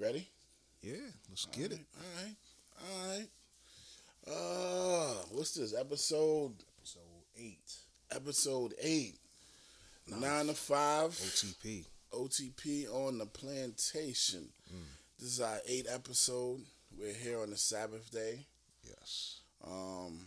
ready? 0.00 0.26
Yeah, 0.82 0.94
let's 1.28 1.46
get 1.46 1.72
it. 1.72 1.80
All 1.96 2.24
right, 2.24 2.36
all 2.82 3.08
right. 3.18 3.28
Uh, 4.26 5.14
what's 5.32 5.52
this 5.54 5.74
episode? 5.78 6.52
Episode 6.78 7.00
eight, 7.38 7.72
Episode 8.10 8.74
eight. 8.80 9.16
Nine 10.08 10.46
to 10.46 10.54
five. 10.54 11.10
OTP. 11.10 11.84
OTP 12.12 12.92
on 12.92 13.18
the 13.18 13.26
plantation. 13.26 14.48
Mm. 14.72 14.78
This 15.18 15.28
is 15.34 15.40
our 15.40 15.58
eighth 15.68 15.88
episode. 15.92 16.60
We're 16.98 17.12
here 17.12 17.40
on 17.40 17.50
the 17.50 17.56
Sabbath 17.56 18.10
day. 18.10 18.46
Yes. 18.84 19.40
Um, 19.64 20.26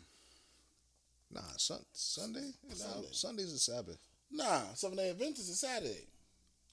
Nah, 1.34 1.42
sun, 1.58 1.80
Sunday. 1.94 2.52
Sunday. 2.74 3.08
Sunday's 3.12 3.52
a 3.54 3.58
Sabbath. 3.58 3.98
nah, 4.32 4.62
Seven 4.76 4.98
Day 4.98 5.10
Adventist 5.10 5.50
is 5.50 5.60
Saturday. 5.60 6.06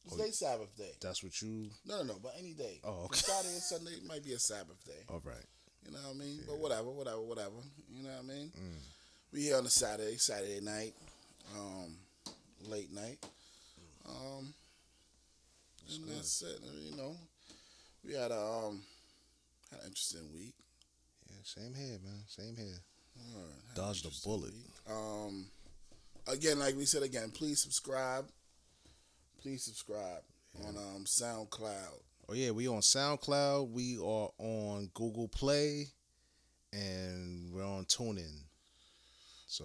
It's 0.05 0.15
Oh, 0.15 0.17
their 0.17 0.33
Sabbath 0.33 0.77
day. 0.77 0.93
That's 1.01 1.23
what 1.23 1.41
you. 1.43 1.69
No, 1.87 1.99
no, 1.99 2.15
no, 2.15 2.19
but 2.23 2.35
any 2.39 2.55
day. 2.55 2.81
Oh, 2.85 3.05
okay. 3.05 3.19
Saturday 3.19 3.53
and 3.55 3.63
Sunday 3.63 3.93
might 4.07 4.25
be 4.25 4.33
a 4.33 4.39
Sabbath 4.39 4.83
day. 4.85 5.05
All 5.09 5.21
right. 5.25 5.37
You 5.87 5.93
know 5.93 5.99
what 5.99 6.15
I 6.17 6.19
mean? 6.19 6.41
But 6.47 6.59
whatever, 6.59 6.91
whatever, 6.91 7.21
whatever. 7.23 7.57
You 7.91 8.03
know 8.05 8.11
what 8.11 8.25
I 8.25 8.27
mean? 8.27 8.53
Mm. 8.59 8.79
We 9.33 9.43
here 9.43 9.57
on 9.59 9.67
a 9.67 9.71
Saturday, 9.71 10.17
Saturday 10.17 10.61
night, 10.61 10.95
um, 11.57 11.97
late 12.67 12.93
night. 12.93 13.19
Um, 14.09 14.53
and 15.93 16.05
good. 16.07 16.17
that's 16.17 16.43
it. 16.43 16.61
You 16.91 16.97
know, 16.97 17.17
we 18.05 18.15
had 18.15 18.31
a 18.31 18.39
um, 18.41 18.83
had 19.71 19.81
an 19.81 19.87
interesting 19.89 20.33
week. 20.35 20.55
Yeah, 21.29 21.37
same 21.45 21.75
here, 21.75 21.99
man. 22.03 22.23
Same 22.27 22.57
here. 22.57 22.79
Right, 23.37 23.75
Dodged 23.77 24.07
a 24.07 24.11
bullet. 24.27 24.53
week. 24.53 24.73
Um, 24.91 25.47
again, 26.27 26.59
like 26.59 26.77
we 26.77 26.87
said 26.87 27.03
again, 27.03 27.31
please 27.31 27.61
subscribe. 27.61 28.27
Please 29.41 29.63
subscribe 29.65 30.23
on 30.67 30.77
um 30.77 31.05
SoundCloud. 31.07 32.03
Oh 32.29 32.35
yeah, 32.35 32.51
we 32.51 32.69
on 32.69 32.81
SoundCloud. 32.81 33.71
We 33.71 33.97
are 33.97 34.31
on 34.39 34.91
Google 34.95 35.29
Play, 35.29 35.87
and 36.73 37.53
we're 37.53 37.65
on 37.65 37.85
TuneIn. 37.87 38.43
So 39.47 39.65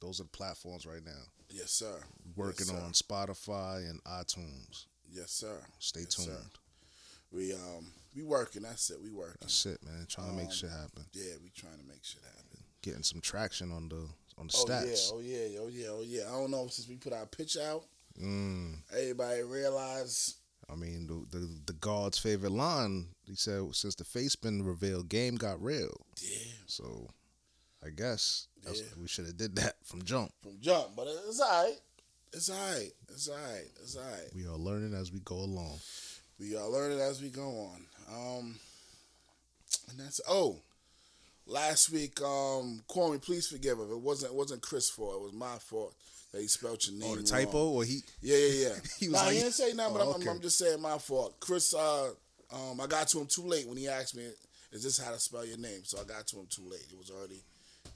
those 0.00 0.20
are 0.20 0.24
the 0.24 0.28
platforms 0.30 0.86
right 0.86 1.04
now. 1.04 1.22
Yes, 1.50 1.70
sir. 1.70 1.94
Working 2.36 2.66
Yes, 2.68 2.76
sir. 2.76 2.84
on 2.84 2.92
Spotify 2.92 3.88
and 3.90 4.02
iTunes. 4.04 4.86
Yes, 5.10 5.30
sir. 5.30 5.58
Stay 5.78 6.00
Yes, 6.00 6.14
tuned. 6.14 6.28
sir. 6.28 6.42
We 7.32 7.52
um 7.54 7.92
we 8.14 8.22
working. 8.22 8.62
That's 8.62 8.90
it. 8.90 9.00
We 9.02 9.10
working. 9.10 9.38
That's 9.40 9.66
it, 9.66 9.82
man. 9.84 10.06
Trying 10.08 10.30
to 10.30 10.36
make 10.36 10.46
Um, 10.46 10.52
shit 10.52 10.70
happen. 10.70 11.04
Yeah, 11.12 11.32
we 11.42 11.50
trying 11.50 11.78
to 11.78 11.84
make 11.84 12.04
shit 12.04 12.22
happen. 12.22 12.62
Getting 12.82 13.02
some 13.02 13.20
traction 13.22 13.72
on 13.72 13.88
the 13.88 14.06
on 14.36 14.48
the 14.48 14.52
stats. 14.52 15.10
Oh 15.12 15.16
stats. 15.16 15.24
yeah, 15.24 15.58
oh 15.58 15.58
yeah, 15.58 15.58
oh 15.60 15.68
yeah, 15.68 15.88
oh 15.88 16.02
yeah. 16.04 16.22
I 16.28 16.32
don't 16.32 16.50
know 16.50 16.66
since 16.68 16.88
we 16.88 16.96
put 16.96 17.12
our 17.12 17.26
pitch 17.26 17.56
out, 17.56 17.84
Mm. 18.22 18.76
everybody 18.92 19.42
realized. 19.42 20.36
I 20.70 20.76
mean, 20.76 21.06
the, 21.06 21.38
the 21.38 21.48
the 21.66 21.72
God's 21.74 22.18
favorite 22.18 22.52
line. 22.52 23.08
He 23.26 23.34
said, 23.34 23.62
since 23.74 23.94
the 23.96 24.04
face 24.04 24.34
been 24.36 24.62
revealed, 24.64 25.08
game 25.08 25.36
got 25.36 25.62
real. 25.62 26.06
Yeah, 26.22 26.38
So, 26.66 27.10
I 27.84 27.90
guess 27.90 28.48
that's, 28.64 28.80
Yeah. 28.80 28.86
we 29.00 29.08
should 29.08 29.26
have 29.26 29.36
did 29.36 29.56
that 29.56 29.74
from 29.84 30.02
jump. 30.04 30.32
from 30.42 30.58
jump, 30.60 30.96
but 30.96 31.06
it's 31.28 31.40
alright. 31.40 31.78
It's 32.32 32.50
alright. 32.50 32.92
It's 33.10 33.28
alright. 33.28 33.70
It's 33.82 33.96
alright. 33.96 34.30
We 34.34 34.46
are 34.46 34.56
learning 34.56 34.94
as 34.94 35.12
we 35.12 35.20
go 35.20 35.36
along. 35.36 35.78
We 36.40 36.56
are 36.56 36.68
learning 36.68 37.00
as 37.00 37.20
we 37.22 37.28
go 37.28 37.48
on. 37.48 37.86
Um, 38.10 38.58
and 39.90 39.98
that's 40.00 40.20
oh, 40.28 40.60
last 41.46 41.90
week, 41.90 42.20
um, 42.22 42.82
Kwame, 42.88 43.20
please 43.22 43.46
forgive 43.48 43.78
him. 43.78 43.90
It 43.90 44.00
wasn't 44.00 44.32
it 44.32 44.36
wasn't 44.36 44.62
Chris' 44.62 44.88
fault. 44.88 45.16
It 45.16 45.22
was 45.22 45.32
my 45.32 45.56
fault 45.58 45.94
he 46.40 46.46
spelled 46.48 46.84
your 46.86 46.96
name. 46.98 47.10
Oh, 47.10 47.14
the 47.16 47.20
wrong. 47.20 47.24
typo, 47.46 47.68
or 47.70 47.84
he? 47.84 48.00
Yeah, 48.20 48.36
yeah, 48.36 48.68
yeah. 48.68 48.74
He 48.98 49.08
was 49.08 49.14
nah, 49.20 49.24
like- 49.26 49.34
he 49.34 49.40
didn't 49.40 49.54
say 49.54 49.72
nothing, 49.72 49.94
but 49.94 50.02
Oh, 50.06 50.10
I'm, 50.12 50.20
okay. 50.20 50.30
I'm 50.30 50.40
just 50.40 50.58
saying 50.58 50.80
my 50.80 50.98
fault. 50.98 51.38
Chris, 51.40 51.74
uh, 51.74 52.10
um, 52.52 52.80
I 52.80 52.86
got 52.86 53.08
to 53.08 53.20
him 53.20 53.26
too 53.26 53.42
late 53.42 53.66
when 53.68 53.76
he 53.76 53.88
asked 53.88 54.16
me, 54.16 54.24
"Is 54.72 54.82
this 54.82 54.98
how 54.98 55.10
to 55.12 55.18
spell 55.18 55.44
your 55.44 55.58
name?" 55.58 55.80
So 55.84 55.98
I 56.00 56.04
got 56.04 56.26
to 56.28 56.36
him 56.38 56.46
too 56.48 56.68
late. 56.68 56.86
It 56.92 56.98
was 56.98 57.10
already, 57.10 57.42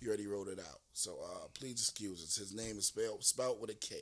he 0.00 0.08
already 0.08 0.26
wrote 0.26 0.48
it 0.48 0.58
out. 0.58 0.80
So 0.92 1.18
uh, 1.24 1.46
please 1.54 1.72
excuse 1.80 2.22
us. 2.22 2.36
His 2.36 2.52
name 2.54 2.76
is 2.78 2.86
spelled 2.86 3.24
spelled 3.24 3.60
with 3.60 3.70
a 3.70 3.74
K, 3.74 3.96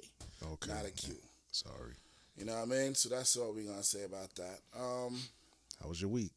Okay. 0.52 0.72
not 0.72 0.86
a 0.86 0.90
Q. 0.90 1.14
Sorry. 1.52 1.94
You 2.36 2.44
know 2.44 2.54
what 2.54 2.62
I 2.62 2.66
mean? 2.66 2.94
So 2.94 3.08
that's 3.08 3.36
all 3.36 3.52
we're 3.54 3.64
gonna 3.68 3.82
say 3.82 4.04
about 4.04 4.34
that. 4.36 4.58
Um, 4.78 5.18
How 5.82 5.88
was 5.88 6.00
your 6.00 6.10
week? 6.10 6.32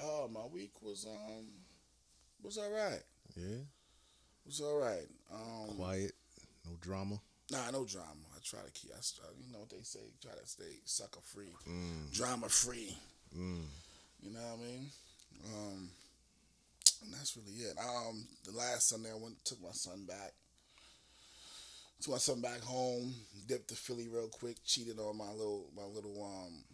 oh, 0.00 0.28
my 0.32 0.44
week 0.52 0.72
was 0.82 1.06
um 1.06 1.46
was 2.42 2.58
all 2.58 2.70
right. 2.70 3.02
Yeah. 3.36 3.58
It 4.44 4.46
Was 4.46 4.60
all 4.60 4.78
right. 4.80 5.06
Um, 5.32 5.76
Quiet. 5.76 6.12
No 6.66 6.72
drama. 6.80 7.20
Nah, 7.52 7.70
no 7.70 7.84
drama. 7.84 8.26
I 8.34 8.38
try 8.42 8.60
to 8.64 8.70
keep. 8.72 8.90
I, 8.92 9.00
try- 9.00 9.28
you 9.38 9.52
know 9.52 9.60
what 9.60 9.70
they 9.70 9.82
say. 9.82 10.00
Try 10.22 10.32
to 10.32 10.46
stay 10.46 10.80
sucker 10.84 11.20
free, 11.22 11.52
Mm. 11.68 12.10
drama 12.12 12.48
free. 12.48 12.96
Mm. 13.36 13.64
You 14.22 14.32
know 14.32 14.40
what 14.40 14.58
I 14.58 14.62
mean? 14.62 14.86
Um, 15.54 15.88
and 17.04 17.12
that's 17.12 17.36
really 17.36 17.52
it. 17.58 17.76
Um, 17.78 18.24
the 18.44 18.56
last 18.56 18.88
Sunday 18.88 19.10
I 19.10 19.14
went 19.14 19.44
took 19.44 19.60
my 19.62 19.72
son 19.72 20.04
back. 20.06 20.32
Took 22.00 22.12
my 22.12 22.18
son 22.18 22.40
back 22.40 22.60
home. 22.62 23.14
Dipped 23.46 23.68
the 23.68 23.74
Philly 23.74 24.08
real 24.08 24.28
quick. 24.28 24.56
Cheated 24.64 24.98
on 24.98 25.16
my 25.18 25.30
little 25.30 25.66
my 25.76 25.84
little 25.84 26.22
um 26.24 26.64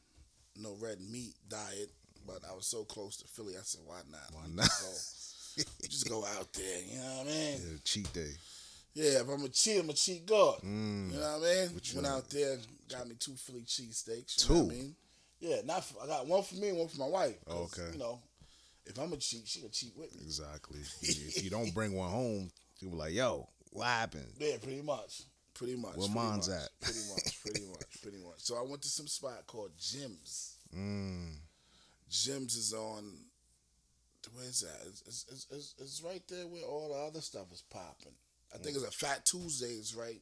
no 0.56 0.76
red 0.80 1.00
meat 1.00 1.34
diet. 1.48 1.90
But 2.26 2.40
I 2.50 2.54
was 2.54 2.66
so 2.66 2.84
close 2.84 3.16
to 3.18 3.26
Philly. 3.28 3.54
I 3.56 3.60
said, 3.62 3.80
why 3.86 4.00
not? 4.10 4.20
Why 4.32 4.42
not? 4.54 4.64
Just 4.66 5.56
go, 5.56 5.62
just 5.88 6.08
go 6.08 6.24
out 6.38 6.52
there. 6.52 6.82
You 6.86 6.98
know 6.98 7.14
what 7.18 7.26
I 7.26 7.30
mean? 7.30 7.58
Yeah, 7.72 7.76
cheat 7.84 8.12
day. 8.12 8.32
Yeah, 8.94 9.20
if 9.20 9.28
I'm 9.28 9.44
a 9.44 9.48
cheat, 9.48 9.80
I'm 9.80 9.90
a 9.90 9.92
cheat 9.92 10.26
God. 10.26 10.60
Mm. 10.64 11.12
You 11.12 11.20
know 11.20 11.38
what 11.38 11.48
I 11.48 11.66
mean? 11.68 11.80
Went 11.94 12.06
out 12.06 12.30
there, 12.30 12.58
got 12.90 13.08
me 13.08 13.14
two 13.18 13.34
Philly 13.34 13.62
cheesesteaks. 13.62 14.48
You 14.48 14.54
know 14.54 14.62
what 14.62 14.72
I 14.72 14.74
Two? 14.74 14.80
mean? 14.80 14.96
Yeah, 15.40 15.56
not 15.64 15.84
for, 15.84 16.02
I 16.02 16.06
got 16.06 16.26
one 16.26 16.42
for 16.42 16.56
me 16.56 16.70
and 16.70 16.78
one 16.78 16.88
for 16.88 16.98
my 16.98 17.06
wife. 17.06 17.36
okay. 17.48 17.90
You 17.92 17.98
know, 17.98 18.20
if 18.86 18.98
I'm 18.98 19.12
a 19.12 19.16
cheat, 19.16 19.46
she 19.46 19.60
can 19.60 19.70
cheat 19.70 19.92
with 19.96 20.14
me. 20.16 20.22
Exactly. 20.24 20.80
if 21.02 21.44
you 21.44 21.50
don't 21.50 21.72
bring 21.72 21.92
one 21.92 22.10
home, 22.10 22.50
people 22.80 22.98
like, 22.98 23.12
yo, 23.14 23.48
what 23.70 23.86
happened? 23.86 24.32
Yeah, 24.38 24.56
pretty 24.60 24.82
much. 24.82 25.22
Pretty 25.54 25.76
much. 25.76 25.96
Where 25.96 26.08
pretty 26.08 26.14
mine's 26.14 26.48
much, 26.48 26.58
at? 26.58 26.68
Pretty 26.80 27.00
much, 27.10 27.40
pretty 27.44 27.66
much, 27.66 28.02
pretty 28.02 28.18
much. 28.18 28.38
So 28.38 28.56
I 28.56 28.62
went 28.68 28.82
to 28.82 28.88
some 28.88 29.06
spot 29.06 29.46
called 29.46 29.70
Jim's. 29.78 30.56
Mm. 30.74 31.34
Jim's 32.10 32.56
is 32.56 32.72
on. 32.72 33.12
Where's 34.34 34.60
that? 34.60 34.86
It's, 34.88 35.24
it's, 35.30 35.46
it's, 35.50 35.74
it's 35.78 36.02
right 36.02 36.22
there 36.28 36.46
where 36.46 36.62
all 36.62 36.88
the 36.92 37.08
other 37.08 37.20
stuff 37.20 37.50
is 37.52 37.62
popping. 37.70 38.12
I 38.54 38.58
think 38.58 38.76
it's 38.76 38.84
a 38.86 38.90
Fat 38.90 39.24
Tuesdays 39.26 39.94
right 39.94 40.20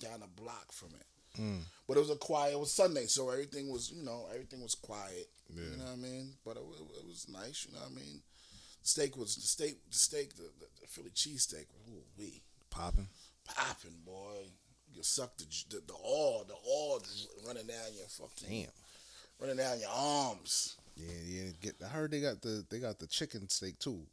down 0.00 0.20
the 0.20 0.26
block 0.42 0.72
from 0.72 0.90
it. 0.98 1.40
Mm. 1.40 1.60
But 1.86 1.96
it 1.96 2.00
was 2.00 2.10
a 2.10 2.16
quiet. 2.16 2.52
It 2.54 2.60
was 2.60 2.72
Sunday, 2.72 3.06
so 3.06 3.30
everything 3.30 3.70
was 3.70 3.90
you 3.90 4.02
know 4.02 4.26
everything 4.32 4.62
was 4.62 4.74
quiet. 4.74 5.28
Yeah. 5.54 5.64
You 5.72 5.76
know 5.78 5.84
what 5.84 5.92
I 5.92 5.96
mean? 5.96 6.32
But 6.44 6.56
it, 6.56 6.64
wa- 6.64 6.98
it 7.00 7.06
was 7.06 7.26
nice. 7.30 7.66
You 7.68 7.74
know 7.74 7.80
what 7.80 7.92
I 7.92 7.94
mean? 7.94 8.20
Steak 8.82 9.16
was 9.16 9.34
the 9.34 9.42
steak. 9.42 9.78
The 9.90 9.96
steak, 9.98 10.34
the, 10.36 10.42
the, 10.58 10.66
the 10.80 10.86
Philly 10.86 11.10
cheesesteak. 11.10 11.66
Ooh 11.90 12.02
wee, 12.18 12.42
Popping. 12.70 13.08
popping 13.46 13.98
boy. 14.04 14.46
You 14.94 15.02
suck 15.02 15.36
the 15.36 15.44
the, 15.68 15.82
the 15.86 15.94
oil, 15.94 16.44
the 16.48 16.54
just 17.04 17.28
running 17.46 17.66
down 17.66 17.78
your 17.96 18.06
fucking, 18.08 18.48
Damn. 18.48 18.70
running 19.40 19.56
down 19.58 19.78
your 19.80 19.90
arms. 19.90 20.76
Yeah, 20.96 21.12
yeah. 21.26 21.50
Get. 21.60 21.74
I 21.84 21.88
heard 21.88 22.10
they 22.12 22.20
got 22.22 22.40
the 22.40 22.64
they 22.70 22.78
got 22.78 22.98
the 22.98 23.06
chicken 23.06 23.46
steak 23.50 23.78
too. 23.78 24.06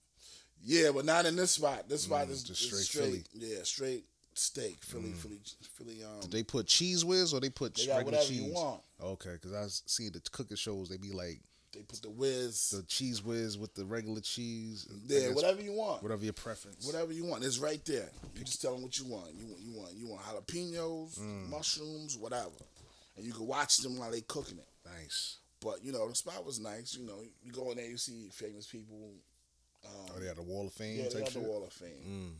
Yeah, 0.65 0.91
but 0.93 1.05
not 1.05 1.25
in 1.25 1.35
this 1.35 1.51
spot. 1.51 1.89
This 1.89 2.03
spot 2.03 2.27
Mm, 2.27 2.31
is 2.31 2.43
just 2.43 2.61
is 2.71 2.87
straight 2.87 3.27
Yeah, 3.33 3.63
straight 3.63 4.05
steak. 4.33 4.77
Philly, 4.81 5.09
Mm. 5.09 5.17
Philly, 5.17 5.39
Philly. 5.77 6.03
Um, 6.03 6.21
Did 6.21 6.31
they 6.31 6.43
put 6.43 6.65
Cheez 6.67 7.03
Whiz 7.03 7.33
or 7.33 7.39
they 7.39 7.49
put 7.49 7.75
they 7.75 7.87
regular 7.87 8.05
whatever 8.05 8.23
cheese? 8.25 8.41
you 8.41 8.53
want. 8.53 8.81
Okay, 9.01 9.33
because 9.33 9.53
I 9.53 9.67
see 9.85 10.09
the 10.09 10.21
cooking 10.31 10.57
shows. 10.57 10.89
They 10.89 10.97
be 10.97 11.11
like 11.11 11.39
They 11.73 11.81
put 11.81 12.01
the 12.03 12.09
whiz. 12.09 12.69
the 12.69 12.83
Cheez 12.83 13.23
Whiz 13.23 13.57
with 13.57 13.73
the 13.73 13.83
regular 13.83 14.21
cheese. 14.21 14.87
Yeah, 15.07 15.31
whatever 15.31 15.61
you 15.61 15.73
want. 15.73 16.01
Whatever 16.03 16.23
your 16.23 16.33
preference. 16.33 16.85
Whatever 16.85 17.11
you 17.13 17.25
want, 17.25 17.43
it's 17.43 17.57
right 17.57 17.83
there. 17.85 18.09
You 18.35 18.43
just 18.43 18.61
tell 18.61 18.73
them 18.73 18.83
what 18.83 18.97
you 18.97 19.05
want. 19.05 19.33
You 19.33 19.47
want, 19.47 19.59
you 19.61 19.73
want, 19.73 19.93
you 19.95 20.07
want 20.07 20.21
jalapenos, 20.23 21.19
Mm. 21.19 21.49
mushrooms, 21.49 22.15
whatever, 22.15 22.51
and 23.17 23.25
you 23.25 23.33
can 23.33 23.47
watch 23.47 23.77
them 23.79 23.97
while 23.97 24.11
they 24.11 24.21
cooking 24.21 24.59
it. 24.59 24.67
Nice. 24.85 25.37
But 25.59 25.83
you 25.83 25.91
know, 25.91 26.07
the 26.09 26.15
spot 26.15 26.45
was 26.45 26.59
nice. 26.59 26.93
You 26.95 27.05
know, 27.05 27.21
you 27.43 27.51
go 27.51 27.71
in 27.71 27.77
there, 27.77 27.87
you 27.89 27.97
see 27.97 28.29
famous 28.31 28.67
people. 28.67 29.15
Um, 29.85 29.91
Oh, 30.15 30.19
they 30.19 30.27
got 30.27 30.35
the 30.35 30.43
Wall 30.43 30.67
of 30.67 30.73
Fame 30.73 30.97
yeah, 30.97 31.09
they 31.13 31.19
got 31.21 31.29
the. 31.29 31.39
Wall 31.39 31.63
of 31.65 31.73
Fame. 31.73 31.89
Mm. 32.07 32.31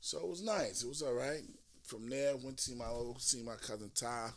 So 0.00 0.18
it 0.18 0.28
was 0.28 0.42
nice. 0.42 0.82
It 0.82 0.88
was 0.88 1.02
all 1.02 1.14
right. 1.14 1.42
From 1.84 2.08
there, 2.10 2.36
went 2.36 2.58
to 2.58 2.62
see 2.64 2.74
my 2.74 2.88
little, 2.90 3.16
see 3.18 3.42
my 3.42 3.54
cousin 3.56 3.90
Ty, 3.94 4.30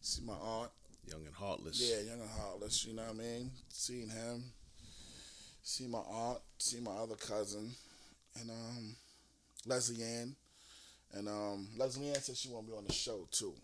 see 0.00 0.22
my 0.24 0.34
aunt. 0.34 0.70
Young 1.06 1.24
and 1.24 1.34
heartless. 1.34 1.80
Yeah, 1.80 2.00
young 2.10 2.20
and 2.20 2.30
heartless. 2.30 2.84
You 2.84 2.94
know 2.94 3.02
what 3.02 3.12
I 3.14 3.18
mean? 3.18 3.50
Seeing 3.68 4.08
him, 4.10 4.44
see 5.62 5.86
my 5.86 5.98
aunt, 5.98 6.38
see 6.58 6.80
my 6.80 6.90
other 6.92 7.14
cousin, 7.16 7.70
and 8.40 8.50
um, 8.50 8.96
Leslie 9.66 10.02
Ann, 10.02 10.34
and 11.14 11.28
um, 11.28 11.68
Leslie 11.78 12.08
Ann 12.08 12.16
said 12.20 12.36
she 12.36 12.48
want 12.48 12.66
to 12.66 12.72
be 12.72 12.78
on 12.78 12.84
the 12.84 12.92
show 12.92 13.26
too. 13.30 13.54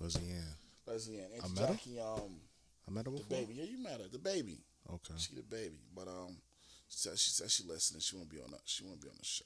Leslie 0.00 0.30
Ann. 0.30 0.54
Leslie 0.86 1.18
Ann, 1.18 1.26
I 1.34 1.44
Auntie 1.44 1.60
met 1.60 1.68
her? 1.68 2.02
Um, 2.02 2.36
I 2.88 2.90
met 2.92 3.04
her 3.04 3.10
before. 3.10 3.26
the 3.28 3.34
baby. 3.34 3.54
Yeah, 3.54 3.64
you 3.64 3.82
met 3.82 4.00
her, 4.00 4.08
the 4.10 4.18
baby. 4.18 4.58
Okay. 4.92 5.14
She 5.18 5.34
the 5.34 5.42
baby, 5.42 5.78
but 5.94 6.08
um, 6.08 6.36
she 6.88 6.98
said 6.98 7.18
she 7.18 7.30
said 7.30 7.50
she 7.50 7.64
listening. 7.64 8.00
She 8.00 8.16
won't 8.16 8.30
be 8.30 8.38
on 8.38 8.50
the 8.50 8.58
she 8.64 8.84
won't 8.84 9.00
be 9.00 9.08
on 9.08 9.14
the 9.18 9.24
show. 9.24 9.44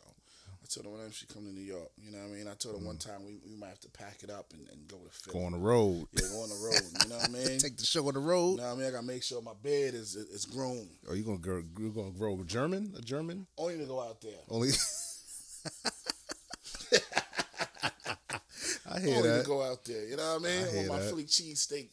I 0.62 0.66
told 0.68 0.86
her 0.86 0.92
whenever 0.92 1.12
she 1.12 1.26
come 1.26 1.44
to 1.44 1.52
New 1.52 1.60
York, 1.60 1.90
you 1.98 2.12
know 2.12 2.18
what 2.18 2.30
I 2.30 2.36
mean. 2.36 2.46
I 2.46 2.54
told 2.54 2.78
her 2.78 2.86
one 2.86 2.96
mm-hmm. 2.96 3.10
time 3.10 3.24
we, 3.26 3.40
we 3.44 3.56
might 3.58 3.68
have 3.68 3.80
to 3.80 3.90
pack 3.90 4.22
it 4.22 4.30
up 4.30 4.52
and, 4.52 4.68
and 4.70 4.86
go 4.86 4.96
to 4.96 5.10
Philly. 5.10 5.40
Go 5.40 5.44
on 5.46 5.52
the 5.52 5.58
road. 5.58 6.06
Yeah, 6.12 6.28
go 6.30 6.42
on 6.42 6.50
the 6.50 6.62
road. 6.62 6.82
You 7.02 7.08
know 7.10 7.16
what 7.16 7.28
I 7.28 7.32
mean. 7.32 7.58
Take 7.58 7.76
the 7.76 7.84
show 7.84 8.06
on 8.06 8.14
the 8.14 8.20
road. 8.20 8.52
you 8.52 8.56
know 8.58 8.68
what 8.68 8.74
I 8.74 8.76
mean. 8.76 8.86
I 8.86 8.90
gotta 8.92 9.06
make 9.06 9.24
sure 9.24 9.42
my 9.42 9.54
bed 9.60 9.94
is 9.94 10.14
is 10.14 10.46
groomed. 10.46 10.88
Oh, 11.08 11.12
Are 11.12 11.16
you 11.16 11.24
gonna 11.24 11.38
grow? 11.38 11.62
You 11.78 11.90
gonna 11.90 12.12
grow 12.12 12.42
German? 12.44 12.94
A 12.96 13.02
German? 13.02 13.46
Only 13.58 13.78
to 13.78 13.86
go 13.86 14.00
out 14.00 14.20
there. 14.20 14.38
Only. 14.48 14.68
I 18.94 19.00
hear 19.00 19.16
Only 19.16 19.42
to 19.42 19.46
go 19.46 19.62
out 19.62 19.84
there. 19.84 20.06
You 20.06 20.16
know 20.16 20.34
what 20.34 20.42
I 20.42 20.44
mean. 20.44 20.64
I 20.64 20.70
hear 20.70 20.84
Or 20.84 20.88
my 20.92 20.98
that. 20.98 21.08
Philly 21.08 21.24
cheesesteak 21.24 21.88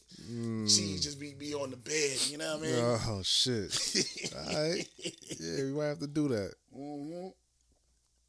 cheese 0.66 1.02
just 1.02 1.18
be 1.20 1.34
be 1.34 1.54
on 1.54 1.70
the 1.70 1.76
bed. 1.76 2.18
You 2.28 2.38
know 2.38 2.56
what 2.56 2.68
I 2.68 2.70
mean. 2.70 2.98
Oh 3.08 3.20
shit! 3.24 4.32
All 4.36 4.54
right, 4.54 4.86
yeah, 5.40 5.64
we 5.64 5.70
might 5.72 5.86
have 5.86 5.98
to 6.00 6.06
do 6.06 6.28
that. 6.28 6.54
hmm 6.74 7.28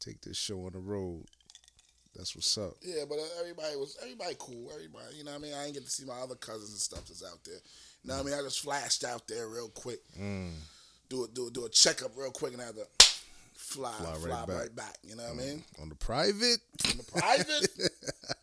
Take 0.00 0.20
this 0.22 0.36
show 0.36 0.64
on 0.66 0.72
the 0.72 0.80
road. 0.80 1.24
That's 2.14 2.34
what's 2.34 2.58
up. 2.58 2.74
Yeah, 2.82 3.04
but 3.08 3.18
uh, 3.18 3.40
everybody 3.40 3.76
was 3.76 3.96
everybody 4.02 4.34
cool. 4.38 4.68
Everybody, 4.74 5.16
you 5.16 5.24
know 5.24 5.30
what 5.30 5.38
I 5.40 5.42
mean. 5.42 5.54
I 5.54 5.62
didn't 5.64 5.74
get 5.74 5.84
to 5.84 5.90
see 5.90 6.04
my 6.04 6.18
other 6.20 6.34
cousins 6.34 6.70
and 6.70 6.78
stuff 6.78 7.06
that's 7.06 7.24
out 7.24 7.38
there. 7.44 7.54
You 8.02 8.08
know 8.08 8.16
what 8.16 8.22
I 8.26 8.30
mean. 8.30 8.34
I 8.38 8.42
just 8.42 8.60
flashed 8.60 9.04
out 9.04 9.26
there 9.28 9.48
real 9.48 9.68
quick. 9.68 10.00
Mm. 10.20 10.50
Do 11.08 11.24
a 11.24 11.28
do 11.28 11.46
a, 11.46 11.50
do 11.50 11.64
a 11.64 11.68
checkup 11.70 12.10
real 12.16 12.30
quick 12.32 12.52
and 12.52 12.60
I 12.62 12.66
had 12.66 12.74
to 12.74 12.86
fly 13.54 13.92
Fly 13.92 14.12
fly, 14.14 14.28
right 14.30 14.48
right, 14.48 14.48
back. 14.48 14.74
back. 14.74 14.96
You 15.04 15.16
know 15.16 15.22
what 15.22 15.32
I 15.42 15.46
mean. 15.46 15.64
On 15.80 15.88
the 15.88 15.94
private, 15.94 16.58
On 16.90 16.96
the 16.98 17.04
private. 17.04 17.68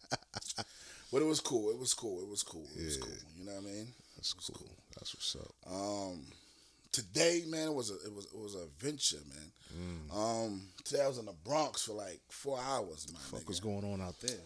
but 1.11 1.21
it 1.21 1.25
was 1.25 1.39
cool. 1.39 1.69
It 1.71 1.77
was 1.79 1.93
cool. 1.93 2.21
It 2.21 2.27
was 2.29 2.43
cool. 2.43 2.67
It 2.77 2.85
was 2.85 2.97
Yeah. 2.97 3.03
cool. 3.03 3.17
You 3.37 3.45
know 3.45 3.51
what 3.53 3.63
I 3.63 3.65
mean. 3.65 3.93
that's 4.15 4.33
cool. 4.33 4.69
That's 4.95 5.13
what's 5.15 5.35
up. 5.35 5.53
Um, 5.71 6.25
today, 6.91 7.43
man, 7.47 7.67
it 7.69 7.73
was 7.73 7.89
a 7.91 7.95
it 8.05 8.13
was 8.13 8.25
it 8.25 8.37
was 8.37 8.55
a 8.55 8.65
venture, 8.77 9.21
man. 9.27 9.51
Um, 10.11 10.61
today 10.83 11.03
I 11.03 11.07
was 11.07 11.19
in 11.19 11.25
the 11.25 11.33
Bronx 11.45 11.83
for 11.83 11.93
like 11.93 12.19
four 12.29 12.59
hours, 12.59 13.07
my 13.13 13.19
Fuck, 13.19 13.41
nigga. 13.41 13.47
what's 13.47 13.59
going 13.59 13.85
on 13.85 14.01
out 14.01 14.19
there? 14.19 14.39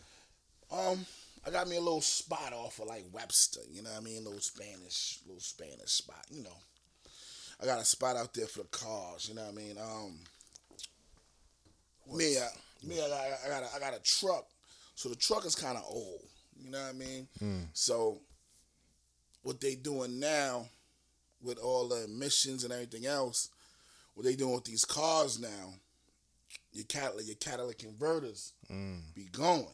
Um, 0.71 1.06
I 1.45 1.50
got 1.50 1.68
me 1.68 1.77
a 1.77 1.81
little 1.81 2.01
spot 2.01 2.51
off 2.54 2.80
of 2.80 2.88
like 2.88 3.06
Webster, 3.12 3.62
you 3.71 3.81
know 3.83 3.89
what 3.92 4.00
I 4.01 4.04
mean? 4.04 4.18
A 4.21 4.25
little 4.25 4.39
Spanish, 4.42 5.19
little 5.25 5.42
Spanish 5.42 5.92
spot, 5.92 6.25
you 6.30 6.44
know. 6.44 6.57
I 7.62 7.66
got 7.66 7.80
a 7.80 7.86
spot 7.86 8.16
out 8.18 8.33
there 8.33 8.48
for 8.48 8.59
the 8.63 8.68
cars, 8.69 9.27
you 9.30 9.36
know 9.36 9.44
what 9.44 9.54
I 9.54 9.56
mean? 9.56 9.77
Um, 9.77 10.19
me, 12.13 12.38
I, 12.38 12.48
me, 12.86 12.95
I 13.01 13.07
got, 13.07 13.21
I 13.45 13.50
got, 13.50 13.63
a, 13.63 13.75
I 13.75 13.80
got 13.80 13.94
a 13.98 14.01
truck, 14.04 14.45
so 14.95 15.09
the 15.09 15.16
truck 15.16 15.45
is 15.45 15.56
kind 15.56 15.77
of 15.77 15.83
old, 15.88 16.21
you 16.63 16.71
know 16.71 16.80
what 16.81 16.89
I 16.89 16.98
mean? 16.98 17.27
So, 17.74 18.19
what 19.42 19.60
they 19.60 19.75
doing 19.75 20.19
now, 20.19 20.68
with 21.42 21.57
all 21.60 21.88
the 21.88 22.06
emissions 22.06 22.63
and 22.63 22.71
everything 22.71 23.06
else, 23.06 23.50
what 24.13 24.25
they 24.25 24.36
doing 24.36 24.56
with 24.56 24.65
these 24.65 24.86
cars 24.86 25.39
now, 25.39 25.74
your 26.71 26.86
catalytic 26.86 27.27
your 27.27 27.36
Cadillac 27.36 27.77
converters 27.77 28.54
be 29.15 29.25
going. 29.31 29.68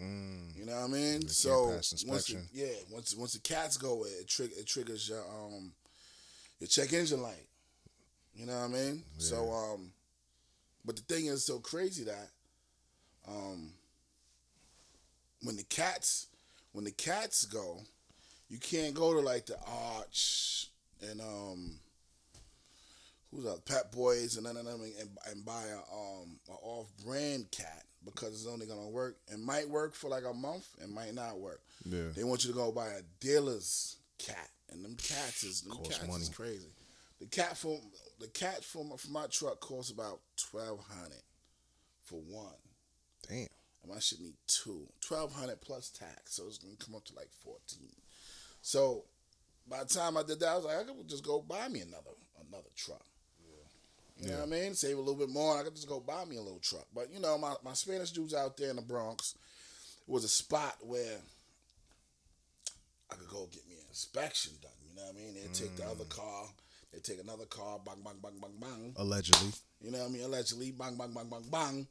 Mm. 0.00 0.56
You 0.56 0.66
know 0.66 0.72
what 0.72 0.84
I 0.84 0.88
mean? 0.88 1.28
so 1.28 1.66
once 2.06 2.26
the, 2.26 2.42
yeah, 2.52 2.66
once 2.90 3.14
once 3.14 3.34
the 3.34 3.40
cats 3.40 3.76
go, 3.76 4.04
it, 4.04 4.26
trig- 4.26 4.52
it 4.56 4.66
triggers 4.66 5.08
your 5.08 5.20
um 5.20 5.72
your 6.60 6.68
check 6.68 6.92
engine 6.92 7.22
light. 7.22 7.46
You 8.34 8.46
know 8.46 8.58
what 8.58 8.70
I 8.70 8.72
mean? 8.72 9.02
So 9.18 9.50
um, 9.52 9.92
but 10.84 10.96
the 10.96 11.02
thing 11.02 11.26
is 11.26 11.44
so 11.44 11.58
crazy 11.58 12.04
that 12.04 12.28
um 13.28 13.72
when 15.42 15.56
the 15.56 15.64
cats 15.64 16.26
when 16.72 16.84
the 16.84 16.90
cats 16.90 17.44
go, 17.44 17.80
you 18.48 18.58
can't 18.58 18.94
go 18.94 19.12
to 19.12 19.20
like 19.20 19.46
the 19.46 19.56
Arch 19.66 20.68
and 21.00 21.20
um 21.20 21.78
who's 23.30 23.46
up 23.46 23.64
Pep 23.66 23.92
Boys 23.92 24.36
and 24.36 24.46
them 24.46 24.56
and, 24.56 24.92
and 25.30 25.44
buy 25.44 25.64
a 25.64 25.78
um 25.94 26.38
a 26.48 26.52
off 26.62 26.88
brand 27.04 27.50
cat 27.50 27.84
because 28.04 28.32
it's 28.32 28.46
only 28.46 28.66
gonna 28.66 28.88
work. 28.88 29.16
It 29.32 29.38
might 29.38 29.68
work 29.68 29.94
for 29.94 30.08
like 30.08 30.24
a 30.28 30.34
month. 30.34 30.66
It 30.82 30.90
might 30.90 31.14
not 31.14 31.38
work. 31.38 31.60
Yeah. 31.84 32.08
They 32.14 32.24
want 32.24 32.44
you 32.44 32.50
to 32.50 32.56
go 32.56 32.72
buy 32.72 32.88
a 32.88 33.02
dealer's 33.20 33.96
cat, 34.18 34.48
and 34.70 34.84
them 34.84 34.96
cats 34.96 35.44
is 35.44 35.62
them 35.62 35.76
Cost 35.76 35.90
cats 35.92 36.06
money. 36.08 36.22
is 36.22 36.28
crazy. 36.28 36.68
The 37.20 37.26
cat 37.26 37.56
from 37.56 37.78
the 38.20 38.28
cat 38.28 38.64
from 38.64 38.96
from 38.96 39.12
my 39.12 39.26
truck 39.30 39.60
costs 39.60 39.90
about 39.92 40.20
twelve 40.36 40.80
hundred 40.88 41.22
for 42.02 42.20
one. 42.20 42.54
Damn. 43.28 43.46
And 43.82 43.92
my 43.92 43.98
shit 44.00 44.20
need 44.20 44.34
two. 44.46 44.88
Twelve 45.00 45.32
hundred 45.32 45.60
plus 45.60 45.90
tax, 45.90 46.34
so 46.34 46.44
it's 46.46 46.58
gonna 46.58 46.76
come 46.76 46.94
up 46.94 47.04
to 47.06 47.14
like 47.14 47.30
fourteen. 47.44 47.94
So 48.60 49.04
by 49.68 49.80
the 49.80 49.86
time 49.86 50.16
I 50.16 50.22
did 50.22 50.40
that, 50.40 50.48
I 50.48 50.56
was 50.56 50.64
like, 50.64 50.78
I 50.78 50.84
could 50.84 51.08
just 51.08 51.24
go 51.24 51.40
buy 51.40 51.68
me 51.68 51.80
another 51.80 52.10
another 52.48 52.70
truck. 52.76 53.04
You 54.20 54.30
know 54.30 54.38
what 54.38 54.48
I 54.48 54.50
mean? 54.50 54.74
Save 54.74 54.98
a 54.98 55.00
little 55.00 55.16
bit 55.16 55.30
more. 55.30 55.58
I 55.58 55.64
could 55.64 55.74
just 55.74 55.88
go 55.88 55.98
buy 55.98 56.24
me 56.24 56.36
a 56.36 56.42
little 56.42 56.60
truck. 56.60 56.86
But 56.94 57.12
you 57.12 57.18
know, 57.18 57.36
my, 57.38 57.54
my 57.64 57.72
Spanish 57.72 58.12
dudes 58.12 58.34
out 58.34 58.56
there 58.56 58.70
in 58.70 58.76
the 58.76 58.82
Bronx 58.82 59.34
it 60.06 60.10
was 60.10 60.24
a 60.24 60.28
spot 60.28 60.76
where 60.80 61.18
I 63.10 63.14
could 63.14 63.28
go 63.28 63.48
get 63.52 63.66
me 63.68 63.74
an 63.74 63.86
inspection 63.88 64.52
done. 64.60 64.70
You 64.88 64.96
know 64.96 65.02
what 65.02 65.14
I 65.14 65.18
mean? 65.18 65.34
They 65.34 65.52
take 65.52 65.76
the 65.76 65.84
other 65.84 66.04
mm. 66.04 66.08
car, 66.10 66.44
they 66.92 67.00
take 67.00 67.20
another 67.20 67.46
car, 67.46 67.80
bang, 67.84 68.02
bang, 68.04 68.18
bang, 68.22 68.38
bang, 68.40 68.54
bang. 68.60 68.94
Allegedly. 68.96 69.52
You 69.80 69.90
know 69.90 69.98
what 69.98 70.10
I 70.10 70.12
mean? 70.12 70.24
Allegedly, 70.24 70.70
bang, 70.72 70.96
bang, 70.96 71.12
bang, 71.12 71.28
bang, 71.28 71.44
bang, 71.50 71.86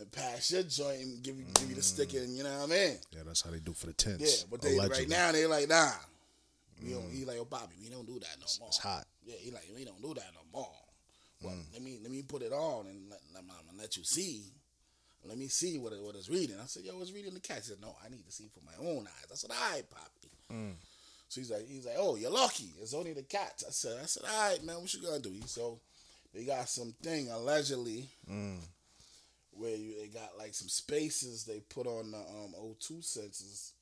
and 0.00 0.10
pass 0.10 0.50
your 0.50 0.62
joint 0.62 1.00
and 1.00 1.22
give 1.22 1.38
you 1.38 1.44
give 1.54 1.68
you 1.68 1.74
the 1.74 1.80
mm. 1.80 1.84
sticker. 1.84 2.18
And 2.18 2.36
you 2.36 2.42
know 2.42 2.50
what 2.58 2.70
I 2.70 2.74
mean? 2.74 2.98
Yeah, 3.12 3.22
that's 3.24 3.42
how 3.42 3.50
they 3.50 3.60
do 3.60 3.72
for 3.72 3.86
the 3.86 3.92
tents. 3.92 4.42
Yeah, 4.42 4.48
but 4.50 4.62
they 4.62 4.76
Allegedly. 4.76 5.04
right 5.04 5.08
now 5.08 5.32
they 5.32 5.46
like 5.46 5.68
nah. 5.68 5.90
We 6.82 6.90
don't. 6.90 7.04
Mm. 7.04 7.18
He 7.18 7.24
like, 7.24 7.36
oh 7.38 7.44
Bobby, 7.44 7.76
we 7.82 7.90
don't 7.90 8.06
do 8.06 8.18
that 8.18 8.36
no 8.40 8.46
more. 8.58 8.68
It's 8.68 8.78
hot. 8.78 9.04
Yeah, 9.24 9.36
he 9.38 9.50
like, 9.50 9.68
we 9.74 9.84
don't 9.84 10.00
do 10.00 10.14
that 10.14 10.30
no 10.34 10.40
more. 10.52 10.72
Well, 11.42 11.54
mm. 11.54 11.72
let 11.72 11.82
me 11.82 11.98
let 12.02 12.10
me 12.10 12.22
put 12.22 12.42
it 12.42 12.52
on 12.52 12.86
and 12.86 13.10
let, 13.10 13.20
let, 13.34 13.46
gonna 13.46 13.78
let 13.78 13.96
you 13.96 14.04
see. 14.04 14.44
Let 15.24 15.36
me 15.36 15.48
see 15.48 15.76
what 15.76 15.92
it, 15.92 16.02
what 16.02 16.14
it's 16.14 16.30
reading. 16.30 16.56
I 16.62 16.64
said, 16.64 16.84
yo, 16.84 16.98
it's 17.00 17.12
reading 17.12 17.34
the 17.34 17.40
cat. 17.40 17.58
He 17.58 17.62
said, 17.64 17.76
no, 17.82 17.94
I 18.02 18.08
need 18.08 18.24
to 18.24 18.32
see 18.32 18.48
for 18.48 18.60
my 18.64 18.72
own 18.88 19.06
eyes. 19.06 19.26
I 19.30 19.34
said, 19.34 19.50
all 19.50 19.70
right, 19.70 19.84
Poppy. 19.90 20.30
So 21.28 21.40
he's 21.40 21.50
like, 21.50 21.68
he's 21.68 21.84
like, 21.84 21.96
oh, 21.98 22.16
you're 22.16 22.30
lucky. 22.30 22.72
It's 22.80 22.94
only 22.94 23.12
the 23.12 23.22
cats. 23.22 23.62
I 23.66 23.70
said, 23.70 23.98
I 24.02 24.06
said, 24.06 24.22
all 24.28 24.50
right, 24.50 24.64
man, 24.64 24.80
what 24.80 24.92
you 24.94 25.02
gonna 25.02 25.20
do? 25.20 25.30
He 25.30 25.42
so 25.46 25.78
they 26.34 26.44
got 26.44 26.68
some 26.68 26.94
thing 27.02 27.30
allegedly 27.30 28.08
where 29.60 29.76
you, 29.76 29.94
they 30.00 30.08
got 30.08 30.38
like 30.38 30.54
some 30.54 30.68
spaces 30.68 31.44
they 31.44 31.60
put 31.60 31.86
on 31.86 32.10
the 32.10 32.18
um, 32.18 32.54
O2 32.58 33.00
sensors, 33.04 33.72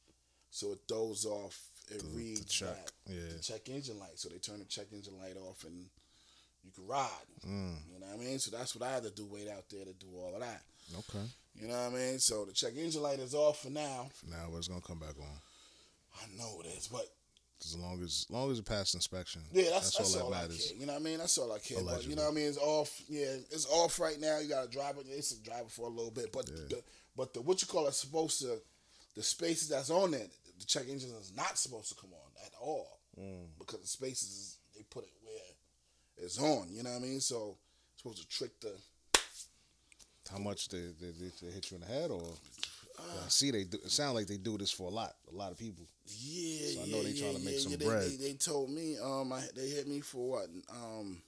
so 0.51 0.73
it 0.73 0.81
throws 0.89 1.25
off. 1.25 1.59
It 1.91 2.03
reads 2.15 2.45
check, 2.45 2.69
that 3.07 3.15
yeah. 3.15 3.33
the 3.35 3.43
check 3.43 3.69
engine 3.69 3.99
light. 3.99 4.19
So 4.19 4.29
they 4.29 4.37
turn 4.39 4.59
the 4.59 4.67
check 4.67 4.87
engine 4.93 5.15
light 5.19 5.37
off 5.37 5.65
and 5.65 5.87
you 6.63 6.71
can 6.73 6.87
ride. 6.87 7.09
You 7.93 8.01
know 8.01 8.07
what 8.09 8.21
I 8.21 8.25
mean? 8.25 8.39
So 8.39 8.55
that's 8.55 8.77
what 8.77 8.87
I 8.87 8.93
had 8.93 9.05
to 9.05 9.11
do. 9.11 9.27
Wait 9.27 9.49
out 9.49 9.65
there 9.71 9.85
to 9.85 9.95
do 9.95 10.09
all 10.15 10.35
of 10.35 10.41
that. 10.41 10.61
Okay. 10.99 11.25
You 11.55 11.69
know 11.69 11.75
what 11.75 11.93
I 11.93 11.97
mean? 11.97 12.19
So 12.19 12.45
the 12.45 12.53
check 12.53 12.77
engine 12.77 13.03
light 13.03 13.21
is 13.21 13.35
off 13.35 13.63
for 13.63 13.71
now. 13.71 14.11
For 14.13 14.27
Now 14.31 14.49
but 14.51 14.59
it's 14.59 14.69
gonna 14.69 14.83
come 14.83 14.99
back 14.99 15.19
on. 15.19 15.41
I 16.21 16.39
know 16.39 16.61
it 16.61 16.67
is, 16.77 16.89
but 16.89 17.07
As 17.65 17.77
long 17.77 18.00
as, 18.03 18.27
as 18.29 18.31
long 18.31 18.50
as 18.53 18.59
it 18.59 18.65
passed 18.65 18.95
inspection. 18.95 19.43
yeah, 19.53 19.71
that's, 19.71 19.97
that's, 19.97 20.15
all 20.17 20.23
all, 20.23 20.31
that 20.31 20.37
I 20.37 20.41
matters. 20.43 20.69
care. 20.71 20.81
You 20.81 20.87
know 20.87 20.93
what 20.93 21.03
I 21.03 21.05
mean? 21.05 21.19
That's 21.19 21.38
all 21.38 21.53
I 21.53 21.59
care. 21.59 21.79
But 21.85 22.07
you 22.07 22.15
know 22.17 22.23
what 22.23 22.33
I 22.33 22.35
mean? 22.35 22.47
It's 22.47 22.59
off. 22.59 23.03
Yeah, 23.09 23.35
it's 23.50 23.67
off 23.67 23.99
right 23.99 24.19
now. 24.21 24.38
You 24.38 24.49
got 24.49 24.65
to 24.65 24.71
drive 24.71 24.97
it. 24.99 25.07
It's 25.09 25.33
a 25.33 25.43
driver 25.43 25.69
for 25.69 25.87
a 25.87 25.91
little 25.91 26.12
bit, 26.12 26.33
but 26.33 26.47
the, 26.47 26.83
but 27.17 27.35
the 27.35 27.43
what 27.43 27.61
you 27.61 27.69
call 27.69 27.88
it 27.88 27.95
supposed 27.95 28.41
to 28.43 28.59
the 29.17 29.23
spaces 29.23 29.69
that's 29.69 29.91
on 29.91 30.15
it, 30.15 30.31
The 30.59 30.65
check 30.67 30.88
engine 30.88 31.11
is 31.21 31.33
not 31.37 31.59
supposed 31.59 31.88
to 31.88 31.95
come 31.97 32.11
on 32.12 32.47
at 32.47 32.53
all 32.61 32.99
Mm. 33.19 33.49
because 33.59 33.81
the 33.81 33.87
spaces 33.88 34.59
they 34.77 34.83
put 34.88 35.03
it 35.03 35.11
where 35.25 36.25
it's 36.25 36.38
on. 36.41 36.69
You 36.71 36.85
know 36.85 36.91
what 36.91 36.99
I 36.99 37.03
mean? 37.03 37.21
So 37.21 37.57
it's 37.93 38.03
supposed 38.03 38.23
to 38.23 38.29
trick 38.29 38.61
the. 38.61 38.73
How 40.31 40.38
much 40.38 40.69
they, 40.69 40.79
they, 41.00 41.11
they, 41.11 41.50
hit 41.50 41.71
you 41.71 41.77
in 41.77 41.81
the 41.81 41.87
head, 41.87 42.11
or 42.11 42.23
I 42.99 43.29
see 43.29 43.50
they 43.50 43.65
do. 43.65 43.79
It 43.83 43.91
sounds 43.91 44.15
like 44.15 44.27
they 44.27 44.37
do 44.37 44.59
this 44.59 44.71
for 44.71 44.88
a 44.88 44.91
lot, 44.91 45.15
a 45.33 45.35
lot 45.35 45.53
of 45.53 45.59
people. 45.59 45.87
Yeah, 46.09 46.67
So 46.75 46.81
I 46.81 46.85
yeah, 46.85 46.97
know 46.97 47.03
they 47.03 47.11
yeah, 47.11 47.23
trying 47.23 47.37
to 47.38 47.45
make 47.45 47.55
yeah, 47.55 47.61
some 47.61 47.71
yeah. 47.73 47.77
They- 47.79 47.87
bread. 47.87 48.03
They, 48.11 48.17
they 48.17 48.33
told 48.35 48.71
me 48.71 48.97
um 49.03 49.33
I, 49.33 49.43
they 49.55 49.69
hit 49.69 49.87
me 49.88 50.00
for 50.00 50.31
what 50.31 50.47
um 50.71 51.23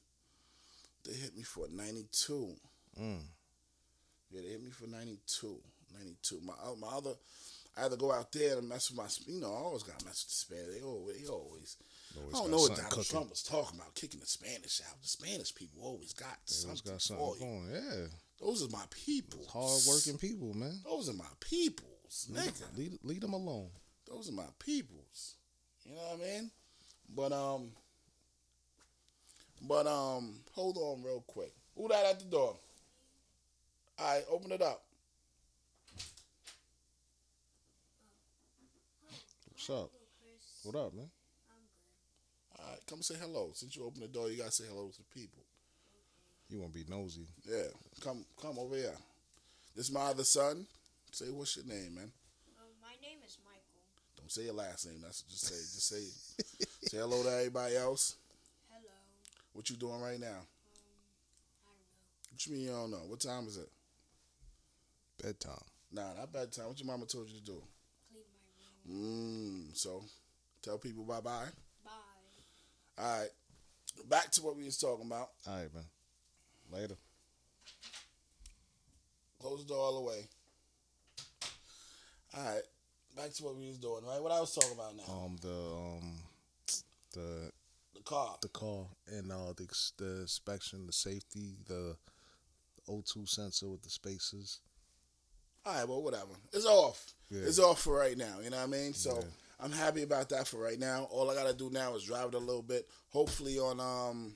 they 1.05 1.15
hit 1.15 1.37
me 1.37 1.43
for 1.43 1.67
ninety 1.71 2.07
two. 2.13 2.55
Mm. 3.01 3.21
Yeah, 4.31 4.43
they 4.43 4.49
hit 4.49 4.63
me 4.63 4.71
for 4.71 4.87
92. 4.87 5.57
92. 5.99 6.41
My 6.45 6.53
uh, 6.65 6.77
my 6.77 6.87
other, 6.97 7.11
I 7.77 7.83
had 7.83 7.91
to 7.91 7.97
go 7.97 8.13
out 8.13 8.31
there 8.33 8.59
and 8.59 8.69
mess 8.69 8.91
with 8.91 8.99
my. 8.99 9.07
You 9.33 9.41
know, 9.41 9.53
I 9.53 9.57
always 9.59 9.83
got 9.83 9.99
to 9.99 10.05
mess 10.05 10.23
with 10.25 10.29
the 10.29 10.35
Spanish. 10.57 10.77
They 10.79 10.83
always, 10.87 11.17
they 11.21 11.27
always. 11.29 11.77
Always 12.17 12.35
I 12.35 12.39
don't 12.39 12.51
know 12.53 12.59
what 12.59 12.77
Donald 12.77 12.91
cooking. 12.93 13.05
Trump 13.11 13.31
was 13.31 13.43
talking 13.43 13.79
about, 13.81 13.95
kicking 13.97 14.21
the 14.21 14.27
Spanish 14.27 14.81
out. 14.89 15.01
The 15.03 15.09
Spanish 15.09 15.53
people 15.55 15.83
always 15.83 16.13
got 16.13 16.37
They 16.47 16.53
something, 16.55 16.93
got 16.93 16.95
for 16.95 17.01
something 17.01 17.27
you. 17.27 17.41
going. 17.41 17.71
Yeah, 17.73 18.07
Those 18.41 18.63
are 18.67 18.71
my 18.71 18.85
people. 18.91 19.45
hard 19.53 19.83
working 19.89 20.17
people, 20.19 20.55
man. 20.55 20.79
Those 20.85 21.09
are 21.09 21.15
my 21.15 21.33
peoples, 21.41 22.29
nigga. 22.33 22.77
Leave, 22.79 22.99
leave 23.03 23.21
them 23.21 23.33
alone. 23.33 23.71
Those 24.11 24.29
are 24.29 24.33
my 24.33 24.43
peoples. 24.59 25.37
You 25.85 25.95
know 25.95 26.01
what 26.01 26.21
I 26.21 26.31
mean? 26.31 26.51
But 27.15 27.33
um, 27.33 27.71
but 29.63 29.87
um, 29.87 30.41
hold 30.53 30.77
on 30.77 31.03
real 31.03 31.25
quick. 31.27 31.53
Who 31.77 31.89
that 31.89 32.05
at 32.05 32.19
the 32.19 32.27
door? 32.27 32.57
All 33.99 34.15
right, 34.15 34.25
open 34.31 34.53
it 34.53 34.63
up. 34.63 34.83
What's 39.51 39.71
up? 39.71 39.91
What 40.65 40.75
up, 40.75 40.95
man? 40.95 41.11
All 42.59 42.71
right, 42.71 42.79
come 42.89 43.03
say 43.03 43.15
hello. 43.21 43.51
Since 43.55 43.77
you 43.77 43.85
open 43.85 44.01
the 44.01 44.09
door, 44.09 44.31
you 44.31 44.39
gotta 44.39 44.51
say 44.51 44.65
hello 44.69 44.91
to 44.91 44.99
the 44.99 45.21
people. 45.21 45.43
You 46.49 46.61
want 46.61 46.73
to 46.73 46.79
be 46.81 46.91
nosy? 46.91 47.27
Yeah, 47.49 47.69
come 48.03 48.25
come 48.41 48.59
over 48.59 48.75
here. 48.75 48.97
This 49.77 49.87
is 49.87 49.93
my 49.93 50.01
other 50.01 50.25
son. 50.25 50.67
Say 51.13 51.27
what's 51.27 51.57
your 51.57 51.67
name, 51.67 51.95
man? 51.95 52.11
Um, 52.59 52.67
my 52.83 52.95
name 53.01 53.19
is 53.25 53.39
Michael. 53.45 53.81
Don't 54.31 54.45
say 54.45 54.47
your 54.47 54.55
last 54.55 54.87
name. 54.87 55.01
That's 55.03 55.23
just 55.23 55.47
say 55.47 55.57
just 55.57 55.89
say 55.89 56.89
say 56.89 56.99
hello 56.99 57.21
to 57.25 57.29
everybody 57.31 57.77
else. 57.77 58.15
Hello. 58.71 58.93
What 59.55 59.69
you 59.69 59.75
doing 59.75 60.01
right 60.01 60.21
now? 60.21 60.29
Um, 60.29 60.35
I 60.37 61.67
don't 61.67 61.81
know. 61.81 62.31
What 62.31 62.47
you 62.47 62.53
mean 62.53 62.63
you 62.63 62.71
don't 62.71 62.91
know? 62.93 63.09
What 63.09 63.19
time 63.19 63.49
is 63.49 63.57
it? 63.57 63.69
Bedtime. 65.21 65.65
Nah, 65.91 66.15
not 66.17 66.33
bedtime. 66.33 66.69
What 66.69 66.79
your 66.79 66.87
mama 66.87 67.07
told 67.07 67.29
you 67.29 67.41
to 67.41 67.45
do? 67.45 67.63
Clean 68.13 68.23
my 68.87 68.95
room. 68.95 69.67
Mmm. 69.69 69.77
So 69.77 70.05
tell 70.63 70.79
people 70.79 71.03
bye 71.03 71.21
bye. 71.21 71.47
Bye. 71.85 71.91
All 72.99 73.19
right. 73.19 73.31
Back 74.09 74.31
to 74.33 74.43
what 74.43 74.57
we 74.57 74.65
was 74.65 74.79
talking 74.79 75.07
about. 75.07 75.31
All 75.49 75.57
right, 75.57 75.75
man. 75.75 75.85
Later. 76.71 76.97
Close 79.41 79.65
the 79.65 79.75
door 79.75 79.79
all 79.79 80.05
the 80.05 80.09
way. 80.09 80.29
All 82.37 82.45
right. 82.45 82.63
Back 83.17 83.33
to 83.35 83.45
what 83.45 83.57
we 83.57 83.67
was 83.69 83.79
doing, 83.79 84.05
right? 84.07 84.23
What 84.23 84.33
I 84.33 84.41
was 84.41 84.55
talking 84.55 84.73
about 84.73 84.97
now. 84.97 85.03
Um, 85.13 85.37
the 85.43 85.49
um, 85.49 86.13
the 87.13 87.51
the 87.95 88.03
car. 88.03 88.37
the 88.41 88.49
car 88.49 88.87
and 89.09 89.31
uh 89.33 89.53
the 89.57 89.67
the 89.99 90.21
inspection, 90.23 90.87
the 90.87 90.93
safety, 90.93 91.57
the 91.67 91.97
O2 92.89 93.29
sensor 93.29 93.69
with 93.69 93.83
the 93.83 93.91
spacers. 93.91 94.61
All 95.67 95.75
right, 95.75 95.87
well, 95.89 96.03
whatever. 96.03 96.33
It's 96.53 96.65
off. 96.65 97.05
Yeah. 97.31 97.43
It's 97.43 97.59
off 97.59 97.83
for 97.83 97.95
right 97.99 98.17
now. 98.17 98.37
You 98.43 98.49
know 98.51 98.57
what 98.57 98.63
I 98.63 98.67
mean? 98.67 98.95
So 98.95 99.17
Yeah. 99.17 99.27
I'm 99.63 99.73
happy 99.73 100.03
about 100.03 100.31
that 100.31 100.49
for 100.49 100.59
right 100.59 100.79
now. 100.79 101.07
All 101.11 101.31
I 101.31 101.35
gotta 101.35 101.53
do 101.53 101.69
now 101.71 101.95
is 101.97 102.05
drive 102.05 102.29
it 102.29 102.35
a 102.35 102.39
little 102.39 102.63
bit. 102.63 102.89
Hopefully 103.11 103.59
on 103.59 103.79
um, 103.81 104.35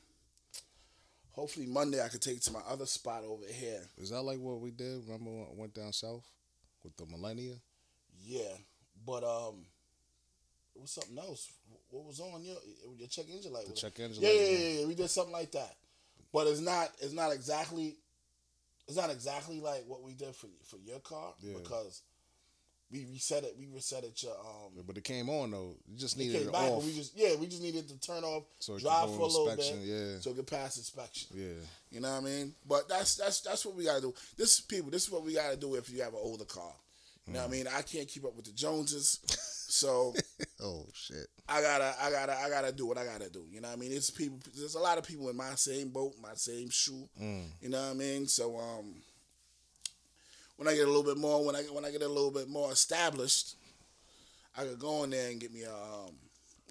hopefully 1.30 1.66
Monday 1.66 2.02
I 2.02 2.08
could 2.08 2.20
take 2.20 2.36
it 2.36 2.42
to 2.42 2.52
my 2.52 2.60
other 2.68 2.86
spot 2.86 3.24
over 3.24 3.46
here. 3.46 3.80
Is 3.96 4.10
that 4.10 4.20
like 4.22 4.38
what 4.38 4.60
we 4.60 4.70
did? 4.70 5.04
Remember 5.06 5.30
when 5.30 5.46
I 5.50 5.54
went 5.54 5.74
down 5.74 5.92
south 5.92 6.26
with 6.82 6.96
the 6.96 7.06
Millenia? 7.06 7.54
Yeah, 8.26 8.52
but 9.06 9.22
um, 9.24 9.56
it 10.74 10.80
was 10.82 10.90
something 10.90 11.18
else. 11.18 11.50
What 11.90 12.06
was 12.06 12.20
on 12.20 12.42
your 12.42 12.56
your 12.98 13.08
check 13.08 13.26
engine 13.32 13.52
light? 13.52 13.66
The 13.66 13.72
check 13.74 13.98
engine 14.00 14.22
Yeah, 14.22 14.28
light, 14.30 14.38
yeah, 14.40 14.46
yeah. 14.58 14.80
yeah. 14.80 14.86
We 14.86 14.94
did 14.94 15.08
something 15.10 15.32
like 15.32 15.52
that, 15.52 15.74
but 16.32 16.46
it's 16.46 16.60
not. 16.60 16.90
It's 17.00 17.12
not 17.12 17.32
exactly. 17.32 17.96
It's 18.88 18.96
not 18.96 19.10
exactly 19.10 19.60
like 19.60 19.84
what 19.86 20.02
we 20.02 20.14
did 20.14 20.34
for 20.34 20.48
for 20.64 20.76
your 20.84 20.98
car 21.00 21.32
Yeah. 21.40 21.54
because 21.62 22.02
we 22.90 23.06
reset 23.06 23.44
it. 23.44 23.54
We 23.58 23.66
reset 23.72 24.04
it. 24.04 24.22
Your 24.22 24.32
um. 24.38 24.72
But 24.86 24.96
it 24.98 25.04
came 25.04 25.28
on 25.30 25.50
though. 25.52 25.76
You 25.90 25.96
just 25.98 26.16
It 26.16 26.20
needed 26.20 26.38
came 26.40 26.48
it 26.48 26.52
back, 26.52 26.70
off. 26.70 26.84
we 26.84 26.94
just 26.94 27.16
yeah, 27.16 27.34
we 27.36 27.46
just 27.46 27.62
needed 27.62 27.88
to 27.88 27.98
turn 28.00 28.24
off, 28.24 28.44
So 28.58 28.78
drive 28.78 29.08
for 29.14 29.20
a 29.22 29.26
little 29.26 29.54
bit, 29.56 29.74
yeah. 29.82 30.20
so 30.20 30.30
it 30.30 30.36
could 30.36 30.46
pass 30.46 30.76
inspection. 30.76 31.28
yeah. 31.34 31.52
You 31.90 32.00
know 32.00 32.10
what 32.10 32.22
I 32.22 32.26
mean? 32.26 32.54
But 32.68 32.88
that's 32.88 33.14
that's 33.16 33.40
that's 33.42 33.64
what 33.64 33.74
we 33.76 33.84
gotta 33.84 34.00
do. 34.02 34.12
This 34.36 34.60
people, 34.60 34.90
this 34.90 35.04
is 35.04 35.10
what 35.10 35.24
we 35.24 35.34
gotta 35.34 35.56
do 35.56 35.76
if 35.76 35.88
you 35.90 36.02
have 36.02 36.12
an 36.14 36.20
older 36.22 36.44
car. 36.44 36.72
You 37.26 37.32
know 37.32 37.40
what 37.40 37.48
I 37.48 37.52
mean? 37.52 37.66
I 37.66 37.82
can't 37.82 38.06
keep 38.06 38.24
up 38.24 38.36
with 38.36 38.44
the 38.44 38.52
Joneses, 38.52 39.18
so 39.68 40.14
Oh 40.64 40.86
shit. 40.94 41.26
I 41.48 41.60
gotta 41.60 41.94
I 42.00 42.10
gotta 42.10 42.38
I 42.38 42.48
gotta 42.48 42.72
do 42.72 42.86
what 42.86 42.96
I 42.96 43.04
gotta 43.04 43.28
do. 43.28 43.44
You 43.50 43.60
know 43.60 43.68
what 43.68 43.76
I 43.76 43.80
mean? 43.80 43.92
It's 43.92 44.10
people. 44.10 44.38
There's 44.56 44.76
a 44.76 44.80
lot 44.80 44.98
of 44.98 45.04
people 45.04 45.28
in 45.28 45.36
my 45.36 45.54
same 45.56 45.90
boat, 45.90 46.14
my 46.22 46.34
same 46.34 46.70
shoe. 46.70 47.08
Mm. 47.20 47.46
You 47.60 47.68
know 47.68 47.82
what 47.82 47.90
I 47.90 47.94
mean? 47.94 48.26
So 48.26 48.56
um, 48.56 48.94
when 50.56 50.68
I 50.68 50.74
get 50.74 50.84
a 50.84 50.90
little 50.90 51.02
bit 51.02 51.18
more, 51.18 51.44
when 51.44 51.54
I 51.54 51.62
when 51.62 51.84
I 51.84 51.90
get 51.90 52.02
a 52.02 52.08
little 52.08 52.30
bit 52.30 52.48
more 52.48 52.72
established, 52.72 53.56
I 54.56 54.64
could 54.64 54.78
go 54.78 55.04
in 55.04 55.10
there 55.10 55.30
and 55.30 55.40
get 55.40 55.52
me 55.52 55.62
a 55.62 55.74
um, 55.74 56.14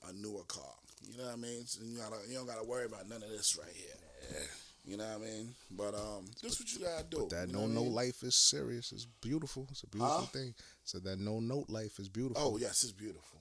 a 0.10 0.14
newer 0.14 0.44
car. 0.48 0.64
You 1.08 1.18
know 1.18 1.26
what 1.26 1.34
I 1.34 1.38
mean? 1.38 1.66
So 1.66 1.84
you 1.84 1.98
gotta 1.98 2.18
you 2.28 2.36
don't 2.36 2.48
gotta 2.48 2.66
worry 2.66 2.86
about 2.86 3.08
none 3.10 3.22
of 3.22 3.30
this 3.30 3.58
right 3.58 3.76
here. 3.76 4.40
You 4.86 4.98
know 4.98 5.06
what 5.06 5.16
I 5.16 5.32
mean? 5.32 5.56
But 5.72 5.96
um, 5.96 6.26
this 6.42 6.60
what 6.60 6.74
you 6.74 6.80
gotta 6.80 7.06
do. 7.10 7.28
That 7.32 7.48
you 7.48 7.54
no 7.54 7.60
know 7.60 7.64
what 7.66 7.72
I 7.72 7.74
note 7.76 7.84
mean? 7.86 7.94
life 7.94 8.24
is 8.24 8.36
serious. 8.36 8.92
It's 8.92 9.06
beautiful. 9.22 9.68
It's 9.72 9.84
a 9.84 9.88
beautiful 9.88 10.18
Huh? 10.20 10.26
thing. 10.26 10.54
So 10.84 11.00
that 11.00 11.20
no 11.20 11.40
note 11.40 11.70
life 11.70 12.00
is 12.00 12.10
beautiful. 12.10 12.44
Oh 12.44 12.58
yes, 12.58 12.84
it's 12.84 12.92
beautiful. 12.92 13.40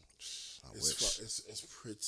I 0.65 0.69
It's 0.77 0.93
fu- 0.93 1.23
it's 1.25 1.43
it's 1.49 1.67
pretty, 1.83 1.99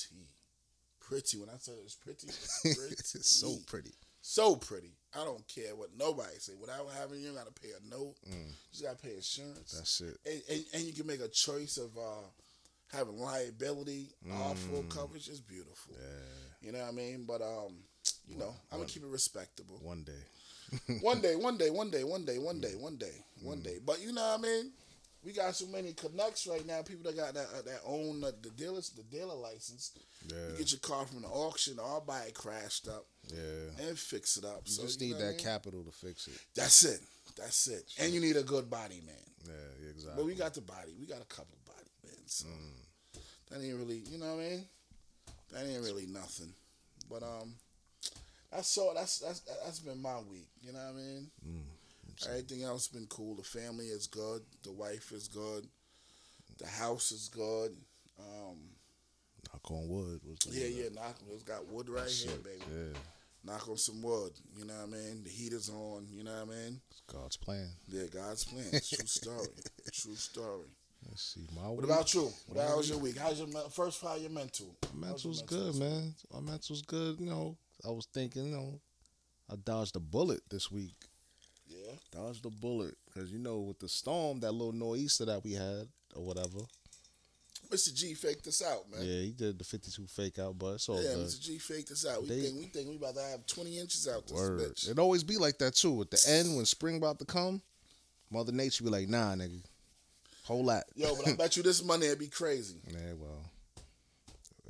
pretty. 1.01 1.39
When 1.39 1.49
I 1.51 1.57
say 1.59 1.73
it's 1.85 1.97
pretty, 1.97 2.29
it's 2.29 2.61
pretty. 2.79 2.93
it's 2.95 3.29
so 3.29 3.57
pretty. 3.67 3.93
so 4.21 4.55
pretty. 4.57 4.93
I 5.15 5.25
don't 5.25 5.47
care 5.49 5.75
what 5.75 5.91
nobody 5.97 6.39
say. 6.39 6.53
Without 6.61 6.87
having 6.97 7.21
you 7.21 7.33
gotta 7.33 7.53
pay 7.53 7.71
a 7.71 7.89
note. 7.91 8.15
Mm. 8.29 8.47
You 8.47 8.55
just 8.71 8.85
gotta 8.85 8.97
pay 8.99 9.15
insurance. 9.17 9.73
That's 9.73 10.01
it. 10.01 10.17
and, 10.25 10.43
and, 10.49 10.65
and 10.75 10.83
you 10.85 10.93
can 10.93 11.07
make 11.09 11.21
a 11.21 11.29
choice 11.29 11.77
of 11.77 11.91
uh, 11.99 12.27
having 12.97 13.19
liability 13.19 14.11
or 14.31 14.55
full 14.55 14.85
coverage. 14.85 15.29
It's 15.29 15.41
beautiful. 15.41 15.95
Mm. 15.95 15.99
Yeah. 16.01 16.67
You 16.67 16.73
know 16.73 16.79
what 16.81 16.89
I 16.89 16.93
mean? 16.93 17.25
But 17.27 17.43
um, 17.43 17.79
you 18.29 18.37
know, 18.37 18.55
I'm 18.73 18.79
gonna 18.79 18.89
keep 18.89 19.03
it 19.03 19.09
respectable. 19.09 19.79
One 19.83 20.03
day. 20.05 20.23
one 21.03 21.21
day, 21.21 21.37
one 21.37 21.57
day, 21.59 21.71
one 21.71 21.91
day, 21.91 22.03
one 22.05 22.25
day, 22.25 22.37
one 22.39 22.59
day, 22.59 22.75
one 22.75 22.97
day, 22.97 23.25
Mm. 23.41 23.47
one 23.47 23.61
day. 23.63 23.79
But 23.85 24.01
you 24.01 24.13
know 24.13 24.23
what 24.23 24.41
I 24.41 24.43
mean? 24.43 24.73
We 25.23 25.33
got 25.33 25.55
so 25.55 25.67
many 25.67 25.93
connects 25.93 26.47
right 26.47 26.67
now. 26.67 26.83
People 26.83 27.05
that 27.11 27.17
got 27.17 27.35
that 27.35 27.47
uh, 27.57 27.63
that 27.63 27.81
own 27.87 28.23
uh, 28.25 28.33
the 28.43 28.51
dealers, 28.51 28.91
the 28.91 29.03
dealer 29.05 29.35
license. 29.35 29.93
Yeah. 30.27 30.37
You 30.53 30.59
get 30.59 30.71
your 30.73 30.81
car 30.81 31.07
from 31.07 31.23
the 31.23 31.29
auction 31.29 31.79
or 31.79 32.01
buy 32.01 32.21
it 32.23 32.35
crashed 32.35 32.89
up 32.89 33.07
Yeah. 33.33 33.87
and 33.89 33.99
fix 33.99 34.37
it 34.37 34.45
up. 34.45 34.63
You 34.67 34.73
so 34.73 34.83
just 34.83 35.01
you 35.01 35.09
need 35.15 35.21
that 35.21 35.27
I 35.29 35.31
mean? 35.31 35.39
capital 35.39 35.83
to 35.85 35.91
fix 35.93 36.27
it. 36.29 36.39
That's 36.55 36.85
it. 36.85 37.01
That's 37.37 37.67
it. 37.69 37.85
And 38.01 38.13
you 38.13 38.21
need 38.21 38.37
a 38.37 38.43
good 38.43 38.69
body 38.69 39.01
man. 39.07 39.17
Yeah, 39.47 39.53
yeah, 39.83 39.91
exactly. 39.91 40.15
But 40.17 40.27
we 40.27 40.35
got 40.35 40.55
the 40.55 40.61
body. 40.63 40.93
We 40.99 41.07
got 41.07 41.21
a 41.23 41.27
couple 41.27 41.57
of 41.59 41.65
body 41.75 41.91
men. 42.05 42.23
So 42.27 42.47
Mm. 42.49 43.21
that 43.51 43.63
ain't 43.63 43.77
really, 43.79 44.03
you 44.11 44.19
know 44.19 44.35
what 44.37 44.45
I 44.45 44.49
mean? 44.49 44.65
That 45.53 45.67
ain't 45.67 45.83
really 45.85 46.07
nothing. 46.07 46.53
But 47.09 47.23
um, 47.23 47.55
that's 48.55 48.69
so 48.69 48.93
that's 48.95 49.19
that's 49.19 49.41
that's 49.65 49.81
been 49.81 50.01
my 50.01 50.19
week. 50.31 50.49
You 50.63 50.73
know 50.73 50.79
what 50.79 50.95
I 50.95 50.97
mean? 50.97 51.31
Mm. 51.47 52.29
Everything 52.29 52.63
else 52.63 52.87
been 52.89 53.07
cool. 53.07 53.35
The 53.35 53.43
family 53.43 53.87
is 53.87 54.07
good. 54.07 54.43
The 54.63 54.73
wife 54.73 55.11
is 55.13 55.27
good. 55.29 55.67
The 56.59 56.67
house 56.67 57.11
is 57.11 57.29
good. 57.29 57.73
Um, 58.19 58.57
Knock 59.53 59.71
on 59.71 59.89
wood. 59.89 60.21
Yeah, 60.51 60.67
yeah. 60.69 60.89
Knock. 60.95 61.17
It's 61.33 61.43
got 61.43 61.67
wood 61.67 61.89
right 61.89 62.03
That's 62.03 62.23
here, 62.23 62.33
it. 62.35 62.45
baby. 62.45 62.63
Yeah. 62.73 62.99
Knock 63.45 63.69
on 63.69 63.77
some 63.77 64.01
wood. 64.01 64.33
You 64.57 64.65
know 64.65 64.75
what 64.75 64.85
I 64.89 65.03
mean? 65.03 65.25
The 65.25 65.31
heater's 65.31 65.69
on. 65.69 66.07
You 66.11 66.23
know 66.25 66.45
what 66.45 66.55
I 66.55 66.59
mean? 66.59 66.81
It's 66.91 67.03
God's 67.13 67.37
plan. 67.37 67.69
Yeah, 67.89 68.05
God's 68.13 68.45
plan. 68.45 68.65
True 68.71 69.07
story. 69.07 69.49
True 69.93 70.15
story. 70.15 70.69
Let's 71.09 71.35
see. 71.35 71.47
My 71.55 71.63
What 71.69 71.77
week- 71.79 71.85
about 71.87 72.15
you? 72.15 72.31
What, 72.47 72.67
how 72.67 72.77
was 72.79 72.89
your 72.89 72.99
week? 72.99 73.19
How's 73.19 73.39
your 73.41 73.49
first? 73.71 74.01
How 74.03 74.15
your 74.15 74.31
mental? 74.31 74.75
Your 74.95 75.01
mental's 75.09 75.41
mental 75.41 75.73
good, 75.73 75.75
man. 75.81 76.15
My 76.33 76.41
mental's 76.41 76.83
good. 76.83 77.19
You 77.21 77.27
know, 77.27 77.57
I 77.87 77.91
was 77.91 78.07
thinking, 78.13 78.47
you 78.47 78.53
know, 78.57 78.81
I 79.51 79.57
dodged 79.57 79.97
a 79.97 80.01
bullet 80.01 80.41
this 80.51 80.71
week. 80.71 80.95
Yeah. 81.67 81.93
Dodged 82.13 82.45
a 82.47 82.51
bullet 82.51 82.95
because 83.07 83.31
you 83.31 83.39
know 83.39 83.59
with 83.61 83.79
the 83.79 83.89
storm, 83.89 84.41
that 84.41 84.53
little 84.53 84.73
nor'easter 84.73 85.25
that 85.27 85.43
we 85.45 85.53
had 85.53 85.89
or 86.15 86.25
whatever. 86.25 86.59
Mr. 87.71 87.95
G 87.95 88.15
faked 88.15 88.47
us 88.47 88.63
out, 88.63 88.89
man. 88.91 89.01
Yeah, 89.05 89.21
he 89.23 89.33
did 89.33 89.59
the 89.59 89.65
fifty-two 89.65 90.07
fake 90.07 90.39
out, 90.39 90.59
but 90.59 90.75
it's 90.75 90.89
all 90.89 91.03
Yeah, 91.03 91.15
good. 91.15 91.27
Mr. 91.27 91.41
G 91.41 91.59
faked 91.59 91.91
us 91.91 92.07
out. 92.07 92.23
We 92.23 92.29
They- 92.29 92.43
think 92.43 92.59
we 92.59 92.67
think 92.67 92.89
we 92.91 92.97
about 92.97 93.15
to 93.15 93.23
have 93.23 93.47
twenty 93.47 93.79
inches 93.79 94.07
out 94.07 94.27
this 94.27 94.35
Word. 94.37 94.61
bitch. 94.61 94.89
It 94.89 94.99
always 94.99 95.25
be 95.25 95.39
like 95.39 95.59
that 95.59 95.75
too. 95.75 96.01
At 96.03 96.11
the 96.11 96.23
end, 96.29 96.57
when 96.57 96.67
spring 96.67 96.97
about 96.99 97.19
to 97.21 97.25
come, 97.25 97.63
Mother 98.31 98.53
Nature 98.53 98.85
be 98.85 98.91
like, 98.91 99.09
"Nah, 99.09 99.35
nigga, 99.35 99.63
whole 100.45 100.63
lot." 100.65 100.85
Yo, 100.95 101.17
but 101.17 101.27
I 101.27 101.33
bet 101.37 101.57
you 101.57 101.63
this 101.63 101.83
money 101.83 102.07
it'd 102.07 102.19
be 102.19 102.29
crazy. 102.29 102.77
Yeah, 102.87 103.15
well, 103.15 103.51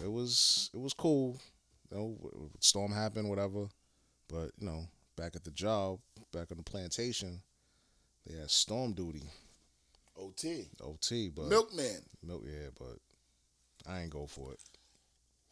it 0.03 0.11
was 0.11 0.71
it 0.73 0.79
was 0.81 0.95
cool. 0.95 1.39
You 1.91 1.97
know, 1.97 2.51
storm 2.61 2.93
happened, 2.93 3.29
whatever. 3.29 3.69
But 4.29 4.51
you 4.59 4.67
know, 4.67 4.87
back 5.17 5.37
at 5.37 5.45
the 5.45 5.51
job, 5.51 5.99
back 6.33 6.51
on 6.51 6.57
the 6.57 6.63
plantation, 6.63 7.41
they 8.27 8.37
had 8.39 8.51
storm 8.51 8.93
duty, 8.93 9.23
OT. 10.17 10.69
OT. 10.83 11.29
But 11.29 11.47
Milkman. 11.47 12.03
milk, 12.23 12.43
yeah, 12.47 12.69
but 12.79 12.99
I 13.91 14.01
ain't 14.03 14.11
go 14.11 14.27
for 14.27 14.53
it. 14.53 14.61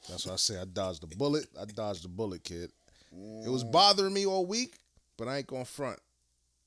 That's 0.08 0.26
what 0.26 0.32
I 0.32 0.36
say. 0.36 0.58
I 0.60 0.64
dodged 0.64 1.02
the 1.02 1.16
bullet. 1.16 1.46
I 1.60 1.64
dodged 1.64 2.04
the 2.04 2.08
bullet, 2.08 2.42
kid. 2.42 2.72
It 3.44 3.50
was 3.50 3.62
bothering 3.62 4.14
me 4.14 4.26
all 4.26 4.46
week, 4.46 4.78
but 5.18 5.28
I 5.28 5.38
ain't 5.38 5.46
going 5.46 5.66
front. 5.66 5.98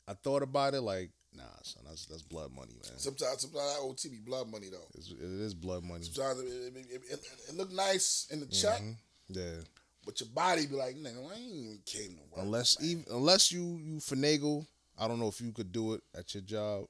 I 0.07 0.13
thought 0.13 0.43
about 0.43 0.75
it 0.75 0.81
like, 0.81 1.10
nah, 1.36 1.43
son, 1.63 1.84
that's 1.88 2.05
that's 2.05 2.22
blood 2.22 2.51
money, 2.55 2.74
man. 2.74 2.98
Sometimes, 3.00 3.41
sometimes 3.41 3.74
that 3.75 3.81
OT 3.81 4.10
be 4.10 4.19
blood 4.19 4.48
money 4.50 4.67
though. 4.72 4.88
It's, 4.93 5.10
it 5.10 5.17
is 5.19 5.55
blood 5.55 5.84
money. 5.84 6.03
Sometimes 6.03 6.41
it, 6.41 6.45
it, 6.45 7.01
it, 7.10 7.19
it, 7.50 7.55
look 7.57 7.72
nice 7.72 8.27
in 8.29 8.39
the 8.39 8.45
check, 8.45 8.79
Mhm. 8.81 8.95
Yeah. 9.29 9.62
but 10.05 10.20
your 10.20 10.29
body 10.29 10.67
be 10.67 10.75
like, 10.75 10.96
nigga, 10.96 11.17
I 11.32 11.36
ain't 11.36 11.51
even 11.53 11.79
came 11.86 12.10
to 12.17 12.22
work. 12.32 12.46
unless 12.46 12.77
even 12.82 13.05
unless 13.12 13.51
you 13.51 13.63
you 13.84 13.96
finagle 13.98 14.65
i 15.00 15.08
don't 15.08 15.20
know 15.20 15.27
if 15.27 15.41
you 15.41 15.51
could 15.51 15.72
do 15.72 15.94
it 15.94 16.01
at 16.17 16.34
your 16.34 16.44
job 16.44 16.86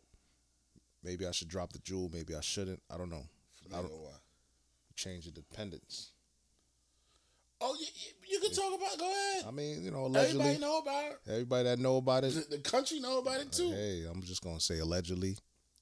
maybe 1.03 1.25
i 1.25 1.31
should 1.31 1.47
drop 1.47 1.71
the 1.73 1.79
jewel 1.79 2.09
maybe 2.13 2.35
i 2.35 2.41
shouldn't 2.41 2.81
i 2.93 2.97
don't 2.97 3.09
know 3.09 3.23
i 3.73 3.77
don't 3.81 3.91
what? 3.91 4.19
change 4.95 5.25
the 5.25 5.31
dependence 5.31 6.11
Oh, 7.61 7.73
you, 7.79 7.85
you, 8.29 8.39
can 8.41 8.51
talk 8.51 8.75
about. 8.75 8.99
Go 8.99 9.05
ahead. 9.05 9.45
i 9.47 9.51
mean 9.51 9.83
you 9.83 9.89
know 9.89 10.05
allegedly 10.07 10.41
Everybody 10.41 10.59
know 10.59 10.77
about 10.79 11.05
it. 11.05 11.19
everybody 11.27 11.63
that 11.63 11.79
know 11.79 11.97
about 11.97 12.23
it 12.25 12.49
the 12.49 12.57
country 12.59 12.99
know 12.99 13.19
about 13.19 13.39
it 13.39 13.51
too. 13.51 13.69
hey 13.71 14.05
i'm 14.11 14.21
just 14.21 14.43
gonna 14.43 14.59
say 14.59 14.79
allegedly 14.79 15.37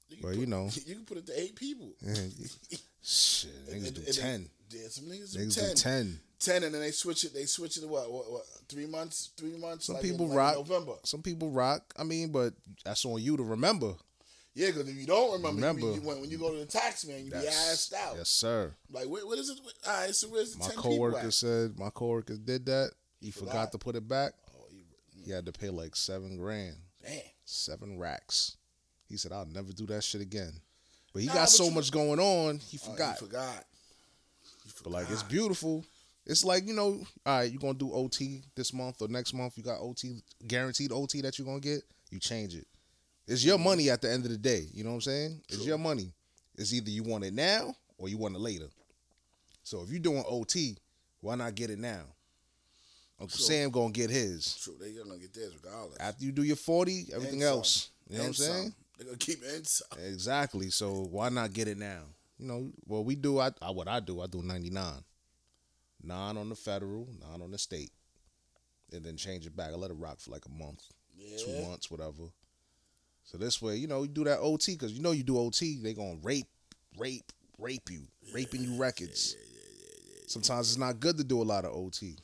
You 0.09 0.17
well, 0.21 0.33
put- 0.33 0.39
you 0.39 0.45
know. 0.45 0.69
you 0.85 0.95
can 0.95 1.03
put 1.05 1.17
it 1.17 1.25
to 1.27 1.39
eight 1.39 1.55
people. 1.55 1.89
shit 3.01 3.49
niggas 3.69 3.87
And- 3.87 3.95
do 3.95 4.01
and- 4.05 4.13
10 4.15 4.49
Yeah, 4.69 4.87
some 4.89 5.05
niggas 5.05 5.33
do 5.33 5.39
niggas 5.39 5.55
ten. 5.55 5.69
do 5.69 5.75
10 5.75 5.75
ten, 5.75 6.19
and 6.47 6.73
then 6.73 6.81
they 6.81 6.91
switch 6.91 7.23
it. 7.23 7.33
They 7.33 7.45
switch 7.45 7.77
it 7.77 7.81
to 7.81 7.87
what? 7.87 8.11
What? 8.11 8.31
what 8.31 8.43
three 8.67 8.85
months? 8.85 9.31
Three 9.37 9.57
months? 9.57 9.85
Some 9.85 9.95
like 9.95 10.03
in- 10.03 10.11
people 10.11 10.27
like 10.27 10.37
rock. 10.37 10.55
November. 10.55 10.93
Some 11.03 11.21
people 11.21 11.49
rock. 11.51 11.93
I 11.97 12.03
mean, 12.03 12.31
but 12.31 12.53
that's 12.83 13.05
on 13.05 13.21
you 13.21 13.37
to 13.37 13.43
remember. 13.43 13.93
Yeah, 14.55 14.67
because 14.67 14.87
if 14.87 14.95
you 14.95 15.07
don't 15.07 15.33
remember, 15.33 15.59
you 15.61 15.67
Remember. 15.67 15.95
you, 15.99 16.07
when, 16.07 16.21
when 16.21 16.29
you 16.29 16.37
go 16.37 16.51
to 16.51 16.59
the 16.59 16.67
tax 16.67 17.07
man, 17.07 17.25
you 17.25 17.31
be 17.31 17.37
asked 17.37 17.91
out. 17.93 18.15
Yes, 18.17 18.29
sir. 18.29 18.71
Like, 18.91 19.07
what, 19.07 19.25
what 19.25 19.39
is 19.39 19.49
it? 19.49 19.57
All 19.87 19.93
right, 20.01 20.13
so 20.13 20.27
where's 20.27 20.51
the 20.53 20.59
My 20.59 20.65
10 20.65 20.75
people 20.75 20.83
coworker 20.91 21.31
said 21.31 21.79
my 21.79 21.89
coworker 21.89 22.37
did 22.37 22.67
that. 22.67 22.91
He 23.19 23.31
forgot. 23.31 23.49
forgot? 23.51 23.71
to 23.71 23.77
put 23.79 23.95
it 23.95 24.07
back. 24.07 24.33
Oh, 24.55 24.65
you, 24.71 24.83
mm. 25.19 25.25
He 25.25 25.31
had 25.31 25.47
to 25.47 25.51
pay 25.51 25.69
like 25.71 25.95
seven 25.95 26.37
grand, 26.37 26.75
damn. 27.03 27.19
seven 27.45 27.97
racks. 27.97 28.57
He 29.09 29.17
said, 29.17 29.31
"I'll 29.31 29.45
never 29.47 29.71
do 29.73 29.87
that 29.87 30.03
shit 30.03 30.21
again." 30.21 30.51
But 31.13 31.23
he 31.23 31.27
Nah, 31.29 31.33
got 31.33 31.41
but 31.41 31.49
so 31.49 31.65
you- 31.65 31.71
much 31.71 31.91
going 31.91 32.19
on, 32.19 32.59
he 32.59 32.79
Oh, 32.85 32.91
forgot. 32.91 33.19
you 33.21 33.27
forgot. 33.27 33.65
But 34.83 34.91
like, 34.91 35.09
it's 35.09 35.23
beautiful. 35.23 35.83
It's 36.25 36.43
like 36.45 36.65
you 36.65 36.73
know, 36.73 37.01
all 37.25 37.37
right, 37.37 37.51
you're 37.51 37.59
gonna 37.59 37.73
do 37.73 37.91
OT 37.93 38.43
this 38.55 38.73
month 38.73 39.01
or 39.01 39.07
next 39.07 39.33
month. 39.33 39.57
You 39.57 39.63
got 39.63 39.79
OT 39.79 40.21
guaranteed 40.47 40.91
OT 40.91 41.21
that 41.21 41.37
you're 41.37 41.45
gonna 41.45 41.59
get. 41.59 41.81
You 42.11 42.19
change 42.19 42.55
it. 42.55 42.67
It's 43.27 43.43
your 43.43 43.55
mm-hmm. 43.55 43.63
money 43.65 43.89
at 43.89 44.01
the 44.01 44.11
end 44.11 44.25
of 44.25 44.31
the 44.31 44.37
day. 44.37 44.67
You 44.73 44.83
know 44.83 44.91
what 44.91 44.95
I'm 44.95 45.01
saying? 45.01 45.41
It's 45.47 45.57
True. 45.57 45.67
your 45.67 45.77
money. 45.77 46.13
It's 46.57 46.73
either 46.73 46.89
you 46.89 47.03
want 47.03 47.23
it 47.23 47.33
now 47.33 47.75
or 47.97 48.09
you 48.09 48.17
want 48.17 48.35
it 48.35 48.39
later. 48.39 48.67
So 49.63 49.81
if 49.81 49.89
you're 49.89 49.99
doing 49.99 50.23
OT, 50.27 50.77
why 51.21 51.35
not 51.35 51.55
get 51.55 51.69
it 51.69 51.79
now? 51.79 52.01
Uncle 53.19 53.37
True. 53.37 53.45
Sam 53.45 53.69
gonna 53.71 53.91
get 53.91 54.09
his 54.09 54.55
True, 54.57 54.75
they 54.79 54.91
gonna 54.91 55.17
get 55.17 55.33
theirs 55.33 55.53
regardless. 55.63 55.97
after 55.99 56.25
you 56.25 56.31
do 56.31 56.43
your 56.43 56.55
40. 56.55 57.07
Everything 57.13 57.41
And 57.41 57.49
some. 57.49 57.57
else, 57.57 57.89
you 58.09 58.17
know 58.17 58.23
And 58.23 58.29
what 58.29 58.39
I'm 58.39 58.45
saying? 58.45 58.63
some. 58.63 58.75
They're 58.97 59.05
gonna 59.07 59.17
keep 59.17 59.43
it 59.43 59.55
in 59.55 59.63
some. 59.65 59.87
Exactly. 60.05 60.69
So 60.69 61.07
why 61.09 61.29
not 61.29 61.53
get 61.53 61.67
it 61.67 61.77
now? 61.77 62.01
You 62.37 62.47
know, 62.47 62.71
well, 62.85 63.03
we 63.03 63.15
do. 63.15 63.39
I, 63.39 63.51
I 63.61 63.71
what 63.71 63.87
I 63.87 63.99
do. 63.99 64.21
I 64.21 64.27
do 64.27 64.41
ninety 64.41 64.69
nine, 64.69 65.03
nine 66.03 66.37
on 66.37 66.49
the 66.49 66.55
federal, 66.55 67.07
nine 67.21 67.41
on 67.41 67.51
the 67.51 67.57
state, 67.57 67.91
and 68.91 69.03
then 69.03 69.17
change 69.17 69.45
it 69.45 69.55
back. 69.55 69.71
I 69.71 69.75
let 69.75 69.91
it 69.91 69.95
rock 69.95 70.19
for 70.19 70.31
like 70.31 70.45
a 70.45 70.49
month, 70.63 70.83
Yeah. 71.15 71.37
two 71.37 71.61
months, 71.67 71.89
whatever. 71.89 72.23
So 73.23 73.37
this 73.37 73.61
way, 73.61 73.77
you 73.77 73.87
know, 73.87 74.03
you 74.03 74.09
do 74.09 74.25
that 74.25 74.39
OT 74.39 74.73
because 74.73 74.91
you 74.91 75.01
know 75.01 75.11
you 75.11 75.23
do 75.23 75.37
OT, 75.39 75.77
they 75.77 75.93
gonna 75.93 76.17
rape, 76.21 76.47
rape, 76.97 77.31
rape 77.57 77.89
you, 77.89 78.07
raping 78.33 78.63
you 78.63 78.75
records. 78.77 79.35
Sometimes 80.27 80.69
it's 80.69 80.77
not 80.77 80.99
good 80.99 81.17
to 81.17 81.23
do 81.23 81.41
a 81.41 81.43
lot 81.43 81.63
of 81.65 81.73
OT. 81.73 82.17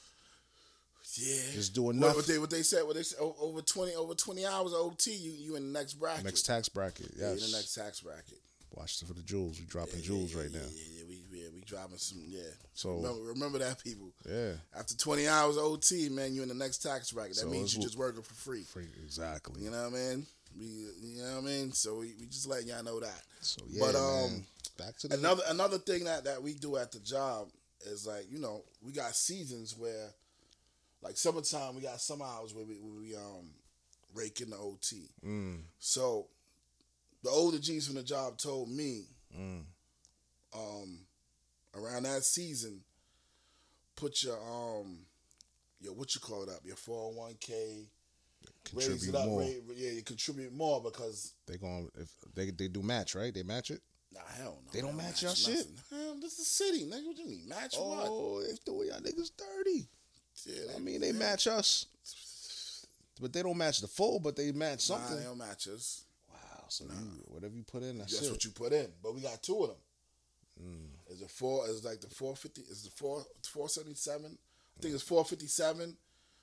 Yeah. 1.15 1.51
Just 1.53 1.73
do 1.73 1.83
What, 1.83 1.95
enough. 1.95 2.15
what 2.17 2.27
they 2.27 2.37
what 2.37 2.49
they 2.49 2.61
said? 2.63 2.83
What 2.83 2.95
they 2.95 3.03
said? 3.03 3.17
Over 3.19 3.61
twenty 3.61 3.95
over 3.95 4.13
twenty 4.13 4.45
hours 4.45 4.73
of 4.73 4.79
OT, 4.79 5.11
you 5.11 5.31
you 5.31 5.55
in 5.55 5.71
the 5.73 5.79
next 5.79 5.93
bracket. 5.95 6.23
next 6.25 6.43
tax 6.43 6.69
bracket. 6.69 7.11
Yeah, 7.17 7.31
in 7.31 7.37
the 7.39 7.51
next 7.51 7.73
tax 7.73 8.01
bracket. 8.01 8.39
Watch 8.71 9.03
for 9.03 9.13
the 9.13 9.21
jewels. 9.23 9.59
We 9.59 9.65
dropping 9.65 9.99
Yeah, 9.99 10.05
jewels 10.05 10.33
yeah, 10.33 10.41
right 10.41 10.51
yeah, 10.51 10.59
now. 10.59 10.65
Yeah, 10.71 10.83
yeah, 10.99 11.03
we 11.07 11.23
yeah, 11.39 11.47
we 11.53 11.61
dropping 11.61 11.97
some. 11.97 12.21
Yeah. 12.27 12.41
So 12.73 12.95
Remember, 12.97 13.21
remember 13.23 13.57
that, 13.59 13.83
people. 13.83 14.11
yeah, 14.29 14.53
After 14.77 14.95
twenty 14.95 15.27
hours 15.27 15.57
of 15.57 15.63
OT, 15.63 16.09
man, 16.09 16.33
you 16.33 16.43
in 16.43 16.49
the 16.49 16.53
next 16.53 16.79
tax 16.79 17.11
bracket. 17.11 17.35
That 17.35 17.41
So 17.41 17.49
means 17.49 17.75
you 17.75 17.81
just 17.81 17.97
working 17.97 18.21
for 18.21 18.33
free. 18.35 18.63
free 18.63 18.87
exactly. 19.03 19.63
You 19.63 19.71
know 19.71 19.89
what 19.89 19.93
I 19.99 20.15
mean? 20.15 20.25
We, 20.57 20.65
you 20.65 21.21
know 21.23 21.35
what 21.35 21.43
I 21.43 21.47
mean? 21.47 21.71
So 21.73 21.99
we, 21.99 22.13
we 22.19 22.25
just 22.27 22.47
letting 22.47 22.67
y'all 22.69 22.83
know 22.83 22.99
that. 22.99 23.21
So 23.41 23.61
yeah, 23.69 23.85
But, 23.85 23.93
man. 23.93 24.23
um, 24.25 24.45
back 24.77 24.97
to 24.99 25.07
the 25.07 25.17
Another 25.17 25.43
another 25.49 25.77
thing 25.77 26.03
that, 26.05 26.23
that 26.25 26.41
we 26.41 26.53
do 26.53 26.77
at 26.77 26.91
the 26.91 26.99
job 26.99 27.49
is 27.85 28.05
like 28.05 28.25
you 28.31 28.39
know 28.39 28.63
we 28.85 28.91
got 28.91 29.15
seasons 29.15 29.75
where, 29.77 30.09
like 31.01 31.17
summertime, 31.17 31.75
we 31.75 31.81
got 31.81 32.01
some 32.01 32.21
hours 32.21 32.53
where 32.53 32.65
we, 32.65 32.75
where 32.75 32.99
we 33.01 33.15
um 33.15 33.49
rake 34.15 34.41
in 34.41 34.49
the 34.51 34.57
OT. 34.57 35.09
Mm, 35.25 35.61
So 35.79 36.27
the 37.23 37.29
older 37.29 37.59
G's 37.59 37.87
from 37.87 37.95
the 37.95 38.03
job 38.03 38.37
told 38.37 38.69
me 38.69 39.05
mm. 39.37 39.63
um 40.53 40.99
around 41.75 42.03
that 42.03 42.23
season, 42.23 42.81
put 43.95 44.23
your 44.23 44.37
um 44.37 44.99
your 45.81 45.93
what 45.93 46.13
you 46.15 46.21
call 46.21 46.43
it 46.43 46.49
up 46.49 46.61
your 46.63 46.75
four 46.75 47.05
hundred 47.05 47.19
one 47.19 47.35
k. 47.39 47.87
Raise 48.73 48.87
Contribute 48.87 49.09
it 49.09 49.15
up, 49.15 49.25
more. 49.25 49.41
ra- 49.41 49.75
yeah, 49.75 49.91
you 49.91 50.01
contribute 50.01 50.53
more 50.53 50.81
because 50.81 51.33
They 51.45 51.57
going 51.57 51.89
if 51.99 52.09
they 52.35 52.51
they 52.51 52.67
do 52.67 52.81
match 52.81 53.15
right? 53.15 53.33
They 53.33 53.43
match 53.43 53.71
it. 53.71 53.81
nah, 54.13 54.21
hell 54.37 54.61
no, 54.65 54.71
They 54.71 54.81
don't 54.81 54.95
they 54.95 55.03
match 55.03 55.23
your 55.23 55.35
shit? 55.35 55.65
Hell, 55.89 56.15
this 56.21 56.39
is 56.39 56.47
city, 56.47 56.85
nigga. 56.85 57.05
What 57.07 57.15
do 57.15 57.23
you 57.23 57.27
mean 57.27 57.49
match 57.49 57.75
what? 57.75 58.07
Oh, 58.07 58.41
they 58.41 58.53
doing 58.65 58.87
y'all 58.87 58.99
niggas 58.99 59.31
dirty. 59.37 59.87
Yeah, 60.45 60.75
I 60.75 60.79
mean, 60.79 61.01
they 61.01 61.07
yeah. 61.07 61.13
match 61.13 61.47
us, 61.47 61.87
but 63.19 63.33
they 63.33 63.43
don't 63.43 63.57
match 63.57 63.81
the 63.81 63.87
full, 63.87 64.19
but 64.19 64.35
they 64.35 64.51
match 64.51 64.81
something. 64.81 65.03
Nah, 65.03 65.07
something. 65.09 65.23
they 65.23 65.29
don't 65.29 65.37
match 65.37 65.67
us. 65.67 66.03
So 66.69 66.85
you, 66.85 67.23
whatever 67.27 67.53
you 67.55 67.63
put 67.63 67.83
in, 67.83 67.97
that's, 67.97 68.13
That's 68.19 68.31
what 68.31 68.43
you 68.45 68.51
put 68.51 68.71
in. 68.73 68.87
But 69.03 69.15
we 69.15 69.21
got 69.21 69.41
two 69.43 69.61
of 69.63 69.69
them. 69.69 69.77
Mm. 70.63 71.13
Is 71.13 71.21
it 71.21 71.29
four? 71.31 71.67
Is 71.69 71.83
like 71.85 72.01
the 72.01 72.09
four 72.09 72.35
fifty? 72.35 72.61
Is 72.61 72.83
the 72.83 72.89
four 72.91 73.23
four 73.43 73.69
seventy 73.69 73.95
seven? 73.95 74.37
I 74.77 74.81
think 74.81 74.93
it's 74.93 75.03
four 75.03 75.23
fifty 75.25 75.47
seven. 75.47 75.95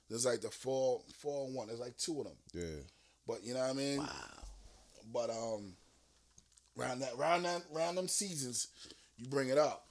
There's 0.09 0.25
like 0.27 0.41
the 0.41 0.51
four 0.51 1.01
four 1.19 1.47
and 1.47 1.55
one. 1.55 1.67
There's 1.69 1.81
like 1.81 1.97
two 1.97 2.19
of 2.21 2.27
them. 2.27 2.37
yeah. 2.55 2.83
But 3.27 3.43
you 3.45 3.55
know 3.55 3.61
what 3.61 3.71
I 3.71 3.73
mean. 3.75 3.99
Wow. 3.99 4.07
But 5.13 5.31
um, 5.31 5.75
round 6.77 7.03
that 7.03 7.17
round 7.17 7.45
that 7.45 7.63
round 7.73 7.99
them 7.99 8.09
seasons, 8.09 8.69
you 9.19 9.27
bring 9.29 9.49
it 9.49 9.59
up 9.59 9.87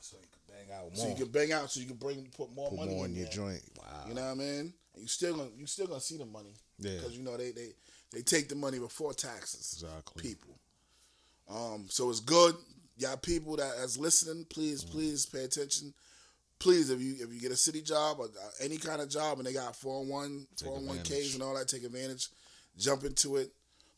So 0.00 0.16
you 0.20 0.26
can 0.32 0.54
bang 0.66 0.76
out 0.76 0.84
more. 0.86 0.96
so 0.96 1.08
you 1.08 1.14
can 1.14 1.28
bang 1.28 1.52
out 1.52 1.70
so 1.70 1.80
you 1.80 1.86
can 1.86 1.96
bring 1.96 2.26
put 2.36 2.52
more 2.54 2.70
put 2.70 2.78
money 2.78 2.94
more 2.94 3.04
in 3.06 3.12
in 3.12 3.16
your 3.18 3.24
there. 3.26 3.34
joint. 3.34 3.62
Wow. 3.78 4.04
You 4.08 4.14
know 4.14 4.22
what 4.22 4.30
I 4.30 4.34
mean? 4.34 4.72
And 4.94 5.02
you 5.02 5.06
still 5.08 5.36
gonna 5.36 5.50
you 5.56 5.66
still 5.66 5.86
gonna 5.86 6.00
see 6.00 6.16
the 6.18 6.26
money 6.26 6.54
yeah. 6.78 6.96
because 6.96 7.16
you 7.16 7.22
know 7.22 7.36
they 7.36 7.50
they 7.52 7.68
they 8.12 8.22
take 8.22 8.48
the 8.48 8.54
money 8.54 8.78
before 8.78 9.12
taxes. 9.14 9.80
Exactly. 9.82 10.22
People. 10.22 10.58
Um, 11.48 11.86
so 11.88 12.10
it's 12.10 12.20
good. 12.20 12.54
Y'all 12.98 13.16
people 13.16 13.56
that 13.56 13.74
is 13.78 13.98
listening, 13.98 14.44
please, 14.50 14.84
Mm. 14.84 14.90
please 14.90 15.26
pay 15.26 15.44
attention. 15.44 15.94
Please, 16.58 16.90
if 16.90 17.00
you 17.00 17.14
if 17.18 17.32
you 17.32 17.40
get 17.40 17.50
a 17.50 17.56
city 17.56 17.82
job 17.82 18.18
or 18.20 18.26
uh, 18.26 18.50
any 18.60 18.76
kind 18.76 19.00
of 19.02 19.08
job 19.08 19.38
and 19.38 19.46
they 19.46 19.52
got 19.52 19.74
401, 19.74 20.46
Take 20.56 20.68
401ks 20.68 21.34
and 21.34 21.42
all 21.42 21.54
that, 21.56 21.66
take 21.68 21.82
advantage. 21.84 22.28
Jump 22.78 23.04
into 23.04 23.36
it. 23.36 23.52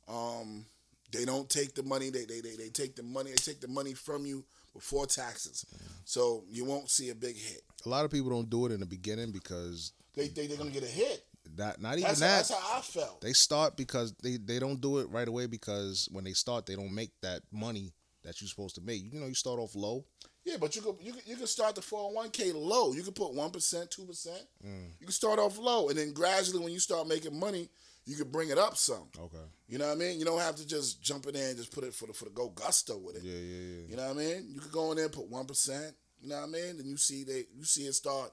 Um, 0.08 0.64
they 1.12 1.24
don't 1.24 1.48
take 1.50 1.74
the 1.74 1.82
money. 1.82 2.10
They, 2.10 2.24
they 2.24 2.40
they 2.40 2.56
they 2.56 2.68
take 2.70 2.96
the 2.96 3.02
money. 3.02 3.30
They 3.30 3.36
take 3.36 3.60
the 3.60 3.68
money 3.68 3.92
from 3.94 4.24
you 4.24 4.44
before 4.72 5.06
taxes. 5.06 5.66
Mm. 5.74 5.80
So 6.04 6.44
you 6.48 6.64
won't 6.64 6.88
see 6.90 7.10
a 7.10 7.14
big 7.14 7.36
hit. 7.36 7.62
A 7.84 7.88
lot 7.88 8.04
of 8.04 8.10
people 8.10 8.30
don't 8.30 8.48
do 8.48 8.66
it 8.66 8.72
in 8.72 8.80
the 8.80 8.86
beginning 8.86 9.30
because 9.30 9.92
They 10.14 10.28
they 10.28 10.46
they're 10.46 10.56
gonna 10.56 10.70
get 10.70 10.82
a 10.84 10.86
hit. 10.86 11.23
Not 11.56 11.80
not 11.80 11.98
even 11.98 12.02
That's 12.08 12.20
how, 12.20 12.26
that. 12.26 12.36
that's 12.36 12.54
how 12.54 12.78
I 12.78 12.80
felt. 12.80 13.20
They 13.20 13.32
start 13.32 13.76
because 13.76 14.12
they 14.22 14.36
they 14.36 14.58
don't 14.58 14.80
do 14.80 14.98
it 14.98 15.08
right 15.10 15.28
away 15.28 15.46
because 15.46 16.08
when 16.12 16.24
they 16.24 16.32
start 16.32 16.66
they 16.66 16.76
don't 16.76 16.94
make 16.94 17.12
that 17.22 17.42
money 17.52 17.92
that 18.24 18.40
you're 18.40 18.48
supposed 18.48 18.74
to 18.76 18.80
make. 18.80 19.12
You 19.12 19.20
know, 19.20 19.26
you 19.26 19.34
start 19.34 19.58
off 19.58 19.74
low. 19.74 20.04
Yeah, 20.44 20.56
but 20.60 20.76
you 20.76 20.82
could 20.82 20.96
you 21.00 21.12
could, 21.12 21.26
you 21.26 21.36
can 21.36 21.46
start 21.46 21.74
the 21.74 21.82
four 21.82 22.04
hundred 22.04 22.16
one 22.16 22.30
k 22.30 22.52
low. 22.52 22.92
You 22.92 23.02
can 23.02 23.12
put 23.12 23.32
one 23.34 23.50
percent, 23.50 23.90
two 23.90 24.04
percent. 24.04 24.42
Mm. 24.64 24.90
You 25.00 25.06
can 25.06 25.12
start 25.12 25.38
off 25.38 25.58
low, 25.58 25.88
and 25.88 25.98
then 25.98 26.12
gradually, 26.12 26.62
when 26.62 26.72
you 26.72 26.80
start 26.80 27.08
making 27.08 27.38
money, 27.38 27.70
you 28.04 28.16
can 28.16 28.30
bring 28.30 28.50
it 28.50 28.58
up 28.58 28.76
some. 28.76 29.08
Okay. 29.18 29.38
You 29.68 29.78
know 29.78 29.86
what 29.86 29.96
I 29.96 29.98
mean? 29.98 30.18
You 30.18 30.26
don't 30.26 30.40
have 30.40 30.56
to 30.56 30.66
just 30.66 31.02
jump 31.02 31.26
in 31.26 31.34
there 31.34 31.48
and 31.48 31.56
just 31.56 31.72
put 31.72 31.84
it 31.84 31.94
for 31.94 32.06
the 32.06 32.12
for 32.12 32.24
the 32.26 32.30
go 32.30 32.50
gusto 32.50 32.98
with 32.98 33.16
it. 33.16 33.22
Yeah, 33.22 33.38
yeah, 33.38 33.38
yeah. 33.40 33.88
You 33.88 33.96
know 33.96 34.08
what 34.08 34.16
I 34.16 34.18
mean? 34.18 34.50
You 34.52 34.60
could 34.60 34.72
go 34.72 34.90
in 34.90 34.96
there 34.96 35.06
and 35.06 35.14
put 35.14 35.28
one 35.30 35.46
percent. 35.46 35.94
You 36.20 36.28
know 36.28 36.36
what 36.36 36.48
I 36.48 36.52
mean? 36.52 36.76
Then 36.76 36.86
you 36.86 36.96
see 36.98 37.24
they 37.24 37.44
you 37.54 37.64
see 37.64 37.82
it 37.82 37.94
start 37.94 38.30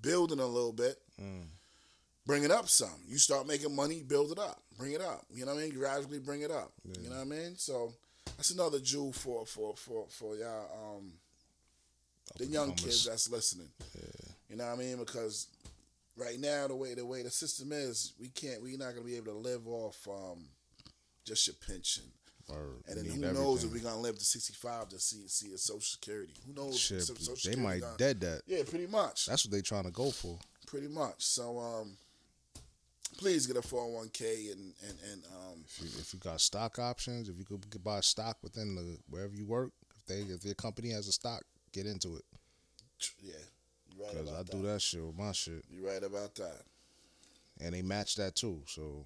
building 0.00 0.38
a 0.40 0.46
little 0.46 0.72
bit. 0.72 0.96
Mm. 1.20 1.46
Bring 2.28 2.44
it 2.44 2.50
up 2.50 2.68
some. 2.68 3.00
You 3.06 3.16
start 3.16 3.46
making 3.46 3.74
money, 3.74 4.02
build 4.06 4.32
it 4.32 4.38
up. 4.38 4.62
Bring 4.76 4.92
it 4.92 5.00
up. 5.00 5.24
You 5.32 5.46
know 5.46 5.54
what 5.54 5.60
I 5.60 5.64
mean? 5.64 5.74
Gradually 5.74 6.18
bring 6.18 6.42
it 6.42 6.50
up. 6.50 6.72
Yeah. 6.84 7.00
You 7.02 7.08
know 7.08 7.16
what 7.16 7.22
I 7.22 7.24
mean? 7.24 7.54
So 7.56 7.94
that's 8.36 8.50
another 8.50 8.80
jewel 8.80 9.14
for 9.14 9.46
for 9.46 9.74
for 9.74 10.04
for 10.10 10.36
y'all 10.36 10.96
um 10.98 11.12
the 12.36 12.44
young 12.44 12.74
kids 12.74 13.06
that's 13.06 13.30
listening. 13.30 13.70
Yeah. 13.96 14.30
You 14.50 14.56
know 14.56 14.66
what 14.66 14.74
I 14.74 14.76
mean? 14.76 14.98
Because 14.98 15.46
right 16.18 16.38
now 16.38 16.68
the 16.68 16.76
way 16.76 16.92
the 16.92 17.06
way 17.06 17.22
the 17.22 17.30
system 17.30 17.72
is, 17.72 18.12
we 18.20 18.28
can't 18.28 18.62
we're 18.62 18.76
not 18.76 18.92
gonna 18.92 19.06
be 19.06 19.16
able 19.16 19.32
to 19.32 19.38
live 19.38 19.66
off 19.66 20.06
um 20.06 20.44
just 21.24 21.46
your 21.46 21.56
pension. 21.66 22.04
Or 22.50 22.76
And 22.86 22.98
then 22.98 23.06
who 23.06 23.32
knows 23.32 23.64
if 23.64 23.72
we're 23.72 23.82
gonna 23.82 24.00
live 24.00 24.18
to 24.18 24.24
sixty 24.24 24.52
five 24.52 24.90
to 24.90 24.98
see 24.98 25.26
see 25.28 25.54
a 25.54 25.58
social 25.58 25.80
security. 25.80 26.34
Who 26.46 26.52
knows? 26.52 26.78
Shit, 26.78 27.04
Social 27.04 27.36
they 27.50 27.56
might 27.56 27.82
dead 27.96 28.20
that. 28.20 28.42
Yeah, 28.46 28.64
pretty 28.68 28.86
much. 28.86 29.24
That's 29.24 29.46
what 29.46 29.52
they 29.52 29.62
trying 29.62 29.84
to 29.84 29.90
go 29.90 30.10
for. 30.10 30.38
pretty 30.66 30.88
much. 30.88 31.24
So 31.24 31.58
um 31.58 31.96
please 33.18 33.46
get 33.46 33.56
a 33.56 33.62
four 33.62 33.82
hundred 33.82 33.94
one 33.96 34.08
K 34.12 34.48
and 34.52 34.72
and, 34.88 34.98
and 35.12 35.22
um 35.26 35.64
If 35.66 35.80
you, 35.82 35.88
if 36.00 36.14
you 36.14 36.20
got 36.20 36.40
stock 36.40 36.78
options, 36.78 37.28
if 37.28 37.36
you 37.38 37.44
could 37.44 37.84
buy 37.84 38.00
stock 38.00 38.38
within 38.42 38.74
the 38.74 38.98
wherever 39.10 39.34
you 39.34 39.44
work, 39.44 39.72
if 39.94 40.06
they 40.06 40.20
if 40.32 40.44
your 40.44 40.54
company 40.54 40.90
has 40.90 41.06
a 41.08 41.12
stock, 41.12 41.42
get 41.72 41.84
into 41.86 42.16
it. 42.16 42.24
yeah. 43.22 43.34
Right 44.00 44.12
Cause 44.16 44.32
I 44.32 44.42
do 44.44 44.62
that. 44.62 44.80
shit 44.80 45.04
with 45.04 45.16
my 45.18 45.32
shit, 45.32 45.64
You're 45.68 45.90
right 45.92 46.02
about 46.02 46.34
that. 46.36 46.62
and 47.60 47.74
they 47.74 47.82
match 47.82 48.14
that 48.16 48.36
too. 48.36 48.62
So 48.66 49.04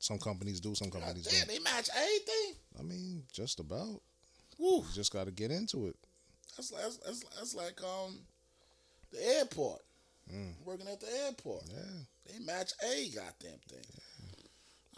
some 0.00 0.18
companies 0.18 0.60
do, 0.60 0.74
some 0.74 0.90
companies 0.90 1.24
damn, 1.24 1.46
don't. 1.46 1.48
Yeah, 1.48 1.54
they 1.54 1.62
match 1.62 1.88
anything 1.96 2.56
I 2.78 2.82
mean, 2.82 3.22
just 3.32 3.60
about. 3.60 4.02
Woo. 4.58 4.78
You 4.78 4.84
just 4.94 5.12
got 5.12 5.26
to 5.26 5.30
get 5.32 5.50
into 5.52 5.86
it. 5.86 5.96
That's 6.56 6.70
that's, 6.70 6.96
that's 6.98 7.20
that's 7.38 7.54
like 7.54 7.80
um 7.84 8.18
the 9.12 9.22
airport. 9.38 9.80
Mm. 10.32 10.54
Working 10.64 10.88
at 10.88 11.00
the 11.00 11.06
airport. 11.24 11.64
Yeah. 11.68 11.82
They 12.26 12.44
match 12.44 12.72
a 12.82 13.08
goddamn 13.14 13.60
thing. 13.68 13.86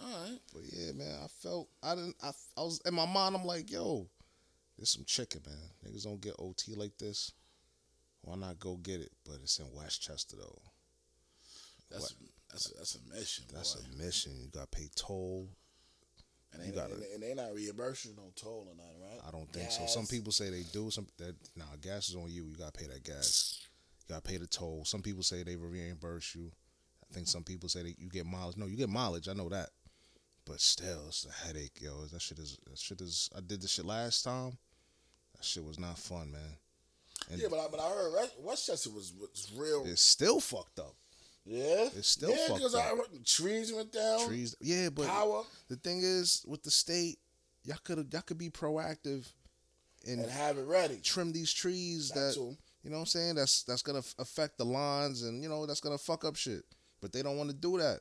All 0.01 0.23
right. 0.25 0.39
But 0.53 0.63
yeah, 0.73 0.93
man, 0.93 1.19
I 1.23 1.27
felt 1.27 1.69
I 1.83 1.95
didn't. 1.95 2.17
I, 2.23 2.31
I 2.57 2.61
was 2.63 2.81
in 2.87 2.95
my 2.95 3.07
mind. 3.07 3.35
I'm 3.35 3.45
like, 3.45 3.71
yo, 3.71 4.07
there's 4.77 4.91
some 4.91 5.05
chicken, 5.05 5.43
man. 5.47 5.57
Niggas 5.85 6.05
don't 6.05 6.21
get 6.21 6.37
OT 6.39 6.75
like 6.75 6.97
this 6.99 7.33
why 8.23 8.37
not 8.37 8.59
go 8.59 8.77
get 8.77 9.01
it? 9.01 9.13
But 9.25 9.37
it's 9.43 9.59
in 9.59 9.67
Westchester 9.75 10.37
though. 10.37 10.63
That's 11.91 12.15
that's 12.51 12.71
a, 12.71 12.75
that's 12.77 12.95
a 12.97 13.15
mission. 13.15 13.45
That's 13.53 13.75
boy. 13.75 13.83
a 13.83 14.05
mission. 14.05 14.33
You 14.39 14.49
got 14.49 14.71
to 14.71 14.79
pay 14.79 14.89
toll. 14.95 15.49
and 16.53 16.63
they, 16.63 16.75
gotta- 16.75 16.95
and, 17.15 17.23
they- 17.23 17.35
not 17.35 17.55
reimbursing 17.55 18.17
no 18.17 18.31
toll 18.37 18.67
or 18.69 18.75
nothing, 18.75 19.01
right? 19.01 19.21
I 19.27 19.31
don't 19.31 19.51
think 19.53 19.71
so. 19.71 19.87
Some 19.87 20.07
people 20.07 20.33
say 20.33 20.51
they 20.51 20.65
do. 20.73 20.91
Some 20.91 21.07
that 21.19 21.35
nah, 21.57 21.65
gas 21.81 22.09
is 22.11 22.17
on 22.17 22.31
you. 22.31 22.45
You 22.45 22.57
gotta 22.59 22.73
pay 22.73 22.87
that 22.87 23.05
gas. 23.05 23.68
You 24.09 24.15
gotta 24.15 24.23
pay 24.23 24.37
the 24.39 24.47
toll. 24.47 24.85
Some 24.85 25.03
people 25.03 25.23
say 25.23 25.43
they 25.43 25.57
reimburse 25.57 26.35
you. 26.35 26.51
I 27.11 27.15
think 27.15 27.27
some 27.27 27.45
people 27.45 27.69
say 27.69 27.83
that 27.83 27.99
you 27.99 28.09
get 28.09 28.27
mileage. 28.27 28.57
No, 28.57 28.67
you 28.67 28.77
get 28.77 28.89
mileage. 28.89 29.29
I 29.29 29.33
know 29.35 29.49
that. 29.49 29.71
But 30.47 30.61
still, 30.61 31.05
it's 31.09 31.27
a 31.27 31.47
headache, 31.47 31.79
yo. 31.81 32.07
That 32.07 32.23
shit 32.23 32.39
is. 32.39 32.59
That 32.69 32.79
shit 32.79 33.01
is. 33.03 33.29
I 33.37 33.41
did 33.41 33.61
this 33.61 33.71
shit 33.73 33.85
last 33.85 34.25
time. 34.25 34.57
That 35.37 35.45
shit 35.45 35.65
was 35.65 35.79
not 35.79 35.99
fun, 35.99 36.33
man. 36.33 36.41
And 37.31 37.41
Yeah, 37.41 37.49
but 37.51 37.59
I, 37.61 37.67
but 37.71 37.81
I 37.81 37.89
heard 37.91 38.13
Westchester 38.41 38.91
was 38.91 39.13
was 39.19 39.53
real. 39.55 39.85
it's 39.87 40.01
still 40.01 40.41
fucked 40.41 40.79
up. 40.79 40.95
yeah, 41.45 41.89
it's 41.95 42.09
still 42.09 42.31
yeah, 42.31 42.37
fucked 42.47 42.61
because 42.61 42.75
I 42.75 42.89
up. 42.91 43.13
the 43.13 43.19
trees 43.25 43.73
went 43.73 43.93
down. 43.93 44.27
Trees. 44.27 44.57
Yeah, 44.61 44.89
but 44.89 45.07
power 45.07 45.43
the 45.69 45.77
thing 45.77 46.01
is, 46.03 46.45
with 46.47 46.63
the 46.63 46.71
state, 46.71 47.19
y'all 47.65 47.77
could 47.85 48.09
y'all 48.13 48.23
could 48.23 48.39
be 48.39 48.49
proactive 48.51 49.27
and 50.07 50.21
and 50.21 50.31
have 50.31 50.57
it 50.57 50.67
ready. 50.67 51.01
trim 51.03 51.33
these 51.33 51.53
trees 51.53 52.09
That 52.11 52.21
that. 52.35 52.57
You 52.83 52.91
know 52.91 52.97
what 52.97 53.01
I'm 53.03 53.07
saying 53.07 53.35
that's 53.37 53.63
that's 53.65 53.83
gonna 53.83 54.03
affect 54.19 54.59
the 54.59 54.65
lines 54.65 55.23
and 55.23 55.43
you 55.43 55.49
know 55.49 55.67
that's 55.67 55.81
gonna 55.81 55.99
fuck 55.99 56.25
up 56.25 56.37
shit. 56.37 56.65
But 57.01 57.13
they 57.13 57.23
don't 57.23 57.37
want 57.37 57.51
to 57.51 57.57
do 57.57 57.79
that, 57.79 58.01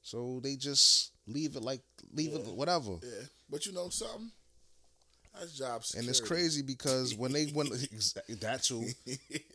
so 0.00 0.40
they 0.42 0.56
just 0.56 1.12
leave 1.26 1.56
it 1.56 1.62
like 1.62 1.82
leave 2.12 2.34
it 2.34 2.46
whatever. 2.46 2.92
Yeah, 3.02 3.26
but 3.50 3.66
you 3.66 3.72
know 3.72 3.88
something? 3.90 4.30
That's 5.38 5.52
job 5.52 5.84
security. 5.84 6.06
And 6.06 6.10
it's 6.10 6.20
crazy 6.20 6.62
because 6.62 7.14
when 7.14 7.32
they 7.32 7.50
went 7.54 7.70
that 8.40 8.62
too, 8.62 8.84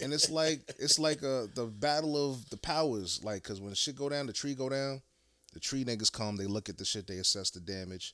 and 0.02 0.13
it's 0.13 0.30
like 0.30 0.62
it's 0.80 1.00
like 1.00 1.22
a 1.22 1.48
the 1.54 1.65
battle 1.65 2.32
of 2.32 2.50
the 2.50 2.58
powers. 2.58 3.24
Like, 3.24 3.43
cause 3.43 3.60
when 3.60 3.70
the 3.72 3.76
shit 3.76 3.96
go 3.96 4.10
down, 4.10 4.28
the 4.28 4.34
tree 4.34 4.56
go 4.56 4.70
down. 4.70 5.02
The 5.54 5.60
tree 5.62 5.84
niggas 5.84 6.12
come, 6.12 6.36
they 6.36 6.46
look 6.46 6.70
at 6.70 6.78
the 6.78 6.86
shit, 6.86 7.08
they 7.08 7.17
assess 7.17 7.50
the 7.50 7.60
damage. 7.60 8.13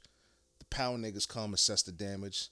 The 0.60 0.66
power 0.66 0.98
niggas 0.98 1.28
come, 1.28 1.54
assess 1.54 1.82
the 1.84 1.92
damage. 1.92 2.50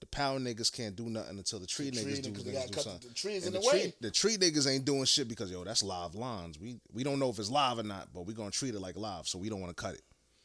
The 0.00 0.06
power 0.06 0.38
niggas 0.38 0.72
can't 0.72 0.96
do 0.96 1.10
nothing 1.10 1.36
until 1.38 1.58
the 1.58 1.66
tree 1.66 1.90
The 1.90 1.98
niggas 2.00 2.02
tree 2.04 2.20
do, 2.22 2.30
niggas, 2.30 2.44
they 2.44 2.52
niggas 2.52 2.70
do 2.72 2.80
something. 2.80 3.08
the 3.08 3.14
trees 3.14 3.46
And 3.46 3.54
in 3.54 3.60
the, 3.60 3.66
the 3.66 3.70
tree, 3.70 3.80
way. 3.86 3.94
the 4.00 4.10
tree 4.10 4.36
niggas 4.38 4.66
ain't 4.70 4.84
doing 4.86 5.04
shit 5.04 5.28
because 5.28 5.50
yo, 5.50 5.62
that's 5.62 5.82
live 5.82 6.14
lines. 6.14 6.58
We 6.58 6.80
we 6.92 7.04
don't 7.04 7.18
know 7.18 7.28
if 7.28 7.38
it's 7.38 7.50
live 7.50 7.78
or 7.78 7.82
not, 7.82 8.08
but 8.14 8.22
we 8.26 8.32
gonna 8.34 8.50
treat 8.50 8.74
it 8.74 8.80
like 8.80 8.96
live, 8.96 9.28
so 9.28 9.38
we 9.38 9.48
don't 9.50 9.60
want 9.60 9.76
to 9.76 9.82
cut 9.82 9.94
it. 9.94 10.02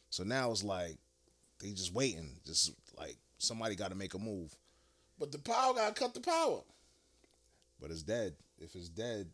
So 0.10 0.24
now 0.24 0.52
it's 0.52 0.64
like 0.64 0.98
they 1.62 1.70
just 1.72 1.94
waiting, 1.94 2.32
just 2.46 2.74
like 2.98 3.16
somebody 3.38 3.76
got 3.76 3.90
to 3.90 3.96
make 3.96 4.14
a 4.14 4.20
move. 4.20 4.54
But 5.18 5.32
the 5.32 5.40
power 5.40 5.74
gotta 5.74 5.94
cut 5.94 6.14
the 6.14 6.20
power. 6.20 6.60
but 7.82 7.92
it's 7.92 8.04
dead. 8.04 8.34
If 8.60 8.76
it's 8.76 8.90
dead, 8.90 9.28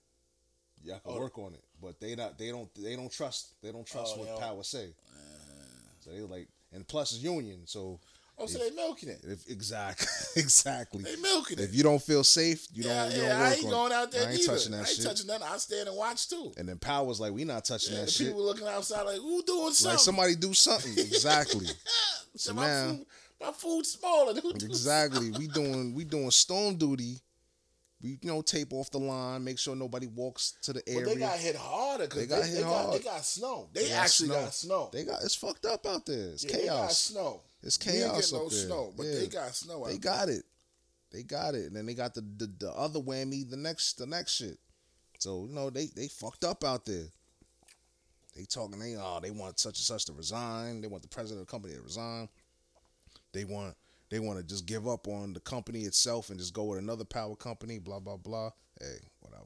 y'all 0.83 0.99
can 0.99 1.13
Oh. 1.13 1.19
work 1.19 1.37
on 1.39 1.53
it. 1.55 1.63
But 1.81 1.99
they 1.99 2.15
not 2.15 2.37
they 2.37 2.49
don't 2.49 2.69
they 2.75 2.95
don't 2.95 3.11
trust 3.11 3.55
they 3.63 3.71
don't 3.71 3.87
trust 3.87 4.13
Oh, 4.15 4.19
what 4.19 4.27
don't. 4.27 4.39
power 4.39 4.61
say. 4.63 4.85
Uh-huh. 4.85 5.89
So 6.01 6.11
they 6.11 6.19
like 6.21 6.47
and 6.73 6.87
plus 6.87 7.11
it's 7.11 7.23
union. 7.23 7.61
So 7.65 7.99
Oh, 8.41 8.47
so 8.47 8.57
they 8.59 8.71
milking 8.71 9.09
it. 9.09 9.19
if 9.23 9.47
exactly 9.49 10.07
exactly. 10.41 11.03
They 11.03 11.15
milking 11.17 11.59
it. 11.59 11.63
If 11.63 11.75
you 11.75 11.83
don't 11.83 12.01
feel 12.01 12.23
safe, 12.23 12.67
you 12.73 12.83
yeah, 12.83 13.03
don't 13.05 13.15
you 13.15 13.21
yeah, 13.21 13.29
don't 13.29 13.41
I 13.41 13.53
ain't 13.53 13.69
going 13.69 13.91
it. 13.91 13.95
out 13.95 14.11
there 14.11 14.21
I 14.27 14.31
ain't 14.31 14.39
neither. 14.39 14.53
touching 14.53 14.71
that 14.71 14.77
I 14.77 14.79
ain't 14.81 14.87
shit. 14.89 15.05
touching 15.05 15.27
nothing. 15.27 15.47
I 15.47 15.57
stand 15.57 15.87
and 15.89 15.97
watch 15.97 16.27
too. 16.29 16.51
and 16.57 16.67
then 16.67 16.77
power's 16.77 17.19
like 17.19 17.33
we 17.33 17.43
not 17.43 17.65
touching 17.65 17.93
Yeah, 17.93 18.01
that 18.01 18.09
shit. 18.09 18.27
people 18.27 18.43
looking 18.43 18.67
outside 18.67 19.03
like, 19.03 19.17
who 19.17 19.43
doing 19.43 19.71
something? 19.73 19.91
Like 19.91 19.99
somebody 19.99 20.35
do 20.35 20.53
something. 20.53 20.93
exactly. 20.97 21.67
so 22.35 22.53
now- 22.53 22.61
my 22.61 22.87
food, 22.93 23.05
my 23.41 23.51
food's 23.51 23.91
smaller. 23.91 24.33
Who 24.39 24.53
do 24.53 24.65
exactly. 24.65 25.31
We 25.31 25.47
doing 25.47 25.93
we 25.93 26.03
doing 26.03 26.31
storm 26.31 26.75
duty. 26.77 27.17
We 28.03 28.17
you 28.21 28.29
know 28.29 28.41
tape 28.41 28.73
off 28.73 28.89
the 28.89 28.97
line, 28.97 29.43
make 29.43 29.59
sure 29.59 29.75
nobody 29.75 30.07
walks 30.07 30.55
to 30.63 30.73
the 30.73 30.81
area. 30.89 31.05
they 31.05 31.15
got 31.17 31.37
hit 31.37 31.55
harder 31.55 32.05
because 32.07 32.17
They 32.19 32.25
they, 32.25 32.35
got 32.35 32.41
they, 32.43 32.49
hit 32.49 32.63
got, 32.63 32.85
hard. 32.85 32.99
they 32.99 33.03
got 33.03 33.23
snow. 33.25 33.69
They, 33.73 33.83
They 33.83 33.89
got 33.89 34.03
actually 34.05 34.29
snow. 34.29 34.41
got 34.41 34.53
snow. 34.55 34.89
They 34.91 35.03
got 35.03 35.21
it's 35.23 35.35
fucked 35.35 35.65
up 35.67 35.85
out 35.85 36.05
there. 36.07 36.29
It's 36.29 36.43
yeah, 36.43 36.51
They 36.51 36.65
got 36.65 36.73
chaos. 36.77 36.97
snow. 36.97 37.41
It's 37.63 37.77
We 37.85 37.91
ain't 37.93 38.01
chaos 38.11 38.31
no 38.31 38.49
there. 38.49 38.65
snow, 38.65 38.93
but 38.95 39.05
Yeah. 39.05 39.19
they 39.19 39.27
got 39.27 39.55
snow. 39.55 39.85
They 39.87 39.97
got 39.97 40.29
it. 40.29 40.43
They 41.11 41.23
got 41.23 41.55
it. 41.55 41.65
And 41.65 41.75
then 41.75 41.85
they 41.85 41.93
got 41.93 42.13
the, 42.13 42.21
the 42.21 42.47
the 42.47 42.71
other 42.71 42.99
whammy, 42.99 43.47
the 43.49 43.57
next 43.57 43.97
the 43.97 44.05
next 44.05 44.33
shit. 44.35 44.57
So, 45.19 45.45
you 45.45 45.53
know, 45.53 45.69
they 45.69 45.87
they 45.87 46.07
fucked 46.07 46.43
up 46.43 46.63
out 46.63 46.85
there. 46.85 47.05
They 48.35 48.45
talking 48.45 48.79
they 48.79 48.95
oh, 48.97 49.19
they 49.21 49.31
want 49.31 49.59
such 49.59 49.77
and 49.77 49.85
such 49.85 50.05
to 50.05 50.13
resign. 50.13 50.81
They 50.81 50.87
want 50.87 51.03
the 51.03 51.09
president 51.09 51.41
of 51.41 51.47
the 51.47 51.51
company 51.51 51.75
to 51.75 51.81
resign. 51.81 52.29
They 53.33 53.43
want 53.45 53.75
they 54.09 54.19
want 54.19 54.39
to 54.39 54.45
just 54.45 54.65
give 54.65 54.87
up 54.87 55.07
on 55.07 55.33
the 55.33 55.39
company 55.41 55.81
itself 55.81 56.29
and 56.29 56.39
just 56.39 56.53
go 56.53 56.63
with 56.65 56.79
another 56.79 57.05
power 57.05 57.35
company, 57.35 57.77
blah 57.77 57.99
blah 57.99 58.17
blah. 58.17 58.51
Hey, 58.79 58.97
whatever. 59.19 59.43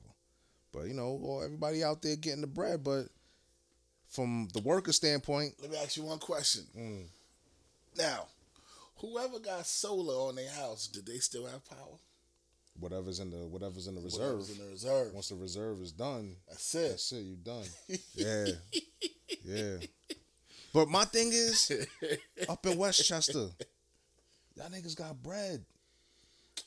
But 0.72 0.84
you 0.88 0.94
know, 0.94 1.42
everybody 1.44 1.84
out 1.84 2.02
there 2.02 2.16
getting 2.16 2.42
the 2.42 2.48
bread, 2.48 2.84
but 2.84 3.08
from 4.08 4.48
the 4.54 4.62
worker 4.62 4.94
standpoint, 4.94 5.56
Let 5.62 5.72
me 5.72 5.78
ask 5.78 5.98
you 5.98 6.04
one 6.04 6.20
question. 6.20 6.64
Mm. 6.78 7.06
Now, 7.98 8.28
whoever 8.98 9.40
got 9.40 9.66
solar 9.66 10.30
on 10.30 10.36
their 10.36 10.50
house, 10.50 10.88
did 10.88 11.06
they 11.06 11.18
still 11.18 11.46
have 11.46 11.64
power? 11.66 11.98
whatever's 12.80 13.20
in 13.20 13.32
the 13.32 13.38
whatever's 13.38 13.88
in 13.88 13.96
the 13.96 14.02
reserve. 14.02 14.22
Whatever's 14.22 14.50
in 14.52 14.66
the 14.66 14.72
reserve. 14.72 15.14
Once 15.14 15.30
the 15.30 15.36
reserve 15.36 15.82
is 15.82 15.92
done, 15.92 16.36
That's 16.48 16.76
it. 16.76 16.90
that's 16.90 17.12
it. 17.12 17.22
You 17.22 17.36
done. 17.36 17.64
Yeah, 18.16 18.46
yeah. 19.44 19.78
But 20.74 20.90
my 20.90 21.06
thing 21.06 21.30
is, 21.32 21.72
up 22.50 22.66
in 22.66 22.78
Westchester, 22.78 23.48
y'all 24.56 24.70
niggas 24.70 24.96
got 24.96 25.22
bread. 25.22 25.64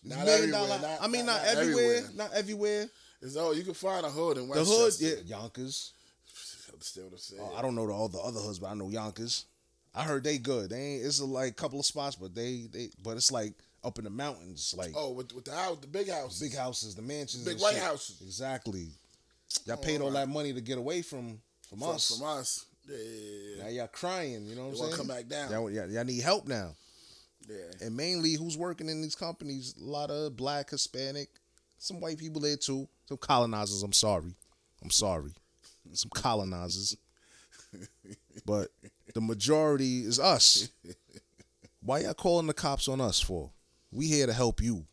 Not 0.04 0.26
everywhere, 0.26 0.50
dollar- 0.50 0.80
not- 0.80 0.98
I 1.02 1.06
mean, 1.08 1.26
not- 1.26 1.42
not, 1.42 1.54
not 1.54 1.56
everywhere, 1.56 1.96
everywhere. 1.96 2.10
Not 2.14 2.32
everywhere. 2.34 2.86
It's, 3.20 3.36
all 3.36 3.54
you 3.54 3.64
can 3.64 3.74
find 3.74 4.06
a 4.06 4.10
hood 4.10 4.38
in 4.38 4.48
Westchester. 4.48 5.04
The 5.04 5.14
hood, 5.14 5.26
yeah, 5.28 5.36
Yonkers. 5.36 5.92
What 6.68 6.74
I'm 6.96 7.10
oh, 7.12 7.16
saying? 7.16 7.42
Oh, 7.42 7.56
I 7.56 7.62
don't 7.62 7.74
know 7.74 7.86
the, 7.86 7.92
all 7.92 8.08
the 8.08 8.18
other 8.18 8.40
hoods, 8.40 8.58
but 8.58 8.68
I 8.68 8.74
know 8.74 8.88
Yonkers. 8.88 9.46
I 9.98 10.04
heard 10.04 10.22
they 10.24 10.38
good. 10.38 10.70
They 10.70 10.80
ain't. 10.80 11.04
It's 11.04 11.20
like 11.20 11.50
a 11.50 11.54
couple 11.54 11.80
of 11.80 11.86
spots, 11.86 12.16
but 12.16 12.34
they 12.34 12.66
they. 12.72 12.90
But 13.02 13.16
it's 13.16 13.32
like 13.32 13.54
up 13.84 13.98
in 13.98 14.04
the 14.04 14.10
mountains, 14.10 14.74
like 14.76 14.92
Oh, 14.94 15.10
with, 15.12 15.32
with 15.34 15.44
the 15.44 15.52
house, 15.54 15.78
the 15.80 15.86
big 15.86 16.08
house. 16.10 16.38
big 16.40 16.54
houses, 16.56 16.94
the 16.94 17.02
mansions, 17.02 17.44
Big 17.44 17.58
white 17.60 17.74
shit. 17.74 17.82
houses. 17.82 18.20
Exactly. 18.22 18.88
Y'all 19.66 19.76
oh, 19.78 19.82
paid 19.84 20.00
all 20.00 20.10
that 20.10 20.28
money 20.28 20.52
to 20.52 20.60
get 20.60 20.78
away 20.78 21.02
from 21.02 21.40
from 21.68 21.78
from, 21.80 21.88
us. 21.90 22.16
From 22.16 22.26
us. 22.26 22.64
Yeah, 22.88 22.96
yeah, 22.96 23.56
yeah. 23.56 23.62
Now 23.64 23.68
y'all 23.70 23.86
crying, 23.88 24.46
you 24.46 24.54
know 24.56 24.66
what 24.66 24.70
I'm 24.70 24.76
saying? 24.76 24.92
come 24.96 25.06
back 25.08 25.28
down. 25.28 25.50
Y'all, 25.50 25.70
y'all, 25.70 25.90
y'all 25.90 26.04
need 26.04 26.22
help 26.22 26.46
now. 26.48 26.74
yeah. 27.48 27.56
And 27.86 27.96
mainly 27.96 28.34
who's 28.34 28.56
working 28.56 28.88
in 28.88 29.02
these 29.02 29.14
companies, 29.14 29.74
a 29.80 29.84
lot 29.84 30.10
of 30.10 30.36
black, 30.36 30.70
Hispanic, 30.70 31.28
some 31.78 32.00
white 32.00 32.18
people 32.18 32.40
there 32.40 32.56
too. 32.56 32.88
Some 33.06 33.18
colonizers, 33.18 33.82
I'm 33.82 33.92
sorry. 33.92 34.34
I'm 34.82 34.90
sorry. 34.90 35.32
Some 35.92 36.10
colonizers. 36.14 36.96
But 38.46 38.68
the 39.14 39.20
majority 39.20 40.00
is 40.00 40.18
us. 40.18 40.68
Why 41.82 42.00
y'all 42.00 42.14
calling 42.14 42.46
the 42.46 42.54
cops 42.54 42.88
on 42.88 43.00
us 43.00 43.20
for? 43.20 43.50
We 43.92 44.06
here 44.06 44.26
to 44.26 44.32
help 44.32 44.60
you. 44.60 44.84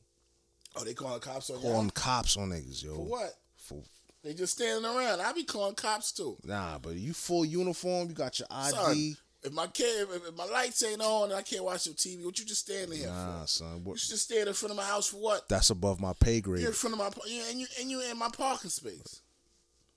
Oh, 0.76 0.84
they 0.84 0.94
calling 0.94 1.20
cops 1.20 1.50
on 1.50 1.62
Calling 1.62 1.82
y'all? 1.84 1.90
cops 1.92 2.38
on 2.38 2.50
niggas, 2.50 2.84
yo. 2.84 2.96
For 2.96 3.02
what? 3.06 3.34
For- 3.58 3.84
They 4.24 4.34
just 4.34 4.54
standing 4.54 4.86
around. 4.86 5.22
I 5.22 5.32
be 5.34 5.44
calling 5.44 5.76
cops 5.76 6.12
too. 6.12 6.38
nah, 6.44 6.78
but 6.80 6.96
you 6.96 7.14
full 7.14 7.46
uniform, 7.46 8.10
you 8.10 8.14
got 8.14 8.40
your 8.40 8.48
ID. 8.52 8.76
Son, 8.76 9.18
if 9.44 9.54
my 9.54 9.68
kid, 9.68 10.08
if, 10.10 10.28
if 10.30 10.36
my 10.36 10.46
lights 10.46 10.84
ain't 10.84 11.02
on 11.02 11.30
and 11.30 11.34
I 11.38 11.44
can't 11.44 11.64
watch 11.64 11.86
your 11.86 11.96
TV, 11.96 12.26
what 12.26 12.38
you 12.40 12.46
just 12.46 12.62
standing 12.68 12.98
here 12.98 13.08
Nah, 13.08 13.42
for? 13.42 13.48
son. 13.48 13.78
You 13.78 13.84
What, 13.84 14.00
should 14.00 14.10
just 14.10 14.24
stand 14.24 14.48
in 14.48 14.54
front 14.54 14.72
of 14.72 14.78
my 14.78 14.84
house 14.86 15.08
for 15.08 15.18
what? 15.18 15.48
that's 15.50 15.70
above 15.70 16.00
my 16.02 16.14
pay 16.20 16.42
grade. 16.42 16.62
You're 16.62 16.72
in 16.72 16.76
front 16.76 16.94
of 16.94 17.00
my, 17.00 17.10
and 17.50 17.60
you 17.60 17.68
and 17.80 17.90
you 17.92 18.02
in 18.02 18.18
my 18.18 18.30
parking 18.30 18.70
space. 18.70 19.22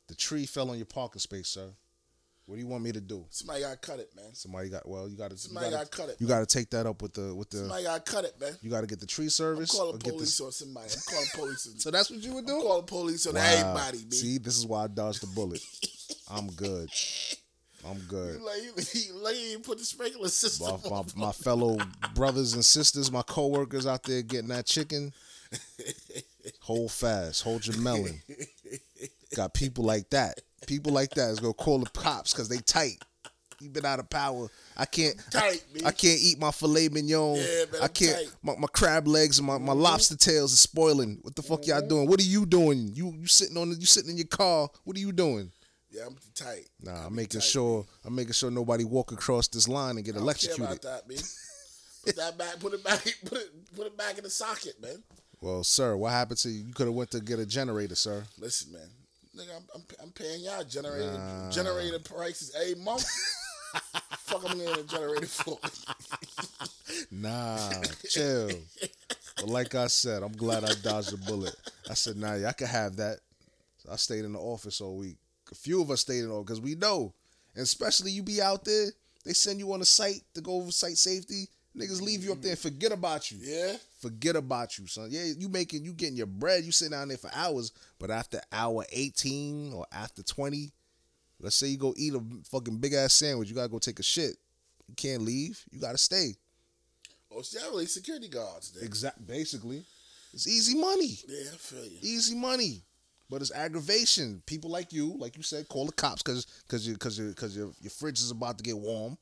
The 0.08 0.14
tree 0.14 0.46
fell 0.46 0.70
on 0.70 0.76
your 0.76 0.86
parking 0.86 1.20
space, 1.20 1.48
sir. 1.48 1.70
What 2.48 2.54
do 2.56 2.62
you 2.62 2.66
want 2.66 2.82
me 2.82 2.92
to 2.92 3.00
do? 3.02 3.26
Somebody 3.28 3.60
got 3.60 3.72
to 3.72 3.76
cut 3.90 3.98
it, 4.00 4.08
man. 4.16 4.32
Somebody 4.32 4.70
got 4.70 4.88
well. 4.88 5.06
You 5.06 5.18
got 5.18 5.32
to. 5.32 5.36
Somebody 5.36 5.66
gotta, 5.70 5.84
gotta 5.84 5.90
cut 5.90 6.08
it, 6.08 6.16
You 6.18 6.26
got 6.26 6.40
to 6.40 6.46
take 6.46 6.70
that 6.70 6.86
up 6.86 7.02
with 7.02 7.12
the 7.12 7.34
with 7.34 7.50
the. 7.50 7.58
Somebody 7.58 7.84
got 7.84 8.06
to 8.06 8.10
cut 8.10 8.24
it, 8.24 8.40
man. 8.40 8.52
you 8.62 8.70
got 8.70 8.80
to 8.80 8.86
get 8.86 9.00
the 9.00 9.06
tree 9.06 9.26
I'm 9.26 9.30
service. 9.30 9.70
calling 9.70 9.96
or 9.96 9.98
get 9.98 10.14
police 10.14 10.40
on 10.40 10.50
somebody. 10.50 10.88
I'm 10.90 11.02
calling 11.12 11.28
police. 11.34 11.66
On, 11.66 11.78
So 11.78 11.90
that's 11.90 12.08
what 12.10 12.20
you 12.20 12.32
would 12.32 12.46
do. 12.46 12.56
I'm 12.56 12.62
calling 12.62 12.86
police 12.86 13.26
on 13.26 13.34
Wow. 13.34 13.42
everybody, 13.42 13.98
man. 13.98 14.12
See, 14.12 14.38
this 14.38 14.56
is 14.56 14.64
why 14.64 14.84
I 14.84 14.86
dodged 14.86 15.20
the 15.22 15.26
bullet. 15.26 15.60
I'm 16.30 16.46
good. 16.52 16.88
I'm 17.86 17.98
good. 18.08 18.40
You 18.40 18.46
like 18.46 18.62
you, 18.62 19.14
like 19.22 19.36
you 19.36 19.52
ain't 19.52 19.62
put 19.62 19.76
the 19.76 19.84
sprinkler 19.84 20.28
system 20.30 20.68
My, 20.84 20.90
my, 20.90 20.96
on. 20.96 21.06
my 21.16 21.32
fellow 21.32 21.76
brothers 22.14 22.54
and 22.54 22.64
sisters, 22.64 23.12
my 23.12 23.22
coworkers 23.22 23.86
out 23.86 24.04
there 24.04 24.22
getting 24.22 24.48
that 24.48 24.64
chicken. 24.64 25.12
Hold 26.60 26.92
fast. 26.92 27.42
Hold 27.42 27.66
your 27.66 27.76
melon. 27.78 28.22
Got 29.36 29.52
people 29.52 29.84
like 29.84 30.08
that. 30.10 30.40
People 30.66 30.92
like 30.92 31.10
that 31.10 31.30
is 31.30 31.40
gonna 31.40 31.54
call 31.54 31.78
the 31.78 31.90
cops 31.90 32.32
because 32.32 32.48
they 32.48 32.58
tight. 32.58 33.02
You 33.60 33.70
been 33.70 33.84
out 33.84 33.98
of 33.98 34.08
power. 34.08 34.48
I 34.76 34.84
can't. 34.84 35.16
Tight, 35.30 35.64
I. 35.84 35.88
I 35.88 35.90
can't 35.90 36.20
eat 36.20 36.38
my 36.38 36.52
filet 36.52 36.88
mignon. 36.88 37.36
Yeah, 37.36 37.64
man, 37.72 37.82
I 37.82 37.88
can't. 37.88 38.16
Mm-hmm. 38.16 38.46
My, 38.46 38.54
my 38.56 38.68
crab 38.68 39.08
legs 39.08 39.38
and 39.38 39.46
my, 39.48 39.58
my 39.58 39.72
lobster 39.72 40.16
tails 40.16 40.52
are 40.52 40.56
spoiling. 40.56 41.18
What 41.22 41.34
the 41.34 41.42
fuck 41.42 41.66
y'all 41.66 41.86
doing? 41.86 42.08
What 42.08 42.20
are 42.20 42.24
you 42.24 42.46
doing? 42.46 42.92
You 42.94 43.12
you 43.18 43.26
sitting 43.26 43.56
on 43.56 43.70
the, 43.70 43.76
you 43.76 43.86
sitting 43.86 44.10
in 44.10 44.16
your 44.16 44.26
car. 44.28 44.68
What 44.84 44.96
are 44.96 45.00
you 45.00 45.10
doing? 45.10 45.50
Yeah, 45.90 46.02
I'm 46.06 46.16
tight. 46.34 46.68
Nah, 46.82 47.00
I'm 47.00 47.06
I'm 47.06 47.14
making 47.16 47.40
tight, 47.40 47.46
sure. 47.48 47.84
I'm 48.04 48.14
making 48.14 48.34
sure 48.34 48.50
nobody 48.50 48.84
walk 48.84 49.10
across 49.10 49.48
this 49.48 49.66
line 49.66 49.96
and 49.96 50.04
get 50.04 50.16
I 50.16 50.20
electrocuted. 50.20 50.64
about 50.64 50.82
that, 50.82 51.08
man. 51.08 51.18
Put 52.04 52.16
that 52.16 52.38
back. 52.38 52.60
Put 52.60 52.74
it 52.74 52.84
back. 52.84 53.02
Put 53.24 53.38
it. 53.38 53.74
Put 53.74 53.86
it 53.86 53.96
back 53.96 54.18
in 54.18 54.24
the 54.24 54.30
socket, 54.30 54.80
man. 54.80 55.02
Well, 55.40 55.64
sir, 55.64 55.96
what 55.96 56.12
happened 56.12 56.38
to 56.40 56.48
you? 56.48 56.64
You 56.66 56.72
could 56.72 56.86
have 56.86 56.94
went 56.94 57.10
to 57.12 57.20
get 57.20 57.38
a 57.38 57.46
generator, 57.46 57.94
sir. 57.94 58.24
Listen, 58.38 58.72
man. 58.72 58.88
Nigga, 59.38 59.56
I'm, 59.56 59.64
I'm, 59.74 59.82
I'm 60.02 60.10
paying 60.10 60.42
y'all 60.42 60.64
generator 60.64 61.18
Nah. 61.18 61.50
generator 61.50 61.98
prices 62.00 62.54
a 62.56 62.74
month. 62.76 63.04
Fuck, 64.18 64.44
I'm 64.44 64.58
getting 64.58 64.78
a 64.78 64.82
generator 64.82 65.26
for. 65.26 65.58
Nah, 67.10 67.84
chill. 68.08 68.50
But 69.38 69.48
like 69.48 69.74
I 69.74 69.86
said, 69.86 70.22
I'm 70.22 70.32
glad 70.36 70.64
I 70.64 70.74
dodged 70.74 71.12
the 71.12 71.16
bullet. 71.16 71.54
I 71.88 71.94
said, 71.94 72.16
nah, 72.16 72.34
I 72.46 72.52
can 72.52 72.66
have 72.66 72.96
that. 72.96 73.18
So 73.78 73.90
I 73.92 73.96
stayed 73.96 74.24
in 74.24 74.32
the 74.32 74.38
office 74.38 74.80
all 74.80 74.96
week. 74.96 75.16
A 75.52 75.54
few 75.54 75.80
of 75.80 75.90
us 75.90 76.00
stayed 76.00 76.24
in 76.24 76.30
all 76.30 76.42
because 76.42 76.60
we 76.60 76.74
know, 76.74 77.12
and 77.54 77.62
especially 77.62 78.10
you 78.10 78.22
be 78.22 78.42
out 78.42 78.64
there, 78.64 78.86
they 79.24 79.32
send 79.32 79.58
you 79.58 79.72
on 79.72 79.80
a 79.80 79.84
site 79.84 80.22
to 80.34 80.40
go 80.40 80.52
over 80.54 80.70
site 80.70 80.98
safety. 80.98 81.48
Niggas 81.78 82.02
leave 82.02 82.24
you 82.24 82.32
up 82.32 82.42
there 82.42 82.52
and 82.52 82.58
forget 82.58 82.92
about 82.92 83.30
you. 83.30 83.38
Yeah. 83.40 83.76
Forget 84.00 84.36
about 84.36 84.78
you, 84.78 84.86
son. 84.86 85.08
Yeah, 85.10 85.24
you 85.36 85.48
making 85.48 85.84
you 85.84 85.92
getting 85.92 86.16
your 86.16 86.26
bread, 86.26 86.64
you 86.64 86.72
sitting 86.72 86.92
down 86.92 87.08
there 87.08 87.16
for 87.16 87.30
hours, 87.34 87.72
but 87.98 88.10
after 88.10 88.40
hour 88.52 88.84
18 88.92 89.72
or 89.72 89.86
after 89.92 90.22
20, 90.22 90.70
let's 91.40 91.56
say 91.56 91.68
you 91.68 91.78
go 91.78 91.94
eat 91.96 92.14
a 92.14 92.22
fucking 92.50 92.78
big 92.78 92.94
ass 92.94 93.14
sandwich, 93.14 93.48
you 93.48 93.54
gotta 93.54 93.68
go 93.68 93.78
take 93.78 93.98
a 93.98 94.04
shit. 94.04 94.36
You 94.88 94.94
can't 94.94 95.22
leave. 95.22 95.62
You 95.70 95.80
gotta 95.80 95.98
stay. 95.98 96.36
Oh, 97.34 97.42
see, 97.42 97.58
I 97.62 97.68
really 97.68 97.86
security 97.86 98.28
guards. 98.28 98.70
Then. 98.72 98.84
Exact. 98.84 99.26
Basically, 99.26 99.84
it's 100.32 100.46
easy 100.46 100.78
money. 100.78 101.18
Yeah, 101.26 101.50
I 101.52 101.56
feel 101.56 101.84
you. 101.84 101.98
Easy 102.02 102.34
money. 102.34 102.82
But 103.30 103.42
it's 103.42 103.52
aggravation. 103.52 104.42
People 104.46 104.70
like 104.70 104.92
you, 104.92 105.14
like 105.18 105.36
you 105.36 105.42
said, 105.42 105.68
call 105.68 105.84
the 105.84 105.92
cops 105.92 106.22
because 106.22 106.46
because 106.66 106.86
you 106.86 106.94
because 106.94 107.18
you 107.18 107.28
because 107.28 107.56
your 107.56 107.72
your 107.80 107.90
fridge 107.90 108.20
is 108.20 108.30
about 108.30 108.56
to 108.58 108.64
get 108.64 108.78
warm. 108.78 109.18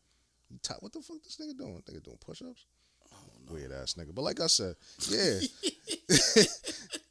Ti- 0.62 0.74
what 0.80 0.92
the 0.92 1.00
fuck 1.00 1.22
this 1.22 1.36
nigga 1.36 1.56
doing? 1.56 1.82
Nigga 1.88 2.02
doing 2.02 2.18
push 2.24 2.42
ups? 2.42 2.66
Oh, 3.12 3.16
no. 3.46 3.54
Weird 3.54 3.72
ass 3.72 3.94
nigga. 3.94 4.14
But 4.14 4.22
like 4.22 4.40
I 4.40 4.46
said, 4.46 4.74
yeah. 5.08 5.40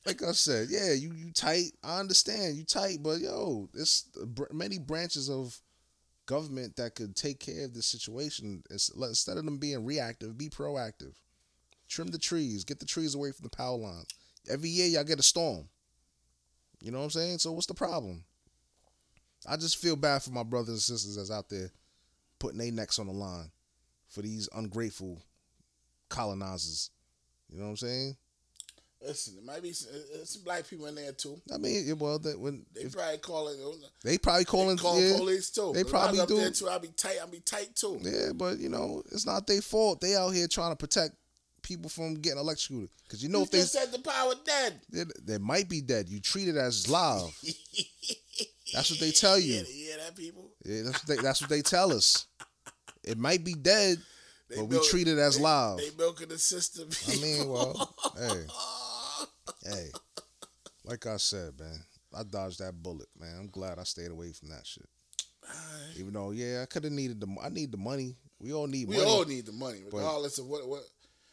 like 0.05 0.23
I 0.23 0.31
said, 0.31 0.67
yeah, 0.69 0.93
you 0.93 1.13
you 1.13 1.31
tight. 1.31 1.71
I 1.83 1.99
understand 1.99 2.55
you 2.55 2.63
tight, 2.63 2.99
but 3.01 3.19
yo, 3.19 3.69
it's 3.73 4.05
many 4.51 4.79
branches 4.79 5.29
of 5.29 5.59
government 6.25 6.75
that 6.77 6.95
could 6.95 7.15
take 7.15 7.39
care 7.39 7.65
of 7.65 7.73
this 7.73 7.85
situation. 7.85 8.63
It's, 8.69 8.89
instead 8.89 9.37
of 9.37 9.45
them 9.45 9.57
being 9.57 9.85
reactive, 9.85 10.37
be 10.37 10.49
proactive. 10.49 11.13
Trim 11.87 12.07
the 12.07 12.17
trees. 12.17 12.63
Get 12.63 12.79
the 12.79 12.85
trees 12.85 13.15
away 13.15 13.31
from 13.31 13.43
the 13.43 13.55
power 13.55 13.77
lines. 13.77 14.07
Every 14.49 14.69
year 14.69 14.87
y'all 14.87 15.03
get 15.03 15.19
a 15.19 15.23
storm. 15.23 15.67
You 16.81 16.91
know 16.91 16.99
what 16.99 17.05
I'm 17.05 17.09
saying? 17.11 17.37
So 17.39 17.51
what's 17.51 17.67
the 17.67 17.73
problem? 17.73 18.23
I 19.47 19.57
just 19.57 19.77
feel 19.77 19.95
bad 19.95 20.23
for 20.23 20.31
my 20.31 20.43
brothers 20.43 20.69
and 20.69 20.79
sisters 20.79 21.15
that's 21.15 21.31
out 21.31 21.49
there 21.49 21.71
putting 22.45 22.59
their 22.59 22.71
necks 22.71 22.99
on 22.99 23.07
the 23.07 23.13
line 23.13 23.49
for 24.07 24.21
these 24.21 24.47
ungrateful 24.55 25.19
colonizers. 26.09 26.91
You 27.49 27.57
know 27.57 27.65
what 27.65 27.69
I'm 27.71 27.77
saying? 27.77 28.17
Listen, 29.01 29.35
there 29.35 29.43
might 29.45 29.63
be 29.63 29.71
some, 29.73 29.91
uh, 29.93 30.23
some 30.25 30.43
black 30.43 30.67
people 30.67 30.85
in 30.85 30.93
there 30.95 31.11
too. 31.11 31.41
I 31.53 31.57
mean, 31.57 31.97
well, 31.97 32.19
that 32.19 32.39
when 32.39 32.65
They 32.73 32.81
if, 32.81 32.93
probably 32.93 33.17
calling. 33.17 33.57
they 34.03 34.17
probably 34.19 34.45
calling, 34.45 34.77
call 34.77 35.01
yeah, 35.01 35.17
police 35.17 35.49
too. 35.49 35.71
They 35.73 35.81
But 35.83 35.89
if 35.89 35.95
I 35.95 35.99
probably 35.99 36.25
do. 36.27 36.37
There 36.37 36.51
too. 36.51 36.69
I'll 36.69 36.79
be 36.79 36.87
tight. 36.89 37.17
I'll 37.19 37.27
be 37.27 37.39
tight 37.39 37.75
too. 37.75 37.99
Yeah, 38.01 38.31
but 38.35 38.59
you 38.59 38.69
know, 38.69 39.01
it's 39.11 39.25
not 39.25 39.47
their 39.47 39.61
fault. 39.61 40.01
They 40.01 40.15
out 40.15 40.29
here 40.29 40.47
trying 40.47 40.71
to 40.71 40.75
protect 40.75 41.15
people 41.65 41.89
from 41.89 42.13
getting 42.15 42.37
electrocuted. 42.39 42.89
Because 43.03 43.23
you 43.23 43.29
know, 43.29 43.39
you 43.39 43.43
if 43.45 43.51
they 43.51 43.61
said 43.61 43.91
the 43.91 43.99
power 43.99 44.33
dead. 44.45 44.79
they, 44.91 45.03
they 45.23 45.37
might 45.39 45.67
be 45.67 45.81
dead, 45.81 46.07
you 46.07 46.19
treat 46.19 46.47
it 46.47 46.55
as 46.55 46.87
live. 46.87 47.35
That's 48.73 48.91
what 48.91 48.99
they 48.99 49.11
tell 49.11 49.39
you. 49.39 49.63
Yeah, 49.73 49.97
that 50.03 50.15
people. 50.15 50.51
Yeah, 50.63 50.83
that's 50.83 51.07
what 51.07 51.07
they, 51.17 51.23
that's 51.23 51.41
what 51.41 51.49
they 51.49 51.61
tell 51.61 51.91
us. 51.91 52.27
It 53.03 53.17
might 53.17 53.43
be 53.43 53.53
dead, 53.53 53.97
They 54.49 54.57
but 54.57 54.65
we 54.65 54.79
treat 54.89 55.07
it 55.07 55.17
as 55.17 55.37
they- 55.37 55.43
live. 55.43 55.77
They 55.77 55.89
milking 55.97 56.29
the 56.29 56.37
system. 56.37 56.89
I 57.07 57.21
mean, 57.21 57.49
well, 57.49 57.95
hey, 58.17 58.43
hey, 59.69 59.87
like 60.83 61.05
I 61.07 61.17
said, 61.17 61.53
man, 61.59 61.79
I 62.15 62.23
dodged 62.23 62.59
that 62.59 62.73
bullet, 62.81 63.07
man. 63.19 63.35
I'm 63.39 63.47
glad 63.47 63.79
I 63.79 63.83
stayed 63.83 64.11
away 64.11 64.31
from 64.33 64.49
that 64.49 64.65
shit. 64.67 64.87
Even 65.97 66.13
though, 66.13 66.31
yeah, 66.31 66.61
I 66.63 66.65
could 66.65 66.83
have 66.83 66.93
needed 66.93 67.19
the, 67.21 67.27
I 67.41 67.49
need 67.49 67.71
the 67.71 67.77
money. 67.77 68.17
We 68.39 68.53
all 68.53 68.67
need 68.67 68.87
money. 68.87 68.99
we 68.99 69.05
money. 69.05 69.17
all 69.17 69.25
need 69.25 69.45
the 69.45 69.51
money, 69.51 69.83
regardless 69.85 70.39
of 70.39 70.47
what 70.47 70.67
what. 70.67 70.81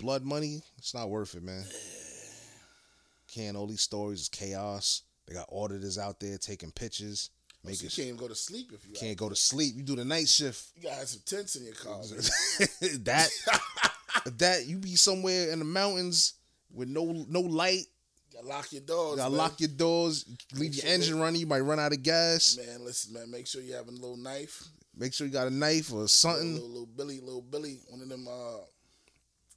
Blood 0.03 0.25
money, 0.25 0.61
it's 0.79 0.93
not 0.95 1.09
worth 1.09 1.35
it, 1.37 1.43
man. 1.45 1.65
Can't 3.33 3.57
all 3.57 3.67
these 3.67 3.81
stories 3.81 4.23
is 4.23 4.29
chaos. 4.29 5.03
They 5.27 5.35
got 5.35 5.49
auditors 5.51 5.97
out 5.97 6.21
there 6.21 6.37
taking 6.37 6.71
pictures, 6.73 7.31
So 7.63 7.69
making 7.69 7.85
you 7.85 7.91
sure 7.91 8.03
can't 8.05 8.09
even 8.15 8.21
go 8.21 8.29
to 8.29 8.35
sleep 8.35 8.73
if 8.75 8.87
you 8.87 8.93
can't 8.95 9.17
go 9.17 9.29
to 9.31 9.37
sleep. 9.37 9.75
You 9.77 9.83
do 9.83 9.97
the 9.97 10.05
night 10.05 10.29
shift. 10.29 10.67
You 10.77 10.83
gotta 10.83 10.97
have 10.97 11.09
some 11.09 11.23
tents 11.25 11.57
in 11.57 11.65
your 11.65 11.75
car. 11.75 12.01
that 13.05 13.29
that 14.39 14.67
you 14.67 14.77
be 14.79 14.97
somewhere 14.97 15.51
in 15.51 15.61
the 15.61 15.65
mountains 15.65 16.35
with 16.75 16.89
no 16.89 17.25
no 17.29 17.41
light. 17.41 17.87
You 18.33 18.39
gotta 18.39 18.49
lock 18.49 18.73
your 18.73 18.83
doors. 18.83 19.13
You 19.13 19.17
gotta 19.19 19.31
man. 19.31 19.39
lock 19.39 19.61
your 19.61 19.69
doors. 19.71 20.27
Leave 20.55 20.75
your 20.75 20.87
engine 20.93 21.19
running. 21.21 21.41
You 21.41 21.47
might 21.47 21.61
run 21.61 21.79
out 21.79 21.93
of 21.93 22.03
gas. 22.03 22.59
Man, 22.59 22.85
listen, 22.85 23.15
man. 23.15 23.31
Make 23.31 23.47
sure 23.47 23.63
you 23.63 23.75
have 23.75 23.89
a 23.89 23.93
little 23.93 24.17
knife. 24.17 24.65
Make 24.97 25.15
sure 25.15 25.27
you 25.27 25.33
got 25.33 25.47
a 25.47 25.51
knife 25.51 25.91
or 25.91 25.95
Little, 25.95 26.09
something. 26.09 26.53
little, 26.55 26.69
little 26.69 26.87
Billy, 26.87 27.21
little 27.21 27.41
Billy. 27.41 27.79
One 27.89 28.03
of 28.03 28.09
them. 28.11 28.27
uh 28.29 28.59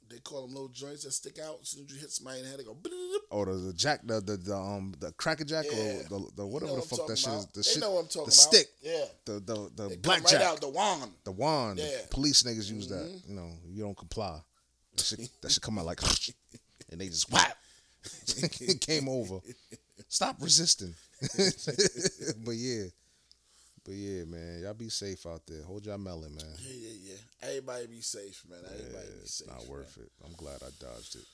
They 0.08 0.18
call 0.18 0.42
them 0.42 0.52
little 0.54 0.68
joints 0.68 1.02
that 1.04 1.12
stick 1.12 1.38
out. 1.38 1.58
As 1.62 1.68
soon 1.70 1.84
as 1.84 1.92
you 1.92 2.00
hit 2.00 2.10
somebody 2.12 2.38
in 2.38 2.44
the 2.44 2.50
head, 2.50 2.60
they 2.60 2.64
go. 2.64 2.76
Or 3.30 3.46
the, 3.46 3.52
the 3.54 3.72
jack, 3.72 4.00
the, 4.04 4.20
the 4.20 4.36
the 4.36 4.54
um 4.56 4.94
the 5.00 5.10
cracker 5.12 5.44
jack, 5.44 5.66
Yeah. 5.70 5.78
or 5.78 6.20
the, 6.20 6.30
the 6.36 6.46
whatever 6.46 6.72
You 6.72 6.76
know 6.78 6.82
the 6.84 6.96
fuck 6.96 7.06
that 7.08 7.18
shit 7.18 7.32
is. 7.32 7.46
The 7.46 7.52
they 7.60 7.62
shit, 7.62 7.80
know 7.80 7.90
what 7.92 8.00
I'm 8.02 8.06
talking 8.06 8.18
the 8.18 8.22
about. 8.22 8.32
stick, 8.32 8.66
Yeah. 8.82 9.04
the 9.24 9.32
the 9.40 9.70
the 9.74 9.88
come 9.90 10.00
blackjack. 10.02 10.32
right 10.40 10.42
out 10.42 10.60
the 10.60 10.68
wand. 10.68 11.10
the 11.24 11.32
wand. 11.32 11.78
Yeah. 11.80 11.86
Mm-hmm. 11.86 12.08
Police 12.10 12.42
niggas 12.44 12.70
use 12.70 12.88
that. 12.88 13.20
You 13.26 13.34
know, 13.34 13.50
you 13.68 13.82
don't 13.82 13.96
comply. 13.96 14.38
That 14.96 15.04
should, 15.04 15.28
that 15.42 15.50
should 15.50 15.62
come 15.62 15.78
out 15.78 15.86
like, 15.86 16.00
and 16.90 17.00
they 17.00 17.08
just 17.08 17.30
whap. 17.32 17.56
it 18.60 18.80
came 18.80 19.08
over. 19.08 19.40
Stop 20.08 20.36
resisting. 20.40 20.94
but 22.44 22.52
yeah, 22.54 22.84
but 23.86 23.94
yeah, 23.94 24.24
man, 24.24 24.62
y'all 24.62 24.74
be 24.74 24.88
safe 24.88 25.24
out 25.26 25.42
there. 25.46 25.62
Hold 25.62 25.86
y'all 25.86 25.96
melon, 25.96 26.34
man. 26.34 26.44
Yeah, 26.60 26.74
yeah, 26.74 27.12
yeah. 27.12 27.48
Everybody 27.48 27.86
be 27.86 28.00
safe, 28.00 28.42
man. 28.50 28.58
Everybody 28.64 29.06
be 29.06 29.20
it's 29.22 29.34
safe. 29.36 29.46
not 29.48 29.60
man. 29.60 29.68
worth 29.70 29.96
it. 29.98 30.10
I'm 30.24 30.32
glad 30.32 30.56
I 30.62 30.70
dodged 30.80 31.14
it. 31.16 31.24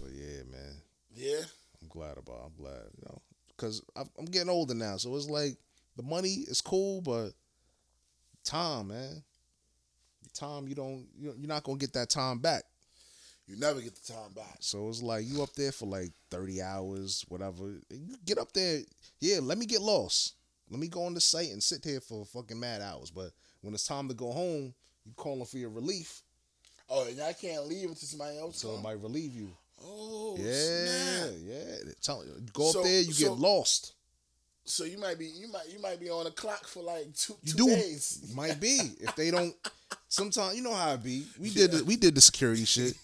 But 0.00 0.10
yeah, 0.12 0.42
man, 0.50 0.74
Yeah. 1.16 1.40
I'm 1.82 1.88
glad 1.88 2.18
about. 2.18 2.42
I'm 2.46 2.62
glad, 2.62 2.82
you 2.96 3.02
know, 3.06 3.22
because 3.56 3.82
I'm 3.96 4.26
getting 4.26 4.50
older 4.50 4.74
now, 4.74 4.98
so 4.98 5.16
it's 5.16 5.28
like 5.30 5.56
the 5.96 6.02
money 6.02 6.44
is 6.46 6.60
cool, 6.60 7.00
but 7.00 7.30
time, 8.44 8.88
man, 8.88 9.22
time 10.34 10.68
you 10.68 10.74
don't, 10.74 11.06
you- 11.16 11.34
you're 11.38 11.48
not 11.48 11.62
gonna 11.64 11.78
get 11.78 11.92
that 11.94 12.10
time 12.10 12.38
back. 12.38 12.64
You 13.46 13.56
never 13.56 13.80
get 13.82 13.94
the 13.94 14.12
time 14.12 14.32
back. 14.34 14.56
So 14.60 14.88
it's 14.88 15.02
like 15.02 15.26
you 15.26 15.42
up 15.42 15.52
there 15.54 15.72
for 15.72 15.86
like 15.86 16.12
30 16.30 16.62
hours, 16.62 17.24
whatever. 17.28 17.74
You 17.90 18.16
get 18.24 18.38
up 18.38 18.52
there, 18.52 18.80
yeah, 19.20 19.38
let 19.42 19.58
me 19.58 19.66
get 19.66 19.82
lost. 19.82 20.34
Let 20.70 20.80
me 20.80 20.88
go 20.88 21.04
on 21.04 21.14
the 21.14 21.20
site 21.20 21.50
and 21.50 21.62
sit 21.62 21.82
there 21.82 22.00
for 22.00 22.24
fucking 22.24 22.58
mad 22.58 22.80
hours. 22.80 23.10
But 23.10 23.30
when 23.60 23.74
it's 23.74 23.86
time 23.86 24.08
to 24.08 24.14
go 24.14 24.32
home, 24.32 24.74
you 25.04 25.12
calling 25.16 25.44
for 25.44 25.58
your 25.58 25.70
relief. 25.70 26.22
Oh, 26.88 27.06
and 27.06 27.20
I 27.20 27.32
can't 27.32 27.66
leave 27.66 27.88
until 27.88 27.96
somebody 28.08 28.38
else 28.38 28.58
So 28.60 28.74
it 28.74 28.82
might 28.82 29.00
relieve 29.00 29.34
you. 29.34 29.50
Oh, 29.82 30.36
yeah, 30.38 30.52
snap. 31.24 31.30
yeah. 31.44 31.92
Tell, 32.02 32.24
go 32.52 32.70
So- 32.70 32.80
up 32.80 32.84
there, 32.86 33.00
you 33.02 33.12
so- 33.12 33.28
get 33.30 33.38
lost. 33.38 33.92
So 34.66 34.84
you 34.84 34.96
might 34.96 35.18
be 35.18 35.26
you 35.26 35.48
might 35.52 35.68
you 35.70 35.78
might 35.78 36.00
be 36.00 36.08
on 36.08 36.24
the 36.24 36.30
clock 36.30 36.66
for 36.66 36.82
like 36.82 37.14
two, 37.14 37.36
You 37.42 37.52
two 37.52 37.58
do 37.58 37.66
days. 37.76 38.32
might 38.34 38.58
be 38.58 38.80
if 38.98 39.14
they 39.14 39.30
don't. 39.30 39.54
Sometimes 40.08 40.56
you 40.56 40.62
know 40.62 40.72
how 40.72 40.94
it 40.94 41.02
be. 41.02 41.26
We 41.38 41.50
did 41.50 41.70
the, 41.72 41.84
we 41.84 41.96
did 41.96 42.14
the 42.14 42.22
security 42.22 42.64
shit. 42.64 42.94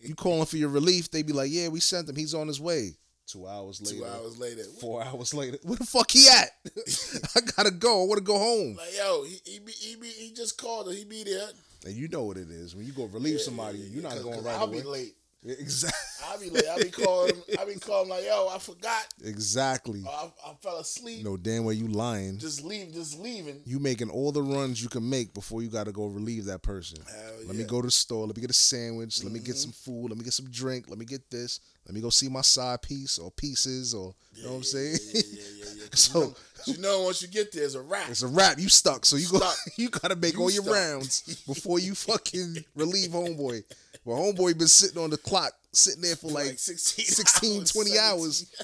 You 0.00 0.14
calling 0.14 0.46
for 0.46 0.58
your 0.58 0.68
relief? 0.68 1.10
They 1.10 1.22
be 1.24 1.32
like, 1.32 1.50
yeah, 1.50 1.66
we 1.68 1.80
sent 1.80 2.08
him. 2.08 2.14
He's 2.14 2.34
on 2.34 2.46
his 2.46 2.60
way. 2.60 2.94
Two 3.28 3.46
hours 3.46 3.82
later. 3.82 3.98
Two 3.98 4.06
hours 4.06 4.38
later. 4.38 4.62
Four 4.80 5.04
hours 5.04 5.34
later. 5.34 5.58
Where 5.62 5.76
the 5.76 5.84
fuck 5.84 6.10
he 6.10 6.28
at? 6.28 6.48
I 7.36 7.40
gotta 7.56 7.70
go. 7.70 8.02
I 8.02 8.06
want 8.06 8.18
to 8.18 8.24
go 8.24 8.38
home. 8.38 8.76
Like 8.76 8.96
yo, 8.96 9.24
he 9.24 9.36
he 9.44 9.58
be, 9.58 9.72
he, 9.72 9.96
be, 9.96 10.08
he 10.08 10.32
just 10.32 10.56
called 10.60 10.86
her. 10.88 10.92
He 10.94 11.04
be 11.04 11.24
there. 11.24 11.48
And 11.84 11.94
you 11.94 12.08
know 12.08 12.24
what 12.24 12.38
it 12.38 12.50
is. 12.50 12.74
When 12.74 12.86
you 12.86 12.92
go 12.92 13.04
relieve 13.04 13.40
somebody, 13.40 13.78
you're 13.78 14.02
not 14.02 14.20
going 14.22 14.42
right 14.42 14.56
I'll 14.56 14.64
away. 14.64 14.80
be 14.80 14.86
late. 14.86 15.14
Exactly. 15.44 15.98
I'll 16.26 16.40
be 16.40 16.50
late. 16.50 16.64
I'll 16.68 16.78
be 16.78 16.90
calling. 16.90 17.32
I'll 17.58 17.66
be 17.66 17.74
calling 17.74 18.08
like 18.08 18.24
yo, 18.24 18.48
I 18.52 18.58
forgot. 18.58 19.06
Exactly. 19.24 20.02
Oh, 20.06 20.32
I, 20.44 20.50
I 20.50 20.54
fell 20.60 20.78
asleep. 20.78 21.24
No, 21.24 21.36
damn 21.36 21.64
well 21.64 21.74
you 21.74 21.86
lying. 21.86 22.38
Just 22.38 22.64
leave. 22.64 22.92
Just 22.92 23.18
leaving. 23.18 23.60
You 23.64 23.78
making 23.78 24.10
all 24.10 24.32
the 24.32 24.42
runs 24.42 24.82
you 24.82 24.88
can 24.88 25.08
make 25.08 25.32
before 25.34 25.62
you 25.62 25.68
gotta 25.68 25.92
go 25.92 26.06
relieve 26.06 26.46
that 26.46 26.62
person. 26.62 26.98
Hell 27.08 27.32
Let 27.46 27.56
me 27.56 27.64
go 27.64 27.80
to 27.80 27.86
the 27.86 27.92
store. 27.92 28.26
Let 28.26 28.36
me 28.36 28.40
get 28.40 28.50
a 28.50 28.54
sandwich. 28.54 29.22
Let 29.22 29.32
me 29.32 29.38
get 29.38 29.50
mm-hmm. 29.54 29.70
some 29.70 29.72
food. 29.72 30.08
Let 30.08 30.18
me 30.18 30.24
get 30.24 30.32
some 30.32 30.50
drink. 30.50 30.88
Let 30.88 30.98
me 30.98 31.04
get 31.04 31.30
this. 31.30 31.60
Let 31.86 31.94
me 31.94 32.00
go 32.00 32.10
see 32.10 32.28
my 32.28 32.42
side 32.42 32.82
piece 32.82 33.18
or 33.18 33.30
pieces 33.30 33.94
or 33.94 34.14
you 34.34 34.44
know 34.44 34.50
what 34.50 34.56
I'm 34.58 34.62
saying. 34.64 34.98
Yeah, 35.14 35.22
yeah, 35.32 35.42
yeah, 35.56 35.64
yeah. 35.76 35.84
So- 35.94 36.18
you, 36.20 36.24
know, 36.24 36.34
you 36.66 36.78
know 36.82 37.02
once 37.04 37.22
you 37.22 37.28
get 37.28 37.52
there, 37.52 37.64
it's 37.64 37.74
a 37.74 37.80
wrap. 37.80 38.10
It's 38.10 38.22
a 38.22 38.26
wrap. 38.28 38.58
You 38.58 38.68
stuck. 38.68 39.06
So 39.06 39.16
you 39.16 39.28
go. 39.30 39.40
You 39.76 39.90
gotta 39.90 40.16
make 40.16 40.34
You 40.34 40.40
all 40.40 40.50
your 40.50 40.64
stuck. 40.64 40.74
rounds 40.74 41.42
before 41.46 41.78
you 41.78 41.94
fucking 41.94 42.64
relieve 42.74 43.10
homeboy. 43.10 43.62
Well, 44.08 44.32
homeboy 44.32 44.56
been 44.56 44.68
sitting 44.68 45.02
on 45.02 45.10
the 45.10 45.18
clock, 45.18 45.52
sitting 45.70 46.00
there 46.00 46.16
for 46.16 46.28
like, 46.28 46.46
like 46.46 46.58
16, 46.58 47.04
16, 47.04 47.56
hours, 47.60 47.72
20 47.72 47.90
17. 47.90 48.10
hours 48.10 48.54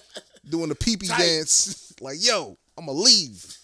doing 0.48 0.68
the 0.70 0.74
pee 0.74 0.96
pee 0.96 1.08
dance. 1.08 1.80
Like, 2.00 2.16
yo, 2.18 2.58
I'm 2.76 2.86
gonna 2.86 2.98
leave. 2.98 3.56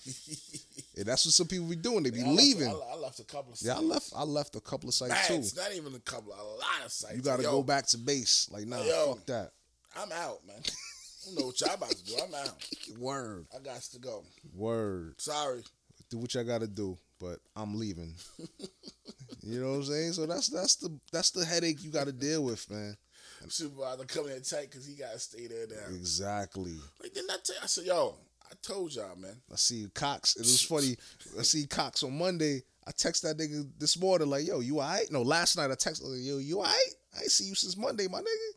And 0.96 1.04
that's 1.06 1.24
what 1.26 1.32
some 1.34 1.48
people 1.48 1.66
be 1.66 1.74
doing. 1.74 2.04
They 2.04 2.10
be 2.10 2.20
I 2.22 2.26
left- 2.26 2.36
leaving. 2.36 2.68
I, 2.68 2.92
I 2.92 2.96
left 2.96 3.18
a 3.18 3.24
couple 3.24 3.52
of 3.52 3.58
yeah, 3.60 3.72
I 3.72 3.76
sites. 3.76 3.88
left. 3.88 4.12
I 4.14 4.22
left 4.22 4.54
a 4.56 4.60
couple 4.60 4.88
of 4.88 4.94
sites 4.94 5.26
too. 5.26 5.34
it's 5.34 5.56
not 5.56 5.74
even 5.74 5.94
a 5.94 5.98
couple. 5.98 6.32
A 6.32 6.36
lot 6.36 6.84
of 6.84 6.92
sites. 6.92 7.16
You 7.16 7.22
gotta 7.22 7.42
Yo, 7.42 7.50
go 7.50 7.62
back 7.64 7.86
to 7.88 7.98
base. 7.98 8.48
Like, 8.52 8.66
nah, 8.66 8.82
Yo. 8.82 9.14
fuck 9.14 9.26
that. 9.26 9.50
I'm 9.96 10.12
out, 10.12 10.46
man. 10.46 10.56
I 10.64 11.26
don't 11.26 11.40
know 11.40 11.46
what 11.46 11.60
y'all 11.60 11.74
about 11.74 11.90
to 11.90 12.04
do. 12.04 12.14
I'm 12.22 12.34
out. 12.34 12.54
Word. 12.98 13.46
I 13.54 13.58
got 13.58 13.80
to 13.82 13.98
go. 13.98 14.22
Word. 14.54 15.20
Sorry. 15.20 15.64
Do 16.08 16.18
what 16.18 16.32
y'all 16.34 16.44
gotta 16.44 16.68
do, 16.68 16.96
but 17.20 17.38
I'm 17.54 17.78
leaving. 17.78 18.14
you 19.42 19.60
know 19.60 19.70
what 19.70 19.76
I'm 19.76 19.84
saying? 19.84 20.12
So 20.14 20.26
that's 20.26 20.48
that's 20.48 20.76
the 20.76 20.98
that's 21.12 21.30
the 21.30 21.44
headache 21.44 21.82
you 21.84 21.90
gotta 21.90 22.12
deal 22.12 22.44
with, 22.44 22.68
man. 22.70 22.96
Supervisor 23.48 24.04
coming 24.04 24.36
in 24.36 24.42
tight 24.42 24.70
because 24.70 24.86
he 24.86 24.94
got 24.94 25.12
to 25.12 25.18
stay 25.18 25.46
there 25.46 25.66
now. 25.66 25.94
Exactly. 25.94 26.74
Like, 27.00 27.14
didn't 27.14 27.30
I 27.30 27.36
tell 27.42 27.56
you? 27.56 27.60
I 27.62 27.66
said, 27.66 27.84
yo, 27.84 28.14
I 28.50 28.54
told 28.62 28.94
y'all, 28.94 29.16
man. 29.16 29.36
I 29.50 29.56
see 29.56 29.86
Cox. 29.94 30.36
It 30.36 30.40
was 30.40 30.62
funny. 30.62 30.96
I 31.38 31.42
see 31.42 31.66
Cox 31.66 32.02
on 32.02 32.18
Monday. 32.18 32.62
I 32.86 32.90
text 32.92 33.22
that 33.22 33.38
nigga 33.38 33.68
this 33.78 33.98
morning 33.98 34.28
like, 34.28 34.46
"Yo, 34.46 34.60
you 34.60 34.80
alright?" 34.80 35.10
No, 35.10 35.22
last 35.22 35.56
night 35.56 35.70
I 35.70 35.74
texted 35.74 36.04
like, 36.04 36.20
"Yo, 36.22 36.38
you 36.38 36.58
alright?" 36.58 36.94
I 37.16 37.20
ain't 37.20 37.30
see 37.30 37.44
you 37.44 37.54
since 37.54 37.76
Monday, 37.76 38.08
my 38.08 38.18
nigga. 38.18 38.50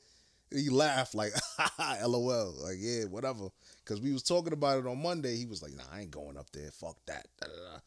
And 0.51 0.59
he 0.59 0.69
laughed 0.69 1.13
like, 1.13 1.33
"LOL." 2.05 2.55
Like, 2.63 2.77
yeah, 2.79 3.03
whatever. 3.05 3.49
Because 3.83 4.01
we 4.01 4.11
was 4.11 4.23
talking 4.23 4.53
about 4.53 4.79
it 4.79 4.87
on 4.87 5.01
Monday. 5.01 5.35
He 5.35 5.45
was 5.45 5.61
like, 5.61 5.73
"Nah, 5.73 5.83
I 5.91 6.01
ain't 6.01 6.11
going 6.11 6.37
up 6.37 6.49
there. 6.51 6.71
Fuck 6.71 6.97
that." 7.05 7.27
Da, 7.39 7.47
da, 7.47 7.53
da. 7.53 7.79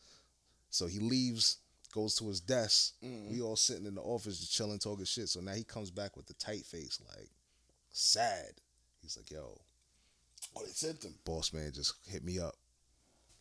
So 0.71 0.87
he 0.87 0.99
leaves, 0.99 1.59
goes 1.95 2.15
to 2.17 2.29
his 2.29 2.41
desk. 2.41 2.95
Mm-hmm. 3.05 3.31
We 3.33 3.41
all 3.41 3.57
sitting 3.57 3.87
in 3.87 3.95
the 3.95 4.03
office 4.03 4.39
just 4.41 4.53
chilling, 4.55 4.79
talking 4.79 5.05
shit. 5.05 5.29
So 5.29 5.41
now 5.41 5.53
he 5.53 5.65
comes 5.65 5.91
back 5.91 6.17
with 6.17 6.27
the 6.27 6.35
tight 6.35 6.65
face, 6.67 7.01
like 7.17 7.29
sad. 7.93 8.53
He's 9.03 9.17
like, 9.17 9.31
"Yo, 9.31 9.59
Oh, 10.57 10.63
they 10.65 10.71
sent 10.73 11.05
him. 11.05 11.15
boss 11.25 11.53
man 11.53 11.71
just 11.75 11.95
hit 12.09 12.25
me 12.25 12.39
up. 12.39 12.55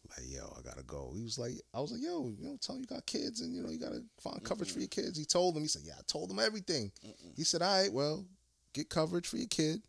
Like, 0.10 0.28
yo, 0.30 0.54
I 0.58 0.62
gotta 0.62 0.84
go. 0.84 1.14
He 1.16 1.24
was 1.24 1.40
like, 1.40 1.54
I 1.74 1.80
was 1.80 1.92
like, 1.92 2.02
yo, 2.02 2.32
you 2.38 2.48
know, 2.48 2.58
tell 2.62 2.76
him 2.76 2.82
you 2.82 2.88
got 2.88 3.06
kids 3.08 3.42
and 3.42 3.54
you 3.56 3.64
know 3.64 3.70
you 3.70 3.80
gotta 3.80 4.04
find 4.20 4.44
coverage 4.44 4.72
for 4.72 4.80
your 4.80 4.88
kids. 4.88 5.18
He 5.18 5.26
told 5.26 5.56
him, 5.56 5.64
he 5.64 5.68
said, 5.68 5.82
yeah, 5.86 5.94
I 5.98 6.02
told 6.08 6.30
him 6.30 6.40
everything. 6.40 6.92
He 7.36 7.44
said, 7.44 7.62
all 7.64 7.82
right, 7.82 7.92
well, 7.92 8.26
get 8.74 8.90
coverage 8.90 9.28
for 9.28 9.38
your 9.38 9.48
kid. 9.48 9.82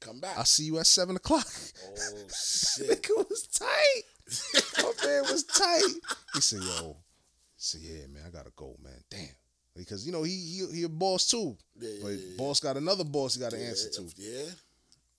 And 0.00 0.08
come 0.10 0.20
back. 0.20 0.36
I'll 0.38 0.44
see 0.44 0.64
you 0.64 0.78
at 0.78 0.86
seven 0.86 1.16
o'clock. 1.16 1.46
oh, 1.86 2.14
shit. 2.28 3.02
Nigga 3.02 3.28
was 3.28 3.46
tight. 3.46 4.02
My 4.82 5.06
man 5.06 5.22
was 5.22 5.44
tight. 5.44 5.82
He 6.34 6.40
said, 6.40 6.60
yo, 6.62 6.96
he 7.56 7.56
said, 7.56 7.80
yeah, 7.82 8.06
man, 8.08 8.22
I 8.26 8.30
gotta 8.30 8.52
go, 8.56 8.76
man. 8.82 9.02
Damn. 9.10 9.28
Because 9.76 10.04
you 10.04 10.12
know 10.12 10.24
he 10.24 10.32
he 10.32 10.66
he 10.78 10.82
a 10.82 10.88
boss 10.88 11.28
too, 11.28 11.56
Yeah, 11.78 11.90
but 12.02 12.08
yeah, 12.08 12.16
yeah. 12.16 12.36
boss 12.36 12.58
got 12.60 12.76
another 12.76 13.04
boss 13.04 13.34
he 13.34 13.40
got 13.40 13.52
to 13.52 13.58
Yeah, 13.58 13.68
answer 13.68 13.90
to. 13.90 14.12
Yeah. 14.16 14.44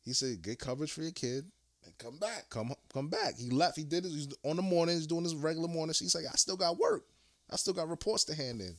He 0.04 0.14
said, 0.14 0.42
get 0.42 0.60
coverage 0.60 0.92
for 0.92 1.02
your 1.02 1.12
kid. 1.12 1.46
And 1.86 1.98
come 1.98 2.18
back. 2.18 2.50
come 2.50 2.74
come 2.94 3.08
back. 3.08 3.38
He 3.38 3.50
left. 3.50 3.78
He 3.78 3.84
did 3.86 4.06
it. 4.06 4.10
He's 4.10 4.28
on 4.44 4.58
the 4.58 4.62
morning. 4.62 4.96
He's 4.96 5.08
doing 5.08 5.24
his 5.24 5.36
regular 5.36 5.70
morning. 5.70 5.96
He's 5.98 6.14
like, 6.14 6.26
I 6.26 6.36
still 6.36 6.58
got 6.58 6.78
work. 6.78 7.04
I 7.50 7.56
still 7.56 7.74
got 7.74 7.88
reports 7.90 8.26
to 8.26 8.36
hand 8.36 8.60
in. 8.62 8.76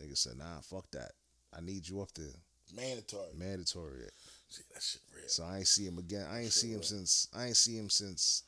Nigga 0.00 0.16
said, 0.16 0.38
Nah, 0.38 0.60
fuck 0.62 0.88
that. 0.92 1.12
I 1.56 1.60
need 1.60 1.88
you 1.88 2.00
up 2.00 2.12
there. 2.14 2.26
Mandatory. 2.74 3.34
Mandatory. 3.36 4.02
See, 4.50 4.62
that 4.74 4.82
shit 4.82 5.00
real. 5.16 5.28
So 5.28 5.44
I 5.44 5.58
ain't 5.58 5.68
see 5.68 5.86
him 5.86 5.98
again. 5.98 6.26
I 6.30 6.40
ain't 6.40 6.52
see 6.52 6.68
him 6.72 6.80
Sure. 6.82 6.98
since. 6.98 7.28
I 7.34 7.46
ain't 7.46 7.56
see 7.56 7.76
him 7.76 7.88
since. 7.88 8.42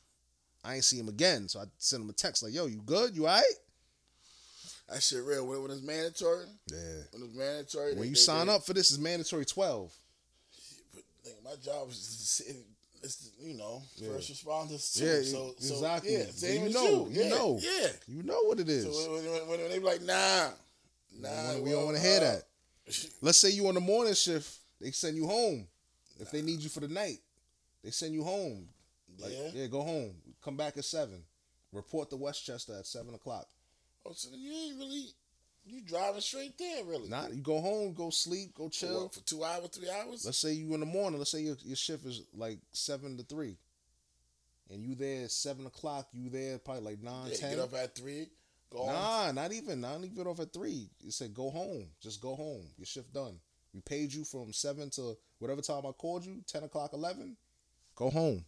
I 0.63 0.75
ain't 0.75 0.83
see 0.85 0.99
him 0.99 1.07
again. 1.09 1.47
So 1.49 1.59
I 1.59 1.65
sent 1.77 2.03
him 2.03 2.09
a 2.09 2.13
text 2.13 2.43
like, 2.43 2.53
Yo, 2.53 2.65
you 2.67 2.81
good? 2.85 3.15
You 3.15 3.27
alright? 3.27 3.43
That 4.89 5.01
shit 5.01 5.23
real. 5.23 5.47
When, 5.47 5.61
when 5.63 5.71
it's 5.71 5.81
mandatory, 5.81 6.45
Yeah. 6.69 6.77
when 7.11 7.23
it's 7.23 7.33
mandatory. 7.35 7.91
When 7.93 8.01
they- 8.01 8.07
you 8.09 8.15
they- 8.15 8.19
sign 8.19 8.47
they- 8.47 8.53
up 8.53 8.65
for 8.65 8.73
this, 8.73 8.91
is 8.91 8.99
mandatory 8.99 9.45
twelve. 9.45 9.93
But, 10.93 11.03
nigga, 11.25 11.43
my 11.43 11.55
job 11.55 11.89
is 11.89 11.97
to 11.99 12.25
sit, 12.25 12.55
it's 13.01 13.29
you 13.39 13.53
know 13.53 13.81
Yeah. 13.95 14.09
first 14.09 14.31
responders 14.31 14.93
too. 14.97 15.05
Yeah, 15.05 15.21
so, 15.23 15.55
so 15.57 15.73
exactly. 15.75 16.13
Yeah, 16.13 16.25
same 16.35 16.67
You 16.67 16.73
know, 16.73 17.07
you. 17.07 17.13
you 17.13 17.23
yeah, 17.23 17.29
know. 17.29 17.59
Yeah. 17.61 17.91
You 18.07 18.23
know 18.23 18.41
what 18.43 18.59
it 18.59 18.69
is. 18.69 18.83
So 18.83 19.13
when, 19.13 19.25
when, 19.31 19.47
when 19.61 19.69
they 19.69 19.79
be 19.79 19.85
like, 19.85 20.01
nah, 20.01 20.51
nah, 21.17 21.57
we 21.59 21.71
don't 21.71 21.85
want 21.85 21.97
to 21.97 22.03
hear 22.03 22.17
uh, 22.17 22.19
that. 22.19 22.43
Let's 23.21 23.37
say 23.37 23.49
you 23.51 23.67
on 23.67 23.75
the 23.75 23.79
morning 23.81 24.13
shift, 24.13 24.57
they 24.81 24.91
send 24.91 25.15
you 25.15 25.27
home. 25.27 25.65
If 26.19 26.31
they 26.31 26.41
need 26.41 26.59
you 26.61 26.69
for 26.69 26.79
the 26.79 26.87
night, 26.87 27.19
they 27.83 27.91
send 27.91 28.13
you 28.13 28.23
home. 28.23 28.69
Like, 29.19 29.33
Yeah. 29.33 29.49
yeah, 29.53 29.67
go 29.67 29.81
home. 29.83 30.15
Come 30.43 30.57
back 30.57 30.77
at 30.77 30.85
seven. 30.85 31.23
Report 31.71 32.09
to 32.11 32.17
Westchester 32.17 32.75
at 32.77 32.85
seven 32.87 33.13
o'clock. 33.15 33.47
Oh, 34.05 34.13
so 34.13 34.29
you 34.35 34.51
ain't 34.51 34.77
really 34.77 35.07
you 35.65 35.81
driving 35.81 36.21
straight 36.21 36.57
there, 36.57 36.83
really? 36.83 37.09
Not 37.09 37.33
you 37.33 37.41
go 37.41 37.61
home, 37.61 37.93
go 37.93 38.09
sleep, 38.09 38.53
go 38.53 38.65
For 38.65 38.71
chill. 38.73 39.03
what, 39.03 39.13
for 39.13 39.21
two 39.21 39.43
hours, 39.43 39.69
three 39.69 39.89
hours. 39.89 40.25
Let's 40.25 40.37
say 40.37 40.51
you 40.53 40.73
in 40.73 40.81
the 40.81 40.85
morning. 40.85 41.19
Let's 41.19 41.31
say 41.31 41.41
your, 41.41 41.55
your 41.63 41.75
shift 41.77 42.05
is 42.05 42.21
like 42.35 42.59
seven 42.73 43.17
to 43.17 43.23
three, 43.23 43.57
and 44.69 44.83
you 44.83 44.93
there 44.95 45.23
at 45.23 45.31
seven 45.31 45.65
o'clock. 45.65 46.07
You 46.11 46.29
there 46.29 46.59
probably 46.59 46.83
like 46.83 47.01
nine, 47.01 47.29
yeah, 47.31 47.37
ten. 47.37 47.49
get 47.51 47.59
up 47.59 47.73
at 47.75 47.95
three, 47.95 48.27
go 48.69 48.79
home. 48.79 48.87
Nah, 48.93 49.31
not 49.31 49.51
even. 49.53 49.81
Not 49.81 50.03
even 50.03 50.27
off 50.27 50.39
at 50.41 50.51
three. 50.51 50.89
You 51.01 51.11
said 51.11 51.33
go 51.33 51.49
home. 51.49 51.87
Just 52.01 52.21
go 52.21 52.35
home. 52.35 52.65
Your 52.77 52.85
shift 52.85 53.13
done. 53.13 53.39
We 53.73 53.81
paid 53.81 54.13
you 54.13 54.23
from 54.23 54.53
seven 54.53 54.89
to 54.91 55.17
whatever 55.39 55.61
time 55.61 55.85
I 55.87 55.91
called 55.91 56.25
you. 56.25 56.41
Ten 56.47 56.63
o'clock, 56.63 56.91
eleven. 56.93 57.35
Go 57.95 58.09
home. 58.09 58.45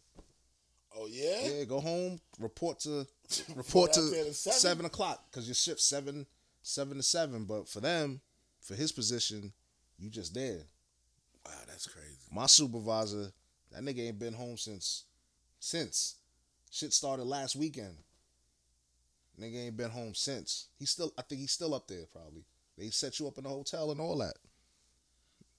Oh 0.98 1.08
yeah, 1.08 1.48
Yeah, 1.48 1.64
go 1.66 1.80
home. 1.80 2.20
Report 2.40 2.80
to 2.82 3.06
report 3.56 3.94
to 3.94 4.00
out 4.02 4.12
there 4.12 4.24
to 4.26 4.34
seven? 4.34 4.60
seven, 4.60 4.86
o'clock 4.86 5.26
because 5.30 5.48
your 5.48 5.56
shift 5.56 5.82
seven 5.82 6.26
seven 6.64 6.98
to 6.98 7.04
seven. 7.04 7.46
But 7.46 7.68
for 7.68 7.82
them, 7.82 8.22
for 8.62 8.76
his 8.76 8.92
position, 8.92 9.52
you 10.00 10.10
just 10.10 10.34
there. 10.34 10.62
wow, 11.46 11.52
that's 11.68 11.88
crazy. 11.88 12.16
My 12.32 12.46
supervisor, 12.46 13.32
that 13.72 13.84
nigga 13.84 14.08
ain't 14.08 14.20
been 14.20 14.34
home 14.34 14.58
since 14.58 15.04
since 15.60 16.16
shit 16.72 16.94
started 16.94 17.24
last 17.26 17.56
weekend. 17.56 17.96
Nigga 19.40 19.66
ain't 19.66 19.78
been 19.78 19.92
home 19.92 20.16
since. 20.16 20.68
He's 20.80 20.92
still 20.92 21.12
I 21.18 21.24
think 21.24 21.42
he's 21.42 21.52
still 21.52 21.74
up 21.74 21.88
there 21.88 22.06
probably. 22.12 22.46
They 22.78 22.90
set 22.90 23.20
you 23.20 23.28
up 23.28 23.38
in 23.38 23.46
a 23.46 23.50
hotel 23.50 23.92
and 23.92 24.00
all 24.00 24.18
that. 24.20 24.36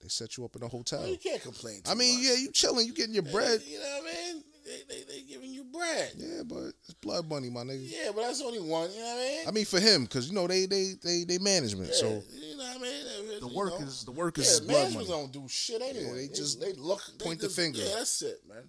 They 0.06 0.10
set 0.10 0.36
you 0.36 0.44
up 0.44 0.54
in 0.54 0.62
a 0.62 0.68
hotel. 0.68 1.00
Well, 1.00 1.08
you 1.10 1.16
can't 1.16 1.42
complain. 1.42 1.82
Too 1.82 1.90
I 1.90 1.94
mean, 1.94 2.14
much. 2.14 2.24
yeah, 2.24 2.34
you 2.36 2.52
chilling, 2.52 2.86
you 2.86 2.94
getting 2.94 3.14
your 3.14 3.24
bread. 3.24 3.60
You 3.66 3.80
know 3.80 3.98
what 4.00 4.12
I 4.12 4.14
mean? 4.34 4.44
They, 4.64 4.94
they, 4.94 5.02
they 5.02 5.20
giving 5.28 5.50
you 5.52 5.64
bread. 5.64 6.12
Yeah, 6.16 6.42
but 6.46 6.66
it's 6.84 6.94
blood 7.02 7.28
money, 7.28 7.50
my 7.50 7.62
nigga. 7.62 7.80
Yeah, 7.90 8.12
but 8.14 8.22
that's 8.22 8.40
only 8.40 8.60
one. 8.60 8.88
You 8.92 9.00
know 9.00 9.04
what 9.04 9.14
I 9.16 9.18
mean? 9.18 9.48
I 9.48 9.50
mean 9.50 9.64
for 9.64 9.80
him, 9.80 10.06
cause 10.06 10.28
you 10.28 10.34
know 10.34 10.46
they 10.46 10.66
they 10.66 10.92
they 11.02 11.24
they 11.24 11.38
management. 11.38 11.88
yeah, 11.90 11.96
So 11.96 12.22
you 12.32 12.56
know 12.56 12.62
what 12.64 12.76
I 12.76 12.82
mean? 12.82 13.40
The 13.40 13.48
you 13.48 13.56
work 13.56 13.80
know, 13.80 13.86
is 13.86 14.04
the 14.04 14.12
work 14.12 14.36
yeah, 14.38 14.44
is 14.44 14.60
blood 14.60 14.68
management 14.92 15.08
money. 15.08 15.20
don't 15.22 15.32
do 15.32 15.48
shit 15.48 15.82
anyway. 15.82 16.28
they 16.28 16.34
just 16.34 16.60
they 16.60 16.72
look 16.74 17.02
they 17.18 17.24
point 17.24 17.40
the 17.40 17.48
finger. 17.48 17.80
Yeah, 17.80 17.94
that's 17.98 18.22
it, 18.22 18.38
man. 18.48 18.62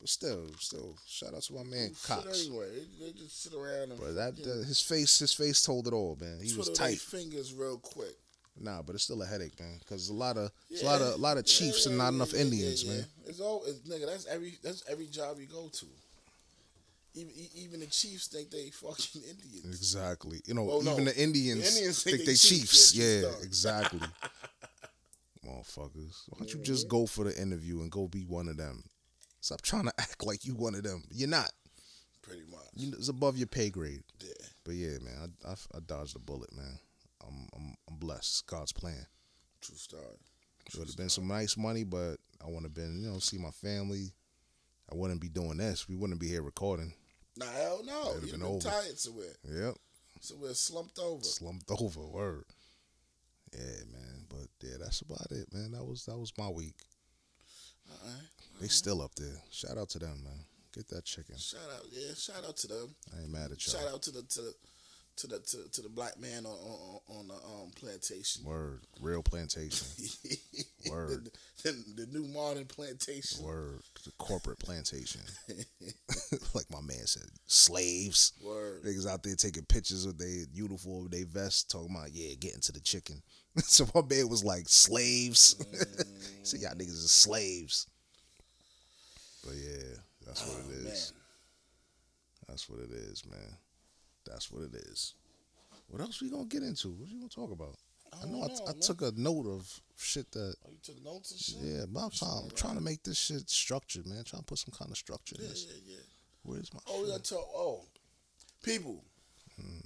But 0.00 0.08
still, 0.08 0.46
still, 0.58 0.96
shout 1.06 1.34
out 1.34 1.42
to 1.42 1.52
my 1.52 1.64
man 1.64 1.88
Shit 1.88 2.02
Cox. 2.04 2.46
anyway, 2.46 2.68
they, 3.00 3.06
they 3.06 3.12
just 3.12 3.42
sit 3.42 3.52
around 3.52 3.90
and 3.92 4.00
But 4.00 4.14
that 4.14 4.38
you 4.38 4.46
know, 4.46 4.60
uh, 4.60 4.64
his 4.64 4.80
face, 4.80 5.18
his 5.18 5.34
face 5.34 5.60
told 5.60 5.86
it 5.86 5.92
all, 5.92 6.16
man. 6.18 6.38
He 6.42 6.54
was 6.56 6.70
tight. 6.70 6.98
fingers 6.98 7.52
real 7.52 7.78
quick. 7.78 8.16
Nah, 8.60 8.82
but 8.82 8.94
it's 8.94 9.04
still 9.04 9.22
a 9.22 9.26
headache, 9.26 9.58
man. 9.60 9.76
Because 9.78 10.08
a 10.08 10.12
lot 10.14 10.36
of, 10.36 10.50
it's 10.70 10.82
a 10.82 10.86
lot 10.86 11.00
of, 11.00 11.14
a 11.14 11.16
lot 11.16 11.36
of 11.38 11.44
chiefs 11.46 11.84
yeah, 11.86 11.90
and 11.90 11.98
not 11.98 12.12
enough 12.12 12.32
yeah, 12.32 12.40
Indians, 12.40 12.82
yeah, 12.84 12.92
man. 12.92 13.04
It's 13.26 13.40
all 13.40 13.62
it's, 13.66 13.78
nigga. 13.80 14.06
That's 14.06 14.26
every 14.26 14.54
that's 14.62 14.82
every 14.90 15.06
job 15.06 15.38
you 15.38 15.46
go 15.46 15.68
to. 15.68 15.86
Even 17.14 17.32
even 17.54 17.80
the 17.80 17.86
chiefs 17.86 18.26
think 18.28 18.50
they 18.50 18.70
fucking 18.70 19.22
Indians. 19.30 19.64
Exactly. 19.66 20.40
You 20.46 20.54
know, 20.54 20.64
Well, 20.64 20.82
no. 20.82 20.92
even 20.92 21.04
the 21.06 21.16
Indians, 21.16 21.62
The 21.62 21.68
Indians 21.78 22.02
think, 22.02 22.16
think 22.16 22.26
they 22.26 22.32
they 22.32 22.36
chiefs. 22.36 22.92
chiefs, 22.92 22.94
yeah, 22.96 23.20
Yeah, 23.28 23.34
exactly. 23.42 24.00
Motherfuckers. 25.46 26.22
Why 26.28 26.38
don't 26.38 26.52
you 26.52 26.60
just 26.60 26.88
go 26.88 27.06
for 27.06 27.24
the 27.24 27.40
interview 27.40 27.80
and 27.80 27.90
go 27.90 28.08
be 28.08 28.24
one 28.24 28.48
of 28.48 28.56
them? 28.56 28.82
Stop 29.40 29.62
trying 29.62 29.84
to 29.84 29.92
act 29.98 30.26
like 30.26 30.44
you 30.44 30.54
one 30.54 30.74
of 30.74 30.82
them. 30.82 31.04
You're 31.10 31.28
not. 31.28 31.50
Pretty 32.22 32.42
much. 32.50 32.60
You, 32.74 32.92
it's 32.92 33.08
above 33.08 33.38
your 33.38 33.46
pay 33.46 33.70
grade. 33.70 34.02
yeah. 34.20 34.32
But 34.64 34.74
yeah, 34.74 34.98
man, 35.02 35.32
I, 35.46 35.50
I, 35.50 35.54
I 35.74 35.78
dodged 35.86 36.16
a 36.16 36.18
bullet, 36.18 36.54
man. 36.54 36.78
I'm, 37.26 37.48
I'm, 37.54 37.74
I'm 37.88 37.96
blessed. 37.96 38.46
God's 38.46 38.72
plan. 38.72 39.06
True 39.60 39.76
story. 39.76 40.02
It 40.66 40.78
would 40.78 40.88
have 40.88 40.96
been 40.96 41.08
some 41.08 41.26
nice 41.26 41.56
money, 41.56 41.84
but 41.84 42.16
I 42.44 42.48
would 42.48 42.62
have 42.62 42.74
been, 42.74 43.00
you 43.00 43.10
know, 43.10 43.18
see 43.18 43.38
my 43.38 43.50
family. 43.50 44.12
I 44.90 44.94
wouldn't 44.94 45.20
be 45.20 45.28
doing 45.28 45.58
this. 45.58 45.88
We 45.88 45.96
wouldn't 45.96 46.20
be 46.20 46.28
here 46.28 46.42
recording. 46.42 46.92
Nah, 47.36 47.46
hell 47.46 47.80
no. 47.84 48.14
You'd 48.14 48.30
been 48.32 48.40
been, 48.40 48.48
over. 48.48 48.68
tired 48.68 48.98
somewhere. 48.98 49.34
Yep. 49.44 49.74
Somewhere 50.20 50.54
slumped 50.54 50.98
over. 50.98 51.24
Slumped 51.24 51.70
over. 51.70 52.06
Word. 52.06 52.44
Yeah, 53.54 53.84
man. 53.92 54.26
But 54.28 54.48
yeah, 54.62 54.76
that's 54.80 55.00
about 55.00 55.30
it, 55.30 55.52
man. 55.52 55.72
That 55.72 55.84
was 55.84 56.04
that 56.06 56.18
was 56.18 56.32
my 56.36 56.48
week. 56.48 56.76
All 57.90 58.08
right. 58.08 58.28
They 58.60 58.66
still 58.66 59.00
up 59.00 59.14
there. 59.14 59.40
Shout 59.50 59.78
out 59.78 59.88
to 59.90 59.98
them, 59.98 60.22
man. 60.24 60.44
Get 60.74 60.88
that 60.88 61.04
chicken. 61.04 61.36
Shout 61.38 61.60
out, 61.74 61.84
yeah. 61.90 62.14
Shout 62.14 62.44
out 62.46 62.56
to 62.58 62.66
them. 62.66 62.94
I 63.16 63.22
ain't 63.22 63.32
mad 63.32 63.52
at 63.52 63.66
y'all. 63.66 63.80
Shout 63.80 63.92
out 63.92 64.02
to 64.02 64.10
the 64.10 64.22
to 64.22 64.40
the 64.42 64.54
to 65.18 65.26
the 65.26 65.38
to, 65.40 65.68
to 65.72 65.82
the 65.82 65.88
black 65.88 66.18
man 66.20 66.46
on 66.46 66.52
on, 66.52 67.00
on 67.18 67.28
the 67.28 67.34
um 67.34 67.70
plantation. 67.74 68.44
Word. 68.44 68.80
Real 69.00 69.22
plantation. 69.22 69.86
Word. 70.90 71.30
the, 71.62 71.72
the, 71.72 72.04
the 72.04 72.18
new 72.18 72.26
modern 72.28 72.66
plantation. 72.66 73.44
Word. 73.44 73.80
The 74.04 74.12
corporate 74.18 74.58
plantation. 74.60 75.20
like 76.54 76.66
my 76.70 76.80
man 76.80 77.06
said, 77.06 77.28
slaves. 77.46 78.32
Word. 78.44 78.84
Niggas 78.84 79.06
out 79.08 79.22
there 79.22 79.34
taking 79.34 79.64
pictures 79.64 80.06
of 80.06 80.18
their 80.18 80.44
uniform, 80.52 81.08
their 81.10 81.26
vest, 81.26 81.70
talking 81.70 81.94
about, 81.94 82.12
yeah, 82.12 82.34
getting 82.38 82.60
to 82.60 82.72
the 82.72 82.80
chicken. 82.80 83.20
so 83.58 83.86
my 83.94 84.02
man 84.08 84.28
was 84.28 84.44
like, 84.44 84.68
slaves. 84.68 85.56
he 85.70 86.44
said, 86.44 86.60
y'all 86.60 86.74
niggas 86.74 86.90
is 87.04 87.10
slaves. 87.10 87.86
But 89.44 89.54
yeah, 89.56 89.96
that's 90.26 90.46
what 90.46 90.56
Oh, 90.64 90.70
it 90.72 90.84
man. 90.84 90.94
That's 92.48 92.68
what 92.68 92.80
it 92.80 92.90
is, 92.92 93.24
man. 93.28 93.56
That's 94.28 94.50
what 94.50 94.62
it 94.62 94.74
is. 94.74 95.14
What 95.88 96.02
else 96.02 96.20
we 96.20 96.30
gonna 96.30 96.44
get 96.44 96.62
into? 96.62 96.90
What 96.90 97.08
you 97.08 97.18
gonna 97.18 97.28
talk 97.28 97.50
about? 97.50 97.76
I, 98.12 98.26
know 98.26 98.42
I, 98.42 98.48
don't 98.48 98.58
know, 98.58 98.64
I 98.66 98.72
man. 98.72 98.80
took 98.80 99.02
a 99.02 99.12
note 99.16 99.46
of 99.46 99.80
shit 99.96 100.30
that. 100.32 100.54
Oh, 100.66 100.70
you 100.70 100.78
took 100.82 101.02
notes 101.04 101.30
and 101.32 101.40
shit. 101.40 101.56
Yeah, 101.60 101.82
I'm 101.82 102.10
trying, 102.10 102.44
I'm 102.44 102.50
trying 102.54 102.76
to 102.76 102.82
make 102.82 103.02
this 103.02 103.18
shit 103.18 103.48
structured, 103.48 104.06
man. 104.06 104.24
Trying 104.24 104.42
to 104.42 104.46
put 104.46 104.58
some 104.58 104.74
kind 104.76 104.90
of 104.90 104.96
structure 104.96 105.36
in 105.36 105.42
yeah, 105.42 105.48
this. 105.48 105.66
yeah. 105.68 105.94
yeah. 105.94 106.02
Where's 106.42 106.72
my? 106.72 106.80
Oh, 106.88 107.00
shit? 107.00 107.10
gotta 107.10 107.22
talk. 107.22 107.48
Oh, 107.54 107.84
people. 108.62 109.04
Hmm. 109.56 109.80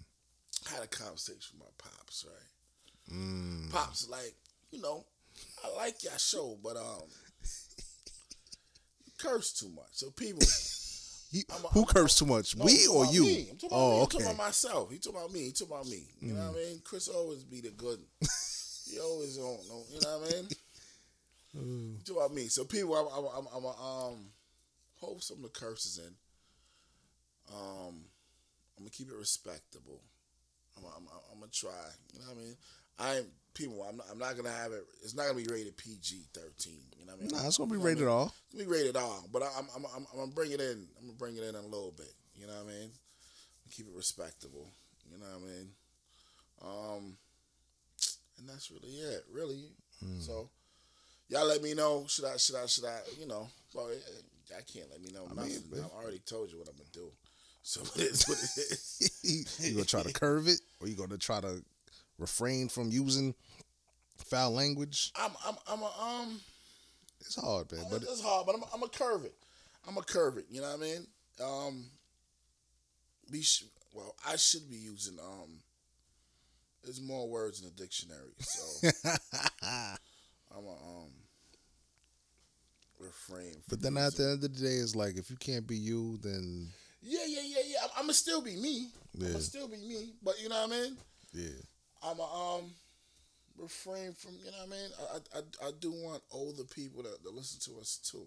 I 0.70 0.74
had 0.74 0.84
a 0.84 0.88
conversation 0.88 1.58
with 1.58 1.60
my 1.60 1.90
pops, 1.90 2.24
right? 2.28 3.16
Mm. 3.16 3.70
Pops, 3.70 4.08
like, 4.08 4.34
you 4.70 4.80
know, 4.80 5.04
I 5.64 5.74
like 5.76 6.04
your 6.04 6.18
show, 6.18 6.56
but 6.62 6.76
um, 6.76 7.08
you 9.04 9.12
curse 9.18 9.52
too 9.52 9.70
much. 9.70 9.90
So 9.92 10.10
people, 10.10 10.42
I'm 11.34 11.64
a- 11.64 11.68
who 11.68 11.80
I'm 11.80 11.86
cursed 11.86 12.18
too 12.18 12.26
much? 12.26 12.56
no, 12.56 12.64
we 12.64 12.86
or 12.86 13.06
you? 13.06 13.24
Me. 13.24 13.48
I'm 13.50 13.56
talking 13.56 13.68
about 13.68 13.78
oh, 13.78 13.90
me. 13.90 14.00
I'm 14.00 14.06
talking 14.06 14.26
about 14.26 14.36
myself. 14.36 14.90
He 14.90 14.98
talking 14.98 15.18
about 15.18 15.32
me. 15.32 15.40
He 15.40 15.52
talking 15.52 15.74
about 15.74 15.86
me. 15.86 16.06
You 16.20 16.32
know 16.34 16.50
what 16.50 16.60
I 16.60 16.64
mean? 16.64 16.80
Chris 16.84 17.08
always 17.08 17.44
be 17.44 17.60
the 17.60 17.70
good. 17.70 17.98
he 18.90 18.98
always 18.98 19.36
don't 19.36 19.68
know. 19.68 19.82
You 19.90 20.00
know 20.00 20.18
what 20.18 20.28
I 20.28 20.32
mean? 20.32 20.48
Mm. 21.56 21.96
He 21.98 22.04
talking 22.04 22.22
about 22.22 22.34
me. 22.34 22.48
So 22.48 22.64
people, 22.64 22.94
I'm, 22.96 23.06
I'm, 23.06 23.46
I'm, 23.54 23.64
I'm 23.64 23.66
um, 23.66 24.26
hold 24.96 25.22
some 25.22 25.38
of 25.38 25.42
the 25.42 25.48
curses 25.50 25.98
in. 25.98 26.14
Um, 27.54 28.04
I'm 28.76 28.84
gonna 28.84 28.90
keep 28.90 29.08
it 29.08 29.16
respectable. 29.18 30.00
I'm, 30.76 30.84
I'm, 30.84 31.08
I'm 31.32 31.40
gonna 31.40 31.52
try. 31.52 31.70
You 32.14 32.20
know 32.20 32.26
what 32.26 32.36
I 32.36 32.40
mean? 32.40 32.56
I'm 32.98 33.24
people. 33.54 33.82
I'm 33.88 33.96
not, 33.96 34.06
I'm 34.10 34.18
not 34.18 34.36
gonna 34.36 34.50
have 34.50 34.72
it. 34.72 34.84
It's 35.02 35.14
not 35.14 35.26
gonna 35.26 35.38
be 35.38 35.52
rated 35.52 35.76
PG 35.76 36.26
13. 36.34 36.74
You 36.98 37.06
know 37.06 37.12
what 37.12 37.18
I 37.18 37.22
mean? 37.22 37.30
Nah, 37.32 37.46
it's 37.46 37.58
gonna 37.58 37.70
be 37.70 37.74
You 37.74 37.78
know 37.78 37.84
what 37.84 37.88
I 37.88 37.92
rated 37.92 38.06
mean? 38.06 38.12
R. 38.14 38.26
It's 38.26 38.54
gonna 38.54 38.64
be 38.64 38.70
rated 38.70 38.96
R, 38.96 39.18
but 39.32 39.42
I'm, 39.42 39.66
I'm, 39.76 39.84
I'm, 39.96 40.06
I'm 40.12 40.18
gonna 40.18 40.32
bring 40.32 40.52
it 40.52 40.60
in. 40.60 40.86
I'm 40.98 41.06
gonna 41.06 41.18
bring 41.18 41.36
it 41.36 41.42
in 41.44 41.54
a 41.54 41.62
little 41.62 41.92
bit. 41.96 42.12
You 42.36 42.46
know 42.46 42.54
what 42.54 42.66
I 42.72 42.78
mean? 42.78 42.90
Keep 43.70 43.86
it 43.88 43.94
respectable. 43.96 44.68
You 45.10 45.18
know 45.18 45.26
what 45.26 45.42
I 45.42 45.46
mean? 45.52 45.68
Um, 46.62 47.16
and 48.38 48.48
that's 48.48 48.70
really 48.70 48.94
it. 48.94 49.24
Really. 49.32 49.70
Hmm. 50.00 50.20
So, 50.20 50.48
y'all 51.28 51.46
let 51.46 51.62
me 51.62 51.74
know. 51.74 52.04
Should 52.08 52.24
I? 52.26 52.36
Should 52.36 52.56
I? 52.56 52.66
Should 52.66 52.84
I? 52.84 52.98
You 53.18 53.26
know? 53.26 53.48
Well, 53.74 53.88
eh, 53.88 53.94
eh, 53.94 54.54
I 54.58 54.62
can't 54.62 54.90
let 54.90 55.00
me 55.00 55.10
know 55.12 55.26
I 55.30 55.34
nothing. 55.34 55.62
mean, 55.70 55.82
I 55.84 56.02
already 56.02 56.18
told 56.20 56.50
you 56.50 56.58
what 56.58 56.68
I'm 56.68 56.76
gonna 56.76 56.88
do. 56.92 57.10
So 57.62 57.80
it's 57.96 58.28
what 58.28 58.38
it 58.38 58.72
is. 58.72 59.58
you 59.68 59.72
gonna 59.74 59.84
try 59.84 60.02
to 60.02 60.12
curve 60.12 60.48
it, 60.48 60.60
or 60.80 60.88
you 60.88 60.94
gonna 60.96 61.18
try 61.18 61.40
to 61.40 61.62
refrain 62.22 62.68
from 62.70 62.90
using 62.90 63.34
foul 64.16 64.52
language? 64.52 65.12
I'm, 65.16 65.32
I'm, 65.46 65.56
I'm 65.66 65.82
a 65.82 65.92
um. 66.00 66.40
It's 67.20 67.36
hard, 67.36 67.70
man. 67.70 67.84
But 67.90 68.02
it's 68.02 68.22
hard, 68.22 68.46
but 68.46 68.54
I'm, 68.54 68.62
I'm 68.74 68.82
a 68.82 68.88
curve 68.88 69.24
it. 69.24 69.34
I'm 69.86 69.96
a 69.98 70.02
curve 70.02 70.38
it. 70.38 70.46
You 70.50 70.60
know 70.62 70.68
what 70.68 70.78
I 70.78 70.82
mean? 70.82 71.06
Um, 71.44 71.84
be 73.30 73.42
sh- 73.42 73.64
well. 73.92 74.14
I 74.26 74.36
should 74.36 74.70
be 74.70 74.76
using 74.76 75.18
um. 75.20 75.60
There's 76.82 77.00
more 77.00 77.28
words 77.28 77.60
in 77.60 77.66
the 77.66 77.72
dictionary, 77.72 78.32
so 78.40 78.88
I'm 79.62 80.64
a 80.64 80.70
um. 80.70 81.10
Refrain. 82.98 83.56
But 83.68 83.82
then 83.82 83.96
at 83.96 84.14
the 84.14 84.22
end 84.24 84.32
of 84.34 84.40
the 84.42 84.48
day, 84.48 84.76
it's 84.76 84.94
like 84.94 85.16
if 85.16 85.28
you 85.28 85.36
can't 85.36 85.66
be 85.66 85.76
you, 85.76 86.18
then 86.22 86.68
yeah, 87.02 87.24
yeah, 87.26 87.40
yeah, 87.44 87.62
yeah. 87.66 87.76
I'm, 87.82 87.90
I'm 87.96 88.02
gonna 88.04 88.14
still 88.14 88.40
be 88.40 88.54
me. 88.56 88.90
I'm 89.16 89.20
Yeah. 89.22 89.28
gonna 89.28 89.40
still 89.40 89.66
be 89.68 89.76
me. 89.78 90.12
But 90.22 90.40
you 90.40 90.48
know 90.48 90.60
what 90.66 90.72
I 90.76 90.80
mean? 90.82 90.96
yeah, 91.32 91.48
I'm 92.04 92.18
a 92.18 92.22
um 92.58 92.64
refrain 93.58 94.12
from 94.12 94.32
you 94.44 94.50
know 94.50 94.58
what 94.64 94.68
I 94.68 94.70
mean. 94.70 94.90
I 95.34 95.38
I, 95.38 95.68
I 95.68 95.70
do 95.80 95.92
want 95.92 96.22
older 96.32 96.64
people 96.64 97.02
to, 97.02 97.10
to 97.22 97.30
listen 97.30 97.60
to 97.72 97.80
us 97.80 97.98
too. 98.10 98.26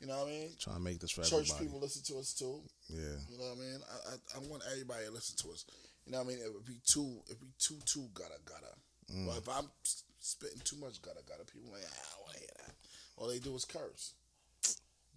You 0.00 0.06
know 0.06 0.18
what 0.18 0.28
I 0.28 0.30
mean? 0.30 0.50
trying 0.60 0.76
to 0.76 0.82
make 0.82 1.00
this 1.00 1.10
for 1.10 1.22
Church 1.22 1.50
everybody. 1.50 1.64
people 1.66 1.80
listen 1.80 2.02
to 2.14 2.20
us 2.20 2.32
too. 2.32 2.62
Yeah, 2.88 3.18
You 3.28 3.36
know 3.36 3.50
what 3.50 3.58
I 3.58 3.60
mean? 3.60 3.80
I, 3.82 3.96
I, 4.14 4.14
I 4.38 4.48
want 4.48 4.62
everybody 4.70 5.06
to 5.06 5.10
listen 5.10 5.34
to 5.42 5.50
us. 5.52 5.64
You 6.06 6.12
know 6.12 6.18
what 6.22 6.26
I 6.26 6.28
mean? 6.30 6.38
It 6.38 6.54
would 6.54 6.64
be 6.64 6.78
too, 6.86 7.18
would 7.28 7.40
be 7.40 7.50
too, 7.58 7.78
too 7.84 8.06
gotta 8.14 8.38
gotta. 8.46 8.70
Mm. 9.12 9.26
But 9.26 9.38
if 9.38 9.48
I'm 9.48 9.68
spitting 10.20 10.60
too 10.62 10.76
much 10.78 11.02
gotta 11.02 11.18
gotta, 11.26 11.44
people 11.50 11.72
like, 11.72 11.82
ah, 11.82 11.98
I 11.98 12.14
don't 12.14 12.22
want 12.22 12.34
to 12.34 12.40
hear 12.40 12.54
that. 12.62 12.74
All 13.16 13.26
they 13.28 13.40
do 13.40 13.54
is 13.56 13.64
curse. 13.64 14.14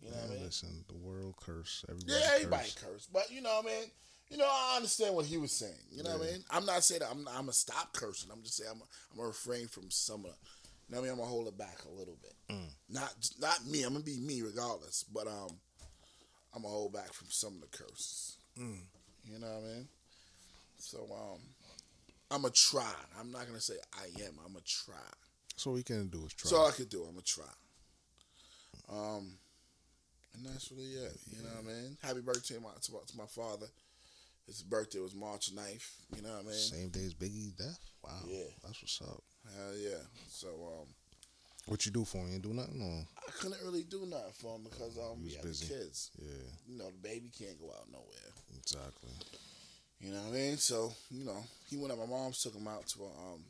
You 0.01 0.09
know 0.09 0.17
what 0.17 0.31
I 0.31 0.33
mean? 0.33 0.43
listen, 0.45 0.83
the 0.89 0.97
world 0.97 1.35
curse. 1.37 1.85
Everybody 1.87 2.13
Yeah, 2.17 2.29
everybody 2.41 2.63
curse. 2.63 2.81
curse. 2.81 3.07
But 3.13 3.29
you 3.29 3.41
know 3.41 3.61
what 3.61 3.65
I 3.71 3.77
mean? 3.77 3.85
You 4.31 4.37
know, 4.37 4.47
I 4.49 4.77
understand 4.77 5.13
what 5.13 5.25
he 5.25 5.35
was 5.35 5.51
saying. 5.51 5.73
You 5.91 6.03
know 6.03 6.17
what 6.17 6.29
I 6.29 6.31
mean? 6.31 6.43
I'm 6.49 6.65
not 6.65 6.85
saying 6.85 7.01
that 7.01 7.09
I'm, 7.11 7.27
I'm 7.27 7.41
gonna 7.41 7.53
stop 7.53 7.91
cursing. 7.91 8.31
I'm 8.31 8.41
just 8.43 8.55
saying 8.55 8.69
I'm, 8.73 8.81
I'm 9.11 9.17
gonna 9.17 9.27
refrain 9.27 9.67
from 9.67 9.91
some 9.91 10.23
of. 10.23 10.31
The, 10.31 10.37
you 10.87 10.95
know 10.95 10.97
what 10.97 10.97
I 10.99 11.01
mean? 11.01 11.11
I'm 11.11 11.17
gonna 11.17 11.29
hold 11.29 11.47
it 11.47 11.57
back 11.57 11.79
a 11.85 11.91
little 11.99 12.17
bit. 12.21 12.33
Mm. 12.49 12.69
Not 12.89 13.13
not 13.41 13.65
me. 13.67 13.83
I'm 13.83 13.91
gonna 13.91 14.05
be 14.05 14.19
me 14.19 14.41
regardless. 14.41 15.03
But 15.03 15.27
um, 15.27 15.59
I'm 16.55 16.61
gonna 16.61 16.73
hold 16.73 16.93
back 16.93 17.11
from 17.11 17.27
some 17.29 17.55
of 17.55 17.61
the 17.61 17.77
curses. 17.77 18.37
Mm. 18.57 18.79
You 19.25 19.39
know 19.39 19.47
what 19.47 19.63
I 19.69 19.73
mean? 19.73 19.87
So 20.77 20.99
um, 21.11 21.39
I'm 22.31 22.43
gonna 22.43 22.53
try. 22.53 22.93
I'm 23.19 23.31
not 23.33 23.47
gonna 23.47 23.59
say 23.59 23.75
I 23.93 24.05
am. 24.23 24.39
I'm 24.45 24.53
gonna 24.53 24.63
try. 24.65 24.95
So 25.57 25.71
all 25.71 25.75
we 25.75 25.83
can 25.83 26.07
do 26.07 26.25
is 26.25 26.33
try. 26.33 26.49
That's 26.49 26.53
all 26.53 26.67
I 26.69 26.71
could 26.71 26.89
do. 26.89 27.03
I'm 27.03 27.11
gonna 27.11 27.21
try. 27.21 27.43
Um, 28.89 29.33
and 30.33 30.45
that's 30.45 30.71
really 30.71 30.91
it. 30.91 31.17
You 31.35 31.43
know 31.43 31.49
what 31.49 31.71
I 31.71 31.81
mean? 31.81 31.97
Happy 32.01 32.21
birthday 32.21 32.55
to 32.55 32.61
my, 32.61 32.69
to 32.81 32.91
my, 32.93 32.99
to 33.05 33.17
my 33.17 33.25
father. 33.25 33.67
His 34.51 34.63
birthday 34.63 34.99
was 34.99 35.15
March 35.15 35.55
9th. 35.55 35.87
You 36.15 36.21
know 36.23 36.29
what 36.35 36.39
I 36.43 36.43
mean? 36.43 36.53
Same 36.53 36.89
day 36.89 37.05
as 37.05 37.13
Biggie's 37.13 37.53
death. 37.53 37.79
Wow, 38.03 38.19
Yeah. 38.27 38.51
that's 38.63 38.81
what's 38.81 38.99
up. 39.01 39.23
Hell 39.55 39.77
yeah. 39.77 40.03
So 40.29 40.49
um, 40.49 40.87
What 41.67 41.85
you 41.85 41.91
do 41.93 42.03
for 42.03 42.17
him? 42.17 42.33
You 42.33 42.39
do 42.39 42.53
nothing? 42.53 42.81
Or? 42.83 43.07
I 43.27 43.31
couldn't 43.31 43.63
really 43.63 43.83
do 43.83 44.05
nothing 44.05 44.33
for 44.35 44.55
him 44.57 44.63
because 44.65 44.97
um, 44.97 45.23
we 45.23 45.31
had 45.33 45.43
busy. 45.43 45.67
the 45.67 45.73
kids. 45.73 46.11
Yeah, 46.19 46.51
You 46.67 46.77
know, 46.79 46.91
the 46.91 46.99
baby 47.07 47.31
can't 47.31 47.57
go 47.59 47.71
out 47.71 47.87
nowhere. 47.91 48.31
exactly. 48.59 49.11
You 50.01 50.11
know 50.11 50.19
what 50.27 50.35
I 50.35 50.35
mean? 50.35 50.57
So 50.57 50.91
you 51.11 51.23
know, 51.23 51.45
he 51.69 51.77
went 51.77 51.93
up. 51.93 51.99
My 51.99 52.07
mom's 52.07 52.41
took 52.43 52.55
him 52.55 52.67
out 52.67 52.87
to 52.87 53.03
a 53.03 53.07
um 53.07 53.45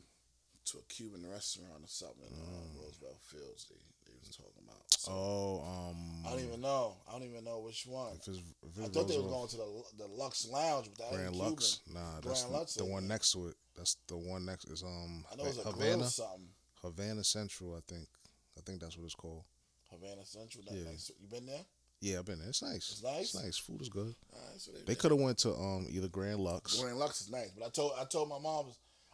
to 0.70 0.78
a 0.78 0.82
Cuban 0.92 1.26
restaurant 1.28 1.82
or 1.82 1.88
something 1.88 2.28
in 2.30 2.38
uh, 2.38 2.78
Roosevelt 2.78 3.18
Fields. 3.26 3.66
They 3.72 3.80
they 4.06 4.14
was 4.20 4.30
talking 4.36 4.61
about. 4.61 4.61
So. 5.02 5.10
Oh, 5.12 5.64
um, 5.66 6.22
I 6.24 6.30
don't 6.30 6.46
even 6.46 6.60
know. 6.60 6.94
I 7.08 7.12
don't 7.12 7.24
even 7.24 7.42
know 7.42 7.58
which 7.58 7.86
one. 7.86 8.12
If 8.12 8.28
it's, 8.28 8.28
if 8.28 8.80
I 8.80 8.84
it's 8.84 8.94
thought 8.96 9.08
they 9.08 9.16
was 9.16 9.24
Roosevelt- 9.26 9.30
going 9.30 9.48
to 9.48 9.56
the 9.98 10.04
the 10.04 10.08
Lux 10.14 10.46
Lounge, 10.48 10.88
but 10.96 10.98
that 11.10 11.12
Grand 11.18 11.34
Lux. 11.34 11.80
Cuban. 11.84 12.02
Nah, 12.02 12.20
that's 12.20 12.42
Grand 12.42 12.54
the, 12.54 12.58
Lux 12.58 12.74
the 12.74 12.84
ain't 12.84 12.92
one 12.92 13.08
next 13.08 13.32
to 13.32 13.48
it. 13.48 13.56
That's 13.76 13.96
the 14.06 14.16
one 14.16 14.44
next 14.46 14.66
is 14.66 14.84
um 14.84 15.24
I 15.32 15.34
know 15.34 15.44
it's 15.46 15.58
a 15.58 15.62
Havana 15.62 16.04
something. 16.04 16.46
Havana 16.82 17.24
Central. 17.24 17.74
I 17.74 17.80
think. 17.92 18.06
I 18.56 18.60
think 18.60 18.80
that's 18.80 18.96
what 18.96 19.06
it's 19.06 19.14
called. 19.16 19.42
Havana 19.90 20.24
Central. 20.24 20.64
Yeah. 20.70 20.84
to- 20.84 21.12
you 21.20 21.26
been 21.28 21.46
there? 21.46 21.64
Yeah, 22.00 22.18
I've 22.20 22.24
been 22.24 22.38
there. 22.38 22.48
It's 22.48 22.62
nice. 22.62 22.90
It's 22.92 23.02
nice? 23.02 23.34
It's 23.34 23.42
nice. 23.42 23.58
Food 23.58 23.80
is 23.82 23.88
good. 23.88 24.14
Alright, 24.32 24.60
so 24.60 24.70
They 24.86 24.94
could 24.94 25.10
have 25.10 25.20
went 25.20 25.38
to 25.38 25.52
um 25.54 25.86
either 25.90 26.08
Grand 26.08 26.38
Lux. 26.38 26.78
Grand 26.80 26.98
Lux 26.98 27.22
is 27.22 27.30
nice, 27.30 27.50
but 27.50 27.66
I 27.66 27.70
told 27.70 27.92
I 27.98 28.04
told 28.04 28.28
my 28.28 28.38
mom, 28.38 28.66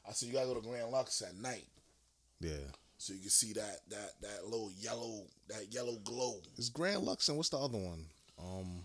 I 0.06 0.12
said 0.12 0.26
you 0.26 0.34
gotta 0.34 0.48
go 0.48 0.54
to 0.54 0.60
Grand 0.60 0.90
Lux 0.90 1.22
at 1.22 1.34
night 1.36 1.66
Yeah. 2.40 2.52
So 2.98 3.12
you 3.12 3.20
can 3.20 3.30
see 3.30 3.52
that 3.54 3.80
that 3.90 4.12
that 4.22 4.44
little 4.44 4.70
yellow 4.78 5.22
that 5.48 5.72
yellow 5.72 5.96
glow. 6.04 6.40
It's 6.56 6.68
Grand 6.68 7.02
Lux 7.02 7.28
and 7.28 7.36
what's 7.36 7.48
the 7.48 7.58
other 7.58 7.78
one? 7.78 8.04
Um 8.38 8.82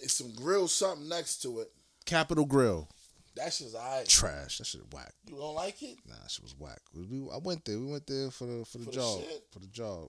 It's 0.00 0.14
some 0.14 0.32
grill 0.34 0.68
something 0.68 1.08
next 1.08 1.42
to 1.42 1.60
it. 1.60 1.72
Capital 2.06 2.44
Grille. 2.46 2.88
That 3.36 3.52
shit's 3.52 3.74
alright. 3.74 4.06
Trash. 4.08 4.58
That 4.58 4.66
shit 4.66 4.82
whack. 4.92 5.12
You 5.28 5.36
don't 5.36 5.54
like 5.54 5.82
it? 5.82 5.98
Nah, 6.08 6.14
that 6.22 6.30
shit 6.30 6.42
was 6.42 6.54
whack. 6.58 6.80
We, 6.94 7.04
I 7.32 7.38
went 7.38 7.64
there. 7.64 7.78
We 7.78 7.86
went 7.86 8.06
there 8.06 8.30
for 8.30 8.46
the 8.46 8.64
for 8.64 8.78
the 8.78 8.84
For 8.84 8.90
the 8.90 8.96
job. 8.96 9.20
shit? 9.20 9.42
for 9.52 9.58
the 9.60 9.66
job. 9.66 10.08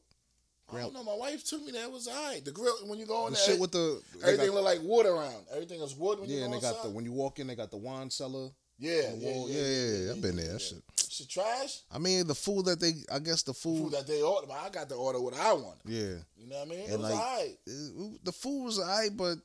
I 0.71 0.81
don't 0.81 0.93
know. 0.93 1.03
My 1.03 1.15
wife 1.15 1.43
took 1.43 1.63
me 1.65 1.71
there. 1.71 1.85
It 1.85 1.91
was 1.91 2.07
alright. 2.07 2.45
The 2.45 2.51
grill 2.51 2.75
when 2.85 2.99
you 2.99 3.07
go 3.07 3.25
in 3.25 3.33
The 3.33 3.39
there, 3.39 3.45
shit 3.47 3.59
with 3.59 3.71
the 3.71 4.01
everything 4.23 4.47
got- 4.47 4.53
look 4.55 4.65
like 4.65 4.79
wood 4.83 5.05
around. 5.07 5.45
Everything 5.51 5.81
is 5.81 5.95
wood 5.95 6.19
when 6.19 6.29
you 6.29 6.37
yeah, 6.37 6.45
and 6.45 6.53
they 6.53 6.59
got 6.59 6.83
the 6.83 6.89
when 6.89 7.05
you 7.05 7.11
walk 7.11 7.39
in, 7.39 7.47
they 7.47 7.55
got 7.55 7.71
the 7.71 7.77
wine 7.77 8.09
cellar. 8.11 8.49
Yeah, 8.79 9.11
yeah, 9.17 9.31
wall. 9.31 9.49
yeah, 9.49 9.61
Yeah, 9.61 9.97
yeah. 10.05 10.11
I've 10.11 10.21
been 10.21 10.35
there. 10.37 10.53
That 10.53 10.61
shit. 10.61 10.83
Shit 11.09 11.29
trash. 11.29 11.81
I 11.91 11.97
mean, 11.97 12.27
the 12.27 12.35
food 12.35 12.65
that 12.65 12.79
they, 12.79 12.93
I 13.11 13.19
guess 13.19 13.43
the 13.43 13.53
food, 13.53 13.83
Food 13.83 13.93
that 13.93 14.07
they 14.07 14.21
ordered, 14.21 14.51
I 14.51 14.69
got 14.69 14.87
to 14.89 14.95
order 14.95 15.19
what 15.19 15.33
I 15.33 15.53
wanted. 15.53 15.81
yeah, 15.85 16.15
You 16.37 16.47
know 16.47 16.57
what 16.59 16.67
I 16.67 16.69
mean? 16.69 16.79
It 16.79 16.89
And 16.91 17.01
was 17.01 17.11
like- 17.11 17.19
alright. 17.19 17.57
it- 17.65 18.25
the 18.25 18.31
food 18.31 18.63
was 18.65 18.79
alright, 18.79 19.15
but 19.17 19.37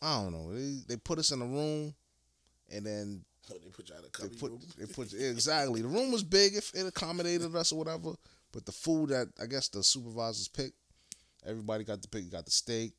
I 0.00 0.22
don't 0.22 0.32
know. 0.32 0.54
They 0.54 0.80
they 0.88 0.96
put 0.96 1.18
us 1.18 1.30
in 1.32 1.42
a 1.42 1.46
room, 1.46 1.94
and 2.70 2.86
then 2.86 3.24
they 3.48 3.58
put 3.70 3.88
you 3.90 3.94
out 3.96 4.04
of 4.04 4.12
they 4.12 4.22
cubby 4.22 4.36
put 4.36 4.50
room. 4.52 4.60
they 4.78 4.86
put 4.86 5.12
exactly 5.12 5.82
the 5.82 5.88
room 5.88 6.10
was 6.12 6.22
big 6.22 6.54
if 6.54 6.72
it 6.74 6.86
accommodated 6.86 7.54
us 7.54 7.70
or 7.72 7.78
whatever. 7.78 8.12
But 8.52 8.64
the 8.64 8.72
food 8.72 9.10
that 9.10 9.28
I 9.42 9.46
guess 9.46 9.68
the 9.68 9.82
supervisors 9.82 10.48
picked, 10.48 10.78
everybody 11.44 11.84
got 11.84 12.00
to 12.02 12.08
pick. 12.08 12.30
Got 12.30 12.44
the 12.46 12.50
steak. 12.52 12.92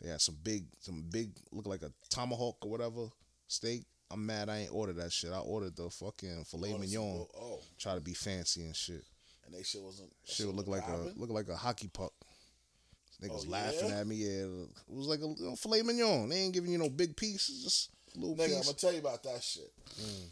They 0.00 0.08
had 0.08 0.20
some 0.20 0.36
big, 0.42 0.64
some 0.80 1.04
big, 1.12 1.30
look 1.52 1.66
like 1.68 1.82
a 1.82 1.92
tomahawk 2.08 2.56
or 2.64 2.70
whatever 2.70 3.08
steak. 3.46 3.84
I'm 4.12 4.26
mad 4.26 4.48
I 4.48 4.58
ain't 4.58 4.74
ordered 4.74 4.96
that 4.96 5.12
shit. 5.12 5.32
I 5.32 5.38
ordered 5.38 5.74
the 5.76 5.88
fucking 5.90 6.44
filet 6.44 6.76
mignon. 6.76 7.26
Oh, 7.40 7.60
Try 7.78 7.94
to 7.94 8.00
be 8.00 8.14
fancy 8.14 8.62
and 8.64 8.76
shit. 8.76 9.02
and 9.46 9.54
they 9.54 9.62
shit 9.62 9.82
wasn't. 9.82 10.10
that 10.26 10.32
Shit 10.32 10.46
would 10.46 10.56
look 10.56 10.68
like 10.68 10.86
a 10.86 11.12
look 11.16 11.30
like 11.30 11.48
a 11.48 11.56
hockey 11.56 11.88
puck. 11.88 12.12
Niggas 13.22 13.46
Oh, 13.46 13.50
laughing 13.50 13.88
yeah? 13.88 14.00
at 14.00 14.06
me. 14.06 14.16
Yeah, 14.16 14.44
it 14.44 14.68
was 14.88 15.06
like 15.06 15.20
a 15.20 15.26
little 15.26 15.56
filet 15.56 15.82
mignon. 15.82 16.28
They 16.28 16.36
ain't 16.40 16.54
giving 16.54 16.72
you 16.72 16.78
no 16.78 16.88
big 16.90 17.16
piece. 17.16 17.48
It's 17.48 17.62
just 17.62 17.90
a 18.16 18.18
little 18.20 18.36
Nigga, 18.36 18.56
I'm 18.58 18.62
gonna 18.64 18.74
tell 18.74 18.92
you 18.92 18.98
about 18.98 19.22
that 19.22 19.42
shit. 19.42 19.70
Mm. 20.00 20.26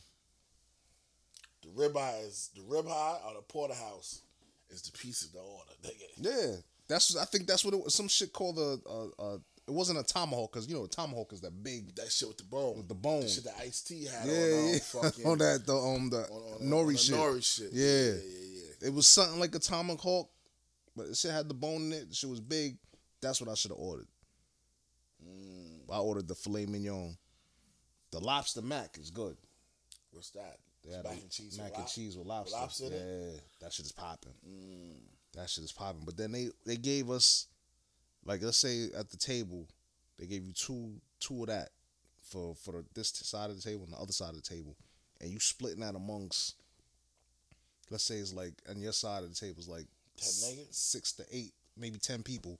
The 1.62 1.68
ribeye 1.68 2.26
is 2.26 2.50
the 2.54 2.62
ribeye 2.62 3.26
or 3.26 3.34
the 3.34 3.42
porterhouse 3.48 4.22
is 4.70 4.82
the 4.82 4.92
piece 4.96 5.22
of 5.24 5.32
the 5.32 5.38
order. 5.40 5.70
Nigga. 5.84 6.06
Yeah, 6.16 6.56
that's 6.88 7.16
I 7.16 7.24
think 7.26 7.46
that's 7.46 7.64
what 7.64 7.74
it 7.74 7.82
was. 7.82 7.94
Some 7.94 8.08
shit 8.08 8.32
called 8.32 8.58
a. 8.58 8.78
a, 8.88 9.24
a 9.34 9.38
it 9.70 9.74
wasn't 9.74 9.98
a 9.98 10.02
tomahawk 10.02 10.52
because 10.52 10.68
you 10.68 10.74
know 10.74 10.84
a 10.84 10.88
tomahawk 10.88 11.32
is 11.32 11.40
that 11.42 11.62
big 11.62 11.94
That 11.94 12.10
shit 12.10 12.26
with 12.28 12.38
the 12.38 12.44
bone. 12.44 12.76
with 12.78 12.88
the 12.88 12.94
bone. 12.94 13.20
The 13.22 13.28
shit 13.28 13.44
that 13.44 13.54
Ice 13.60 13.82
T 13.82 14.04
had 14.04 14.26
yeah, 14.26 14.32
on, 14.32 14.58
um, 14.66 14.72
yeah. 14.72 14.78
fucking, 14.82 15.26
on 15.26 15.38
that 15.38 15.62
the 15.66 15.74
um 15.76 16.10
the 16.10 16.18
on, 16.22 16.42
on, 16.54 16.60
nori 16.62 16.80
on 16.88 16.92
the 16.92 16.98
shit. 16.98 17.14
Nori 17.14 17.44
shit. 17.44 17.68
Yeah. 17.72 17.86
yeah, 17.86 18.12
yeah, 18.12 18.62
yeah. 18.82 18.88
It 18.88 18.92
was 18.94 19.06
something 19.06 19.38
like 19.38 19.54
a 19.54 19.58
tomahawk, 19.60 20.28
but 20.96 21.06
it 21.06 21.16
shit 21.16 21.30
had 21.30 21.48
the 21.48 21.54
bone 21.54 21.82
in 21.82 21.92
it. 21.92 22.08
The 22.08 22.14
shit 22.14 22.28
was 22.30 22.40
big. 22.40 22.76
That's 23.22 23.40
what 23.40 23.48
I 23.50 23.54
should 23.54 23.70
have 23.70 23.78
ordered. 23.78 24.08
Mm, 25.24 25.92
I 25.92 25.98
ordered 25.98 26.28
the 26.28 26.34
filet 26.34 26.66
mignon. 26.66 27.16
The 28.10 28.18
lobster 28.20 28.62
mac 28.62 28.96
is 28.98 29.10
good. 29.10 29.36
what's 30.10 30.30
that? 30.30 30.58
They 30.84 30.96
mac 30.96 31.12
and 31.20 31.30
cheese. 31.30 31.58
mac 31.58 31.66
with 31.66 31.74
and 31.74 31.82
lobster? 31.82 32.00
cheese 32.00 32.16
with 32.16 32.26
lobster. 32.26 32.56
lobster 32.56 32.84
in 32.86 32.92
yeah, 32.92 33.40
that 33.60 33.72
shit 33.72 33.86
is 33.86 33.92
popping. 33.92 34.32
Mm, 34.48 34.96
That 35.34 35.48
shit 35.50 35.62
is 35.64 35.72
popping. 35.72 36.02
But 36.04 36.16
then 36.16 36.32
they 36.32 36.48
they 36.66 36.76
gave 36.76 37.10
us, 37.10 37.46
like 38.24 38.42
let's 38.42 38.58
say 38.58 38.88
at 38.96 39.10
the 39.10 39.16
table, 39.16 39.66
they 40.18 40.26
gave 40.26 40.44
you 40.44 40.52
two 40.52 40.92
two 41.20 41.42
of 41.42 41.48
that 41.48 41.70
for 42.22 42.54
for 42.54 42.84
this 42.94 43.08
side 43.08 43.50
of 43.50 43.56
the 43.56 43.62
table 43.62 43.84
and 43.84 43.92
the 43.92 43.98
other 43.98 44.12
side 44.12 44.30
of 44.30 44.36
the 44.36 44.42
table, 44.42 44.76
and 45.20 45.30
you 45.30 45.38
splitting 45.40 45.80
that 45.80 45.94
amongst. 45.94 46.56
Let's 47.90 48.04
say 48.04 48.16
it's 48.16 48.32
like 48.32 48.54
on 48.68 48.80
your 48.80 48.92
side 48.92 49.24
of 49.24 49.30
the 49.30 49.34
table 49.34 49.58
is 49.58 49.66
like 49.66 49.86
10 50.16 50.28
s- 50.28 50.52
niggas? 50.52 50.74
six 50.74 51.12
to 51.14 51.24
eight, 51.32 51.52
maybe 51.76 51.98
ten 51.98 52.22
people. 52.22 52.58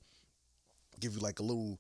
Give 0.99 1.15
you 1.15 1.21
like 1.21 1.39
a 1.39 1.43
little, 1.43 1.79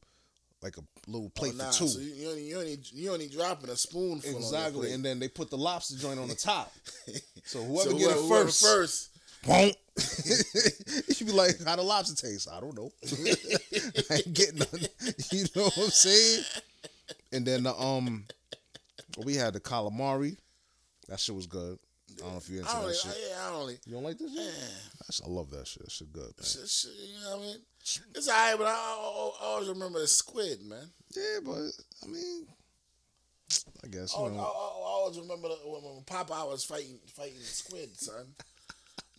like 0.62 0.76
a 0.76 0.82
little 1.08 1.26
oh, 1.26 1.30
plate 1.34 1.54
oh, 1.56 1.64
nah, 1.64 1.70
for 1.70 1.78
two. 1.78 1.88
So 1.88 2.00
you, 2.00 2.28
only 2.28 2.42
you 2.44 2.58
only 2.58 2.78
you 2.92 3.12
only 3.12 3.28
dropping 3.28 3.70
a 3.70 3.76
spoonful. 3.76 4.36
Exactly, 4.36 4.92
and 4.92 5.04
then 5.04 5.18
they 5.18 5.28
put 5.28 5.50
the 5.50 5.58
lobster 5.58 5.96
joint 5.96 6.20
on 6.20 6.28
the 6.28 6.34
top. 6.34 6.72
So 7.42 7.64
whoever 7.64 7.90
so 7.90 7.98
get 7.98 8.02
whoever, 8.02 8.18
it 8.18 8.22
whoever 8.22 8.44
first, 8.44 8.62
first. 8.62 9.10
Won't. 9.46 9.76
you 11.08 11.14
should 11.14 11.26
be 11.26 11.32
like, 11.32 11.62
how 11.64 11.74
the 11.74 11.82
lobster 11.82 12.14
taste? 12.14 12.48
I 12.52 12.60
don't 12.60 12.76
know. 12.76 12.92
I 14.10 14.14
ain't 14.14 14.32
getting 14.34 14.58
none. 14.58 14.68
You 15.32 15.44
know 15.54 15.64
what 15.64 15.78
I'm 15.78 15.90
saying? 15.90 16.44
And 17.32 17.46
then 17.46 17.62
the 17.64 17.74
um, 17.74 18.24
we 19.24 19.34
had 19.34 19.54
the 19.54 19.60
calamari. 19.60 20.36
That 21.08 21.20
shit 21.20 21.34
was 21.34 21.46
good. 21.46 21.78
I 22.18 22.22
don't 22.22 22.32
know 22.32 22.38
if 22.38 22.48
you 22.48 22.58
into 22.58 22.70
I 22.70 22.74
that 22.74 22.80
only, 22.82 22.94
shit. 22.94 23.16
yeah, 23.30 23.36
I 23.48 23.52
only. 23.54 23.78
You 23.86 23.94
don't 23.94 24.02
like 24.02 24.18
this 24.18 24.32
shit? 24.34 24.54
That's, 25.00 25.22
I 25.24 25.28
love 25.28 25.50
that 25.50 25.66
shit. 25.66 25.82
That 25.84 25.90
shit 25.90 26.12
good, 26.12 26.22
man. 26.22 26.44
Shit, 26.44 26.68
shit, 26.68 26.90
you 26.92 27.20
know 27.24 27.36
what 27.36 27.42
I 27.42 27.46
mean? 27.46 27.56
It's 28.14 28.28
alright, 28.28 28.58
but 28.58 28.66
I, 28.66 28.70
I, 28.70 28.74
I 28.74 29.44
always 29.46 29.68
remember 29.68 30.00
the 30.00 30.06
squid, 30.06 30.62
man. 30.62 30.90
Yeah, 31.16 31.38
but 31.44 31.58
I 32.04 32.06
mean, 32.06 32.46
I 33.82 33.88
guess 33.88 34.14
I, 34.16 34.20
you 34.20 34.26
I, 34.26 34.38
I. 34.38 34.40
I 34.40 34.92
always 35.02 35.18
remember 35.18 35.48
the, 35.48 35.54
when, 35.64 35.82
when 35.82 36.02
Popeye 36.04 36.48
was 36.50 36.64
fighting 36.64 36.98
fighting 37.14 37.38
the 37.38 37.44
squid, 37.44 37.98
son. 37.98 38.26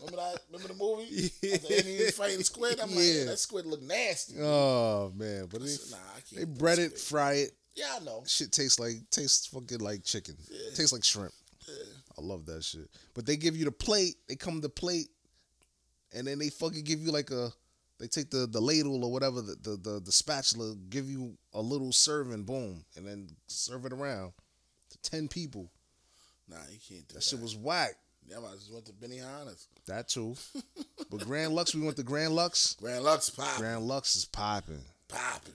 Remember 0.02 0.18
that? 0.18 0.41
Remember 0.52 0.74
the 0.74 0.80
movie? 0.80 1.32
End, 1.43 1.86
he 1.86 2.04
was 2.06 2.12
fighting 2.18 2.43
squid. 2.43 2.80
I'm 2.80 2.89
like, 2.89 2.97
Yeah. 2.99 3.14
yeah, 3.14 3.26
that 3.26 3.39
squid 3.39 3.66
look 3.66 3.82
nasty. 3.82 4.36
Oh 4.41 5.12
man, 5.16 5.47
but 5.52 5.62
they, 5.62 5.76
nah, 5.91 5.97
they 6.36 6.45
bread 6.45 6.80
it, 6.80 6.97
squid. 6.97 7.02
fry 7.02 7.34
it. 7.34 7.52
Yeah, 7.76 7.97
I 8.02 8.04
know. 8.04 8.24
Shit 8.28 8.52
tastes 8.52 8.80
like 8.80 8.95
tastes 9.12 9.45
fucking 9.47 9.80
like 9.80 10.04
chicken. 10.04 10.36
Yeah. 10.49 10.58
Tastes 10.76 10.91
like 10.91 11.04
shrimp. 11.04 11.34
Yeah. 11.68 11.76
I 12.18 12.22
love 12.22 12.45
that 12.47 12.64
shit. 12.64 12.89
But 13.14 13.26
they 13.26 13.38
give 13.38 13.56
you 13.56 13.66
the 13.66 13.72
plate. 13.72 14.16
They 14.28 14.36
come 14.36 14.60
the 14.60 14.70
plate, 14.70 15.08
and 16.14 16.28
then 16.28 16.39
they 16.39 16.49
fucking 16.49 16.84
give 16.84 16.99
you 17.02 17.12
like 17.12 17.32
a. 17.32 17.52
They 17.99 18.08
take 18.08 18.32
the 18.32 18.47
the 18.47 18.60
ladle 18.60 19.06
or 19.06 19.12
whatever 19.12 19.41
the 19.41 19.56
the 19.62 19.78
the, 19.78 19.99
the 20.04 20.12
spatula, 20.12 20.76
give 20.89 21.08
you 21.10 21.38
a 21.54 21.62
little 21.62 21.91
serving, 21.93 22.43
boom, 22.43 22.84
and 22.97 23.08
then 23.08 23.30
serve 23.47 23.86
it 23.86 23.93
around 23.93 24.34
to 24.89 24.97
ten 25.10 25.28
people. 25.28 25.70
Nah, 26.49 26.58
you 26.72 26.80
can't 26.86 27.08
do 27.08 27.14
That 27.14 27.20
that. 27.20 27.24
shit 27.24 27.39
was 27.39 27.56
whack. 27.56 27.93
Yeah, 28.28 28.38
I 28.40 28.54
just 28.56 28.72
went 28.72 28.86
to 28.86 28.94
Benihana's. 28.94 29.68
That 29.88 30.08
too. 30.08 30.36
but 31.10 31.20
Grand 31.22 31.54
Lux, 31.54 31.76
we 31.76 31.82
went 31.82 31.98
to 31.98 32.04
Grand 32.04 32.34
Lux. 32.34 32.76
Grand 32.76 33.04
Lux 33.04 33.30
pop, 33.30 33.58
Grand 33.58 33.82
Lux 33.84 34.16
is 34.16 34.26
popping. 34.26 34.82
popping. 35.08 35.54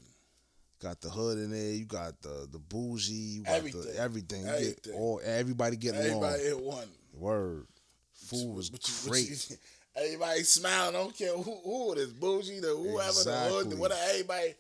Got 0.82 1.00
the 1.00 1.08
hood 1.08 1.38
in 1.38 1.50
there. 1.50 1.72
You 1.72 1.86
got 1.86 2.20
the 2.20 2.46
the 2.50 2.58
bougie. 2.58 3.12
You 3.14 3.42
got 3.44 3.54
Everything. 3.54 3.82
the 3.82 3.98
everything. 3.98 4.42
You 4.42 4.74
get 4.82 4.88
all 4.94 5.20
everybody 5.24 5.76
getting 5.76 6.00
Everybody 6.00 6.20
along. 6.20 6.34
Everybody 6.34 6.44
hit 6.44 6.64
one. 6.64 6.88
Word. 7.14 7.66
Food 8.14 8.54
was 8.54 8.68
But 8.70 8.86
you- 8.86 8.94
but 9.04 9.10
great. 9.10 9.50
you- 9.50 9.56
everybody 9.96 10.42
smiling. 10.42 10.92
Don't 10.92 11.16
care 11.16 11.32
who, 11.34 11.42
who 11.64 11.92
it 11.92 11.98
is, 11.98 12.12
bougie, 12.12 12.60
the 12.60 12.68
whoever, 12.76 13.12
the 13.24 13.30
hood, 13.48 13.56
Exactly. 13.62 13.76
whatever. 13.76 14.00
Everybody, 14.10 14.54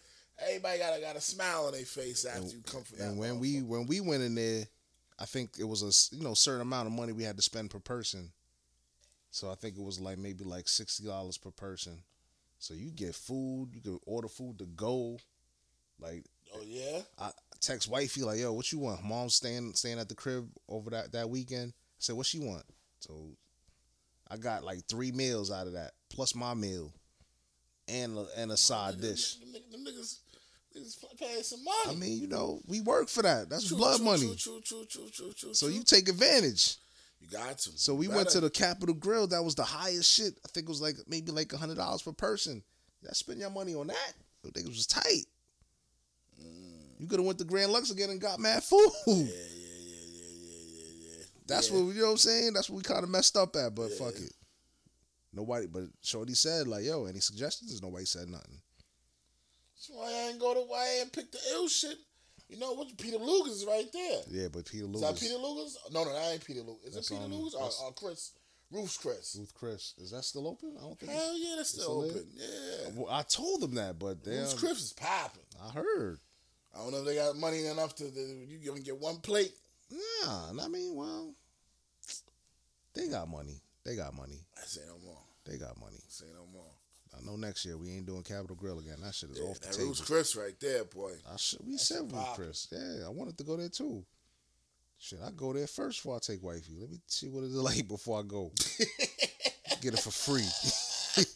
everybody 0.48 0.78
got 0.78 0.96
a 0.96 1.00
got 1.02 1.16
a 1.16 1.20
smile 1.20 1.66
on 1.66 1.72
their 1.72 1.82
face 1.84 2.24
after 2.24 2.48
you 2.48 2.62
come 2.66 2.82
from 2.82 2.98
that. 2.98 3.04
And 3.08 3.18
when 3.18 3.38
we 3.38 3.60
when 3.62 3.86
we 3.86 4.00
went 4.00 4.22
in 4.22 4.34
there, 4.36 4.64
I 5.18 5.24
think 5.24 5.52
it 5.58 5.64
was 5.64 5.82
a 5.82 6.16
you 6.16 6.22
know 6.22 6.34
certain 6.34 6.60
amount 6.60 6.86
of 6.88 6.92
money 6.92 7.12
we 7.12 7.22
had 7.24 7.36
to 7.36 7.42
spend 7.42 7.70
per 7.70 7.78
person. 7.78 8.30
So 9.30 9.50
I 9.50 9.54
think 9.54 9.76
it 9.76 9.82
was 9.82 10.00
like 10.00 10.18
maybe 10.18 10.44
like 10.44 10.68
sixty 10.68 11.04
dollars 11.04 11.38
per 11.38 11.50
person. 11.50 12.02
So 12.58 12.74
you 12.74 12.90
get 12.90 13.14
food, 13.14 13.68
you 13.72 13.80
can 13.80 13.98
order 14.06 14.28
food 14.28 14.58
to 14.58 14.64
go. 14.66 15.18
Like 15.98 16.24
oh 16.54 16.62
yeah, 16.66 17.00
I 17.18 17.30
text 17.60 17.88
wifey 17.88 18.22
like, 18.22 18.38
"Yo, 18.38 18.52
what 18.52 18.70
you 18.72 18.78
want?" 18.78 19.02
Mom's 19.04 19.34
staying 19.34 19.74
staying 19.74 19.98
at 19.98 20.08
the 20.08 20.14
crib 20.14 20.48
over 20.68 20.90
that 20.90 21.12
that 21.12 21.30
weekend. 21.30 21.72
I 21.72 21.98
said, 21.98 22.16
"What 22.16 22.26
she 22.26 22.38
want?" 22.38 22.64
So 23.00 23.30
I 24.28 24.36
got 24.36 24.64
like 24.64 24.86
three 24.86 25.12
meals 25.12 25.50
out 25.50 25.66
of 25.66 25.72
that, 25.74 25.92
plus 26.10 26.34
my 26.34 26.52
meal, 26.54 26.92
and 27.88 28.18
a, 28.18 28.26
and 28.36 28.50
a 28.50 28.56
side 28.56 29.00
dish. 29.00 29.36
Them, 29.36 29.48
niggas- 29.52 29.70
them 29.70 29.84
niggas, 29.84 30.18
niggas 30.76 31.18
paying 31.18 31.42
some 31.42 31.64
money. 31.64 31.78
I 31.88 31.94
mean, 31.94 32.20
you 32.20 32.26
know, 32.28 32.60
we 32.66 32.80
work 32.80 33.08
for 33.08 33.22
that. 33.22 33.48
That's 33.48 33.68
True, 33.68 33.76
blood 33.76 33.96
true, 33.96 34.04
money. 34.04 34.36
True, 34.36 34.60
true, 34.60 34.60
true, 34.60 34.86
true, 34.88 35.08
true, 35.12 35.32
true. 35.32 35.54
So 35.54 35.68
you 35.68 35.82
take 35.82 36.08
advantage. 36.08 36.76
you 37.20 37.28
got 37.28 37.58
to. 37.58 37.70
So 37.76 37.94
we 37.94 38.08
went 38.08 38.28
to 38.30 38.40
the 38.40 38.50
Capital 38.50 38.94
Grille. 38.94 39.26
That 39.28 39.42
was 39.42 39.54
the 39.54 39.64
highest 39.64 40.12
shit. 40.12 40.34
I 40.44 40.48
think 40.48 40.66
it 40.66 40.70
was 40.70 40.82
like 40.82 40.96
maybe 41.08 41.32
like 41.32 41.52
a 41.52 41.56
hundred 41.56 41.76
dollars 41.78 42.02
per 42.02 42.12
person. 42.12 42.62
Y'all 43.02 43.14
spend 43.14 43.40
your 43.40 43.50
money 43.50 43.74
on 43.74 43.86
that. 43.88 44.12
I 44.46 44.50
think 44.50 44.66
it 44.66 44.68
was 44.68 44.86
tight. 44.86 45.26
Mm. 46.40 47.00
You 47.00 47.06
could 47.06 47.18
have 47.18 47.26
went 47.26 47.38
to 47.38 47.44
Grand 47.44 47.72
Lux 47.72 47.90
again 47.90 48.10
and 48.10 48.20
got 48.20 48.38
mad 48.38 48.62
food. 48.62 48.80
Yeah, 49.06 49.14
yeah, 49.14 49.24
yeah, 49.24 49.32
yeah, 49.32 50.28
yeah, 50.42 50.62
yeah, 50.72 51.18
yeah. 51.18 51.24
That's 51.46 51.70
yeah. 51.70 51.76
what 51.76 51.94
you 51.94 52.00
know 52.00 52.06
what 52.06 52.10
I'm 52.12 52.16
saying. 52.18 52.52
That's 52.52 52.70
what 52.70 52.76
we 52.76 52.82
kind 52.82 53.02
of 53.04 53.10
messed 53.10 53.36
up 53.36 53.56
at. 53.56 53.74
But 53.74 53.90
Yeah. 53.90 53.96
fuck 53.98 54.14
it. 54.16 54.32
Nobody. 55.32 55.66
But 55.66 55.84
Shorty 56.02 56.34
said 56.34 56.66
like, 56.68 56.84
"Yo, 56.84 57.04
any 57.06 57.20
suggestions?" 57.20 57.82
Nobody 57.82 58.04
said 58.06 58.28
nothing. 58.28 58.60
That's 59.88 59.98
why 59.98 60.06
I 60.06 60.30
ain't 60.30 60.40
go 60.40 60.54
to 60.54 60.60
why 60.60 60.78
I 60.78 61.00
ain't 61.00 61.12
pick 61.12 61.30
the 61.30 61.38
ill 61.52 61.68
shit. 61.68 61.98
You 62.48 62.58
know 62.58 62.72
what? 62.74 62.96
Peter 62.98 63.18
Luger's 63.18 63.62
is 63.62 63.66
right 63.66 63.86
there. 63.92 64.20
Yeah, 64.30 64.48
but 64.52 64.64
Peter 64.66 64.84
Luger's. 64.84 65.02
Is 65.02 65.20
that 65.20 65.20
Peter 65.20 65.38
Luger's? 65.38 65.78
No, 65.92 66.04
no, 66.04 66.12
that 66.12 66.32
ain't 66.32 66.44
Peter 66.44 66.60
Luger's. 66.60 66.88
Is 66.88 66.94
That's, 66.94 67.10
it 67.10 67.14
Peter 67.14 67.24
um, 67.24 67.32
Luger's 67.32 67.54
or, 67.54 67.70
or 67.86 67.92
Chris? 67.92 68.32
Ruth's 68.70 68.96
Chris. 68.96 69.36
Ruth 69.38 69.54
Chris, 69.54 69.94
is 69.98 70.10
that 70.10 70.24
still 70.24 70.48
open? 70.48 70.74
I 70.76 70.82
don't 70.82 70.98
think. 70.98 71.12
Hell 71.12 71.38
yeah, 71.38 71.54
that's 71.56 71.70
still 71.70 72.02
open. 72.02 72.26
Yeah. 72.34 72.90
Well, 72.96 73.12
I 73.12 73.22
told 73.22 73.60
them 73.60 73.74
that, 73.76 73.98
but 73.98 74.24
damn, 74.24 74.34
Ruth's 74.34 74.54
Chris 74.54 74.82
is 74.82 74.92
popping. 74.92 75.42
I 75.62 75.70
heard. 75.70 76.18
I 76.74 76.78
don't 76.78 76.92
know 76.92 76.98
if 76.98 77.06
they 77.06 77.14
got 77.14 77.36
money 77.36 77.64
enough 77.66 77.94
to, 77.96 78.04
you 78.04 78.58
gonna 78.68 78.80
get 78.80 78.98
one 78.98 79.18
plate. 79.18 79.52
Nah, 79.90 80.62
I 80.62 80.68
mean, 80.68 80.94
well, 80.94 81.32
they 82.92 83.08
got 83.08 83.28
money. 83.28 83.60
They 83.84 83.94
got 83.94 84.14
money. 84.14 84.40
I 84.60 84.66
say 84.66 84.80
no 84.86 84.98
more. 85.04 85.20
They 85.44 85.58
got 85.58 85.78
money. 85.80 86.02
Say 86.08 86.26
no 86.34 86.44
more. 86.52 86.55
I 87.16 87.24
know 87.24 87.36
next 87.36 87.64
year 87.64 87.76
we 87.78 87.90
ain't 87.90 88.06
doing 88.06 88.22
Capital 88.22 88.56
Grille 88.56 88.78
again. 88.78 88.96
That 89.02 89.14
shit 89.14 89.30
is 89.30 89.38
Yeah, 89.38 89.46
off 89.46 89.60
the 89.60 89.66
that 89.68 89.74
table. 89.74 89.88
Ruth's 89.88 90.00
Chris 90.02 90.36
right 90.36 90.58
there, 90.60 90.84
boy. 90.84 91.12
I 91.32 91.36
should, 91.36 91.60
we 91.66 91.72
That 91.72 91.80
said 91.80 92.12
Ruth. 92.12 92.34
Chris. 92.34 92.68
Yeah, 92.70 93.06
I 93.06 93.10
wanted 93.10 93.38
to 93.38 93.44
go 93.44 93.56
there 93.56 93.68
too. 93.68 94.04
Shit, 94.98 95.18
I 95.24 95.30
go 95.30 95.52
there 95.52 95.66
first 95.66 95.98
before 95.98 96.16
I 96.16 96.18
take 96.20 96.42
wifey. 96.42 96.74
Let 96.78 96.90
me 96.90 96.98
see 97.06 97.28
what 97.28 97.44
it's 97.44 97.54
like 97.54 97.86
before 97.88 98.20
I 98.20 98.22
go. 98.22 98.50
Get 99.80 99.94
it 99.94 100.00
for 100.00 100.10
free. 100.10 100.46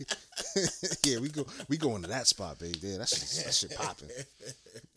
yeah, 1.04 1.18
we 1.20 1.28
go 1.28 1.46
we 1.68 1.76
going 1.76 2.02
to 2.02 2.08
that 2.08 2.26
spot, 2.26 2.58
baby. 2.58 2.78
Yeah, 2.82 2.98
that 2.98 3.08
shit, 3.08 3.44
that 3.44 3.54
shit 3.54 3.74
popping. 3.76 4.08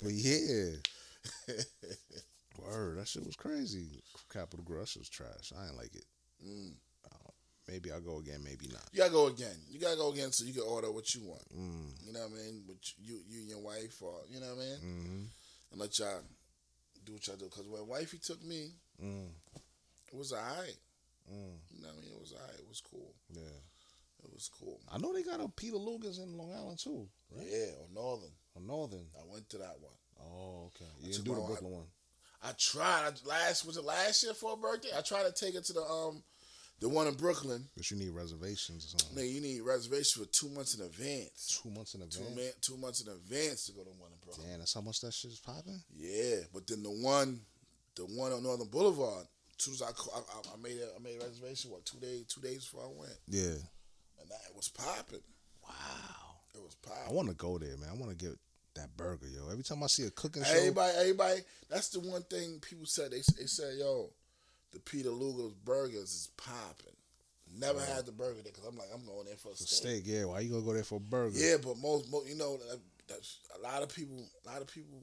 But 0.01 0.11
yeah. 0.13 0.71
Word, 2.57 2.99
that 2.99 3.07
shit 3.07 3.25
was 3.25 3.35
crazy. 3.35 3.87
Capital 4.31 4.63
Grille, 4.63 4.81
that 4.81 4.87
shit 4.89 5.01
was 5.01 5.09
trash. 5.09 5.51
I 5.57 5.67
ain't 5.67 5.77
like 5.77 5.93
it. 5.95 6.05
Mm. 6.45 6.73
Maybe 7.67 7.91
I'll 7.91 8.01
go 8.01 8.17
again, 8.19 8.41
maybe 8.43 8.67
not. 8.71 8.83
You 8.91 8.99
gotta 8.99 9.11
go 9.13 9.27
again. 9.27 9.55
You 9.69 9.79
gotta 9.79 9.95
go 9.95 10.11
again 10.11 10.31
so 10.31 10.43
you 10.45 10.53
can 10.53 10.63
order 10.63 10.91
what 10.91 11.13
you 11.15 11.21
want. 11.23 11.43
Mm. 11.57 12.05
You 12.05 12.11
know 12.13 12.19
what 12.19 12.31
I 12.31 12.43
mean? 12.43 12.63
With 12.67 12.77
you, 13.01 13.19
you 13.29 13.39
and 13.39 13.49
your 13.49 13.59
wife, 13.61 14.01
or 14.01 14.15
you 14.29 14.39
know 14.41 14.47
what 14.53 14.63
I 14.63 14.65
mean, 14.65 14.77
hmm 14.79 15.23
and 15.71 15.79
let 15.81 15.97
y'all 15.97 16.21
do 17.05 17.13
what 17.13 17.25
y'all 17.25 17.35
do. 17.37 17.45
Because 17.45 17.67
when 17.67 17.87
wifey 17.87 18.19
took 18.19 18.43
me, 18.43 18.71
Mm. 19.01 19.29
it 20.11 20.15
was 20.15 20.33
alright. 20.33 20.77
Mm. 21.31 21.55
You 21.71 21.81
know 21.81 21.87
what 21.87 21.97
I 21.97 22.01
mean? 22.01 22.11
It 22.13 22.19
was 22.19 22.33
alright. 22.33 22.59
It 22.59 22.67
was 22.67 22.81
cool. 22.81 23.13
Yeah. 23.33 23.59
It 24.23 24.31
was 24.33 24.49
cool. 24.59 24.79
I 24.91 24.97
know 24.99 25.13
they 25.13 25.23
got 25.23 25.39
a 25.41 25.49
Peter 25.49 25.77
Luger's 25.77 26.19
in 26.19 26.37
Long 26.37 26.53
Island 26.53 26.79
too. 26.79 27.07
Right? 27.35 27.47
Yeah, 27.49 27.71
on 27.87 27.93
Northern. 27.93 28.31
Or 28.55 28.61
Northern. 28.61 29.05
I 29.19 29.23
went 29.31 29.49
to 29.49 29.57
that 29.57 29.75
one. 29.81 29.91
Oh, 30.21 30.65
okay. 30.75 30.89
You 31.01 31.11
didn't 31.13 31.25
do 31.25 31.35
the 31.35 31.41
Brooklyn 31.41 31.71
one. 31.71 31.87
I 32.43 32.51
tried. 32.59 33.07
I, 33.07 33.27
last 33.27 33.65
was 33.65 33.77
it 33.77 33.83
last 33.83 34.23
year 34.23 34.33
for 34.33 34.53
a 34.53 34.57
birthday? 34.57 34.89
I 34.95 35.01
tried 35.01 35.23
to 35.25 35.31
take 35.33 35.55
it 35.55 35.63
to 35.65 35.73
the 35.73 35.81
um 35.81 36.23
the 36.83 36.89
one 36.89 37.07
in 37.07 37.13
Brooklyn. 37.15 37.63
But 37.77 37.89
you 37.89 37.97
need 37.97 38.09
reservations 38.11 38.85
or 38.85 38.99
something. 38.99 39.15
Man, 39.15 39.33
you 39.33 39.39
need 39.41 39.61
reservations 39.61 40.11
for 40.11 40.25
two 40.31 40.49
months 40.53 40.75
in 40.75 40.83
advance. 40.85 41.59
Two 41.63 41.69
months 41.71 41.95
in 41.95 42.01
Two 42.01 42.05
advance. 42.19 42.35
man, 42.35 42.51
two 42.61 42.77
months 42.77 43.01
in 43.01 43.07
advance 43.11 43.65
to 43.67 43.71
go 43.71 43.83
to 43.83 43.89
one 43.97 44.11
in 44.11 44.17
Brooklyn. 44.23 44.47
Damn, 44.49 44.59
that's 44.59 44.73
how 44.73 44.81
much 44.81 44.99
that 45.01 45.13
shit 45.13 45.31
is 45.31 45.39
popping. 45.39 45.81
Yeah, 45.95 46.41
but 46.53 46.67
then 46.67 46.83
the 46.83 46.91
one, 46.91 47.39
the 47.95 48.03
one 48.03 48.31
on 48.33 48.43
Northern 48.43 48.67
Boulevard. 48.67 49.25
As 49.57 49.63
soon 49.65 49.73
as 49.75 49.81
I, 49.81 49.87
I, 49.87 50.19
I- 50.19 50.53
I 50.53 50.61
made 50.61 50.77
a, 50.81 50.89
I 50.95 50.99
made 51.01 51.21
a 51.21 51.25
reservation. 51.25 51.71
What 51.71 51.85
two 51.85 51.99
days? 51.99 52.25
Two 52.27 52.41
days 52.41 52.65
before 52.65 52.83
I 52.83 52.99
went, 52.99 53.17
Yeah. 53.27 53.55
and 54.19 54.29
that 54.29 54.53
was 54.55 54.67
popping. 54.69 55.21
Wow. 55.63 55.71
It 56.55 56.61
was 56.61 56.75
popping. 56.75 57.03
I 57.07 57.11
want 57.13 57.29
to 57.29 57.35
go 57.35 57.57
there, 57.57 57.77
man. 57.77 57.89
I 57.91 57.95
want 57.95 58.11
to 58.11 58.25
get 58.25 58.37
that 58.75 58.95
burger, 58.97 59.27
yo. 59.27 59.49
Every 59.51 59.63
time 59.63 59.83
I 59.83 59.87
see 59.87 60.03
a 60.05 60.09
cooking 60.09 60.43
show, 60.43 60.51
Everybody, 60.53 60.93
everybody. 60.97 61.39
That's 61.69 61.89
the 61.89 61.99
one 61.99 62.23
thing 62.23 62.59
people 62.59 62.85
said. 62.87 63.11
They 63.11 63.21
they 63.37 63.45
said, 63.45 63.75
"Yo, 63.77 64.09
the 64.73 64.79
Peter 64.79 65.09
Luger's 65.09 65.53
burgers 65.53 66.09
is 66.13 66.29
popping." 66.37 66.95
Never 67.55 67.79
had 67.81 68.07
the 68.07 68.11
burger 68.11 68.41
there 68.41 68.51
because 68.51 68.65
I'm 68.65 68.75
like, 68.77 68.87
I'm 68.91 69.05
going 69.05 69.25
there 69.25 69.35
for 69.35 69.49
a 69.49 69.51
For 69.51 69.57
steak. 69.63 70.01
steak, 70.01 70.03
yeah. 70.07 70.25
Why 70.25 70.39
you 70.39 70.49
gonna 70.49 70.63
go 70.65 70.73
there 70.73 70.83
for 70.83 70.95
a 70.95 70.99
burger? 70.99 71.37
Yeah, 71.37 71.57
but 71.63 71.77
most, 71.77 72.11
most 72.11 72.27
you 72.27 72.35
know, 72.35 72.57
that, 72.57 72.79
that's 73.07 73.37
a 73.55 73.61
lot 73.61 73.83
of 73.83 73.93
people, 73.93 74.17
a 74.43 74.49
lot 74.49 74.61
of 74.61 74.67
people, 74.67 74.97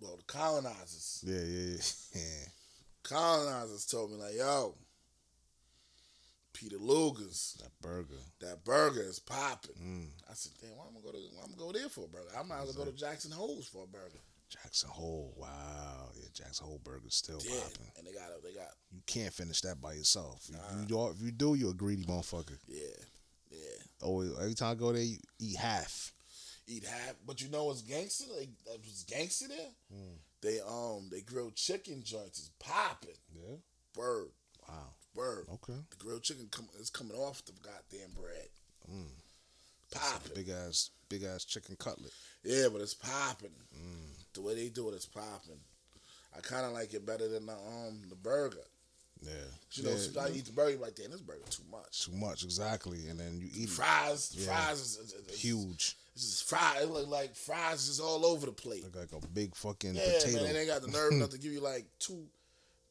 well, 0.00 0.16
the 0.16 0.22
colonizers, 0.22 1.22
Yeah, 1.26 1.42
yeah, 1.42 1.76
yeah. 2.14 2.48
colonizers 3.02 3.84
told 3.84 4.10
me 4.10 4.16
like, 4.16 4.36
yo, 4.38 4.74
Peter 6.54 6.78
Luger's, 6.78 7.56
that 7.60 7.72
burger. 7.82 8.18
that 8.40 8.64
burger 8.64 9.02
is 9.02 9.18
popping. 9.18 9.76
Mm. 9.80 10.06
I 10.30 10.34
said, 10.34 10.52
damn, 10.60 10.76
why 10.78 10.84
am 10.86 10.96
I 10.96 11.00
go 11.02 11.12
to, 11.12 11.18
why 11.36 11.44
am 11.44 11.50
I 11.54 11.58
go 11.58 11.72
there 11.72 11.88
for 11.88 12.04
a 12.04 12.08
burger? 12.08 12.30
I 12.38 12.42
might 12.42 12.60
as 12.62 12.74
well 12.76 12.84
go 12.86 12.90
to 12.90 12.96
Jackson 12.96 13.32
Hole's 13.32 13.68
for 13.68 13.84
a 13.84 13.86
burger. 13.86 14.18
Jackson 14.50 14.90
Hole. 14.90 15.32
Wow. 15.36 16.10
Yeah, 16.16 16.28
Jackson 16.34 16.66
Hole 16.66 16.80
burger's 16.82 17.14
still 17.14 17.40
Yeah, 17.44 17.60
popping. 17.60 17.92
and 17.98 18.06
they 18.06 18.12
got, 18.12 18.28
they 18.42 18.52
got, 18.52 18.68
You 18.92 19.00
can't 19.06 19.32
finish 19.32 19.60
that 19.62 19.80
by 19.80 19.94
yourself. 19.94 20.48
If 20.48 20.54
Nah. 20.56 20.80
you 20.80 20.86
do, 20.86 21.06
if 21.08 21.22
you 21.22 21.30
do, 21.30 21.54
you're 21.54 21.70
a 21.70 21.74
greedy 21.74 22.04
motherfucker. 22.04 22.58
yeah, 22.66 22.78
yeah. 23.50 23.58
Always, 24.02 24.32
every 24.38 24.54
time 24.54 24.72
I 24.72 24.74
go 24.74 24.92
there, 24.92 25.02
you 25.02 25.18
eat 25.38 25.56
half. 25.56 26.12
eat 26.66 26.84
half. 26.84 27.14
But 27.26 27.40
you 27.40 27.48
know 27.48 27.64
what's 27.64 27.82
gangster? 27.82 28.24
Like 28.36 28.48
that 28.66 28.78
was 28.84 29.04
gangster 29.08 29.48
there. 29.48 29.70
Mm. 29.94 30.16
They 30.42 30.60
um 30.60 31.08
they 31.10 31.20
grilled 31.20 31.54
chicken 31.56 32.02
joints 32.02 32.38
is 32.38 32.50
popping. 32.58 33.18
Yeah. 33.34 33.56
Bird. 33.94 34.28
Wow. 34.68 34.94
Bird. 35.14 35.46
Okay. 35.54 35.78
The 35.90 35.96
grilled 35.96 36.22
chicken 36.22 36.48
come 36.50 36.68
is 36.80 36.88
coming 36.90 37.16
off 37.16 37.44
the 37.44 37.52
goddamn 37.62 38.10
bread. 38.18 38.48
Mm. 38.90 39.10
Popping. 39.90 40.32
Big 40.34 40.48
ass, 40.48 40.90
big 41.08 41.24
ass 41.24 41.44
chicken 41.44 41.74
cutlet. 41.76 42.12
Yeah, 42.44 42.68
but 42.72 42.80
it's 42.80 42.94
popping. 42.94 43.50
Mm. 43.76 44.19
The 44.34 44.40
way 44.42 44.54
they 44.54 44.68
do 44.68 44.88
it 44.90 44.94
is 44.94 45.06
popping. 45.06 45.60
I 46.36 46.40
kind 46.40 46.64
of 46.64 46.72
like 46.72 46.94
it 46.94 47.04
better 47.04 47.28
than 47.28 47.46
the 47.46 47.52
um 47.54 48.02
the 48.08 48.14
burger. 48.16 48.58
Yeah. 49.22 49.32
You 49.72 49.82
know, 49.84 49.90
yeah, 49.90 49.96
sometimes 49.98 50.30
you 50.32 50.38
eat 50.38 50.46
the 50.46 50.52
burger, 50.52 50.70
you're 50.70 50.80
like, 50.80 50.94
damn, 50.94 51.10
this 51.10 51.20
burger 51.20 51.40
too 51.50 51.62
much. 51.70 52.06
too 52.06 52.12
much 52.12 52.42
exactly, 52.42 53.08
and 53.08 53.20
then 53.20 53.38
you 53.38 53.48
eat 53.54 53.64
it 53.64 53.70
Fries, 53.70 54.32
Yeah. 54.34 54.46
fries 54.46 54.80
is, 54.80 54.96
is, 54.96 55.12
is, 55.12 55.38
huge, 55.38 55.96
It's 56.14 56.24
just 56.24 56.48
fries. 56.48 56.82
It 56.82 56.88
look 56.90 57.06
like 57.06 57.34
fries 57.36 57.86
is 57.88 58.00
all 58.00 58.24
over 58.24 58.46
the 58.46 58.52
plate. 58.52 58.82
look 58.84 58.96
like 58.96 59.12
a 59.22 59.26
big 59.28 59.54
fucking 59.54 59.94
Yeah, 59.96 60.04
potato. 60.06 60.38
man, 60.38 60.46
and 60.46 60.56
they 60.56 60.66
got 60.66 60.80
the 60.80 60.88
nerve 60.88 61.12
enough 61.12 61.30
to 61.30 61.38
give 61.42 61.52
you 61.52 61.60
like 61.60 61.84
two, 61.98 62.24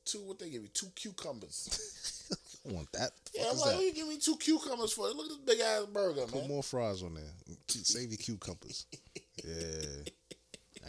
two. 0.05 0.19
What 0.19 0.37
they 0.37 0.49
give 0.51 0.61
you? 0.61 0.67
Two 0.69 0.91
cucumbers. 0.93 2.29
I 2.69 2.73
want 2.73 2.91
that. 2.91 3.09
The 3.33 3.39
Yeah, 3.39 3.45
I'm 3.51 3.57
like, 3.57 3.77
that? 3.77 3.83
you 3.83 3.93
give 3.93 4.07
me 4.07 4.17
two 4.19 4.35
cucumbers 4.37 4.93
for? 4.93 5.07
Look 5.07 5.25
at 5.25 5.29
this 5.29 5.37
big 5.37 5.59
ass 5.61 5.85
burger, 5.85 6.25
Put 6.27 6.41
man. 6.41 6.47
more 6.47 6.61
fries 6.61 7.01
on 7.01 7.15
there. 7.15 7.23
Save 7.69 8.09
your 8.09 8.17
cucumbers. 8.17 8.85
yeah. 9.43 10.03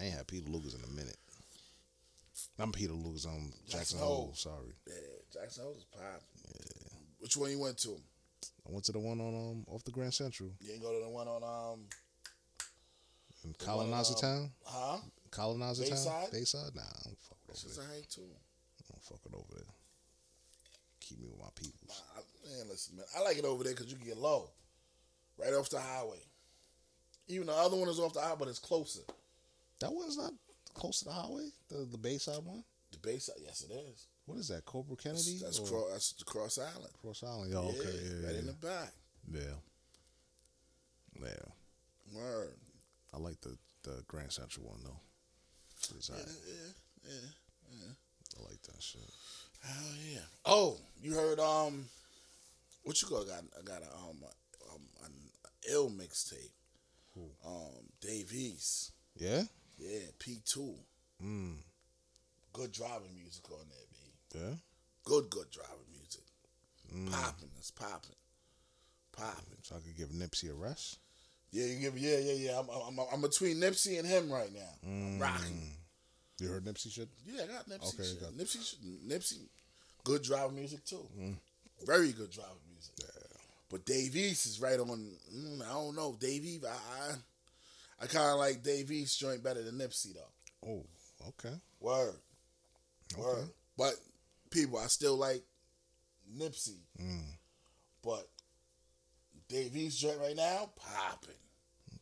I 0.00 0.04
ain't 0.04 0.14
had 0.14 0.26
Peter 0.26 0.48
Luger's 0.48 0.74
in 0.74 0.82
a 0.82 0.92
minute. 0.94 1.16
I'm 2.58 2.72
Peter 2.72 2.92
Luger's 2.94 3.26
on 3.26 3.52
Jackson 3.66 3.78
Jackson 3.78 3.98
Hole. 3.98 4.16
Hole. 4.16 4.34
Sorry. 4.34 4.72
Yeah, 4.86 4.94
Jackson 5.32 5.64
Hole 5.64 5.76
is 5.76 5.84
popping. 5.84 7.00
Which 7.18 7.36
one 7.36 7.50
you 7.50 7.58
went 7.58 7.76
to? 7.78 7.96
I 8.66 8.72
went 8.72 8.84
to 8.86 8.92
the 8.92 8.98
one 8.98 9.20
on 9.20 9.34
um 9.34 9.64
off 9.68 9.84
the 9.84 9.90
Grand 9.90 10.14
Central 10.14 10.50
You 10.60 10.68
didn't 10.68 10.82
go 10.82 10.92
to 10.92 11.04
the 11.04 11.10
one 11.10 11.28
on 11.28 11.42
um, 11.42 11.80
in 13.44 13.54
The 13.58 13.66
one, 13.66 13.76
Colonizer 13.76 14.14
um, 14.14 14.20
Town. 14.20 14.50
huh? 14.64 14.98
Colonizer 15.30 15.84
Town. 15.84 15.90
Bayside? 15.90 16.32
Bayside. 16.32 16.74
Nah, 16.74 16.82
I 16.82 17.04
don't 17.04 17.18
fuck 17.18 17.38
with 17.46 17.64
over 17.66 17.86
there. 17.86 17.96
hate 17.96 18.08
too. 18.08 18.22
I 18.22 18.82
don't 18.90 19.02
fuck 19.02 19.20
it 19.26 19.34
over 19.34 19.52
there. 19.54 19.74
Keep 21.00 21.20
me 21.20 21.26
with 21.28 21.40
my 21.40 21.52
people. 21.54 21.88
Nah, 21.88 22.22
man, 22.48 22.68
listen, 22.70 22.96
man, 22.96 23.06
I 23.18 23.22
like 23.22 23.36
it 23.36 23.44
over 23.44 23.64
there 23.64 23.74
because 23.74 23.90
you 23.90 23.96
can 23.96 24.06
get 24.06 24.16
low, 24.16 24.48
right 25.38 25.52
off 25.52 25.68
the 25.68 25.80
highway. 25.80 26.20
Even 27.28 27.48
the 27.48 27.52
other 27.52 27.76
one 27.76 27.88
is 27.88 28.00
off 28.00 28.14
the 28.14 28.20
highway, 28.20 28.36
but 28.38 28.48
it's 28.48 28.58
closer. 28.58 29.00
That 29.80 29.92
one's 29.92 30.16
not 30.16 30.32
close 30.74 31.00
to 31.00 31.04
the 31.06 31.12
highway. 31.12 31.48
The 31.68 31.86
the 31.90 31.98
Bayside 31.98 32.44
one. 32.44 32.64
The 32.92 32.98
Bayside, 32.98 33.36
yes, 33.42 33.64
it 33.68 33.72
is. 33.72 34.06
What 34.26 34.38
is 34.38 34.48
that? 34.48 34.64
Cobra 34.64 34.96
Kennedy. 34.96 35.38
that's, 35.42 35.58
or 35.58 35.66
Cro- 35.66 35.90
that's 35.92 36.12
the 36.12 36.24
Cross 36.24 36.58
Island. 36.58 36.92
Cross 37.00 37.22
Island. 37.24 37.52
Oh, 37.54 37.68
okay. 37.68 37.78
Yeah, 37.80 38.26
right 38.26 38.32
yeah, 38.34 38.38
in 38.40 38.46
the 38.46 38.52
back. 38.52 38.92
yeah. 39.32 39.40
Yeah. 41.20 42.16
Word. 42.16 42.54
I 43.12 43.18
like 43.18 43.40
the 43.40 43.56
the 43.82 44.02
Grand 44.06 44.32
Central 44.32 44.66
one 44.66 44.80
though. 44.84 45.00
Yeah, 45.90 46.14
alright. 46.14 46.28
yeah, 46.46 47.12
yeah. 47.72 48.38
I 48.38 48.42
like 48.50 48.62
that 48.62 48.82
shit. 48.82 49.00
Hell 49.62 49.94
yeah. 50.12 50.20
Oh, 50.44 50.76
you 51.02 51.14
heard 51.14 51.38
um, 51.40 51.86
what 52.84 53.00
you 53.02 53.08
got? 53.08 53.26
Got 53.26 53.44
I 53.58 53.62
got 53.62 53.82
a 53.82 53.94
um, 53.96 54.18
a, 54.22 54.72
um 54.74 54.82
an 55.04 55.12
ill 55.70 55.90
mixtape. 55.90 56.52
Who? 57.14 57.22
Um, 57.46 57.88
Dave 58.00 58.32
East. 58.32 58.92
Yeah. 59.16 59.42
Yeah, 59.80 60.00
P 60.18 60.40
two. 60.44 60.74
Mm. 61.24 61.54
Good 62.52 62.72
driving 62.72 63.14
music 63.14 63.50
on 63.50 63.58
there, 63.68 63.86
B. 63.90 64.38
Yeah. 64.38 64.54
Good, 65.04 65.30
good 65.30 65.50
driving 65.50 65.90
music. 65.92 66.22
Mm. 66.94 67.10
Popping, 67.10 67.48
it's 67.58 67.70
popping, 67.70 68.16
popping. 69.16 69.56
So 69.62 69.76
I 69.76 69.78
could 69.80 69.96
give 69.96 70.08
Nipsey 70.10 70.50
a 70.50 70.54
rest. 70.54 70.98
Yeah, 71.50 71.66
you 71.66 71.78
give. 71.80 71.98
Yeah, 71.98 72.18
yeah, 72.18 72.32
yeah. 72.50 72.58
I'm, 72.58 72.68
I'm, 72.68 72.98
I'm, 72.98 73.06
I'm 73.14 73.20
between 73.22 73.56
Nipsey 73.56 73.98
and 73.98 74.06
him 74.06 74.30
right 74.30 74.52
now. 74.52 74.72
I'm 74.84 75.18
rocking. 75.18 75.46
Mm. 75.46 76.40
You 76.42 76.48
heard 76.48 76.64
Nipsey 76.64 76.90
shit? 76.92 77.08
Yeah, 77.26 77.44
I 77.44 77.46
got 77.46 77.68
Nipsey. 77.68 77.94
Okay, 77.94 78.04
shit. 78.08 78.20
got- 78.20 78.32
Nipsey, 78.32 78.64
shit- 78.70 79.08
Nipsey, 79.08 79.48
good 80.04 80.22
driving 80.22 80.56
music 80.56 80.84
too. 80.84 81.06
Mm. 81.18 81.36
Very 81.86 82.12
good 82.12 82.30
driving 82.30 82.56
music. 82.70 82.92
Yeah. 82.98 83.06
But 83.70 83.84
Dave 83.86 84.14
East 84.16 84.46
is 84.46 84.60
right 84.60 84.78
on. 84.78 84.88
Mm, 85.34 85.62
I 85.62 85.72
don't 85.72 85.94
know, 85.96 86.16
Dave 86.20 86.44
East. 86.44 86.64
I, 86.66 86.70
I, 86.70 87.14
I 88.00 88.06
kind 88.06 88.30
of 88.30 88.38
like 88.38 88.62
Dave 88.62 88.90
East 88.90 89.18
joint 89.20 89.42
better 89.42 89.62
than 89.62 89.76
Nipsey 89.78 90.14
though. 90.14 90.68
Oh, 90.68 90.86
okay. 91.28 91.54
Word, 91.80 92.14
word. 93.18 93.48
But 93.76 93.94
people, 94.50 94.78
I 94.78 94.86
still 94.86 95.16
like 95.16 95.42
Nipsey. 96.38 96.78
Mm. 97.00 97.24
But 98.02 98.28
Dave 99.48 99.76
East 99.76 100.00
joint 100.00 100.18
right 100.20 100.36
now 100.36 100.70
popping, 100.76 101.34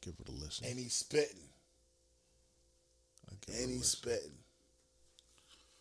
Give 0.01 0.15
it 0.21 0.29
a 0.29 0.33
listen. 0.33 0.67
and 0.69 0.79
he's 0.79 0.95
spitting, 0.95 1.49
and 3.49 3.71
he's 3.71 3.87
spitting. 3.89 4.39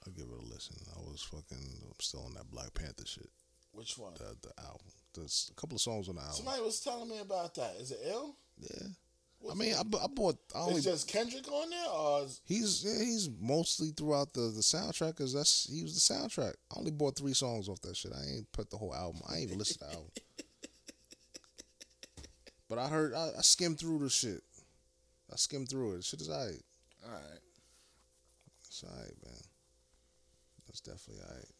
I'll 0.05 0.13
give 0.13 0.26
it 0.28 0.41
a 0.43 0.53
listen. 0.53 0.78
I 0.95 0.99
was 0.99 1.22
fucking. 1.24 1.57
I'm 1.84 1.93
still 1.99 2.24
on 2.26 2.34
that 2.36 2.49
Black 2.49 2.74
Panther 2.74 3.05
shit. 3.05 3.30
Which 3.74 3.97
one? 3.97 4.13
The 4.15 4.36
the 4.41 4.63
album. 4.63 4.88
There's 5.13 5.51
a 5.51 5.59
couple 5.59 5.76
of 5.76 5.82
songs 5.82 6.09
on 6.09 6.15
the 6.15 6.22
album. 6.22 6.36
Somebody 6.38 6.61
was 6.63 6.80
telling 6.80 7.09
me 7.09 7.20
about 7.20 7.53
that. 7.55 7.76
Is 7.80 7.91
it 7.91 7.99
ill? 8.05 8.36
yeah. 8.59 8.88
I 9.49 9.53
mean. 9.53 9.73
I, 9.73 9.79
I 9.79 10.07
bought. 10.07 10.38
I 10.55 10.59
only 10.59 10.75
It's 10.75 10.85
just 10.85 11.07
Kendrick 11.07 11.49
on 11.51 11.69
there, 11.69 11.89
or 11.89 12.23
is, 12.23 12.41
He's 12.45 12.83
he's 12.83 13.29
mostly 13.39 13.89
throughout 13.89 14.33
the 14.33 14.41
the 14.41 14.61
soundtrack 14.61 15.17
because 15.17 15.33
that's 15.33 15.69
he 15.71 15.83
was 15.83 15.93
the 15.93 16.13
soundtrack. 16.13 16.53
I 16.71 16.79
only 16.79 16.91
bought 16.91 17.17
three 17.17 17.33
songs 17.33 17.69
off 17.69 17.81
that 17.81 17.95
shit. 17.95 18.11
I 18.13 18.35
ain't 18.35 18.51
put 18.51 18.69
the 18.69 18.77
whole 18.77 18.93
album. 18.93 19.21
I 19.29 19.35
ain't 19.35 19.43
even 19.43 19.57
listened 19.57 19.79
to 19.79 19.85
the 19.85 19.93
album. 19.93 20.11
But 22.69 22.79
I 22.79 22.88
heard 22.89 23.13
I, 23.13 23.29
I 23.38 23.41
skimmed 23.41 23.79
through 23.79 23.99
the 23.99 24.09
shit. 24.09 24.43
I 25.31 25.38
skimmed 25.38 25.69
through 25.69 25.95
it. 25.95 26.03
Shit 26.03 26.21
is 26.21 26.29
alright. 26.29 26.61
all 27.05 27.13
right? 27.13 27.39
It's 28.65 28.83
alright, 28.83 29.15
man. 29.23 29.41
That's 30.65 30.81
definitely 30.81 31.23
alright. 31.23 31.51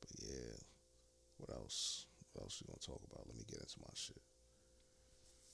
But 0.00 0.10
yeah, 0.22 0.56
what 1.36 1.50
else? 1.50 2.06
What 2.32 2.44
else 2.44 2.62
we 2.62 2.66
gonna 2.72 2.80
talk 2.80 3.02
about? 3.10 3.26
Let 3.26 3.36
me 3.36 3.44
get 3.46 3.60
into 3.60 3.76
my 3.80 3.92
shit. 3.92 4.22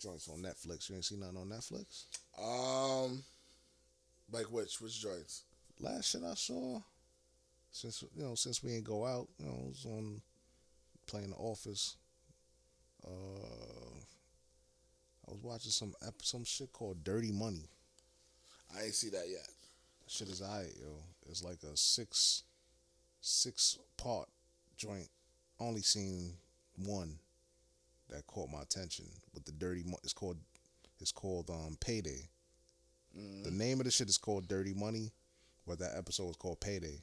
Joints 0.01 0.29
on 0.29 0.39
Netflix. 0.39 0.89
You 0.89 0.97
ain't 0.97 1.05
seen 1.05 1.21
nothing 1.21 1.37
on 1.39 1.49
Netflix? 1.49 2.07
Um, 2.39 3.23
like 4.33 4.51
which 4.51 4.81
which 4.81 5.01
joints? 5.01 5.45
last 5.81 6.11
shit 6.11 6.23
I 6.23 6.35
saw, 6.35 6.81
since 7.73 8.03
you 8.17 8.23
know, 8.25 8.35
since 8.35 8.63
we 8.63 8.75
ain't 8.75 8.85
go 8.85 9.07
out, 9.07 9.29
you 9.39 9.47
know, 9.47 9.53
I 9.53 9.69
was 9.69 9.87
on 9.87 10.21
playing 11.07 11.31
the 11.31 11.37
office. 11.37 11.97
Uh, 13.07 13.99
I 15.29 15.33
was 15.33 15.43
watching 15.43 15.71
some 15.71 15.95
ep- 16.07 16.23
some 16.23 16.45
shit 16.45 16.73
called 16.73 17.03
Dirty 17.05 17.33
Money. 17.33 17.69
I 18.77 18.85
ain't 18.85 18.95
see 18.95 19.11
that 19.11 19.29
yet. 19.29 19.47
That 20.05 20.11
shit 20.11 20.29
is 20.29 20.43
I 20.43 20.67
yo. 20.81 20.89
It's 21.29 21.45
like 21.45 21.63
a 21.63 21.77
six 21.77 22.45
six 23.21 23.79
part 23.97 24.29
joint. 24.77 25.09
Only 25.59 25.83
seen 25.83 26.35
one 26.77 27.19
that 28.11 28.27
caught 28.27 28.51
my 28.51 28.63
attention 28.63 29.07
with 29.35 29.45
the 29.45 29.53
dirty. 29.53 29.83
Mo- 29.85 29.99
it's 30.03 30.13
called 30.13 30.37
it's 31.01 31.13
called 31.13 31.51
um 31.51 31.77
Payday. 31.81 32.29
Mm. 33.19 33.45
The 33.45 33.51
name 33.51 33.81
of 33.81 33.85
the 33.85 33.91
shit 33.91 34.09
is 34.09 34.19
called 34.19 34.47
Dirty 34.47 34.75
Money, 34.75 35.13
but 35.67 35.79
that 35.81 35.97
episode 35.97 36.27
was 36.27 36.37
called 36.37 36.61
Payday. 36.61 37.03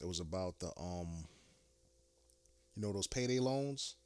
It 0.00 0.06
was 0.06 0.20
about 0.20 0.58
the 0.58 0.68
um, 0.78 1.08
you 2.74 2.82
know 2.82 2.92
those 2.92 3.06
payday 3.06 3.40
loans. 3.40 3.96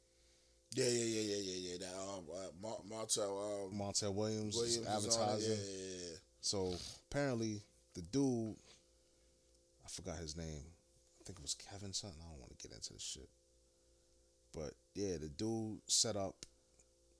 Yeah, 0.73 0.85
yeah, 0.85 1.03
yeah, 1.03 1.21
yeah, 1.21 1.41
yeah, 1.41 1.71
yeah. 1.71 1.77
That 1.79 1.99
um, 1.99 2.23
uh, 2.33 2.47
Mar- 2.61 2.81
Martel 2.89 3.69
um, 3.71 3.77
Montel 3.77 4.13
Williams, 4.13 4.55
Williams 4.55 4.77
is 4.77 4.77
is 4.77 4.87
advertising. 4.87 5.51
Yeah, 5.51 5.57
yeah, 5.57 6.07
yeah. 6.11 6.17
So 6.39 6.73
apparently 7.09 7.61
the 7.93 8.01
dude, 8.01 8.55
I 9.85 9.89
forgot 9.89 10.17
his 10.17 10.37
name. 10.37 10.63
I 11.19 11.23
think 11.25 11.39
it 11.39 11.41
was 11.41 11.55
Kevin 11.55 11.93
something. 11.93 12.19
I 12.21 12.29
don't 12.29 12.39
want 12.39 12.57
to 12.57 12.67
get 12.67 12.75
into 12.75 12.93
this 12.93 13.03
shit. 13.03 13.29
But 14.53 14.73
yeah, 14.95 15.17
the 15.17 15.29
dude 15.29 15.81
set 15.87 16.15
up 16.15 16.45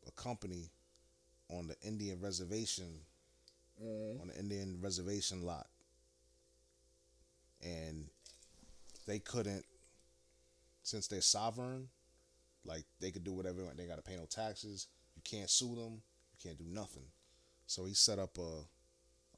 a 0.07 0.11
company 0.11 0.71
on 1.49 1.67
the 1.67 1.75
Indian 1.82 2.19
reservation, 2.19 3.05
Mhm. 3.82 4.21
on 4.21 4.27
the 4.27 4.38
Indian 4.39 4.79
reservation 4.82 5.41
lot. 5.43 5.69
And 7.61 8.09
they 9.05 9.19
couldn't, 9.19 9.65
since 10.84 11.07
they're 11.07 11.21
sovereign, 11.21 11.89
Like 12.63 12.86
they 12.99 13.11
could 13.11 13.23
do 13.23 13.34
whatever 13.34 13.73
they 13.73 13.88
got 13.88 13.95
to 13.95 14.03
pay 14.03 14.15
no 14.15 14.25
taxes. 14.25 14.88
You 15.15 15.23
can't 15.23 15.49
sue 15.49 15.73
them. 15.73 15.93
You 15.93 16.38
can't 16.43 16.57
do 16.59 16.65
nothing. 16.65 17.11
So 17.65 17.86
he 17.86 17.95
set 17.95 18.19
up 18.19 18.38
a 18.38 18.67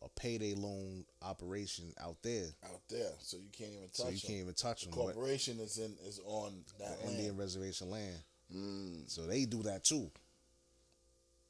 a 0.04 0.10
payday 0.20 0.54
loan 0.54 1.06
operation 1.22 1.94
out 2.04 2.18
there, 2.24 2.48
out 2.66 2.82
there, 2.90 3.12
so 3.20 3.38
you 3.38 3.50
can't 3.52 3.72
even 3.72 3.88
touch 3.88 3.96
so 3.96 4.10
you 4.10 4.12
them. 4.18 4.20
can't 4.28 4.40
even 4.42 4.54
touch 4.54 4.82
the 4.82 4.90
them. 4.90 5.00
Corporation 5.00 5.60
is 5.60 5.78
in 5.78 5.96
is 6.08 6.20
on 6.26 6.64
that 6.80 7.00
land. 7.06 7.16
Indian 7.16 7.38
reservation 7.38 7.90
land. 7.90 8.18
Mm. 8.54 9.10
So 9.10 9.26
they 9.26 9.46
do 9.46 9.64
that 9.64 9.84
too. 9.84 10.12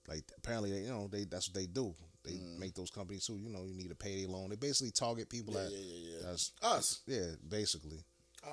Like 0.07 0.23
apparently, 0.37 0.71
they, 0.71 0.79
you 0.81 0.89
know, 0.89 1.07
they 1.11 1.23
that's 1.25 1.49
what 1.49 1.55
they 1.55 1.65
do. 1.65 1.95
They 2.23 2.39
make 2.57 2.73
those 2.73 2.89
companies 2.89 3.25
too. 3.25 3.37
You 3.37 3.49
know, 3.49 3.65
you 3.65 3.73
need 3.73 3.91
a 3.91 3.95
payday 3.95 4.25
loan. 4.27 4.49
They 4.49 4.55
basically 4.55 4.91
target 4.91 5.29
people 5.29 5.53
Yeah, 5.53 5.63
that 5.63 5.71
yeah, 5.71 5.77
yeah, 5.79 6.09
yeah. 6.17 6.27
that's 6.27 6.51
Us, 6.61 7.01
yeah, 7.05 7.25
basically 7.49 8.03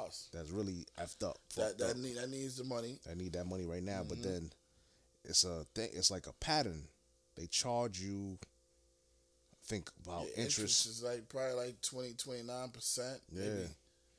us. 0.04 0.28
that's 0.32 0.50
really 0.50 0.86
effed 1.00 1.24
up. 1.28 1.38
That 1.56 1.78
that 1.78 1.90
up. 1.90 1.96
need 1.96 2.16
that 2.16 2.30
needs 2.30 2.56
the 2.56 2.64
money. 2.64 2.98
I 3.10 3.14
need 3.14 3.32
that 3.34 3.46
money 3.46 3.66
right 3.66 3.82
now. 3.82 4.02
But 4.08 4.22
then 4.22 4.50
it's 5.24 5.44
a 5.44 5.64
thing. 5.74 5.90
It's 5.92 6.10
like 6.10 6.26
a 6.26 6.32
pattern. 6.34 6.84
They 7.36 7.46
charge 7.46 8.00
you. 8.00 8.38
Think 9.64 9.90
about 10.04 10.26
Yeah, 10.36 10.44
interest. 10.44 10.86
is 10.86 11.02
like 11.02 11.28
probably 11.28 11.54
like 11.54 11.80
20, 11.82 12.14
29 12.14 12.68
percent. 12.70 13.20
Yeah. 13.32 13.66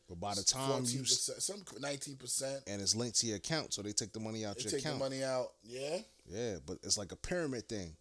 But 0.07 0.19
by 0.19 0.33
the 0.35 0.43
time 0.43 0.83
you 0.85 1.05
some 1.05 1.63
nineteen 1.79 2.17
percent. 2.17 2.63
and 2.67 2.81
it's 2.81 2.95
linked 2.95 3.19
to 3.21 3.27
your 3.27 3.37
account, 3.37 3.73
so 3.73 3.81
they 3.81 3.93
take 3.93 4.11
the 4.11 4.19
money 4.19 4.43
out 4.45 4.57
They 4.57 4.63
your 4.63 4.71
take 4.71 4.81
account. 4.81 4.99
the 4.99 5.03
money 5.05 5.23
out. 5.23 5.51
Yeah. 5.63 5.99
Yeah, 6.29 6.55
but 6.65 6.79
it's 6.83 6.97
like 6.97 7.11
a 7.13 7.15
pyramid 7.15 7.69
thing. 7.69 7.95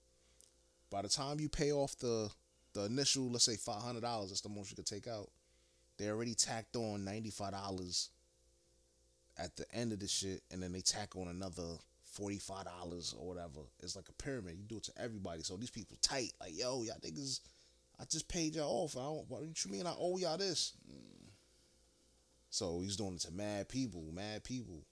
By 0.90 1.02
the 1.02 1.08
time 1.08 1.38
you 1.38 1.48
pay 1.48 1.72
off 1.72 1.96
the 1.98 2.28
the 2.72 2.84
initial, 2.84 3.30
let's 3.30 3.44
say 3.44 3.56
five 3.56 3.80
hundred 3.82 4.02
dollars, 4.02 4.30
that's 4.30 4.40
the 4.40 4.48
most 4.48 4.70
you 4.70 4.76
could 4.76 4.86
take 4.86 5.06
out. 5.06 5.28
They 5.98 6.08
already 6.08 6.34
tacked 6.34 6.74
on 6.74 7.04
ninety 7.04 7.30
five 7.30 7.52
dollars 7.52 8.10
at 9.38 9.54
the 9.56 9.64
end 9.72 9.92
of 9.92 10.00
the 10.00 10.08
shit, 10.08 10.42
and 10.50 10.60
then 10.62 10.72
they 10.72 10.80
tack 10.80 11.14
on 11.16 11.28
another 11.28 11.78
forty 12.10 12.38
five 12.38 12.64
dollars 12.64 13.14
or 13.18 13.26
whatever. 13.26 13.60
It's 13.82 13.96
like 13.96 14.08
a 14.08 14.22
pyramid. 14.22 14.56
You 14.58 14.64
do 14.64 14.76
it 14.76 14.84
to 14.84 14.92
everybody. 14.98 15.42
So 15.42 15.56
these 15.56 15.70
people 15.70 15.96
tight, 16.02 16.32
like 16.40 16.56
yo, 16.56 16.82
y'all 16.82 16.96
niggas, 17.04 17.40
I 17.98 18.04
just 18.04 18.28
paid 18.28 18.54
y'all 18.56 18.84
off. 18.84 18.96
I 18.96 19.00
don't, 19.00 19.28
what 19.28 19.64
you 19.64 19.70
mean 19.70 19.86
I 19.86 19.94
owe 19.98 20.18
y'all 20.18 20.38
this? 20.38 20.74
Mm. 20.90 21.28
So 22.50 22.80
he's 22.80 22.96
doing 22.96 23.14
it 23.14 23.20
to 23.20 23.32
mad 23.32 23.68
people, 23.68 24.04
mad 24.12 24.42
people. 24.42 24.84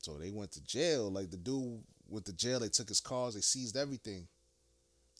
So 0.00 0.16
they 0.18 0.30
went 0.30 0.52
to 0.52 0.64
jail. 0.64 1.10
Like 1.10 1.30
the 1.30 1.36
dude 1.36 1.82
went 2.08 2.26
to 2.26 2.32
jail. 2.32 2.60
They 2.60 2.68
took 2.68 2.88
his 2.88 3.00
cars. 3.00 3.34
They 3.34 3.40
seized 3.40 3.76
everything. 3.76 4.28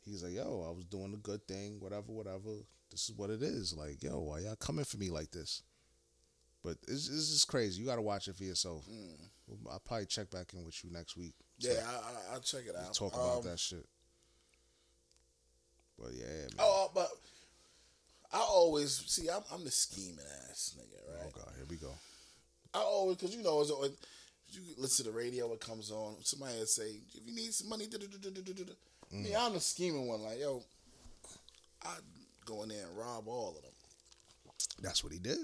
He's 0.05 0.23
like, 0.23 0.35
yo, 0.35 0.65
I 0.67 0.75
was 0.75 0.87
doing 0.87 1.13
a 1.13 1.19
good 1.19 1.47
thing. 1.47 1.81
Whatever, 1.81 2.13
whatever. 2.13 2.51
This 2.91 3.09
is 3.09 3.17
what 3.17 3.31
it 3.31 3.43
is. 3.43 3.75
Like, 3.77 4.03
yo, 4.03 4.21
why 4.21 4.41
y'all 4.41 4.57
coming 4.57 4.85
for 4.85 4.97
me 4.97 5.11
like 5.11 5.31
this? 5.31 5.63
But 6.63 6.77
it's 6.87 7.09
just 7.09 7.49
crazy. 7.49 7.81
You 7.81 7.87
got 7.87 7.97
to 7.97 8.03
watch 8.03 8.29
it 8.29 8.37
for 8.37 8.45
yourself. 8.45 8.87
Mm. 8.87 9.29
I'll 9.71 9.81
probably 9.81 10.07
check 10.07 10.31
back 10.31 10.53
in 10.55 10.65
with 10.65 10.83
you 10.85 10.91
next 10.91 11.17
week. 11.17 11.35
So 11.59 11.73
Yeah, 11.73 11.81
I, 11.87 11.93
I, 11.93 12.35
I'll 12.35 12.41
check 12.41 12.63
it 12.69 12.75
out. 12.77 12.95
talk 12.95 13.15
about 13.15 13.39
Um, 13.39 13.45
that 13.45 13.59
shit. 13.59 13.87
But 15.99 16.13
yeah, 16.15 16.25
man. 16.27 16.49
Oh, 16.59 16.87
uh, 16.87 16.93
but 16.95 17.11
I 18.33 18.39
always 18.41 18.93
see. 19.07 19.29
I'm, 19.29 19.43
I'm 19.53 19.65
the 19.65 19.71
scheming 19.71 20.19
ass 20.51 20.77
nigga, 20.79 21.19
right? 21.19 21.27
Oh 21.27 21.31
god, 21.35 21.53
here 21.57 21.67
we 21.69 21.77
go. 21.77 21.93
I 22.75 22.79
always, 22.81 23.17
cause 23.17 23.35
you 23.35 23.43
know, 23.43 23.51
always, 23.51 23.71
you 24.51 24.61
listen 24.77 25.05
to 25.07 25.11
the 25.11 25.17
radio, 25.17 25.53
it 25.53 25.61
comes 25.61 25.91
on. 25.91 26.17
Somebody 26.23 26.59
will 26.59 26.67
say, 26.67 27.01
if 27.15 27.27
you 27.27 27.35
need 27.35 27.53
some 27.55 27.69
money, 27.69 27.87
da, 27.87 27.99
da, 27.99 28.07
da, 28.07 28.31
da, 28.31 28.41
da, 28.43 28.53
da, 28.53 28.65
da. 28.65 28.73
Mm. 29.17 29.23
me, 29.25 29.35
I'm 29.35 29.55
the 29.55 29.61
scheming 29.61 30.07
one. 30.07 30.21
Like, 30.23 30.39
yo, 30.39 30.63
I 31.83 31.95
go 32.45 32.63
in 32.63 32.69
there 32.69 32.87
and 32.87 32.97
rob 32.97 33.27
all 33.27 33.57
of 33.57 33.63
them. 33.63 33.73
That's 34.83 35.03
what 35.03 35.13
he 35.13 35.19
did. 35.19 35.39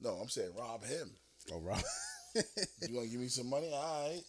No, 0.00 0.10
I'm 0.10 0.28
saying 0.28 0.50
rob 0.56 0.84
him. 0.84 1.10
Oh, 1.52 1.58
Rob. 1.60 1.78
You 2.88 2.94
gonna 2.94 3.06
give 3.06 3.20
me 3.20 3.28
some 3.28 3.48
money? 3.48 3.70
All 3.72 4.08
right. 4.08 4.22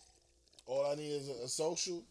All 0.68 0.92
I 0.92 0.96
need 0.96 1.12
is 1.12 1.30
a, 1.30 1.46
a 1.46 1.48
social, 1.48 2.04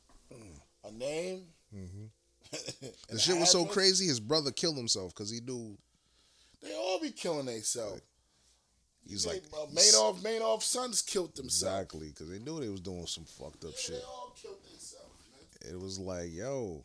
a 0.84 0.90
name. 0.92 1.42
Mm-hmm. 1.74 2.04
the 3.10 3.18
shit 3.18 3.36
was 3.38 3.50
so 3.50 3.64
crazy. 3.64 4.06
His 4.06 4.20
brother 4.20 4.50
killed 4.52 4.76
himself 4.76 5.12
because 5.14 5.30
he 5.30 5.40
knew 5.40 5.76
They 6.62 6.74
all 6.74 7.00
be 7.00 7.10
killing 7.10 7.46
themselves. 7.46 8.00
he's 9.08 9.24
They- 9.24 9.30
like 9.34 9.44
uh, 9.52 9.66
Madoff, 9.74 10.18
Madoff 10.20 10.62
sons 10.62 11.02
killed 11.02 11.34
themselves. 11.36 11.62
exactly 11.82 12.08
because 12.08 12.28
they 12.30 12.38
knew 12.38 12.60
they 12.60 12.68
was 12.68 12.80
doing 12.80 13.06
some 13.06 13.24
fucked 13.24 13.64
up 13.64 13.70
Yeah, 13.72 13.78
shit. 13.78 13.94
They 13.96 14.02
all 14.02 14.34
killed 14.40 14.62
themselves. 14.64 15.10
It 15.68 15.80
was 15.80 15.98
like, 15.98 16.32
yo, 16.32 16.84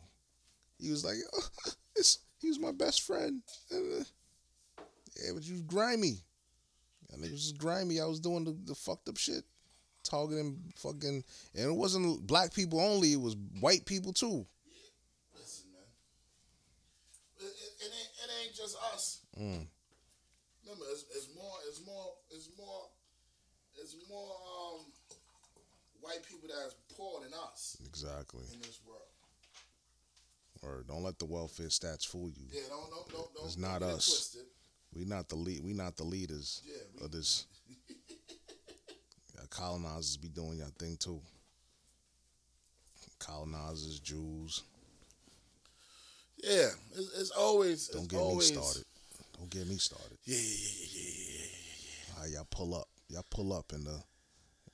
he 0.78 0.90
was 0.90 1.04
like, 1.04 1.16
yo, 1.16 1.40
it's, 1.96 2.18
he 2.40 2.48
was 2.48 2.58
my 2.58 2.72
best 2.72 3.02
friend. 3.02 3.42
Yeah, 3.70 5.32
but 5.34 5.42
you 5.44 5.52
was 5.54 5.62
grimy. 5.62 6.18
I 7.12 7.16
mean, 7.16 7.26
it 7.26 7.32
was 7.32 7.42
just 7.42 7.58
grimy. 7.58 8.00
I 8.00 8.06
was 8.06 8.20
doing 8.20 8.44
the, 8.44 8.56
the 8.64 8.74
fucked 8.74 9.08
up 9.08 9.16
shit, 9.16 9.44
targeting 10.04 10.58
fucking, 10.76 11.24
and 11.56 11.64
it 11.70 11.74
wasn't 11.74 12.26
black 12.26 12.52
people 12.54 12.80
only. 12.80 13.12
It 13.12 13.20
was 13.20 13.36
white 13.60 13.84
people 13.84 14.12
too. 14.12 14.46
Listen, 15.36 15.66
man. 15.72 15.82
It, 17.38 17.44
it, 17.44 17.84
it 17.84 17.90
ain't 17.90 18.10
it 18.24 18.30
ain't 18.46 18.54
just 18.56 18.76
us. 18.94 19.20
Mm. 19.38 19.66
Remember, 20.64 20.84
it's, 20.92 21.04
it's 21.16 21.28
more 21.34 21.54
it's 21.68 21.84
more 21.84 22.12
it's 22.30 22.48
more 22.56 22.82
it's 23.82 23.96
more 24.08 24.32
um 24.32 24.80
white 26.00 26.22
people 26.28 26.48
that's 26.48 26.74
poor 26.96 27.20
than 27.22 27.32
us 27.52 27.76
Exactly. 27.86 28.44
in 28.52 28.60
this 28.60 28.80
world. 28.86 29.00
Or 30.62 30.84
don't 30.86 31.02
let 31.02 31.18
the 31.18 31.24
welfare 31.24 31.66
stats 31.68 32.06
fool 32.06 32.30
you. 32.30 32.44
Yeah, 32.52 32.60
don't 32.68 32.90
don't 32.90 33.08
don't 33.10 33.34
don't. 33.34 33.46
It's 33.46 33.56
don't 33.56 33.62
not 33.70 33.82
us. 33.82 34.06
twisted. 34.06 34.42
We 34.94 35.04
not 35.04 35.28
the 35.28 35.36
lead. 35.36 35.62
We 35.64 35.72
not 35.72 35.96
the 35.96 36.04
leaders 36.04 36.62
Yeah, 36.64 36.74
we- 36.98 37.04
of 37.04 37.12
this. 37.12 37.46
Colonizers 39.50 40.16
be 40.16 40.28
doing 40.28 40.58
your 40.58 40.68
thing 40.78 40.96
too. 40.96 41.20
Colonizers, 43.18 43.98
Jews. 43.98 44.62
Yeah, 46.42 46.68
it's, 46.94 47.18
it's 47.18 47.30
always 47.32 47.88
Don't 47.88 48.04
it's 48.04 48.12
get 48.12 48.20
always, 48.20 48.50
me 48.50 48.56
started. 48.62 48.84
Don't 49.36 49.50
get 49.50 49.66
me 49.68 49.76
started. 49.76 50.18
Yeah, 50.24 50.36
yeah, 50.36 50.42
yeah, 50.42 50.86
yeah, 50.92 51.10
yeah, 51.10 51.46
yeah. 51.84 52.14
How 52.20 52.24
y'all 52.26 52.46
pull 52.50 52.74
up? 52.76 52.88
Y'all 53.08 53.26
pull 53.28 53.52
up 53.52 53.72
in 53.74 53.82
the 53.84 54.00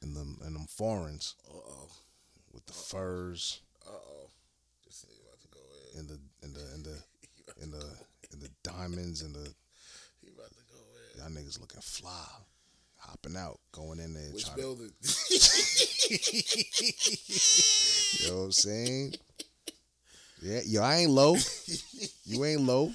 in 0.03 0.13
them 0.13 0.39
in 0.47 0.53
them 0.53 0.67
foreigns 0.69 1.35
Uh 1.49 1.55
oh, 1.57 1.89
with 2.53 2.67
the 2.67 2.73
furs 2.75 3.61
uh 3.87 3.91
oh. 3.93 4.29
Nigga 4.91 5.21
about 5.27 5.41
to 5.41 5.49
go 5.49 5.61
in. 5.95 5.99
and 6.01 6.09
the 6.09 6.19
and 6.43 6.55
the 6.55 6.61
and 6.75 6.85
the 6.85 7.03
and 7.63 7.73
the 7.73 7.87
and 8.33 8.43
the 8.43 8.51
diamonds 8.63 9.23
and 9.23 9.35
the 9.35 9.55
He 10.21 10.29
about 10.29 10.51
to 10.51 10.63
go 10.71 10.79
in. 11.15 11.16
Y'all 11.27 11.35
niggas 11.35 11.61
looking 11.61 11.81
fly, 11.81 12.27
hopping 12.97 13.37
out, 13.37 13.59
going 13.73 13.99
in 13.99 14.15
there 14.15 14.33
Which 14.33 14.55
building? 14.55 14.91
to. 15.03 15.09
You 18.19 18.31
know 18.31 18.39
what 18.39 18.45
I'm 18.45 18.53
saying? 18.53 19.15
Yeah, 20.41 20.61
yo, 20.65 20.83
I 20.83 20.97
ain't 20.97 21.11
low. 21.11 21.37
You 22.25 22.45
ain't 22.45 22.63
low. 22.63 22.93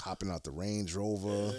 Hopping 0.00 0.30
out 0.30 0.42
the 0.44 0.50
Range 0.50 0.92
Rover, 0.94 1.52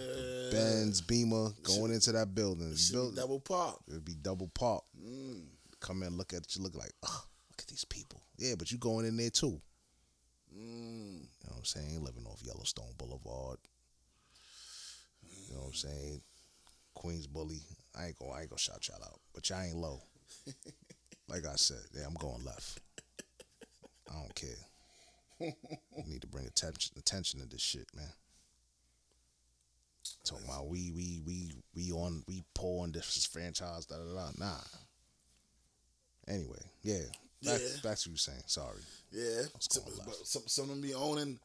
Benz, 0.52 1.00
Beamer, 1.02 1.50
going 1.64 1.94
into 1.94 2.12
that 2.12 2.36
building. 2.36 2.76
Building 2.92 3.16
double 3.16 3.40
pop. 3.40 3.82
It'd 3.88 4.04
be 4.04 4.16
double 4.16 4.50
park. 4.50 4.84
Mm. 5.02 5.44
Come 5.80 6.04
in, 6.04 6.18
look 6.18 6.34
at 6.34 6.56
you, 6.56 6.64
look 6.64 6.76
like, 6.76 6.92
oh, 7.04 7.24
look 7.52 7.62
at 7.62 7.68
these 7.68 7.86
people. 7.86 8.22
Yeah, 8.38 8.56
but 8.58 8.72
you 8.72 8.78
going 8.78 9.06
in 9.06 9.16
there 9.16 9.30
too. 9.30 9.62
Mm. 10.54 11.22
You 11.22 11.48
know 11.48 11.52
what 11.52 11.60
I'm 11.60 11.66
saying? 11.66 12.04
Living 12.04 12.26
off 12.26 12.42
Yellowstone 12.44 12.94
Boulevard. 12.98 13.60
You 15.54 15.60
know 15.60 15.66
what 15.66 15.70
I'm 15.70 15.74
saying? 15.76 16.22
Queens 16.96 17.28
Bully. 17.28 17.62
I 17.96 18.08
ain't 18.08 18.18
gonna 18.18 18.32
I 18.32 18.42
ain't 18.42 18.50
gonna 18.50 18.58
shout 18.58 18.88
y'all 18.88 19.04
out. 19.04 19.20
But 19.36 19.48
y'all 19.50 19.62
ain't 19.62 19.76
low. 19.78 20.02
like 21.30 21.46
I 21.46 21.56
said, 21.56 21.78
yeah, 21.96 22.06
I'm 22.08 22.16
going 22.16 22.44
left. 22.44 22.80
I 24.10 24.14
don't 24.16 24.34
care. 24.34 24.50
You 25.40 25.54
need 26.08 26.22
to 26.22 26.28
bring 26.28 26.48
attention 26.48 26.96
attention 26.98 27.40
to 27.42 27.46
this 27.46 27.62
shit, 27.62 27.86
man. 27.96 28.08
Talking 30.26 30.46
about 30.48 30.70
we 30.70 30.92
we 30.92 31.22
we 31.24 31.52
we 31.76 31.92
on 31.92 32.24
we 32.28 32.44
poor 32.56 32.86
and 32.86 32.94
this 32.94 33.28
franchise, 33.32 33.86
da 33.86 33.98
da 33.98 34.12
da. 34.12 34.30
Nah. 34.40 34.58
Anyway, 36.28 36.62
yeah. 36.82 37.04
Back, 37.44 37.60
Yeah. 37.62 37.68
back 37.84 37.98
to 38.00 38.10
you 38.10 38.18
saying. 38.18 38.42
Sorry. 38.48 38.82
Yeah, 39.12 39.44
some, 39.60 39.84
some 40.24 40.44
some 40.48 40.64
of 40.66 40.70
them 40.72 40.82
be 40.82 40.96
owning, 40.96 41.40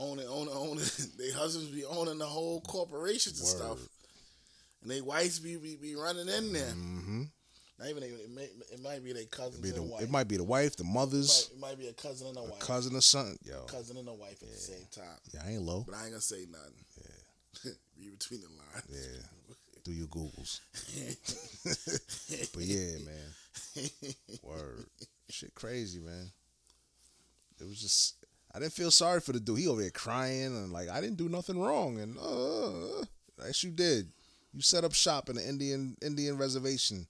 owning, 0.00 0.26
owning, 0.26 0.54
owning. 0.54 0.84
They 1.18 1.30
husbands 1.30 1.70
be 1.70 1.84
owning 1.84 2.18
the 2.18 2.26
whole 2.26 2.60
corporations 2.62 3.38
and 3.38 3.48
stuff, 3.48 3.78
and 4.82 4.90
they 4.90 5.00
wives 5.00 5.38
be 5.38 5.56
be, 5.56 5.76
be 5.76 5.94
running 5.94 6.28
in 6.28 6.52
there. 6.52 6.72
Mm-hmm. 6.72 7.22
Not 7.78 7.88
even 7.88 8.02
they, 8.02 8.08
it, 8.08 8.30
may, 8.30 8.42
it 8.42 8.82
might 8.82 9.02
be 9.02 9.14
their 9.14 9.24
cousins 9.24 9.62
Be 9.62 9.70
and 9.70 9.78
the, 9.78 9.82
wife. 9.82 10.02
it 10.02 10.10
might 10.10 10.28
be 10.28 10.36
the 10.36 10.44
wife, 10.44 10.76
the 10.76 10.84
It 10.84 10.92
mothers, 10.92 11.50
might, 11.50 11.56
it 11.56 11.60
might 11.70 11.78
be 11.78 11.88
a 11.88 11.94
cousin 11.94 12.28
and 12.28 12.36
a 12.36 12.40
a 12.40 12.44
wife, 12.44 12.58
cousin 12.58 12.94
or 12.94 13.00
something. 13.00 13.38
Yo, 13.42 13.62
cousin 13.64 13.96
and 13.96 14.06
a 14.06 14.12
wife 14.12 14.42
at 14.42 14.50
the 14.50 14.54
same 14.56 14.86
time. 14.94 15.16
yeah, 15.32 15.40
I 15.46 15.52
ain't 15.52 15.62
low. 15.62 15.84
But 15.86 15.94
I 15.96 16.02
ain't 16.02 16.10
gonna 16.10 16.20
say 16.20 16.44
nothing. 16.50 16.84
Yeah, 17.64 17.72
be 17.98 18.10
between 18.10 18.40
the 18.42 18.48
lines. 18.48 18.84
Yeah, 18.90 19.54
do 19.82 19.92
your 19.92 20.08
googles. 20.08 20.60
but 22.52 22.62
yeah, 22.62 22.98
man, 23.04 23.90
word, 24.42 24.84
shit, 25.30 25.54
crazy, 25.54 26.00
man. 26.00 26.30
It 27.60 27.66
was 27.66 27.80
just, 27.80 28.19
I 28.54 28.58
didn't 28.58 28.72
feel 28.72 28.90
sorry 28.90 29.20
for 29.20 29.32
the 29.32 29.40
dude. 29.40 29.58
He 29.60 29.68
over 29.68 29.80
there 29.80 29.90
crying 29.90 30.46
and 30.46 30.72
like, 30.72 30.88
I 30.88 31.00
didn't 31.00 31.16
do 31.18 31.28
nothing 31.28 31.60
wrong, 31.60 31.98
and 32.00 32.16
uh, 32.18 33.04
yes, 33.44 33.62
you 33.62 33.70
did. 33.70 34.10
You 34.52 34.60
set 34.60 34.82
up 34.84 34.92
shop 34.92 35.28
in 35.28 35.36
the 35.36 35.48
Indian 35.48 35.96
Indian 36.02 36.36
reservation. 36.36 37.06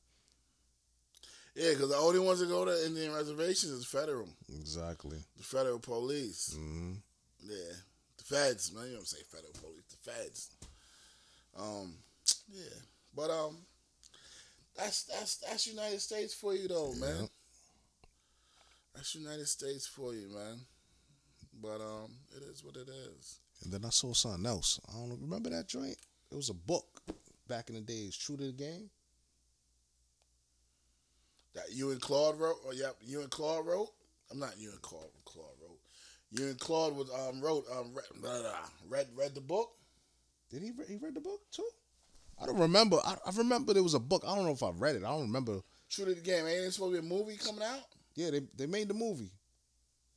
Yeah, 1.55 1.71
because 1.71 1.89
the 1.89 1.97
only 1.97 2.21
ones 2.21 2.41
that 2.41 2.49
go 2.49 2.65
to 2.65 2.87
Indian 2.87 3.13
reservations 3.13 3.73
is 3.73 3.85
federal, 3.85 4.29
Exactly. 4.49 5.19
the 5.37 5.43
federal 5.43 5.79
police. 5.81 6.55
hmm 6.57 6.93
Yeah, 7.43 7.73
the 8.19 8.25
feds. 8.25 8.73
Man, 8.73 8.87
you 8.89 8.95
don't 8.95 9.09
say 9.09 9.23
federal 9.29 9.53
police, 9.55 9.83
the 9.91 10.11
feds. 10.11 10.51
Um, 11.59 11.95
yeah, 12.53 12.63
but 13.17 13.31
um, 13.31 13.57
that's 14.77 15.03
that's 15.05 15.37
that's 15.39 15.67
United 15.67 16.01
States 16.01 16.35
for 16.35 16.55
you 16.55 16.69
though, 16.69 16.93
man. 16.95 17.29
That's 18.95 19.15
United 19.15 19.49
States 19.49 19.87
for 19.87 20.15
you, 20.15 20.29
man. 20.29 20.61
But 21.63 21.81
um, 21.81 22.13
it 22.37 22.43
is 22.43 22.65
what 22.65 22.77
it 22.77 22.89
is. 22.89 23.41
And 23.63 23.73
then 23.73 23.85
I 23.85 23.91
saw 23.91 24.13
something 24.13 24.47
else. 24.47 24.81
I 24.89 24.93
don't. 24.93 25.21
Remember 25.21 25.51
that 25.51 25.69
joint? 25.69 25.97
It 26.31 26.37
was 26.37 26.49
a 26.49 26.55
book 26.55 27.03
back 27.49 27.69
in 27.69 27.75
the 27.75 27.81
days. 27.81 28.17
True 28.17 28.37
to 28.37 28.45
the 28.45 28.53
game. 28.53 28.89
That 31.55 31.73
you 31.73 31.91
and 31.91 32.01
Claude 32.01 32.39
wrote. 32.39 32.57
Or 32.65 32.73
yep, 32.73 32.97
you 33.03 33.21
and 33.21 33.31
Claude 33.31 33.67
wrote. 33.67 33.91
I'm 34.31 34.39
not 34.39 34.59
you 34.59 34.71
and 34.71 34.81
Claude. 34.81 35.11
Claude 35.25 35.47
wrote. 35.61 35.79
You 36.31 36.47
and 36.47 36.59
Claude 36.59 36.97
was 36.97 37.11
um 37.11 37.41
wrote 37.41 37.65
um 37.77 37.93
read 37.93 38.05
blah, 38.21 38.41
blah, 38.41 38.53
read, 38.89 39.07
read 39.17 39.35
the 39.35 39.41
book. 39.41 39.73
Did 40.51 40.63
he? 40.63 40.71
Re- 40.71 40.87
he 40.89 40.97
read 40.97 41.15
the 41.15 41.21
book 41.21 41.41
too? 41.51 41.69
I 42.41 42.47
don't 42.47 42.59
remember. 42.59 42.99
I, 43.05 43.17
I 43.27 43.31
remember 43.37 43.75
there 43.75 43.83
was 43.83 43.95
a 43.95 44.01
book. 44.01 44.25
I 44.27 44.35
don't 44.35 44.47
know 44.47 44.53
if 44.53 44.63
I 44.63 44.71
read 44.71 44.97
it. 44.97 45.05
I 45.05 45.11
don't 45.11 45.23
remember. 45.23 45.61
True 45.91 46.07
to 46.07 46.15
the 46.15 46.21
game. 46.21 46.47
Ain't 46.47 46.65
it 46.65 46.73
supposed 46.73 46.95
to 46.95 47.03
be 47.03 47.07
a 47.07 47.11
movie 47.11 47.37
coming 47.37 47.63
out? 47.63 47.83
Yeah, 48.15 48.31
they 48.31 48.41
they 48.57 48.67
made 48.67 48.89
the 48.89 48.95
movie. 48.95 49.33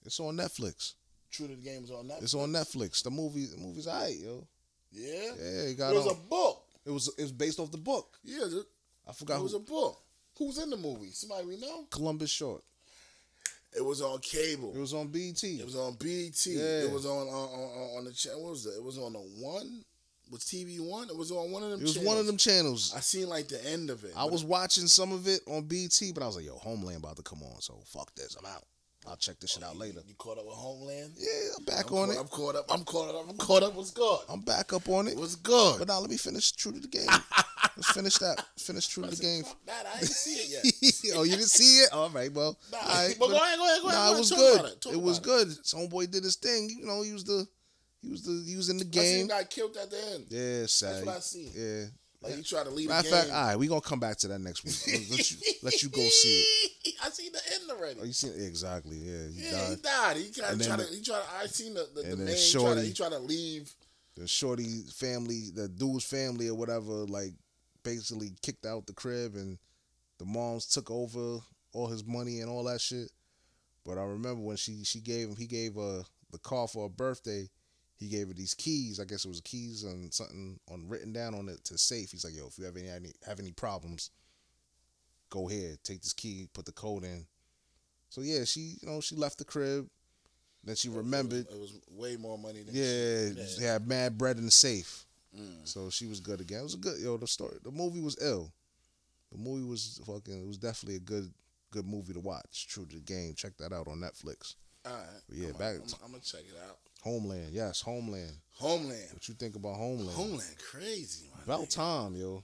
It's 0.05 0.19
on 0.19 0.37
Netflix. 0.37 0.93
True 1.33 1.47
to 1.47 1.55
the 1.55 1.61
game 1.61 1.83
is 1.83 1.89
on 1.91 2.07
that. 2.09 2.21
It's 2.21 2.35
on 2.35 2.51
Netflix. 2.51 3.03
The 3.03 3.09
movie, 3.09 3.45
the 3.47 3.57
movie's 3.57 3.87
alright, 3.87 4.15
yo. 4.15 4.47
Yeah. 4.91 5.31
Yeah, 5.41 5.61
it 5.71 5.77
got 5.77 5.91
It 5.91 5.95
was 5.95 6.05
on. 6.05 6.13
a 6.13 6.29
book. 6.29 6.63
it 6.85 6.91
was 6.91 7.07
it 7.17 7.21
was 7.23 7.31
based 7.31 7.59
off 7.59 7.71
the 7.71 7.77
book. 7.77 8.17
Yeah, 8.23 8.45
it 8.45 8.65
I 9.09 9.13
forgot 9.13 9.39
it 9.39 9.43
was 9.43 9.55
a 9.55 9.59
book. 9.59 9.99
Who's 10.37 10.59
in 10.61 10.69
the 10.69 10.77
movie? 10.77 11.09
Somebody 11.11 11.47
we 11.47 11.57
know? 11.57 11.85
Columbus 11.89 12.29
Short. 12.29 12.63
It 13.75 13.83
was 13.83 14.01
on 14.01 14.19
cable. 14.19 14.71
It 14.75 14.79
was 14.79 14.93
on 14.93 15.07
BT. 15.07 15.59
It 15.59 15.65
was 15.65 15.75
on 15.75 15.95
BT. 15.95 16.51
Yeah. 16.51 16.83
It 16.83 16.91
was 16.91 17.07
on 17.07 17.27
on, 17.27 17.49
on, 17.49 17.97
on 17.97 18.05
the 18.05 18.13
channel. 18.13 18.43
What 18.43 18.51
was 18.51 18.65
it? 18.67 18.75
It 18.77 18.83
was 18.83 18.99
on 18.99 19.13
the 19.13 19.19
one. 19.19 19.83
Was 20.31 20.41
TV 20.41 20.79
one? 20.79 21.09
It 21.09 21.17
was 21.17 21.31
on 21.31 21.51
one 21.51 21.63
of 21.63 21.71
them. 21.71 21.79
It 21.79 21.83
was 21.83 21.93
channels. 21.95 22.07
one 22.07 22.17
of 22.19 22.25
them 22.27 22.37
channels. 22.37 22.93
I 22.95 22.99
seen 22.99 23.27
like 23.27 23.47
the 23.47 23.63
end 23.67 23.89
of 23.89 24.03
it. 24.03 24.11
I 24.15 24.25
was 24.25 24.43
watching 24.43 24.87
some 24.87 25.11
of 25.11 25.27
it 25.27 25.41
on 25.47 25.63
BT, 25.63 26.11
but 26.11 26.23
I 26.23 26.27
was 26.27 26.35
like, 26.35 26.45
"Yo, 26.45 26.55
Homeland 26.57 26.97
about 26.97 27.17
to 27.17 27.23
come 27.23 27.41
on, 27.43 27.61
so 27.61 27.79
fuck 27.85 28.13
this. 28.15 28.35
I'm 28.39 28.45
out. 28.45 28.63
I'll 29.07 29.17
check 29.17 29.39
this 29.39 29.57
oh, 29.57 29.59
shit 29.59 29.69
out 29.69 29.77
later." 29.77 30.01
You 30.07 30.15
caught 30.15 30.37
up 30.37 30.45
with 30.45 30.55
Homeland? 30.55 31.13
Yeah, 31.17 31.27
I'm 31.57 31.65
back 31.65 31.91
I'm 31.91 31.97
on 31.97 32.07
caught, 32.07 32.15
it. 32.15 32.19
I'm 32.19 32.27
caught 32.27 32.55
up. 32.55 32.65
I'm 32.69 32.83
caught 32.83 33.15
up. 33.15 33.25
I'm 33.29 33.37
caught 33.37 33.63
up. 33.63 33.75
What's 33.75 33.91
good? 33.91 34.19
I'm 34.29 34.41
back 34.41 34.73
up 34.73 34.87
on 34.89 35.07
it. 35.07 35.17
What's 35.17 35.35
good? 35.35 35.79
But 35.79 35.87
now 35.87 35.99
let 35.99 36.09
me 36.09 36.17
finish 36.17 36.51
True 36.51 36.71
to 36.71 36.79
the 36.79 36.87
Game. 36.87 37.07
Let's 37.75 37.91
finish 37.91 38.17
that. 38.19 38.45
Finish 38.57 38.87
True 38.87 39.03
to 39.03 39.09
the 39.09 39.21
Game. 39.21 39.43
That. 39.65 39.85
I 39.87 39.99
didn't 39.99 40.11
see 40.11 40.35
it 40.35 40.63
yet. 40.63 41.15
oh, 41.17 41.23
you 41.23 41.31
didn't 41.31 41.45
see 41.45 41.79
it? 41.79 41.91
All 41.91 42.09
right, 42.09 42.31
well, 42.31 42.57
Nah, 42.71 42.77
right, 42.79 43.15
but 43.19 43.29
go 43.29 43.35
ahead, 43.35 43.57
go 43.57 43.65
ahead, 43.65 43.81
go 43.81 43.87
ahead. 43.87 43.99
Nah, 43.99 44.09
go 44.09 44.15
it 44.15 44.19
was 44.19 44.31
good. 44.31 44.57
Talk 44.57 44.59
about 44.59 44.71
It, 44.71 44.81
Talk 44.81 45.03
was 45.03 45.17
about 45.17 45.25
good. 45.25 45.65
Some 45.65 45.79
homeboy 45.79 46.11
did 46.11 46.23
his 46.23 46.35
thing. 46.35 46.69
You 46.69 46.85
know, 46.85 47.01
he 47.01 47.13
was 47.13 47.23
the, 47.23 47.47
he 48.01 48.09
was 48.09 48.23
the, 48.23 48.43
he 48.47 48.55
was 48.55 48.69
in 48.69 48.77
the 48.77 48.85
game. 48.85 49.01
I 49.01 49.05
seen 49.05 49.21
him 49.21 49.27
got 49.27 49.49
killed 49.49 49.77
at 49.77 49.89
the 49.89 49.97
end. 50.13 50.25
Yeah, 50.29 50.65
sad. 50.67 50.95
That's 50.95 51.05
what 51.05 51.15
I 51.15 51.19
seen. 51.19 51.51
Yeah. 51.55 51.85
Like 52.23 52.35
he 52.35 52.43
tried 52.43 52.63
to 52.65 52.69
lead 52.69 52.87
Matter 52.87 53.07
of 53.07 53.13
fact, 53.13 53.31
all 53.31 53.47
right, 53.47 53.59
we 53.59 53.67
gonna 53.67 53.81
come 53.81 53.99
back 53.99 54.17
to 54.19 54.29
that 54.29 54.39
next 54.39 54.63
week. 54.63 54.75
Let, 55.11 55.31
you, 55.31 55.37
let 55.61 55.83
you 55.83 55.89
go 55.89 56.01
see 56.01 56.41
it. 56.85 56.95
I 57.03 57.09
seen 57.09 57.31
the 57.33 57.39
end 57.53 57.71
already. 57.71 57.99
Oh, 58.01 58.05
you 58.05 58.13
seen 58.13 58.31
it? 58.31 58.45
Exactly. 58.45 58.97
Yeah, 58.97 59.27
he 59.27 59.43
yeah, 59.43 59.69
he 59.69 59.75
died. 59.75 59.81
died. 59.81 60.17
He 60.17 60.31
tried, 60.31 60.61
tried 60.61 60.79
to. 60.79 60.95
He 60.95 61.01
tried. 61.01 61.21
I 61.41 61.45
seen 61.47 61.73
the 61.73 61.87
the, 61.93 62.01
the 62.01 62.17
man. 62.17 62.27
He 62.27 62.93
tried, 62.93 63.11
to, 63.11 63.17
to 63.17 63.19
leave. 63.19 63.73
The 64.15 64.27
shorty 64.27 64.83
family, 64.93 65.49
the 65.53 65.67
dude's 65.67 66.05
family 66.05 66.47
or 66.47 66.53
whatever, 66.55 66.91
like 66.91 67.33
basically 67.83 68.31
kicked 68.41 68.65
out 68.65 68.85
the 68.85 68.93
crib, 68.93 69.35
and 69.35 69.57
the 70.19 70.25
moms 70.25 70.67
took 70.67 70.91
over 70.91 71.39
all 71.73 71.87
his 71.87 72.05
money 72.05 72.39
and 72.39 72.49
all 72.49 72.63
that 72.65 72.79
shit. 72.79 73.09
But 73.83 73.97
I 73.97 74.03
remember 74.03 74.41
when 74.41 74.55
she 74.55 74.83
she 74.83 75.01
gave 75.01 75.29
him, 75.29 75.35
he 75.35 75.47
gave 75.47 75.75
her 75.75 76.03
the 76.31 76.37
car 76.39 76.67
for 76.67 76.83
her 76.83 76.93
birthday. 76.93 77.49
He 77.97 78.07
gave 78.09 78.27
her 78.27 78.33
these 78.33 78.53
keys. 78.53 78.99
I 78.99 79.05
guess 79.05 79.23
it 79.25 79.29
was 79.29 79.39
keys 79.41 79.83
and 79.83 80.13
something 80.13 80.59
on 80.71 80.87
written 80.89 81.13
down 81.13 81.35
on 81.35 81.47
it 81.47 81.63
to 81.65 81.77
safe. 81.77 82.11
He's 82.11 82.25
like, 82.25 82.35
"Yo, 82.35 82.47
if 82.47 82.57
you 82.57 82.65
have 82.65 82.75
any 82.75 82.89
any- 82.89 83.13
have 83.25 83.39
any 83.39 83.51
problems, 83.51 84.09
go 85.29 85.49
ahead, 85.49 85.77
take 85.83 86.01
this 86.01 86.13
key, 86.13 86.47
put 86.53 86.65
the 86.65 86.71
code 86.71 87.03
in." 87.03 87.25
So 88.09 88.21
yeah, 88.21 88.43
she 88.43 88.77
you 88.81 88.87
know 88.87 88.99
she 89.01 89.15
left 89.15 89.37
the 89.37 89.45
crib. 89.45 89.89
Then 90.65 90.75
she 90.75 90.89
remembered. 90.89 91.47
It 91.51 91.59
was 91.59 91.73
way 91.91 92.15
more 92.15 92.37
money 92.37 92.63
than. 92.63 92.73
Yeah, 92.73 93.29
Yeah. 93.41 93.45
she 93.47 93.63
had 93.63 93.87
mad 93.87 94.17
bread 94.17 94.37
in 94.37 94.45
the 94.45 94.51
safe. 94.51 95.05
Mm. 95.37 95.67
So 95.67 95.89
she 95.89 96.05
was 96.07 96.19
good 96.19 96.39
again. 96.41 96.59
It 96.61 96.63
was 96.63 96.73
a 96.75 96.77
good 96.77 96.99
yo. 97.01 97.17
The 97.17 97.27
story, 97.27 97.57
the 97.63 97.71
movie 97.71 97.99
was 98.01 98.17
ill. 98.21 98.51
The 99.31 99.37
movie 99.37 99.65
was 99.65 99.99
fucking. 100.05 100.41
It 100.43 100.47
was 100.47 100.57
definitely 100.57 100.97
a 100.97 100.99
good, 100.99 101.33
good 101.71 101.85
movie 101.87 102.13
to 102.13 102.19
watch. 102.19 102.67
True 102.67 102.85
to 102.85 102.95
the 102.95 103.01
game. 103.01 103.33
Check 103.33 103.57
that 103.57 103.73
out 103.73 103.87
on 103.87 103.97
Netflix. 103.99 104.55
All 104.85 104.91
right. 104.93 105.03
But 105.29 105.37
yeah, 105.37 105.47
I'm, 105.47 105.53
back- 105.53 105.75
I'm, 105.75 106.05
I'm 106.05 106.11
gonna 106.11 106.23
check 106.23 106.41
it 106.41 106.57
out. 106.67 106.77
Homeland, 107.01 107.49
yes, 107.51 107.81
Homeland. 107.81 108.31
Homeland. 108.51 109.09
What 109.11 109.27
you 109.27 109.33
think 109.35 109.55
about 109.55 109.75
Homeland? 109.75 110.11
Homeland, 110.11 110.55
crazy. 110.71 111.27
About 111.43 111.61
nigga. 111.61 111.75
time, 111.75 112.15
yo. 112.15 112.43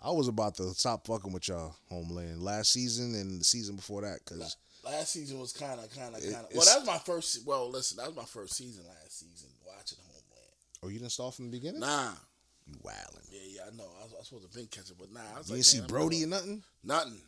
I 0.00 0.12
was 0.12 0.28
about 0.28 0.54
to 0.56 0.70
stop 0.74 1.06
fucking 1.08 1.32
with 1.32 1.48
y'all, 1.48 1.74
Homeland, 1.88 2.40
last 2.40 2.72
season 2.72 3.16
and 3.16 3.40
the 3.40 3.44
season 3.44 3.74
before 3.76 4.02
that, 4.02 4.24
cause 4.24 4.56
Last 4.84 5.12
season 5.12 5.40
was 5.40 5.52
kind 5.52 5.80
of, 5.80 5.90
kind 5.94 6.14
of, 6.14 6.22
kind 6.22 6.36
of. 6.36 6.46
Well, 6.54 6.64
that 6.64 6.78
was 6.78 6.86
my 6.86 6.98
first. 6.98 7.44
Well, 7.44 7.68
listen, 7.68 7.96
that 7.96 8.06
was 8.06 8.14
my 8.16 8.22
first 8.24 8.54
season 8.54 8.84
last 8.86 9.18
season 9.18 9.48
watching 9.66 9.98
Homeland. 10.00 10.52
oh, 10.84 10.88
you 10.88 10.98
didn't 11.00 11.10
start 11.12 11.34
from 11.34 11.46
the 11.46 11.50
beginning. 11.50 11.80
Nah, 11.80 12.12
You 12.68 12.76
wildin'. 12.84 13.26
yeah, 13.30 13.40
yeah, 13.56 13.60
I 13.66 13.76
know. 13.76 13.88
I 14.00 14.04
was, 14.04 14.12
I 14.14 14.18
was 14.18 14.28
supposed 14.28 14.50
to 14.50 14.56
been 14.56 14.68
catching, 14.68 14.94
but 14.98 15.12
nah, 15.12 15.20
I 15.34 15.38
was 15.38 15.48
You 15.48 15.56
like, 15.56 15.64
didn't 15.64 15.82
see 15.82 15.92
Brody 15.92 16.22
or 16.24 16.28
nothing. 16.28 16.62
nothing. 16.84 17.20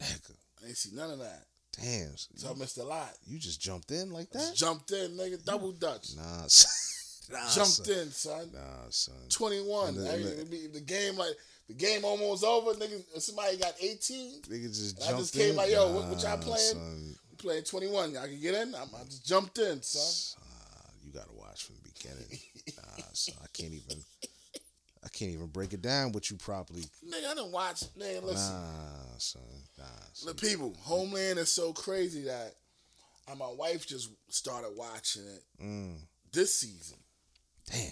Nigga, 0.00 0.32
I 0.62 0.68
ain't 0.68 0.76
see 0.76 0.94
none 0.94 1.10
of 1.10 1.18
that. 1.18 1.44
Damn. 1.80 2.16
So 2.36 2.50
I 2.50 2.54
missed 2.58 2.78
a 2.78 2.84
lot. 2.84 3.10
You 3.26 3.38
just 3.38 3.60
jumped 3.60 3.90
in 3.90 4.10
like 4.12 4.28
I 4.34 4.38
that. 4.38 4.54
jumped 4.54 4.90
in, 4.92 5.12
nigga, 5.16 5.44
double 5.44 5.72
dutch. 5.72 6.10
Nah, 6.16 6.46
son. 6.46 7.32
nah, 7.38 7.50
jumped 7.50 7.70
son. 7.86 7.98
in, 7.98 8.10
son. 8.10 8.50
Nah, 8.54 8.60
son. 8.90 9.14
Twenty 9.30 9.60
one. 9.62 9.88
And 9.96 9.98
the- 10.24 10.44
the, 10.44 10.66
the 10.74 10.80
game 10.80 11.16
like 11.16 11.34
the 11.68 11.74
game 11.74 12.04
almost 12.04 12.44
over. 12.44 12.72
Nigga, 12.72 13.02
somebody 13.20 13.56
got 13.56 13.74
eighteen. 13.80 14.42
Nigga 14.42 14.68
just 14.68 14.98
jumped 14.98 15.14
I 15.14 15.18
just 15.18 15.34
came 15.34 15.50
in. 15.50 15.56
like, 15.56 15.70
yo, 15.70 15.92
what- 15.92 16.08
what 16.08 16.22
y'all 16.22 16.38
playing? 16.38 16.58
son. 16.58 17.14
We 17.30 17.36
playing 17.36 17.64
twenty 17.64 17.88
one. 17.88 18.12
Y'all 18.12 18.24
can 18.26 18.40
get 18.40 18.54
in. 18.54 18.74
I, 18.74 18.82
I 18.82 19.04
just 19.04 19.24
jumped 19.26 19.58
in, 19.58 19.80
son. 19.82 20.02
Son, 20.02 20.42
you 21.04 21.12
gotta 21.12 21.32
watch 21.32 21.64
from 21.64 21.76
the 21.82 21.90
beginning. 21.90 22.38
nah, 22.76 23.04
son, 23.12 23.34
I 23.42 23.46
can't 23.52 23.72
even. 23.72 24.02
I 25.04 25.08
can't 25.08 25.32
even 25.32 25.46
break 25.48 25.72
it 25.72 25.82
down 25.82 26.12
with 26.12 26.30
you 26.30 26.36
properly. 26.36 26.82
Nigga, 27.04 27.26
I 27.30 27.34
didn't 27.34 27.50
watch. 27.52 27.80
Nigga, 27.98 28.22
listen. 28.22 28.54
Nah, 28.54 29.18
son. 29.18 29.42
Nah, 29.78 29.84
son. 30.12 30.34
The 30.34 30.40
people, 30.40 30.74
Homeland 30.82 31.38
is 31.40 31.50
so 31.50 31.72
crazy 31.72 32.22
that 32.22 32.54
uh, 33.30 33.34
my 33.34 33.48
wife 33.48 33.86
just 33.86 34.10
started 34.28 34.70
watching 34.76 35.22
it 35.26 35.42
Mm. 35.62 35.96
this 36.32 36.54
season, 36.54 36.98
Damn. 37.70 37.90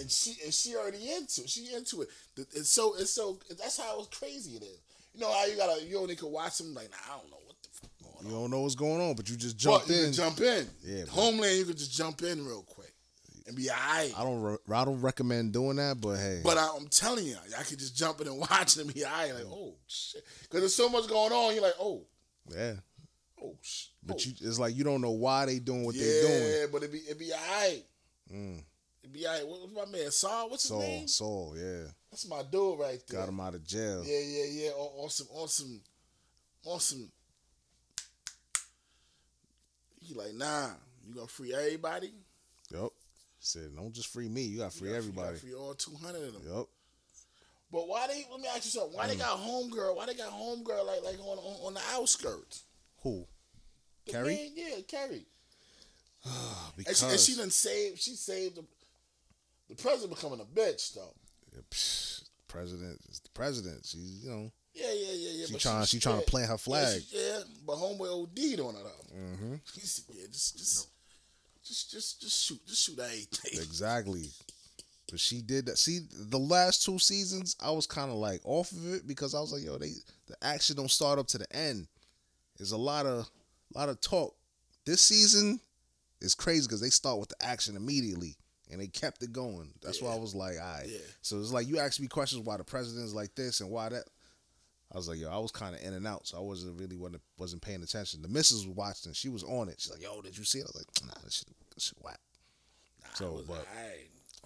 and 0.00 0.10
she 0.10 0.36
and 0.44 0.52
she 0.52 0.76
already 0.76 1.10
into 1.12 1.42
it. 1.42 1.48
She 1.50 1.72
into 1.74 2.02
it. 2.02 2.08
It's 2.54 2.70
so 2.70 2.94
it's 2.96 3.12
so 3.12 3.38
that's 3.58 3.78
how 3.78 4.04
crazy 4.10 4.52
it 4.56 4.62
is. 4.62 4.78
You 5.14 5.20
know 5.20 5.32
how 5.32 5.46
you 5.46 5.56
gotta 5.56 5.82
you 5.84 5.98
only 5.98 6.14
can 6.16 6.30
watch 6.30 6.58
them 6.58 6.74
like 6.74 6.90
nah, 6.90 7.14
I 7.14 7.18
don't 7.18 7.30
know 7.30 7.38
what 7.46 7.56
the 7.62 7.68
fuck 7.72 7.90
going 8.02 8.28
You 8.30 8.36
on. 8.36 8.42
don't 8.42 8.50
know 8.50 8.60
what's 8.60 8.74
going 8.74 9.00
on, 9.00 9.14
but 9.14 9.28
you 9.30 9.36
just 9.36 9.62
you 9.64 9.74
in. 9.94 10.12
jump 10.12 10.40
in. 10.40 10.66
Yeah, 10.84 11.04
Homeland, 11.08 11.56
you 11.58 11.64
can 11.64 11.76
just 11.76 11.92
jump 11.92 12.22
in 12.22 12.44
real 12.46 12.62
quick 12.62 12.75
and 13.46 13.56
be 13.56 13.70
alright. 13.70 14.12
I 14.16 14.24
don't. 14.24 14.42
Re- 14.42 14.56
I 14.72 14.84
don't 14.84 15.00
recommend 15.00 15.52
doing 15.52 15.76
that, 15.76 16.00
but 16.00 16.16
hey. 16.16 16.40
But 16.42 16.58
I, 16.58 16.68
I'm 16.76 16.88
telling 16.88 17.24
you, 17.24 17.36
I 17.58 17.62
can 17.62 17.78
just 17.78 17.96
jump 17.96 18.20
in 18.20 18.28
and 18.28 18.38
watch 18.50 18.76
it 18.76 18.84
and 18.84 18.92
be 18.92 19.04
alright. 19.04 19.34
Like 19.34 19.46
oh 19.46 19.74
shit, 19.86 20.24
because 20.42 20.60
there's 20.60 20.74
so 20.74 20.88
much 20.88 21.08
going 21.08 21.32
on. 21.32 21.54
You're 21.54 21.62
like 21.62 21.74
oh 21.80 22.04
yeah. 22.52 22.74
oh 23.42 23.56
shit. 23.62 23.92
But 24.04 24.16
oh, 24.16 24.20
you, 24.24 24.48
it's 24.48 24.58
like 24.58 24.76
you 24.76 24.84
don't 24.84 25.00
know 25.00 25.12
why 25.12 25.46
they 25.46 25.58
doing 25.58 25.84
what 25.84 25.94
yeah, 25.94 26.04
they 26.04 26.20
doing. 26.20 26.52
Yeah, 26.60 26.66
but 26.72 26.82
it 26.82 26.92
be 26.92 26.98
it 26.98 27.18
be 27.18 27.32
alright. 27.32 27.84
Mm. 28.32 28.62
It 29.02 29.12
be 29.12 29.26
alright. 29.26 29.46
What, 29.46 29.60
what's 29.62 29.92
my 29.92 29.98
man 29.98 30.10
Saul? 30.10 30.50
What's 30.50 30.62
his 30.64 30.70
Saul, 30.70 30.80
name? 30.80 31.08
Saul, 31.08 31.54
yeah, 31.56 31.90
That's 32.10 32.28
my 32.28 32.42
dude 32.50 32.78
right 32.78 33.00
there. 33.08 33.20
got 33.20 33.28
him 33.28 33.40
out 33.40 33.54
of 33.54 33.64
jail. 33.64 34.04
Yeah, 34.04 34.20
yeah, 34.20 34.64
yeah. 34.64 34.70
Awesome, 34.70 35.28
awesome, 35.32 35.80
awesome. 36.64 37.10
He 40.00 40.14
like, 40.14 40.34
nah, 40.34 40.68
you 41.06 41.14
gonna 41.14 41.26
free 41.26 41.52
everybody? 41.52 42.12
Said, 43.46 43.76
don't 43.76 43.92
just 43.92 44.08
free 44.08 44.28
me. 44.28 44.42
You 44.42 44.58
got 44.58 44.72
to 44.72 44.78
free 44.78 44.88
gotta- 44.88 44.98
everybody. 44.98 45.36
free 45.38 45.54
all 45.54 45.74
two 45.74 45.94
hundred 46.02 46.24
of 46.28 46.32
them. 46.34 46.42
Yep. 46.56 46.66
But 47.72 47.88
why 47.88 48.06
they? 48.08 48.24
Let 48.30 48.40
me 48.40 48.48
ask 48.48 48.64
you 48.64 48.70
something. 48.70 48.96
Why 48.96 49.06
they 49.06 49.16
got 49.16 49.38
homegirl? 49.38 49.96
Why 49.96 50.06
they 50.06 50.14
got 50.14 50.32
homegirl 50.32 50.86
like 50.86 51.02
like 51.04 51.18
on 51.20 51.38
on, 51.38 51.66
on 51.66 51.74
the 51.74 51.80
outskirts? 51.92 52.62
Who? 53.02 53.26
The 54.06 54.12
Carrie? 54.12 54.34
man- 54.34 54.50
yeah, 54.54 54.80
Carrie. 54.88 55.26
And 56.24 56.76
Because 56.76 56.98
she, 57.00 57.06
and 57.06 57.20
she 57.20 57.36
done 57.36 57.50
saved. 57.50 58.00
She 58.00 58.12
saved 58.12 58.56
the, 58.56 58.64
the 59.68 59.74
president 59.76 60.14
becoming 60.16 60.40
a 60.40 60.44
bitch 60.44 60.94
though. 60.94 61.14
Yeah, 61.54 61.60
psh, 61.70 62.22
president 62.48 63.00
is 63.08 63.20
the 63.20 63.30
president. 63.30 63.84
She's 63.86 64.24
you 64.24 64.30
know 64.30 64.50
Yeah, 64.74 64.86
yeah, 64.92 65.12
yeah, 65.12 65.30
yeah. 65.40 65.46
she 65.46 65.52
but 65.52 65.60
trying 65.62 65.84
she 65.86 66.00
trying 66.00 66.16
to 66.18 66.22
yeah, 66.22 66.28
plant 66.30 66.46
her 66.48 66.52
Yeah, 66.54 66.56
flag. 66.56 67.02
she- 67.02 67.16
yeah, 67.16 67.38
but 67.66 67.76
homeboy 67.76 68.22
OD'd 68.22 68.60
on 68.60 68.74
her 68.74 68.82
though. 68.82 69.16
Mm-hmm. 69.16 69.52
Yeah, 69.52 70.26
just, 70.32 70.56
just, 70.58 70.88
just, 71.66 71.90
just, 71.90 72.20
just 72.20 72.44
shoot, 72.44 72.66
just 72.66 72.84
shoot 72.84 72.98
everything. 72.98 73.60
Exactly. 73.62 74.28
But 75.10 75.20
she 75.20 75.40
did 75.40 75.66
that. 75.66 75.78
See, 75.78 76.00
the 76.10 76.38
last 76.38 76.84
two 76.84 76.98
seasons, 76.98 77.56
I 77.60 77.70
was 77.70 77.86
kind 77.86 78.10
of 78.10 78.16
like 78.16 78.40
off 78.44 78.72
of 78.72 78.92
it 78.92 79.06
because 79.06 79.34
I 79.34 79.40
was 79.40 79.52
like, 79.52 79.64
yo, 79.64 79.78
they 79.78 79.92
the 80.26 80.36
action 80.42 80.76
don't 80.76 80.90
start 80.90 81.18
up 81.18 81.28
to 81.28 81.38
the 81.38 81.56
end. 81.56 81.86
There's 82.56 82.72
a 82.72 82.76
lot 82.76 83.06
of 83.06 83.28
a 83.74 83.78
lot 83.78 83.88
of 83.88 84.00
talk. 84.00 84.34
This 84.84 85.00
season 85.00 85.60
is 86.20 86.34
crazy 86.34 86.66
because 86.66 86.80
they 86.80 86.90
start 86.90 87.20
with 87.20 87.28
the 87.28 87.44
action 87.44 87.76
immediately 87.76 88.36
and 88.70 88.80
they 88.80 88.88
kept 88.88 89.22
it 89.22 89.32
going. 89.32 89.70
That's 89.82 90.02
why 90.02 90.12
I 90.12 90.18
was 90.18 90.34
like, 90.34 90.54
all 90.60 90.78
right. 90.78 90.86
Yeah. 90.88 90.98
So 91.22 91.38
it's 91.38 91.52
like 91.52 91.68
you 91.68 91.78
asked 91.78 92.00
me 92.00 92.08
questions 92.08 92.44
why 92.44 92.56
the 92.56 92.64
president's 92.64 93.14
like 93.14 93.34
this 93.34 93.60
and 93.60 93.70
why 93.70 93.90
that. 93.90 94.04
I 94.92 94.96
was 94.96 95.08
like, 95.08 95.18
yo, 95.18 95.28
I 95.30 95.38
was 95.38 95.50
kind 95.50 95.74
of 95.74 95.82
in 95.82 95.94
and 95.94 96.06
out, 96.06 96.26
so 96.26 96.38
I 96.38 96.40
wasn't 96.40 96.78
really 96.80 96.96
wasn't, 96.96 97.22
wasn't 97.38 97.62
paying 97.62 97.82
attention. 97.82 98.22
The 98.22 98.28
missus 98.28 98.66
was 98.66 98.76
watching, 98.76 99.12
she 99.12 99.28
was 99.28 99.42
on 99.42 99.68
it. 99.68 99.76
She's 99.80 99.90
like, 99.92 100.02
yo, 100.02 100.20
did 100.22 100.36
you 100.38 100.44
see 100.44 100.58
it? 100.60 100.62
I 100.64 100.70
was 100.72 100.76
like, 100.76 101.06
nah, 101.08 101.20
this 101.24 101.34
shit, 101.38 101.48
this 101.74 101.84
shit 101.84 101.98
whack. 102.02 102.20
So, 103.14 103.42
but- 103.48 103.66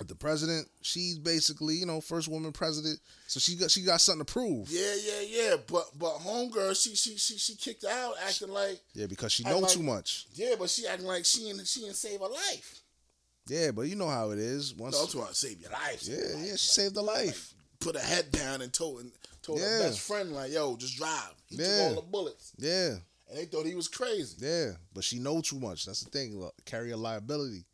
the 0.07 0.15
president, 0.15 0.67
she's 0.81 1.19
basically, 1.19 1.75
you 1.75 1.85
know, 1.85 2.01
first 2.01 2.27
woman 2.27 2.53
president, 2.53 2.99
so 3.27 3.39
she 3.39 3.55
got 3.55 3.71
she 3.71 3.83
got 3.83 4.01
something 4.01 4.25
to 4.25 4.33
prove. 4.33 4.71
Yeah, 4.71 4.95
yeah, 5.05 5.21
yeah. 5.29 5.57
But 5.71 5.91
but 5.99 6.15
homegirl, 6.21 6.75
she 6.83 6.95
she 6.97 7.19
she 7.19 7.37
she 7.37 7.55
kicked 7.55 7.85
out, 7.85 8.15
acting 8.27 8.49
like 8.49 8.81
Yeah, 8.95 9.05
because 9.09 9.31
she 9.31 9.45
know 9.45 9.59
like- 9.59 9.71
too 9.71 9.83
much. 9.83 10.25
yeah, 10.33 10.55
but 10.59 10.71
she 10.71 10.87
acting 10.87 11.07
like 11.07 11.27
she 11.27 11.51
ain't 11.51 11.67
she 11.67 11.85
ain't 11.85 11.97
save 11.97 12.21
her 12.21 12.29
life. 12.29 12.81
Yeah, 13.47 13.73
but 13.73 13.83
you 13.83 13.95
know 13.97 14.09
how 14.09 14.31
it 14.31 14.39
is. 14.39 14.75
Once, 14.75 14.95
No, 14.99 15.05
talking 15.05 15.21
about 15.21 15.37
save 15.37 15.61
your 15.61 15.71
life. 15.71 16.01
save 16.01 16.17
yeah, 16.19 16.25
your 16.29 16.37
life. 16.39 16.47
yeah, 16.47 16.53
she 16.53 16.67
saved 16.69 16.97
her 16.97 17.03
life. 17.03 17.53
Put 17.79 17.97
her 17.97 18.03
head 18.03 18.31
down 18.33 18.63
and 18.63 18.73
told 18.73 19.01
and 19.01 19.13
told 19.51 19.61
Yeah. 19.61 19.79
her 19.79 19.83
best 19.89 20.01
friend 20.01 20.33
like, 20.33 20.53
"Yo, 20.53 20.77
just 20.77 20.97
drive." 20.97 21.35
He 21.47 21.57
Yeah. 21.57 21.65
took 21.89 21.97
all 21.97 22.03
the 22.03 22.09
bullets, 22.09 22.53
Yeah, 22.59 22.99
and 23.29 23.39
they 23.39 23.47
thought 23.47 23.67
he 23.67 23.75
was 23.75 23.89
crazy. 23.89 24.37
yeah, 24.39 24.73
but 24.93 25.05
she 25.05 25.19
know 25.19 25.41
too 25.41 25.59
much. 25.61 25.85
That's 25.87 26.01
the 26.01 26.11
thing. 26.11 26.39
Look, 26.41 26.55
carry 26.65 26.91
a 26.91 26.97
liability. 26.97 27.65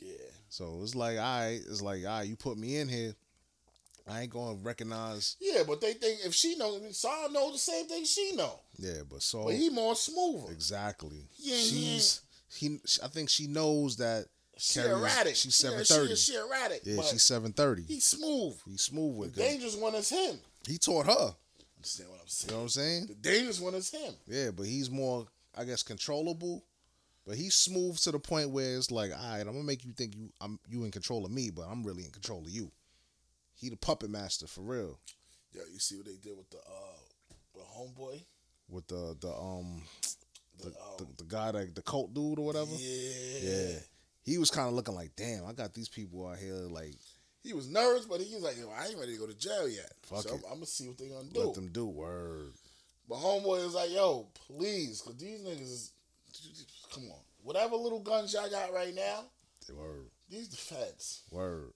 Yeah, 0.00 0.12
So 0.50 0.80
it's 0.82 0.94
like, 0.94 1.16
all 1.18 1.22
right, 1.40 1.60
it's 1.66 1.80
like, 1.80 2.04
all 2.04 2.18
right, 2.18 2.28
you 2.28 2.36
put 2.36 2.58
me 2.58 2.76
in 2.76 2.88
here. 2.88 3.14
I 4.06 4.22
ain't 4.22 4.30
gonna 4.30 4.54
recognize. 4.62 5.36
yeah, 5.40 5.62
but 5.66 5.80
they 5.80 5.94
think 5.94 6.20
if 6.24 6.32
she 6.34 6.54
knows, 6.56 6.96
Saul 6.96 7.30
knows 7.30 7.54
the 7.54 7.58
same 7.58 7.88
thing 7.88 8.04
she 8.04 8.32
know, 8.32 8.60
Yeah, 8.78 9.02
but 9.08 9.22
so 9.22 9.44
but 9.44 9.54
he 9.54 9.68
more 9.70 9.96
smoother. 9.96 10.52
exactly. 10.52 11.28
Yeah, 11.38 11.56
she's 11.56 12.20
he. 12.54 12.78
I 13.02 13.08
think 13.08 13.28
she 13.30 13.46
knows 13.48 13.96
that. 13.96 14.28
She 14.58 14.74
Carrie's- 14.80 14.96
erratic. 14.98 15.36
she's 15.36 15.60
Yeah, 15.62 15.70
730. 15.82 16.14
She, 16.16 16.32
she 16.32 16.38
erratic. 16.38 16.82
Yeah, 16.84 17.02
she's 17.02 17.22
seven 17.24 17.52
thirty. 17.52 17.82
he's 17.82 18.06
smooth. 18.06 18.56
He's 18.66 18.80
smooth 18.82 19.12
The 19.14 19.18
with 19.18 19.30
it. 19.38 19.40
dangerous 19.42 19.74
one 19.76 19.94
is 19.96 20.08
him. 20.08 20.40
He 20.66 20.78
taught 20.78 21.06
her. 21.06 21.34
Understand 21.76 22.10
what 22.10 22.20
I'm 22.22 22.28
saying? 22.28 22.48
You 22.48 22.52
know 22.52 22.56
what 22.58 22.62
I'm 22.62 22.68
saying? 22.68 23.06
The 23.06 23.14
dangerous 23.14 23.60
one 23.60 23.74
is 23.74 23.90
him. 23.90 24.14
Yeah, 24.26 24.50
but 24.50 24.66
he's 24.66 24.90
more, 24.90 25.26
I 25.56 25.64
guess, 25.64 25.82
controllable. 25.82 26.64
But 27.26 27.36
he's 27.36 27.54
smooth 27.54 27.98
to 27.98 28.12
the 28.12 28.18
point 28.18 28.50
where 28.50 28.76
it's 28.76 28.90
like, 28.90 29.10
all 29.10 29.30
right, 29.30 29.40
I'm 29.40 29.46
gonna 29.52 29.62
make 29.64 29.84
you 29.84 29.92
think 29.92 30.14
you 30.16 30.30
I'm 30.40 30.58
you 30.68 30.84
in 30.84 30.90
control 30.92 31.24
of 31.24 31.30
me, 31.32 31.50
but 31.50 31.62
I'm 31.62 31.82
really 31.82 32.04
in 32.04 32.10
control 32.10 32.40
of 32.42 32.50
you. 32.50 32.70
He 33.54 33.68
the 33.68 33.76
puppet 33.76 34.10
master 34.10 34.46
for 34.46 34.60
real. 34.60 34.98
Yo, 35.52 35.62
you 35.72 35.78
see 35.78 35.96
what 35.96 36.06
they 36.06 36.16
did 36.22 36.36
with 36.36 36.48
the 36.50 36.58
uh 36.58 36.98
the 37.54 37.60
homeboy? 37.60 38.20
With 38.68 38.86
the 38.86 39.16
the 39.20 39.28
um 39.32 39.82
The, 40.58 40.64
the, 40.64 40.68
um, 40.70 40.74
the, 40.98 41.24
the 41.24 41.28
guy 41.28 41.52
that 41.52 41.74
the 41.74 41.82
cult 41.82 42.14
dude 42.14 42.38
or 42.38 42.46
whatever. 42.46 42.70
yeah. 42.78 43.40
Yeah. 43.42 43.78
He 44.22 44.38
was 44.38 44.50
kind 44.50 44.66
of 44.68 44.74
looking 44.74 44.94
like, 44.94 45.10
damn, 45.16 45.46
I 45.46 45.52
got 45.52 45.72
these 45.74 45.88
people 45.88 46.26
out 46.28 46.38
here 46.38 46.54
like 46.54 46.94
He 47.46 47.52
was 47.54 47.68
nervous, 47.68 48.06
but 48.06 48.20
he 48.20 48.34
was 48.34 48.42
like, 48.42 48.58
Yo, 48.58 48.68
I 48.70 48.86
ain't 48.86 48.98
ready 48.98 49.12
to 49.14 49.18
go 49.20 49.26
to 49.26 49.34
jail 49.38 49.68
yet. 49.68 49.92
Fuck 50.02 50.22
so 50.22 50.34
it. 50.34 50.42
I'm, 50.50 50.54
gonna 50.54 50.66
see 50.66 50.88
what 50.88 50.98
they 50.98 51.06
gonna 51.08 51.28
do. 51.32 51.40
let 51.40 51.54
them 51.54 51.68
do 51.68 51.86
word. 51.86 52.52
But 53.08 53.18
homeboy 53.18 53.64
was 53.64 53.74
like, 53.74 53.92
yo, 53.92 54.26
please, 54.48 55.00
cause 55.00 55.16
these 55.16 55.40
niggas 55.40 55.62
is 55.62 55.92
come 56.92 57.04
on. 57.04 57.18
Whatever 57.42 57.76
little 57.76 58.00
guns 58.00 58.34
y'all 58.34 58.50
got 58.50 58.72
right 58.72 58.92
now, 58.92 59.20
Word. 59.72 60.06
these 60.28 60.48
the 60.48 60.56
feds. 60.56 61.22
Word. 61.30 61.70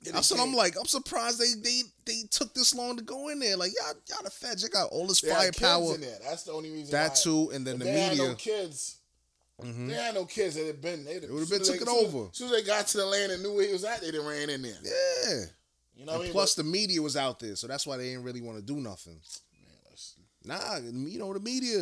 Yeah, 0.00 0.12
they 0.12 0.16
That's 0.18 0.30
what 0.30 0.38
I'm 0.40 0.54
like. 0.54 0.76
I'm 0.78 0.86
surprised 0.86 1.40
they 1.40 1.60
they 1.60 1.82
they 2.06 2.22
took 2.30 2.54
this 2.54 2.72
long 2.72 2.96
to 2.96 3.02
go 3.02 3.28
in 3.30 3.40
there. 3.40 3.56
Like 3.56 3.72
y'all 3.76 3.94
y'all 4.08 4.22
the 4.22 4.30
feds, 4.30 4.62
you 4.62 4.68
got 4.68 4.90
all 4.92 5.08
this 5.08 5.20
they 5.20 5.30
had 5.30 5.46
kids 5.46 5.58
firepower. 5.58 5.94
in 5.96 6.00
there. 6.02 6.18
That's 6.22 6.44
the 6.44 6.52
only 6.52 6.70
reason. 6.70 6.92
That 6.92 7.10
why. 7.10 7.14
too, 7.16 7.50
and 7.52 7.66
then 7.66 7.74
If 7.74 7.78
the 7.80 7.84
they 7.86 8.08
media. 8.10 8.28
no 8.28 8.34
kids. 8.36 8.97
Mhm. 9.60 9.88
They 9.88 9.94
had 9.94 10.14
no 10.14 10.24
kids. 10.24 10.54
They'd 10.54 10.68
have 10.68 10.80
been. 10.80 11.04
They'd 11.04 11.24
It 11.24 11.30
would've 11.32 11.50
been 11.50 11.62
took 11.64 11.80
it 11.80 11.88
over. 11.88 12.28
As 12.30 12.36
soon 12.36 12.46
as 12.46 12.52
they 12.52 12.62
got 12.62 12.86
to 12.88 12.98
the 12.98 13.06
land 13.06 13.32
and 13.32 13.42
knew 13.42 13.54
where 13.54 13.66
he 13.66 13.72
was 13.72 13.84
at, 13.84 14.00
they 14.00 14.10
done 14.12 14.24
ran 14.26 14.50
in 14.50 14.62
there. 14.62 14.78
Yeah. 14.82 15.44
You 15.96 16.04
know 16.06 16.12
what 16.12 16.20
I 16.20 16.24
mean? 16.24 16.32
plus, 16.32 16.54
the 16.54 16.62
media 16.62 17.02
was 17.02 17.16
out 17.16 17.40
there, 17.40 17.56
so 17.56 17.66
that's 17.66 17.84
why 17.84 17.96
they 17.96 18.10
didn't 18.10 18.22
really 18.22 18.40
want 18.40 18.56
to 18.58 18.62
do 18.62 18.76
nothing. 18.80 19.20
Man, 20.44 20.58
Nah, 20.60 20.76
you 20.78 21.18
know 21.18 21.32
the 21.34 21.40
media, 21.40 21.78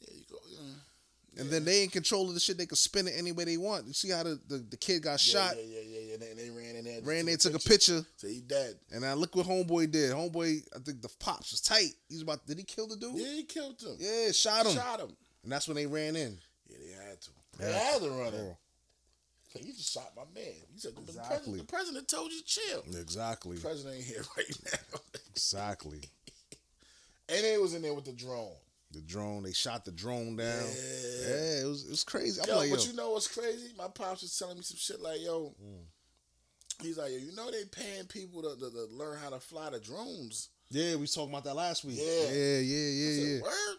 yeah, 0.00 0.08
you 0.14 0.24
go. 0.30 0.38
Yeah. 0.50 1.42
and 1.42 1.50
then 1.50 1.64
they 1.66 1.82
in 1.84 1.90
control 1.90 2.28
of 2.28 2.34
the 2.34 2.40
shit. 2.40 2.56
They 2.56 2.64
could 2.64 2.78
spin 2.78 3.06
it 3.08 3.14
any 3.14 3.30
way 3.30 3.44
they 3.44 3.58
want. 3.58 3.86
You 3.86 3.92
see 3.92 4.08
how 4.08 4.22
the, 4.22 4.40
the, 4.48 4.56
the 4.70 4.76
kid 4.78 5.02
got 5.02 5.12
Yeah, 5.12 5.16
shot, 5.48 5.56
Yeah, 5.58 5.64
yeah, 5.64 5.80
yeah, 5.80 6.00
yeah. 6.12 6.16
They, 6.16 6.44
they 6.44 6.50
ran 6.50 6.76
in 6.76 6.84
there. 6.86 7.00
ran 7.02 7.26
there, 7.26 7.36
took 7.36 7.54
a 7.54 7.58
picture, 7.58 8.04
So 8.16 8.26
he 8.26 8.40
dead. 8.40 8.78
and 8.90 9.04
I 9.04 9.12
look 9.12 9.36
what 9.36 9.46
homeboy 9.46 9.90
did. 9.90 10.12
Homeboy, 10.12 10.62
I 10.74 10.78
think 10.78 11.02
the 11.02 11.10
pops 11.20 11.50
was 11.52 11.60
tight. 11.60 11.92
He 12.08 12.14
was 12.14 12.22
about. 12.22 12.46
Did 12.46 12.56
he 12.56 12.64
kill 12.64 12.88
the 12.88 12.96
dude? 12.96 13.16
Yeah, 13.16 13.32
he 13.34 13.42
killed 13.44 13.78
him. 13.82 13.96
Yeah, 13.98 14.32
shot 14.32 14.64
him, 14.64 14.72
Shot 14.72 15.00
him. 15.00 15.14
and 15.42 15.52
that's 15.52 15.68
when 15.68 15.74
they 15.76 15.86
ran 15.86 16.16
in. 16.16 16.38
Yeah, 16.68 16.76
they 16.78 16.92
had 17.08 17.20
to. 17.20 17.30
Yeah. 17.60 17.66
They 17.66 17.72
had 17.72 18.02
to 18.02 18.10
run 18.10 18.32
him. 18.32 18.44
Yeah. 18.46 19.62
You 19.62 19.72
just 19.74 19.92
shot 19.92 20.10
my 20.16 20.22
man. 20.34 20.44
He 20.72 20.78
said, 20.78 20.92
but 20.94 21.06
the, 21.06 21.12
president, 21.20 21.58
the 21.58 21.64
president 21.64 22.08
told 22.08 22.32
you 22.32 22.38
to 22.40 22.44
chill. 22.46 22.82
Exactly, 22.98 23.56
The 23.56 23.62
president 23.62 23.96
ain't 23.96 24.04
here 24.06 24.22
right 24.36 24.46
now. 24.64 24.98
exactly. 25.30 26.00
and 27.28 27.44
they 27.44 27.58
was 27.58 27.74
in 27.74 27.82
there 27.82 27.92
with 27.92 28.06
the 28.06 28.12
drone. 28.12 28.54
The 28.92 29.00
drone, 29.02 29.42
they 29.42 29.52
shot 29.52 29.84
the 29.84 29.90
drone 29.92 30.36
down. 30.36 30.46
Yeah. 30.46 31.28
Yeah, 31.28 31.60
it 31.62 31.66
was 31.68 31.84
it 31.84 31.90
was 31.90 32.04
crazy. 32.04 32.40
I'm 32.42 32.48
Yo, 32.48 32.56
like, 32.56 32.68
yo, 32.70 32.76
but 32.76 32.86
you 32.86 32.92
know 32.94 33.10
what's 33.10 33.28
crazy? 33.28 33.72
My 33.76 33.88
pops 33.88 34.22
was 34.22 34.36
telling 34.38 34.56
me 34.56 34.62
some 34.62 34.76
shit 34.78 35.00
like, 35.00 35.20
yo, 35.22 35.54
Mm. 35.62 35.84
he's 36.82 36.96
like, 36.98 37.10
yo, 37.10 37.18
you 37.18 37.34
know 37.34 37.50
they 37.50 37.64
paying 37.66 38.04
people 38.06 38.42
to, 38.42 38.54
to, 38.58 38.70
to 38.70 38.86
learn 38.94 39.18
how 39.18 39.30
to 39.30 39.40
fly 39.40 39.68
the 39.70 39.80
drones. 39.80 40.48
yeah, 40.70 40.94
we 40.94 41.02
was 41.02 41.12
talking 41.14 41.30
about 41.30 41.44
that 41.44 41.54
last 41.54 41.84
week. 41.84 41.98
Yeah. 42.00 42.32
yeah, 42.32 42.58
yeah, 42.58 42.88
yeah, 42.88 43.24
yeah. 43.36 43.40
Word? 43.42 43.76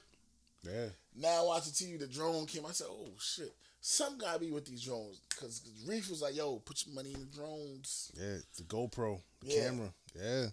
Yeah. 0.63 0.85
Now 1.15 1.45
watching 1.47 1.73
TV, 1.73 1.99
the 1.99 2.07
drone 2.07 2.45
came. 2.47 2.65
I 2.65 2.71
said, 2.71 2.87
"Oh 2.89 3.11
shit, 3.19 3.53
some 3.81 4.17
gotta 4.17 4.39
be 4.39 4.51
with 4.51 4.65
these 4.65 4.81
drones." 4.83 5.19
Because 5.29 5.61
Reef 5.85 6.09
was 6.09 6.21
like, 6.21 6.35
"Yo, 6.35 6.57
put 6.59 6.85
your 6.85 6.95
money 6.95 7.13
in 7.13 7.19
the 7.19 7.25
drones." 7.27 8.11
Yeah, 8.15 8.37
the 8.57 8.63
GoPro, 8.63 9.21
the 9.41 9.47
Yeah. 9.47 9.61
camera. 9.69 9.93
Yeah, 10.15 10.47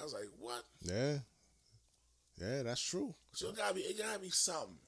I 0.00 0.04
was 0.04 0.12
like, 0.14 0.28
"What?" 0.38 0.64
yeah, 0.82 1.18
yeah. 2.40 2.62
That's 2.62 2.80
true. 2.80 3.14
So 3.32 3.48
it 3.50 3.56
gotta 3.56 3.74
be, 3.74 3.80
it 3.82 3.98
gotta 3.98 4.18
be 4.18 4.30
something. 4.30 4.78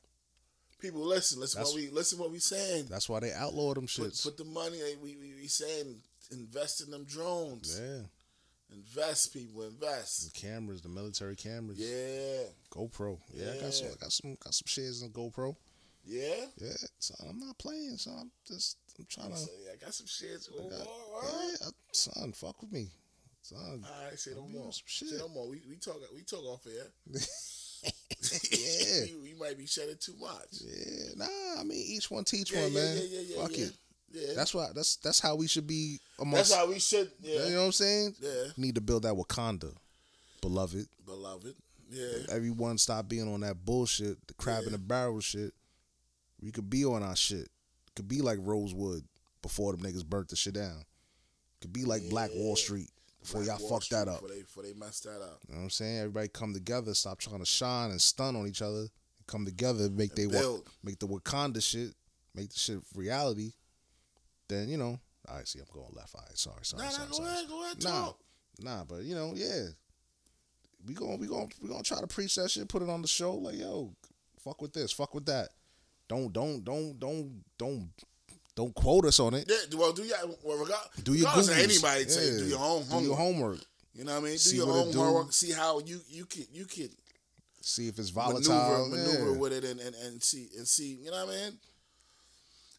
People, 0.81 1.01
listen, 1.05 1.41
listen 1.41 1.59
That's- 1.59 1.75
what 1.75 1.83
we 1.83 1.89
listen 1.91 2.19
what 2.19 2.31
we 2.31 2.39
saying. 2.39 2.87
That's 2.87 3.09
why 3.09 3.21
they 3.21 3.33
outlawed 3.33 3.77
them 3.77 3.85
Put, 3.87 4.13
shits. 4.13 4.23
put 4.23 4.37
the 4.37 4.45
money. 4.45 4.81
We, 5.03 5.17
we 5.17 5.35
we 5.35 5.49
saying 5.49 6.01
invest 6.31 6.81
in 6.83 6.91
them 6.91 7.05
drones. 7.05 7.79
yeah, 7.81 8.03
Invest, 8.73 9.33
people, 9.33 9.63
invest. 9.63 10.33
the 10.33 10.41
cameras, 10.41 10.83
the 10.83 10.89
military 10.89 11.37
cameras. 11.37 11.79
Yeah, 11.79 12.49
GoPro. 12.71 13.19
Yeah, 13.33 13.53
I 13.57 13.61
got 13.63 13.73
some. 13.75 13.89
I 13.89 13.95
got 14.01 14.13
some. 14.13 14.37
Got 14.43 14.55
some 14.55 14.67
shares 14.67 15.03
in 15.03 15.11
GoPro. 15.11 15.57
yeah. 16.05 16.35
Yeah, 16.59 16.73
so 16.99 17.15
I'm 17.29 17.39
not 17.39 17.57
playing. 17.59 17.97
So 17.97 18.11
I'm 18.11 18.31
just. 18.47 18.77
I'm 18.99 19.07
trying 19.09 19.29
I, 19.29 19.31
to. 19.31 19.37
say, 19.37 19.51
I 19.73 19.77
got 19.85 19.95
some. 19.95 20.07
Oh, 20.59 20.67
I 20.67 20.71
got- 20.71 20.87
all 20.87 21.23
right. 21.23 21.57
yeah, 21.61 21.69
son, 21.93 22.33
fuck 22.33 22.61
with 22.61 22.73
me, 22.73 22.89
son. 23.43 23.85
All 23.85 24.05
right, 24.05 24.19
say 24.19 24.33
no 24.37 24.47
more. 24.49 24.73
some 24.73 24.83
Say 24.87 25.07
shit. 25.07 25.19
no 25.19 25.29
more. 25.29 25.49
We, 25.49 25.63
we 25.69 25.77
talk 25.77 25.97
we 26.15 26.23
talk 26.23 26.45
off 26.45 26.67
air. 26.67 26.87
Yeah. 27.81 29.05
you, 29.07 29.23
you 29.25 29.37
might 29.39 29.57
be 29.57 29.65
shedding 29.67 29.95
too 30.01 30.15
much. 30.21 30.61
Yeah, 30.61 31.11
nah. 31.17 31.61
I 31.61 31.63
mean, 31.63 31.79
each 31.79 32.11
one 32.11 32.25
teach 32.25 32.53
Yeah, 32.53 32.63
one, 32.63 32.73
yeah, 32.73 32.81
man. 32.81 32.97
yeah, 32.97 33.03
yeah, 33.09 33.21
yeah, 33.37 33.43
Fuck 33.43 33.57
yeah. 33.57 33.65
it. 33.67 33.73
Yeah, 34.13 34.33
That's 34.35 34.55
why. 34.55 34.69
That's 34.75 34.97
that's 34.97 35.21
how 35.21 35.37
we 35.37 35.47
should 35.47 35.67
be 35.67 36.01
that's 36.19 36.23
amongst. 36.23 36.55
how 36.55 36.69
we 36.69 36.79
should. 36.79 37.11
Yeah, 37.23 37.45
You 37.47 37.53
know 37.55 37.61
what 37.61 37.67
I'm 37.67 37.73
saying? 37.73 38.15
yeah, 38.21 38.45
Need 38.57 38.75
to 38.77 38.81
build 38.81 39.03
that 39.03 39.15
Wakanda, 39.15 39.75
beloved. 40.41 40.87
beloved. 41.05 41.55
Yeah, 41.91 42.25
Everyone 42.31 42.77
stop 42.79 43.09
being 43.09 43.33
on 43.33 43.41
that 43.41 43.65
bullshit, 43.65 44.19
the 44.27 44.35
crab 44.35 44.65
in 44.65 44.73
the 44.73 44.79
barrel 44.79 45.21
shit. 45.21 45.53
We 46.41 46.51
could 46.53 46.69
be 46.69 46.85
on 46.85 47.03
our 47.03 47.17
shit. 47.17 47.49
Could 47.97 48.09
be 48.09 48.21
like 48.21 48.39
Rosewood 48.43 49.03
before 49.43 49.73
them 49.73 49.81
niggas 49.83 50.05
burnt 50.05 50.29
the 50.29 50.37
shit 50.37 50.55
down. 50.55 50.85
Could 51.61 51.73
be 51.73 51.85
like 51.85 52.09
Black 52.11 52.31
Wall 52.35 52.57
Street 52.57 52.91
before 53.21 53.43
Black 53.43 53.59
y'all 53.59 53.69
Wall 53.69 53.79
fucked 53.81 53.91
that 53.91 54.07
up. 54.07 54.21
Before 54.21 54.29
they, 54.35 54.43
before 54.43 54.63
they 54.63 54.73
messed 54.75 55.05
that 55.05 55.21
up. 55.23 55.41
You 55.49 55.55
know 55.55 55.59
what 55.61 55.65
I'm 55.65 55.71
saying? 55.71 55.99
Everybody 55.99 56.29
come 56.29 56.53
together, 56.55 56.95
stop 56.95 57.19
trying 57.19 57.41
to 57.41 57.47
shine 57.47 57.91
and 57.91 58.01
stun 58.01 58.37
on 58.37 58.47
each 58.47 58.63
other. 58.63 58.87
Come 59.27 59.45
together, 59.45 59.85
and 59.87 59.97
make 59.97 60.15
they 60.15 60.27
wa- 60.27 60.33
build. 60.41 60.69
make 60.85 60.99
the 60.99 61.07
Wakanda 61.09 61.63
shit, 61.63 61.95
make 62.35 62.51
the 62.51 62.59
shit 62.59 62.79
reality. 62.95 63.53
Then 64.49 64.69
you 64.69 64.77
know, 64.79 64.99
right. 65.29 65.47
See, 65.47 65.59
I'm 65.59 65.67
going 65.73 65.87
left. 65.95 66.15
All 66.15 66.23
right, 66.27 66.39
sorry, 66.39 66.65
sorry, 66.65 66.83
Nah, 66.85 66.89
nah, 66.91 67.11
sorry, 67.13 67.19
go 67.19 67.25
ahead, 67.27 67.49
go 67.49 67.65
ahead, 67.65 67.85
Nah, 67.85 67.91
talk. 68.07 68.19
nah, 68.61 68.85
but 68.85 69.03
you 69.03 69.15
know, 69.15 69.33
yeah, 69.37 69.67
we 70.87 70.95
going 70.95 71.19
we 71.19 71.27
going 71.27 71.51
we 71.61 71.69
gonna 71.69 71.83
try 71.83 72.01
to 72.01 72.07
preach 72.07 72.35
that 72.37 72.51
shit, 72.51 72.69
put 72.69 72.83
it 72.83 72.89
on 72.89 73.03
the 73.03 73.09
show. 73.09 73.35
Like, 73.35 73.57
yo, 73.59 73.93
fuck 74.43 74.61
with 74.63 74.73
this, 74.73 74.93
fuck 74.93 75.15
with 75.15 75.27
that. 75.27 75.49
Don't 76.09 76.33
don't 76.33 76.65
don't 76.65 76.99
don't 76.99 77.43
don't 77.59 77.91
don't 78.55 78.75
quote 78.75 79.05
us 79.05 79.21
on 79.21 79.35
it. 79.35 79.45
Yeah, 79.49 79.79
well, 79.79 79.93
do 79.93 80.03
your 80.03 80.17
well, 80.43 80.59
regard, 80.59 80.81
Do 81.03 81.13
your 81.13 81.29
regardless 81.29 81.51
Googles. 81.51 81.63
anybody 81.65 82.09
say 82.09 82.33
Yeah. 82.33 82.39
do 82.39 82.45
your 82.47 82.59
own 82.59 82.83
Do 82.83 82.89
homework. 82.89 83.05
your 83.07 83.17
homework. 83.17 83.59
You 83.95 84.05
know 84.05 84.13
what 84.15 84.19
I 84.21 84.25
mean? 84.25 84.33
Do 84.33 84.39
See 84.39 84.57
your 84.57 84.71
own 84.73 84.93
homework. 84.93 85.33
See 85.33 85.53
how 85.53 85.81
you 85.81 86.01
you 86.09 86.25
could 86.25 86.47
you 86.53 86.65
could 86.65 86.91
See 87.61 87.89
if 87.89 87.99
it's 87.99 88.15
maneuver 88.15 88.33
volatile. 88.45 88.89
maneuver 88.89 89.33
yeah. 89.33 89.37
with 89.39 89.53
it 89.53 89.65
and, 89.65 89.81
and 89.81 89.95
and 89.95 90.23
see 90.23 90.49
and 90.57 90.67
see. 90.67 90.95
You 91.05 91.11
know 91.11 91.27
what 91.27 91.35
I 91.35 91.39
mean? 91.39 91.59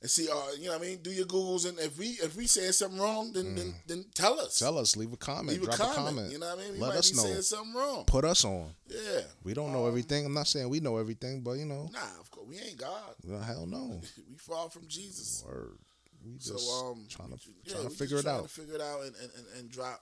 And 0.01 0.09
see, 0.09 0.29
uh, 0.29 0.35
you 0.57 0.67
know 0.67 0.73
what 0.77 0.81
I 0.81 0.85
mean. 0.85 0.99
Do 1.01 1.11
your 1.11 1.25
googles, 1.25 1.67
and 1.67 1.77
if 1.79 1.97
we 1.97 2.07
if 2.23 2.35
we 2.35 2.47
saying 2.47 2.71
something 2.71 2.99
wrong, 2.99 3.33
then 3.33 3.55
then, 3.55 3.73
then 3.87 4.05
tell 4.13 4.39
us. 4.39 4.55
Mm. 4.55 4.59
Tell 4.59 4.77
us, 4.77 4.95
leave 4.95 5.11
a 5.11 5.17
comment, 5.17 5.59
Leave 5.59 5.67
a 5.67 5.71
comment, 5.75 5.91
a 5.91 5.95
comment. 5.95 6.31
You 6.31 6.39
know 6.39 6.47
what 6.55 6.59
I 6.59 6.61
mean? 6.63 6.73
We 6.73 6.79
Let 6.79 6.89
might 6.89 6.97
us 6.99 7.15
know. 7.15 7.23
saying 7.23 7.41
something 7.41 7.73
wrong. 7.73 8.05
Put 8.05 8.23
us 8.25 8.45
on. 8.45 8.69
Yeah. 8.87 9.21
We 9.43 9.53
don't 9.53 9.73
know 9.73 9.87
everything. 9.87 10.25
I'm 10.25 10.33
not 10.33 10.47
saying 10.47 10.69
we 10.69 10.79
know 10.79 10.97
everything, 10.97 11.41
but 11.41 11.53
you 11.53 11.65
know, 11.65 11.89
Nah, 11.91 12.19
of 12.19 12.31
course 12.31 12.47
we 12.47 12.57
ain't 12.59 12.77
God. 12.77 13.13
well, 13.25 13.41
hell 13.41 13.65
no. 13.65 13.99
we 14.29 14.37
far 14.37 14.69
from 14.69 14.87
Jesus. 14.87 15.43
Word. 15.45 15.77
We 16.25 16.37
So 16.39 16.53
just 16.53 16.71
um, 16.71 17.05
trying 17.09 17.31
to 17.31 17.37
ju- 17.37 17.51
trying 17.67 17.83
to 17.83 17.89
figure 17.89 18.17
it 18.17 18.23
trying 18.23 18.35
out. 18.37 18.43
To 18.43 18.49
figure 18.49 18.75
it 18.75 18.81
out 18.81 19.01
and 19.01 19.15
and, 19.15 19.31
and, 19.37 19.45
and 19.59 19.71
drop 19.71 20.01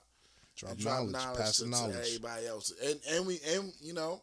Drop 0.58 0.72
and 0.74 1.12
knowledge, 1.12 1.38
pass 1.38 1.58
to, 1.58 1.66
the 1.66 1.70
to 1.72 2.00
everybody 2.00 2.48
else. 2.48 2.74
And 2.84 3.00
and 3.12 3.28
we 3.28 3.40
and 3.54 3.72
you 3.80 3.94
know, 3.94 4.22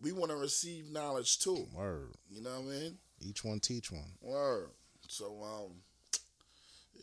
we 0.00 0.12
want 0.12 0.30
to 0.30 0.36
receive 0.36 0.90
knowledge 0.90 1.38
too. 1.38 1.66
Word. 1.74 2.14
You 2.30 2.42
know 2.42 2.50
what 2.50 2.60
I 2.74 2.80
mean? 2.80 2.98
Each 3.22 3.44
one 3.44 3.60
teach 3.60 3.90
one. 3.92 4.12
Word. 4.20 4.70
So 5.08 5.26
um, 5.42 5.72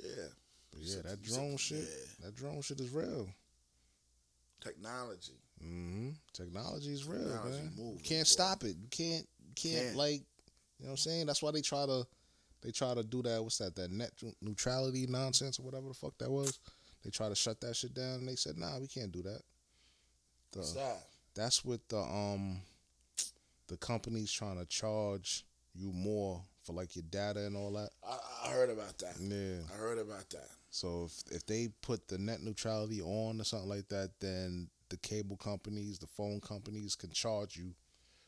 yeah, 0.04 0.26
But 0.72 0.82
yeah, 0.82 0.96
So- 0.96 1.02
that 1.04 1.26
so- 1.26 1.36
drone 1.36 1.58
shit. 1.58 1.80
yeah. 1.80 2.26
That 2.26 2.36
drone 2.36 2.62
shit 2.62 2.80
is 2.80 2.90
real. 2.92 3.30
technology. 4.62 5.40
hmm 5.62 6.10
Technology 6.34 6.94
is 6.94 7.06
real, 7.06 7.24
Technology 7.24 7.58
man. 7.58 7.72
you 7.78 7.84
moving, 7.84 8.00
can't 8.04 8.22
boy. 8.22 8.30
stop 8.30 8.64
it. 8.64 8.76
You 8.78 8.88
can't. 8.90 9.28
You 9.48 9.54
can't, 9.56 9.84
Can't. 9.86 9.96
like. 9.96 10.22
You 10.80 10.86
know 10.86 10.92
what 10.92 10.92
I'm 10.92 10.98
saying? 10.98 11.26
That's 11.26 11.42
why 11.44 11.52
they 11.52 11.62
try 11.62 11.86
to. 11.86 12.06
They 12.62 12.72
try 12.72 12.94
to 12.94 13.04
do 13.04 13.22
that. 13.24 13.42
What's 13.42 13.58
that? 13.60 13.76
That 13.76 13.90
net 13.92 14.12
neutrality 14.42 15.06
nonsense 15.08 15.60
or 15.60 15.64
whatever 15.64 15.88
the 15.88 15.94
fuck 15.94 16.18
that 16.20 16.30
was. 16.30 16.60
They 17.04 17.10
try 17.10 17.30
to 17.30 17.36
shut 17.36 17.60
that 17.62 17.76
shit 17.76 17.94
down, 17.94 18.20
and 18.20 18.28
they 18.28 18.36
said, 18.36 18.58
"Nah, 18.58 18.80
we 18.80 18.88
can't 18.88 19.12
do 19.12 19.22
that." 19.24 19.42
The, 20.52 20.64
Stop. 20.64 21.02
that's 21.36 21.64
with 21.64 21.86
the 21.90 22.00
um, 22.00 22.60
the 23.68 23.78
companies 23.78 24.32
trying 24.32 24.58
to 24.58 24.66
charge 24.66 25.46
you 25.80 25.92
more 25.94 26.42
for 26.64 26.74
like 26.74 26.96
your 26.96 27.06
data 27.10 27.46
and 27.46 27.56
all 27.56 27.72
that. 27.74 27.90
I, 28.08 28.18
I 28.46 28.52
heard 28.52 28.70
about 28.70 28.98
that. 29.00 29.16
Yeah. 29.20 29.62
I 29.74 29.78
heard 29.78 29.98
about 29.98 30.30
that. 30.32 30.50
So 30.70 31.06
if 31.06 31.36
if 31.38 31.46
they 31.46 31.70
put 31.82 32.08
the 32.08 32.18
net 32.18 32.42
neutrality 32.42 33.02
on 33.02 33.40
or 33.40 33.44
something 33.44 33.70
like 33.70 33.88
that, 33.90 34.12
then 34.20 34.70
the 34.90 34.98
cable 34.98 35.38
companies, 35.38 36.00
the 36.00 36.08
phone 36.08 36.42
companies 36.42 36.96
can 36.96 37.12
charge 37.12 37.56
you 37.58 37.74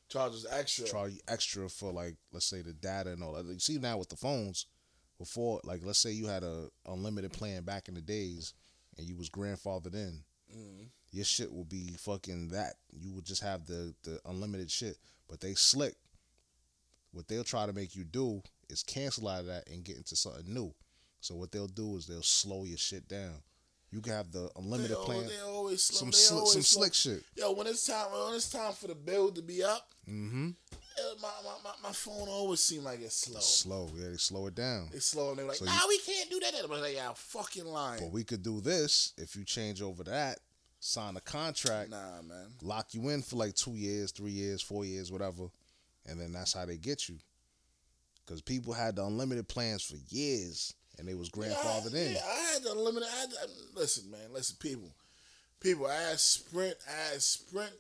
Charges 0.10 0.46
extra. 0.52 0.86
charge 0.88 1.14
you 1.14 1.20
extra 1.28 1.70
for 1.70 1.92
like 1.92 2.16
let's 2.32 2.46
say 2.46 2.62
the 2.62 2.74
data 2.74 3.12
and 3.12 3.24
all 3.24 3.34
that. 3.34 3.46
You 3.46 3.60
see 3.60 3.78
now 3.78 3.98
with 3.98 4.10
the 4.10 4.16
phones, 4.16 4.66
before 5.18 5.60
like 5.64 5.82
let's 5.84 6.00
say 6.00 6.12
you 6.12 6.28
had 6.28 6.44
a 6.44 6.68
unlimited 6.88 7.32
plan 7.34 7.64
back 7.64 7.88
in 7.88 7.94
the 7.96 8.02
days 8.02 8.54
and 8.98 9.08
you 9.08 9.16
was 9.16 9.30
grandfathered 9.30 9.94
in, 9.96 10.24
Mhm. 10.54 10.90
your 11.12 11.26
shit 11.26 11.52
will 11.54 11.64
be 11.66 11.96
fucking 11.98 12.50
that. 12.50 12.76
You 12.92 13.14
would 13.14 13.26
just 13.26 13.42
have 13.42 13.66
the 13.68 13.94
the 14.04 14.20
unlimited 14.26 14.70
shit. 14.72 14.98
But 15.30 15.40
they 15.40 15.54
slick. 15.54 15.96
What 17.12 17.28
they'll 17.28 17.44
try 17.44 17.66
to 17.66 17.74
make 17.74 17.96
you 17.96 18.04
do 18.04 18.42
is 18.70 18.84
cancel 18.84 19.28
out 19.28 19.42
of 19.42 19.46
that 19.48 19.68
and 19.70 19.84
get 19.84 19.98
into 19.98 20.16
something 20.16 20.52
new. 20.54 20.74
So 21.20 21.36
what 21.36 21.52
they'll 21.52 21.68
do 21.68 21.98
is 21.98 22.08
they'll 22.08 22.24
slow 22.24 22.64
your 22.64 22.78
shit 22.78 23.08
down. 23.08 23.36
You 23.92 24.00
can 24.00 24.14
have 24.14 24.32
the 24.32 24.50
unlimited 24.56 24.92
they, 24.98 25.04
plan, 25.04 25.28
They 25.28 25.42
always 25.46 25.84
slow. 25.84 25.98
some 25.98 26.12
they 26.12 26.36
always 26.36 26.54
some 26.54 26.62
slow. 26.62 26.82
slick 26.84 26.94
shit. 26.94 27.24
Yo, 27.36 27.52
when 27.52 27.68
it's 27.68 27.86
time, 27.86 28.08
when 28.12 28.34
it's 28.36 28.50
time 28.50 28.72
for 28.72 28.88
the 28.88 28.96
bill 28.96 29.30
to 29.32 29.42
be 29.42 29.62
up, 29.64 29.88
Mm-hmm. 30.10 30.50
eh, 30.74 31.02
my, 31.22 31.30
my, 31.44 31.52
my, 31.64 31.72
my 31.84 31.92
phone 31.94 32.28
always 32.28 32.60
seem 32.62 32.84
like 32.84 33.02
it's 33.02 33.16
slow. 33.16 33.40
Slow, 33.40 33.90
yeah, 33.96 34.10
they 34.10 34.18
slow 34.18 34.48
it 34.48 34.56
down. 34.56 34.90
It's 34.94 35.06
slow, 35.06 35.30
and 35.30 35.38
they're 35.40 35.46
like, 35.46 35.58
So 35.58 35.66
"Nah, 35.66 35.74
you- 35.74 35.88
we 35.90 36.00
can't 36.00 36.30
do 36.30 36.40
that." 36.40 36.54
I'm 36.64 36.72
like, 36.82 36.96
"Yeah, 36.96 37.12
fucking 37.16 37.66
lying." 37.66 38.02
But 38.02 38.12
we 38.12 38.24
could 38.24 38.42
do 38.42 38.62
this 38.62 39.14
if 39.18 39.36
you 39.36 39.46
change 39.46 39.82
over 39.82 40.04
that, 40.06 40.40
sign 40.80 41.16
a 41.18 41.22
contract, 41.22 41.92
Nah, 41.92 42.22
man. 42.24 42.48
lock 42.64 42.94
you 42.96 43.10
in 43.10 43.22
for 43.22 43.36
like 43.36 43.54
two 43.54 43.76
years, 43.76 44.12
three 44.12 44.32
years, 44.32 44.62
four 44.62 44.86
years, 44.86 45.12
whatever, 45.12 45.50
and 46.08 46.20
then 46.20 46.32
that's 46.32 46.54
how 46.54 46.66
they 46.66 46.78
get 46.78 47.10
you. 47.10 47.16
Because 48.26 48.42
people 48.42 48.74
had 48.74 48.96
the 48.96 49.06
unlimited 49.06 49.48
plans 49.48 49.84
for 49.84 49.98
years, 50.14 50.74
and 50.98 51.08
they 51.08 51.16
was 51.16 51.30
grandfathered 51.30 51.94
yeah, 51.94 52.00
I, 52.00 52.04
in. 52.04 52.14
Yeah, 52.14 52.20
I 52.26 52.54
had 52.54 52.64
the 52.64 52.72
unlimited. 52.72 53.10
I 53.12 53.24
I- 53.24 53.80
listen, 53.80 54.12
man. 54.12 54.32
Listen, 54.32 54.58
people. 54.60 54.94
People, 55.60 55.88
I 55.88 55.96
had 55.96 56.20
Sprint. 56.20 56.76
I 56.88 57.12
had 57.12 57.22
Sprint. 57.22 57.72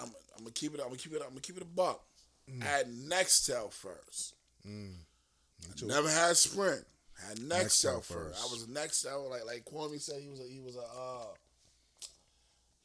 I'm, 0.00 0.08
I'm 0.36 0.44
gonna 0.44 0.50
keep 0.50 0.74
it. 0.74 0.80
I'm 0.80 0.86
gonna 0.86 0.96
keep 0.98 1.12
it. 1.12 1.22
I'm 1.22 1.28
gonna 1.28 1.40
keep 1.40 1.56
it 1.56 1.62
a 1.62 1.66
buck. 1.66 2.02
Mm. 2.50 2.62
I 2.62 2.66
had 2.66 2.86
Nextel 2.88 3.72
first. 3.72 4.34
too. 4.64 5.86
Never 5.86 6.08
had 6.08 6.36
Sprint. 6.36 6.84
I 7.22 7.28
had 7.28 7.38
Nextel, 7.38 7.50
Nextel 7.50 8.04
first. 8.04 8.08
first. 8.08 8.40
I 8.40 8.52
was 8.52 8.66
Nextel. 8.66 9.30
Like 9.30 9.46
like 9.46 9.64
Kwame 9.64 10.00
said, 10.00 10.20
he 10.20 10.28
was 10.28 10.40
a 10.40 10.44
he 10.44 10.60
was 10.60 10.76
a 10.76 10.80
uh, 10.80 11.26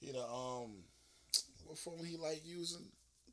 you 0.01 0.13
know 0.13 0.25
um, 0.25 0.71
what 1.65 1.77
phone 1.77 2.05
he 2.05 2.17
like 2.17 2.41
using? 2.45 2.85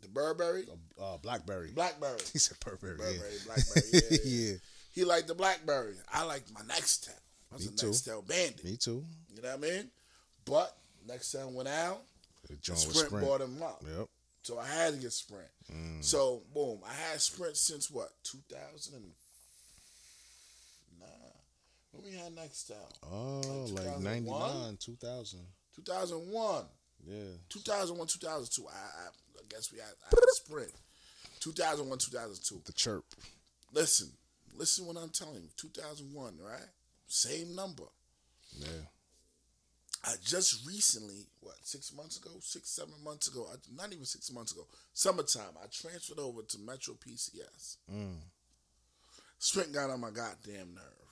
The 0.02 0.08
Burberry, 0.08 0.64
Uh, 1.00 1.16
Blackberry. 1.18 1.70
Blackberry. 1.72 2.18
He 2.32 2.38
said 2.38 2.58
Burberry. 2.60 2.96
Burberry, 2.98 3.16
yeah. 3.18 3.44
Blackberry. 3.46 3.82
Yeah, 3.92 4.00
yeah. 4.24 4.50
yeah. 4.50 4.56
He 4.92 5.04
liked 5.04 5.28
the 5.28 5.34
BlackBerry. 5.34 5.94
I 6.12 6.24
liked 6.24 6.52
my 6.52 6.60
Nextel. 6.62 7.14
I 7.50 7.54
was 7.56 7.66
Me 7.66 7.72
a 7.72 7.76
too. 7.76 7.86
Nextel 7.88 8.26
bandit. 8.26 8.64
Me 8.64 8.76
too. 8.76 9.04
You 9.34 9.40
know 9.42 9.48
what 9.56 9.58
I 9.58 9.70
mean? 9.70 9.90
But 10.44 10.76
Nextel 11.08 11.50
went 11.52 11.68
out. 11.68 12.02
John 12.60 12.76
Sprint, 12.76 12.94
was 12.96 13.06
Sprint. 13.06 13.26
bought 13.26 13.40
him 13.40 13.62
up. 13.62 13.82
Yep. 13.96 14.08
So 14.42 14.58
I 14.58 14.66
had 14.66 14.94
to 14.94 14.98
get 15.00 15.12
Sprint. 15.12 15.48
Mm. 15.72 16.04
So 16.04 16.42
boom, 16.52 16.80
I 16.84 16.92
had 16.92 17.20
Sprint 17.20 17.56
since 17.56 17.90
what? 17.90 18.10
2009. 18.24 19.02
When 21.92 22.04
we 22.04 22.12
had 22.16 22.34
Nextel? 22.34 22.74
Oh, 23.04 23.66
Like 23.74 23.84
like 23.84 23.98
2001? 23.98 24.40
99, 24.40 24.76
2000. 24.80 25.40
2001. 25.76 26.64
Yeah. 27.06 27.36
2001, 27.48 28.06
2002. 28.06 28.66
I, 28.68 28.70
I, 28.72 28.76
I 29.08 29.42
guess 29.48 29.72
we 29.72 29.78
had, 29.78 29.88
Sprint. 30.34 30.72
2001, 31.40 31.98
2002. 31.98 32.62
The 32.64 32.72
chirp. 32.72 33.04
Listen, 33.72 34.08
listen 34.56 34.86
what 34.86 34.96
I'm 34.96 35.10
telling 35.10 35.42
you. 35.42 35.48
2001, 35.56 36.38
right? 36.42 36.60
Same 37.08 37.54
number. 37.54 37.84
Yeah. 38.58 38.68
I 40.04 40.14
just 40.24 40.66
recently, 40.66 41.26
what, 41.40 41.54
six 41.62 41.92
months 41.94 42.16
ago, 42.16 42.30
six, 42.40 42.68
seven 42.70 42.94
months 43.04 43.28
ago, 43.28 43.46
I- 43.52 43.56
not 43.76 43.92
even 43.92 44.04
six 44.04 44.32
months 44.32 44.52
ago, 44.52 44.66
summertime, 44.94 45.56
I 45.62 45.66
transferred 45.70 46.18
over 46.18 46.42
to 46.42 46.58
Metro 46.58 46.94
PCS. 46.94 47.76
Mm. 47.92 48.16
Sprint 49.38 49.72
got 49.72 49.90
on 49.90 50.00
my 50.00 50.10
goddamn 50.10 50.74
nerve. 50.74 51.10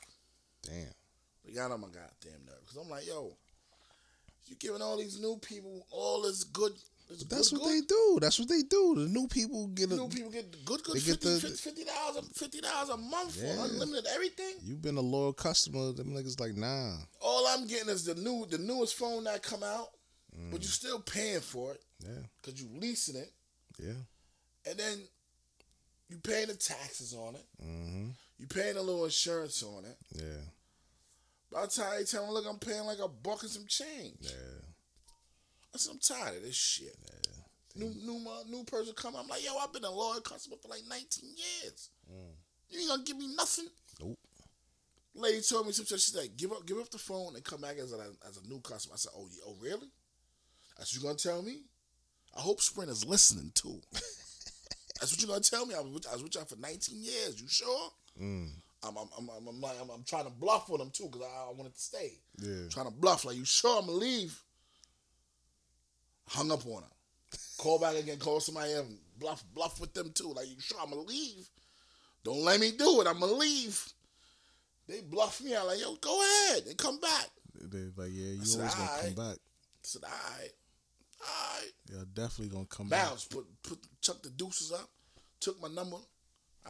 Damn. 0.62 0.95
They 1.45 1.53
got 1.53 1.70
on 1.70 1.80
my 1.80 1.86
goddamn 1.88 2.45
nerve. 2.47 2.61
Because 2.62 2.76
I'm 2.76 2.91
like, 2.91 3.07
yo, 3.07 3.32
you 4.47 4.57
giving 4.57 4.82
all 4.82 4.97
these 4.99 5.20
new 5.20 5.38
people 5.43 5.86
all 5.91 6.22
this 6.22 6.45
good. 6.45 6.72
This 7.09 7.24
that's 7.24 7.51
good, 7.51 7.61
what 7.61 7.68
good. 7.68 7.82
they 7.82 7.86
do. 7.86 8.18
That's 8.20 8.38
what 8.38 8.49
they 8.49 8.62
do. 8.62 8.95
The 8.97 9.09
new 9.09 9.26
people 9.26 9.66
get 9.68 9.91
a. 9.91 9.97
New 9.97 10.09
people 10.09 10.30
get 10.30 10.64
good, 10.64 10.82
good 10.84 10.95
They 10.97 11.01
get 11.01 11.20
50, 11.20 11.28
the- 11.49 11.57
50 11.57 11.84
dollars, 11.84 12.28
fifty 12.36 12.61
dollars 12.61 12.88
a 12.91 12.97
month 12.97 13.36
Yeah. 13.36 13.57
for 13.57 13.64
unlimited 13.64 14.07
everything. 14.14 14.55
You've 14.62 14.80
been 14.82 14.97
a 14.97 15.01
loyal 15.01 15.32
customer. 15.32 15.91
Them 15.93 16.11
niggas 16.11 16.38
like 16.38 16.55
nah. 16.55 16.97
All 17.20 17.47
I'm 17.49 17.66
getting 17.66 17.88
is 17.88 18.05
the 18.05 18.14
new, 18.14 18.47
the 18.49 18.59
newest 18.59 18.95
phone 18.95 19.24
that 19.24 19.43
come 19.43 19.62
out, 19.64 19.88
Mm. 20.38 20.53
but 20.53 20.62
you're 20.62 20.70
still 20.70 21.01
paying 21.01 21.41
for 21.41 21.72
it 21.72 21.82
Yeah. 22.01 22.22
because 22.41 22.62
you 22.62 22.68
leasing 22.78 23.16
it, 23.16 23.32
Yeah. 23.80 23.95
and 24.66 24.78
then 24.78 25.02
you 26.09 26.19
paying 26.19 26.47
the 26.47 26.55
taxes 26.55 27.12
on 27.12 27.35
it. 27.35 27.47
Mm-hmm. 27.60 28.10
You 28.39 28.47
paying 28.47 28.77
a 28.77 28.82
little 28.82 29.05
insurance 29.05 29.62
on 29.64 29.85
it. 29.85 29.97
Yeah. 30.14 30.43
By 31.52 31.62
the 31.62 31.68
time 31.68 31.98
they 31.98 32.05
tell 32.05 32.27
me, 32.27 32.32
look, 32.32 32.47
I'm 32.48 32.59
paying 32.59 32.85
like 32.85 32.98
a 33.02 33.09
buck 33.09 33.43
and 33.43 33.51
some 33.51 33.66
change. 33.66 34.18
Yeah. 34.20 34.31
I 35.74 35.78
said, 35.78 35.93
I'm 35.93 35.98
tired 35.98 36.36
of 36.36 36.43
this 36.43 36.55
shit. 36.55 36.97
Yeah. 37.05 37.31
New 37.77 37.94
new 38.05 38.20
new 38.48 38.64
person 38.64 38.94
come. 38.97 39.14
I'm 39.16 39.28
like, 39.28 39.44
yo, 39.44 39.56
I've 39.56 39.72
been 39.72 39.85
a 39.85 39.90
loyal 39.90 40.20
customer 40.20 40.56
for 40.60 40.68
like 40.68 40.82
19 40.89 41.31
years. 41.36 41.90
You 42.68 42.81
ain't 42.81 42.89
gonna 42.89 43.02
give 43.05 43.16
me 43.16 43.28
nothing. 43.36 43.66
Nope. 44.01 44.18
Lady 45.14 45.40
told 45.40 45.66
me 45.66 45.72
some 45.72 45.85
shit. 45.85 46.01
She 46.01 46.10
said, 46.12 46.36
give 46.36 46.52
up, 46.52 46.66
give 46.66 46.78
up 46.78 46.90
the 46.90 46.98
phone 46.98 47.35
and 47.35 47.44
come 47.44 47.60
back 47.60 47.78
as 47.78 47.93
a 47.93 47.97
as 48.28 48.39
a 48.39 48.48
new 48.48 48.60
customer. 48.60 48.94
I 48.94 48.98
said, 48.98 49.12
oh, 49.16 49.28
yeah, 49.31 49.43
oh 49.47 49.56
really? 49.60 49.89
That's 50.77 50.94
what 50.94 51.02
you 51.02 51.09
gonna 51.09 51.18
tell 51.18 51.43
me? 51.43 51.62
I 52.36 52.40
hope 52.40 52.60
Sprint 52.60 52.90
is 52.90 53.05
listening 53.05 53.52
too. 53.55 53.81
That's 53.93 55.12
what 55.12 55.22
you 55.22 55.28
gonna 55.28 55.40
tell 55.40 55.66
me? 55.66 55.74
I 55.74 55.81
was 55.81 55.93
with, 55.93 56.06
I 56.09 56.12
was 56.12 56.22
with 56.22 56.35
y'all 56.35 56.44
for 56.44 56.56
19 56.56 57.02
years. 57.02 57.40
You 57.40 57.48
sure? 57.48 57.90
Mm. 58.20 58.51
I'm 58.82 58.97
I'm 58.97 59.09
I'm 59.19 59.31
I'm, 59.31 59.48
I'm, 59.48 59.61
like, 59.61 59.77
I'm, 59.81 59.90
I'm 59.90 60.05
trying 60.05 60.24
to 60.24 60.31
bluff 60.31 60.69
with 60.69 60.81
them 60.81 60.90
too 60.90 61.09
because 61.11 61.23
I, 61.23 61.51
I 61.51 61.52
wanted 61.55 61.74
to 61.74 61.81
stay. 61.81 62.12
Yeah. 62.39 62.69
Trying 62.70 62.86
to 62.86 62.93
bluff 62.93 63.24
like 63.24 63.36
you 63.36 63.44
sure 63.44 63.78
I'm 63.78 63.86
gonna 63.86 63.98
leave. 63.98 64.39
Hung 66.28 66.51
up 66.51 66.66
on 66.66 66.82
her. 66.82 66.89
Call 67.59 67.78
back 67.78 67.97
again. 67.97 68.19
Call 68.19 68.40
somebody 68.40 68.73
else. 68.73 68.86
Bluff 69.19 69.44
bluff 69.55 69.81
with 69.81 69.93
them 69.93 70.11
too. 70.15 70.32
Like 70.35 70.48
you 70.48 70.57
sure 70.59 70.78
I'm 70.82 70.90
gonna 70.90 71.02
leave? 71.02 71.48
Don't 72.24 72.43
let 72.43 72.61
me 72.61 72.73
do 72.73 73.01
it. 73.01 73.07
I'm 73.07 73.20
gonna 73.20 73.32
leave. 73.32 73.85
They 74.89 75.01
bluff 75.02 75.43
me 75.43 75.55
out 75.55 75.66
like 75.66 75.81
yo, 75.81 75.94
go 75.97 76.20
ahead 76.20 76.65
and 76.66 76.77
come 76.77 76.98
back. 77.01 77.28
They 77.55 77.85
like 77.97 78.11
yeah. 78.12 78.32
You 78.32 78.44
said, 78.44 78.61
always 78.61 78.74
gonna 78.74 79.02
come 79.02 79.15
back. 79.15 79.36
I 79.36 79.82
said, 79.82 80.02
all 80.05 80.11
right, 80.11 80.51
all 81.20 81.59
right. 81.59 81.73
You're 81.90 82.05
definitely 82.15 82.55
gonna 82.55 82.66
come 82.66 82.89
back. 82.89 83.09
Bounce. 83.09 83.24
Put 83.27 83.47
put 83.62 83.78
chuck 84.01 84.23
the 84.23 84.31
deuces 84.31 84.73
up. 84.73 84.89
Took 85.39 85.61
my 85.61 85.69
number. 85.69 85.98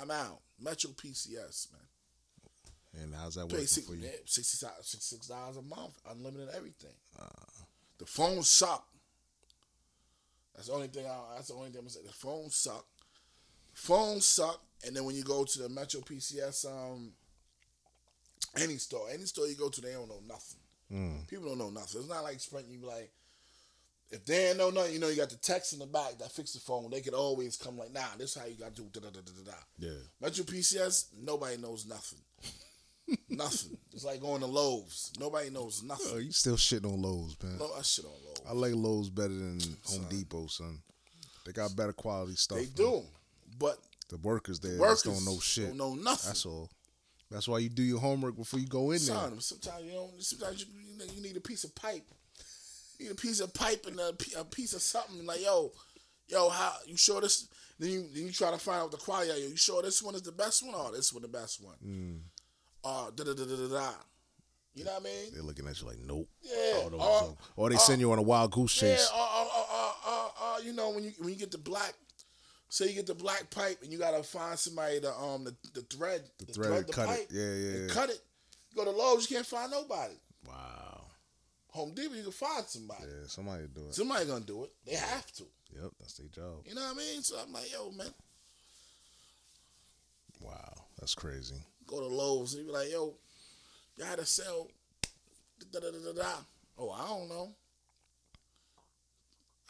I'm 0.01 0.11
out. 0.11 0.41
Metro 0.61 0.91
PCS 0.91 1.73
man. 1.73 1.81
And 2.99 3.15
how's 3.15 3.37
that 3.37 3.47
working 3.47 3.67
six, 3.67 3.87
for 3.87 3.95
you? 3.95 4.05
yeah, 4.05 4.11
66 4.25 5.27
dollars 5.29 5.57
a 5.57 5.63
month, 5.63 5.95
unlimited 6.11 6.49
everything. 6.55 6.95
Uh. 7.19 7.25
the 7.99 8.07
phone 8.07 8.43
suck. 8.43 8.85
That's 10.55 10.69
the 10.69 10.75
only 10.75 10.89
thing. 10.89 11.07
I, 11.07 11.37
that's 11.37 11.49
the 11.49 11.55
only 11.55 11.69
thing 11.71 11.79
I'm 11.79 11.85
gonna 11.85 11.91
say. 11.91 12.01
The 12.05 12.13
phone 12.13 12.51
suck. 12.51 12.85
phones 13.73 14.27
suck, 14.27 14.61
and 14.87 14.97
then 14.97 15.05
when 15.05 15.15
you 15.15 15.23
go 15.23 15.45
to 15.45 15.59
the 15.63 15.69
Metro 15.69 16.01
PCS, 16.01 16.67
um, 16.67 17.13
any 18.61 18.77
store, 18.77 19.07
any 19.13 19.25
store 19.25 19.47
you 19.47 19.55
go 19.55 19.69
to, 19.69 19.81
they 19.81 19.93
don't 19.93 20.09
know 20.09 20.23
nothing. 20.27 20.61
Mm. 20.93 21.29
People 21.29 21.47
don't 21.47 21.59
know 21.59 21.71
nothing. 21.71 22.01
It's 22.01 22.11
not 22.11 22.25
like 22.25 22.41
Sprint. 22.41 22.67
You 22.69 22.79
be 22.79 22.87
like, 22.87 23.13
if 24.11 24.25
they 24.25 24.49
ain't 24.49 24.59
know 24.59 24.71
nothing, 24.71 24.93
you 24.93 24.99
know, 24.99 25.09
you 25.09 25.17
got 25.17 25.31
the 25.31 25.37
text 25.37 25.73
in 25.73 25.79
the 25.79 25.87
back 25.87 26.19
that 26.19 26.33
fix 26.33 26.53
the 26.53 26.59
phone. 26.61 26.91
They 26.91 27.01
could 27.01 27.15
always 27.15 27.57
come 27.57 27.79
like, 27.79 27.93
nah, 27.93 28.17
this 28.19 28.35
is 28.35 28.43
how 28.43 28.49
you 28.49 28.57
got 28.57 28.75
to 28.75 28.83
do. 28.83 28.89
Da, 28.93 29.01
da, 29.01 29.11
da, 29.11 29.21
da, 29.21 29.53
da. 29.53 29.57
Yeah. 29.79 30.01
Metro 30.21 30.45
PCS, 30.45 31.07
nobody 31.23 31.57
knows 31.57 31.87
nothing. 31.87 32.19
nothing. 33.29 33.77
It's 33.93 34.05
like 34.05 34.21
going 34.21 34.41
to 34.41 34.47
Lowe's. 34.47 35.13
Nobody 35.19 35.51
knows 35.51 35.81
Oh, 35.85 35.87
nothing. 35.87 36.21
you 36.27 36.33
still 36.33 36.57
shitting 36.57 36.87
on 36.93 37.01
Lowe's, 37.03 37.37
man. 37.43 37.59
No, 37.59 37.71
I 37.79 37.83
shit 37.83 38.05
on 38.05 38.11
Lowe's. 38.25 38.43
I 38.49 38.53
like 38.53 38.75
Lowe's 38.75 39.11
better 39.11 39.35
than 39.35 39.61
Home 39.87 40.07
Depot, 40.09 40.47
son. 40.47 40.79
They 41.45 41.53
got 41.53 41.75
better 41.75 41.93
quality 41.93 42.35
stuff. 42.37 42.59
They 42.59 42.65
man. 42.65 42.73
do, 42.75 43.03
but 43.59 43.79
The 44.09 44.19
workers 44.19 44.61
there 44.61 44.79
workers 44.79 45.03
don't 45.03 45.25
know 45.25 45.41
shit. 45.41 45.69
Don't 45.69 45.79
know 45.79 45.95
nothing. 45.95 46.29
That's 46.29 46.47
all. 46.47 46.71
That's 47.31 47.47
why 47.47 47.59
you 47.59 47.69
do 47.69 47.83
your 47.83 48.01
homework 48.01 48.37
before 48.37 48.59
you 48.59 48.67
go 48.67 48.91
in 48.91 48.99
there. 48.99 49.17
Sometimes 49.39 49.85
you 49.85 49.93
don't. 49.93 50.23
Sometimes 50.23 50.67
you, 50.67 51.07
you, 51.15 51.23
need 51.23 51.37
a 51.37 51.41
piece 51.41 51.63
of 51.65 51.75
pipe. 51.75 52.05
You 52.99 53.07
need 53.07 53.13
a 53.13 53.15
piece 53.15 53.41
of 53.41 53.55
pipe 53.55 53.87
and 53.87 53.99
a, 54.01 54.13
a 54.39 54.45
piece 54.45 54.73
of 54.75 54.83
something 54.83 55.25
like 55.25 55.41
yo, 55.43 55.71
yo, 56.29 56.49
how 56.49 56.73
you 56.87 56.97
sure 56.97 57.21
this? 57.21 57.49
Then 57.79 57.91
you 57.91 58.09
then 58.13 58.27
you 58.27 58.33
try 58.33 58.51
to 58.51 58.59
find 58.59 58.83
out 58.83 58.91
the 58.91 58.97
quality. 58.97 59.31
Yo, 59.31 59.37
you 59.49 59.57
sure 59.57 59.81
this 59.81 60.03
one 60.03 60.15
is 60.17 60.23
the 60.23 60.33
best 60.33 60.67
one 60.67 60.75
or 60.75 60.91
this 60.93 61.13
one 61.13 61.23
the 61.23 61.29
best 61.29 61.63
one? 61.65 61.77
Mm. 61.87 62.19
Uh, 62.85 63.11
da 63.15 63.25
da 63.25 63.35
da 63.35 63.45
da 63.45 63.69
da. 63.69 63.91
You 64.75 64.85
know 64.85 64.93
what 64.93 65.01
I 65.01 65.05
mean? 65.05 65.35
They're 65.35 65.43
looking 65.43 65.67
at 65.67 65.81
you 65.81 65.87
like, 65.89 65.99
nope. 65.99 66.29
Yeah. 66.43 66.85
Or, 66.85 66.95
uh, 66.95 67.25
Or, 67.25 67.37
or 67.57 67.71
they 67.71 67.77
send 67.77 67.99
uh, 67.99 68.01
you 68.01 68.13
on 68.13 68.19
a 68.19 68.23
wild 68.23 68.53
goose 68.53 68.73
chase. 68.73 69.11
Or, 69.13 69.21
or, 69.21 69.47
or, 69.47 69.93
or, 70.09 70.33
or, 70.43 70.61
you 70.63 70.73
know 70.73 70.91
when 70.91 71.05
you 71.05 71.13
when 71.19 71.31
you 71.31 71.37
get 71.37 71.51
the 71.51 71.59
black. 71.59 71.95
Say 72.69 72.89
you 72.89 72.95
get 72.95 73.09
the 73.09 73.15
black 73.15 73.51
pipe 73.51 73.79
and 73.83 73.91
you 73.93 73.99
gotta 73.99 74.23
find 74.23 74.57
somebody 74.57 75.01
to 75.01 75.13
um 75.13 75.43
the, 75.43 75.57
the 75.75 75.81
thread 75.83 76.23
the 76.39 76.53
thread, 76.53 76.87
cut 76.93 77.09
it. 77.19 77.27
Yeah, 77.29 77.53
yeah, 77.53 77.79
yeah. 77.81 77.93
cut 77.93 78.11
it. 78.11 78.21
You 78.71 78.77
go 78.77 78.85
to 78.85 78.97
Lowe's, 78.97 79.29
you 79.29 79.37
can't 79.37 79.47
find 79.47 79.73
nobody. 79.73 80.15
Wow. 80.47 81.03
Home 81.73 81.93
Depot, 81.95 82.15
you 82.15 82.23
can 82.23 82.33
find 82.33 82.65
somebody. 82.67 83.03
Yeah, 83.03 83.27
somebody 83.27 83.65
do 83.75 83.89
it. 83.89 83.95
Somebody 83.95 84.25
gonna 84.27 84.45
do 84.45 84.63
it. 84.65 84.71
They 84.87 84.95
have 84.95 85.33
to. 85.33 85.45
Yep, 85.75 85.91
that's 85.99 86.15
their 86.15 86.29
job. 86.29 86.65
You 86.65 86.77
know 86.77 86.83
what 86.83 86.95
I 86.95 86.99
mean? 86.99 87.23
So 87.23 87.37
I'm 87.45 87.53
like, 87.53 87.73
yo, 87.73 87.91
man, 87.91 88.07
Wow, 90.41 90.85
that's 90.99 91.15
crazy. 91.15 91.57
Go 91.91 92.01
to 92.01 92.07
Lowe's 92.07 92.55
and 92.55 92.63
you 92.63 92.69
be 92.69 92.73
like, 92.73 92.91
yo, 92.91 93.15
you 93.97 94.05
had 94.05 94.19
to 94.19 94.27
sell. 94.27 94.69
Da, 95.73 95.81
da, 95.81 95.91
da, 95.91 96.13
da, 96.13 96.23
da. 96.23 96.33
Oh, 96.79 96.91
I 96.91 97.07
don't 97.07 97.29
know. 97.29 97.51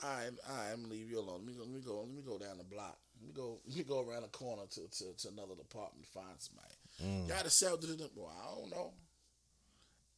All 0.02 0.08
right, 0.08 0.30
all 0.48 0.56
right, 0.56 0.70
I'm 0.72 0.82
gonna 0.82 0.92
leave 0.92 1.10
you 1.10 1.18
alone. 1.18 1.42
Let 1.44 1.46
me 1.46 1.52
go. 1.52 1.64
Let 1.64 1.74
me 1.74 1.80
go. 1.80 2.00
Let 2.00 2.14
me 2.14 2.22
go 2.22 2.38
down 2.38 2.58
the 2.58 2.64
block. 2.64 2.98
Let 3.20 3.26
me 3.28 3.34
go. 3.34 3.58
Let 3.66 3.76
me 3.76 3.82
go 3.82 4.06
around 4.06 4.22
the 4.22 4.28
corner 4.28 4.62
to, 4.70 4.80
to, 4.80 5.04
to 5.18 5.28
another 5.28 5.54
department 5.56 6.04
to 6.04 6.10
find 6.10 6.38
somebody. 6.38 6.74
Mm. 7.04 7.28
You 7.28 7.34
had 7.34 7.44
to 7.44 7.50
sell. 7.50 7.76
Da, 7.76 7.88
da, 7.88 7.96
da. 7.96 8.04
Well, 8.14 8.32
I 8.32 8.60
don't 8.60 8.70
know. 8.70 8.92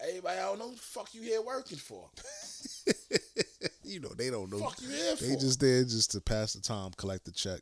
Everybody, 0.00 0.38
I 0.38 0.42
don't 0.42 0.58
know 0.58 0.66
what 0.66 0.76
the 0.76 0.82
fuck 0.82 1.14
you 1.14 1.22
here 1.22 1.42
working 1.42 1.78
for. 1.78 2.08
you 3.84 4.00
know 4.00 4.08
they 4.16 4.30
don't 4.30 4.50
know. 4.50 4.58
fuck 4.58 4.80
you 4.82 4.88
here 4.88 5.16
for? 5.16 5.24
They 5.24 5.36
just 5.36 5.60
there 5.60 5.82
just 5.82 6.12
to 6.12 6.20
pass 6.20 6.54
the 6.54 6.60
time, 6.60 6.90
collect 6.96 7.24
the 7.24 7.32
check. 7.32 7.60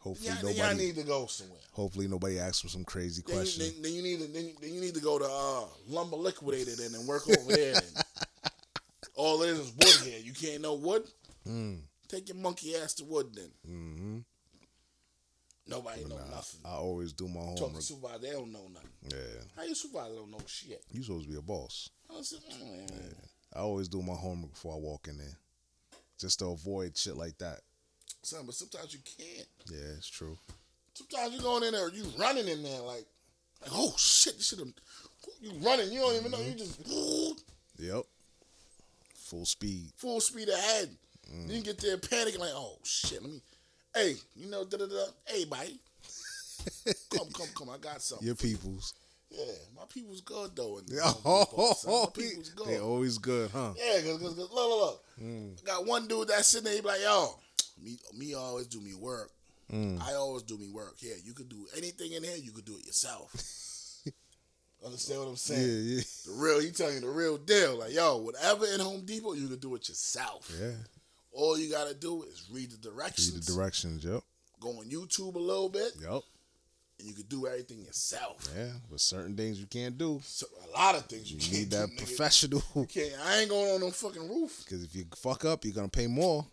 Hopefully 0.00 0.28
yeah, 0.28 0.34
then 0.36 0.44
nobody. 0.56 0.58
y'all 0.60 0.74
need 0.86 0.94
to 0.96 1.02
go 1.02 1.26
somewhere. 1.26 1.60
hopefully 1.72 2.08
nobody 2.08 2.38
asks 2.38 2.62
them 2.62 2.70
some 2.70 2.84
crazy 2.84 3.22
Then, 3.26 3.34
you- 3.34 3.40
question. 3.42 3.64
then, 3.66 3.82
then 3.82 3.92
you 3.92 4.02
need 4.02 4.20
to 4.20 4.26
then, 4.28 4.44
you- 4.46 4.56
then 4.60 4.72
you 4.74 4.80
need 4.80 4.94
to 4.94 5.00
go 5.00 5.18
to 5.18 5.24
uh, 5.26 5.66
lumber 5.88 6.16
and 6.16 6.94
then 6.94 7.06
work 7.06 7.28
over 7.28 7.52
there. 7.52 7.82
All 9.14 9.42
it 9.42 9.50
is 9.50 9.58
is 9.58 9.72
wood 9.72 9.94
here. 10.10 10.18
You 10.18 10.32
can't 10.32 10.62
know 10.62 10.74
wood. 10.74 11.02
Mm. 11.46 11.80
Take 12.08 12.28
your 12.28 12.38
monkey 12.38 12.74
ass 12.76 12.94
to 12.94 13.04
wood 13.04 13.34
then. 13.34 13.50
hmm 13.66 14.18
Nobody 15.66 16.04
know 16.04 16.16
Nah, 16.16 16.30
nothing. 16.36 16.60
I 16.64 16.70
always 16.74 17.12
do 17.12 17.28
my 17.28 17.40
homework. 17.40 17.58
Talk 17.58 17.74
to 17.76 17.82
supervisor, 17.82 18.18
they 18.18 18.30
don't 18.32 18.50
know 18.52 18.66
nothing. 18.72 18.90
Yeah, 19.08 19.42
How 19.56 19.62
your 19.64 19.74
supervisor 19.74 20.14
don't 20.16 20.30
know 20.30 20.38
shit? 20.46 20.82
you 20.90 21.02
supposed 21.02 21.26
to 21.26 21.30
be 21.32 21.38
a 21.38 21.42
boss. 21.42 21.90
I 22.10 22.22
said, 22.22 22.40
mm, 22.52 23.14
I 23.54 23.58
always 23.60 23.86
do 23.88 24.02
my 24.02 24.14
homework 24.14 24.52
before 24.52 24.74
I 24.74 24.78
walk 24.78 25.06
in 25.08 25.18
there, 25.18 25.36
just 26.18 26.40
to 26.40 26.46
avoid 26.46 26.96
shit 26.96 27.16
like 27.16 27.38
that. 27.38 27.60
Son, 28.22 28.46
but 28.46 28.54
sometimes 28.54 28.92
you 28.92 29.00
can't. 29.04 29.48
Yeah, 29.70 29.96
it's 29.96 30.08
true. 30.08 30.36
Sometimes 30.94 31.34
you 31.34 31.40
going 31.40 31.64
in 31.64 31.72
there, 31.72 31.88
you 31.88 32.04
running 32.18 32.48
in 32.48 32.62
there 32.62 32.80
like, 32.80 33.06
like 33.62 33.70
oh 33.72 33.94
shit, 33.96 34.36
this 34.36 34.48
shit. 34.48 34.58
You 35.40 35.52
running, 35.60 35.92
you 35.92 36.00
don't 36.00 36.16
even 36.16 36.30
know. 36.30 36.40
You 36.40 36.54
just 36.54 36.82
mm-hmm. 36.82 37.84
Yep. 37.84 38.04
Full 39.14 39.46
speed. 39.46 39.92
full 39.96 40.20
speed 40.20 40.48
ahead. 40.48 40.90
Then 41.46 41.56
you 41.56 41.62
get 41.62 41.78
there 41.78 41.96
panicking 41.96 42.40
like, 42.40 42.50
oh 42.52 42.78
shit, 42.82 43.22
let 43.22 43.30
me. 43.30 43.40
Hey, 43.94 44.14
you 44.36 44.50
know, 44.50 44.64
da 44.64 44.78
da 44.78 44.86
da. 44.86 45.04
Hey, 45.26 45.44
buddy, 45.44 45.78
come, 47.10 47.28
come, 47.32 47.46
come. 47.56 47.70
I 47.70 47.78
got 47.78 48.02
something. 48.02 48.26
Your 48.26 48.34
peoples. 48.36 48.94
Yeah, 49.30 49.44
my 49.76 49.82
people's 49.88 50.20
good 50.22 50.56
though. 50.56 50.78
And 50.78 50.88
Oh, 51.24 52.06
my 52.06 52.22
people's 52.22 52.50
good. 52.50 52.66
they 52.66 52.80
always 52.80 53.18
good, 53.18 53.50
huh? 53.52 53.74
Yeah, 53.76 54.00
cause, 54.00 54.18
cause, 54.18 54.34
cause 54.34 54.38
look, 54.38 54.52
look, 54.52 54.80
look. 54.80 55.04
I 55.22 55.66
got 55.66 55.86
one 55.86 56.08
dude 56.08 56.28
that's 56.28 56.48
sitting 56.48 56.64
there, 56.64 56.74
he 56.74 56.80
be 56.80 56.88
like, 56.88 57.00
yo, 57.02 57.38
me, 57.82 57.98
me 58.16 58.34
always 58.34 58.66
do 58.66 58.80
me 58.80 58.94
work. 58.94 59.30
Mm. 59.72 60.00
I 60.02 60.14
always 60.14 60.42
do 60.42 60.58
me 60.58 60.68
work. 60.68 60.96
Yeah, 61.00 61.14
you 61.24 61.32
could 61.32 61.48
do 61.48 61.66
anything 61.76 62.12
in 62.12 62.24
here, 62.24 62.36
you 62.36 62.50
could 62.52 62.64
do 62.64 62.76
it 62.78 62.86
yourself. 62.86 63.32
Understand 64.84 65.20
what 65.20 65.28
I'm 65.28 65.36
saying? 65.36 65.60
yeah, 65.60 65.96
yeah. 65.96 66.02
The 66.26 66.32
real, 66.32 66.60
he 66.60 66.70
telling 66.70 66.94
you 66.94 67.00
the 67.02 67.08
real 67.10 67.36
deal. 67.36 67.78
Like, 67.78 67.92
yo, 67.92 68.16
whatever 68.16 68.64
in 68.66 68.80
Home 68.80 69.04
Depot, 69.04 69.34
you 69.34 69.46
could 69.48 69.60
do 69.60 69.74
it 69.74 69.88
yourself. 69.88 70.50
yeah. 70.60 70.72
All 71.32 71.56
you 71.58 71.70
gotta 71.70 71.94
do 71.94 72.22
is 72.24 72.48
read 72.50 72.70
the 72.72 72.78
directions. 72.78 73.32
Read 73.34 73.42
the 73.44 73.52
directions. 73.52 74.04
Yep, 74.04 74.22
go 74.58 74.70
on 74.70 74.86
YouTube 74.90 75.36
a 75.36 75.38
little 75.38 75.68
bit, 75.68 75.92
yep. 76.02 76.22
and 76.98 77.06
you 77.08 77.14
could 77.14 77.28
do 77.28 77.46
everything 77.46 77.84
yourself. 77.84 78.48
Yeah, 78.56 78.72
but 78.90 78.98
certain 79.00 79.36
things 79.36 79.60
you 79.60 79.66
can't 79.66 79.96
do. 79.96 80.20
So 80.24 80.46
a 80.68 80.76
lot 80.76 80.96
of 80.96 81.04
things 81.06 81.30
you, 81.30 81.36
You 81.36 81.42
can't 81.42 81.52
need 81.52 81.70
that 81.70 81.88
nigga. 81.90 81.98
professional. 81.98 82.62
Can't, 82.88 83.12
I 83.24 83.40
ain't 83.42 83.48
going 83.50 83.70
on 83.70 83.80
no 83.80 83.90
fucking 83.92 84.28
roof. 84.28 84.62
Because 84.64 84.82
if 84.82 84.96
you 84.96 85.04
fuck 85.14 85.44
up, 85.44 85.64
you're 85.64 85.74
gonna 85.74 85.88
pay 85.88 86.08
more. 86.08 86.44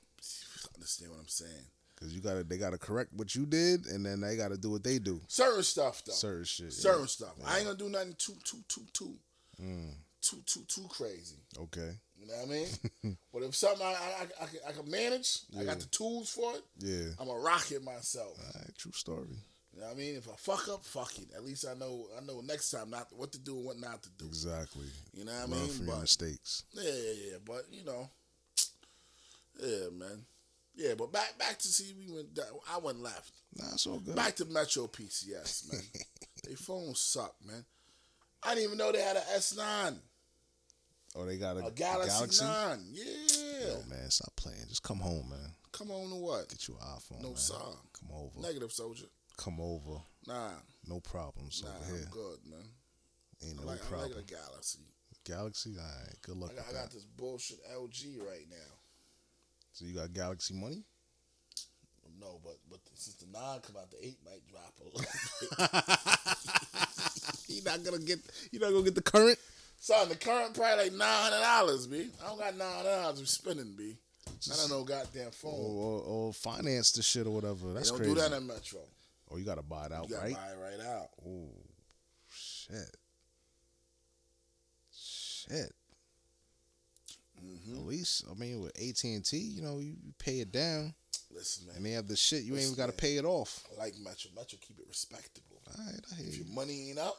Understand 0.88 1.11
what 1.11 1.19
I'm 1.19 1.27
saying? 1.27 1.65
Because 1.93 2.14
you 2.14 2.22
gotta, 2.22 2.43
they 2.45 2.57
gotta 2.57 2.77
correct 2.77 3.11
what 3.14 3.35
you 3.35 3.45
did, 3.45 3.88
and 3.88 4.05
then 4.05 4.22
they 4.22 4.38
gotta 4.38 4.57
do 4.57 4.72
what 4.72 4.84
they 4.85 4.99
do. 4.99 5.19
Certain 5.27 5.64
stuff 5.64 6.01
though. 6.05 6.14
Certain 6.14 6.45
shit. 6.45 6.65
yeah. 6.68 6.72
certain 6.72 7.07
stuff. 7.07 7.34
I 7.45 7.57
ain't 7.57 7.65
gonna 7.65 7.77
do 7.77 7.89
nothing 7.89 8.15
too 8.18 8.35
too 8.45 8.64
too 8.69 8.85
too 8.93 9.15
Mm. 9.61 9.91
too 10.22 10.41
too 10.45 10.64
too 10.68 10.88
crazy. 10.89 11.35
Okay. 11.59 11.91
You 12.18 12.27
know 12.27 12.35
what 12.35 12.45
I 12.47 12.51
mean? 12.51 13.18
but 13.34 13.43
if 13.43 13.55
something 13.55 13.85
I 13.85 13.89
I, 13.89 13.93
I, 13.93 14.43
I, 14.43 14.45
can, 14.45 14.59
I 14.69 14.72
can 14.72 14.89
manage, 14.89 15.39
I 15.59 15.64
got 15.65 15.80
the 15.80 15.88
tools 15.88 16.30
for 16.30 16.53
it. 16.55 16.64
Yeah. 16.80 17.09
I'm 17.19 17.27
gonna 17.27 17.39
rock 17.39 17.69
it 17.72 17.84
myself. 17.84 18.38
All 18.39 18.61
right, 18.61 18.77
true 18.77 18.91
story. 18.93 19.27
You 19.73 19.81
know 19.81 19.88
what 19.88 19.95
I 19.95 19.99
mean? 19.99 20.15
If 20.15 20.27
I 20.30 20.34
fuck 20.38 20.68
up, 20.69 20.85
fuck 20.85 21.18
it. 21.18 21.27
At 21.35 21.43
least 21.43 21.65
I 21.68 21.73
know 21.73 22.05
I 22.18 22.23
know 22.23 22.39
next 22.41 22.72
time 22.72 22.91
not 22.91 23.07
what 23.11 23.31
to 23.34 23.39
do 23.39 23.57
and 23.57 23.65
what 23.65 23.80
not 23.80 24.03
to 24.03 24.09
do. 24.11 24.26
Exactly. 24.27 24.85
You 25.14 25.26
know 25.26 25.34
what 25.34 25.57
I 25.57 25.59
mean? 25.61 25.68
from 25.69 25.88
your 25.88 25.99
mistakes. 25.99 26.64
yeah, 26.73 26.84
yeah, 26.84 27.14
yeah. 27.31 27.38
But 27.43 27.65
you 27.72 27.84
know, 27.84 28.07
yeah, 29.59 29.89
man. 29.91 30.23
Yeah, 30.77 30.93
but 30.95 31.11
back 31.11 31.37
back 31.39 31.57
to 31.57 31.67
see 31.67 31.93
we 31.97 32.13
went. 32.13 32.35
Down, 32.35 32.45
I 32.71 32.77
went 32.77 33.01
left. 33.01 33.31
Nah, 33.57 33.73
it's 33.73 33.87
all 33.87 33.99
good. 33.99 34.15
Back 34.15 34.35
to 34.35 34.45
Metro 34.45 34.85
PCS, 34.85 35.73
man. 35.73 35.81
they 36.47 36.53
phones 36.53 36.99
suck, 36.99 37.33
man. 37.43 37.65
I 38.43 38.53
didn't 38.53 38.65
even 38.65 38.77
know 38.77 38.91
they 38.91 39.01
had 39.01 39.15
an 39.15 39.23
S9, 39.35 39.97
oh, 41.15 41.25
they 41.25 41.37
got 41.37 41.57
a, 41.57 41.65
a 41.65 41.71
Galaxy, 41.71 42.09
Galaxy? 42.09 42.45
9. 42.45 42.79
Yeah. 42.93 43.67
Yo, 43.67 43.75
man, 43.89 44.09
stop 44.09 44.35
playing. 44.35 44.63
Just 44.69 44.83
come 44.83 44.99
home, 44.99 45.29
man. 45.29 45.51
Come 45.71 45.89
on 45.91 46.09
to 46.09 46.15
what? 46.15 46.49
Get 46.49 46.67
you 46.67 46.75
an 46.79 46.87
iPhone. 46.87 47.21
No, 47.23 47.29
man. 47.29 47.37
sir. 47.37 47.55
Come 47.99 48.09
over. 48.13 48.39
Negative 48.39 48.71
soldier. 48.71 49.07
Come 49.37 49.59
over. 49.59 49.99
Nah, 50.27 50.51
No 50.87 50.99
problems 50.99 51.63
nah, 51.63 51.69
over 51.71 51.97
here. 51.97 52.05
I'm 52.05 52.11
good, 52.11 52.37
man. 52.49 52.59
Ain't 53.43 53.59
I 53.59 53.61
no 53.61 53.67
like, 53.67 53.83
I 53.83 53.87
problem. 53.87 54.11
like 54.13 54.27
the 54.27 54.33
Galaxy. 54.33 54.79
Galaxy? 55.25 55.75
All 55.77 55.83
right. 55.83 56.15
Good 56.21 56.37
luck 56.37 56.51
I 56.53 56.55
got, 56.55 56.69
I 56.69 56.73
got 56.73 56.91
this 56.91 57.05
bullshit 57.05 57.59
LG 57.73 58.19
right 58.19 58.45
now. 58.49 58.76
So 59.77 59.85
you 59.85 59.93
got 59.93 60.11
Galaxy 60.11 60.55
money? 60.55 60.81
No, 62.19 62.39
but 62.43 62.57
but 62.67 62.79
since 62.95 63.15
the 63.17 63.27
nine 63.31 63.59
come 63.61 63.75
out, 63.77 63.91
the 63.91 64.03
eight 64.03 64.17
might 64.25 64.41
drop 64.47 64.73
a 64.81 64.85
little 64.85 65.01
bit. 65.01 65.51
you 67.47 67.61
not 67.63 67.83
gonna 67.83 67.99
get. 68.03 68.17
You 68.51 68.59
not 68.59 68.71
gonna 68.71 68.81
get 68.85 68.95
the 68.95 69.03
current. 69.03 69.37
Son, 69.79 70.09
the 70.09 70.15
current 70.15 70.55
probably 70.55 70.85
like 70.85 70.93
nine 70.93 71.31
hundred 71.31 71.41
dollars, 71.41 71.85
b. 71.85 72.09
I 72.23 72.27
don't 72.27 72.39
got 72.39 72.57
nine 72.57 72.75
hundred 72.77 72.89
dollars 72.89 73.19
to 73.19 73.27
spending, 73.27 73.75
b. 73.77 73.95
I 74.51 74.55
don't 74.55 74.69
know 74.71 74.83
goddamn 74.83 75.29
phone. 75.29 75.53
or, 75.53 76.01
or 76.01 76.33
finance 76.33 76.91
the 76.93 77.03
shit 77.03 77.27
or 77.27 77.29
whatever. 77.29 77.67
they 77.67 77.73
That's 77.75 77.89
don't 77.91 77.99
crazy. 77.99 78.15
do 78.15 78.19
that 78.21 78.31
in 78.33 78.47
Metro. 78.47 78.79
oh, 79.31 79.37
you 79.37 79.45
gotta 79.45 79.61
buy 79.61 79.85
it 79.85 79.91
out, 79.91 80.09
You 80.09 80.15
gotta 80.15 80.27
right? 80.29 80.35
buy 80.35 80.47
it 80.49 80.57
right 80.79 80.87
out. 80.87 81.09
Oh, 81.23 81.49
shit. 82.33 82.97
Shit. 84.91 85.71
Mm-hmm. 87.68 87.80
At 87.81 87.85
least, 87.85 88.23
I 88.30 88.34
mean, 88.39 88.61
with 88.61 88.72
AT 88.77 89.03
and 89.03 89.26
T, 89.26 89.38
you 89.38 89.61
know, 89.61 89.80
you 89.80 89.95
you 90.03 90.14
pay 90.19 90.39
it 90.39 90.52
down, 90.52 90.94
Listen, 91.34 91.68
man. 91.68 91.76
and 91.77 91.85
they 91.85 91.91
have 91.91 92.07
the 92.07 92.15
shit. 92.15 92.44
You 92.44 92.53
ain't 92.53 92.61
Listen, 92.61 92.73
even 92.73 92.85
got 92.85 92.91
to 92.91 92.98
pay 92.98 93.18
it 93.18 93.26
off. 93.26 93.64
I 93.76 93.80
like 93.80 93.94
Metro. 94.03 94.31
Metro 94.35 94.57
keep 94.65 94.80
it 94.80 94.85
respectable. 94.88 95.61
All 95.68 95.85
right, 95.85 95.99
I 96.11 96.15
hear 96.15 96.27
If 96.30 96.38
you. 96.38 96.44
your 96.45 96.53
money 96.56 96.89
ain't 96.89 96.99
up, 96.99 97.18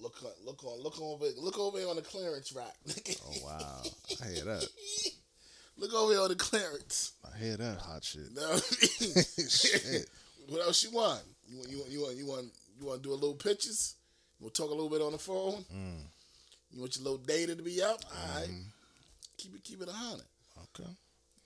look 0.00 0.16
on, 0.22 0.30
look 0.44 0.62
on, 0.64 0.82
look 0.82 1.00
over, 1.00 1.24
look 1.38 1.58
over 1.58 1.78
here 1.78 1.88
on 1.88 1.96
the 1.96 2.02
clearance 2.02 2.52
rack. 2.52 2.74
Oh 3.26 3.44
wow, 3.44 3.82
I 4.22 4.28
hear 4.28 4.44
that. 4.44 4.68
look 5.78 5.94
over 5.94 6.12
here 6.12 6.22
on 6.22 6.28
the 6.28 6.36
clearance. 6.36 7.12
I 7.24 7.38
hear 7.38 7.56
that 7.56 7.78
hot 7.78 8.04
shit. 8.04 8.28
What 8.34 8.62
Shit. 9.50 10.06
What 10.48 10.60
else 10.62 10.82
you 10.84 10.90
want? 10.90 11.20
You 11.48 11.58
want 11.58 11.70
you 11.70 11.78
want 11.78 11.90
you 11.90 12.00
want 12.02 12.16
you 12.16 12.26
want 12.26 12.46
you 12.80 12.86
want 12.86 13.02
to 13.02 13.08
do 13.08 13.12
a 13.12 13.16
little 13.16 13.34
pictures? 13.34 13.94
You 14.38 14.44
want 14.44 14.54
to 14.54 14.62
talk 14.62 14.70
a 14.70 14.74
little 14.74 14.88
bit 14.90 15.02
on 15.02 15.12
the 15.12 15.18
phone? 15.18 15.64
Mm. 15.74 16.00
You 16.70 16.80
want 16.80 16.96
your 16.96 17.04
little 17.04 17.18
data 17.18 17.56
to 17.56 17.62
be 17.62 17.82
up? 17.82 18.00
All 18.10 18.40
right. 18.40 18.48
Keep 19.38 19.54
it 19.54 19.64
keep 19.64 19.82
it 19.82 19.88
a 19.88 19.92
hundred. 19.92 20.26
Okay, 20.74 20.90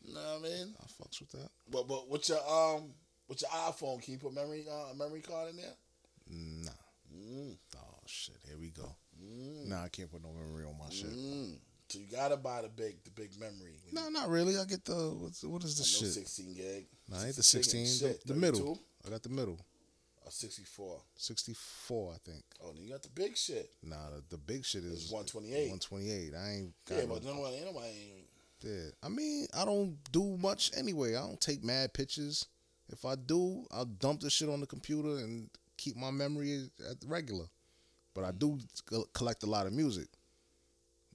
You 0.02 0.14
know 0.14 0.20
what 0.20 0.40
I 0.40 0.43
mean? 0.43 0.74
I 0.81 0.85
fucks 0.86 1.20
with 1.20 1.31
that. 1.32 1.51
But 1.70 1.86
but 1.86 2.09
with 2.09 2.28
your 2.28 2.39
um 2.39 2.90
with 3.28 3.43
your 3.43 3.51
iPhone, 3.51 4.02
can 4.02 4.14
you 4.14 4.19
put 4.19 4.35
memory 4.35 4.66
uh, 4.70 4.93
a 4.93 4.94
memory 4.94 5.20
card 5.20 5.51
in 5.51 5.56
there? 5.56 5.74
Nah. 6.31 6.70
Mm. 7.14 7.56
Oh 7.77 7.98
shit, 8.06 8.36
here 8.47 8.56
we 8.59 8.70
go. 8.70 8.89
Nah, 9.66 9.85
I 9.85 9.89
can't 9.89 10.10
put 10.10 10.23
no 10.23 10.32
memory 10.32 10.64
on 10.64 10.77
my 10.78 10.90
shit. 10.90 11.10
Mm. 11.12 11.59
So 11.89 11.98
you 11.98 12.06
gotta 12.10 12.39
buy 12.39 12.62
the 12.62 12.69
big 12.69 13.05
the 13.05 13.10
big 13.10 13.39
memory. 13.39 13.77
No, 13.93 14.09
not 14.09 14.31
really. 14.31 14.56
I 14.56 14.64
get 14.64 14.85
the 14.85 14.94
what's, 14.94 15.44
what 15.44 15.62
is 15.62 15.77
the 15.77 15.85
shit? 15.85 16.09
16 16.09 16.55
gig. 16.55 16.86
Nah, 17.09 17.20
I 17.20 17.27
ain't 17.27 17.36
the 17.36 17.43
16 17.43 17.86
16. 17.86 18.19
The, 18.24 18.32
the 18.32 18.40
middle. 18.40 18.81
I 19.06 19.10
got 19.10 19.23
the 19.23 19.28
middle. 19.28 19.60
Or 20.33 20.35
64. 20.35 21.01
64, 21.17 22.13
I 22.15 22.31
think. 22.31 22.43
Oh, 22.65 22.73
then 22.73 22.83
you 22.85 22.91
got 22.93 23.03
the 23.03 23.11
big 23.11 23.37
shit. 23.37 23.71
Nah, 23.85 23.97
the, 24.17 24.23
the 24.31 24.39
big 24.39 24.65
shit 24.65 24.83
is 24.83 25.05
It's 25.05 25.13
128. 25.13 25.71
128. 25.71 26.33
I 26.35 26.51
ain't 26.51 26.73
got 26.89 26.95
Yeah, 26.97 27.03
no- 27.03 27.15
but 27.15 27.25
nobody, 27.25 27.61
nobody 27.65 27.89
ain't. 27.89 28.27
Yeah. 28.63 28.91
I 29.03 29.09
mean, 29.09 29.47
I 29.55 29.65
don't 29.65 29.97
do 30.13 30.37
much 30.39 30.71
anyway. 30.77 31.17
I 31.17 31.21
don't 31.21 31.41
take 31.41 31.63
mad 31.65 31.93
pictures. 31.93 32.47
If 32.89 33.05
I 33.05 33.15
do, 33.17 33.67
I'll 33.73 33.85
dump 33.85 34.21
the 34.21 34.31
shit 34.31 34.49
on 34.49 34.61
the 34.61 34.67
computer 34.67 35.09
and 35.19 35.51
keep 35.77 35.97
my 35.97 36.11
memory 36.11 36.69
at 36.89 36.97
regular. 37.07 37.47
But 38.15 38.25
I 38.25 38.31
do 38.33 38.59
collect 39.15 39.43
a 39.43 39.47
lot 39.47 39.67
of 39.67 39.73
music. 39.73 40.09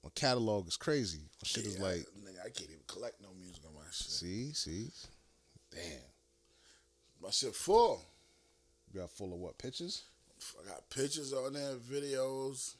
My 0.04 0.10
catalog 0.14 0.68
is 0.68 0.76
crazy. 0.76 1.20
My 1.42 1.46
shit 1.46 1.66
is 1.66 1.76
Yeah, 1.76 1.82
like, 1.84 2.06
nigga, 2.22 2.40
I 2.40 2.50
can't 2.50 2.70
even 2.70 2.82
collect 2.86 3.20
no 3.20 3.28
music 3.40 3.62
on 3.66 3.74
my 3.74 3.80
shit. 3.90 4.10
see, 4.10 4.52
see, 4.52 4.90
Damn. 5.74 6.00
My 7.22 7.30
shit 7.30 7.54
full. 7.54 8.04
You 8.92 9.00
got 9.00 9.10
full 9.10 9.32
of 9.32 9.38
what 9.38 9.58
pictures? 9.58 10.02
I 10.64 10.68
got 10.68 10.88
pictures 10.90 11.32
on 11.32 11.52
there, 11.52 11.74
videos. 11.76 12.74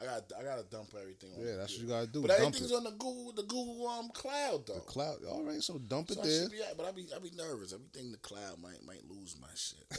I 0.00 0.06
got 0.06 0.32
I 0.38 0.42
gotta 0.42 0.64
dump 0.64 0.88
everything 1.00 1.30
on 1.38 1.46
Yeah, 1.46 1.56
that's 1.56 1.72
what 1.74 1.82
you 1.82 1.88
gotta 1.88 2.06
do. 2.08 2.22
But 2.22 2.28
dump 2.28 2.40
everything's 2.40 2.72
it. 2.72 2.74
on 2.74 2.84
the 2.84 2.90
Google 2.90 3.32
the 3.36 3.42
Google 3.42 3.86
um 3.86 4.08
cloud 4.08 4.66
though. 4.66 4.74
The 4.74 4.80
cloud. 4.80 5.18
All 5.30 5.44
right, 5.44 5.62
so 5.62 5.78
dump 5.78 6.10
so 6.10 6.20
it 6.20 6.24
I 6.24 6.28
there. 6.28 6.48
be 6.48 6.56
but 6.76 6.86
I 6.86 6.90
be 6.90 7.06
I 7.14 7.18
be 7.20 7.30
nervous. 7.36 7.72
I 7.72 7.76
be 7.76 7.84
thinking 7.92 8.10
the 8.12 8.18
cloud 8.18 8.60
might 8.60 8.84
might 8.84 9.08
lose 9.08 9.36
my 9.40 9.48
shit. 9.54 9.84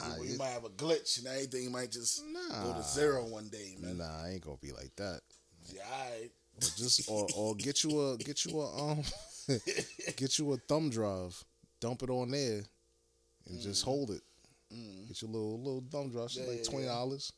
Nah, 0.00 0.16
you, 0.16 0.32
it- 0.32 0.38
might 0.38 0.48
have 0.48 0.64
a 0.64 0.70
glitch 0.70 1.18
and 1.18 1.26
everything 1.28 1.70
might 1.70 1.90
just 1.92 2.22
go 2.62 2.72
to 2.72 2.82
zero 2.82 3.26
one 3.26 3.48
day, 3.48 3.76
man. 3.78 3.98
nah, 3.98 4.22
I 4.24 4.30
ain't 4.30 4.44
gonna 4.44 4.56
be 4.60 4.72
like 4.72 4.94
that. 4.96 5.20
Yeah, 5.72 5.82
right. 5.90 6.30
Or 6.56 6.60
just 6.76 7.08
or 7.10 7.26
or 7.36 7.54
get 7.54 7.84
you 7.84 8.10
a 8.12 8.16
get 8.16 8.44
you 8.44 8.60
a 8.60 8.90
um 8.92 9.02
get 10.16 10.38
you 10.38 10.52
a 10.52 10.56
thumb 10.56 10.88
drive, 10.90 11.42
dump 11.80 12.02
it 12.02 12.10
on 12.10 12.30
there, 12.30 12.62
and 13.46 13.60
just 13.60 13.84
hold 13.84 14.10
it. 14.10 14.22
Get 15.08 15.22
your 15.22 15.30
little 15.30 15.58
little 15.58 15.84
thumb 15.90 16.10
drive. 16.10 16.28
Mm. 16.30 16.36
Yeah, 16.38 16.52
like 16.52 16.64
twenty 16.64 16.86
dollars. 16.86 17.32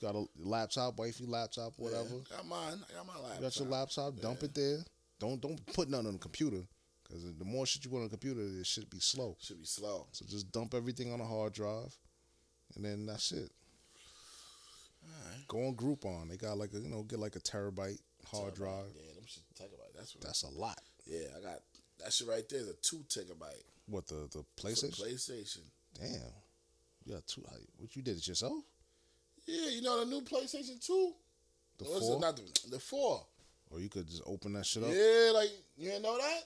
Got 0.00 0.14
a 0.14 0.24
laptop, 0.38 0.98
wifey 0.98 1.26
laptop, 1.26 1.74
whatever. 1.76 2.08
Yeah, 2.08 2.36
got 2.36 2.46
mine. 2.46 2.80
I 2.88 2.94
got 2.94 3.06
my 3.06 3.14
laptop. 3.20 3.36
You 3.36 3.42
got 3.42 3.58
your 3.58 3.68
laptop, 3.68 4.20
dump 4.20 4.42
it 4.42 4.54
there. 4.54 4.78
Don't 5.18 5.40
don't 5.40 5.64
put 5.74 5.90
nothing 5.90 6.06
on 6.06 6.12
the 6.14 6.18
computer, 6.18 6.62
because 7.02 7.22
the 7.38 7.44
more 7.44 7.66
shit 7.66 7.84
you 7.84 7.90
put 7.90 7.98
on 7.98 8.04
the 8.04 8.08
computer, 8.08 8.40
it 8.40 8.66
should 8.66 8.88
be 8.88 8.98
slow. 8.98 9.36
Should 9.40 9.58
be 9.58 9.66
slow. 9.66 10.06
So 10.12 10.24
just 10.26 10.50
dump 10.52 10.72
everything 10.72 11.12
on 11.12 11.20
a 11.20 11.26
hard 11.26 11.52
drive, 11.52 11.94
and 12.74 12.84
then 12.84 13.04
that's 13.04 13.30
it. 13.32 13.50
Alright. 15.04 15.48
Go 15.48 15.66
on 15.66 15.74
Groupon. 15.74 16.30
They 16.30 16.36
got 16.36 16.56
like 16.56 16.72
a 16.72 16.78
you 16.78 16.88
know 16.88 17.02
get 17.02 17.18
like 17.18 17.36
a 17.36 17.40
terabyte 17.40 17.98
hard 18.30 18.54
drive. 18.54 18.86
Yeah, 18.94 19.14
them 19.14 19.24
shit 19.26 19.42
terabyte. 19.58 19.94
That's 19.96 20.14
what. 20.14 20.24
That's 20.24 20.42
a 20.44 20.48
lot. 20.48 20.80
yeah, 21.06 21.26
I 21.36 21.40
got 21.42 21.60
that 22.02 22.12
shit 22.12 22.26
right 22.28 22.48
there. 22.48 22.60
Is 22.60 22.68
a 22.68 22.74
two 22.80 23.04
terabyte 23.08 23.64
What 23.86 24.06
the 24.06 24.28
the 24.32 24.44
PlayStation? 24.58 24.98
PlayStation. 24.98 25.62
Damn. 25.98 26.20
You 27.10 27.16
got 27.16 27.26
two. 27.26 27.42
What 27.78 27.96
you 27.96 28.02
did 28.02 28.18
it 28.18 28.28
yourself? 28.28 28.62
Yeah, 29.44 29.70
you 29.70 29.82
know 29.82 29.98
the 29.98 30.06
new 30.06 30.20
PlayStation 30.20 30.84
Two. 30.84 31.12
The 31.78 31.84
What's 31.86 32.06
four? 32.06 32.20
Not 32.20 32.36
the, 32.36 32.42
the 32.70 32.78
four. 32.78 33.24
Or 33.70 33.80
you 33.80 33.88
could 33.88 34.06
just 34.08 34.22
open 34.26 34.52
that 34.52 34.64
shit 34.64 34.84
up. 34.84 34.90
Yeah, 34.92 35.32
like 35.34 35.48
you 35.76 35.88
didn't 35.90 36.02
know 36.02 36.16
that. 36.18 36.42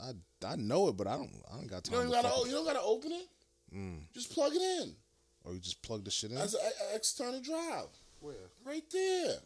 I, 0.00 0.10
I 0.46 0.52
I 0.52 0.56
know 0.56 0.88
it, 0.88 0.96
but 0.96 1.08
I 1.08 1.16
don't 1.16 1.32
I 1.52 1.56
don't 1.56 1.66
got 1.66 1.86
You 1.88 1.92
time. 1.96 2.02
don't 2.02 2.06
to 2.06 2.22
gotta. 2.22 2.28
fucking- 2.28 2.46
You 2.46 2.52
don't 2.52 2.66
gotta 2.66 2.82
open 2.82 3.10
it. 3.12 3.26
Mm. 3.74 3.98
Just 4.14 4.32
plug 4.32 4.52
it 4.54 4.62
in. 4.62 4.94
Or 5.44 5.54
you 5.54 5.58
just 5.60 5.82
plug 5.82 6.04
the 6.04 6.10
shit 6.12 6.30
in. 6.30 6.36
That's 6.36 6.54
an 6.54 6.60
external 6.94 7.40
drive 7.40 7.86
Where? 8.20 8.34
right 8.64 8.84
there. 8.92 9.38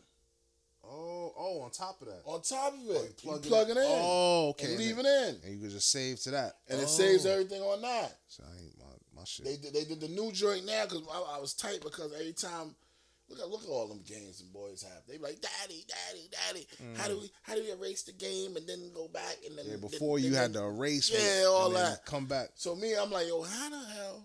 Oh, 0.84 1.32
oh, 1.38 1.60
on 1.62 1.70
top 1.70 2.00
of 2.02 2.08
that. 2.08 2.20
On 2.26 2.40
top 2.42 2.74
of 2.74 2.80
it, 2.80 3.22
you 3.22 3.30
plug 3.30 3.42
plug, 3.44 3.68
it 3.70 3.76
it, 3.76 3.80
in. 3.80 3.84
in. 3.84 3.98
Oh, 4.02 4.48
okay. 4.50 4.64
And 4.64 4.72
And 4.74 4.80
leave 4.82 4.98
it- 4.98 5.06
it 5.06 5.28
in, 5.28 5.34
And 5.44 5.54
you 5.54 5.60
can 5.60 5.70
just 5.70 5.90
save 5.90 6.20
to 6.20 6.30
that. 6.32 6.56
and 6.68 6.80
oh. 6.80 6.82
it 6.82 6.88
saves 6.88 7.24
everything 7.24 7.62
on 7.62 7.80
that. 7.82 8.18
So 8.28 8.42
I 8.44 8.62
ain't 8.62 8.78
my, 9.20 9.24
shit. 9.24 9.44
They 9.46 9.56
did, 9.56 9.74
they 9.74 9.84
did 9.84 10.00
the 10.00 10.08
new 10.08 10.32
joint 10.32 10.66
now 10.66 10.84
because 10.84 11.02
I, 11.12 11.36
I 11.36 11.40
was 11.40 11.54
tight 11.54 11.80
because 11.82 12.12
every 12.12 12.32
time 12.32 12.74
look 13.28 13.38
at 13.38 13.48
look 13.48 13.62
at 13.62 13.68
all 13.68 13.86
them 13.86 14.00
games 14.06 14.38
them 14.38 14.48
boys 14.52 14.82
have. 14.82 15.02
They 15.06 15.16
be 15.18 15.22
like, 15.22 15.40
Daddy, 15.40 15.84
Daddy, 15.86 16.28
Daddy, 16.30 16.66
how 16.96 17.08
do 17.08 17.20
we 17.20 17.30
how 17.42 17.54
do 17.54 17.62
we 17.62 17.70
erase 17.70 18.02
the 18.02 18.12
game 18.12 18.56
and 18.56 18.66
then 18.68 18.90
go 18.94 19.06
back 19.08 19.36
and 19.46 19.56
then 19.56 19.64
Mm. 19.66 19.68
yeah, 19.68 19.76
then- 19.76 19.90
before 19.90 20.18
you 20.18 20.30
then- 20.30 20.40
had 20.42 20.52
to 20.54 20.64
erase. 20.64 21.10
Yeah, 21.10 21.44
all 21.48 21.70
then 21.70 21.84
that. 21.92 22.04
Come 22.06 22.26
back. 22.26 22.48
So 22.56 22.74
me, 22.74 22.94
I'm 22.96 23.10
like, 23.10 23.28
yo, 23.28 23.42
how 23.42 23.70
the 23.70 23.84
hell? 23.94 24.24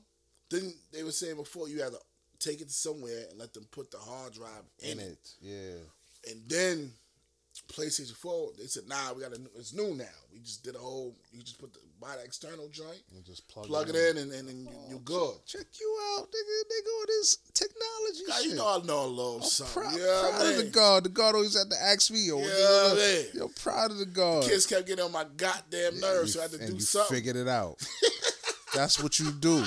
Then 0.49 0.73
they 0.91 1.03
were 1.03 1.11
saying 1.11 1.35
before 1.35 1.67
you 1.69 1.81
had 1.81 1.91
to 1.91 1.99
take 2.39 2.61
it 2.61 2.69
somewhere 2.72 3.26
and 3.30 3.39
let 3.39 3.53
them 3.53 3.65
put 3.72 3.91
the 3.91 3.97
hard 3.97 4.34
drive 4.34 4.63
in, 4.80 4.91
In 4.93 4.99
it. 4.99 5.11
it. 5.11 5.34
Yeah. 5.41 6.31
and 6.31 6.41
then 6.47 6.91
PlayStation 7.67 8.15
Four, 8.15 8.51
they 8.57 8.65
said, 8.65 8.83
nah, 8.87 9.13
we 9.13 9.21
got 9.21 9.33
a, 9.35 9.39
new- 9.39 9.49
it's 9.57 9.73
new 9.73 9.95
now. 9.95 10.05
We 10.33 10.39
just 10.39 10.63
did 10.63 10.75
a 10.75 10.79
whole, 10.79 11.15
you 11.31 11.41
just 11.41 11.59
put 11.59 11.73
the 11.73 11.79
buy 11.99 12.15
the 12.17 12.23
external 12.23 12.67
joint, 12.69 13.01
You 13.13 13.21
just 13.25 13.47
plug, 13.47 13.67
plug 13.67 13.89
it 13.89 13.95
in, 13.95 14.17
and 14.17 14.31
then 14.31 14.47
and 14.47 14.59
you, 14.61 14.69
you're 14.89 14.97
oh, 14.97 15.01
good. 15.05 15.45
Check 15.45 15.65
you 15.79 15.97
out, 16.17 16.25
nigga. 16.25 16.69
They 16.69 16.81
go 16.85 17.03
this 17.07 17.37
technology 17.53 18.23
God, 18.27 18.41
shit. 18.41 18.51
you 18.51 18.55
know 18.55 18.67
I 18.81 18.85
know 18.85 19.05
a 19.05 19.07
little 19.07 19.35
I'm 19.37 19.41
something. 19.43 19.81
proud, 19.83 19.97
yeah, 19.97 20.29
proud 20.29 20.41
I 20.45 20.51
of 20.51 20.57
the 20.57 20.63
God. 20.71 21.03
The 21.05 21.09
God 21.09 21.35
always 21.35 21.57
had 21.57 21.69
to 21.69 21.81
ask 21.81 22.11
me, 22.11 22.19
yo. 22.27 22.39
Yeah, 22.39 22.45
nigga, 22.45 22.95
man. 22.97 23.25
Yo, 23.33 23.47
proud 23.61 23.91
of 23.91 23.97
the 23.97 24.05
God. 24.05 24.43
kids 24.43 24.65
kept 24.65 24.87
getting 24.87 25.03
on 25.05 25.11
my 25.11 25.25
goddamn 25.37 25.99
nerves, 25.99 26.33
so 26.33 26.39
I 26.39 26.43
had 26.43 26.51
to 26.51 26.57
and 26.59 26.67
do 26.67 26.73
you 26.75 26.79
something. 26.81 27.15
figured 27.15 27.35
it 27.35 27.47
out. 27.47 27.77
That's 28.75 29.01
what 29.01 29.19
you 29.19 29.31
do. 29.31 29.63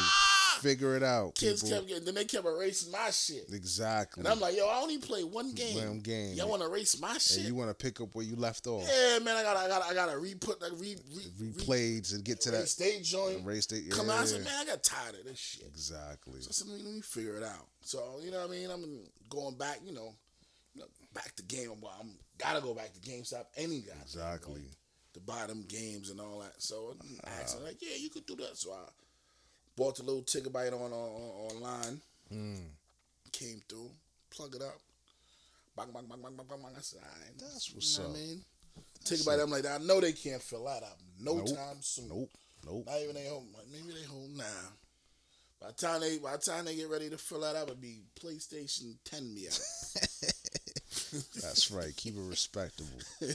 Figure 0.59 0.97
it 0.97 1.03
out, 1.03 1.35
kids 1.35 1.63
people. 1.63 1.79
kept 1.79 1.89
getting, 1.89 2.05
then 2.05 2.15
they 2.15 2.25
kept 2.25 2.47
erasing 2.47 2.93
my 2.93 3.11
shit. 3.11 3.47
exactly. 3.53 4.21
And 4.21 4.29
I'm 4.29 4.41
like, 4.41 4.57
yo, 4.57 4.67
I 4.67 4.79
only 4.81 4.99
play 4.99 5.25
one 5.25 5.53
game. 5.53 5.77
One 5.77 6.01
game. 6.01 6.35
Y'all 6.35 6.49
want 6.49 6.63
to 6.63 6.69
erase 6.69 7.01
my 7.01 7.17
shit? 7.19 7.39
and 7.39 7.47
you 7.47 7.55
want 7.55 7.71
to 7.71 7.75
pick 7.75 8.01
up 8.01 8.15
where 8.15 8.25
you 8.25 8.37
left 8.37 8.67
off. 8.67 8.89
yeah, 8.89 9.19
man, 9.21 9.37
I 9.37 9.43
gotta, 9.43 9.61
I 9.61 9.69
gotta, 9.69 9.85
I 9.87 9.95
gotta 9.95 10.19
re-put, 10.19 10.61
like, 10.61 10.73
re, 10.77 10.97
re, 11.15 11.51
Replays 11.51 12.15
and 12.15 12.25
get 12.25 12.41
to 12.43 12.51
that. 12.51 12.75
they 12.79 13.01
joint. 13.01 13.43
Erase 13.45 13.71
it. 13.73 13.91
Come 13.91 14.11
out, 14.11 14.17
I 14.17 14.21
yeah. 14.21 14.25
said, 14.27 14.45
man, 14.45 14.55
I 14.61 14.65
got 14.65 14.83
tired 14.83 15.15
of 15.15 15.25
this 15.25 15.39
shit. 15.39 15.67
Exactly. 15.67 16.41
So 16.41 16.49
I 16.51 16.53
said, 16.53 16.69
let 16.69 16.85
me, 16.85 17.01
figure 17.01 17.37
it 17.37 17.43
out. 17.43 17.67
So 17.81 18.21
you 18.23 18.31
know 18.31 18.39
what 18.39 18.49
I 18.49 18.53
mean? 18.53 18.71
I'm 18.71 19.01
going 19.29 19.57
back, 19.57 19.81
you 19.85 19.93
know, 19.93 20.15
back 21.15 21.35
to 21.37 21.43
game. 21.43 21.71
Well, 21.81 21.95
I'm 22.01 22.11
gotta 22.39 22.61
go 22.61 22.75
back 22.75 22.93
to 22.93 23.01
GameStop 23.01 23.45
any 23.57 23.81
guy. 23.81 24.01
Exactly. 24.03 24.63
To 25.15 25.21
buy 25.21 25.47
them 25.47 25.65
games 25.69 26.11
and 26.11 26.21
all 26.21 26.41
that. 26.41 26.55
So 26.59 26.95
I 27.25 27.41
asked 27.41 27.57
him, 27.57 27.63
uh-huh. 27.63 27.69
like, 27.69 27.79
yeah, 27.81 27.97
you 27.99 28.11
could 28.11 28.27
do 28.27 28.37
that. 28.37 28.57
So 28.57 28.73
I 28.73 28.85
bought 29.79 30.01
a 30.01 30.03
little 30.03 30.23
ticket 30.23 30.53
bite 30.53 30.73
on, 30.73 30.81
on, 30.81 30.93
on 30.93 31.57
online. 31.57 32.01
Mm. 32.35 32.67
Came 33.33 33.63
through, 33.69 33.91
plug 34.31 34.55
it 34.57 34.63
up. 34.63 34.79
Bang, 35.77 35.87
bang, 35.95 36.05
bang, 36.11 36.21
bang, 36.21 36.35
bang, 36.37 36.47
bang, 36.51 36.59
bang. 36.61 36.73
I 36.77 36.81
said, 36.81 37.01
all 37.03 37.09
right. 37.09 37.39
That's 37.39 37.71
you 37.71 38.03
know 38.03 38.09
up. 38.09 38.11
What 38.11 38.19
I 38.19 38.21
mean? 38.21 38.41
Ticket 39.05 39.27
bite, 39.27 39.41
I'm 39.41 39.51
like, 39.51 39.65
I 39.67 39.79
know 39.79 40.01
they 40.01 40.13
can't 40.13 40.43
fill 40.43 40.65
that 40.65 40.83
up. 40.83 40.99
No 41.21 41.37
Nope. 41.37 41.47
time 41.47 41.77
soon. 41.81 42.09
Nope. 42.09 42.31
Nope. 42.67 42.85
Not 42.87 43.01
even 43.01 43.15
they 43.15 43.29
home. 43.29 43.47
Maybe 43.73 43.95
they 43.99 44.05
home 44.07 44.37
now. 44.37 44.45
By 45.61 45.69
the 45.69 45.73
time 45.75 46.01
they 46.01 46.19
by 46.19 46.33
the 46.33 46.39
time 46.39 46.65
they 46.67 46.77
get 46.77 46.91
ready 46.91 47.09
to 47.11 47.19
fill 47.19 47.41
that 47.41 47.57
up, 47.57 47.69
it'd 47.69 47.81
be 47.81 48.03
PlayStation 48.21 48.95
10 49.05 49.35
me 49.35 49.47
out. 49.47 49.53
That's 51.41 51.71
right. 51.71 51.95
Keep 51.97 52.17
it 52.17 52.29
respectable. 52.29 52.99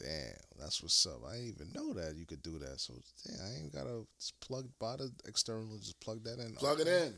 Damn, 0.00 0.34
that's 0.58 0.82
what's 0.82 1.06
up. 1.06 1.20
I 1.28 1.36
didn't 1.36 1.48
even 1.48 1.72
know 1.72 1.92
that 1.94 2.16
you 2.16 2.26
could 2.26 2.42
do 2.42 2.58
that. 2.58 2.80
So 2.80 2.94
damn, 3.26 3.46
I 3.46 3.60
ain't 3.60 3.72
gotta 3.72 4.04
just 4.18 4.38
plug 4.40 4.68
buy 4.80 4.96
the 4.96 5.10
external, 5.26 5.78
just 5.78 6.00
plug 6.00 6.24
that 6.24 6.40
in. 6.40 6.54
Plug 6.54 6.80
it 6.80 6.88
in. 6.88 7.14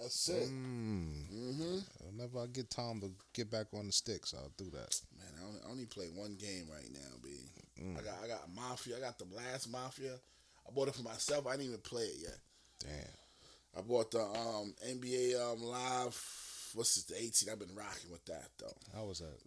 That's 0.00 0.28
it. 0.28 0.48
Mm. 0.48 1.26
Mm-hmm. 1.32 1.78
Whenever 2.06 2.40
I 2.40 2.46
get 2.46 2.70
time 2.70 3.00
to 3.00 3.10
get 3.32 3.50
back 3.50 3.66
on 3.74 3.86
the 3.86 3.92
sticks, 3.92 4.34
I'll 4.36 4.52
do 4.56 4.70
that. 4.70 5.00
Man, 5.16 5.26
I 5.40 5.46
only, 5.46 5.60
I 5.66 5.70
only 5.70 5.86
play 5.86 6.06
one 6.14 6.36
game 6.36 6.66
right 6.72 6.88
now, 6.92 7.16
B. 7.22 7.30
Mm. 7.82 7.98
I 7.98 8.02
got 8.02 8.14
I 8.22 8.28
got 8.28 8.54
Mafia. 8.54 8.96
I 8.98 9.00
got 9.00 9.18
the 9.18 9.26
last 9.34 9.70
Mafia. 9.70 10.12
I 10.66 10.70
bought 10.72 10.88
it 10.88 10.94
for 10.94 11.02
myself. 11.02 11.46
I 11.46 11.52
didn't 11.52 11.66
even 11.66 11.80
play 11.80 12.02
it 12.02 12.22
yet. 12.22 12.38
Damn. 12.80 13.78
I 13.78 13.80
bought 13.80 14.10
the 14.10 14.20
um, 14.20 14.74
NBA 14.86 15.40
um, 15.40 15.62
Live. 15.62 16.20
What's 16.74 16.98
it? 16.98 17.08
The 17.08 17.22
18. 17.22 17.48
I've 17.50 17.58
been 17.58 17.74
rocking 17.74 18.10
with 18.10 18.24
that 18.26 18.48
though. 18.58 18.76
How 18.94 19.04
was 19.04 19.20
that? 19.20 19.38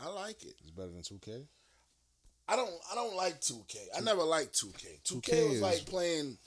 I 0.00 0.08
like 0.08 0.44
it. 0.44 0.54
It's 0.60 0.70
better 0.70 0.88
than 0.88 1.02
2K? 1.02 1.44
I 2.48 2.56
don't. 2.56 2.70
I 2.90 2.94
don't 2.94 3.14
like 3.16 3.40
2K. 3.40 3.76
I 3.96 4.00
never 4.00 4.22
liked 4.22 4.54
2K. 4.54 5.02
2K, 5.04 5.20
2K 5.20 5.48
was 5.50 5.60
like 5.60 5.84
playing, 5.86 6.38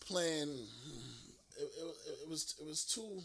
playing. 0.00 0.48
It, 1.58 1.62
it, 1.62 1.96
it 2.22 2.28
was. 2.28 2.54
It 2.60 2.66
was 2.66 2.84
too. 2.84 3.22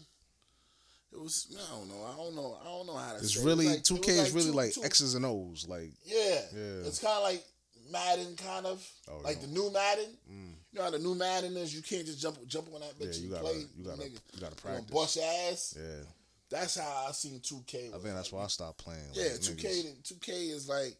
It 1.12 1.20
was. 1.20 1.46
I 1.54 1.76
don't 1.76 1.88
know. 1.88 2.04
I 2.12 2.16
don't 2.16 2.34
know. 2.34 2.58
I 2.60 2.64
don't 2.64 2.86
know 2.86 2.96
how 2.96 3.12
to. 3.12 3.18
It's 3.18 3.34
say 3.38 3.44
really 3.44 3.66
like- 3.68 3.82
2K 3.84 4.08
is 4.08 4.32
really 4.32 4.46
two- 4.50 4.52
like 4.52 4.72
two- 4.74 4.84
X's 4.84 5.14
and 5.14 5.24
O's. 5.26 5.66
Like 5.68 5.90
Yeah. 6.04 6.40
Yeah. 6.54 6.86
It's 6.86 6.98
kind 6.98 7.16
of 7.16 7.22
like 7.22 7.44
Madden, 7.90 8.34
kind 8.36 8.66
of 8.66 8.84
Oh, 9.08 9.18
like 9.22 9.36
no. 9.42 9.46
the 9.46 9.52
new 9.52 9.70
Madden. 9.72 10.06
mm, 10.30 10.50
You 10.72 10.78
know 10.78 10.82
how 10.84 10.90
the 10.90 10.98
new 10.98 11.14
Madden 11.14 11.56
is. 11.56 11.74
You 11.74 11.82
can't 11.82 12.06
just 12.06 12.18
jump 12.20 12.38
jump 12.46 12.68
on 12.74 12.80
that 12.80 12.94
Yeah, 12.98 13.06
bitch 13.06 13.20
you 13.20 13.28
gotta, 13.28 13.42
play. 13.42 13.64
you 13.76 13.84
gotta, 13.84 14.02
nigga, 14.02 14.12
you 14.34 14.40
gotta 14.40 14.56
practice. 14.56 14.84
you 14.88 14.94
bust 14.94 15.18
ass. 15.18 15.74
Yeah, 15.78 16.04
That's 16.48 16.76
how 16.78 17.06
I 17.08 17.12
seen 17.12 17.40
2K. 17.40 17.88
I 17.88 17.98
think 17.98 18.14
that's 18.14 18.32
why 18.32 18.44
I 18.44 18.46
stopped 18.46 18.78
playing. 18.78 19.00
Yeah, 19.12 19.36
2K. 19.36 19.84
niggas- 19.84 20.02
2K 20.14 20.50
is 20.50 20.68
like 20.68 20.96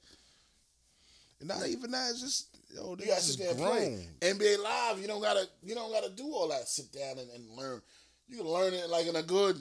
Not 1.43 1.67
even 1.67 1.91
that. 1.91 2.11
It's 2.11 2.21
just 2.21 2.57
yo, 2.75 2.91
you 2.99 3.07
gotta 3.07 3.13
is 3.19 3.35
sit 3.35 3.39
there 3.41 3.51
and 3.51 3.59
grown. 3.59 3.73
play. 3.73 4.09
NBA 4.21 4.63
Live, 4.63 5.01
you 5.01 5.07
don't 5.07 5.23
gotta 5.23 5.47
you 5.63 5.75
don't 5.75 5.93
gotta 5.93 6.11
do 6.11 6.25
all 6.33 6.49
that. 6.49 6.69
Sit 6.69 6.93
down 6.93 7.19
and, 7.19 7.31
and 7.31 7.49
learn. 7.57 7.81
You 8.29 8.39
can 8.39 8.47
learn 8.47 8.73
it 8.75 8.89
like 8.89 9.07
in 9.07 9.17
a 9.17 9.23
good 9.23 9.57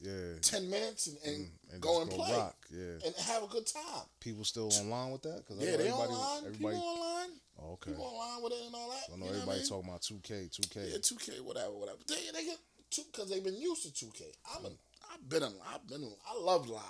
yeah, 0.00 0.38
ten 0.42 0.70
minutes 0.70 1.08
and, 1.08 1.16
and, 1.26 1.46
Mm, 1.46 1.72
and 1.72 1.82
go 1.82 2.02
and 2.02 2.10
play 2.10 2.32
rock. 2.32 2.56
Yeah, 2.70 3.04
and 3.04 3.14
have 3.26 3.42
a 3.42 3.46
good 3.48 3.66
time. 3.66 4.06
people 4.20 4.44
still 4.44 4.70
online 4.72 5.10
with 5.12 5.22
that? 5.22 5.44
Cause 5.46 5.58
Yeah, 5.58 5.76
they 5.76 5.90
online. 5.90 6.46
Everybody, 6.46 6.74
People 6.76 6.88
online. 6.88 7.30
oh, 7.60 7.72
okay. 7.72 7.90
People 7.90 8.04
online 8.04 8.42
with 8.44 8.52
it 8.52 8.66
and 8.66 8.74
all 8.74 8.90
that. 8.90 9.02
I 9.12 9.16
know 9.16 9.24
you 9.26 9.30
know 9.32 9.36
everybody 9.38 9.58
I 9.58 9.60
mean? 9.62 9.68
talking 9.68 9.88
about 9.88 10.02
two 10.02 10.20
K, 10.22 10.48
two 10.52 10.62
K. 10.70 10.88
Yeah, 10.92 10.98
two 11.02 11.16
K, 11.16 11.32
whatever, 11.42 11.72
whatever. 11.72 11.98
They 12.06 12.30
they 12.32 12.44
get 12.44 12.58
two 12.90 13.02
because 13.10 13.28
they've 13.28 13.42
been 13.42 13.60
used 13.60 13.82
to 13.82 13.92
two 13.92 14.12
K. 14.14 14.24
I'm 14.56 14.66
a, 14.66 14.68
I've 15.12 15.28
been 15.28 15.42
a, 15.42 15.50
I've 15.74 15.86
been 15.88 16.04
a, 16.04 16.10
I 16.30 16.40
love 16.40 16.68
live. 16.68 16.82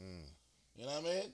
Mm. 0.00 0.26
You 0.76 0.86
know 0.86 0.92
what 0.92 1.04
I 1.04 1.14
mean? 1.14 1.32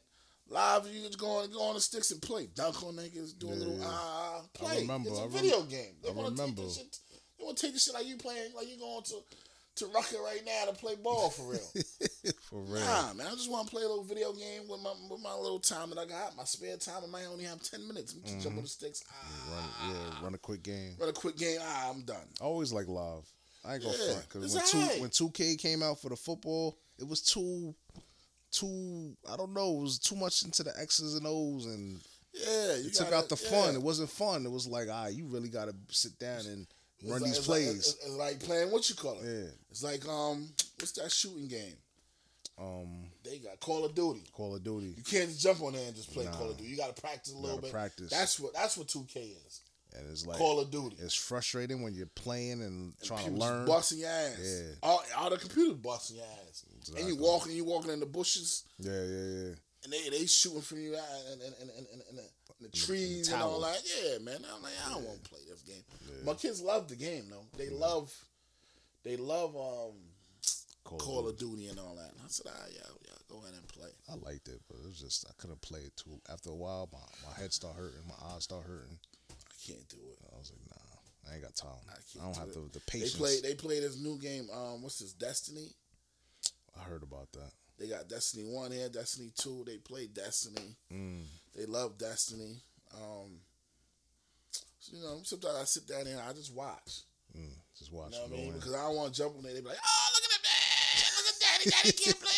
Live, 0.49 0.87
you 0.93 1.01
just 1.07 1.19
go 1.19 1.39
on 1.39 1.51
go 1.51 1.63
on 1.63 1.75
the 1.75 1.81
sticks 1.81 2.11
and 2.11 2.21
play, 2.21 2.49
dunk 2.55 2.83
on 2.85 2.95
niggas, 2.97 3.39
do 3.39 3.49
a 3.49 3.51
Yeah, 3.53 3.57
little 3.57 3.79
yeah. 3.79 3.85
ah 3.87 4.43
play. 4.53 4.81
remember, 4.83 5.09
It's 5.11 5.19
a 5.19 5.23
I 5.23 5.25
rem- 5.25 5.33
video 5.33 5.63
game. 5.63 5.95
They 6.03 6.09
I 6.11 6.13
want 6.13 6.29
to 6.29 6.35
take 6.37 6.41
remember. 6.41 6.63
this 6.63 6.77
shit. 6.77 6.99
They 7.39 7.45
want 7.45 7.57
to 7.57 7.67
take 7.67 7.73
this 7.75 7.85
shit 7.85 7.95
like 7.95 8.07
you 8.07 8.17
playing, 8.17 8.53
like 8.55 8.69
you 8.69 8.79
going 8.79 9.03
to 9.05 9.15
to 9.77 9.87
Rucker 9.87 10.23
right 10.23 10.41
now 10.47 10.71
to 10.71 10.79
play 10.79 10.95
ball 10.97 11.31
for 11.31 11.51
real. 11.51 11.61
For 12.49 12.61
real. 12.61 12.85
Nah, 12.85 13.13
man, 13.15 13.27
I 13.27 13.31
just 13.33 13.51
want 13.51 13.67
to 13.67 13.71
play 13.75 13.83
a 13.83 13.89
little 13.89 14.05
video 14.05 14.33
game 14.33 14.69
with 14.69 14.81
my 14.81 14.93
with 15.11 15.21
my 15.21 15.35
little 15.35 15.59
time 15.59 15.91
that 15.91 15.99
I 15.99 16.05
got, 16.07 16.37
my 16.37 16.45
spare 16.45 16.77
time. 16.77 17.03
I 17.03 17.07
might 17.11 17.27
only 17.27 17.45
have 17.45 17.61
ten 17.63 17.87
minutes. 17.87 18.15
I'm 18.15 18.23
just 18.23 18.41
jump 18.41 18.57
on 18.57 18.63
the 18.63 18.69
sticks. 18.69 19.03
Ah, 19.11 19.51
Run, 19.51 19.91
yeah, 19.95 20.23
run 20.25 20.35
a 20.35 20.39
quick 20.39 20.63
game. 20.63 20.95
run 21.01 21.09
a 21.09 21.13
quick 21.13 21.37
game. 21.37 21.59
Ah, 21.61 21.91
I'm 21.91 22.03
done. 22.03 22.17
I 22.41 22.45
always 22.45 22.73
like 22.73 22.87
live. 22.87 23.25
I 23.65 23.75
ain't 23.75 23.83
gonna 23.83 23.97
Yeah, 23.99 24.13
front 24.13 24.29
because 24.29 24.55
when 24.55 24.65
two 24.67 24.79
alright. 24.79 25.01
when 25.01 25.11
two 25.11 25.31
K 25.31 25.57
came 25.57 25.83
out 25.83 26.01
for 26.01 26.09
the 26.11 26.17
football, 26.17 26.79
it 26.99 27.09
was 27.09 27.21
too 27.21 27.75
too. 28.55 29.17
I 29.31 29.37
don't 29.37 29.53
know. 29.55 29.79
It 29.79 29.83
was 29.83 29.99
too 29.99 30.17
much 30.17 30.45
into 30.45 30.63
the 30.63 30.73
X's 30.81 31.15
and 31.17 31.27
O's, 31.27 31.67
and 31.67 32.01
Yeah, 32.33 32.75
you 32.77 32.87
it 32.89 32.95
took 32.95 33.11
gotta- 33.11 33.17
out 33.17 33.29
the 33.29 33.41
yeah. 33.45 33.51
fun. 33.51 33.75
It 33.75 33.83
wasn't 33.83 34.11
fun. 34.11 34.45
It 34.47 34.51
was 34.51 34.67
like, 34.67 34.89
ah, 34.91 35.07
you 35.07 35.27
really 35.27 35.49
got 35.49 35.67
to 35.67 35.75
sit 35.91 36.19
down 36.19 36.47
and 36.47 36.67
It's 37.01 37.11
run 37.11 37.21
like- 37.23 37.31
these 37.31 37.39
like- 37.39 37.45
plays. 37.47 37.77
it's, 37.77 37.95
it's 38.05 38.15
like 38.17 38.41
playing 38.41 38.71
what 38.71 38.89
you 38.89 38.95
call 38.95 39.19
it. 39.21 39.25
yeah. 39.25 39.51
It's 39.71 39.83
like 39.83 40.07
um, 40.09 40.49
what's 40.79 40.93
that 40.93 41.11
shooting 41.13 41.49
game? 41.49 41.77
Um, 42.59 43.11
They 43.25 43.39
got 43.39 43.59
Call 43.59 43.85
of 43.85 43.95
Duty. 43.97 44.23
Call 44.33 44.55
of 44.55 44.63
Duty, 44.63 44.95
You 44.97 45.03
can't 45.03 45.29
just 45.29 45.41
jump 45.41 45.61
on 45.63 45.73
there 45.73 45.87
and 45.87 45.97
just 45.97 46.13
play 46.13 46.25
Nah. 46.25 46.33
Call 46.33 46.51
of 46.51 46.57
Duty. 46.57 46.71
You 46.71 46.77
got 46.77 46.95
to 46.95 47.01
practice 47.03 47.33
a 47.35 47.37
little 47.37 47.59
bit. 47.59 47.73
practice. 47.73 48.11
That's 48.11 48.39
what 48.39 48.55
that's 48.55 48.77
what 48.77 48.87
two 48.89 49.05
K 49.13 49.21
is. 49.47 49.61
and 49.97 50.09
it's 50.11 50.25
like 50.27 50.39
Call 50.39 50.61
of 50.61 50.71
Duty. 50.71 50.97
it's 51.01 51.15
frustrating 51.15 51.83
when 51.83 51.95
you're 51.95 52.07
playing 52.15 52.63
and 52.63 52.95
trying 53.03 53.27
to 53.35 53.41
learn. 53.41 53.67
busting 53.67 53.99
your 53.99 54.09
ass. 54.11 54.39
Yeah. 54.41 54.63
All, 54.85 55.03
all 55.17 55.31
the 55.31 55.37
computers 55.39 55.77
busting 55.79 56.17
your 56.17 56.27
ass. 56.49 56.65
And 56.97 57.09
you 57.09 57.17
walking, 57.17 57.53
you 57.53 57.65
walking 57.65 57.91
in 57.93 58.01
the 58.01 58.07
bushes, 58.07 58.65
Yeah, 58.79 58.93
yeah, 58.93 58.99
yeah. 59.49 59.55
and 59.85 59.93
they 59.93 60.09
they 60.11 60.27
shooting 60.27 60.61
from 60.63 60.81
you 60.81 60.97
out 60.97 61.03
and 61.33 61.43
and 61.43 61.55
and, 61.61 61.71
and, 61.93 62.03
and, 62.11 62.19
the, 62.19 62.25
the 62.61 62.69
trees 62.77 63.33
and 63.33 63.43
all 63.43 63.61
that. 63.61 63.81
Yeah, 63.85 64.19
man. 64.19 64.39
I'm 64.55 64.63
like, 64.63 64.73
I 64.87 64.91
don't 64.93 65.05
want 65.05 65.23
to 65.23 65.29
play 65.31 65.41
this 65.49 65.63
game. 65.63 65.83
My 66.25 66.35
kids 66.35 66.61
love 66.63 66.89
the 66.89 66.97
game 66.97 67.25
though. 67.31 67.45
They 67.59 67.69
love, 67.71 68.13
they 69.03 69.17
love 69.17 69.57
um 69.57 69.93
Call, 70.85 70.99
Call 70.99 71.29
of 71.29 71.39
Duty 71.39 71.69
and 71.69 71.79
all 71.79 71.95
that. 71.97 72.11
And 72.13 72.21
I 72.23 72.29
said, 72.29 72.47
ah, 72.51 72.67
yeah, 72.71 72.87
yeah, 73.07 73.15
go 73.31 73.39
ahead 73.43 73.55
and 73.55 73.67
play. 73.69 73.89
I 74.11 74.15
liked 74.17 74.49
it, 74.49 74.61
but 74.69 74.77
it 74.77 74.85
was 74.87 75.01
just 75.01 75.25
I 75.27 75.33
couldn't 75.39 75.63
play 75.63 75.81
it 75.81 75.97
too. 75.97 76.21
After 76.31 76.51
a 76.51 76.55
while, 76.55 76.89
my, 76.93 76.99
my 77.27 77.35
head 77.41 77.53
start 77.55 77.75
hurting, 77.77 78.01
my 78.07 78.35
eyes 78.35 78.45
start 78.45 78.65
hurting. 78.67 78.99
I 79.31 79.35
can't 79.67 79.89
do 79.89 79.97
it. 80.13 80.19
I 80.35 80.39
was 80.39 80.53
like, 80.53 80.61
nah, 80.69 81.31
I 81.31 81.35
ain't 81.37 81.43
got 81.43 81.55
time. 81.57 81.71
I 81.89 81.95
I, 82.21 82.23
don't 82.25 82.35
do 82.35 82.41
have 82.41 82.49
it. 82.51 82.55
the 82.55 82.61
the 82.79 82.85
They 82.87 83.01
patience. 83.01 83.17
play. 83.17 83.41
They 83.43 83.55
play 83.55 83.81
this 83.81 83.99
new 83.99 84.19
game. 84.19 84.49
Um, 84.53 84.83
what's 84.83 84.99
this? 84.99 85.15
Destiny. 85.15 85.73
I 86.79 86.85
heard 86.85 87.03
about 87.03 87.33
that. 87.33 87.51
They 87.79 87.89
got 87.89 88.09
Destiny 88.09 88.45
One 88.45 88.71
here, 88.71 88.89
Destiny 88.89 89.33
Two. 89.37 89.65
They 89.67 89.79
play 89.79 90.07
Destiny. 90.07 90.77
Mm. 90.93 91.23
They 91.57 91.67
love 91.67 91.99
Destiny. 91.99 92.57
Um, 92.95 93.39
so, 94.79 94.97
you 94.97 95.03
know, 95.03 95.21
sometimes 95.25 95.57
I 95.61 95.65
sit 95.65 95.89
down 95.89 96.05
there 96.05 96.19
and 96.19 96.29
I 96.29 96.33
just 96.33 96.55
watch. 96.55 97.03
Mm. 97.37 97.49
Just 97.79 97.93
watch 97.93 98.13
You 98.13 98.19
know 98.19 98.25
what 98.27 98.33
I 98.33 98.43
mean? 98.43 98.53
Because 98.53 98.75
I 98.75 98.83
don't 98.83 98.97
want 98.97 99.15
to 99.15 99.21
jump 99.21 99.37
on 99.37 99.43
there. 99.43 99.55
They 99.55 99.61
be 99.61 99.69
like, 99.69 99.79
"Oh, 99.85 100.09
look 100.15 100.25
at 100.25 100.31
man! 100.45 101.11
Look 101.17 101.27
at 101.27 101.41
Daddy! 101.41 101.71
Daddy 101.71 102.05
can't 102.05 102.21
play!" 102.21 102.31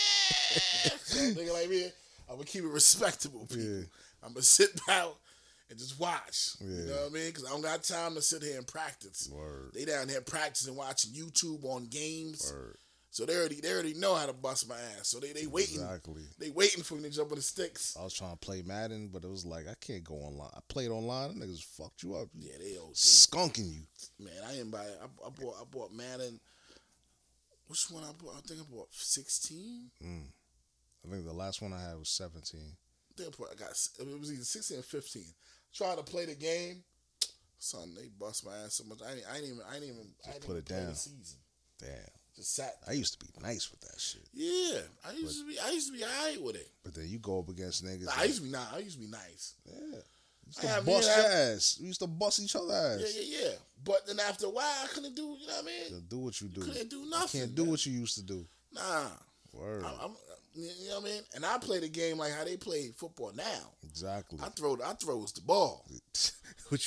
so 1.04 1.42
nigga 1.42 1.52
like 1.52 1.70
me, 1.70 1.84
I'm 2.28 2.36
gonna 2.36 2.44
keep 2.44 2.64
it 2.64 2.68
respectable, 2.68 3.46
people. 3.46 3.62
Yeah. 3.62 3.84
I'm 4.22 4.32
gonna 4.32 4.42
sit 4.42 4.70
down 4.86 5.10
and 5.68 5.78
just 5.78 6.00
watch. 6.00 6.56
You 6.60 6.86
know 6.86 6.92
what 6.94 7.10
I 7.10 7.14
mean? 7.14 7.26
Because 7.26 7.44
I 7.44 7.50
don't 7.50 7.62
got 7.62 7.82
time 7.82 8.14
to 8.14 8.22
sit 8.22 8.42
here 8.42 8.56
and 8.56 8.66
practice. 8.66 9.28
Word. 9.32 9.72
They 9.74 9.84
down 9.84 10.08
here 10.08 10.20
practicing, 10.20 10.76
watching 10.76 11.12
YouTube 11.12 11.64
on 11.64 11.86
games. 11.86 12.50
Word. 12.54 12.78
So 13.16 13.24
they 13.24 13.34
already 13.34 13.62
they 13.62 13.72
already 13.72 13.94
know 13.94 14.14
how 14.14 14.26
to 14.26 14.34
bust 14.34 14.68
my 14.68 14.74
ass. 14.98 15.08
So 15.08 15.18
they 15.20 15.32
they 15.32 15.46
waiting 15.46 15.80
Exactly. 15.80 16.24
they 16.38 16.50
waiting 16.50 16.82
for 16.82 16.96
me 16.96 17.04
to 17.04 17.10
jump 17.10 17.30
on 17.30 17.36
the 17.36 17.42
sticks. 17.42 17.96
I 17.98 18.04
was 18.04 18.12
trying 18.12 18.32
to 18.32 18.36
play 18.36 18.60
Madden, 18.60 19.08
but 19.10 19.24
it 19.24 19.30
was 19.30 19.46
like 19.46 19.66
I 19.66 19.72
can't 19.80 20.04
go 20.04 20.16
online. 20.16 20.50
I 20.54 20.60
played 20.68 20.90
online, 20.90 21.36
niggas 21.36 21.64
fucked 21.64 22.02
you 22.02 22.14
up, 22.14 22.28
Yeah, 22.34 22.52
they 22.58 22.76
old 22.76 22.92
skunking 22.92 23.72
you. 23.72 23.80
man. 24.22 24.34
I 24.46 24.52
didn't 24.52 24.70
buy 24.70 24.82
it. 24.84 25.00
I, 25.00 25.06
I 25.26 25.30
bought 25.30 25.54
I 25.58 25.64
bought 25.64 25.92
Madden. 25.94 26.38
Which 27.68 27.86
one 27.90 28.04
I 28.04 28.12
bought? 28.22 28.34
I 28.36 28.40
think 28.46 28.60
I 28.60 28.64
bought 28.70 28.88
sixteen. 28.92 29.90
Hmm. 30.02 30.28
I 31.06 31.10
think 31.10 31.24
the 31.24 31.32
last 31.32 31.62
one 31.62 31.72
I 31.72 31.80
had 31.80 31.98
was 31.98 32.10
seventeen. 32.10 32.76
I 33.10 33.22
think 33.22 33.34
I, 33.34 33.38
bought, 33.38 33.48
I 33.50 33.54
got 33.54 33.70
it 33.70 34.20
was 34.20 34.30
either 34.30 34.44
sixteen 34.44 34.80
or 34.80 34.82
fifteen. 34.82 35.32
Trying 35.72 35.96
to 35.96 36.02
play 36.02 36.26
the 36.26 36.34
game, 36.34 36.84
son. 37.58 37.94
They 37.96 38.08
bust 38.20 38.44
my 38.44 38.54
ass 38.58 38.74
so 38.74 38.84
much. 38.84 38.98
I 39.02 39.12
ain't, 39.14 39.22
I 39.32 39.36
ain't 39.36 39.44
even 39.46 39.60
I 39.72 39.74
ain't 39.76 39.84
even 39.84 40.06
I 40.28 40.32
didn't 40.32 40.42
put 40.44 40.50
even 40.50 40.58
it 40.58 40.64
down. 40.66 40.86
the 40.90 40.94
season. 40.96 41.38
Damn. 41.80 42.15
Just 42.36 42.54
sat. 42.54 42.76
I 42.86 42.92
used 42.92 43.18
to 43.18 43.24
be 43.26 43.32
nice 43.42 43.70
with 43.70 43.80
that 43.80 43.98
shit, 43.98 44.22
Yeah, 44.34 44.80
I 45.08 45.12
used 45.12 45.40
to 45.40 45.46
be 45.48 45.58
I 45.58 45.70
used 45.70 45.88
to 45.90 45.98
be 45.98 46.04
alright 46.04 46.40
with 46.42 46.56
it. 46.56 46.68
but 46.84 46.94
then 46.94 47.08
you 47.08 47.18
go 47.18 47.38
up 47.40 47.48
against 47.48 47.84
niggas. 47.84 48.04
Nah, 48.04 48.12
I 48.16 48.24
used 48.24 48.38
to 48.38 48.44
be 48.44 48.50
nah, 48.50 48.64
I 48.74 48.78
used 48.78 48.96
to 48.96 49.00
be 49.04 49.10
nice. 49.10 49.54
yeah. 49.66 49.98
Used 50.46 50.58
I 50.58 50.62
to 50.62 50.68
have- 50.68 50.86
bust 50.86 51.08
your 51.08 51.26
I- 51.26 51.34
ass. 51.54 51.78
We 51.80 51.86
used 51.88 52.00
to 52.00 52.06
bust 52.06 52.40
each 52.40 52.54
other 52.54 52.72
ass. 52.74 53.00
Yeah, 53.14 53.22
yeah, 53.22 53.40
yeah. 53.46 53.52
But 53.82 54.06
then 54.06 54.20
after 54.20 54.46
a 54.46 54.50
while, 54.50 54.64
I 54.84 54.86
couldn't 54.88 55.14
do. 55.16 55.22
You 55.40 55.46
know 55.46 55.54
what 55.54 55.64
I 55.64 55.90
mean? 55.92 56.04
do 56.08 56.18
what 56.18 56.40
you 56.40 56.48
do. 56.48 56.60
Couldn't 56.60 56.90
do 56.90 56.98
You 57.00 57.10
nothing. 57.10 57.40
can't 57.40 57.54
do 57.54 57.62
man. 57.62 57.70
what 57.72 57.86
you 57.86 57.92
used 57.92 58.14
to 58.16 58.22
do. 58.22 58.46
Nah. 58.72 59.06
Word. 59.52 59.84
I'm, 59.84 59.94
I'm, 60.00 60.10
you 60.56 60.88
know 60.88 61.00
what 61.00 61.04
I 61.10 61.12
mean? 61.12 61.22
And 61.34 61.44
I 61.46 61.58
play 61.58 61.80
the 61.80 61.88
game 61.88 62.18
like 62.18 62.32
how 62.32 62.44
they 62.44 62.56
play 62.56 62.90
football 62.96 63.32
now. 63.36 63.70
exactly. 63.88 64.38
I 64.42 64.48
throw, 64.48 64.76
I 64.84 64.94
throws 64.94 65.32
the 65.32 65.42
ball. 65.42 65.84
You, 66.72 66.78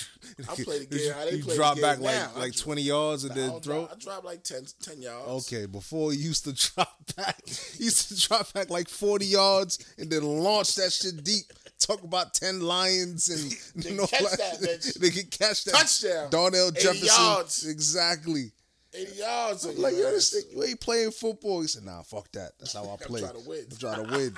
I 0.49 0.55
play 0.55 0.79
the 0.85 0.87
you- 0.97 1.03
game 1.05 1.13
how 1.13 1.23
they 1.23 1.31
you 1.37 1.43
play 1.43 1.53
the 1.53 1.55
drop 1.55 1.75
game 1.75 1.81
back 1.83 1.99
now. 2.01 2.31
like 2.35 2.37
like 2.37 2.55
twenty 2.57 2.81
yards 2.81 3.23
and 3.23 3.33
then 3.33 3.61
throw. 3.61 3.87
I 3.89 3.95
drop 3.97 4.25
like 4.25 4.43
10, 4.43 4.65
10 4.81 5.01
yards. 5.01 5.47
Okay, 5.47 5.67
before 5.67 6.11
he 6.11 6.17
used 6.17 6.43
to 6.43 6.51
drop 6.75 6.97
back, 7.15 7.39
he 7.47 7.85
used 7.85 8.09
to 8.09 8.27
drop 8.27 8.51
back 8.51 8.69
like 8.69 8.89
40 8.89 9.25
yards 9.25 9.79
and 9.97 10.09
then 10.09 10.23
launch 10.23 10.75
that 10.75 10.91
shit 10.91 11.23
deep. 11.23 11.45
Talk 11.79 12.03
about 12.03 12.33
10 12.33 12.59
lions 12.59 13.29
and 13.29 13.83
They 13.85 13.91
you 13.91 13.95
know, 13.95 14.05
catch 14.07 14.21
like- 14.21 14.37
that 14.37 14.59
bitch. 14.59 14.95
They 14.99 15.11
can 15.11 15.27
catch 15.27 15.63
that. 15.63 15.75
Touchdown. 15.75 16.29
Darnell 16.29 16.71
Jefferson. 16.71 17.07
yards. 17.07 17.65
Exactly. 17.65 18.51
80 18.93 19.15
yards. 19.17 19.65
on 19.65 19.81
Like, 19.81 19.93
your 19.93 20.03
yo, 20.07 20.11
this 20.11 20.35
nigga, 20.35 20.55
you 20.55 20.63
ain't 20.63 20.79
playing 20.81 21.11
football. 21.11 21.61
He 21.61 21.67
said, 21.67 21.83
nah, 21.83 22.01
fuck 22.01 22.31
that. 22.33 22.51
That's 22.59 22.73
how 22.73 22.83
I 22.93 22.97
play. 22.97 23.21
trying 23.21 23.41
to 23.41 23.49
win. 23.49 23.65
I'm 23.71 23.77
trying 23.77 24.05
to 24.05 24.11
win. 24.11 24.33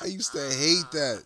I 0.00 0.06
used 0.06 0.32
to 0.32 0.38
hate 0.40 0.90
that. 0.92 1.22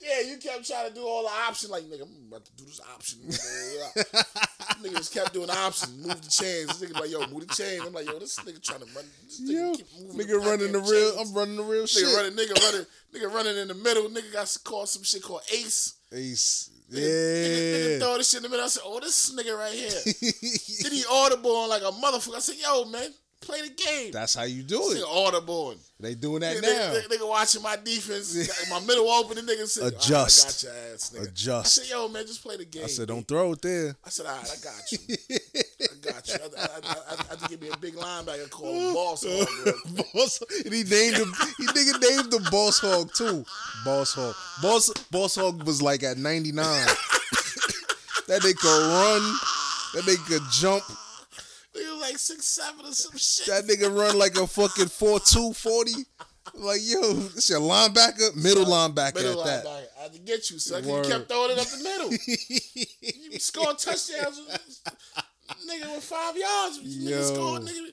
Yeah, 0.00 0.20
you 0.30 0.36
kept 0.36 0.64
trying 0.64 0.88
to 0.88 0.94
do 0.94 1.02
all 1.04 1.24
the 1.24 1.28
options. 1.48 1.72
Like, 1.72 1.82
nigga, 1.82 2.02
I'm 2.02 2.28
about 2.28 2.44
to 2.44 2.52
do 2.56 2.64
this 2.64 2.80
option. 2.94 3.18
nigga 4.82 4.96
just 4.96 5.12
kept 5.12 5.32
doing 5.32 5.50
options. 5.50 5.96
Move 5.96 6.22
the 6.22 6.28
chains. 6.30 6.78
This 6.78 6.88
nigga 6.88 7.00
like, 7.00 7.10
yo, 7.10 7.26
move 7.26 7.48
the 7.48 7.52
chain. 7.54 7.80
I'm 7.84 7.92
like, 7.92 8.06
yo, 8.06 8.16
this 8.20 8.38
nigga 8.38 8.62
trying 8.62 8.80
to 8.80 8.86
run. 8.94 9.04
This 9.24 9.40
nigga 9.40 9.52
Yo, 9.52 9.74
keep 9.74 9.86
moving 10.00 10.26
nigga 10.26 10.44
running 10.44 10.70
the 10.72 10.78
real, 10.78 11.16
chains. 11.16 11.28
I'm 11.30 11.34
running 11.36 11.56
the 11.56 11.64
real 11.64 11.86
shit. 11.86 12.04
Nigga 12.04 12.16
running, 12.16 12.32
nigga 12.38 12.62
running, 12.64 12.86
nigga 13.12 13.34
running 13.34 13.56
in 13.56 13.68
the 13.68 13.74
middle. 13.74 14.04
Nigga 14.08 14.32
got 14.32 14.56
called 14.62 14.88
some 14.88 15.02
shit 15.02 15.22
called 15.22 15.42
Ace. 15.52 15.94
Ace. 16.12 16.70
Nigga, 16.90 17.00
nigga, 17.00 17.02
nigga 17.02 17.92
Yeah. 17.92 17.98
throw 17.98 18.16
this 18.18 18.30
shit 18.30 18.38
in 18.38 18.42
the 18.44 18.48
middle. 18.48 18.64
I 18.64 18.68
said, 18.68 18.82
oh, 18.86 18.98
this 19.00 19.34
nigga 19.34 19.56
right 19.58 19.72
here. 19.72 19.90
then 20.82 20.92
he 20.92 21.04
audible 21.10 21.54
on 21.56 21.68
like 21.68 21.82
a 21.82 21.86
motherfucker. 21.92 22.36
I 22.36 22.40
said, 22.40 22.56
yo, 22.62 22.84
man, 22.86 23.10
play 23.40 23.60
the 23.62 23.74
game. 23.74 24.10
That's 24.12 24.34
how 24.34 24.44
you 24.44 24.62
do 24.62 24.80
it. 24.92 25.02
audible. 25.06 25.74
They 26.00 26.14
doing 26.14 26.40
that 26.40 26.56
Nigga, 26.56 26.62
now. 26.62 26.94
nigga, 26.94 27.08
nigga, 27.18 27.28
watching 27.28 27.62
my 27.62 27.76
defense. 27.76 28.48
my 28.70 28.80
middle 28.80 29.08
open. 29.10 29.36
The 29.44 29.52
nigga 29.52 29.66
said, 29.66 29.92
Adjust. 29.92 30.64
"All 30.66 30.70
right, 30.72 30.78
I 30.78 30.82
got 30.82 30.86
your 30.86 30.94
ass, 30.94 31.10
nigga. 31.14 31.28
Adjust. 31.28 31.78
I 31.78 31.82
said, 31.82 31.90
yo, 31.90 32.08
man, 32.08 32.26
just 32.26 32.42
play 32.42 32.56
the 32.56 32.64
game. 32.64 32.84
I 32.84 32.88
said, 32.88 33.08
don't 33.08 33.26
throw 33.26 33.52
it 33.52 33.62
there. 33.62 33.96
I 34.04 34.08
said, 34.08 34.26
all 34.26 34.36
right, 34.36 34.50
I 34.50 34.64
got 34.64 34.92
you. 34.92 34.98
I 35.80 35.86
got 36.02 36.28
you. 36.28 36.34
I, 36.58 36.62
I, 36.62 36.90
I, 36.90 37.16
I, 37.32 37.36
to 37.36 37.48
give 37.48 37.60
me 37.62 37.68
a 37.68 37.76
big 37.76 37.94
linebacker 37.94 38.50
called 38.50 38.94
Boss 38.94 39.24
Hog. 39.26 40.06
Boss, 40.12 40.42
and 40.64 40.74
he 40.74 40.82
named 40.82 41.16
him. 41.16 41.32
He 41.56 41.66
nigga 41.66 42.00
named 42.00 42.34
him 42.34 42.42
Boss 42.50 42.80
Hog 42.80 43.12
too. 43.14 43.44
Boss 43.84 44.14
Hog. 44.14 44.34
Boss 44.60 44.90
Boss 45.10 45.36
Hog 45.36 45.62
was 45.64 45.80
like 45.80 46.02
at 46.02 46.18
ninety 46.18 46.50
nine. 46.52 46.86
that 48.26 48.42
nigga 48.42 48.56
could 48.56 48.88
run. 48.88 49.22
That 49.94 50.04
nigga 50.04 50.26
could 50.26 50.42
jump. 50.50 50.82
Nigga 51.76 51.92
was 51.92 52.00
like 52.00 52.18
six 52.18 52.44
seven 52.46 52.86
or 52.86 52.92
some 52.92 53.16
shit. 53.16 53.46
That 53.46 53.64
nigga 53.64 53.94
run 53.96 54.18
like 54.18 54.36
a 54.36 54.46
fucking 54.46 54.86
4'2", 54.86 55.54
40. 55.54 55.92
Like 56.54 56.80
yo, 56.82 57.12
this 57.12 57.50
your 57.50 57.60
linebacker, 57.60 58.34
middle 58.34 58.64
linebacker 58.64 59.14
Middle 59.16 59.44
at 59.46 59.64
that. 59.64 59.64
linebacker. 59.64 59.86
I 59.98 60.02
had 60.02 60.12
to 60.14 60.18
get 60.18 60.50
you, 60.50 60.58
son. 60.58 60.84
Word. 60.86 61.06
You 61.06 61.12
kept 61.12 61.28
throwing 61.28 61.52
it 61.52 61.58
up 61.58 61.66
the 61.66 61.84
middle. 61.84 62.10
you 63.32 63.38
scored 63.38 63.78
touchdowns. 63.78 64.80
Nigga 65.48 65.94
with 65.94 66.04
five 66.04 66.36
yards. 66.36 66.80
Yo. 66.82 67.10
Nigga 67.10 67.34
scored. 67.34 67.62
Nigga, 67.62 67.90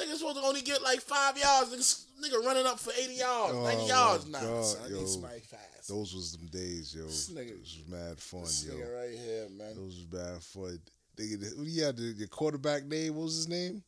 nigga 0.00 0.16
supposed 0.16 0.36
to 0.36 0.42
only 0.42 0.62
get 0.62 0.82
like 0.82 1.00
five 1.00 1.36
yards. 1.38 1.70
Nigga, 1.70 2.28
nigga 2.30 2.44
running 2.44 2.66
up 2.66 2.78
for 2.80 2.92
eighty 2.98 3.14
yards, 3.14 3.54
Oh, 3.56 3.64
ninety 3.64 3.86
yards. 3.86 4.26
Nah, 4.28 4.40
God, 4.40 4.64
son, 4.64 4.82
I 4.84 4.88
yo. 4.90 4.98
need 4.98 5.08
somebody 5.08 5.40
fast. 5.40 5.88
Those 5.88 6.14
was 6.14 6.32
them 6.36 6.46
days, 6.48 6.94
yo. 6.94 7.04
This 7.04 7.30
nigga- 7.30 7.56
Those 7.58 7.78
was 7.78 7.88
mad 7.88 8.18
fun, 8.18 8.42
this 8.42 8.64
yo. 8.66 8.74
nigga 8.74 8.94
right 9.00 9.10
here, 9.18 9.48
man. 9.56 9.74
Those 9.76 9.96
was 9.96 10.04
bad 10.04 10.42
fun. 10.42 10.78
Nigga, 11.16 11.40
the- 11.56 11.64
you 11.64 11.82
had 11.84 11.96
the, 11.96 12.26
quarterback 12.30 12.84
name? 12.84 13.14
What 13.16 13.24
was 13.24 13.36
his 13.36 13.48
name? 13.48 13.82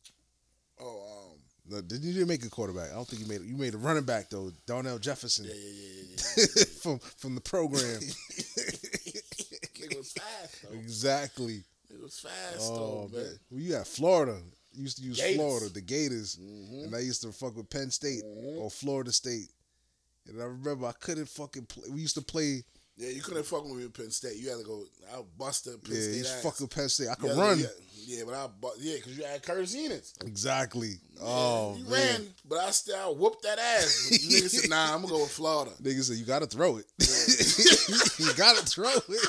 Oh, 0.79 1.31
um, 1.33 1.39
No, 1.69 1.81
did 1.81 2.03
you 2.03 2.11
didn't 2.13 2.27
make 2.27 2.43
a 2.43 2.49
quarterback? 2.49 2.89
I 2.91 2.95
don't 2.95 3.07
think 3.07 3.21
you 3.21 3.27
made 3.27 3.41
it. 3.41 3.47
You 3.47 3.55
made 3.55 3.73
a 3.75 3.77
running 3.77 4.03
back 4.03 4.29
though, 4.31 4.51
Darnell 4.65 4.97
Jefferson 4.97 5.45
yeah, 5.45 5.53
yeah, 5.53 5.71
yeah, 5.71 6.03
yeah, 6.37 6.45
yeah. 6.57 6.63
from 6.81 6.99
from 6.99 7.35
the 7.35 7.41
program. 7.41 7.99
nigga 9.77 9.97
was 9.97 10.11
fast 10.11 10.63
though. 10.63 10.73
exactly. 10.77 11.63
Nigga 12.01 12.03
was 12.03 12.19
fast 12.19 12.57
Oh 12.71 13.07
though, 13.11 13.17
man, 13.17 13.25
man. 13.25 13.39
well, 13.49 13.61
you 13.61 13.73
had 13.75 13.87
Florida. 13.87 14.37
You 14.73 14.83
used 14.83 14.97
to 14.97 15.03
use 15.03 15.17
Gators. 15.17 15.35
Florida, 15.35 15.69
the 15.69 15.81
Gators, 15.81 16.35
Mhm. 16.37 16.83
and 16.85 16.95
I 16.95 16.99
used 16.99 17.21
to 17.23 17.31
fuck 17.31 17.55
with 17.57 17.69
Penn 17.69 17.91
State 17.91 18.23
Mhm. 18.23 18.57
or 18.59 18.71
Florida 18.71 19.11
State. 19.11 19.49
And 20.27 20.41
I 20.41 20.45
remember 20.45 20.85
I 20.85 20.93
couldn't 20.93 21.25
fucking 21.27 21.65
play. 21.65 21.89
We 21.89 22.01
used 22.01 22.15
to 22.15 22.21
play. 22.21 22.63
Yeah, 22.97 23.09
you 23.09 23.21
couldn't 23.21 23.43
fuck 23.45 23.63
with 23.63 23.73
me 23.73 23.83
with 23.83 23.93
Penn 23.93 24.11
State. 24.11 24.37
You 24.37 24.49
had 24.49 24.59
to 24.59 24.63
go. 24.63 24.85
I 25.11 25.21
busted 25.37 25.83
Penn 25.83 25.95
yeah, 25.95 26.01
State 26.01 26.25
ass. 26.27 26.43
fucking 26.43 26.67
Penn 26.67 26.89
State. 26.89 27.07
I 27.09 27.15
could 27.15 27.29
had 27.29 27.35
to- 27.35 27.41
run. 27.41 27.59
Yeah, 27.59 27.67
yeah, 28.17 28.23
but 28.25 28.33
I 28.35 28.47
bu- 28.47 28.79
yeah, 28.79 28.95
because 28.97 29.17
you 29.17 29.23
had 29.23 29.41
Curtis 29.43 29.75
Enis. 29.75 30.13
Exactly. 30.25 30.99
Oh 31.19 31.75
you 31.77 31.83
man. 31.85 31.91
ran, 32.21 32.35
but 32.45 32.59
I 32.59 32.71
still 32.71 32.95
I 32.95 33.07
whooped 33.09 33.43
that 33.43 33.59
ass. 33.59 34.07
But 34.11 34.19
Nigga 34.19 34.49
said, 34.49 34.69
"Nah, 34.69 34.93
I'm 34.93 35.01
gonna 35.01 35.13
go 35.13 35.21
with 35.23 35.31
Florida." 35.31 35.71
Nigga 35.81 36.03
said 36.03 36.17
you 36.17 36.25
gotta 36.25 36.47
throw 36.47 36.77
it. 36.77 36.85
you 38.19 38.33
gotta 38.35 38.65
throw 38.65 38.91
it. 38.93 39.27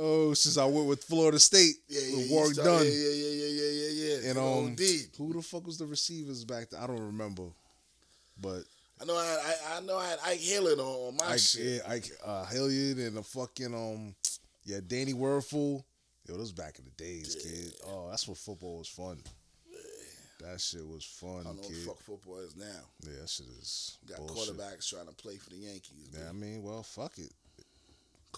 Oh, 0.00 0.32
since 0.34 0.56
I 0.56 0.64
went 0.64 0.86
with 0.86 1.02
Florida 1.04 1.38
State 1.40 1.74
Yeah, 1.88 2.00
yeah, 2.06 2.16
with 2.16 2.30
Warrick 2.30 2.56
Dunn. 2.56 2.84
Yeah, 2.84 2.90
yeah, 2.90 3.10
yeah, 3.10 3.30
yeah, 3.30 3.48
yeah, 3.48 3.70
yeah, 3.70 4.16
yeah. 4.22 4.30
And 4.30 4.38
um, 4.38 4.66
indeed. 4.68 5.08
who 5.16 5.32
the 5.32 5.42
fuck 5.42 5.66
was 5.66 5.78
the 5.78 5.86
receivers 5.86 6.44
back 6.44 6.70
then? 6.70 6.80
I 6.80 6.86
don't 6.86 7.00
remember. 7.00 7.44
But 8.40 8.62
I 9.00 9.04
know 9.04 9.16
I, 9.16 9.38
I, 9.74 9.76
I 9.76 9.80
know 9.80 9.96
I 9.98 10.08
had 10.08 10.18
Ike 10.24 10.40
Hilliard 10.40 10.78
on, 10.78 10.86
on 10.86 11.16
my 11.16 11.32
Ike, 11.32 11.38
shit. 11.40 11.82
yeah, 11.84 11.92
Ike 11.92 12.10
uh, 12.24 12.44
Hilliard 12.46 12.98
and 12.98 13.16
the 13.16 13.22
fucking 13.22 13.74
um, 13.74 14.14
yeah, 14.64 14.78
Danny 14.86 15.12
Wuerffel. 15.12 15.82
Yo, 16.28 16.36
those 16.36 16.52
back 16.52 16.78
in 16.78 16.84
the 16.84 16.90
days, 17.02 17.34
kid. 17.42 17.72
Oh, 17.88 18.08
that's 18.10 18.28
when 18.28 18.34
football 18.34 18.78
was 18.78 18.88
fun. 18.88 19.18
That 20.40 20.60
shit 20.60 20.86
was 20.86 21.04
fun, 21.04 21.40
I 21.40 21.42
don't 21.42 21.56
know 21.56 21.62
what 21.62 21.68
kid. 21.68 21.76
the 21.78 21.86
fuck 21.86 21.98
football 22.02 22.38
is 22.38 22.54
now. 22.56 22.66
Yeah, 23.02 23.20
that 23.22 23.28
shit 23.28 23.46
is 23.58 23.98
Got 24.08 24.18
bullshit. 24.18 24.56
quarterbacks 24.56 24.88
trying 24.88 25.06
to 25.06 25.12
play 25.14 25.36
for 25.36 25.50
the 25.50 25.56
Yankees. 25.56 26.10
Yeah, 26.12 26.28
I 26.28 26.32
mean, 26.32 26.62
well, 26.62 26.82
fuck 26.84 27.18
it. 27.18 27.32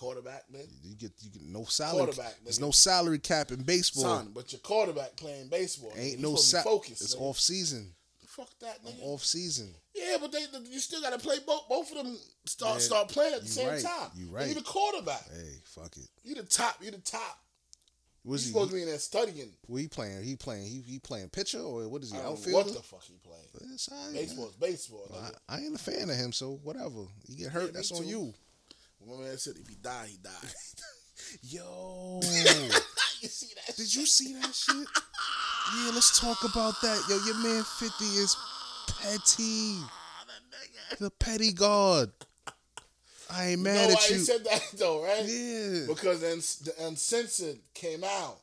Quarterback, 0.01 0.45
man. 0.51 0.63
You 0.83 0.95
get 0.97 1.13
you 1.21 1.29
get 1.31 1.43
no 1.43 1.65
salary. 1.65 2.05
Quarterback, 2.07 2.35
There's 2.43 2.59
no 2.59 2.71
salary 2.71 3.19
cap 3.19 3.51
in 3.53 3.63
baseball. 3.65 4.05
Son, 4.05 4.31
but 4.35 4.51
your 4.51 4.61
quarterback 4.61 5.15
playing 5.17 5.49
baseball. 5.49 5.93
Ain't 5.95 6.17
You 6.17 6.23
no 6.23 6.37
supposed 6.37 6.51
to 6.51 6.57
be 6.57 6.63
sa- 6.63 6.71
focused. 6.71 7.03
It's 7.03 7.15
nigga. 7.17 7.21
off 7.21 7.39
season. 7.39 7.93
Fuck 8.27 8.49
that, 8.61 8.79
I'm 8.87 8.95
off 9.03 9.23
season. 9.25 9.75
Yeah, 9.95 10.17
but 10.19 10.33
they, 10.33 10.39
you 10.71 10.79
still 10.79 11.03
got 11.03 11.13
to 11.13 11.19
play 11.19 11.37
both. 11.47 11.69
Both 11.69 11.91
of 11.91 11.99
them 11.99 12.17
start 12.47 12.75
Man, 12.75 12.81
start 12.81 13.09
playing 13.09 13.35
at 13.35 13.43
the 13.43 13.49
same 13.49 13.69
right, 13.69 13.83
time. 13.83 14.11
you 14.15 14.29
right. 14.31 14.49
You 14.49 14.55
the 14.55 14.63
quarterback. 14.63 15.25
Hey, 15.31 15.57
fuck 15.65 15.95
it. 15.99 16.09
You 16.23 16.37
the 16.37 16.45
top. 16.45 16.77
You 16.81 16.93
the 16.93 16.99
top. 16.99 17.39
Was 18.25 18.45
he? 18.45 18.49
supposed 18.53 18.71
to 18.71 18.77
be 18.77 18.83
in 18.83 18.89
there 18.89 18.99
studying. 18.99 19.53
What 19.67 19.81
he 19.83 19.89
playing? 19.89 20.23
He 20.23 20.37
playing? 20.37 20.65
He 20.67 20.81
he 20.87 20.99
playing 20.99 21.29
pitcher 21.31 21.61
or 21.61 21.89
what 21.89 22.03
is 22.03 22.13
he? 22.13 22.19
Outfielder? 22.19 22.69
what 22.71 22.77
the 22.77 22.83
fuck 22.83 23.03
he 23.05 23.19
playing. 23.23 23.73
It's 23.75 23.89
Baseball. 24.59 25.11
Nigga. 25.13 25.35
I, 25.49 25.57
I 25.57 25.59
ain't 25.61 25.75
a 25.75 25.79
fan 25.79 26.09
of 26.09 26.17
him, 26.17 26.33
so 26.33 26.59
whatever. 26.63 27.05
You 27.27 27.37
get 27.37 27.49
hurt, 27.53 27.67
Yeah, 27.67 27.71
that's 27.75 27.93
on 27.93 28.03
too. 28.03 28.09
you. 28.09 28.35
My 29.07 29.17
man 29.17 29.39
said 29.39 29.55
if 29.61 29.69
he 29.69 29.77
die, 29.77 30.07
he 30.11 30.19
die. 30.19 30.31
Yo, 31.43 32.21
you 32.23 33.29
see 33.29 33.49
that? 33.67 33.77
did 33.77 33.95
you 33.95 34.07
see 34.07 34.35
that 34.35 34.55
shit? 34.55 34.77
Yeah, 35.77 35.91
let's 35.95 36.19
talk 36.19 36.43
about 36.45 36.81
that. 36.83 37.05
Yo, 37.09 37.17
your 37.25 37.37
man 37.37 37.63
Fifty 37.79 38.05
is 38.07 38.37
petty, 39.01 39.77
Ah, 39.83 40.25
the 40.99 41.11
petty 41.11 41.53
god. 41.53 42.11
I 43.31 43.49
ain't 43.51 43.59
You 43.59 43.65
mad 43.65 43.75
know 43.75 43.83
at 43.83 43.95
why 43.95 44.07
you. 44.09 44.15
he 44.17 44.21
said 44.21 44.45
that 44.45 44.63
though, 44.75 45.05
right? 45.05 45.25
yeah, 45.25 45.87
Because 45.87 46.21
then 46.21 46.39
the 46.39 46.87
Uncensored 46.87 47.59
came 47.75 48.03
out 48.03 48.39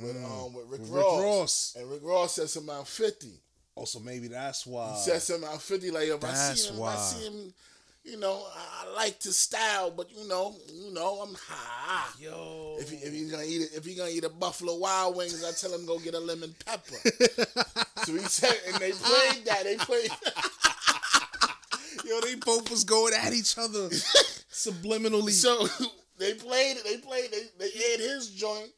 with 0.00 0.16
um 0.24 0.54
with 0.54 0.66
Rick, 0.68 0.80
Mm. 0.80 0.84
With 0.84 0.90
Rick 0.90 1.04
Ross. 1.04 1.22
Ross. 1.22 1.74
and 1.78 1.90
Rick 1.90 2.00
Ross 2.02 2.34
said 2.36 2.48
something 2.48 2.70
about 2.72 2.88
fifty. 2.88 3.32
Also, 3.74 4.00
maybe 4.00 4.28
that's 4.28 4.66
why. 4.66 4.92
He 4.92 4.98
said 4.98 5.20
something 5.20 5.48
about 5.48 5.60
fifty. 5.62 5.90
Like 5.90 6.08
if 6.08 6.24
I 6.24 6.32
see 6.32 6.68
him, 6.68 6.76
if. 6.76 6.82
I 6.82 6.96
see 6.96 7.26
him, 7.26 7.54
you 8.04 8.18
know, 8.18 8.44
I, 8.56 8.86
I 8.88 8.94
like 8.94 9.22
his 9.22 9.38
style, 9.38 9.90
but 9.90 10.10
you 10.16 10.26
know, 10.28 10.54
you 10.72 10.92
know, 10.92 11.20
I'm 11.22 11.34
high. 11.48 12.10
Yo, 12.20 12.76
If 12.80 12.90
he 12.90 12.96
if 12.96 13.12
he's 13.12 13.30
gonna 13.30 13.44
eat 13.44 13.62
it, 13.62 13.70
if 13.74 13.84
he 13.84 13.94
gonna 13.94 14.10
eat 14.10 14.24
a 14.24 14.28
Buffalo 14.28 14.76
Wild 14.76 15.16
Wings, 15.16 15.44
I 15.44 15.52
tell 15.52 15.76
him 15.76 15.86
go 15.86 15.98
get 15.98 16.14
a 16.14 16.18
lemon 16.20 16.54
pepper. 16.66 16.94
so 18.04 18.12
he 18.12 18.18
said, 18.20 18.54
and 18.68 18.76
they 18.76 18.92
played 18.92 19.44
that. 19.46 19.62
They 19.64 19.76
played. 19.76 20.10
yo, 22.04 22.20
they 22.20 22.34
both 22.36 22.70
was 22.70 22.84
going 22.84 23.14
at 23.14 23.32
each 23.32 23.56
other 23.58 23.88
subliminally. 24.50 25.30
so 25.30 25.66
they 26.18 26.34
played 26.34 26.76
it. 26.78 26.84
They 26.84 26.96
played. 26.98 27.30
They 27.30 27.42
they 27.58 27.66
ate 27.66 28.00
his 28.00 28.30
joint 28.30 28.70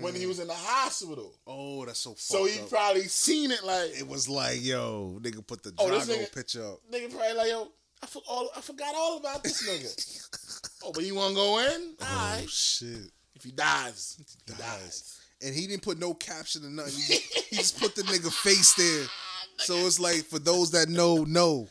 when 0.00 0.14
he 0.14 0.26
was 0.26 0.38
in 0.40 0.46
the 0.48 0.54
hospital. 0.54 1.32
oh, 1.46 1.84
that's 1.84 1.98
so. 2.00 2.14
So 2.16 2.44
he 2.46 2.58
up. 2.60 2.70
probably 2.70 3.02
seen 3.02 3.50
it 3.52 3.62
like 3.64 3.90
It 4.00 4.08
was 4.08 4.28
like, 4.28 4.62
yo, 4.64 5.18
nigga, 5.20 5.46
put 5.46 5.62
the 5.62 5.72
Oh, 5.78 5.86
Drago 5.88 6.06
nigga- 6.06 6.34
picture 6.34 6.64
up. 6.64 6.80
nigga 6.90 7.10
probably 7.10 7.34
like 7.34 7.48
yo. 7.50 7.68
I, 8.02 8.06
for, 8.06 8.22
all, 8.28 8.50
I 8.56 8.60
forgot 8.60 8.94
all 8.96 9.18
about 9.18 9.42
this 9.44 9.62
nigga. 9.68 10.70
oh, 10.84 10.92
but 10.92 11.04
he 11.04 11.12
want 11.12 11.30
to 11.30 11.34
go 11.36 11.58
in? 11.60 11.94
All 12.00 12.06
Oh 12.10 12.38
right. 12.38 12.48
shit! 12.50 13.10
If 13.34 13.44
he 13.44 13.52
dies, 13.52 14.16
he 14.46 14.52
dies. 14.52 14.58
dies. 14.58 15.18
And 15.44 15.54
he 15.54 15.66
didn't 15.66 15.82
put 15.82 15.98
no 15.98 16.14
caption 16.14 16.64
or 16.64 16.70
nothing. 16.70 16.92
He 16.94 17.00
just, 17.14 17.34
he 17.48 17.56
just 17.56 17.80
put 17.80 17.94
the 17.94 18.02
nigga 18.02 18.32
face 18.32 18.74
there. 18.74 19.06
So 19.58 19.76
it's 19.86 20.00
like 20.00 20.24
for 20.24 20.38
those 20.40 20.72
that 20.72 20.88
know, 20.88 21.22
know. 21.24 21.68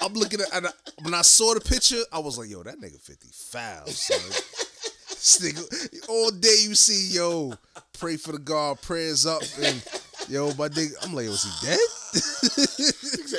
I'm 0.00 0.14
looking 0.14 0.40
at 0.40 0.52
and 0.52 0.66
I, 0.66 0.70
when 1.02 1.14
I 1.14 1.22
saw 1.22 1.54
the 1.54 1.60
picture, 1.60 2.00
I 2.12 2.18
was 2.18 2.36
like, 2.36 2.48
yo, 2.48 2.62
that 2.64 2.80
nigga 2.80 3.00
50 3.00 3.28
foul, 3.32 3.86
son. 3.86 4.18
nigga 5.46 6.08
all 6.08 6.30
day 6.30 6.56
you 6.62 6.74
see, 6.74 7.14
yo, 7.14 7.52
pray 7.92 8.16
for 8.16 8.32
the 8.32 8.38
God, 8.38 8.80
prayers 8.80 9.24
up, 9.26 9.42
and 9.60 9.84
yo, 10.28 10.48
my 10.54 10.68
nigga, 10.68 10.94
I'm 11.02 11.14
like, 11.14 11.28
was 11.28 11.44
he 11.44 11.66
dead? 11.66 11.78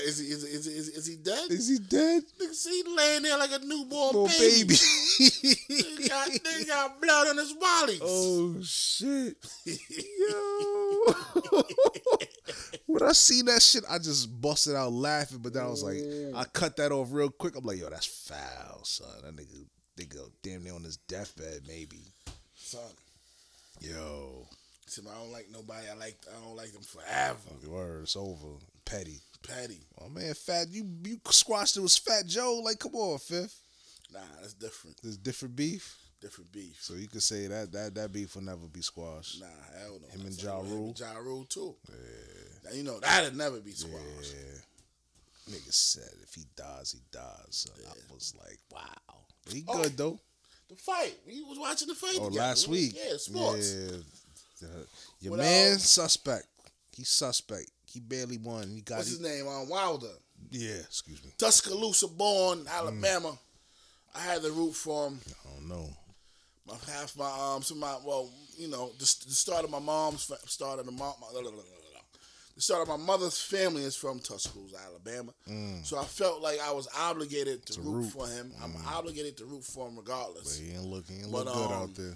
Is 0.07 0.19
he, 0.19 0.25
is, 0.27 0.43
is, 0.43 0.65
is, 0.65 0.65
he, 0.65 0.71
is 0.71 1.05
he 1.05 1.15
dead? 1.15 1.51
Is 1.51 1.67
he 1.67 1.79
dead? 1.79 2.23
Nigga, 2.39 2.53
see, 2.53 2.81
he 2.83 2.95
laying 2.95 3.23
there 3.23 3.37
like 3.37 3.51
a 3.51 3.59
newborn 3.59 4.27
baby. 4.27 4.63
baby. 4.63 4.75
Nigga 4.75 6.09
got, 6.09 6.67
got 6.67 7.01
blood 7.01 7.27
on 7.27 7.37
his 7.37 7.53
wallies. 7.53 7.99
Oh 8.01 8.55
shit. 8.61 9.37
Yo. 10.29 11.63
when 12.85 13.03
I 13.03 13.11
seen 13.13 13.45
that 13.45 13.61
shit, 13.61 13.83
I 13.89 13.97
just 13.97 14.41
busted 14.41 14.75
out 14.75 14.91
laughing, 14.91 15.39
but 15.39 15.53
then 15.53 15.63
I 15.63 15.67
was 15.67 15.83
like, 15.83 15.97
I 16.35 16.45
cut 16.45 16.77
that 16.77 16.91
off 16.91 17.09
real 17.11 17.29
quick. 17.29 17.55
I'm 17.55 17.65
like, 17.65 17.79
yo, 17.79 17.89
that's 17.89 18.05
foul, 18.05 18.83
son. 18.83 19.07
That 19.23 19.35
nigga 19.35 19.65
nigga 19.99 20.29
damn 20.43 20.63
near 20.63 20.75
on 20.75 20.83
his 20.83 20.97
deathbed, 20.97 21.61
maybe. 21.67 22.13
Son, 22.55 22.81
Yo. 23.81 24.47
I 25.09 25.19
don't 25.19 25.31
like 25.31 25.47
nobody. 25.51 25.87
I 25.89 25.95
like 25.95 26.17
I 26.29 26.43
don't 26.45 26.55
like 26.55 26.71
them 26.71 26.81
forever. 26.83 27.37
Word, 27.67 28.03
it's 28.03 28.15
over. 28.15 28.47
Petty. 28.85 29.19
Petty. 29.47 29.81
Oh 30.01 30.09
man, 30.09 30.33
fat 30.33 30.67
you 30.71 30.85
you 31.03 31.19
squashed 31.29 31.77
it 31.77 31.81
was 31.81 31.97
Fat 31.97 32.25
Joe. 32.25 32.61
Like, 32.63 32.79
come 32.79 32.95
on, 32.95 33.17
fifth. 33.19 33.61
Nah, 34.13 34.19
that's 34.41 34.53
different. 34.53 34.97
There's 35.03 35.17
different 35.17 35.55
beef. 35.55 35.97
Different 36.21 36.51
beef. 36.51 36.77
So 36.81 36.95
you 36.95 37.07
could 37.07 37.21
say 37.21 37.45
that 37.47 37.71
that 37.73 37.93
that 37.95 38.11
beef 38.11 38.35
will 38.35 38.41
never 38.43 38.65
be 38.67 38.81
squashed. 38.81 39.39
Nah, 39.41 39.47
hell 39.79 39.99
no. 40.01 40.07
Him 40.07 40.25
and 40.25 40.41
Ja 40.41 40.59
him 40.61 40.69
Rule? 40.71 40.87
and 40.87 40.99
Ja 40.99 41.13
Rule 41.17 41.43
too. 41.45 41.75
Now, 42.63 42.71
you 42.71 42.83
know 42.83 42.99
that'll 42.99 43.35
never 43.37 43.59
be 43.59 43.71
squashed. 43.71 44.33
Yeah. 44.35 45.53
Nigga 45.53 45.71
said 45.73 46.09
if 46.23 46.33
he 46.33 46.43
dies, 46.55 46.91
he 46.91 46.99
dies. 47.11 47.45
So 47.51 47.69
I 47.87 47.93
was 48.13 48.33
like, 48.39 48.57
wow. 48.71 49.17
He 49.51 49.63
Oh, 49.67 49.81
good 49.83 49.95
though. 49.97 50.19
The 50.69 50.75
fight. 50.75 51.13
He 51.27 51.41
was 51.43 51.57
watching 51.59 51.87
the 51.87 51.95
fight. 51.95 52.17
Oh, 52.19 52.25
together. 52.29 52.39
last 52.47 52.67
We- 52.67 52.77
week. 52.87 52.95
Yeah, 52.97 53.17
sports. 53.17 53.73
Yeah. 53.73 53.97
Your 55.19 55.37
man 55.37 55.79
suspect. 55.79 56.47
He's 56.95 57.09
suspect. 57.09 57.69
He 57.85 57.99
barely 57.99 58.37
won. 58.37 58.69
He 58.69 58.81
got 58.81 58.97
What's 58.97 59.09
his 59.09 59.21
name? 59.21 59.47
Um, 59.47 59.69
Wilder. 59.69 60.07
Yeah, 60.51 60.75
excuse 60.79 61.23
me. 61.23 61.31
Tuscaloosa 61.37 62.07
born, 62.07 62.65
Alabama. 62.69 63.37
I 64.15 64.19
had 64.19 64.41
to 64.41 64.51
root 64.51 64.73
for 64.73 65.07
him. 65.07 65.19
I 65.45 65.53
don't 65.53 65.67
know. 65.69 65.89
My 66.67 66.75
half 66.91 67.15
my 67.17 67.29
um 67.55 67.61
some 67.61 67.79
my 67.79 67.95
well 68.03 68.29
you 68.57 68.67
know 68.67 68.89
the, 68.99 69.05
the 69.27 69.33
start 69.33 69.63
of 69.63 69.69
my 69.69 69.79
mom's 69.79 70.29
start 70.47 70.79
of 70.79 70.85
the 70.85 70.91
mom 70.91 71.13
my, 71.21 71.27
the 72.57 72.61
start 72.61 72.81
of 72.81 72.87
my 72.87 72.97
mother's 72.97 73.39
family 73.39 73.83
is 73.83 73.95
from 73.95 74.19
Tuscaloosa, 74.19 74.75
Alabama. 74.87 75.31
So 75.83 75.97
I 75.97 76.03
felt 76.03 76.41
like 76.41 76.59
I 76.59 76.71
was 76.71 76.87
obligated 76.99 77.63
to, 77.67 77.81
root, 77.81 77.95
root. 77.97 78.09
for 78.09 78.27
him. 78.27 78.51
I'm 78.61 78.73
obligated 78.87 79.37
to 79.37 79.45
root 79.45 79.63
for 79.63 79.87
him 79.87 79.95
But 79.95 80.01
regardless. 80.07 80.57
he 80.57 80.71
ain't 80.71 80.83
look. 80.83 81.07
He 81.07 81.19
ain't 81.19 81.31
But, 81.31 81.45
look 81.45 81.53
good 81.53 81.67
um, 81.67 81.83
out 81.83 81.95
there. 81.95 82.15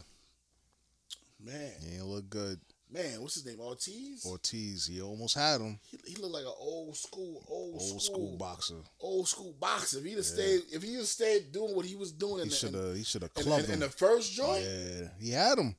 Man, 1.43 1.71
He 1.85 1.95
ain't 1.95 2.05
look 2.05 2.29
good. 2.29 2.59
man, 2.91 3.21
what's 3.21 3.35
his 3.35 3.45
name? 3.45 3.59
Ortiz. 3.59 4.25
Ortiz, 4.25 4.85
he 4.85 5.01
almost 5.01 5.35
had 5.35 5.59
him. 5.61 5.79
he, 5.89 5.97
he 6.05 6.15
looked 6.17 6.33
like 6.33 6.43
an 6.45 6.53
old 6.57 6.95
school, 6.95 7.43
old, 7.47 7.73
Old 7.81 7.81
school, 7.81 7.99
school 7.99 8.37
boxer. 8.37 8.75
old 8.99 9.27
school 9.27 9.55
boxer. 9.59 9.97
If 9.99 10.03
he'd 10.05 10.15
have 10.17 10.25
stayed, 10.25 10.61
if 10.71 10.83
he 10.83 10.95
had 10.95 11.05
stayed 11.05 11.51
doing 11.51 11.75
what 11.75 11.85
he 11.85 11.95
was 11.95 12.11
doing 12.11 12.43
He 12.45 12.49
should 12.51 12.73
have. 12.75 12.95
He 12.95 13.03
should 13.03 13.21
have 13.23 13.31
in, 13.37 13.43
clubbed 13.43 13.63
in- 13.65 13.69
in 13.71 13.73
him. 13.75 13.79
the 13.81 13.89
first 13.89 14.33
joint, 14.33 14.63
Yeah, 14.63 15.07
he 15.19 15.31
had 15.31 15.57
him. 15.57 15.75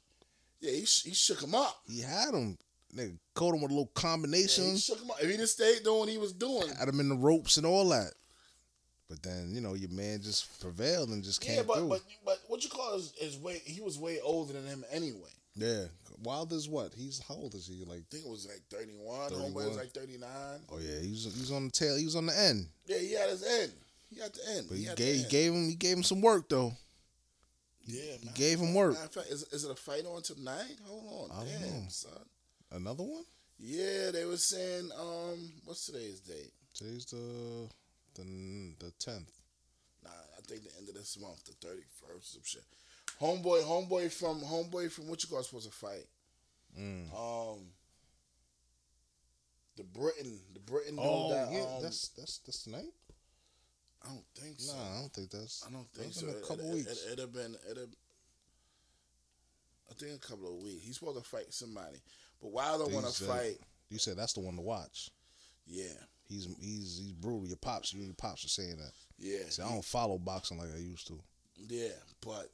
yeah, 0.60 0.72
he, 0.72 0.84
sh- 0.84 1.04
he 1.04 1.14
shook 1.14 1.42
him 1.42 1.54
up. 1.54 1.80
He 1.86 2.00
had 2.00 2.34
him. 2.34 2.58
Nigga 2.96 3.16
caught 3.34 3.54
him 3.54 3.62
with 3.62 3.70
a 3.70 3.74
little 3.74 3.90
Yeah, 3.96 4.02
combination. 4.02 4.72
he 4.72 4.78
shook 4.78 5.00
him 5.00 5.10
up. 5.10 5.22
If 5.22 5.30
he'd 5.30 5.40
have 5.40 5.48
stayed 5.48 5.82
doing 5.84 6.00
what 6.00 6.08
he 6.08 6.18
was 6.18 6.32
doing, 6.32 6.68
had 6.78 6.88
him 6.88 7.00
in 7.00 7.08
the 7.08 7.14
ropes 7.16 7.56
and 7.56 7.64
all 7.66 7.88
that. 7.90 8.12
But 9.08 9.22
then 9.22 9.50
you 9.54 9.60
know 9.60 9.74
your 9.74 9.90
man 9.90 10.22
just 10.22 10.60
prevailed 10.60 11.10
and 11.10 11.22
just 11.22 11.40
came 11.40 11.56
yeah, 11.56 11.62
but 11.62 11.76
through. 11.78 11.88
but 11.88 12.00
but 12.24 12.38
what 12.48 12.64
you 12.64 12.70
call 12.70 12.94
is, 12.94 13.12
is 13.20 13.36
way 13.38 13.60
he 13.64 13.80
was 13.82 13.98
way 13.98 14.18
older 14.22 14.54
than 14.54 14.66
him 14.66 14.84
anyway. 14.90 15.28
Yeah, 15.54 15.84
Wilder's 16.22 16.68
what? 16.68 16.92
He's 16.94 17.20
how 17.26 17.34
old 17.34 17.54
is 17.54 17.66
he? 17.66 17.84
Like 17.84 18.00
I 18.00 18.04
think 18.10 18.24
it 18.24 18.30
was 18.30 18.46
like 18.46 18.62
31. 18.70 19.30
31. 19.30 19.50
Homeboy 19.52 19.68
was 19.68 19.76
like 19.76 19.92
39. 19.92 20.28
oh 20.70 20.78
yeah, 20.78 21.00
he's 21.00 21.24
he's 21.24 21.50
on 21.52 21.66
the 21.66 21.70
tail. 21.70 21.96
He 21.96 22.04
was 22.04 22.16
on 22.16 22.26
the 22.26 22.38
end. 22.38 22.66
Yeah, 22.86 22.98
he 22.98 23.12
had 23.14 23.28
his 23.30 23.42
end. 23.44 23.72
He 24.10 24.20
had 24.20 24.32
the 24.32 24.40
end. 24.56 24.66
But 24.68 24.78
he 24.78 24.84
had 24.84 24.96
gave 24.96 25.16
the 25.16 25.22
he 25.24 25.28
gave 25.28 25.52
him 25.52 25.68
he 25.68 25.74
gave 25.74 25.96
him 25.96 26.02
some 26.02 26.20
work 26.20 26.48
though. 26.48 26.72
yeah, 27.86 28.16
He 28.20 28.26
man. 28.26 28.34
gave 28.34 28.58
him 28.60 28.74
work. 28.74 28.92
Of 28.94 29.10
fact, 29.12 29.28
is, 29.30 29.42
is 29.52 29.64
it 29.64 29.70
a 29.70 29.74
fight 29.74 30.04
on 30.06 30.22
tonight? 30.22 30.76
Hold 30.86 31.30
on, 31.30 31.36
I 31.38 31.44
damn 31.44 31.60
know. 31.62 31.84
son. 31.88 32.12
Another 32.70 33.02
one? 33.04 33.24
Yeah, 33.58 34.10
they 34.12 34.24
were 34.24 34.36
saying 34.38 34.90
um, 34.98 35.52
what's 35.64 35.86
today's 35.86 36.20
date? 36.20 36.52
Today's 36.74 37.04
the 37.06 37.68
the 38.14 38.74
the 38.80 38.90
tenth. 38.98 39.30
Nah, 40.04 40.10
I 40.10 40.40
think 40.48 40.62
the 40.64 40.70
end 40.78 40.88
of 40.88 40.94
this 40.94 41.16
month, 41.20 41.44
the 41.44 41.52
thirty 41.66 41.82
first, 42.00 42.32
some 42.32 42.42
shit. 42.44 42.64
Homeboy, 43.22 43.62
homeboy 43.62 44.12
from 44.12 44.40
homeboy 44.40 44.90
from 44.90 45.08
what 45.08 45.22
you 45.22 45.28
call 45.28 45.42
supposed 45.44 45.70
to 45.70 45.72
fight. 45.72 46.06
Mm. 46.76 47.04
Um, 47.14 47.60
the 49.76 49.84
Britain, 49.84 50.40
the 50.52 50.60
Britain. 50.60 50.96
dude 50.96 51.04
Oh 51.04 51.30
that, 51.30 51.52
yeah, 51.52 51.60
um, 51.60 51.82
that's 51.82 52.08
that's 52.08 52.38
that's 52.38 52.64
tonight. 52.64 52.92
I 54.02 54.08
don't 54.08 54.24
think 54.34 54.58
so. 54.58 54.74
Nah, 54.74 54.82
I 54.82 55.00
don't 55.00 55.12
think 55.12 55.30
that's. 55.30 55.64
I 55.66 55.70
don't 55.70 55.88
think 55.92 56.12
so. 56.12 56.26
in 56.26 56.34
a 56.34 56.40
couple 56.40 56.68
it, 56.68 56.74
weeks. 56.74 57.04
It, 57.04 57.10
would 57.10 57.18
have 57.20 57.32
been. 57.32 57.54
It 57.70 57.76
have, 57.76 57.88
I 59.88 59.94
think 59.94 60.16
a 60.16 60.26
couple 60.26 60.48
of 60.48 60.60
weeks. 60.60 60.82
He's 60.82 60.98
supposed 60.98 61.22
to 61.22 61.24
fight 61.24 61.52
somebody, 61.52 62.02
but 62.40 62.50
Wilder 62.50 62.92
want 62.92 63.06
to 63.06 63.24
fight. 63.24 63.58
You 63.88 63.98
said 63.98 64.16
that's 64.16 64.32
the 64.32 64.40
one 64.40 64.56
to 64.56 64.62
watch. 64.62 65.10
Yeah, 65.64 65.94
He's 66.28 66.48
he's 66.60 66.98
he's 67.00 67.12
brutal. 67.12 67.46
Your 67.46 67.56
pops, 67.56 67.94
your 67.94 68.12
pops 68.14 68.44
are 68.44 68.48
saying 68.48 68.78
that. 68.78 68.92
yeah, 69.18 69.48
See, 69.48 69.62
I 69.62 69.68
don't 69.68 69.84
follow 69.84 70.18
boxing 70.18 70.58
like 70.58 70.74
I 70.74 70.78
used 70.78 71.06
to. 71.08 71.20
yeah. 71.68 71.88
But 72.20 72.50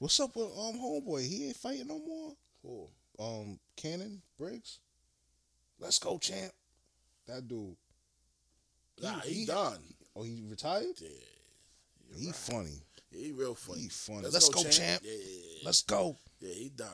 What's 0.00 0.18
up 0.18 0.34
with 0.34 0.46
um 0.46 0.74
homeboy? 0.80 1.26
He 1.28 1.46
ain't 1.46 1.56
fighting 1.56 1.86
no 1.86 1.98
more. 2.00 2.32
who? 2.62 2.88
Um, 3.22 3.58
Shannon 3.78 4.22
Briggs. 4.38 4.78
Let's 5.78 5.98
go, 5.98 6.18
champ. 6.18 6.52
That 7.28 7.46
dude. 7.46 7.76
Nah, 9.02 9.20
he, 9.20 9.34
he- 9.40 9.46
done. 9.46 9.78
Oh, 10.16 10.22
he 10.24 10.42
retired. 10.48 10.96
Yeah, 11.00 11.08
He 12.18 12.26
right. 12.26 12.34
funny. 12.34 12.82
Yeah, 13.12 13.26
he 13.26 13.32
real 13.32 13.54
funny. 13.54 13.82
He 13.82 13.88
funny. 13.88 14.22
Let's 14.22 14.48
go, 14.48 14.64
champ. 14.64 15.02
Yeah, 15.04 15.12
yeah, 15.12 15.18
yeah. 15.58 15.60
Let's 15.66 15.82
go. 15.82 16.16
Yeah, 16.40 16.54
he 16.54 16.68
done. 16.70 16.88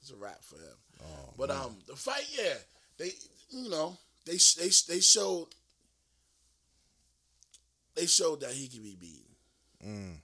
It's 0.00 0.10
a 0.10 0.16
wrap 0.16 0.42
for 0.42 0.56
him. 0.56 0.76
Oh, 1.02 1.34
But 1.38 1.50
man. 1.50 1.58
um, 1.58 1.76
the 1.86 1.94
fight, 1.96 2.26
yeah, 2.36 2.54
they, 2.98 3.10
you 3.50 3.68
know, 3.70 3.96
they 4.26 4.38
they 4.58 4.70
they 4.88 5.00
showed 5.00 5.48
they 7.94 8.06
showed 8.06 8.40
that 8.40 8.52
he 8.52 8.68
can 8.68 8.82
be 8.82 8.96
beaten. 8.96 9.36
Mm. 9.86 10.16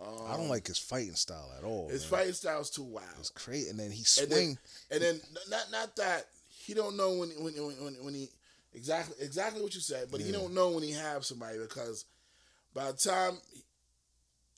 Um, 0.00 0.26
I 0.28 0.36
don't 0.36 0.48
like 0.48 0.66
his 0.66 0.78
fighting 0.78 1.14
style 1.14 1.50
at 1.58 1.64
all. 1.64 1.88
his 1.88 2.02
man. 2.10 2.20
fighting 2.20 2.34
style's 2.34 2.70
too 2.70 2.84
wild. 2.84 3.08
It's 3.18 3.30
crazy, 3.30 3.68
and 3.70 3.78
then 3.78 3.90
he 3.90 3.98
And 3.98 4.06
swing. 4.06 4.28
then, 4.30 4.58
and 4.90 5.02
then 5.02 5.20
not 5.50 5.70
not 5.72 5.96
that 5.96 6.26
he 6.48 6.74
don't 6.74 6.96
know 6.96 7.14
when 7.14 7.30
when 7.42 7.54
when 7.54 7.84
when, 7.84 7.94
when 8.04 8.14
he 8.14 8.28
exactly 8.74 9.16
exactly 9.24 9.60
what 9.62 9.74
you 9.74 9.80
said, 9.80 10.08
but 10.10 10.20
he 10.20 10.30
don't 10.30 10.54
know 10.54 10.70
when 10.70 10.82
he 10.84 10.92
have 10.92 11.24
somebody 11.24 11.58
because 11.58 12.04
by 12.74 12.92
the 12.92 12.96
time 12.96 13.38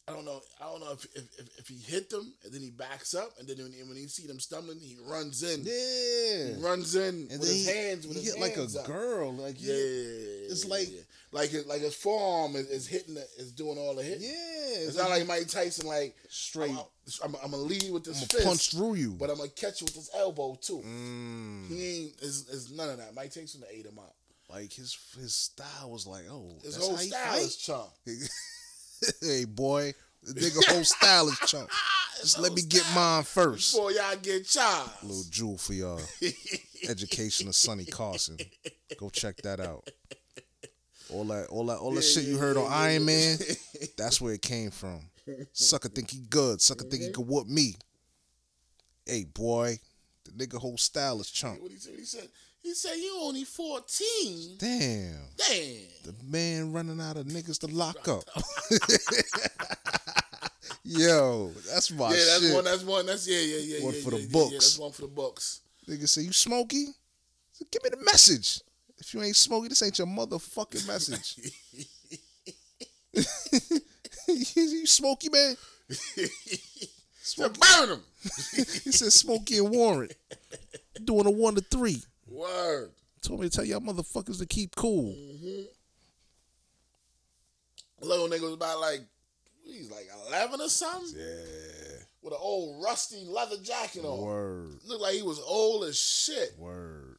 I 0.09 0.13
don't 0.13 0.25
know 0.25 0.41
I 0.61 0.65
don't 0.65 0.81
know 0.81 0.93
if 0.93 1.05
if, 1.15 1.59
if, 1.59 1.69
he 1.69 1.77
hit 1.77 2.11
them 2.11 2.33
and 2.43 2.53
then 2.53 2.61
he 2.63 2.71
backs 2.71 3.15
up 3.15 3.31
and 3.39 3.47
then 3.47 3.59
when 3.59 3.73
he, 3.73 3.83
when 3.85 3.97
he 3.97 4.09
see 4.09 4.27
them 4.27 4.41
stumbling 4.41 4.81
he 4.81 4.97
runs 5.07 5.43
in 5.45 5.61
yeah, 5.63 6.57
he 6.57 6.63
runs 6.63 6.97
in 6.97 7.29
and 7.31 7.39
with 7.39 7.49
his 7.49 7.67
he, 7.69 7.73
hands 7.73 8.07
with 8.09 8.17
he 8.17 8.25
his 8.25 8.35
hit 8.35 8.41
like 8.41 8.57
a 8.57 8.65
up. 8.65 8.87
girl. 8.87 9.33
Like 9.35 9.55
Yeah, 9.59 9.75
yeah, 9.75 10.51
it's 10.51 10.65
like- 10.67 10.89
like 11.33 11.51
his, 11.51 11.65
like 11.67 11.81
his 11.83 11.95
forearm 11.95 12.57
is, 12.57 12.67
is 12.71 12.89
hitting 12.89 13.15
the, 13.15 13.25
is 13.39 13.53
doing 13.53 13.79
all 13.79 13.95
the 13.95 14.03
hit. 14.03 14.19
yeah. 14.21 14.31
It's 14.89 14.97
not 14.97 15.11
like 15.11 15.29
Mike 15.29 15.47
Tyson 15.47 15.87
like 15.87 16.17
straight. 16.29 16.75
I'm, 17.23 17.33
gonna 17.33 17.57
lead 17.59 17.93
with 17.93 18.03
this 18.03 18.21
I'm 18.23 18.29
fist, 18.29 18.45
punch 18.47 18.71
through 18.73 18.95
you. 18.95 19.13
but 19.13 19.31
I'm 19.31 19.37
gonna 19.37 19.49
catch 19.51 19.81
you 19.81 19.85
with 19.85 19.95
this 19.95 20.11
elbow 20.17 20.57
too. 20.61 20.79
Mm. 20.85 21.69
He 21.69 21.87
ain't 22.07 22.21
is 22.21 22.49
is 22.49 22.73
none 22.73 22.89
of 22.91 22.97
that. 22.99 23.15
Mike 23.15 23.33
Tyson 23.33 23.63
ate 23.71 23.87
him 23.87 23.99
up. 24.01 24.17
like 24.49 24.73
his 24.73 24.97
his 25.21 25.35
style 25.35 25.89
was 25.91 26.05
like, 26.05 26.25
oh, 26.29 26.59
His 26.65 26.75
that's 26.75 26.85
whole 26.85 26.97
how 26.97 27.03
he 27.03 27.09
style 27.11 27.33
fight? 27.33 27.43
is 27.43 27.57
chump. 27.57 27.91
hey 29.23 29.45
boy, 29.45 29.95
the 30.23 30.41
nigga 30.41 30.73
whole 30.73 30.85
style 30.85 31.29
is 31.29 31.39
chunk. 31.47 31.71
Just 32.21 32.39
let 32.39 32.53
me 32.53 32.61
get 32.63 32.85
mine 32.95 33.23
first. 33.23 33.73
before 33.73 33.93
y'all 33.93 34.17
get 34.21 34.47
charged. 34.47 34.91
little 35.03 35.25
jewel 35.31 35.57
for 35.57 35.73
y'all. 35.73 36.01
Education 36.89 37.49
of 37.49 37.55
Sonny 37.55 37.87
Carson. 37.87 38.37
Go 38.99 39.09
check 39.09 39.37
that 39.39 39.59
out. 39.59 39.89
All 41.11 41.25
that, 41.25 41.47
all 41.49 41.65
that, 41.67 41.79
all 41.79 41.95
that 41.95 42.05
Yeah, 42.05 42.11
shit 42.11 42.25
you 42.25 42.37
heard 42.37 42.57
yeah, 42.57 42.63
on 42.63 42.71
yeah, 42.71 42.77
Iron. 42.77 43.05
Man. 43.07 43.39
That's 43.97 44.21
where 44.21 44.35
it 44.35 44.43
came 44.43 44.71
from. 44.71 45.01
Sucker 45.53 45.89
think 45.89 46.11
he 46.11 46.19
good. 46.19 46.61
Sucker 46.61 46.85
think 46.85 47.03
he 47.03 47.09
mm-hmm. 47.09 47.15
could 47.15 47.27
whoop 47.27 47.47
me. 47.47 47.77
Hey 49.07 49.25
boy, 49.25 49.79
the 50.25 50.33
nigga 50.33 50.59
whole 50.59 50.77
style 50.77 51.21
is 51.21 51.31
chunk. 51.31 51.63
what 51.63 51.71
he 51.71 51.79
said? 51.79 51.95
He 51.97 52.05
said 52.05 52.29
he 52.63 52.75
said 52.75 52.97
you 52.97 53.19
only 53.23 53.45
fourteen. 53.45 54.57
Damn, 54.59 55.17
Damn. 55.37 55.89
the 56.05 56.15
man 56.25 56.73
running 56.73 57.01
out 57.01 57.17
of 57.17 57.27
niggas 57.27 57.59
to 57.61 57.67
lock 57.67 58.09
up. 58.09 58.25
Yo, 60.85 61.53
that's 61.71 61.91
my 61.91 62.11
yeah, 62.11 62.17
that's 62.17 62.43
shit. 62.43 62.55
one. 62.55 62.65
That's 62.65 62.85
one. 62.85 63.07
That's 63.07 63.29
yeah, 63.29 63.39
yeah, 63.39 63.77
yeah. 63.79 63.85
One 63.85 63.95
yeah, 63.95 64.01
for 64.03 64.11
the 64.11 64.17
yeah, 64.17 64.23
yeah, 64.23 64.33
books. 64.33 64.53
Yeah, 64.53 64.57
that's 64.59 64.79
one 64.79 64.93
for 64.93 65.03
the 65.03 65.09
books. 65.09 65.61
Nigga 65.89 66.09
say 66.09 66.23
you 66.23 66.33
smoky? 66.33 66.87
So 67.53 67.65
give 67.71 67.85
me 67.85 67.91
the 67.91 68.05
message. 68.05 68.61
If 68.99 69.15
you 69.15 69.23
ain't 69.23 69.37
smoky, 69.37 69.69
this 69.69 69.83
ain't 69.83 69.99
your 69.99 70.07
motherfucking 70.07 70.87
message. 70.87 71.39
you 74.29 74.87
smoky 74.87 75.29
man? 75.31 75.57
So 77.23 77.49
burn 77.49 77.91
him. 77.91 78.03
He 78.55 78.93
said 78.93 79.13
Smokey 79.13 79.59
and 79.59 79.71
Warren 79.71 80.09
doing 81.05 81.27
a 81.27 81.31
one 81.31 81.55
to 81.55 81.61
three. 81.61 82.03
Word. 82.41 82.91
Told 83.23 83.41
me 83.41 83.49
to 83.51 83.55
tell 83.55 83.65
y'all 83.67 83.81
motherfuckers 83.81 84.39
to 84.39 84.47
keep 84.47 84.75
cool. 84.75 85.15
Little 88.01 88.29
nigga 88.29 88.43
was 88.43 88.55
about 88.55 88.81
like 88.81 89.01
he's 89.65 89.91
like 89.91 90.09
eleven 90.29 90.61
or 90.61 90.69
something 90.71 91.19
Yeah. 91.21 91.99
with 92.23 92.33
an 92.33 92.39
old 92.41 92.83
rusty 92.83 93.25
leather 93.27 93.59
jacket 93.63 94.05
on. 94.05 94.21
Word. 94.23 94.79
Looked 94.87 95.03
like 95.03 95.15
he 95.15 95.23
was 95.23 95.39
old 95.41 95.85
as 95.85 95.99
shit. 95.99 96.55
Word. 96.59 97.19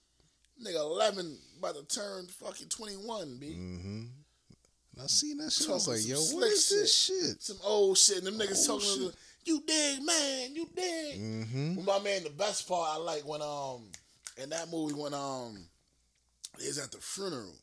Nigga 0.66 0.78
eleven 0.80 1.38
about 1.60 1.76
to 1.76 1.84
turn 1.96 2.26
fucking 2.28 2.70
twenty 2.70 2.96
one, 2.96 3.38
b. 3.40 3.48
Mm-hmm. 3.58 4.04
I 5.04 5.08
seen 5.08 5.38
that 5.38 5.52
shit. 5.52 5.70
I 5.70 5.74
was 5.74 5.88
like, 5.88 6.06
yo, 6.06 6.16
what 6.16 6.26
slick 6.26 6.52
this 6.52 6.96
shit? 6.96 7.42
Some 7.44 7.58
old 7.64 7.98
shit. 7.98 8.18
And 8.24 8.28
them 8.28 8.40
niggas 8.40 8.66
talking 8.68 9.06
shit. 9.08 9.16
you 9.46 9.62
dig, 9.66 10.04
man, 10.04 10.56
you 10.56 10.68
dig. 10.76 11.20
Mm-hmm. 11.20 11.76
Well, 11.76 12.00
my 12.00 12.04
man, 12.04 12.24
the 12.24 12.30
best 12.32 12.68
part 12.68 12.90
I 12.94 12.98
like 12.98 13.22
when 13.28 13.42
um 13.42 13.84
in 14.38 14.50
that 14.50 14.70
movie 14.72 14.94
when 14.94 15.14
um 15.14 15.66
he's 16.60 16.78
at 16.78 16.92
the 16.92 16.98
funeral. 17.00 17.56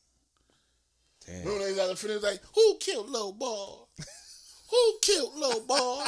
Damn. 1.25 1.39
Remember 1.39 1.59
when 1.59 1.69
he's 1.69 1.77
at 1.79 1.87
the 1.89 1.95
funeral? 1.95 2.21
Like, 2.21 2.41
who 2.55 2.77
killed 2.79 3.09
little 3.09 3.33
boy? 3.33 3.73
Who 4.71 4.99
killed 5.01 5.33
little 5.35 5.61
boy? 5.65 6.05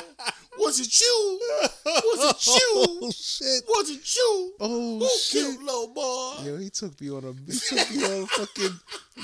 Was 0.60 0.80
it 0.80 1.00
you? 1.00 1.40
Was 1.86 2.30
it 2.30 2.48
you? 2.48 3.00
Oh 3.02 3.12
shit. 3.12 3.64
Was 3.68 3.90
it 3.90 4.16
you? 4.16 4.54
Oh. 4.60 5.00
Who 5.00 5.08
shit. 5.18 5.42
killed 5.42 5.64
little 5.64 5.94
boy? 5.94 6.36
Yo, 6.44 6.58
he 6.58 6.70
took 6.70 7.00
me 7.02 7.10
on 7.10 7.24
a 7.24 7.34
he 7.52 7.58
took 7.58 7.90
me 7.92 8.04
on 8.06 8.24
a 8.24 8.28
fucking 8.28 8.80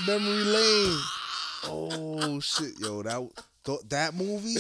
memory 0.08 0.44
lane. 0.44 1.00
Oh 1.66 2.40
shit, 2.40 2.80
yo, 2.80 3.04
that 3.04 3.30
th- 3.64 3.80
that 3.90 4.14
movie, 4.16 4.56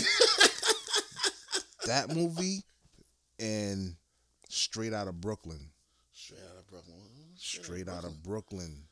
that 1.85 2.13
movie, 2.15 2.63
and 3.39 3.95
Straight 4.49 4.93
Out 4.93 5.07
of 5.07 5.21
Brooklyn, 5.21 5.69
Straight 6.27 6.43
out 6.43 6.57
of 6.59 6.67
Brooklyn. 6.67 6.95
Straight 7.37 7.87
Out 7.87 8.03
of 8.03 8.23
Brooklyn. 8.23 8.83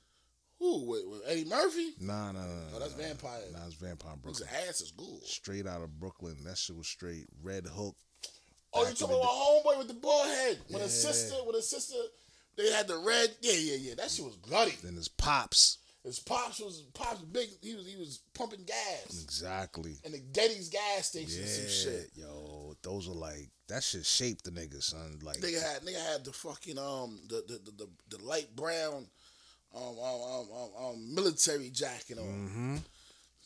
Who? 0.59 0.85
With, 0.89 1.01
with 1.05 1.21
Eddie 1.27 1.43
Murphy? 1.43 1.89
Nah, 1.99 2.31
nah, 2.31 2.39
nah. 2.39 2.61
Oh, 2.73 2.79
that's 2.79 2.95
nah, 2.97 3.03
Vampire. 3.03 3.41
Nah, 3.51 3.59
that's 3.59 3.73
Vampire 3.73 4.13
Brooklyn. 4.21 4.47
His 4.47 4.69
ass 4.69 4.81
is 4.81 4.91
good. 4.91 5.23
Straight 5.25 5.67
Out 5.67 5.81
of 5.81 5.99
Brooklyn. 5.99 6.37
That 6.45 6.57
shit 6.57 6.77
was 6.77 6.87
straight. 6.87 7.25
Red 7.43 7.65
Hook. 7.65 7.97
Oh, 8.73 8.87
you 8.87 8.93
talking 8.93 9.17
about 9.17 9.27
homeboy 9.27 9.77
with 9.79 9.87
the 9.89 9.95
bald 9.95 10.27
head? 10.27 10.59
When 10.69 10.77
Yeah. 10.79 10.83
his 10.83 11.01
sister, 11.01 11.35
with 11.45 11.55
his 11.57 11.69
sister, 11.69 11.95
they 12.55 12.71
had 12.71 12.87
the 12.87 12.97
red. 12.97 13.35
Yeah, 13.41 13.53
yeah, 13.53 13.75
yeah. 13.75 13.95
That 13.95 14.11
shit 14.11 14.23
was 14.23 14.37
bloody. 14.37 14.75
Then 14.81 14.95
his 14.95 15.09
pops. 15.09 15.79
His 16.05 16.19
pops 16.19 16.59
was 16.59 16.81
pops 16.93 17.19
was 17.19 17.29
big. 17.29 17.49
He 17.61 17.73
was 17.73 17.87
he 17.87 17.97
was 17.97 18.19
pumping 18.35 18.63
gas 18.63 19.23
Exactly. 19.23 19.95
And 20.05 20.13
the 20.13 20.19
Getty's 20.19 20.69
gas 20.69 21.07
station 21.07 21.41
Yeah, 21.41 21.47
some 21.47 21.67
shit. 21.67 22.11
yo, 22.15 22.75
those 22.83 23.07
are 23.09 23.15
like 23.15 23.49
that 23.67 23.83
shit 23.83 24.05
shaped 24.05 24.43
the 24.43 24.51
nigga, 24.51 24.83
son. 24.83 25.17
Like, 25.23 25.37
Nigga 25.37 25.61
had 25.61 25.81
nigga 25.81 26.11
had 26.11 26.23
the 26.23 26.31
fucking 26.31 26.77
um 26.77 27.19
the 27.27 27.43
the 27.47 27.59
the, 27.65 27.71
the, 27.85 28.17
the 28.17 28.23
light 28.23 28.55
brown 28.55 29.07
um 29.75 29.81
um, 29.81 30.21
um 30.21 30.47
um 30.53 30.85
um 30.85 31.15
military 31.15 31.69
jacket 31.71 32.19
on. 32.19 32.25
mm-hmm. 32.25 32.75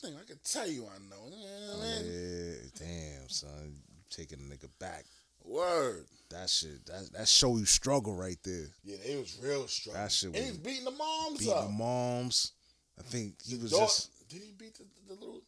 Thing 0.02 0.15
I 0.22 0.26
can 0.26 0.40
tell 0.44 0.68
you 0.69 0.86
I 0.86 0.98
know. 1.10 1.30
Yeah, 1.30 1.81
man. 1.81 2.06
yeah, 2.06 2.69
damn, 2.77 3.30
son, 3.30 3.76
taking 4.10 4.40
a 4.40 4.53
nigga 4.53 4.69
back. 4.80 5.06
Word. 5.44 6.06
That 6.30 6.49
shit, 6.49 6.86
that 6.86 7.10
that 7.14 7.28
show 7.28 7.57
you 7.57 7.66
struggle 7.66 8.16
right 8.16 8.38
there. 8.44 8.68
Yeah, 8.84 8.98
it 9.03 9.20
was 9.20 9.38
real 9.41 9.68
strong. 9.68 9.95
That 9.95 10.11
shit 10.11 10.28
and 10.28 10.36
he 10.36 10.41
was 10.41 10.49
was 10.52 10.57
beating 10.60 10.86
the 10.86 10.91
moms 10.91 11.40
Beating 11.40 11.53
up. 11.53 11.66
the 11.66 11.72
moms. 11.72 12.52
I 12.99 13.02
think 13.03 13.34
he 13.44 13.56
was 13.57 13.72
Dog- 13.72 13.82
just 13.82 14.30
did 14.30 14.41
he 14.44 14.52
beat 14.57 14.76
the, 14.78 14.84
the 15.07 15.14
little? 15.20 15.41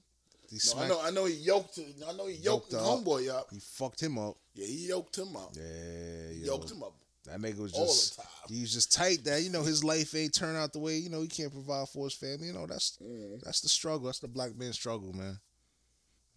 he 0.50 0.58
No, 0.76 0.82
I 0.82 0.88
know. 0.88 1.02
I 1.04 1.10
know 1.12 1.26
he 1.26 1.36
yoked. 1.36 1.78
I 2.08 2.14
know 2.14 2.26
he 2.26 2.34
yoked, 2.36 2.46
Yoked 2.46 2.72
the 2.72 2.78
homeboy 2.80 3.30
up. 3.30 3.48
he 3.52 3.60
fucked 3.60 4.02
him 4.02 4.18
up. 4.18 4.38
Yeah, 4.56 4.66
he 4.66 4.88
yoked 4.88 5.18
him 5.18 5.36
up. 5.36 5.52
Yeah, 5.56 6.34
He 6.34 6.40
yo, 6.40 6.56
yoked 6.56 6.72
him 6.72 6.82
up 6.84 6.94
that 7.26 7.40
nigga 7.40 7.60
was 7.60 7.74
all 7.74 7.86
just 7.86 8.16
the 8.18 8.24
time. 8.24 8.32
he 8.50 8.62
was 8.62 8.74
just 8.74 8.92
tight 8.92 9.24
that 9.26 9.44
you 9.44 9.52
know 9.52 9.62
his 9.62 9.84
life 9.84 10.16
ain't 10.16 10.34
turn 10.34 10.56
out 10.56 10.74
the 10.74 10.80
way 10.80 10.98
you 10.98 11.08
know 11.12 11.22
he 11.22 11.28
can't 11.28 11.52
provide 11.52 11.88
for 11.90 12.06
his 12.06 12.16
family. 12.16 12.48
You 12.48 12.54
know 12.54 12.66
that's 12.66 12.98
Mm. 13.00 13.40
that's 13.44 13.62
the 13.62 13.70
struggle. 13.70 14.08
That's 14.08 14.18
the 14.20 14.28
black 14.28 14.56
man 14.58 14.74
struggle, 14.74 15.14
man. 15.14 15.40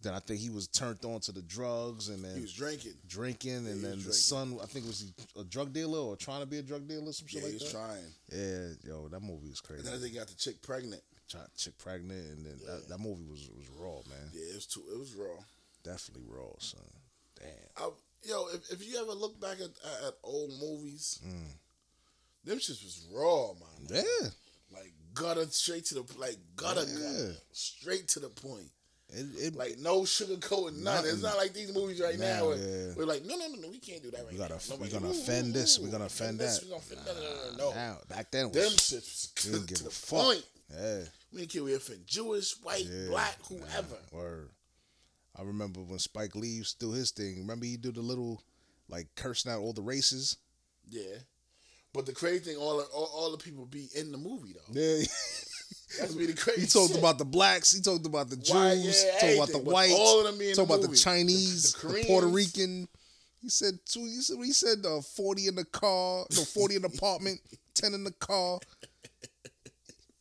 Then 0.05 0.14
I 0.14 0.20
think 0.20 0.39
he 0.40 0.51
was 0.51 0.68
turned 0.68 1.05
on 1.05 1.18
to 1.22 1.32
the 1.32 1.43
drugs 1.43 2.09
and 2.10 2.22
then 2.24 2.36
He 2.36 2.43
was 2.43 2.52
drinking. 2.52 2.93
drinking, 3.09 3.56
and 3.56 3.66
he 3.66 3.72
was 3.72 3.82
then 3.82 3.90
the 3.90 3.97
drinking. 3.97 4.12
son, 4.12 4.59
I 4.62 4.66
think 4.66 4.86
was 4.86 5.01
he 5.01 5.40
a 5.40 5.44
drug 5.44 5.72
dealer 5.72 5.98
or 5.98 6.16
trying 6.16 6.40
to 6.40 6.47
be 6.47 6.59
a 6.59 6.62
drug 6.62 6.86
dealer, 6.86 7.12
some 7.12 7.26
shit 7.26 7.43
Yeah, 7.43 7.48
he 7.48 7.52
like 7.55 7.62
was 7.62 7.72
that. 7.72 7.78
trying. 7.78 8.14
Yeah, 8.31 8.93
yo, 8.93 9.09
that 9.09 9.20
movie 9.20 9.48
was 9.51 9.59
And 9.60 9.66
crazy. 9.68 9.82
then 9.85 9.94
I 9.94 9.98
think 9.98 10.12
he 10.12 10.18
got 10.18 10.28
the 10.28 10.35
chick 10.36 10.62
pregnant. 10.62 11.02
Chick, 11.26 11.40
chick 11.56 11.78
pregnant, 11.78 12.24
and 12.31 12.47
then 12.47 12.60
that, 12.66 12.89
that 12.89 12.98
movie 13.01 13.24
was 13.24 13.48
was 13.56 13.66
raw, 13.81 13.97
man. 14.09 14.31
Yeah, 14.32 14.52
it 14.52 14.55
was 14.55 14.66
too. 14.66 14.82
It 14.93 14.98
was 14.98 15.14
raw. 15.14 15.43
Definitely 15.82 16.24
raw, 16.28 16.52
son. 16.59 16.81
Damn. 17.40 17.48
I, 17.78 17.90
yo, 18.24 18.47
if, 18.55 18.70
if 18.72 18.86
you 18.86 19.01
ever 19.01 19.12
look 19.12 19.40
back 19.40 19.56
at, 19.56 19.70
at, 19.70 20.09
at 20.09 20.14
old 20.22 20.51
movies, 20.60 21.18
Mm. 21.26 21.48
them 22.44 22.59
shits 22.59 22.85
was 22.85 23.06
raw, 23.10 23.52
man. 23.55 23.89
Yeah, 24.05 24.28
Like 24.70 24.93
gutter 25.14 25.47
straight 25.47 25.86
to 25.86 25.94
the 25.94 26.05
like 26.18 26.36
gutter 26.56 26.85
Yeah. 26.86 26.94
gutter 26.98 27.36
straight 27.52 28.06
to 28.09 28.20
the 28.20 28.28
point. 28.28 28.70
It, 29.15 29.27
it 29.47 29.57
Like 29.57 29.78
no 29.78 30.01
sugarcoating 30.03 30.82
nothing. 30.82 31.11
It's 31.12 31.23
not 31.23 31.36
like 31.36 31.53
these 31.55 31.73
movies 31.74 32.01
right 32.01 32.19
now. 32.19 32.39
Now, 32.41 32.47
where 32.49 32.57
yeah. 32.59 32.93
We're 32.97 33.05
like, 33.07 33.24
no, 33.24 33.36
no, 33.36 33.47
no, 33.49 33.61
no, 33.61 33.69
we 33.69 33.78
can't 33.78 34.03
do 34.03 34.11
that 34.11 34.24
right 34.24 34.32
we 34.32 34.39
now. 34.39 34.49
gotta 34.49 34.65
we 34.69 34.77
Nobody- 34.77 34.93
gonna 34.93 35.07
ooh, 35.09 35.11
offend 35.11 35.49
ooh, 35.49 35.53
this, 35.53 35.78
We're 35.78 35.89
gonna 35.91 36.05
offend 36.07 36.39
this, 36.39 36.59
that. 36.59 36.65
We 36.65 36.70
gonna 36.70 36.82
offend 36.82 37.01
no, 37.07 37.12
no, 37.15 37.20
no, 37.20 37.57
no, 37.57 37.70
no. 37.70 37.74
Now, 37.74 37.99
back 38.09 38.31
then 38.31 38.45
Them 38.53 38.62
was 38.65 38.77
shits 38.77 38.93
was 38.93 39.32
we 39.47 39.51
to 39.51 39.51
didn't 39.59 39.69
give 39.69 39.78
the 39.82 39.89
a 39.89 39.91
fuck. 39.91 40.20
point. 40.24 40.45
Yeah, 40.73 41.01
We 41.32 41.39
didn't 41.41 41.51
care 41.53 41.62
we 41.65 41.74
offend 41.74 42.07
Jewish, 42.07 42.53
white, 42.62 42.86
yeah. 42.91 43.09
black, 43.09 43.39
whoever. 43.49 43.97
Nah, 44.12 44.19
word. 44.19 44.51
I 45.36 45.43
remember 45.43 45.81
when 45.81 45.99
Spike 45.99 46.35
Lee 46.36 46.49
used 46.49 46.78
to 46.81 46.86
do 46.86 46.93
his 46.93 47.11
thing. 47.11 47.39
Remember 47.39 47.66
he 47.66 47.77
do 47.77 47.91
the 47.93 48.01
little 48.01 48.43
like 48.89 49.09
cursing 49.16 49.51
out 49.53 49.61
all 49.61 49.73
the 49.73 49.82
races. 49.82 50.36
Yeah. 50.89 51.16
But 51.93 52.07
the 52.07 52.12
crazy 52.12 52.41
thing, 52.45 52.57
all, 52.57 52.78
the- 52.78 52.85
all 52.85 53.11
all 53.15 53.31
the 53.32 53.39
people 53.39 53.66
be 53.66 53.89
in 53.95 54.11
the 54.12 54.19
movie 54.19 54.55
though. 54.55 54.73
Yeah, 54.81 55.05
That's 55.99 56.15
the 56.15 56.33
crazy. 56.35 56.61
he 56.62 56.66
talked 56.66 56.91
shit. 56.93 56.99
about 56.99 57.19
the 57.19 57.25
blacks. 57.25 57.73
He 57.73 57.81
talked 57.83 58.07
about 58.07 58.31
the 58.31 58.37
Jews. 58.37 58.51
Why, 58.55 58.73
yeah, 58.73 58.91
he 59.31 59.37
talked 59.37 59.51
about 59.51 59.65
the 59.65 59.71
whites. 59.71 59.95
all 59.97 60.27
of 60.27 60.33
them 60.33 60.41
in 60.41 60.55
talked 60.55 60.69
the 60.69 60.75
about 60.77 60.91
the. 60.91 60.97
Chinese, 60.97 61.73
The- 61.75 61.89
the, 61.89 61.95
the 61.95 62.05
Puerto 62.05 62.27
Rican. 62.29 62.89
He 63.43 63.49
said 63.51 63.75
two. 63.85 64.01
He 64.01 64.21
said 64.23 64.37
he 64.43 64.53
said 64.53 64.79
uh, 64.87 65.01
forty 65.03 65.47
in 65.49 65.55
the 65.55 65.65
car. 65.66 66.25
No, 66.35 66.43
forty 66.45 66.77
in 66.77 66.83
the 66.83 66.89
apartment. 66.89 67.41
Ten 67.75 67.93
in 67.93 68.05
the 68.05 68.12
car. 68.12 68.59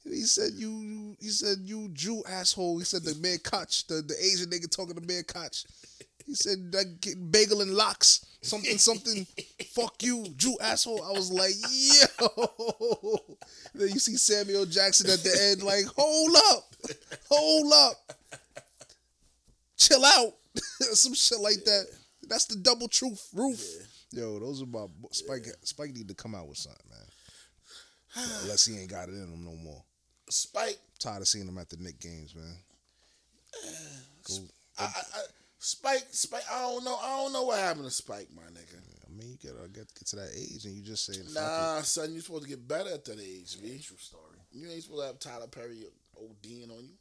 He 0.03 0.21
said 0.21 0.51
you. 0.55 0.69
you- 0.81 1.15
He 1.21 1.29
said 1.29 1.59
you 1.61 1.89
Jew 1.93 2.21
asshole. 2.27 2.79
He 2.79 2.85
said 2.85 3.03
the 3.03 3.15
man 3.15 3.37
Koch, 3.43 3.87
the, 3.87 4.01
the 4.01 4.15
Asian 4.19 4.49
nigga 4.49 4.69
talking 4.69 4.95
to 4.95 5.01
man 5.07 5.23
Koch. 5.23 5.63
He 6.25 6.35
said 6.35 6.71
that 6.71 7.31
bagel 7.31 7.61
and 7.61 7.73
lox. 7.73 8.25
Something 8.41 8.77
something. 8.77 9.25
fuck 9.73 10.03
you, 10.03 10.25
Jew 10.35 10.57
asshole. 10.61 11.03
I 11.03 11.11
was 11.11 11.31
like, 11.31 11.53
yo. 11.61 13.17
Then 13.73 13.89
you 13.89 13.99
see 13.99 14.17
Samuel 14.17 14.65
Jackson 14.65 15.09
at 15.09 15.23
the 15.23 15.49
end, 15.51 15.63
like, 15.63 15.85
hold 15.85 16.35
up, 16.51 16.75
hold 17.29 17.73
up, 17.73 18.13
chill 19.77 20.03
out, 20.05 20.33
some 20.93 21.13
shit 21.13 21.39
like 21.39 21.63
that. 21.65 21.85
That's 22.27 22.45
the 22.45 22.55
double 22.57 22.87
truth 22.87 23.29
roof. 23.33 23.61
Yo, 24.11 24.39
those 24.39 24.61
are 24.61 24.67
my 24.67 24.85
Spike. 25.11 25.47
Spike 25.63 25.93
need 25.93 26.07
to 26.07 26.13
come 26.13 26.35
out 26.35 26.47
with 26.47 26.57
something, 26.57 26.85
man. 26.89 28.27
Unless 28.43 28.65
he 28.65 28.77
ain't 28.77 28.91
got 28.91 29.09
it 29.09 29.15
in 29.15 29.23
him 29.23 29.43
no 29.43 29.55
more. 29.55 29.83
Spike. 30.29 30.79
tired 30.99 31.21
of 31.21 31.27
seeing 31.27 31.47
him 31.47 31.57
at 31.57 31.69
the 31.69 31.77
Knick 31.77 31.99
games, 31.99 32.35
man. 32.35 32.55
Uh, 33.65 33.71
go, 34.27 34.35
I, 34.79 34.83
I, 34.83 34.87
I, 34.87 35.21
Spike. 35.63 36.07
Spike. 36.11 36.43
I 36.51 36.61
don't 36.61 36.83
know. 36.83 36.97
I 37.01 37.17
don't 37.17 37.31
know 37.33 37.43
what 37.43 37.57
happened 37.59 37.85
to 37.85 37.91
Spike, 37.91 38.27
my 38.35 38.41
nigga. 38.43 38.77
I 39.07 39.11
mean, 39.17 39.37
you 39.41 39.49
gotta 39.51 39.69
get 39.69 39.87
get 39.93 40.05
to 40.07 40.15
that 40.17 40.29
age, 40.35 40.65
and 40.65 40.73
you 40.75 40.81
just 40.83 41.05
say, 41.05 41.13
fuck 41.13 41.33
Nah, 41.35 41.81
son, 41.81 42.13
you 42.13 42.19
supposed 42.21 42.43
to 42.43 42.49
get 42.49 42.67
better 42.67 42.89
at 42.93 43.05
that 43.05 43.19
age, 43.19 43.61
B. 43.61 43.79
True 43.81 43.97
story. 43.97 44.37
You 44.51 44.69
ain't 44.69 44.83
supposed 44.83 45.01
to 45.01 45.07
have 45.07 45.19
Tyler 45.19 45.47
Perry 45.47 45.85
ODing 46.21 46.69
on 46.69 46.83
you. 46.83 46.93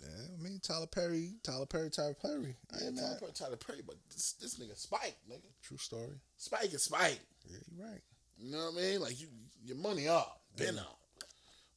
Yeah, 0.00 0.08
I 0.38 0.42
mean, 0.42 0.60
Tyler 0.62 0.86
Perry, 0.86 1.32
Tyler 1.42 1.66
Perry, 1.66 1.88
Tyler 1.90 2.14
Perry. 2.20 2.56
I 2.72 2.76
Yeah, 2.76 2.90
Tyler 2.90 2.92
mad. 2.92 3.20
Perry, 3.20 3.32
Tyler 3.34 3.56
Perry, 3.56 3.80
but 3.86 3.96
this 4.10 4.34
this 4.34 4.58
nigga 4.58 4.76
Spike, 4.78 5.16
nigga. 5.28 5.48
True 5.62 5.78
story. 5.78 6.14
Spike 6.36 6.72
is 6.72 6.82
Spike. 6.84 7.20
Yeah, 7.50 7.58
you're 7.76 7.86
right. 7.86 8.00
You 8.38 8.52
know 8.52 8.70
what 8.70 8.74
I 8.74 8.76
mean? 8.76 9.00
Like 9.00 9.20
you, 9.20 9.28
your 9.64 9.76
money 9.76 10.06
up, 10.08 10.40
been 10.56 10.78
up. 10.78 10.98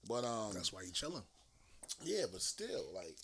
But 0.07 0.23
um, 0.25 0.51
That's 0.53 0.71
why 0.71 0.81
you 0.83 0.91
chilling. 0.91 1.23
yeah, 2.03 2.25
but 2.31 2.41
still, 2.41 2.85
like, 2.93 3.15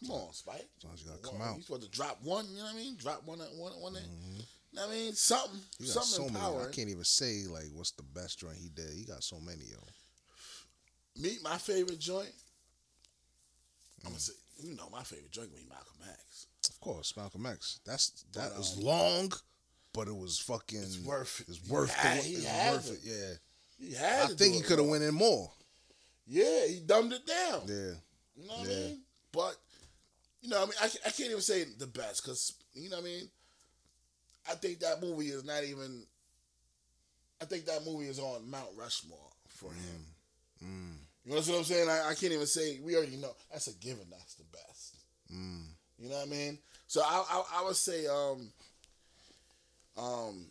come 0.00 0.10
on, 0.10 0.32
Spike. 0.32 0.68
Sometimes 0.80 1.02
you 1.02 1.08
gotta 1.10 1.22
come 1.22 1.40
out. 1.42 1.56
You 1.56 1.62
supposed 1.62 1.82
to 1.84 1.90
drop 1.90 2.18
one. 2.22 2.46
You 2.50 2.58
know 2.58 2.64
what 2.64 2.74
I 2.74 2.76
mean? 2.76 2.96
Drop 2.96 3.22
one, 3.26 3.38
one, 3.38 3.72
one. 3.80 3.94
You 3.94 4.00
know 4.72 4.82
what 4.82 4.90
I 4.90 4.94
mean? 4.94 5.12
Something, 5.14 5.60
He 5.78 5.86
got 5.86 6.04
something 6.04 6.34
so 6.36 6.50
many. 6.52 6.64
I 6.68 6.70
can't 6.72 6.88
even 6.90 7.04
say 7.04 7.44
like 7.48 7.66
what's 7.72 7.92
the 7.92 8.02
best 8.02 8.38
joint 8.40 8.56
he 8.58 8.68
did. 8.68 8.90
He 8.94 9.04
got 9.04 9.22
so 9.24 9.38
many, 9.40 9.64
yo. 9.70 9.78
Me, 11.22 11.38
my 11.42 11.56
favorite 11.56 11.98
joint. 11.98 12.32
I'm 14.04 14.10
Mm. 14.10 14.14
gonna 14.14 14.20
say, 14.20 14.32
you 14.62 14.74
know, 14.76 14.88
my 14.90 15.02
favorite 15.02 15.30
joint 15.32 15.50
gonna 15.50 15.62
be 15.62 15.68
Malcolm 15.68 15.96
X. 16.10 16.46
Of 16.68 16.80
course, 16.80 17.16
Malcolm 17.16 17.46
X. 17.46 17.80
That's 17.86 18.10
that 18.32 18.50
But, 18.50 18.58
was 18.58 18.76
um, 18.76 18.82
long, 18.84 19.32
but 19.92 20.08
it 20.08 20.16
was 20.16 20.38
fucking. 20.38 20.82
It's 20.82 20.98
worth 20.98 21.40
it. 21.40 21.48
It's 21.48 21.68
worth 21.68 21.90
had- 21.90 22.18
the. 22.18 22.22
he 22.22 22.34
It's 22.34 22.44
had 22.44 22.72
worth 22.74 22.86
to. 22.86 22.92
it. 22.92 23.00
Yeah. 23.04 23.34
He 23.88 23.94
had. 23.94 24.30
I 24.30 24.34
think 24.34 24.54
he 24.54 24.60
could 24.60 24.78
have 24.78 24.88
went 24.88 25.04
in 25.04 25.14
more. 25.14 25.52
Yeah, 26.26 26.66
he 26.66 26.80
dumbed 26.80 27.12
it 27.12 27.24
down. 27.26 27.62
Yeah. 27.66 27.94
You 28.36 28.46
know 28.48 28.56
what 28.58 28.68
Yeah. 28.68 28.74
I 28.74 28.78
mean? 28.88 29.02
But 29.32 29.56
you 30.42 30.50
know, 30.50 30.58
I 30.62 30.64
mean, 30.64 30.74
I, 30.80 30.86
I 31.06 31.10
can't 31.10 31.30
even 31.30 31.40
say 31.40 31.64
the 31.78 31.86
best 31.86 32.22
because 32.22 32.52
you 32.74 32.88
know 32.90 32.96
what 32.96 33.02
I 33.02 33.08
mean. 33.08 33.28
I 34.48 34.54
think 34.54 34.80
that 34.80 35.02
movie 35.02 35.26
is 35.26 35.44
not 35.44 35.64
even. 35.64 36.04
I 37.40 37.44
think 37.44 37.66
that 37.66 37.84
movie 37.84 38.06
is 38.06 38.18
on 38.18 38.48
Mount 38.50 38.70
Rushmore 38.78 39.18
for 39.48 39.70
him. 39.70 40.06
Mm. 40.64 40.96
You 41.24 41.32
know 41.32 41.38
what 41.38 41.48
I'm 41.48 41.64
saying? 41.64 41.88
I, 41.88 42.10
I 42.10 42.14
can't 42.14 42.32
even 42.32 42.46
say 42.46 42.78
we 42.82 42.96
already 42.96 43.16
know 43.16 43.32
that's 43.50 43.66
a 43.66 43.74
given. 43.74 44.06
That's 44.10 44.34
the 44.34 44.44
best. 44.52 44.96
Mm. 45.34 45.64
You 45.98 46.08
know 46.08 46.16
what 46.16 46.28
I 46.28 46.30
mean? 46.30 46.58
So 46.86 47.00
I 47.02 47.24
I, 47.28 47.60
I 47.60 47.64
would 47.64 47.76
say 47.76 48.06
um 48.06 48.48
um 49.98 50.46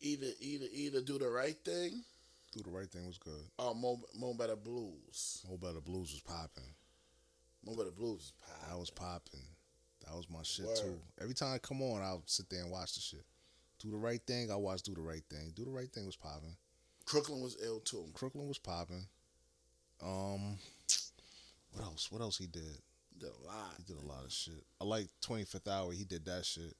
either 0.00 0.26
either 0.40 0.66
either 0.72 1.00
do 1.00 1.18
the 1.18 1.28
right 1.28 1.56
thing 1.64 2.02
Do 2.52 2.62
the 2.62 2.70
right 2.70 2.88
thing 2.88 3.06
was 3.06 3.18
good. 3.18 3.40
or 3.58 3.74
Mo, 3.74 4.00
Mo 4.18 4.34
Better 4.34 4.56
Blues. 4.56 5.42
Mo 5.48 5.56
Better 5.56 5.80
Blues 5.80 6.12
was 6.12 6.20
popping. 6.22 6.70
Mo 7.66 7.74
Better 7.74 7.90
Blues 7.90 8.20
is 8.20 8.32
That 8.68 8.78
was 8.78 8.90
popping. 8.90 9.40
That 10.06 10.14
was 10.16 10.30
my 10.30 10.42
shit 10.42 10.66
Word. 10.66 10.76
too. 10.76 10.98
Every 11.20 11.34
time 11.34 11.54
I 11.54 11.58
come 11.58 11.82
on, 11.82 12.00
I'll 12.00 12.22
sit 12.26 12.48
there 12.48 12.62
and 12.62 12.70
watch 12.70 12.94
the 12.94 13.00
shit. 13.00 13.24
Do 13.80 13.90
the 13.90 13.96
right 13.96 14.20
thing. 14.26 14.50
I 14.50 14.56
watch 14.56 14.82
Do 14.82 14.94
the 14.94 15.00
Right 15.02 15.22
Thing. 15.28 15.52
Do 15.54 15.64
the 15.64 15.70
Right 15.70 15.92
Thing 15.92 16.06
was 16.06 16.16
popping. 16.16 16.56
Crooklyn 17.04 17.42
was 17.42 17.56
ill 17.62 17.80
too. 17.80 18.06
Crooklyn 18.14 18.48
was 18.48 18.58
popping. 18.58 19.06
Um, 20.02 20.56
what 21.72 21.84
else? 21.84 22.10
What 22.10 22.20
else 22.22 22.38
he 22.38 22.46
did? 22.46 22.62
Did 23.18 23.30
a 23.30 23.46
lot. 23.46 23.74
He 23.76 23.82
did 23.82 23.96
a 24.02 24.06
lot 24.06 24.24
of 24.24 24.32
shit. 24.32 24.64
I 24.80 24.84
like 24.84 25.08
Twenty 25.20 25.44
Fifth 25.44 25.68
Hour. 25.68 25.92
He 25.92 26.04
did 26.04 26.24
that 26.26 26.44
shit. 26.46 26.74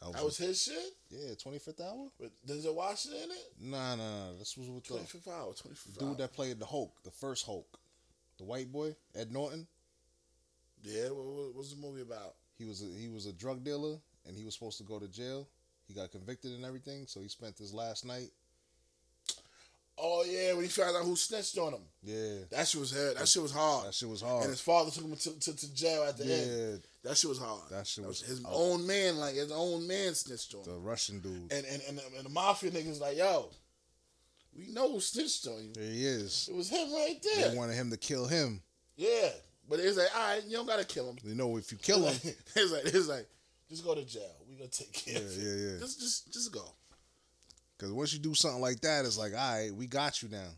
That 0.00 0.22
was 0.24 0.38
his 0.38 0.62
shit. 0.62 0.92
yeah. 1.10 1.34
Twenty 1.34 1.58
Fifth 1.58 1.80
Hour. 1.80 2.08
With 2.18 2.30
Denzel 2.46 2.74
Washington 2.74 3.22
in 3.24 3.30
it. 3.30 3.52
Nah, 3.60 3.96
nah, 3.96 4.26
nah. 4.30 4.38
This 4.38 4.56
was 4.56 4.68
with 4.70 4.84
the 4.84 4.90
Twenty 4.94 5.06
fifth 5.06 5.28
hour. 5.28 5.52
Twenty 5.54 5.76
fifth 5.76 6.00
hour. 6.02 6.08
dude 6.10 6.18
that 6.18 6.32
played 6.32 6.58
the 6.58 6.66
Hulk, 6.66 6.92
the 7.04 7.10
first 7.10 7.44
Hulk, 7.46 7.78
the 8.38 8.44
white 8.44 8.70
boy, 8.70 8.94
Ed 9.14 9.32
Norton. 9.32 9.66
Yeah. 10.82 11.08
What, 11.10 11.54
what's 11.54 11.74
the 11.74 11.80
movie 11.80 12.02
about? 12.02 12.34
He 12.58 12.64
was 12.64 12.82
a, 12.82 12.86
he 12.98 13.08
was 13.08 13.26
a 13.26 13.32
drug 13.32 13.64
dealer 13.64 13.96
and 14.26 14.36
he 14.36 14.44
was 14.44 14.54
supposed 14.54 14.78
to 14.78 14.84
go 14.84 14.98
to 14.98 15.08
jail. 15.08 15.48
He 15.86 15.94
got 15.94 16.10
convicted 16.10 16.52
and 16.52 16.64
everything, 16.64 17.06
so 17.06 17.20
he 17.20 17.28
spent 17.28 17.56
his 17.58 17.72
last 17.72 18.04
night. 18.04 18.28
Oh 20.00 20.24
yeah, 20.28 20.52
when 20.52 20.62
he 20.62 20.68
found 20.68 20.96
out 20.96 21.04
who 21.04 21.16
snitched 21.16 21.58
on 21.58 21.72
him. 21.72 21.80
Yeah, 22.04 22.44
That 22.50 22.68
shit 22.68 22.80
was 22.80 22.92
hard. 22.96 23.16
That 23.16 23.26
shit 23.26 23.42
was 23.42 23.50
hard. 23.50 23.86
that 23.88 23.94
shit 23.94 24.08
was 24.08 24.20
hard. 24.22 24.42
And 24.42 24.50
his 24.50 24.60
father 24.60 24.90
took 24.92 25.02
him 25.04 25.16
to, 25.16 25.40
to, 25.40 25.56
to 25.56 25.74
jail 25.74 26.04
at 26.04 26.16
the 26.16 26.24
end. 26.24 26.50
Yeah, 26.50 26.76
That 27.10 27.16
shit 27.16 27.28
was 27.28 27.38
hard. 27.40 27.62
That 27.70 27.84
shit 27.84 28.06
was 28.06 28.20
his 28.20 28.44
out. 28.44 28.50
own 28.52 28.86
man, 28.86 29.16
like 29.16 29.34
his 29.34 29.50
own 29.50 29.88
man 29.88 30.14
snitched 30.14 30.54
on 30.54 30.60
him. 30.60 30.66
the 30.74 30.78
Russian 30.78 31.18
dude. 31.18 31.52
And 31.52 31.66
and, 31.66 31.82
and, 31.88 32.00
and 32.16 32.24
the 32.26 32.28
mafia 32.30 32.70
niggas 32.70 33.00
like, 33.00 33.16
yo, 33.16 33.50
We 34.56 34.68
know 34.68 34.92
who 34.92 35.00
snitched 35.00 35.48
on 35.48 35.64
you. 35.64 35.72
There 35.74 35.90
he 35.90 36.06
is. 36.06 36.48
It 36.48 36.54
was 36.54 36.68
him 36.68 36.92
right 36.92 37.16
there. 37.34 37.50
They 37.50 37.56
wanted 37.56 37.74
him 37.74 37.90
to 37.90 37.96
kill 37.96 38.26
him. 38.28 38.62
Yeah, 38.94 39.30
but 39.68 39.80
it's 39.80 39.96
like, 39.96 40.08
all 40.16 40.34
right, 40.34 40.42
you 40.46 40.56
don't 40.56 40.66
gotta 40.66 40.84
kill 40.84 41.08
him. 41.10 41.16
You 41.24 41.34
know, 41.34 41.56
if 41.56 41.70
you 41.72 41.78
kill 41.78 42.06
him, 42.06 42.14
it's 42.56 42.72
like, 42.72 42.84
it's 42.86 43.08
like, 43.08 43.26
just 43.68 43.84
go 43.84 43.94
to 43.94 44.04
jail. 44.04 44.34
We 44.48 44.56
gonna 44.56 44.68
take 44.68 44.92
care 44.92 45.14
Yeah, 45.14 45.20
of 45.20 45.26
it. 45.26 45.42
yeah, 45.42 45.70
yeah. 45.72 45.78
Just, 45.80 46.00
just, 46.00 46.32
just 46.32 46.52
go. 46.52 46.64
because 47.76 47.92
once 47.92 48.12
you 48.12 48.18
do 48.18 48.34
something 48.34 48.60
like 48.60 48.80
that, 48.80 49.04
it's 49.04 49.18
like, 49.18 49.32
all 49.32 49.38
right, 49.38 49.74
we 49.74 49.86
got 49.86 50.22
you 50.22 50.28
now. 50.30 50.48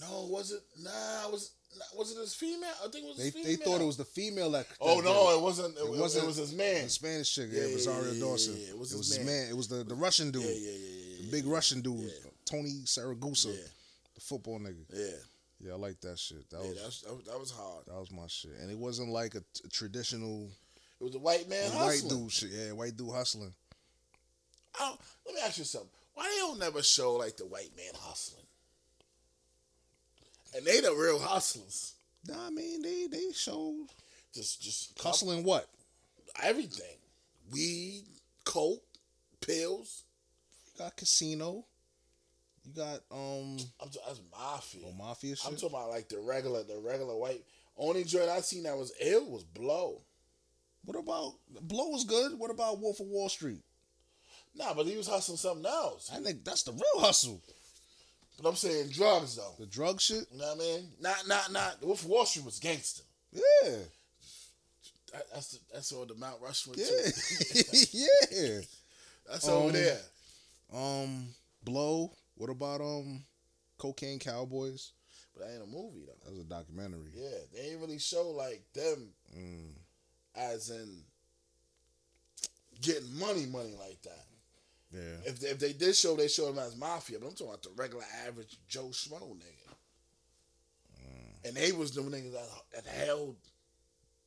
No, 0.00 0.26
was 0.30 0.52
it? 0.52 0.60
Nah, 0.82 1.26
it 1.26 1.32
was 1.32 1.52
was 1.96 2.12
it 2.12 2.18
his 2.20 2.34
female? 2.34 2.68
I 2.84 2.88
think 2.88 3.04
it 3.04 3.08
was 3.08 3.16
They 3.16 3.24
his 3.40 3.46
they 3.46 3.56
thought 3.56 3.80
it 3.80 3.84
was 3.86 3.96
the 3.96 4.04
female 4.04 4.50
that. 4.52 4.66
Oh 4.80 5.00
no, 5.00 5.28
did 5.30 5.36
it 5.38 5.42
wasn't. 5.42 5.76
It, 5.76 5.80
It 5.82 5.98
wasn't. 5.98 6.24
It 6.24 6.26
was 6.28 6.36
his 6.36 6.52
man. 6.54 6.84
The 6.84 6.90
Spanish 6.90 7.34
chick, 7.34 7.48
Yeah, 7.50 7.64
yeah, 7.66 7.72
Rosario 7.74 8.12
yeah, 8.12 8.20
Dawson. 8.20 8.54
yeah, 8.54 8.60
yeah. 8.60 8.66
It 8.66 8.70
It 8.70 8.78
was, 8.78 8.94
was 8.94 9.06
his 9.08 9.16
his 9.16 9.26
man. 9.26 9.40
man. 9.42 9.50
It 9.50 9.56
was 9.56 9.68
the, 9.68 9.82
the 9.84 9.94
Russian 9.94 10.30
dude, 10.30 10.42
Yeah, 10.44 10.48
yeah, 10.50 10.56
yeah, 10.56 11.16
yeah, 11.18 11.24
the 11.26 11.30
big 11.32 11.46
Russian 11.46 11.80
dude. 11.80 12.10
Tony 12.44 12.82
Siragusa, 12.84 13.52
the 14.14 14.20
football 14.20 14.58
nigga. 14.60 14.84
yeah, 14.92 15.06
Yeah, 15.62 15.74
I 15.74 15.76
like 15.76 16.00
that 16.00 16.18
shit. 16.18 16.48
That 16.50 16.60
yeah. 16.62 16.70
was 16.70 17.02
that, 17.06 17.14
was, 17.16 17.24
that 17.26 17.38
was 17.38 17.50
hard. 17.50 17.84
that 17.86 17.94
was 17.94 18.10
my 18.10 18.26
shit, 18.28 18.52
and 18.60 18.70
it 18.70 18.78
wasn't 18.78 19.10
like 19.10 19.34
a, 19.34 19.40
t- 19.52 19.68
traditional 19.70 20.48
It 21.00 21.04
was 21.04 21.14
a 21.14 21.18
white 21.18 21.48
man 21.48 21.70
white 21.72 22.00
hustling. 22.00 22.22
dude 22.22 22.32
shit. 22.32 22.50
Yeah, 22.50 22.72
white 22.72 22.96
dude 22.96 23.10
hustling. 23.12 23.52
Don't- 24.78 24.98
let 25.26 25.34
me 25.34 25.40
ask 25.44 25.58
you 25.58 25.64
something. 25.64 25.90
Why 26.14 26.24
they 26.24 26.38
don't 26.38 26.58
never 26.58 26.82
show 26.82 27.14
like 27.16 27.36
the 27.36 27.44
white 27.46 27.70
man 27.76 27.92
hustling? 27.94 28.44
And 30.56 30.64
they 30.64 30.80
the 30.80 30.92
real 30.92 31.18
hustlers. 31.18 31.94
Nah, 32.26 32.46
I 32.46 32.50
mean 32.50 32.82
they 32.82 33.06
they 33.10 33.32
show 33.32 33.74
Just, 34.34 34.62
just 34.62 34.98
hustling 35.00 35.44
what? 35.44 35.68
everything: 36.42 36.96
weed, 37.52 38.04
coke, 38.44 38.82
pills. 39.40 40.04
You 40.74 40.84
got 40.84 40.96
casino. 40.96 41.64
You 42.74 42.82
got 42.82 43.00
um 43.10 43.56
I'm 43.80 43.88
t- 43.88 43.98
that's 44.06 44.20
mafia. 44.30 44.82
oh, 44.86 44.92
mafia 44.92 45.36
shit. 45.36 45.46
I'm 45.46 45.54
talking 45.56 45.70
about 45.76 45.90
like 45.90 46.08
the 46.08 46.18
regular, 46.20 46.62
the 46.62 46.78
regular 46.78 47.16
white. 47.16 47.42
Only 47.76 48.04
joint 48.04 48.28
I 48.28 48.40
seen 48.40 48.62
that 48.64 48.76
was 48.76 48.92
ill 49.00 49.30
was 49.30 49.42
blow. 49.44 50.02
what 50.84 50.98
about 50.98 51.34
Blow 51.62 51.88
was 51.88 52.04
good? 52.04 52.38
What 52.38 52.50
about 52.50 52.80
Wolf 52.80 53.00
of 53.00 53.06
Wall 53.06 53.28
Street? 53.28 53.62
Nah, 54.54 54.74
but 54.74 54.86
he 54.86 54.96
was 54.96 55.06
hustling 55.08 55.38
something 55.38 55.64
else. 55.66 56.10
I 56.12 56.18
think 56.20 56.44
that's 56.44 56.64
the 56.64 56.72
real 56.72 57.04
hustle. 57.04 57.40
But 58.42 58.48
I'm 58.48 58.56
saying 58.56 58.90
drugs 58.90 59.36
though. 59.36 59.54
The 59.58 59.66
drug 59.66 60.00
shit. 60.00 60.24
You 60.32 60.38
know 60.38 60.54
what 60.54 60.56
I 60.56 60.58
mean? 60.58 60.88
Not, 61.00 61.28
not, 61.28 61.52
not. 61.52 61.82
Wolf 61.82 62.02
of 62.02 62.08
Wall 62.08 62.26
Street 62.26 62.44
was 62.44 62.58
gangster. 62.58 63.02
Yeah, 63.32 63.70
That, 65.12 65.22
that's 65.32 65.48
the, 65.52 65.58
that's 65.72 65.92
all 65.92 66.04
the 66.04 66.14
Mount 66.16 66.40
Rushmore 66.42 66.74
yeah, 66.76 66.86
yeah. 67.92 68.58
That's 69.30 69.46
over 69.48 69.66
Um, 69.68 69.72
there. 69.72 69.98
Um, 70.74 71.26
Blow. 71.62 72.12
What 72.40 72.48
about 72.48 72.80
um, 72.80 73.22
Cocaine 73.76 74.18
Cowboys? 74.18 74.92
But 75.34 75.44
that 75.46 75.52
ain't 75.52 75.62
a 75.62 75.66
movie 75.66 76.04
though. 76.06 76.14
That 76.24 76.30
was 76.30 76.40
a 76.40 76.48
documentary. 76.48 77.10
Yeah, 77.14 77.28
they 77.52 77.70
ain't 77.72 77.80
really 77.82 77.98
show 77.98 78.30
like 78.30 78.62
them 78.72 79.10
Mm, 79.36 79.74
as 80.34 80.70
in 80.70 81.02
getting 82.80 83.18
money, 83.18 83.44
money 83.44 83.74
like 83.78 84.00
that. 84.02 84.24
yeah. 84.90 85.16
If 85.26 85.38
they, 85.40 85.48
if 85.48 85.58
they 85.58 85.72
did 85.74 85.94
show, 85.94 86.16
they 86.16 86.28
show 86.28 86.46
them 86.50 86.58
as 86.58 86.76
mafia. 86.76 87.18
But 87.20 87.26
I'm 87.26 87.32
talking 87.32 87.48
about 87.48 87.62
the 87.62 87.70
regular 87.76 88.04
average 88.26 88.56
Joe 88.66 88.88
Schmo 88.88 89.20
nigga. 89.36 89.74
Mm. 90.98 91.44
And 91.48 91.56
they 91.56 91.72
was 91.72 91.90
the 91.92 92.00
niggas 92.00 92.32
that, 92.32 92.48
that 92.84 92.86
held 92.86 93.36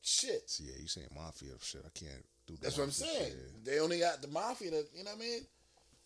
shit. 0.02 0.48
See, 0.48 0.64
yeah, 0.64 0.78
you 0.80 0.86
saying 0.86 1.08
mafia 1.16 1.50
shit? 1.60 1.82
I 1.84 1.90
can't 1.98 2.24
do. 2.46 2.54
the 2.54 2.60
That's 2.62 2.78
what 2.78 2.84
I'm 2.84 2.90
saying. 2.92 3.32
shit. 3.32 3.64
They 3.64 3.80
only 3.80 3.98
got 3.98 4.22
the 4.22 4.28
mafia. 4.28 4.70
That, 4.70 4.86
you 4.94 5.02
know 5.02 5.10
what 5.10 5.16
I 5.18 5.20
mean? 5.20 5.40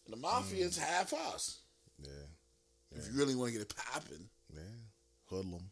And 0.07 0.13
the 0.15 0.17
mafia 0.21 0.65
is 0.65 0.79
half 0.79 1.13
us. 1.13 1.61
Yeah, 2.03 2.97
If 2.99 3.07
you 3.13 3.19
really 3.19 3.35
want 3.35 3.53
to 3.53 3.59
get 3.59 3.63
it 3.69 3.75
popping, 3.77 4.29
yeah. 4.55 4.61
Hoodlum. 5.31 5.63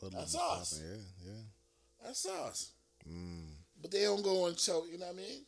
Hoodlum. 0.00 0.12
That's 0.20 0.34
us. 0.36 0.72
popping, 0.74 0.88
Yeah, 1.24 1.32
yeah. 1.32 1.42
that's 2.04 2.26
us. 2.26 2.70
Mm, 3.08 3.50
But 3.80 3.90
they 3.90 4.02
don't 4.02 4.22
go 4.22 4.46
and 4.46 4.58
show. 4.58 4.84
You 4.90 4.98
know 4.98 5.06
what 5.06 5.14
I 5.14 5.18
mean? 5.18 5.40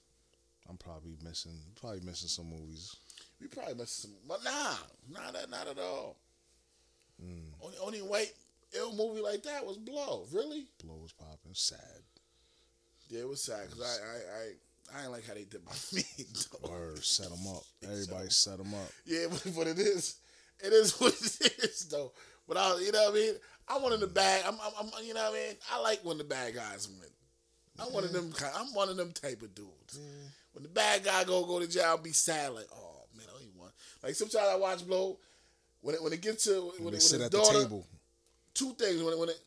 I'm 0.69 0.77
probably 0.77 1.17
missing. 1.25 1.59
Probably 1.81 2.01
missing 2.01 2.29
some 2.29 2.51
movies. 2.51 2.95
We 3.41 3.47
probably 3.47 3.75
missed 3.75 4.03
some, 4.03 4.13
but 4.29 4.45
nah, 4.45 4.75
not 5.11 5.35
at, 5.35 5.49
not 5.51 5.67
at 5.69 5.79
all. 5.79 6.17
Mm, 7.23 7.53
Only 7.63 7.79
only 7.79 7.99
white 8.01 8.33
ill 8.77 8.95
movie 8.95 9.23
like 9.23 9.43
that 9.45 9.65
was 9.67 9.79
Blow. 9.79 10.27
Really? 10.33 10.67
Blow 10.85 10.97
was 11.03 11.13
popping. 11.13 11.55
Sad. 11.55 12.03
Yeah, 13.09 13.21
it 13.21 13.29
was 13.29 13.43
sad 13.43 13.67
because 13.71 13.81
I 13.83 13.87
I 13.87 14.41
I 14.41 14.53
I 14.97 15.03
ain't 15.03 15.13
like 15.13 15.27
how 15.27 15.35
they 15.35 15.45
did 15.45 15.65
my 15.65 15.73
meat. 15.93 16.47
though. 16.63 16.71
Word. 16.71 17.05
Set 17.05 17.29
them 17.29 17.47
up. 17.49 17.63
Everybody 17.83 18.31
set 18.31 18.59
them 18.59 18.73
up. 18.75 18.91
Yeah, 19.05 19.27
but, 19.31 19.43
but 19.57 19.67
it 19.67 19.79
is 19.79 20.17
it 20.61 20.73
is 20.73 20.99
what 21.01 21.13
it 21.15 21.59
is 21.65 21.87
though. 21.91 22.13
But 22.47 22.57
I, 22.57 22.79
you 22.81 22.93
know 22.93 23.05
what 23.05 23.13
I 23.13 23.15
mean. 23.15 23.35
I'm 23.71 23.83
one 23.83 23.93
of 23.93 24.01
the 24.01 24.07
bad. 24.07 24.45
I'm, 24.47 24.55
I'm, 24.55 24.73
I'm 24.97 25.05
you 25.05 25.13
know 25.13 25.23
what 25.25 25.35
I 25.39 25.47
mean. 25.49 25.57
I 25.71 25.81
like 25.83 26.01
when 26.03 26.17
the 26.17 26.25
bad 26.25 26.55
guys 26.55 26.89
win. 26.89 27.09
I'm 27.79 27.93
one 27.93 28.03
of 28.05 28.13
them. 28.13 28.33
I'm 28.57 28.73
one 28.75 28.89
of 28.89 28.97
them 28.97 29.13
type 29.13 29.43
of 29.43 29.55
dudes. 29.55 30.01
When 30.53 30.63
the 30.63 30.69
bad 30.71 31.05
guy 31.05 31.25
go 31.25 31.45
go 31.45 31.61
to 31.61 31.69
jail, 31.69 31.85
I'll 31.89 31.99
be 31.99 32.13
sad 32.13 32.53
like, 32.55 32.67
oh 32.75 33.03
man, 33.17 33.27
I 33.31 33.35
only 33.35 33.49
won. 33.57 33.69
Like 34.03 34.15
sometimes 34.15 34.49
I 34.51 34.57
watch 34.57 34.87
Blow. 34.87 35.19
When 35.81 35.95
it 35.95 36.03
when 36.03 36.13
it 36.13 36.23
gets 36.23 36.45
to 36.45 36.51
when, 36.53 36.63
When 36.63 36.73
it, 36.79 36.79
they 36.79 36.91
when 36.91 37.01
sit 37.01 37.21
at 37.21 37.31
the 37.31 37.41
table. 37.43 37.87
two 38.55 38.73
things 38.73 39.01
when 39.03 39.13
it, 39.13 39.19
when 39.19 39.29
it 39.29 39.39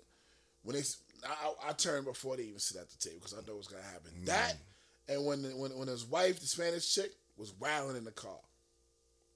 when 0.64 0.76
they 0.78 0.84
I, 1.28 1.34
I 1.68 1.70
I 1.70 1.74
turn 1.74 2.06
before 2.06 2.38
they 2.38 2.44
even 2.44 2.60
sit 2.60 2.80
at 2.80 2.90
the 2.90 2.98
table 2.98 3.18
because 3.24 3.34
I 3.34 3.46
know 3.46 3.56
what's 3.56 3.68
gonna 3.68 3.84
happen. 3.84 4.12
Mm. 4.22 4.26
That 4.28 4.56
and 5.12 5.26
when 5.26 5.44
when 5.58 5.72
when 5.78 5.88
his 5.88 6.06
wife, 6.06 6.40
the 6.40 6.48
Spanish 6.48 6.94
chick, 6.94 7.12
was 7.38 7.54
wilding 7.60 7.98
in 7.98 8.04
the 8.06 8.12
car, 8.12 8.40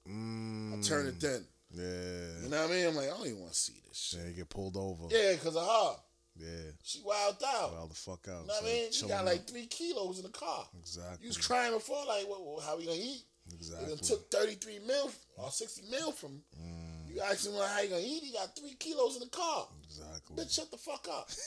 Mm, 0.08 0.78
I 0.78 0.82
turn 0.82 1.06
it 1.06 1.20
then. 1.20 1.44
Yeah. 1.72 2.42
You 2.44 2.48
know 2.48 2.62
what 2.62 2.70
I 2.70 2.72
mean? 2.74 2.86
I'm 2.86 2.94
like, 2.94 3.06
I 3.06 3.16
don't 3.16 3.26
even 3.26 3.40
want 3.40 3.52
to 3.52 3.58
see 3.58 3.74
this 3.88 3.98
shit. 3.98 4.20
Then 4.20 4.28
you 4.30 4.36
get 4.36 4.48
pulled 4.48 4.76
over. 4.76 5.04
Yeah, 5.10 5.32
because 5.32 5.56
of 5.56 5.66
her. 5.66 5.96
Yeah. 6.38 6.70
She 6.84 7.00
wilded 7.04 7.42
out. 7.44 7.72
Wild 7.72 7.90
the 7.90 7.94
fuck 7.96 8.28
out. 8.28 8.42
you 8.42 8.46
know 8.46 8.54
what 8.54 8.62
I 8.62 8.66
mean? 8.66 8.92
She 8.92 9.08
got 9.08 9.24
like 9.24 9.48
three 9.48 9.66
kilos 9.66 10.18
in 10.18 10.22
the 10.24 10.28
car. 10.30 10.66
Exactly. 10.78 11.18
You 11.22 11.28
was 11.28 11.38
crying 11.38 11.72
before, 11.72 12.04
like, 12.06 12.28
what, 12.28 12.40
what, 12.44 12.62
how 12.62 12.76
we 12.76 12.84
gonna 12.84 12.96
eat? 12.98 13.22
Exactly. 13.52 13.96
took 13.96 14.30
33 14.30 14.80
mil 14.86 15.10
or 15.38 15.50
60 15.50 15.82
mil 15.90 16.12
from 16.12 16.40
Mm, 16.60 17.08
you. 17.14 17.20
Ask 17.20 17.46
him 17.46 17.54
how 17.54 17.80
you 17.80 17.88
gonna 17.88 18.02
eat? 18.02 18.22
He 18.24 18.32
got 18.32 18.54
three 18.56 18.74
kilos 18.78 19.14
in 19.16 19.20
the 19.20 19.28
car. 19.28 19.66
exactly. 19.84 20.36
Bitch, 20.36 20.54
shut 20.54 20.70
the 20.70 20.76
fuck 20.78 21.06
up. 21.10 21.28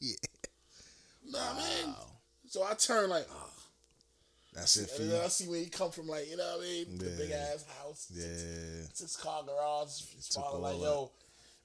Yeah. 0.00 0.14
You 1.24 1.32
know 1.32 1.38
what 1.40 1.56
I 1.56 1.58
mean? 1.58 1.86
Wow. 1.88 2.06
So 2.48 2.64
I 2.64 2.74
turn 2.74 3.10
like, 3.10 3.26
oh. 3.30 3.50
That's 4.54 4.76
it 4.76 4.90
for 4.90 5.02
And 5.02 5.04
you. 5.10 5.16
then 5.16 5.24
I 5.24 5.28
see 5.28 5.46
where 5.46 5.60
he 5.60 5.66
come 5.66 5.90
from, 5.90 6.08
like, 6.08 6.28
you 6.30 6.36
know 6.36 6.56
what 6.56 6.60
I 6.60 6.68
mean? 6.68 6.98
The 6.98 7.04
Yeah. 7.10 7.16
big 7.16 7.30
ass 7.30 7.64
house. 7.82 8.06
Yeah. 8.10 8.24
Six, 8.86 8.98
six 8.98 9.16
car 9.16 9.42
garage. 9.44 10.00
His 10.16 10.28
father, 10.28 10.56
all 10.56 10.60
like, 10.60 10.72
that. 10.78 10.82
yo. 10.82 11.10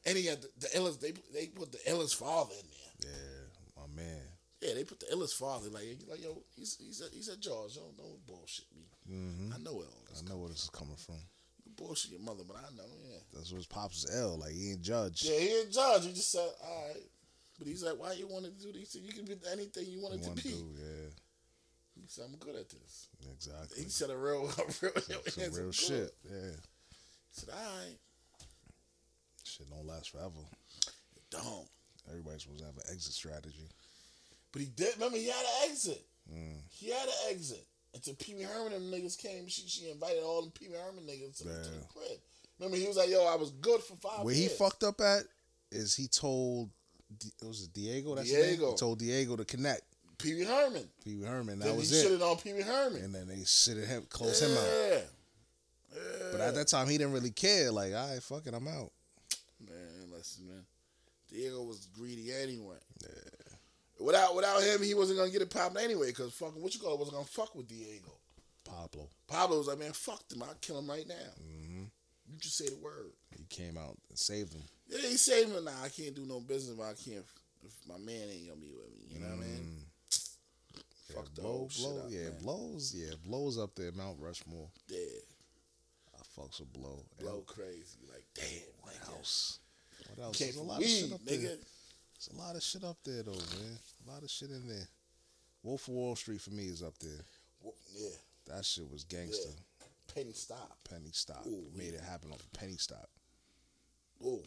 And 0.06 0.18
he 0.18 0.26
had 0.26 0.42
the, 0.42 0.50
the 0.60 0.68
illest, 0.78 1.00
they, 1.00 1.14
they 1.34 1.48
put 1.48 1.72
the 1.72 1.80
illest 1.90 2.16
father 2.16 2.54
in 2.60 2.68
there. 2.70 3.12
Yeah. 3.12 3.82
My 3.82 3.88
man. 3.96 4.22
Yeah, 4.62 4.74
they 4.76 4.84
put 4.84 5.00
the 5.00 5.08
illest 5.08 5.34
father. 5.36 5.70
Like, 5.70 5.98
like 6.10 6.22
yo, 6.24 6.42
he's 6.56 6.78
he's 6.80 7.02
a, 7.02 7.06
he's 7.14 7.28
a 7.30 7.38
George. 7.38 7.76
Don't 7.76 7.98
don't 7.98 8.26
bullshit 8.26 8.66
me. 8.76 8.84
hmm 9.08 9.52
I 9.54 9.58
know 9.58 9.82
it 9.82 9.88
all. 9.88 10.18
I 10.18 10.30
know 10.30 10.38
where 10.38 10.50
this 10.50 10.64
is 10.64 10.70
coming 10.70 10.96
from. 10.96 11.16
You 11.66 11.72
bullshit 11.76 12.12
your 12.12 12.22
mother, 12.22 12.44
but 12.48 12.58
I 12.58 12.74
know. 12.76 12.84
Yeah. 13.10 13.18
That's 13.34 13.52
what 13.52 13.58
his 13.58 13.66
pops 13.66 14.04
is 14.06 14.16
L. 14.16 14.38
Like 14.40 14.52
he 14.54 14.72
ain't 14.72 14.82
judge. 14.82 15.24
Yeah, 15.24 15.38
he 15.40 15.50
ain't 15.60 15.72
judge. 15.72 16.06
He 16.06 16.14
just 16.14 16.32
said, 16.32 16.48
all 16.64 16.88
right. 16.88 17.04
But 17.64 17.70
he's 17.70 17.84
like, 17.84 17.98
why 18.00 18.12
you 18.14 18.28
want 18.28 18.46
to 18.46 18.52
do 18.52 18.72
this? 18.74 18.80
He 18.80 18.86
said, 18.86 19.02
you 19.04 19.14
can 19.14 19.26
be 19.26 19.36
anything 19.52 19.86
you 19.88 20.02
want 20.02 20.16
it 20.16 20.24
to 20.24 20.32
be. 20.32 20.42
do, 20.50 20.68
yeah. 20.78 21.10
He 21.96 22.08
said, 22.08 22.26
I'm 22.28 22.36
good 22.38 22.56
at 22.56 22.70
this. 22.70 23.08
Exactly. 23.32 23.84
He 23.84 23.90
said 23.90 24.10
a 24.10 24.18
real, 24.18 24.50
a 24.58 24.64
real, 24.82 25.22
Some 25.28 25.44
real 25.54 25.66
"Good." 25.68 25.76
shit. 25.76 26.12
Yeah. 26.30 26.52
He 26.52 27.32
said, 27.32 27.50
all 27.56 27.64
right. 27.80 27.96
Shit 29.44 29.70
don't 29.70 29.86
last 29.88 30.12
forever. 30.12 30.30
It 31.16 31.24
Don't. 31.30 31.68
Everybody's 32.10 32.42
supposed 32.44 32.60
to 32.60 32.66
have 32.66 32.76
an 32.78 32.84
exit 32.92 33.14
strategy. 33.14 33.70
But 34.52 34.62
he 34.62 34.68
did. 34.68 34.96
Remember, 34.96 35.18
he 35.18 35.28
had 35.28 35.40
an 35.40 35.70
exit. 35.72 36.04
Mm. 36.32 36.58
He 36.70 36.90
had 36.90 37.08
an 37.08 37.14
exit. 37.32 37.66
Until 37.96 38.16
Pee 38.16 38.34
Wee 38.36 38.44
Herman 38.44 38.74
and 38.74 38.92
them 38.92 39.00
niggas 39.00 39.18
came, 39.18 39.48
she 39.48 39.68
she 39.68 39.90
invited 39.92 40.24
all 40.24 40.42
them 40.42 40.52
Pee 40.52 40.68
Wee 40.68 40.76
Herman 40.78 41.04
niggas 41.06 41.38
to, 41.38 41.44
the- 41.48 41.64
to 41.64 41.70
the 41.70 41.86
crib. 41.94 42.20
Remember, 42.60 42.78
he 42.78 42.88
was 42.88 42.98
like, 42.98 43.10
"Yo, 43.10 43.24
I 43.26 43.36
was 43.36 43.52
good 43.52 43.82
for 43.82 43.96
five 43.98 44.24
Where 44.26 44.34
years." 44.34 44.52
he 44.52 44.58
fucked 44.58 44.84
up 44.84 45.00
at 45.02 45.24
is 45.72 45.96
he 45.96 46.08
told 46.08 46.70
it 47.22 47.46
was 47.48 47.68
Diego. 47.68 48.16
That's? 48.16 48.30
Diego. 48.30 48.74
Told 48.76 49.00
Diego 49.00 49.36
to 49.36 49.46
connect. 49.46 49.82
Pee 50.18 50.36
Wee 50.36 50.44
Herman. 50.44 50.88
Pee 51.04 51.16
Wee 51.16 51.26
Herman. 51.26 51.60
That 51.60 51.66
Then 51.66 51.78
was 51.78 51.90
he 51.90 51.98
it. 51.98 52.06
shitted 52.20 52.22
on 52.32 52.38
Pee 52.38 52.54
Wee 52.54 52.62
Herman. 52.62 53.04
And 53.04 53.14
then 53.16 53.28
they 53.28 53.36
shitted 53.38 53.88
him, 53.88 54.06
close 54.10 54.42
him 54.42 54.52
out. 54.58 54.64
Yeah. 54.64 55.00
Yeah. 55.96 56.28
But 56.32 56.42
at 56.42 56.56
that 56.56 56.68
time, 56.68 56.88
he 56.90 56.98
didn't 56.98 57.14
really 57.14 57.32
care. 57.32 57.72
Like, 57.72 57.94
all 57.94 58.10
right, 58.10 58.22
fuck 58.24 58.48
it, 58.48 58.54
I'm 58.54 58.68
out. 58.68 58.92
man, 59.60 60.10
listen, 60.12 60.48
man. 60.48 60.66
Diego 61.30 61.64
was 61.64 61.88
greedy 61.88 62.32
anyway. 62.32 62.78
Yeah. 63.02 63.10
Without 64.00 64.36
without 64.36 64.62
him, 64.62 64.82
he 64.84 64.94
wasn't 64.94 65.20
gonna 65.20 65.32
get 65.32 65.42
it 65.42 65.50
popping 65.50 65.78
anyway. 65.84 66.12
Cause 66.12 66.34
fucking 66.34 66.62
what 66.62 66.74
you 66.74 66.80
call 66.80 66.94
it 66.94 67.00
wasn't 67.00 67.16
gonna 67.16 67.28
fuck 67.28 67.56
with 67.56 67.68
Diego. 67.68 68.12
Pablo. 68.66 69.08
Pablo 69.28 69.58
was 69.58 69.68
like, 69.68 69.80
man, 69.80 69.92
fuck 69.94 70.28
them. 70.30 70.44
I'll 70.44 70.56
kill 70.62 70.80
him 70.80 70.90
right 70.90 71.08
now. 71.08 71.16
hmm 71.42 71.84
You 72.32 72.38
just 72.40 72.58
say 72.58 72.68
the 72.70 72.76
word. 72.78 73.12
He 73.38 73.46
came 73.50 73.78
out 73.78 73.98
and 74.10 74.18
saved 74.18 74.54
him. 74.54 74.64
Yeah, 74.88 75.00
he 75.00 75.18
said, 75.18 75.50
"Nah, 75.50 75.72
I 75.84 75.90
can't 75.90 76.16
do 76.16 76.26
no 76.26 76.40
business, 76.40 76.76
but 76.78 76.84
I 76.84 76.94
can't 76.94 77.26
if 77.66 77.74
my 77.88 77.98
man 77.98 78.28
ain't 78.32 78.48
gonna 78.50 78.60
be 78.60 78.72
with 78.72 78.92
me." 78.96 79.06
You 79.10 79.20
know 79.20 79.28
what 79.30 79.38
I 79.38 79.48
mean? 79.48 79.78
Mm. 79.80 81.14
Fuck 81.14 81.26
yeah, 81.26 81.30
the 81.36 81.42
blow, 81.42 81.68
shit 81.70 81.84
blow, 81.86 81.98
up, 82.00 82.06
yeah, 82.10 82.20
man. 82.24 82.34
blows, 82.42 82.94
yeah, 82.96 83.14
blows 83.26 83.58
up 83.60 83.76
there, 83.76 83.92
Mount 83.92 84.18
Rushmore. 84.20 84.70
Yeah. 84.88 84.98
I 86.16 86.22
Fucks 86.42 86.60
will 86.60 86.68
blow. 86.74 87.04
And 87.18 87.28
blow 87.28 87.42
crazy. 87.42 88.00
Like 88.12 88.26
damn, 88.34 88.46
What 88.82 88.94
nigga. 88.94 89.18
else? 89.18 89.60
What 90.16 90.26
else? 90.26 90.40
There's 90.40 90.56
a 90.56 90.64
lot 90.64 90.82
of 90.82 90.88
shit 90.88 91.12
up 91.14 91.22
nigga. 91.22 91.28
there. 91.28 91.58
There's 91.58 92.30
a 92.34 92.38
lot 92.38 92.56
of 92.56 92.64
shit 92.64 92.84
up 92.84 92.98
there 93.04 93.24
though, 93.24 93.32
man. 93.32 93.78
A 94.08 94.12
lot 94.12 94.24
of 94.24 94.30
shit 94.30 94.50
in 94.50 94.68
there. 94.68 94.88
Wolf 95.64 95.88
of 95.88 95.94
Wall 95.94 96.16
Street 96.16 96.42
for 96.42 96.52
me 96.52 96.64
is 96.66 96.82
up 96.84 96.98
there. 97.00 97.24
Yeah, 97.96 98.10
That 98.48 98.66
shit 98.66 98.90
was 98.92 99.04
gangster. 99.04 99.50
penny 100.14 100.34
stock. 100.34 100.78
Penny 100.90 101.12
stock. 101.12 101.46
Ooh, 101.48 101.66
Made 101.76 101.94
yeah. 101.94 102.00
it 102.00 102.04
happen 102.04 102.32
off 102.32 102.42
a 102.54 102.58
penny 102.58 102.78
stock. 102.78 103.08
Ooh, 104.26 104.44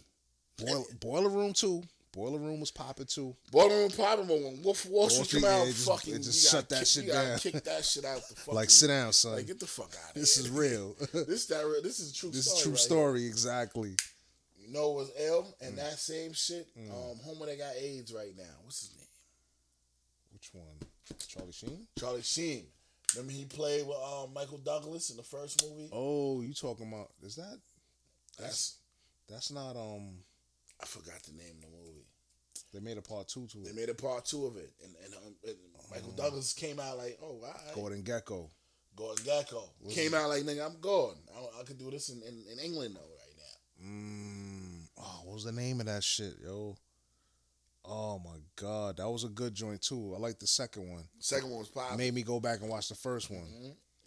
Boil, 0.59 0.87
boiler 1.01 1.29
room 1.29 1.53
too. 1.53 1.83
Boiler 2.13 2.39
room 2.39 2.61
was 2.61 2.71
popping 2.71 3.05
too. 3.07 3.37
Boiler 3.53 3.77
room 3.77 3.91
popping, 3.91 4.27
but 4.27 4.41
when 4.41 4.63
Wolf 4.63 4.87
Wall 4.87 5.11
Street 5.11 5.43
come 5.43 5.51
out, 5.51 5.67
yeah, 5.67 5.73
just- 5.73 5.87
fucking, 5.87 6.15
it 6.15 6.23
just 6.23 6.51
shut 6.51 6.67
that 6.71 6.79
kick, 6.79 6.87
shit 6.89 7.09
down. 7.09 7.39
Kick 7.39 7.63
that 7.65 7.85
shit 7.85 8.05
out 8.07 8.27
the 8.29 8.35
fucking. 8.37 8.55
Like 8.55 8.71
sit 8.71 8.87
down, 8.89 9.13
son. 9.13 9.33
Like 9.33 9.47
get 9.47 9.61
the 9.61 9.67
fuck 9.67 9.93
out 10.03 10.11
of 10.11 10.15
this 10.15 10.37
here. 10.37 10.45
is 10.47 10.51
real. 10.51 10.97
This 11.27 11.45
that. 11.47 11.65
real- 11.67 11.83
This 11.83 12.01
is 12.01 12.13
a 12.13 12.15
true. 12.15 12.31
this 12.31 12.47
story 12.47 12.57
is 12.57 12.63
true 12.63 12.73
right 12.73 12.81
story. 12.81 13.27
Exactly. 13.27 13.89
Here. 13.91 13.97
You 14.69 14.73
know 14.73 14.91
was 14.93 15.11
ill 15.21 15.55
and 15.61 15.75
Mm. 15.75 15.77
that 15.77 15.99
same 15.99 16.33
shit. 16.33 16.67
Um, 16.91 17.19
Homer 17.23 17.47
that 17.47 17.59
got 17.59 17.75
AIDS 17.79 18.13
right 18.15 18.33
now. 18.37 18.45
What's 18.65 18.81
his 18.81 18.97
name? 18.97 19.07
Which 20.33 20.51
one? 20.53 20.65
Charlie 21.29 21.53
Sheen. 21.53 21.87
Charlie 21.99 22.23
Sheen. 22.23 22.65
Remember 23.15 23.33
he 23.33 23.45
played 23.45 23.87
with 23.87 23.97
um, 23.97 24.33
Michael 24.35 24.59
Douglas 24.59 25.11
in 25.11 25.17
the 25.17 25.23
first 25.23 25.63
movie. 25.65 25.89
Oh, 25.93 26.41
you 26.41 26.53
talking 26.53 26.89
about? 26.89 27.11
Is 27.23 27.37
that? 27.37 27.59
That's 28.39 28.77
That's 29.29 29.53
not. 29.53 29.77
Um. 29.77 30.19
I 30.83 30.87
forgot 30.87 31.23
the 31.23 31.33
name 31.33 31.57
of 31.57 31.63
the 31.63 31.77
movie. 31.77 32.07
They 32.75 32.81
made 32.81 32.99
a 32.99 33.03
part 33.03 33.29
two 33.29 33.47
to 33.47 33.59
it. 33.59 33.65
They 33.67 33.73
made 33.73 33.89
a 33.89 33.95
part 33.95 34.25
two 34.27 34.47
of 34.47 34.57
it, 34.57 34.71
and, 34.85 34.95
and, 35.05 35.15
um, 35.15 35.35
and 35.47 35.57
Michael 35.91 36.13
Douglas 36.13 36.53
came 36.53 36.79
out 36.81 36.99
like, 36.99 37.19
"Oh, 37.23 37.27
all 37.27 37.41
right. 37.43 37.75
Gordon 37.75 38.03
Gekko. 38.03 38.49
Gordon 38.97 39.25
Gekko 39.25 39.69
Was 39.83 39.95
came 39.95 40.11
he- 40.11 40.17
out 40.17 40.29
like, 40.29 40.43
nigga, 40.43 40.67
I'm 40.67 40.81
gone. 40.81 41.17
I, 41.35 41.61
I 41.61 41.65
could 41.65 41.79
do 41.79 41.91
this 41.91 42.09
in, 42.11 42.21
in, 42.23 42.45
in 42.53 42.59
England 42.59 42.97
though 42.97 43.01
right 43.01 43.37
now." 43.39 43.89
Mm, 43.89 44.89
oh, 44.99 45.21
what 45.25 45.35
was 45.35 45.45
the 45.45 45.53
name 45.53 45.81
of 45.81 45.87
that 45.87 46.03
shit, 46.05 46.35
yo? 46.43 46.77
Oh 47.89 48.19
my 48.19 48.37
god, 48.57 48.97
that 48.97 49.09
was 49.09 49.25
a 49.25 49.29
good 49.29 49.55
joint 49.55 49.81
too. 49.81 50.13
I 50.15 50.19
like 50.19 50.39
the 50.41 50.47
second 50.47 50.91
one. 50.91 51.05
Second 51.21 51.51
one 51.51 51.61
was 51.61 51.69
popping. 51.69 51.99
Made 51.99 52.15
me 52.15 52.23
go 52.23 52.41
back 52.41 52.61
and 52.61 52.69
watch 52.69 52.89
the 52.89 52.95
first 52.97 53.31
one. 53.31 53.47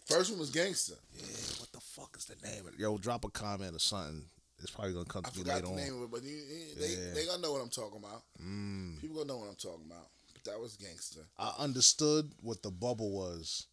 First 0.06 0.30
one 0.30 0.38
was 0.40 0.50
gangster. 0.50 0.94
Yeah, 1.16 1.24
what 1.60 1.72
the 1.72 1.80
fuck 1.80 2.14
is 2.18 2.26
the 2.26 2.34
name 2.46 2.66
of 2.66 2.74
it? 2.74 2.78
Yo, 2.78 2.98
drop 2.98 3.24
a 3.24 3.30
comment 3.30 3.74
or 3.74 3.78
something. 3.78 4.24
It's 4.62 4.70
probably 4.70 4.92
gonna 4.92 5.04
come 5.06 5.22
I 5.26 5.30
to 5.30 5.38
me 5.38 5.44
later 5.44 5.60
the 5.62 5.68
on. 5.68 5.76
name 5.76 5.96
of 5.96 6.02
it, 6.04 6.10
but 6.10 6.22
you, 6.22 6.40
they 6.78 6.88
Yeah. 6.88 7.14
they 7.14 7.26
gonna 7.26 7.42
know 7.42 7.52
what 7.52 7.62
I'm 7.62 7.70
talking 7.70 7.98
about. 7.98 8.22
Mm. 8.42 9.00
People 9.00 9.16
gonna 9.16 9.28
know 9.28 9.38
what 9.38 9.48
I'm 9.48 9.56
talking 9.56 9.86
about. 9.86 10.08
But 10.34 10.44
that 10.44 10.60
was 10.60 10.76
gangster. 10.76 11.20
I 11.38 11.52
understood 11.58 12.32
what 12.40 12.62
the 12.62 12.70
bubble 12.70 13.10
was 13.10 13.66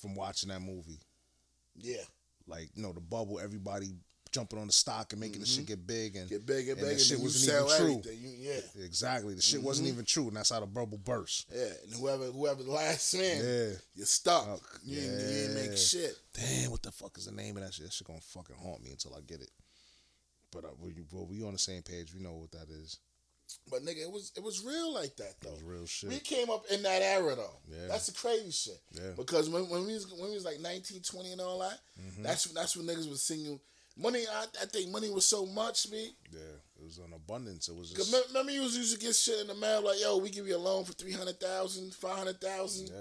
from 0.00 0.14
watching 0.14 0.48
that 0.50 0.60
movie. 0.60 1.00
Yeah, 1.76 2.02
Like, 2.46 2.70
you 2.74 2.82
know, 2.82 2.92
the 2.92 3.00
bubble, 3.00 3.40
everybody 3.40 3.88
jumping 4.30 4.58
on 4.58 4.66
the 4.66 4.72
stock 4.72 5.12
and 5.12 5.20
making 5.20 5.40
the 5.40 5.46
shit 5.46 5.66
get 5.66 5.86
big 5.86 6.16
and 6.16 6.26
Mm-hmm. 6.26 6.34
get 6.34 6.46
big, 6.46 6.66
get 6.66 6.72
And 6.78 6.80
big, 6.82 6.92
and 6.92 7.00
shit 7.00 7.18
wasn't 7.20 7.52
even 7.70 8.02
true. 8.02 8.12
You, 8.12 8.30
yeah, 8.50 8.60
exactly 8.84 9.34
the 9.34 9.40
shit 9.42 9.62
wasn't 9.62 9.86
Mm-hmm. 9.88 9.94
even 9.94 10.04
true, 10.04 10.28
and 10.28 10.36
that's 10.36 10.50
how 10.50 10.60
the 10.60 10.66
bubble 10.66 10.98
burst. 10.98 11.46
yeah. 11.54 11.70
And 11.84 11.94
whoever 11.94 12.24
whoever 12.26 12.62
the 12.64 12.70
last 12.70 13.14
man, 13.14 13.44
Yeah. 13.44 13.76
you're 13.94 14.06
stuck. 14.06 14.46
Oh, 14.48 14.60
you, 14.84 15.00
ain't, 15.00 15.10
you 15.10 15.26
ain't 15.28 15.48
yeah. 15.50 15.68
make 15.68 15.76
shit. 15.78 16.16
Damn, 16.32 16.70
what 16.72 16.82
the 16.82 16.90
fuck 16.92 17.16
is 17.18 17.26
the 17.26 17.32
name 17.32 17.56
of 17.56 17.62
that 17.64 17.72
shit? 17.74 17.84
That 17.86 17.92
shit 17.92 18.06
gonna 18.06 18.20
fucking 18.20 18.56
haunt 18.56 18.82
me 18.82 18.90
until 18.90 19.14
I 19.14 19.20
get 19.20 19.40
it. 19.40 19.50
But 20.54 20.64
uh, 20.64 20.68
we, 20.80 20.94
well, 21.12 21.26
we 21.26 21.42
on 21.42 21.52
the 21.52 21.58
same 21.58 21.82
page. 21.82 22.14
We 22.14 22.22
know 22.22 22.32
what 22.34 22.52
that 22.52 22.70
is. 22.70 22.98
But 23.70 23.82
nigga, 23.82 24.02
it 24.02 24.10
was 24.10 24.32
it 24.36 24.42
was 24.42 24.64
real 24.64 24.94
like 24.94 25.16
that 25.16 25.30
It 25.30 25.36
though. 25.42 25.50
was 25.50 25.62
real 25.62 25.86
shit. 25.86 26.08
We 26.10 26.18
came 26.20 26.48
up 26.48 26.64
in 26.72 26.82
that 26.84 27.02
era 27.02 27.34
though. 27.34 27.58
Yeah. 27.70 27.88
That's 27.88 28.06
the 28.06 28.12
crazy 28.12 28.50
shit. 28.50 28.80
Yeah. 28.92 29.10
Because 29.16 29.50
when, 29.50 29.68
when 29.68 29.84
we 29.86 29.92
was 29.92 30.10
when 30.10 30.28
we 30.30 30.34
was 30.34 30.44
like 30.46 30.60
19, 30.60 31.02
20 31.02 31.32
and 31.32 31.40
all 31.42 31.58
that, 31.58 31.78
Mm-hmm. 32.00 32.22
that's 32.22 32.44
that's 32.46 32.76
when 32.76 32.86
niggas 32.86 33.08
was 33.10 33.22
singing 33.22 33.60
money. 33.98 34.24
I, 34.32 34.44
I 34.62 34.64
think 34.66 34.90
money 34.90 35.10
was 35.10 35.26
so 35.26 35.44
much, 35.44 35.90
me. 35.90 36.16
Yeah, 36.32 36.40
it 36.80 36.82
was 36.84 36.98
an 36.98 37.12
abundance. 37.14 37.68
It 37.68 37.76
was 37.76 37.92
Cause 37.92 38.10
just 38.10 38.12
me- 38.12 38.22
remember 38.28 38.52
you 38.52 38.62
was 38.62 38.76
used 38.76 38.98
to 38.98 39.04
get 39.06 39.14
shit 39.14 39.40
in 39.40 39.46
the 39.48 39.54
mail 39.54 39.84
like, 39.84 40.00
yo, 40.00 40.16
we 40.16 40.30
give 40.30 40.46
you 40.48 40.56
a 40.56 40.58
loan 40.58 40.84
for 40.84 40.92
300,000, 40.94 41.92
500,000. 41.94 42.88
yeah, 42.88 42.94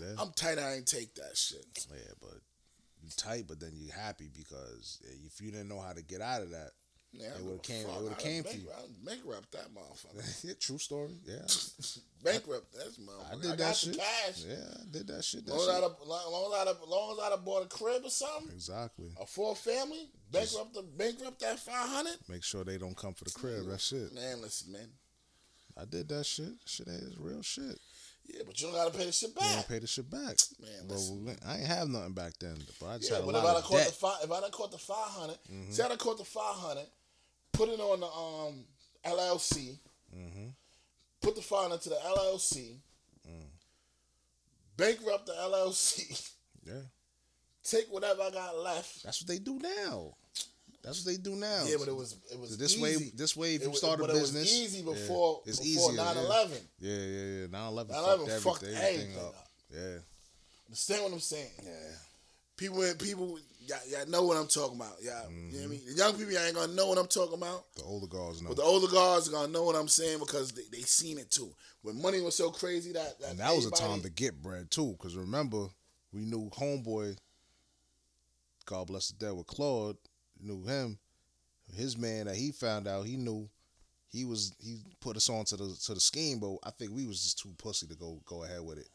yeah, 0.00 0.14
I'm 0.18 0.32
tight. 0.32 0.58
I 0.58 0.74
ain't 0.76 0.86
take 0.86 1.14
that 1.16 1.36
shit. 1.36 1.64
yeah. 1.90 2.12
But 2.20 2.40
you 3.02 3.10
tight, 3.16 3.44
but 3.46 3.60
then 3.60 3.72
you 3.74 3.90
happy 3.94 4.30
because 4.34 4.98
if 5.26 5.40
you 5.42 5.50
didn't 5.50 5.68
know 5.68 5.80
how 5.80 5.92
to 5.92 6.02
get 6.02 6.22
out 6.22 6.40
of 6.42 6.50
that, 6.50 6.70
Yeah, 7.16 7.28
It 7.36 7.42
would've 7.44 7.62
came- 7.62 7.86
it 7.88 8.02
would've 8.02 8.18
came 8.18 8.42
for 8.42 8.56
you. 8.56 8.68
I 8.76 8.82
bankrupt 9.04 9.52
that 9.52 9.68
motherfucker. 9.72 10.44
yeah, 10.44 10.54
true 10.58 10.78
story. 10.78 11.12
Yeah, 11.24 11.46
bankrupt 12.24 12.72
That's 12.76 12.98
motherfucker. 12.98 13.30
I 13.30 13.32
I, 13.32 13.40
did 13.40 13.50
that 13.52 13.58
got 13.58 13.76
shit. 13.76 13.96
cash. 13.98 14.44
yeah, 14.46 14.54
I 14.56 14.84
did 14.90 15.06
that 15.08 15.24
shit. 15.24 15.46
That 15.46 15.52
Long 15.54 15.60
as, 15.62 15.68
I'd 15.68 15.74
shit. 15.82 16.06
long, 16.08 16.32
long, 16.32 16.52
as 16.52 16.68
I'd 16.68 17.30
long 17.30 17.44
bought 17.44 17.62
a 17.64 17.68
crib 17.68 18.02
or 18.04 18.10
something, 18.10 18.50
Exactly. 18.52 19.10
a 19.20 19.26
four 19.26 19.54
family, 19.54 20.08
bankrupt 20.32 20.74
the 20.74 20.82
bankrupt 20.82 21.40
that 21.40 21.58
five 21.60 21.88
hundred. 21.88 22.16
Make 22.28 22.42
sure 22.42 22.64
they 22.64 22.78
don't 22.78 22.96
come 22.96 23.14
for 23.14 23.24
the 23.24 23.30
crib. 23.30 23.66
That's 23.68 23.92
it. 23.92 24.12
Man, 24.14 24.40
listen, 24.42 24.72
man. 24.72 24.88
I 25.76 25.84
did 25.84 26.08
that 26.08 26.24
shit. 26.26 26.52
Shit 26.66 26.88
is 26.88 27.16
real 27.18 27.42
shit. 27.42 27.78
Yeah, 28.26 28.40
but 28.46 28.58
you 28.58 28.68
don't 28.68 28.76
gotta 28.76 28.96
pay 28.96 29.04
the 29.04 29.12
shit 29.12 29.30
You 29.30 29.34
back. 29.34 29.56
ain't 29.58 29.68
pay 29.68 29.78
the 29.80 29.86
shit 29.86 30.08
back. 30.10 30.36
Man, 30.60 30.88
listen. 30.88 31.26
we- 31.26 31.32
I 31.46 31.58
ain't 31.58 31.66
have 31.66 31.88
nothing 31.88 32.14
back 32.14 32.32
then. 32.40 32.56
But 32.80 32.86
I 32.86 32.96
just 32.98 33.10
Yeah, 33.10 33.16
had 33.16 33.24
a 33.24 33.26
but 33.26 33.34
if 33.36 33.44
lot 33.44 33.50
I'd 33.50 33.56
of 33.56 33.62
have 33.62 33.64
caught 33.70 33.86
the 33.86 33.92
five, 33.92 34.16
if 34.24 34.30
I'd 34.32 34.42
have 34.44 34.52
caught 34.52 34.70
the 34.72 34.78
five 34.78 35.10
hundred, 35.10 35.38
Mm-hmm. 35.52 35.72
see, 35.72 35.82
have 35.82 35.98
caught 35.98 36.18
the 36.18 36.24
five 36.24 36.54
hundred, 36.56 36.86
put 37.54 37.68
it 37.70 37.80
on 37.80 38.00
the 38.00 38.06
um 38.06 38.64
LLC, 39.04 39.78
Mm-hmm. 40.14 40.48
put 41.20 41.34
the 41.34 41.42
file 41.42 41.72
into 41.72 41.88
the 41.88 41.96
LLC, 41.96 42.76
Mm. 43.26 43.46
bankrupt 44.76 45.26
the 45.26 45.32
LLC, 45.32 46.30
Yeah, 46.66 46.74
take 47.64 47.86
whatever 47.90 48.22
I 48.22 48.30
got 48.30 48.58
left. 48.58 49.02
that's 49.02 49.20
what 49.22 49.28
they 49.28 49.38
do 49.38 49.58
now. 49.58 50.14
That's 50.82 51.02
what 51.04 51.12
they 51.14 51.16
do 51.20 51.34
now. 51.34 51.64
Yeah, 51.66 51.76
but 51.78 51.88
it 51.88 51.96
was 51.96 52.16
it 52.30 52.38
was 52.38 52.58
this 52.58 52.72
easy. 52.74 52.82
way. 52.82 53.12
This 53.14 53.34
way, 53.36 53.54
if 53.54 53.62
you 53.62 53.74
start 53.74 54.00
a 54.00 54.06
business, 54.06 54.34
it 54.34 54.40
was 54.40 54.52
easy 54.52 54.78
yeah, 54.80 54.92
before 54.92 55.40
it's 55.46 55.58
before 55.60 55.90
easier, 55.92 56.04
9-11. 56.04 56.50
Yeah, 56.78 56.96
yeah, 56.96 57.40
yeah. 57.40 57.46
9-11 57.46 57.86
9/11 57.88 58.28
fucked 58.28 58.42
fucked 58.42 58.62
everything, 58.64 58.84
everything 58.84 59.16
up. 59.18 59.24
up. 59.28 59.48
Yeah, 59.72 59.98
Understand 60.68 61.02
what 61.04 61.12
I'm 61.14 61.20
saying? 61.20 61.50
yeah. 61.64 61.72
People, 62.56 62.94
people, 62.98 63.38
y'all, 63.66 63.78
y'all 63.88 64.08
know 64.08 64.22
what 64.24 64.36
I'm 64.36 64.46
talking 64.46 64.76
about. 64.76 65.02
Y'all, 65.02 65.12
Mm-hmm. 65.28 65.52
know 65.52 65.58
what 65.58 65.64
I 65.64 65.68
mean? 65.68 65.80
The 65.86 65.92
young 65.94 66.12
people, 66.16 66.32
y'all 66.32 66.44
ain't 66.44 66.54
gonna 66.54 66.72
know 66.72 66.86
what 66.88 66.98
I'm 66.98 67.06
talking 67.06 67.34
about. 67.38 67.64
The 67.76 67.82
older 67.82 68.06
guards 68.06 68.42
know. 68.42 68.48
But 68.48 68.56
the 68.58 68.62
older 68.62 68.90
guards 68.92 69.28
are 69.28 69.32
gonna 69.32 69.52
know 69.52 69.64
what 69.64 69.76
I'm 69.76 69.88
saying 69.88 70.18
because 70.18 70.52
they, 70.52 70.62
they 70.70 70.82
seen 70.82 71.18
it 71.18 71.30
too. 71.30 71.52
When 71.82 72.00
money 72.00 72.20
was 72.20 72.34
so 72.36 72.50
crazy 72.50 72.92
that, 72.92 73.20
that 73.20 73.30
and 73.30 73.38
that 73.40 73.54
was 73.54 73.66
a 73.66 73.70
time 73.70 74.00
to 74.02 74.10
get 74.10 74.40
bread 74.42 74.70
too. 74.70 74.92
Because 74.92 75.16
remember, 75.16 75.66
we 76.12 76.24
knew 76.24 76.50
homeboy. 76.50 77.16
God 78.66 78.86
bless 78.86 79.08
the 79.08 79.14
dead 79.26 79.34
with 79.34 79.46
Claude. 79.46 79.96
Knew 80.40 80.64
him. 80.64 80.98
His 81.74 81.96
man 81.98 82.26
that 82.26 82.36
he 82.36 82.50
found 82.52 82.86
out, 82.88 83.06
he 83.06 83.16
knew. 83.16 83.48
He 84.10 84.24
was 84.24 84.52
he 84.60 84.76
put 85.00 85.16
us 85.16 85.28
on 85.28 85.44
to 85.46 85.56
the 85.56 85.76
to 85.86 85.94
the 85.94 86.00
scheme, 86.00 86.38
but 86.38 86.56
I 86.64 86.70
think 86.70 86.92
we 86.92 87.04
was 87.06 87.20
just 87.22 87.38
too 87.40 87.52
pussy 87.58 87.86
to 87.88 87.96
go 87.96 88.20
go 88.24 88.44
ahead 88.44 88.60
with 88.60 88.78
it. 88.78 88.88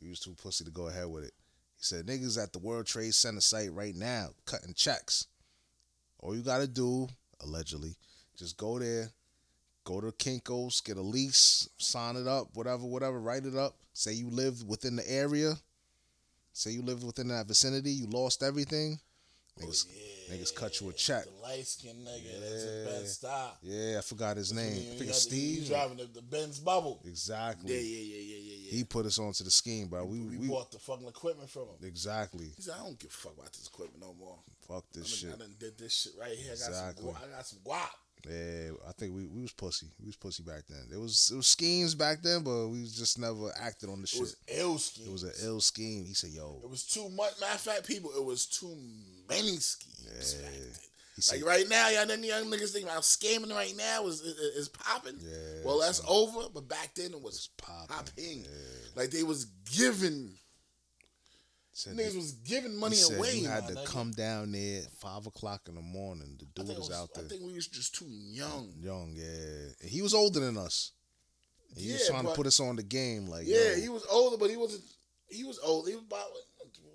We 0.00 0.10
was 0.10 0.20
too 0.20 0.36
pussy 0.40 0.64
to 0.64 0.70
go 0.70 0.86
ahead 0.86 1.06
with 1.08 1.24
it. 1.24 1.32
He 1.78 1.84
said, 1.84 2.06
"Niggas 2.06 2.42
at 2.42 2.52
the 2.52 2.58
World 2.58 2.86
Trade 2.86 3.14
Center 3.14 3.40
site 3.40 3.72
right 3.72 3.94
now 3.94 4.34
cutting 4.44 4.74
checks. 4.74 5.26
All 6.18 6.34
you 6.34 6.42
gotta 6.42 6.66
do, 6.66 7.08
allegedly, 7.40 7.96
just 8.36 8.56
go 8.56 8.78
there, 8.78 9.12
go 9.84 10.00
to 10.00 10.12
Kinko's, 10.12 10.80
get 10.80 10.96
a 10.96 11.02
lease, 11.02 11.68
sign 11.78 12.16
it 12.16 12.26
up, 12.26 12.48
whatever, 12.54 12.84
whatever, 12.84 13.20
write 13.20 13.46
it 13.46 13.56
up. 13.56 13.76
Say 13.92 14.12
you 14.12 14.28
live 14.28 14.64
within 14.64 14.96
the 14.96 15.08
area. 15.10 15.54
Say 16.52 16.72
you 16.72 16.82
live 16.82 17.04
within 17.04 17.28
that 17.28 17.46
vicinity. 17.46 17.92
You 17.92 18.06
lost 18.06 18.42
everything. 18.42 18.98
Niggas, 19.58 19.86
yeah. 20.28 20.34
niggas 20.36 20.54
cut 20.54 20.80
you 20.80 20.88
a 20.90 20.92
check. 20.92 21.24
The 21.24 21.42
light 21.42 21.66
skinned 21.66 22.06
nigga, 22.06 22.40
that's 22.40 22.64
a 22.64 22.66
Yeah. 22.66 22.84
bad 22.98 23.08
stop. 23.08 23.58
Yeah, 23.62 23.98
I 23.98 24.00
forgot 24.02 24.36
his 24.36 24.52
name. 24.52 24.72
I 24.92 24.96
think 24.96 25.10
it's 25.10 25.22
Steve. 25.22 25.66
driving 25.68 25.96
the, 25.98 26.04
the 26.06 26.22
Benz 26.22 26.58
bubble. 26.60 27.00
Exactly. 27.04 27.72
Yeah, 27.74 27.80
yeah, 27.80 28.16
yeah, 28.16 28.22
yeah, 28.22 28.36
yeah, 28.52 28.56
yeah. 28.66 28.70
He 28.76 28.84
put 28.84 29.06
us 29.06 29.18
onto 29.18 29.44
the 29.44 29.50
scheme, 29.50 29.88
bro. 29.88 30.04
We, 30.04 30.20
we, 30.20 30.36
we, 30.36 30.48
bought 30.48 30.70
the 30.70 30.78
fucking 30.78 31.08
equipment 31.08 31.50
from 31.50 31.62
him. 31.62 31.76
exactly. 31.82 32.46
He 32.56 32.62
said, 32.62 32.74
I 32.78 32.84
don't 32.84 32.98
give 32.98 33.10
a 33.10 33.14
fuck 33.14 33.34
about 33.36 33.52
this 33.52 33.66
equipment 33.66 34.00
no 34.00 34.14
more. 34.18 34.38
Fuck 34.66 34.84
I 34.94 34.98
this 34.98 35.08
shit. 35.08 35.32
I 35.32 35.36
done 35.38 35.54
did 35.58 35.78
this 35.78 35.92
shit 35.94 36.12
right 36.20 36.32
here. 36.36 36.52
I 36.52 36.58
got 36.58 36.68
Exactly. 36.68 37.04
some 37.04 37.12
guap. 37.14 37.24
I 37.24 37.36
got 37.36 37.46
some 37.46 37.58
guap. 37.64 37.90
Yeah, 38.26 38.70
I 38.88 38.92
think 38.92 39.14
we, 39.14 39.26
we 39.26 39.42
was 39.42 39.52
pussy. 39.52 39.86
We 40.00 40.06
was 40.06 40.16
pussy 40.16 40.42
back 40.42 40.62
then. 40.68 40.86
It 40.92 40.98
was 40.98 41.30
it 41.32 41.36
was 41.36 41.46
schemes 41.46 41.94
back 41.94 42.22
then, 42.22 42.42
but 42.42 42.68
we 42.68 42.82
just 42.82 43.18
never 43.18 43.52
acted 43.60 43.88
on 43.90 43.98
the 43.98 44.04
It 44.04 44.08
shit. 44.08 44.20
was 44.20 44.36
ill 44.48 44.78
schemes. 44.78 45.08
It 45.08 45.12
was 45.12 45.22
an 45.22 45.32
ill 45.44 45.60
scheme. 45.60 46.04
He 46.04 46.14
said, 46.14 46.30
"Yo, 46.30 46.60
It 46.62 46.70
was 46.70 46.84
too 46.84 47.08
much. 47.10 47.38
Matter 47.40 47.54
of 47.54 47.60
fact, 47.60 47.86
people, 47.86 48.10
it 48.16 48.24
was 48.24 48.46
too 48.46 48.76
many 49.28 49.56
schemes 49.58 50.34
back 50.34 50.52
then. 50.52 50.62
He 51.16 51.22
said, 51.22 51.40
Like 51.42 51.46
right 51.48 51.68
now, 51.68 51.88
y'all 51.88 52.06
them 52.06 52.22
young 52.22 52.44
niggas 52.46 52.70
think 52.72 52.84
about 52.84 53.02
scamming 53.02 53.52
right 53.52 53.74
now 53.76 54.06
is 54.06 54.20
is, 54.20 54.36
is 54.56 54.68
popping. 54.68 55.18
Yeah, 55.20 55.64
Well, 55.64 55.80
that's 55.80 55.98
son. 55.98 56.06
over. 56.08 56.48
But 56.54 56.68
back 56.68 56.94
then 56.94 57.12
it 57.12 57.22
was 57.22 57.48
popping. 57.56 57.88
popping. 57.96 58.46
Like 58.94 59.10
they 59.10 59.22
was 59.24 59.46
giving 59.76 60.30
said 61.78 61.96
niggas 61.96 62.16
was 62.16 62.32
giving 62.32 62.74
money 62.76 62.96
he 62.96 63.02
said 63.02 63.18
away. 63.18 63.36
you 63.38 63.48
had 63.48 63.66
to 63.68 63.74
nigga. 63.74 63.84
come 63.86 64.10
down 64.12 64.52
there 64.52 64.82
at 64.82 64.90
five 64.92 65.26
o'clock 65.26 65.62
in 65.68 65.74
the 65.76 65.80
morning. 65.80 66.36
The 66.38 66.46
dude 66.62 66.70
is 66.72 66.78
was- 66.78 66.90
out 66.92 67.14
there. 67.14 67.24
I 67.24 67.28
think 67.28 67.42
we 67.42 67.52
was 67.54 67.66
just 67.68 67.94
too 67.94 68.06
young. 68.08 68.72
young. 68.78 69.12
Yeah, 69.14 69.72
And 69.80 69.90
he 69.90 70.02
was 70.02 70.14
older 70.14 70.40
than 70.40 70.56
us. 70.56 70.92
He 71.76 71.92
was 71.92 72.00
Yeah, 72.02 72.08
trying 72.08 72.26
to 72.26 72.32
put 72.32 72.46
us 72.46 72.60
on 72.60 72.76
the 72.76 72.82
game. 72.82 73.26
Like, 73.28 73.46
Yeah, 73.46 73.74
yo, 73.74 73.80
he 73.80 73.88
was 73.88 74.04
older, 74.10 74.36
but 74.36 74.50
he 74.50 74.56
wasn't. 74.56 74.82
He 75.28 75.44
was 75.44 75.58
old. 75.60 75.86
He 75.88 75.94
was 75.94 76.04
about. 76.04 76.26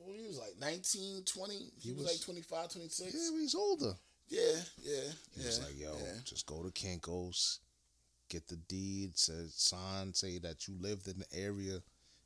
He 0.05 0.27
was 0.27 0.37
like 0.39 0.57
19, 0.59 1.23
20. 1.23 1.53
He, 1.55 1.71
He 1.79 1.91
was, 1.93 2.03
was- 2.03 2.11
like 2.13 2.21
25, 2.21 2.69
26. 2.69 3.13
Yeah, 3.13 3.39
he's 3.39 3.55
older. 3.55 3.93
Yeah, 4.29 4.41
yeah, 4.81 5.01
He 5.35 5.41
yeah. 5.41 5.45
was 5.47 5.59
like, 5.59 5.77
yo, 5.79 5.95
yeah. 6.03 6.13
just 6.25 6.45
go 6.45 6.63
to 6.63 6.69
Kinko's, 6.71 7.59
get 8.29 8.47
the 8.47 8.55
deed, 8.55 9.17
says 9.17 9.53
sign, 9.55 10.13
say 10.13 10.39
that 10.39 10.67
you 10.67 10.75
lived 10.79 11.07
in 11.07 11.19
the 11.19 11.25
area, 11.37 11.79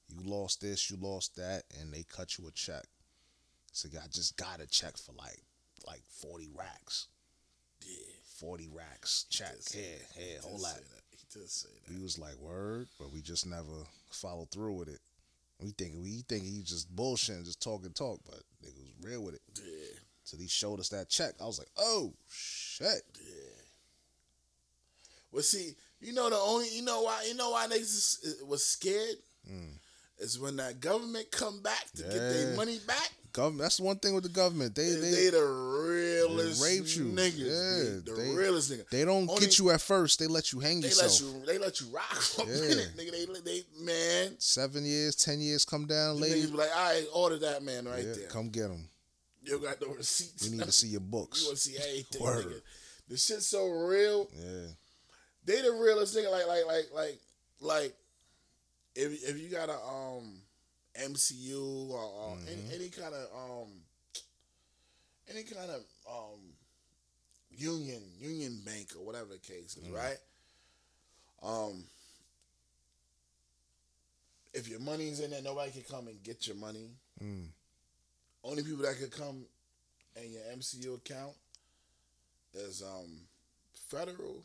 you 0.10 0.20
lost 0.24 0.62
this, 0.62 0.90
you 0.90 0.98
lost 1.00 1.36
that, 1.36 1.64
and 1.80 1.94
they 1.94 2.04
cut 2.04 2.38
you 2.38 2.48
a 2.48 2.52
check. 2.52 2.84
So 3.72 3.90
I 3.94 4.08
just 4.12 4.38
got 4.38 4.62
a 4.62 4.68
check 4.68 4.98
for 4.98 5.14
like 5.14 5.42
like 5.86 6.02
forty 6.10 6.50
racks. 6.56 7.08
Yeah. 7.86 7.94
Forty 8.40 8.70
racks 8.72 9.26
check. 9.30 9.56
yeah, 9.74 9.82
Here, 9.82 9.92
that. 10.16 10.22
here, 10.22 10.28
He 10.34 10.48
whole 10.48 10.52
did 10.58 10.62
lot. 10.62 10.72
say 10.76 10.82
that. 10.82 11.04
He 11.12 11.40
did 11.40 11.50
say 11.50 11.70
that. 11.88 11.94
We 11.96 12.02
was 12.02 12.18
like, 12.20 12.36
word, 12.38 12.88
but 13.00 13.12
we 13.12 13.22
just 13.22 13.46
never 13.46 13.86
followed 14.12 14.50
through 14.52 14.74
with 14.74 14.90
it. 14.90 15.00
We 15.62 15.72
think 15.72 15.94
we 16.02 16.24
think 16.30 16.44
he 16.44 16.62
just 16.64 16.96
bullshitting, 16.96 17.46
just 17.46 17.62
talk 17.62 17.84
and 17.86 17.96
talk, 17.96 18.20
but 18.26 18.42
nigga 18.64 18.78
was 18.80 18.94
real 19.02 19.24
with 19.24 19.34
it. 19.36 19.42
Yeah, 19.64 19.98
So 20.24 20.38
he 20.38 20.48
showed 20.48 20.80
us 20.80 20.90
that 20.90 21.10
check. 21.10 21.34
I 21.42 21.46
was 21.46 21.58
like, 21.58 21.70
oh 21.78 22.14
shit. 22.32 23.02
yeah. 23.20 23.62
Well, 25.32 25.42
see, 25.44 25.72
you 26.00 26.14
know 26.14 26.30
the 26.30 26.36
only, 26.38 26.70
you 26.70 26.84
know 26.84 27.02
why, 27.02 27.26
you 27.28 27.34
know 27.36 27.52
why 27.52 27.68
niggas 27.68 28.46
was 28.48 28.64
scared 28.66 29.18
Mm. 29.52 29.78
Is 30.20 30.40
when 30.40 30.56
that 30.58 30.80
government 30.80 31.30
come 31.32 31.62
back 31.62 31.86
to 31.96 32.04
get 32.04 32.14
their 32.14 32.56
money 32.56 32.80
back. 32.88 33.12
Government. 33.34 33.62
That's 33.62 33.78
the 33.78 33.84
one 33.84 33.98
thing 33.98 34.16
with 34.16 34.24
the 34.24 34.30
government. 34.30 34.74
They 34.74 34.90
They, 34.90 35.12
they 35.12 35.30
the 35.30 35.44
realest 35.44 36.62
They 36.64 36.80
raped 36.80 36.96
you. 36.96 37.06
niggas. 37.06 37.38
Yeah, 37.38 37.78
Yeah, 37.78 38.00
the 38.04 38.14
they- 38.18 38.34
realest 38.36 38.72
nigga. 38.72 38.90
they 38.90 39.06
don't 39.06 39.30
Only- 39.30 39.40
get 39.42 39.60
you 39.60 39.70
at 39.70 39.80
first. 39.82 40.18
They 40.20 40.26
let 40.28 40.52
you 40.52 40.60
hang 40.60 40.82
They 40.82 40.88
yourself. 40.88 41.12
let 41.12 41.22
you. 41.22 41.46
They 41.46 41.58
let 41.60 41.80
you 41.82 41.88
rock 41.88 42.16
for 42.16 42.44
a 42.44 42.46
minute, 42.48 42.90
nigga. 42.98 43.12
They, 43.12 43.42
they 43.42 43.64
man. 43.80 44.36
Seven 44.40 44.86
years, 44.86 45.16
ten 45.16 45.40
years, 45.40 45.66
come 45.66 45.86
down, 45.86 46.18
Niggas 46.18 46.22
lady. 46.22 46.46
be 46.48 46.58
like, 46.58 46.70
all 46.76 46.84
right, 46.94 47.06
order 47.14 47.38
that 47.40 47.62
man 47.64 47.86
right 47.86 48.04
Yeah, 48.06 48.14
there. 48.14 48.28
come 48.28 48.50
get 48.50 48.72
him. 48.72 48.90
You 49.44 49.60
got 49.60 49.80
the 49.80 49.88
receipts. 49.88 50.50
We 50.50 50.58
need 50.58 50.64
to 50.66 50.72
see 50.72 50.88
your 50.88 51.00
books. 51.16 51.42
You 51.42 51.48
want 51.50 51.58
to 51.58 51.64
see 51.64 51.78
everything, 51.78 52.22
Word. 52.24 52.46
nigga. 52.46 52.62
The 53.10 53.18
shit's 53.18 53.46
so 53.48 53.68
real. 53.70 54.30
Yeah, 54.36 54.68
They 55.46 55.62
the 55.62 55.72
realest 55.74 56.16
nigga. 56.18 56.32
Like, 56.32 56.48
like, 56.48 56.66
like, 56.66 56.86
like, 56.94 57.20
like. 57.62 57.96
If 59.00 59.30
if 59.30 59.38
you 59.40 59.50
got 59.50 59.70
a 59.70 59.76
um 59.78 60.42
MCU 61.00 61.90
or, 61.92 62.00
or 62.00 62.36
Mm-hmm. 62.38 62.48
any, 62.48 62.76
any 62.76 62.90
kind 62.90 63.14
of 63.14 63.28
um 63.36 63.70
any 65.30 65.44
kind 65.44 65.70
of 65.70 65.82
um 66.10 66.40
union 67.52 68.02
union 68.20 68.60
bank 68.66 68.88
or 68.98 69.06
whatever 69.06 69.28
the 69.34 69.38
case 69.40 69.76
Mm-hmm. 69.80 69.90
is, 69.90 69.94
right? 69.94 70.18
Um. 71.44 71.84
If 74.54 74.68
your 74.68 74.80
money's 74.80 75.20
in 75.20 75.30
there, 75.32 75.42
nobody 75.44 75.72
can 75.72 75.84
come 75.84 76.08
and 76.08 76.24
get 76.24 76.48
your 76.48 76.56
money. 76.56 76.90
Mm. 77.24 77.50
Only 78.44 78.64
people 78.64 78.82
that 78.84 78.98
could 78.98 79.12
come 79.12 79.46
in 80.16 80.32
your 80.32 80.42
MCU 80.58 80.96
account 80.96 81.34
is 82.56 82.82
um 82.82 83.28
federal, 83.90 84.44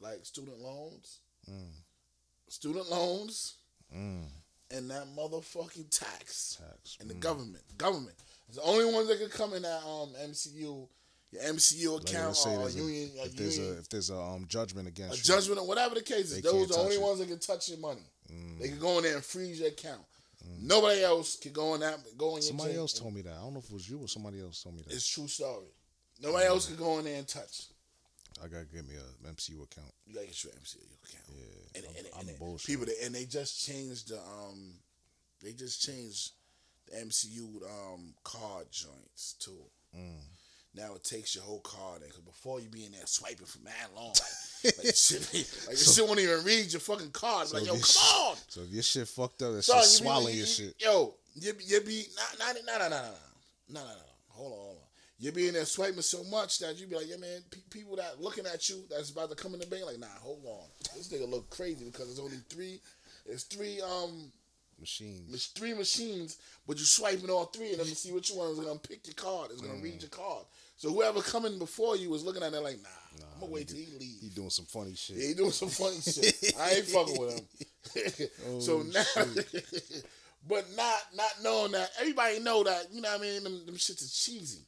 like 0.00 0.24
student 0.24 0.58
loans, 0.60 1.18
Mm. 1.50 1.72
Student 2.48 2.88
loans, 2.90 3.54
Mm. 3.94 4.26
and 4.70 4.90
that 4.90 5.06
motherfucking 5.16 5.90
tax, 5.90 6.56
Tax. 6.60 6.96
and 7.00 7.08
the 7.10 7.14
Mm. 7.14 7.20
government. 7.20 7.78
Government. 7.78 8.16
It's 8.48 8.56
the 8.56 8.62
only 8.62 8.92
ones 8.92 9.08
that 9.08 9.18
could 9.18 9.30
come 9.30 9.52
in 9.54 9.62
that 9.62 9.82
um 9.84 10.14
MCU, 10.16 10.88
your 11.30 11.42
MCU 11.42 11.96
account 11.96 12.28
let's 12.28 12.46
or 12.46 12.68
a 12.68 12.70
union, 12.72 13.10
a, 13.18 13.24
if 13.26 13.36
there's 13.36 13.58
a 13.58 13.60
union, 13.60 13.78
if 13.78 13.88
there's 13.88 14.10
a 14.10 14.16
um, 14.18 14.46
judgment 14.46 14.86
a, 14.86 14.90
against 14.90 15.16
you, 15.16 15.34
A 15.34 15.36
judgment 15.36 15.60
or 15.60 15.66
whatever 15.66 15.94
the 15.94 16.02
case 16.02 16.30
is. 16.32 16.42
Those 16.42 16.70
are 16.70 16.74
the 16.74 16.78
only 16.80 16.96
it. 16.96 17.02
ones 17.02 17.18
that 17.20 17.28
can 17.28 17.38
touch 17.38 17.68
your 17.68 17.78
money. 17.78 18.04
Mm. 18.30 18.58
They 18.60 18.68
can 18.68 18.78
go 18.78 18.98
in 18.98 19.04
there 19.04 19.14
and 19.16 19.24
freeze 19.24 19.58
your 19.60 19.68
account. 19.68 20.04
Nobody 20.58 21.02
else 21.02 21.36
can 21.36 21.52
go 21.52 21.74
in 21.74 21.80
that 21.80 21.98
go 22.18 22.28
in 22.36 22.42
your 22.42 22.42
somebody 22.42 22.76
else 22.76 22.92
told 22.92 23.14
me 23.14 23.22
that. 23.22 23.32
I 23.32 23.40
don't 23.40 23.54
know 23.54 23.60
if 23.60 23.64
it 23.66 23.72
was 23.72 23.88
you 23.88 23.98
or 24.00 24.08
somebody 24.08 24.40
else 24.40 24.62
told 24.62 24.74
me 24.76 24.82
that. 24.82 24.92
It's 24.92 25.06
true 25.06 25.26
story. 25.28 25.66
Nobody 26.20 26.46
else 26.46 26.66
can 26.66 26.76
go 26.76 26.98
in 26.98 27.06
there 27.06 27.16
and 27.18 27.26
touch. 27.26 27.66
I 28.42 28.48
gotta 28.48 28.64
get 28.66 28.86
me 28.86 28.94
a 28.96 29.28
MCU 29.28 29.62
account. 29.62 29.92
You 30.06 30.14
gotta 30.14 30.26
get 30.26 30.42
your 30.44 30.52
MCU 30.54 30.82
account. 31.04 31.24
Yeah, 31.28 31.78
And, 31.78 31.84
I'm, 31.88 31.96
and, 31.96 32.06
I'm 32.20 32.28
and 32.28 32.38
bullshit. 32.38 32.66
people 32.66 32.86
that, 32.86 32.96
and 33.04 33.14
they 33.14 33.24
just 33.24 33.64
changed 33.66 34.08
the 34.10 34.18
um, 34.18 34.74
they 35.42 35.52
just 35.52 35.82
changed 35.82 36.32
the 36.90 36.96
MCU 36.98 37.62
um 37.64 38.14
card 38.24 38.66
joints 38.70 39.34
too. 39.38 39.58
Mm. 39.96 40.20
Now 40.74 40.94
it 40.96 41.04
takes 41.04 41.36
your 41.36 41.44
whole 41.44 41.60
card 41.60 42.02
in 42.02 42.08
because 42.08 42.22
before 42.24 42.60
you 42.60 42.68
be 42.68 42.84
in 42.84 42.92
there 42.92 43.06
swiping 43.06 43.46
for 43.46 43.60
mad 43.62 43.72
long, 43.94 44.12
like, 44.64 44.78
like 44.84 44.96
shit, 44.96 45.20
like 45.32 45.68
your 45.68 45.76
shit 45.76 46.04
won't 46.06 46.18
even 46.18 46.42
read 46.44 46.72
your 46.72 46.80
fucking 46.80 47.12
card. 47.12 47.46
So 47.46 47.56
like 47.58 47.66
yo, 47.66 47.72
come 47.74 47.80
shit- 47.82 48.02
on, 48.20 48.36
So 48.48 48.60
if 48.62 48.70
your 48.70 48.82
shit 48.82 49.06
fucked 49.08 49.42
up, 49.42 49.54
that's 49.54 49.66
Son, 49.68 49.76
just 49.78 49.98
swallowing 49.98 50.34
you- 50.34 50.40
your 50.40 50.46
you- 50.48 50.52
shit. 50.52 50.74
Yo, 50.82 51.14
you 51.36 51.52
be, 51.54 51.64
you 51.64 51.80
be 51.80 52.04
nah, 52.38 52.44
nah, 52.46 52.52
nah, 52.52 52.60
nah, 52.66 52.78
nah, 52.78 52.88
nah, 52.88 53.00
nah, 53.00 53.08
nah, 53.68 53.80
nah, 53.80 53.86
nah. 53.86 54.00
Hold 54.30 54.52
on, 54.52 54.58
hold 54.58 54.70
on. 54.78 54.82
You 55.18 55.30
be 55.32 55.46
in 55.48 55.54
there 55.54 55.64
swiping 55.64 56.02
so 56.02 56.24
much 56.24 56.58
that 56.58 56.78
you 56.78 56.86
be 56.86 56.96
like, 56.96 57.08
yeah, 57.08 57.16
man. 57.16 57.40
Pe- 57.50 57.60
people 57.70 57.96
that 57.96 58.20
looking 58.20 58.46
at 58.46 58.68
you 58.68 58.82
that's 58.90 59.10
about 59.10 59.30
to 59.30 59.36
come 59.36 59.54
in 59.54 59.60
the 59.60 59.66
bank, 59.66 59.86
like, 59.86 59.98
nah, 59.98 60.06
hold 60.20 60.42
on. 60.44 60.66
This 60.96 61.08
nigga 61.12 61.28
look 61.30 61.48
crazy 61.50 61.84
because 61.84 62.10
it's 62.10 62.18
only 62.20 62.38
three. 62.48 62.80
It's 63.26 63.44
three 63.44 63.80
um, 63.80 64.32
Machines. 64.80 65.32
it's 65.32 65.46
three 65.46 65.72
machines, 65.72 66.38
but 66.66 66.78
you 66.78 66.84
swiping 66.84 67.30
all 67.30 67.44
three 67.46 67.72
of 67.72 67.78
them 67.78 67.86
to 67.86 67.94
see 67.94 68.12
which 68.12 68.30
one 68.30 68.50
is 68.50 68.58
gonna 68.58 68.78
pick 68.78 69.06
your 69.06 69.14
card. 69.14 69.52
Is 69.52 69.60
gonna 69.60 69.80
read 69.80 70.02
your 70.02 70.10
card. 70.10 70.44
So 70.76 70.90
whoever 70.90 71.22
coming 71.22 71.58
before 71.58 71.96
you 71.96 72.10
was 72.10 72.24
looking 72.24 72.42
at 72.42 72.52
it 72.52 72.60
like, 72.60 72.82
nah, 72.82 73.22
I'm 73.34 73.40
gonna 73.40 73.52
wait 73.52 73.68
till 73.68 73.78
he 73.78 73.86
leave. 73.98 74.20
He 74.20 74.28
doing 74.30 74.50
some 74.50 74.66
funny 74.66 74.94
shit. 74.96 75.16
Yeah, 75.16 75.28
he 75.28 75.34
doing 75.34 75.52
some 75.52 75.68
funny 75.68 76.00
shit. 76.00 76.52
I 76.58 76.70
ain't 76.72 76.86
fucking 76.86 77.18
with 77.20 77.38
him. 77.38 78.60
so 78.60 78.80
Oh, 78.80 78.82
now, 78.92 79.24
but 80.48 80.66
not 80.76 80.96
not 81.14 81.30
knowing 81.42 81.72
that 81.72 81.90
everybody 82.00 82.40
know 82.40 82.64
that 82.64 82.92
you 82.92 83.00
know 83.00 83.10
what 83.10 83.20
I 83.20 83.22
mean. 83.22 83.44
Them, 83.44 83.64
them 83.66 83.76
shits 83.76 84.02
is 84.02 84.12
cheesy. 84.12 84.66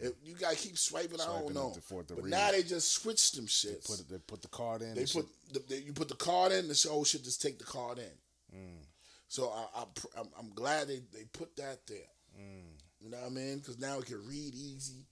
If 0.00 0.12
you 0.22 0.34
gotta 0.34 0.56
keep 0.56 0.76
swiping. 0.78 1.20
I 1.20 1.24
Mm. 1.24 1.40
Don't 1.40 1.54
know. 1.54 1.68
up 1.68 1.74
to- 1.74 1.80
for 1.80 2.00
it 2.02 2.08
to 2.08 2.14
But 2.16 2.24
now 2.26 2.50
they 2.50 2.62
just 2.62 2.92
switch 2.92 3.32
them 3.32 3.46
shits. 3.46 3.86
Put 3.86 4.08
they 4.08 4.18
put 4.18 4.42
the 4.42 4.48
card 4.48 4.82
in. 4.82 4.94
they 4.94 5.06
put 5.06 5.26
the, 5.52 5.60
they, 5.60 5.78
you 5.78 5.92
put 5.92 6.08
the 6.08 6.14
card 6.16 6.52
in. 6.52 6.68
The 6.68 6.74
show 6.74 7.02
should 7.04 7.24
just 7.24 7.40
take 7.42 7.58
the 7.58 7.64
card 7.64 7.98
in. 7.98 8.56
Mm. 8.56 8.84
So 9.28 9.50
I, 9.50 9.80
I 9.80 9.84
I'm, 10.20 10.28
I'm 10.38 10.50
glad 10.54 10.88
they, 10.88 11.00
they 11.12 11.24
put 11.32 11.54
that 11.56 11.86
there. 11.86 11.98
Mm. 12.38 12.72
You 13.00 13.10
know 13.10 13.18
what 13.18 13.26
I 13.26 13.30
mean? 13.30 13.58
Because 13.58 13.78
now 13.78 13.98
it 13.98 14.06
can 14.06 14.26
read 14.26 14.54
easy. 14.54 15.04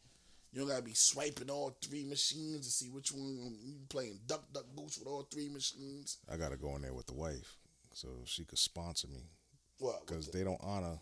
You 0.52 0.60
don't 0.60 0.68
gotta 0.68 0.82
be 0.82 0.94
swiping 0.94 1.50
all 1.50 1.76
three 1.82 2.04
machines 2.04 2.66
to 2.66 2.72
see 2.72 2.88
which 2.88 3.12
one 3.12 3.58
you 3.62 3.74
playing 3.90 4.20
duck 4.26 4.44
duck 4.52 4.64
goose 4.74 4.98
with 4.98 5.06
all 5.08 5.22
three 5.30 5.48
machines. 5.50 6.18
I 6.30 6.36
gotta 6.36 6.56
go 6.56 6.74
in 6.76 6.82
there 6.82 6.94
with 6.94 7.06
the 7.06 7.14
wife, 7.14 7.58
so 7.92 8.08
she 8.24 8.44
could 8.44 8.58
sponsor 8.58 9.08
me 9.08 9.28
What? 9.78 10.06
because 10.06 10.26
the- 10.26 10.38
they 10.38 10.44
don't 10.44 10.60
honor, 10.62 10.98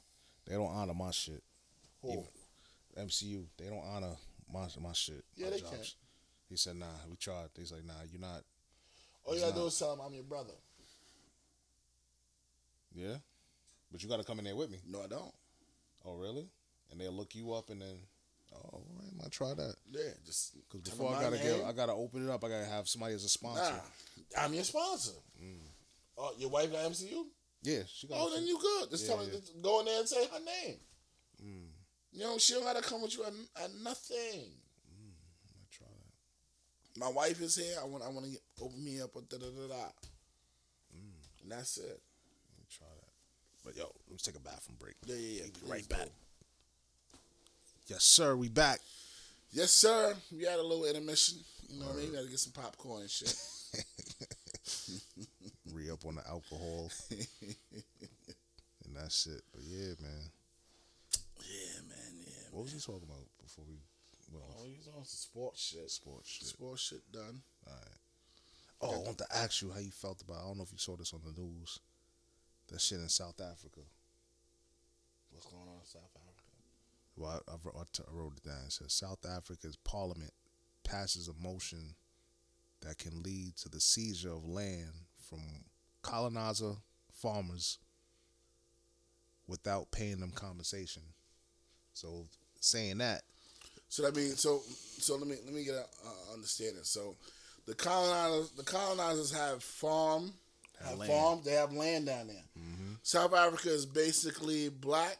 they 0.47 0.55
don't 0.55 0.66
honor 0.74 0.94
my 0.94 1.11
shit. 1.12 1.43
even- 2.06 2.27
MCU, 2.99 3.45
they 3.59 3.66
don't 3.66 3.85
honor 3.85 4.16
my 4.53 4.66
my 4.81 4.93
shit. 4.93 5.25
Yeah, 5.37 5.47
my 5.47 5.53
they 5.53 5.61
jobs. 5.61 5.71
can. 5.71 5.81
He 6.49 6.57
said, 6.57 6.77
"Nah, 6.77 6.87
we 7.11 7.16
tried." 7.16 7.49
He's 7.57 7.73
like, 7.73 7.85
"Nah, 7.85 7.95
you're 8.11 8.21
not." 8.21 8.43
All 9.25 9.35
you 9.35 9.41
gotta 9.41 9.55
do 9.55 9.66
is 9.66 9.79
tell 9.79 9.97
them 9.97 10.05
I'm 10.05 10.15
your 10.15 10.25
brother. 10.25 10.53
Yeah, 12.95 13.16
but 13.91 14.03
you 14.03 14.09
got 14.09 14.19
to 14.19 14.25
come 14.25 14.39
in 14.39 14.45
there 14.45 14.55
with 14.55 14.71
me. 14.71 14.79
No, 14.87 15.03
I 15.03 15.09
don't. 15.09 15.35
Oh, 16.05 16.15
really? 16.15 16.49
And 16.91 17.01
they'll 17.01 17.12
look 17.12 17.35
you 17.35 17.53
up, 17.53 17.71
and 17.71 17.81
then, 17.81 17.97
oh, 18.55 18.83
right, 18.99 19.09
I 19.12 19.23
might 19.23 19.31
try 19.33 19.55
that. 19.55 19.75
Yeah, 19.91 20.11
just 20.25 20.55
Because 20.55 20.89
before 20.89 21.15
I 21.15 21.23
gotta 21.23 21.39
get. 21.39 21.65
I 21.65 21.73
gotta 21.73 21.93
open 21.93 22.29
it 22.29 22.31
up. 22.31 22.45
I 22.45 22.49
gotta 22.49 22.66
have 22.66 22.87
somebody 22.87 23.15
as 23.15 23.25
a 23.25 23.29
sponsor. 23.29 23.73
Nah, 23.73 24.43
I'm 24.43 24.55
your 24.55 24.65
sponsor. 24.65 25.12
Mm. 25.43 25.59
Oh, 26.19 26.33
your 26.39 26.51
wife 26.51 26.71
got 26.71 26.85
MCU? 26.85 27.25
Yeah, 27.62 27.81
she 27.89 28.07
got. 28.07 28.19
Oh, 28.21 28.33
then 28.35 28.47
you 28.47 28.59
good. 28.61 28.91
Just 28.91 29.07
tell 29.07 29.19
her, 29.19 29.25
Yeah, 29.25 29.41
go 29.62 29.81
in 29.81 29.87
there 29.87 29.99
and 29.99 30.09
say 30.09 30.25
her 30.27 30.41
name. 30.66 30.77
Mm, 32.15 32.19
You 32.19 32.24
know, 32.24 32.39
she 32.39 32.55
don't 32.55 32.65
gotta 32.65 32.82
come 32.82 33.03
with 33.03 33.16
you 33.16 33.24
at, 33.24 33.32
at 33.62 33.70
nothing. 33.82 34.19
I 34.89 35.51
might 35.59 35.70
try 35.70 35.86
that. 35.86 37.01
My 37.01 37.09
wife 37.09 37.41
is 37.41 37.57
here. 37.57 37.77
I 37.81 37.85
want, 37.85 38.05
I 38.05 38.09
want 38.09 38.27
to 38.27 38.39
open 38.62 38.82
me 38.85 39.01
up. 39.01 39.15
Da 39.15 39.20
da 39.39 39.47
da 39.47 39.69
da. 39.69 39.85
Mm. 40.95 41.43
And 41.43 41.51
that's 41.53 41.77
it. 41.78 41.82
Let 41.85 42.59
me 42.59 42.66
try 42.70 42.86
that. 42.86 43.65
But 43.65 43.77
yo, 43.77 43.91
let's 44.11 44.23
take 44.23 44.36
a 44.36 44.41
bathroom 44.41 44.77
break. 44.78 44.95
Yeah, 45.07 45.16
yeah, 45.16 45.43
yeah. 45.43 45.49
Be 45.65 45.70
right 45.70 45.89
back. 45.89 46.09
Yes, 47.86 48.05
sir. 48.05 48.35
We 48.36 48.49
back. 48.49 48.81
Yes, 49.53 49.70
sir. 49.70 50.15
We 50.35 50.45
had 50.45 50.59
a 50.59 50.62
little 50.62 50.85
intermission. 50.85 51.39
You 51.69 51.81
know 51.81 51.86
what 51.86 51.97
I 51.97 51.99
mean? 52.01 52.11
We 52.11 52.16
had 52.16 52.24
to 52.24 52.31
get 52.31 52.39
some 52.41 52.53
popcorn 52.53 53.03
and 53.03 53.11
shit. 53.11 53.35
Re 55.73 55.91
up 55.91 56.05
on 56.07 56.15
the 56.16 56.27
alcohol, 56.28 56.91
and 57.11 58.95
that's 58.95 59.27
it. 59.27 59.43
But 59.53 59.62
yeah, 59.65 59.95
man. 60.01 60.31
Yeah, 62.55 62.61
man. 62.61 62.63
Yeah. 62.63 62.63
What 62.63 62.63
was 62.65 62.73
he 62.73 62.81
talking 62.81 63.09
about 63.09 63.27
before 63.43 63.65
we 63.67 63.79
went 64.33 64.45
off 64.45 64.57
Oh, 64.61 64.65
he 64.65 64.73
he's 64.75 64.89
on 64.89 65.05
some 65.05 65.05
sports 65.05 65.61
shit. 65.61 65.91
sports 65.91 66.29
shit? 66.31 66.49
Sports 66.49 66.83
shit 66.83 67.13
done. 67.13 67.43
All 67.67 67.73
right. 67.75 67.99
Oh, 68.81 69.01
I 69.03 69.05
want 69.07 69.19
to 69.19 69.27
ask 69.35 69.63
you 69.63 69.71
how 69.71 69.79
you 69.81 69.91
felt 69.91 70.21
about. 70.23 70.39
I 70.39 70.47
don't 70.47 70.59
know 70.59 70.65
if 70.65 70.73
you 70.73 70.79
saw 70.79 70.97
this 70.97 71.13
on 71.15 71.21
the 71.25 71.41
news. 71.41 71.79
That 72.69 72.81
shit 72.81 72.99
in 72.99 73.09
South 73.09 73.41
Africa. 73.41 73.81
What's 75.31 75.47
going 75.47 75.63
on 75.69 75.79
in 75.81 75.87
South 75.87 76.11
Africa? 76.15 76.51
Well, 77.17 77.43
I, 77.49 77.53
I, 77.53 77.57
wrote, 77.63 77.77
I, 77.79 77.85
t- 77.93 78.03
I 78.09 78.13
wrote 78.13 78.33
it 78.37 78.43
down. 78.45 78.65
It 78.67 78.73
says 78.73 78.93
South 78.93 79.25
Africa's 79.25 79.77
parliament 79.77 80.33
passes 80.83 81.29
a 81.29 81.35
motion 81.43 81.95
that 82.83 82.99
can 82.99 83.23
lead 83.23 83.57
to 83.57 83.69
the 83.69 83.81
seizure 83.81 84.33
of 84.33 84.47
land 84.49 84.91
from 85.19 85.41
colonizer 86.03 86.75
farmers 87.13 87.79
without 89.47 89.91
paying 89.93 90.19
them 90.21 90.33
compensation. 90.35 91.03
So 91.95 92.27
saying 92.65 92.99
that, 92.99 93.23
So 93.89 94.03
that 94.03 94.16
means 94.16 94.41
so 94.41 94.62
so 94.99 95.16
let 95.16 95.27
me 95.27 95.36
let 95.45 95.55
me 95.55 95.65
get 95.65 95.74
a 95.74 95.81
uh, 95.81 96.35
understanding. 96.35 96.82
So 96.85 97.16
the 97.66 97.74
colonizers 97.74 98.51
the 98.51 98.65
colonizers 98.65 99.32
have 99.32 99.62
farm 99.62 100.32
Have 100.78 100.89
have 100.91 100.99
land. 100.99 101.11
Mm-hmm. 101.11 101.23
farm 101.23 101.41
they 101.45 101.53
have 101.53 101.73
land 101.73 102.07
down 102.07 102.27
there. 102.28 102.45
South 103.03 103.35
Africa 103.35 103.69
is 103.69 103.85
basically 103.86 104.70
black, 104.70 105.19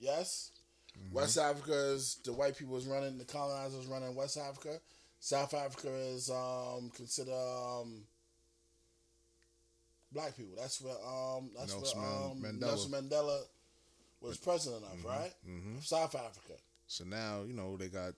yes. 0.00 0.50
Mm-hmm. 0.98 1.14
West 1.14 1.38
Africa 1.38 1.72
is 1.94 2.18
the 2.24 2.32
white 2.32 2.56
people 2.56 2.76
is 2.76 2.86
running 2.86 3.18
the 3.18 3.24
colonizers 3.24 3.86
running 3.86 4.14
West 4.14 4.36
Africa. 4.36 4.80
South 5.20 5.54
Africa 5.54 5.88
is 5.88 6.28
um 6.30 6.90
considered 6.94 7.32
um 7.32 8.02
black 10.12 10.36
people. 10.36 10.54
That's 10.58 10.80
where 10.80 10.94
um 10.94 11.50
that's 11.56 11.72
Nelson 11.72 12.00
where 12.00 12.08
um 12.10 12.42
Mandela. 12.42 12.60
Nelson 12.60 12.92
Mandela 12.92 13.40
was 14.24 14.38
president 14.38 14.82
of, 14.84 15.04
right? 15.04 15.32
Mm-hmm. 15.48 15.80
South 15.80 16.14
Africa. 16.14 16.54
so 16.86 17.04
now 17.04 17.42
you 17.46 17.54
know 17.54 17.76
they 17.76 17.88
got 17.88 18.14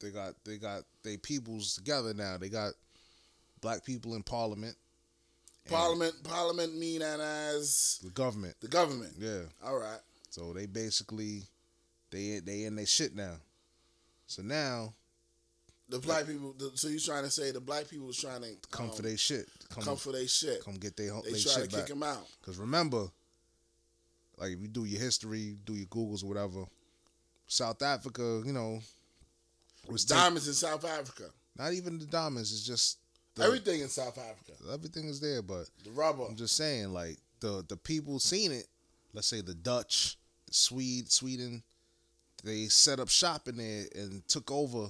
they 0.00 0.10
got 0.10 0.34
they 0.44 0.56
got 0.56 0.82
they 1.02 1.16
peoples 1.16 1.74
together 1.74 2.14
now. 2.14 2.36
They 2.38 2.48
got 2.48 2.72
black 3.60 3.84
people 3.84 4.14
in 4.14 4.22
parliament, 4.22 4.76
Parliament 5.68 6.14
Parliament 6.24 6.76
mean 6.76 7.00
that 7.00 7.20
as 7.20 8.00
the 8.02 8.10
government. 8.10 8.54
the 8.60 8.68
government. 8.68 9.12
Yeah. 9.18 9.42
All 9.64 9.78
right. 9.78 10.00
So 10.30 10.52
they 10.52 10.66
basically 10.66 11.42
they 12.10 12.40
they 12.44 12.64
in 12.64 12.76
their 12.76 12.86
shit 12.86 13.14
now. 13.14 13.36
So 14.26 14.42
now 14.42 14.94
The 15.88 15.98
black 15.98 16.26
people. 16.26 16.54
The, 16.56 16.72
so 16.74 16.88
you 16.88 16.98
trying 17.00 17.24
to 17.24 17.30
say 17.30 17.50
the 17.50 17.60
black 17.60 17.88
people 17.88 18.06
was 18.06 18.16
trying 18.18 18.42
to 18.42 18.56
come 18.70 18.90
um, 18.90 18.92
for 18.92 19.02
their 19.02 19.16
shit. 19.16 19.48
Come 19.70 19.84
come 19.84 19.96
for 19.96 20.12
their 20.12 20.26
shit. 20.26 20.64
come 20.64 20.74
get 20.74 20.96
their 20.96 21.12
They 21.24 21.32
they 21.32 21.40
try 21.40 21.54
to 21.54 21.60
shit 21.60 21.70
kick 21.70 21.86
them 21.86 22.02
out. 22.02 22.26
Because 22.40 22.58
remember, 22.58 23.08
like 24.40 24.52
if 24.52 24.60
you 24.60 24.68
do 24.68 24.84
your 24.84 25.00
history, 25.00 25.56
do 25.64 25.74
your 25.74 25.86
Googles 25.86 26.24
or 26.24 26.28
whatever, 26.28 26.64
South 27.46 27.82
Africa, 27.82 28.42
you 28.44 28.52
know, 28.52 28.80
was 29.88 30.04
take- 30.04 30.18
Diamonds 30.18 30.48
in 30.48 30.54
South 30.54 30.84
Africa. 30.84 31.24
not 31.56 31.72
even 31.72 31.98
the 31.98 32.06
diamonds. 32.06 32.52
It's 32.52 32.64
just 32.66 32.98
the, 33.34 33.44
Everything 33.44 33.80
in 33.80 33.88
South 33.88 34.18
Africa. 34.18 34.52
everything 34.72 35.08
is 35.08 35.20
there. 35.20 35.42
But 35.42 35.68
The 35.84 35.90
rubber. 35.90 36.24
I'm 36.28 36.36
just 36.36 36.56
saying, 36.56 36.92
like 36.92 37.18
the 37.40 37.64
the 37.68 37.76
people 37.76 38.18
seen 38.18 38.50
it. 38.52 38.66
Let's 39.12 39.26
say 39.28 39.40
the 39.40 39.54
Dutch, 39.54 40.16
the 40.46 40.54
Swede, 40.54 41.10
Sweden, 41.10 41.62
they 42.44 42.66
set 42.66 43.00
up 43.00 43.08
shop 43.08 43.48
in 43.48 43.56
there 43.56 43.84
and 43.94 44.26
took 44.28 44.50
over 44.50 44.88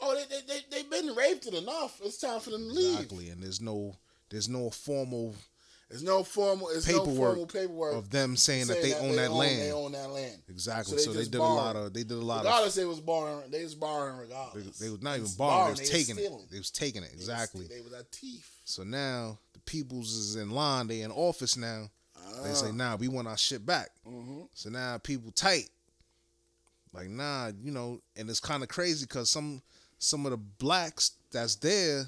Oh, 0.00 0.14
they 0.16 0.24
they 0.36 0.42
they 0.46 0.60
they've 0.70 0.90
been 0.90 1.14
raped 1.14 1.46
it 1.46 1.54
enough. 1.54 2.00
It's 2.02 2.18
time 2.18 2.40
for 2.40 2.50
them 2.50 2.68
to 2.68 2.74
leave. 2.74 2.94
exactly. 2.94 3.28
And 3.30 3.42
there's 3.42 3.60
no 3.60 3.96
there's 4.30 4.48
no 4.48 4.70
formal 4.70 5.34
There's 5.94 6.02
no 6.02 6.24
formal. 6.24 6.68
No 6.74 6.80
Paperwork 6.80 7.14
formal 7.14 7.46
paperwork 7.46 7.94
of 7.94 8.10
them 8.10 8.34
saying, 8.34 8.66
that 8.66 8.82
saying 8.82 9.00
they 9.00 9.08
own 9.08 9.14
that 9.14 9.30
land. 9.30 9.62
They 9.62 9.70
own 9.70 9.92
that 9.92 10.10
land. 10.10 10.42
exactly. 10.48 10.98
So 10.98 11.04
So 11.04 11.10
they 11.10 11.18
they, 11.18 11.20
just 11.22 11.30
did 11.30 11.38
a 11.40 11.44
lot 11.44 11.76
of 11.76 11.94
they 11.94 12.02
did 12.02 12.10
a 12.10 12.16
lot 12.16 12.40
of 12.40 12.46
Regardless, 12.46 12.74
they 12.74 12.84
was 12.84 13.00
borrowing. 13.00 13.48
They 13.48 13.62
was 13.62 13.76
borrowing 13.76 14.16
They, 14.16 14.22
regardless. 14.24 14.78
they 14.80 14.90
was 14.90 15.02
not 15.02 15.18
even 15.18 15.30
borrowing. 15.36 15.36
They 15.36 15.36
borrowing, 15.38 15.70
was 15.70 15.78
they 15.78 15.86
taking 15.86 16.18
it. 16.18 16.50
They 16.50 16.58
was 16.58 16.70
taking 16.72 17.02
it. 17.04 17.10
They 17.12 17.16
was- 17.18 17.28
Exactly. 17.28 17.66
They 17.68 17.80
was 17.80 17.92
a 17.92 18.02
thief. 18.10 18.50
So 18.64 18.82
now 18.82 19.38
the 19.52 19.60
peoples 19.60 20.12
is 20.14 20.34
in 20.34 20.50
line. 20.50 20.88
They 20.88 21.02
in 21.02 21.12
office 21.12 21.56
now. 21.56 21.90
They 22.42 22.54
say, 22.54 22.72
nah, 22.72 22.96
we 22.96 23.06
want 23.06 23.28
our 23.28 23.36
shit 23.36 23.64
back. 23.64 23.90
hmm 24.04 24.40
So 24.52 24.70
now 24.70 24.98
people 24.98 25.30
tight. 25.30 25.68
Like, 26.92 27.08
nah, 27.08 27.52
you 27.62 27.70
know, 27.70 28.00
and 28.16 28.28
it's 28.28 28.40
kind 28.40 28.64
of 28.64 28.68
crazy 28.68 29.06
because 29.06 29.30
some 29.30 29.62
some 29.98 30.26
of 30.26 30.32
the 30.32 30.38
blacks 30.38 31.12
that's 31.30 31.54
there 31.54 32.06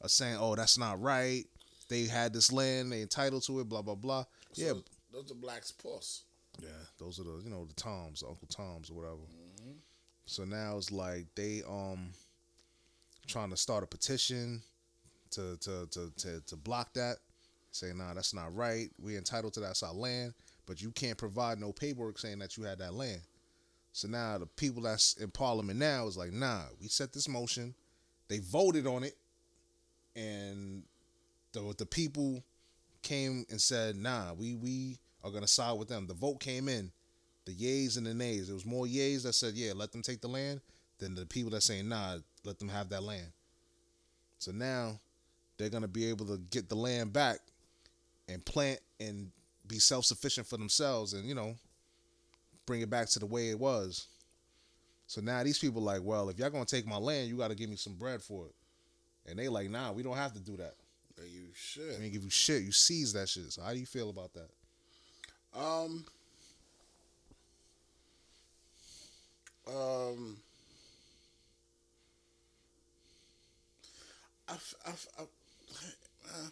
are 0.00 0.08
saying, 0.08 0.38
oh, 0.40 0.54
that's 0.54 0.78
not 0.78 1.02
right. 1.02 1.44
They 1.88 2.04
had 2.04 2.32
this 2.32 2.52
land, 2.52 2.90
they 2.90 3.02
entitled 3.02 3.42
to 3.44 3.60
it, 3.60 3.68
blah 3.68 3.82
blah 3.82 3.94
blah. 3.94 4.24
yeah, 4.54 4.72
those 5.12 5.30
are 5.30 5.34
blacks' 5.34 5.72
puss. 5.72 6.24
Yeah, 6.60 6.68
those 6.98 7.20
are 7.20 7.24
the 7.24 7.40
you 7.44 7.50
know 7.50 7.64
the 7.66 7.74
Toms, 7.74 8.20
the 8.20 8.28
Uncle 8.28 8.48
Toms 8.48 8.90
or 8.90 8.94
whatever. 8.94 9.20
So 10.26 10.44
now 10.44 10.76
it's 10.76 10.90
like 10.90 11.26
they 11.34 11.62
um 11.68 12.10
trying 13.26 13.50
to 13.50 13.56
start 13.56 13.84
a 13.84 13.86
petition 13.86 14.62
to 15.30 15.56
to 15.58 15.86
to 15.90 16.12
to, 16.16 16.40
to 16.46 16.56
block 16.56 16.92
that, 16.94 17.18
saying 17.70 17.98
nah 17.98 18.14
that's 18.14 18.34
not 18.34 18.54
right. 18.54 18.88
We're 18.98 19.18
entitled 19.18 19.54
to 19.54 19.60
that, 19.60 19.66
that's 19.68 19.82
our 19.82 19.92
land, 19.92 20.34
but 20.66 20.82
you 20.82 20.90
can't 20.90 21.18
provide 21.18 21.58
no 21.58 21.72
paperwork 21.72 22.18
saying 22.18 22.38
that 22.40 22.56
you 22.56 22.64
had 22.64 22.78
that 22.78 22.94
land. 22.94 23.20
So 23.92 24.08
now 24.08 24.36
the 24.38 24.46
people 24.46 24.82
that's 24.82 25.14
in 25.14 25.30
parliament 25.30 25.78
now 25.78 26.06
is 26.06 26.16
like 26.16 26.32
nah, 26.32 26.62
we 26.80 26.88
set 26.88 27.12
this 27.12 27.28
motion, 27.28 27.74
they 28.28 28.40
voted 28.40 28.86
on 28.86 29.04
it, 29.04 29.16
and 30.16 30.82
the 31.56 31.74
the 31.78 31.86
people 31.86 32.42
came 33.02 33.44
and 33.50 33.60
said, 33.60 33.96
"Nah, 33.96 34.34
we 34.34 34.54
we 34.54 34.98
are 35.24 35.30
gonna 35.30 35.48
side 35.48 35.78
with 35.78 35.88
them." 35.88 36.06
The 36.06 36.14
vote 36.14 36.38
came 36.38 36.68
in, 36.68 36.92
the 37.46 37.52
yays 37.52 37.96
and 37.96 38.06
the 38.06 38.14
nays. 38.14 38.46
There 38.46 38.54
was 38.54 38.66
more 38.66 38.86
yays 38.86 39.22
that 39.22 39.32
said, 39.32 39.54
"Yeah, 39.54 39.72
let 39.74 39.92
them 39.92 40.02
take 40.02 40.20
the 40.20 40.28
land," 40.28 40.60
than 40.98 41.14
the 41.14 41.26
people 41.26 41.50
that 41.52 41.62
saying, 41.62 41.88
"Nah, 41.88 42.18
let 42.44 42.58
them 42.58 42.68
have 42.68 42.90
that 42.90 43.02
land." 43.02 43.32
So 44.38 44.52
now 44.52 45.00
they're 45.56 45.70
gonna 45.70 45.88
be 45.88 46.06
able 46.06 46.26
to 46.26 46.38
get 46.38 46.68
the 46.68 46.76
land 46.76 47.12
back 47.12 47.40
and 48.28 48.44
plant 48.44 48.80
and 49.00 49.30
be 49.66 49.78
self 49.78 50.04
sufficient 50.04 50.46
for 50.46 50.58
themselves, 50.58 51.14
and 51.14 51.26
you 51.26 51.34
know, 51.34 51.56
bring 52.66 52.82
it 52.82 52.90
back 52.90 53.08
to 53.10 53.18
the 53.18 53.26
way 53.26 53.48
it 53.50 53.58
was. 53.58 54.08
So 55.06 55.20
now 55.20 55.42
these 55.42 55.58
people 55.58 55.80
like, 55.80 56.02
well, 56.02 56.28
if 56.28 56.38
y'all 56.38 56.50
gonna 56.50 56.66
take 56.66 56.86
my 56.86 56.98
land, 56.98 57.28
you 57.28 57.36
got 57.36 57.48
to 57.48 57.54
give 57.54 57.70
me 57.70 57.76
some 57.76 57.94
bread 57.94 58.20
for 58.20 58.46
it. 58.46 58.54
And 59.28 59.38
they 59.38 59.48
like, 59.48 59.70
nah, 59.70 59.92
we 59.92 60.02
don't 60.02 60.16
have 60.16 60.34
to 60.34 60.40
do 60.40 60.56
that. 60.56 60.74
You 61.24 61.46
should. 61.54 61.94
I 61.96 61.98
mean, 61.98 62.12
give 62.12 62.22
you 62.24 62.30
shit. 62.30 62.62
You 62.62 62.72
seize 62.72 63.12
that 63.14 63.28
shit. 63.28 63.52
So 63.52 63.62
how 63.62 63.72
do 63.72 63.78
you 63.78 63.86
feel 63.86 64.10
about 64.10 64.32
that? 64.34 64.50
Um. 65.58 66.04
Um. 69.68 70.36
I, 74.48 74.52
f- 74.52 74.74
I, 74.86 74.90
f- 74.90 75.06
I, 75.18 75.22
uh, 75.22 76.48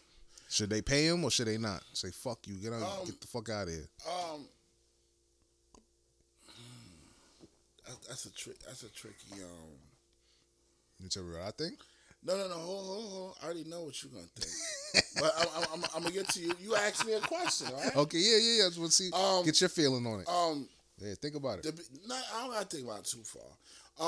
Should 0.48 0.70
they 0.70 0.82
pay 0.82 1.06
him 1.06 1.22
or 1.22 1.30
should 1.30 1.46
they 1.46 1.58
not? 1.58 1.82
Say 1.92 2.10
fuck 2.10 2.40
you. 2.46 2.54
Get 2.56 2.72
out. 2.72 2.82
Um, 2.82 3.06
get 3.06 3.20
the 3.20 3.26
fuck 3.28 3.48
out 3.50 3.68
of 3.68 3.74
here. 3.74 3.88
um. 4.08 4.46
That's 8.08 8.24
a 8.26 8.32
trick. 8.32 8.56
That's 8.66 8.82
a 8.82 8.88
tricky. 8.88 9.34
Um. 9.34 9.78
You 11.02 11.08
tell 11.08 11.22
me 11.22 11.32
what 11.36 11.42
I 11.42 11.50
think. 11.50 11.78
No, 12.26 12.36
no, 12.38 12.48
no. 12.48 12.54
Hold, 12.54 12.86
hold, 12.86 13.12
hold. 13.12 13.36
I 13.42 13.44
already 13.44 13.64
know 13.64 13.82
what 13.84 14.02
you're 14.02 14.12
gonna 14.12 14.26
think. 14.34 15.04
but 15.20 15.32
I'm, 15.38 15.48
I'm, 15.56 15.68
I'm, 15.74 15.84
I'm 15.96 16.02
gonna 16.02 16.14
get 16.14 16.28
to 16.30 16.40
you. 16.40 16.52
You 16.60 16.74
asked 16.76 17.04
me 17.06 17.12
a 17.14 17.20
question, 17.20 17.68
right? 17.74 17.94
Okay, 17.96 18.18
yeah, 18.18 18.36
yeah, 18.40 18.62
yeah. 18.64 18.70
To 18.86 18.90
see. 18.90 19.10
Um, 19.12 19.44
get 19.44 19.60
your 19.60 19.68
feeling 19.70 20.06
on 20.06 20.20
it. 20.20 20.28
Um. 20.28 20.68
yeah, 20.98 21.14
think 21.20 21.34
about 21.34 21.58
it. 21.64 21.76
Be, 21.76 21.82
not, 22.06 22.22
I 22.34 22.42
don't 22.42 22.52
gotta 22.52 22.66
think 22.66 22.84
about 22.86 23.00
it 23.00 23.04
too 23.06 23.22
far. 23.24 23.42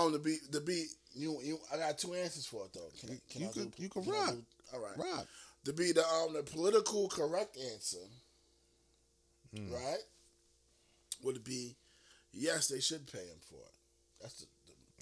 Um, 0.06 0.12
the 0.12 0.18
beat, 0.18 0.50
the 0.50 0.60
beat. 0.60 0.86
You, 1.14 1.38
you. 1.42 1.58
I 1.72 1.76
got 1.78 1.98
two 1.98 2.14
answers 2.14 2.46
for 2.46 2.64
it 2.66 2.72
though. 2.72 2.88
Can, 3.00 3.10
I- 3.10 3.20
can 3.32 3.42
You 3.42 3.48
I 3.48 3.52
could- 3.52 3.76
do, 3.76 3.82
you 3.82 3.88
could 3.88 4.08
I 4.08 4.10
rock. 4.10 4.30
do- 4.30 4.44
all 4.74 4.80
right. 4.80 4.96
Rock. 4.98 5.26
To 5.66 5.72
be 5.72 5.92
the 5.92 6.06
um 6.06 6.32
the 6.32 6.42
political 6.42 7.08
correct 7.08 7.56
answer, 7.72 7.98
Hmm. 9.54 9.72
right? 9.72 9.98
Would 11.22 11.42
be 11.44 11.74
yes, 12.32 12.68
they 12.68 12.80
should 12.80 13.10
pay 13.10 13.18
him 13.26 13.38
for 13.48 13.56
it. 13.56 13.74
That's 14.20 14.34
the, 14.40 14.46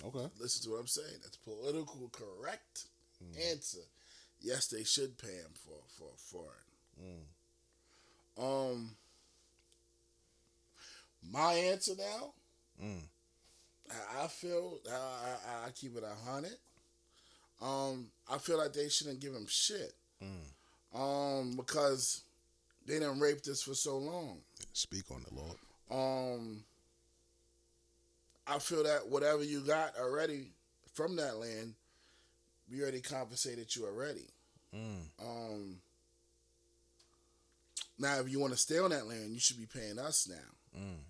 the 0.01 0.07
Okay. 0.09 0.33
listen 0.41 0.63
to 0.65 0.71
what 0.71 0.81
I'm 0.81 0.87
saying. 0.87 1.19
That's 1.23 1.37
political 1.37 2.11
correct 2.13 2.87
Hmm. 3.33 3.51
answer. 3.51 3.79
Yes, 4.41 4.67
they 4.67 4.85
should 4.85 5.17
pay 5.19 5.29
him 5.29 5.53
for 5.55 5.79
for 5.99 6.11
for 6.17 6.45
it. 6.45 7.03
Hmm. 7.03 8.45
Um, 8.45 8.91
my 11.33 11.53
answer 11.55 11.93
now. 11.97 12.33
Mm. 12.83 13.03
I, 13.91 14.25
I 14.25 14.27
feel 14.29 14.79
I, 14.91 14.95
I, 14.95 15.67
I 15.67 15.71
keep 15.71 15.97
it 15.97 16.05
a 16.05 16.31
hundred. 16.31 16.57
Um, 17.63 18.09
I 18.31 18.39
feel 18.39 18.59
like 18.59 18.73
they 18.73 18.89
shouldn't 18.89 19.21
give 19.21 19.33
him 19.33 19.47
shit. 19.49 19.95
Mm. 20.23 20.99
Um, 20.99 21.57
because 21.57 22.23
they 22.87 22.95
didn't 22.95 23.21
rape 23.21 23.41
us 23.51 23.63
for 23.63 23.75
so 23.75 23.99
long. 23.99 24.39
Speak 24.73 25.05
on 25.11 25.25
the 25.29 25.35
Lord. 25.35 25.57
Um, 25.91 26.65
I 28.47 28.59
feel 28.59 28.85
that 28.85 29.09
whatever 29.09 29.43
you 29.43 29.61
got 29.61 29.97
already 29.99 30.51
from 30.93 31.17
that 31.17 31.37
land, 31.37 31.75
we 32.71 32.81
already 32.83 33.01
compensated 33.01 33.75
you 33.75 33.87
already. 33.87 34.27
Mm. 34.75 35.03
Um, 35.21 35.77
now, 37.99 38.19
if 38.21 38.31
you 38.31 38.41
want 38.41 38.53
to 38.53 38.59
stay 38.59 38.79
on 38.79 38.91
that 38.91 39.07
land, 39.07 39.33
you 39.33 39.41
should 39.41 39.59
be 39.59 39.67
paying 39.67 39.99
us 39.99 40.29
now. 40.29 40.81
Mm. 40.81 41.05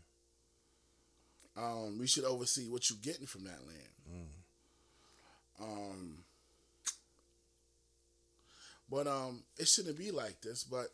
Um, 1.56 1.98
we 1.98 2.06
should 2.06 2.24
oversee 2.24 2.68
what 2.68 2.90
you're 2.90 2.98
getting 3.02 3.26
from 3.26 3.44
that 3.44 3.66
land. 3.66 3.94
Mm. 4.12 5.64
Um, 5.64 6.18
but 8.90 9.06
um, 9.06 9.42
it 9.56 9.68
shouldn't 9.68 9.96
be 9.96 10.10
like 10.10 10.40
this. 10.40 10.64
But 10.64 10.88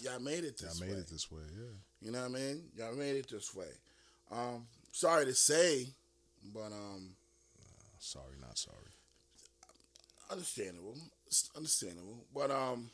y'all 0.00 0.20
made 0.20 0.44
it 0.44 0.58
this 0.58 0.80
made 0.80 0.90
way. 0.90 0.96
it 0.96 1.08
this 1.08 1.30
way. 1.30 1.42
Yeah. 1.52 2.06
You 2.06 2.12
know 2.12 2.20
what 2.22 2.30
I 2.30 2.34
mean? 2.34 2.62
Y'all 2.76 2.94
made 2.94 3.16
it 3.16 3.28
this 3.28 3.54
way. 3.54 3.66
Um, 4.30 4.66
sorry 4.92 5.26
to 5.26 5.34
say, 5.34 5.88
but 6.54 6.72
um, 6.72 7.14
Sorry, 8.02 8.34
not 8.40 8.58
sorry. 8.58 8.91
Understandable. 10.32 10.96
It's 11.26 11.50
understandable. 11.56 12.24
But 12.34 12.50
um, 12.50 12.90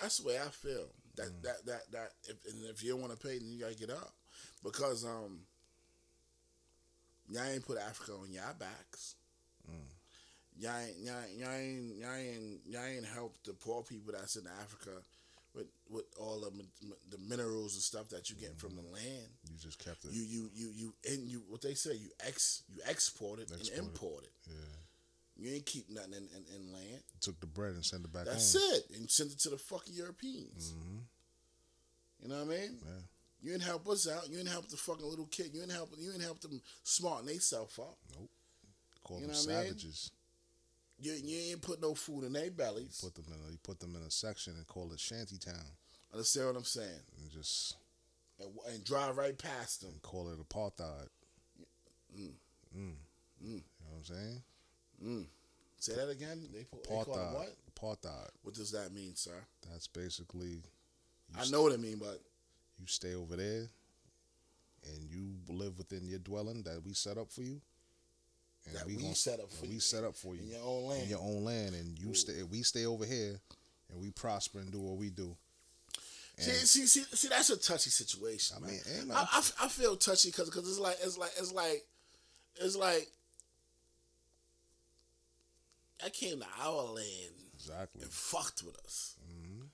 that's 0.00 0.18
the 0.18 0.28
way 0.28 0.38
I 0.38 0.48
feel. 0.50 0.86
That 1.16 1.26
Mm. 1.28 1.42
that 1.42 1.66
that 1.66 1.90
that 1.92 2.12
if 2.24 2.36
and 2.46 2.64
if 2.66 2.82
you 2.84 2.92
don't 2.92 3.00
want 3.00 3.12
to 3.12 3.18
pay, 3.26 3.38
then 3.38 3.50
you 3.50 3.60
gotta 3.60 3.74
get 3.74 3.90
up. 3.90 4.12
because 4.62 5.04
um, 5.04 5.40
y'all 7.30 7.44
ain't 7.44 7.64
put 7.66 7.78
Africa 7.78 8.12
on 8.12 8.30
y'all 8.32 8.54
backs. 8.58 9.14
Y'all 10.60 10.76
ain't, 10.76 10.98
y'all, 10.98 11.20
ain't- 11.22 11.38
y'all 11.38 11.52
ain't, 11.52 11.96
y'all 11.98 12.14
ain't, 12.14 12.60
y'all 12.66 12.84
ain't 12.84 13.04
helped 13.06 13.44
the 13.46 13.52
poor 13.52 13.82
people 13.84 14.12
that's 14.12 14.34
in 14.36 14.44
Africa 14.60 14.90
with 15.54 15.66
with 15.88 16.04
all 16.20 16.40
the 16.40 16.50
the 17.10 17.18
minerals 17.28 17.74
and 17.74 17.82
stuff 17.82 18.08
that 18.08 18.28
you 18.28 18.34
get 18.36 18.56
from 18.58 18.74
the 18.74 18.82
land. 18.82 19.28
You 19.48 19.56
just 19.56 19.78
kept 19.78 20.04
it. 20.04 20.10
You 20.12 20.22
you 20.24 20.50
you 20.54 20.70
you 20.74 20.94
and 21.08 21.28
you 21.28 21.42
what 21.48 21.62
they 21.62 21.74
say 21.74 21.94
you 21.94 22.10
ex 22.26 22.62
you 22.68 22.80
export 22.88 23.38
it 23.38 23.50
Export 23.52 23.68
and 23.78 23.86
import 23.86 24.24
it. 24.24 24.32
yeah. 24.48 24.54
You 25.38 25.54
ain't 25.54 25.66
keep 25.66 25.88
nothing 25.88 26.14
in, 26.14 26.28
in, 26.36 26.44
in 26.66 26.72
land. 26.72 27.02
Took 27.20 27.38
the 27.40 27.46
bread 27.46 27.72
and 27.74 27.84
sent 27.84 28.04
it 28.04 28.12
back 28.12 28.24
That's 28.26 28.52
home. 28.54 28.62
it. 28.74 28.96
And 28.98 29.08
send 29.10 29.30
it 29.30 29.38
to 29.40 29.50
the 29.50 29.56
fucking 29.58 29.94
Europeans. 29.94 30.72
Mm-hmm. 30.76 30.98
You 32.22 32.28
know 32.28 32.44
what 32.44 32.54
I 32.56 32.58
mean? 32.58 32.78
Yeah. 32.84 33.02
You 33.40 33.52
didn't 33.52 33.62
help 33.64 33.88
us 33.88 34.08
out. 34.08 34.28
You 34.28 34.36
didn't 34.38 34.50
help 34.50 34.68
the 34.68 34.76
fucking 34.76 35.06
little 35.06 35.26
kid. 35.26 35.50
You 35.54 35.60
didn't 35.60 35.74
help. 35.76 35.90
You 35.96 36.10
didn't 36.10 36.24
help 36.24 36.40
them 36.40 36.60
smarten 36.82 37.26
themselves 37.26 37.78
up. 37.78 37.96
Nope. 38.18 38.28
Call 39.04 39.20
You 39.20 39.26
them 39.28 39.36
what 39.36 39.46
I 39.48 39.54
mean? 39.62 39.64
savages. 39.66 40.10
You, 41.00 41.12
you 41.12 41.50
ain't 41.52 41.62
put 41.62 41.80
no 41.80 41.94
food 41.94 42.24
in 42.24 42.32
their 42.32 42.50
bellies. 42.50 42.98
You 43.00 43.08
Put 43.10 43.14
them 43.24 43.32
in. 43.32 43.48
A, 43.48 43.52
you 43.52 43.58
put 43.62 43.78
them 43.78 43.94
in 43.94 44.02
a 44.02 44.10
section 44.10 44.54
and 44.56 44.66
call 44.66 44.92
it 44.92 44.98
shanty 44.98 45.38
town, 45.38 45.54
Understand 46.12 46.48
what 46.48 46.56
I'm 46.56 46.64
saying? 46.64 47.02
and 47.22 47.30
just 47.30 47.76
And, 48.40 48.48
and 48.74 48.82
drive 48.84 49.16
right 49.16 49.38
past 49.38 49.82
them. 49.82 49.92
call 50.02 50.28
it 50.30 50.38
apartheid. 50.40 51.06
Mm. 52.18 52.32
Mm. 52.76 52.80
Mm. 52.80 52.92
You 53.40 53.52
know 53.54 53.62
what 53.92 53.98
I'm 53.98 54.04
saying? 54.04 54.42
Mm. 55.04 55.26
Say 55.78 55.94
that 55.94 56.08
again. 56.08 56.48
They, 56.52 56.58
they 56.58 56.84
call 56.86 57.02
it 57.02 57.08
what? 57.08 57.56
Apartheid. 57.74 58.30
What 58.42 58.54
does 58.54 58.72
that 58.72 58.92
mean, 58.92 59.14
sir? 59.14 59.44
That's 59.70 59.86
basically 59.86 60.62
I 61.38 61.48
know 61.50 61.62
what 61.62 61.72
it 61.72 61.80
mean, 61.80 61.98
but 61.98 62.20
you 62.78 62.86
stay 62.86 63.14
over 63.14 63.36
there 63.36 63.68
and 64.84 65.10
you 65.10 65.34
live 65.48 65.76
within 65.78 66.06
your 66.06 66.18
dwelling 66.18 66.62
that 66.62 66.82
we 66.84 66.92
set 66.94 67.18
up 67.18 67.30
for 67.30 67.42
you. 67.42 67.60
And 68.66 68.76
that 68.76 68.86
we, 68.86 68.96
gon- 68.96 69.14
set 69.14 69.40
up 69.40 69.50
for 69.50 69.66
you 69.66 69.74
we 69.74 69.78
set 69.78 70.04
up 70.04 70.14
for 70.14 70.34
you 70.34 70.42
in 70.42 70.48
your 70.48 70.62
own 70.62 70.88
land. 70.88 71.02
in 71.04 71.08
your 71.08 71.20
own 71.20 71.44
land, 71.44 71.74
and 71.74 71.98
you 71.98 72.10
Ooh. 72.10 72.14
stay. 72.14 72.42
We 72.42 72.62
stay 72.62 72.86
over 72.86 73.06
here, 73.06 73.40
and 73.90 74.00
we 74.00 74.10
prosper 74.10 74.58
and 74.58 74.70
do 74.70 74.80
what 74.80 74.98
we 74.98 75.10
do. 75.10 75.36
See, 76.36 76.52
see, 76.52 76.86
see, 76.86 77.04
see, 77.16 77.28
that's 77.28 77.50
a 77.50 77.56
touchy 77.56 77.90
situation. 77.90 78.58
I 78.58 78.60
man. 78.60 78.70
mean, 78.70 79.10
I, 79.12 79.26
I, 79.32 79.38
I 79.64 79.68
feel 79.68 79.96
touchy 79.96 80.30
because 80.30 80.56
it's 80.56 80.78
like 80.78 80.96
it's 81.02 81.18
like 81.18 81.32
it's 81.38 81.52
like 81.52 81.84
it's 82.60 82.76
like 82.76 83.08
I 86.04 86.10
came 86.10 86.40
to 86.40 86.46
our 86.60 86.82
land 86.84 87.34
exactly. 87.54 88.02
and 88.02 88.10
fucked 88.10 88.62
with 88.62 88.76
us. 88.84 89.16
hmm 89.26 89.64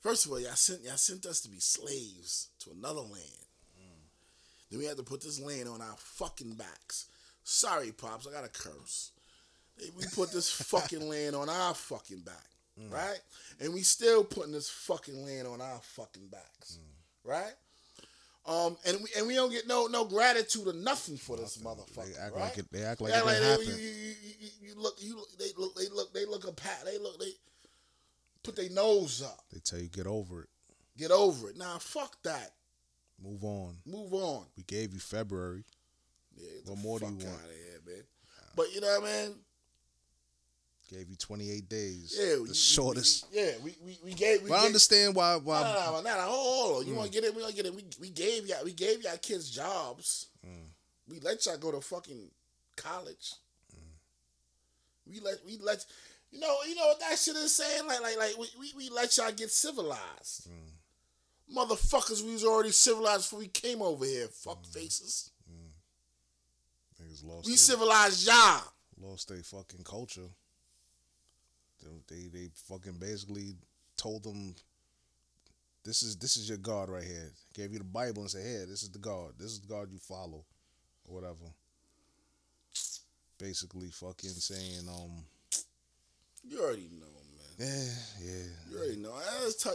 First 0.00 0.26
of 0.26 0.32
all, 0.32 0.38
y'all 0.38 0.52
sent 0.52 0.84
y'all 0.84 0.96
sent 0.96 1.26
us 1.26 1.40
to 1.40 1.48
be 1.48 1.58
slaves 1.58 2.50
to 2.60 2.70
another 2.70 3.00
land. 3.00 3.46
Mm. 3.76 4.70
Then 4.70 4.78
we 4.78 4.84
had 4.84 4.98
to 4.98 5.02
put 5.02 5.20
this 5.20 5.40
land 5.40 5.68
on 5.68 5.80
our 5.80 5.96
fucking 5.98 6.52
backs. 6.52 7.06
Sorry, 7.42 7.90
pops, 7.90 8.26
I 8.26 8.32
got 8.32 8.44
a 8.44 8.48
curse. 8.48 9.10
We 9.96 10.04
put 10.14 10.32
this 10.32 10.48
fucking 10.70 11.08
land 11.08 11.34
on 11.34 11.48
our 11.48 11.74
fucking 11.74 12.20
back, 12.20 12.48
mm. 12.80 12.92
right? 12.92 13.18
And 13.60 13.74
we 13.74 13.80
still 13.80 14.22
putting 14.22 14.52
this 14.52 14.70
fucking 14.70 15.24
land 15.24 15.48
on 15.48 15.60
our 15.60 15.80
fucking 15.82 16.28
backs, 16.28 16.78
mm. 16.78 17.28
right? 17.28 17.54
Um, 18.46 18.76
and 18.86 18.98
we 19.02 19.08
and 19.18 19.26
we 19.26 19.34
don't 19.34 19.50
get 19.50 19.66
no 19.66 19.86
no 19.86 20.04
gratitude 20.04 20.68
or 20.68 20.72
nothing 20.72 21.16
for 21.16 21.36
this 21.36 21.56
motherfucker. 21.58 22.14
They 22.14 22.20
act 22.20 22.34
right? 22.34 22.40
like 22.42 22.58
it. 22.58 22.66
They 22.70 22.82
act 22.84 23.00
like 23.00 23.12
Yeah, 23.12 23.20
it 23.20 23.26
like 23.26 23.36
they, 23.38 23.42
you, 23.42 23.50
happen. 23.50 23.66
you, 23.66 24.48
you, 24.60 24.74
look, 24.76 24.94
you 25.00 25.16
look, 25.16 25.28
they 25.38 25.50
look, 25.56 25.74
they 25.74 25.88
look, 25.92 26.14
they 26.14 26.24
look 26.26 26.46
a 26.46 26.52
pat, 26.52 26.82
they 26.84 26.98
look, 26.98 27.18
they 27.18 27.30
put 28.44 28.54
their 28.54 28.70
nose 28.70 29.22
up, 29.22 29.40
They 29.52 29.58
tell 29.58 29.80
you 29.80 29.88
get 29.88 30.06
over 30.06 30.42
it. 30.42 30.48
get 30.96 31.10
over 31.10 31.50
it. 31.50 31.56
Nah, 31.56 31.78
fuck 31.78 32.22
that. 32.22 32.52
Move 33.20 33.42
on. 33.42 33.74
Move 33.84 34.12
on. 34.14 34.44
We 34.56 34.62
gave 34.62 34.92
you 34.92 35.00
February. 35.00 35.64
Yeah, 36.36 36.48
What 36.66 36.78
more 36.78 36.98
do 37.00 37.06
you 37.06 37.12
want? 37.12 37.24
Out 37.26 37.34
of 37.48 37.50
here, 37.50 37.80
man. 37.86 38.04
But 38.54 38.72
you 38.74 38.80
know 38.80 39.00
what 39.00 39.08
I 39.10 39.26
mean? 39.26 39.34
Gave 40.88 41.10
you 41.10 41.16
28 41.16 41.68
days. 41.68 42.16
Yeah, 42.16 42.36
the 42.36 42.42
we, 42.42 42.54
shortest. 42.54 43.26
We, 43.32 43.40
yeah, 43.40 43.50
we, 43.62 43.76
we, 43.84 43.98
we 44.04 44.12
gave. 44.14 44.42
We 44.42 44.50
but 44.50 44.60
I 44.60 44.66
understand 44.66 45.16
why. 45.16 45.32
No, 45.32 45.38
Why? 45.40 45.62
no, 45.62 45.92
no, 45.96 46.00
no, 46.02 46.16
no, 46.16 46.26
hold 46.30 46.76
on. 46.82 46.86
You 46.86 46.92
Mm. 46.92 46.96
want 46.96 47.12
to 47.12 47.20
get 47.20 47.24
it? 47.24 47.34
We 47.34 47.44
to 47.44 47.52
get 47.52 47.66
it. 47.66 47.74
We, 47.74 47.84
we 48.00 48.10
gave 48.10 48.46
y'all. 48.46 48.64
We 48.64 48.72
gave 48.72 49.02
y'all 49.02 49.16
kids 49.16 49.50
jobs. 49.50 50.26
Mm. 50.46 50.68
We 51.08 51.18
let 51.20 51.44
y'all 51.44 51.56
go 51.58 51.72
to 51.72 51.80
fucking 51.80 52.30
college. 52.76 53.32
Mm. 53.74 55.10
We 55.12 55.18
let 55.20 55.34
we 55.44 55.58
let 55.58 55.84
you 56.30 56.38
know 56.38 56.54
you 56.68 56.76
know 56.76 56.86
what 56.86 57.00
that 57.00 57.18
shit 57.18 57.34
is 57.34 57.56
saying 57.56 57.84
like 57.88 58.00
like 58.02 58.16
like 58.16 58.38
we, 58.38 58.46
we, 58.58 58.72
we 58.76 58.88
let 58.90 59.16
y'all 59.16 59.32
get 59.32 59.50
civilized. 59.50 60.48
Mm. 60.48 61.56
Motherfuckers, 61.56 62.22
we 62.24 62.32
was 62.32 62.44
already 62.44 62.70
civilized 62.70 63.24
before 63.24 63.38
we 63.40 63.48
came 63.48 63.82
over 63.82 64.04
here. 64.04 64.28
Fuck 64.28 64.64
faces. 64.66 65.30
Niggas 67.02 67.24
lost. 67.24 67.46
We 67.46 67.52
their, 67.52 67.56
civilized 67.58 68.26
y'all. 68.26 68.62
lost 69.00 69.28
their 69.28 69.42
fucking 69.42 69.82
culture. 69.84 70.28
They, 72.08 72.28
they 72.32 72.48
fucking 72.68 72.98
basically 72.98 73.54
told 73.96 74.22
them. 74.24 74.54
This 75.84 76.02
is 76.02 76.16
this 76.16 76.36
is 76.36 76.48
your 76.48 76.58
God 76.58 76.88
right 76.90 77.04
here. 77.04 77.30
Gave 77.54 77.72
you 77.72 77.78
the 77.78 77.84
Bible 77.84 78.22
and 78.22 78.30
said, 78.30 78.42
Hey, 78.42 78.64
this 78.68 78.82
is 78.82 78.90
the 78.90 78.98
God. 78.98 79.32
This 79.38 79.52
is 79.52 79.60
the 79.60 79.68
God 79.68 79.88
you 79.92 79.98
follow, 79.98 80.44
or 81.08 81.14
whatever." 81.14 81.46
Basically, 83.38 83.88
fucking 83.90 84.30
saying, 84.30 84.88
um, 84.88 85.22
You 86.42 86.60
already 86.62 86.88
know, 86.98 87.06
man. 87.06 87.58
yeah, 87.58 87.92
yeah. 88.24 88.42
You 88.70 88.78
already 88.78 88.96
know. 88.96 89.12
It's, 89.44 89.66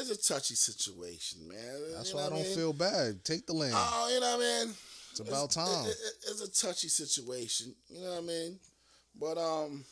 it's 0.00 0.10
a 0.10 0.32
touchy 0.32 0.54
situation, 0.54 1.46
man. 1.46 1.82
That's 1.94 2.10
You 2.12 2.16
why 2.16 2.26
I 2.26 2.30
don't 2.30 2.42
mean? 2.42 2.54
feel 2.56 2.72
bad. 2.72 3.22
Take 3.24 3.46
the 3.46 3.52
land. 3.52 3.74
Oh, 3.76 4.10
you 4.12 4.20
know 4.20 4.36
what 4.38 4.44
I 4.46 4.64
mean? 4.64 4.74
It's 5.10 5.20
about 5.20 5.50
time. 5.50 5.84
It, 5.86 5.90
it- 5.90 6.30
it's 6.30 6.40
a 6.40 6.66
touchy 6.66 6.88
situation. 6.88 7.74
You 7.90 8.00
know 8.00 8.10
what 8.14 8.18
I 8.24 8.26
mean? 8.26 8.58
But 9.20 9.36
um, 9.36 9.84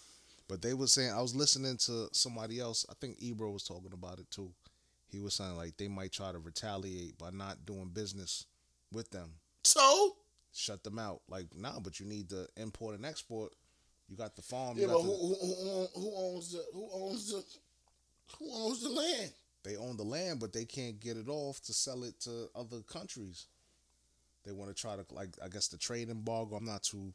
But 0.50 0.62
they 0.62 0.74
were 0.74 0.88
saying 0.88 1.12
I 1.12 1.22
was 1.22 1.36
listening 1.36 1.76
to 1.86 2.08
somebody 2.10 2.58
else. 2.58 2.84
I 2.90 2.94
think 3.00 3.18
Ebro 3.20 3.52
was 3.52 3.62
talking 3.62 3.92
about 3.92 4.18
it 4.18 4.28
too. 4.32 4.50
He 5.06 5.20
was 5.20 5.34
saying 5.34 5.56
like 5.56 5.76
they 5.76 5.86
might 5.86 6.10
try 6.10 6.32
to 6.32 6.40
retaliate 6.40 7.16
by 7.16 7.30
not 7.30 7.64
doing 7.66 7.90
business 7.92 8.46
with 8.92 9.08
them, 9.10 9.30
so 9.62 10.16
shut 10.52 10.82
them 10.82 10.98
out. 10.98 11.20
Like 11.28 11.46
nah, 11.56 11.78
but 11.78 12.00
you 12.00 12.06
need 12.06 12.28
to 12.30 12.48
import 12.56 12.96
and 12.96 13.06
export. 13.06 13.52
You 14.08 14.16
got 14.16 14.34
the 14.34 14.42
farm. 14.42 14.76
yeah, 14.76 14.86
you 14.86 14.92
but 14.92 15.02
who, 15.02 15.08
who, 15.08 15.34
who, 15.34 15.86
who 15.94 16.12
owns 16.16 16.50
the 16.50 16.64
who 16.74 16.88
owns 16.92 17.30
the 17.30 17.44
who 18.36 18.50
owns 18.52 18.82
the 18.82 18.90
land? 18.90 19.30
they 19.62 19.76
own 19.76 19.96
the 19.96 20.02
land, 20.02 20.40
but 20.40 20.52
they 20.52 20.64
can't 20.64 20.98
get 20.98 21.16
it 21.16 21.28
off 21.28 21.60
to 21.62 21.72
sell 21.72 22.02
it 22.02 22.18
to 22.20 22.48
other 22.56 22.80
countries. 22.80 23.46
They 24.44 24.52
want 24.52 24.74
to 24.74 24.74
try 24.74 24.96
to 24.96 25.04
like 25.12 25.30
I 25.44 25.48
guess 25.48 25.68
the 25.68 25.78
trade 25.78 26.10
embargo. 26.10 26.56
I'm 26.56 26.64
not 26.64 26.82
too 26.82 27.12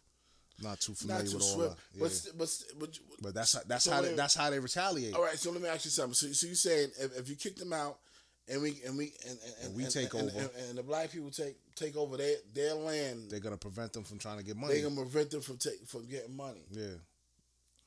not 0.61 0.79
too 0.79 0.93
familiar 0.93 1.23
Not 1.23 1.29
too 1.31 1.37
with 1.37 1.45
all 1.45 1.53
swift, 1.55 1.75
that. 1.77 1.99
but 1.99 2.11
Yeah. 2.25 2.31
but 2.37 2.49
st- 2.49 2.79
but 2.79 2.99
But 3.21 3.33
that's 3.33 3.53
how, 3.53 3.59
that's 3.67 3.83
so 3.85 3.91
how 3.91 4.01
they, 4.01 4.13
that's 4.13 4.35
how 4.35 4.49
they 4.49 4.59
retaliate. 4.59 5.13
all 5.13 5.21
right. 5.23 5.37
So 5.37 5.51
let 5.51 5.61
me 5.61 5.67
ask 5.69 5.85
you 5.85 5.91
something. 5.91 6.13
So, 6.13 6.27
so 6.31 6.47
you 6.47 6.55
saying 6.55 6.91
if, 6.99 7.17
if 7.19 7.29
you 7.29 7.35
kick 7.35 7.55
them 7.57 7.73
out 7.73 7.99
and 8.47 8.61
we 8.61 8.79
and 8.85 8.97
we 8.97 9.13
and, 9.27 9.37
and, 9.43 9.65
And 9.67 9.75
we 9.75 9.85
take 9.85 10.13
and, 10.13 10.29
over. 10.31 10.49
and, 10.69 10.77
the 10.77 10.83
black 10.83 11.11
people 11.11 11.29
take 11.31 11.57
take 11.75 11.95
over 11.97 12.15
their 12.17 12.37
their 12.53 12.73
land, 12.73 13.29
They're 13.29 13.39
gonna 13.39 13.57
prevent 13.57 13.91
them 13.93 14.03
from 14.03 14.17
trying 14.19 14.37
to 14.37 14.43
get 14.43 14.55
money. 14.55 14.75
They're 14.75 14.83
gonna 14.89 15.01
prevent 15.01 15.31
them 15.31 15.41
from 15.41 15.57
take 15.57 15.85
from 15.87 16.05
getting 16.07 16.35
money. 16.37 16.63
yeah, 16.71 16.95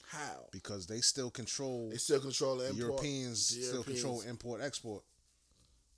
How? 0.03 0.47
because 0.53 0.87
they 0.87 1.01
still 1.01 1.31
control 1.31 1.89
They 1.91 1.97
still 1.97 2.21
control 2.21 2.57
the 2.57 2.65
import. 2.69 2.79
Europeans 2.79 3.55
the 3.57 3.63
still 3.63 3.83
control 3.85 4.21
import 4.23 4.61
export. 4.63 5.05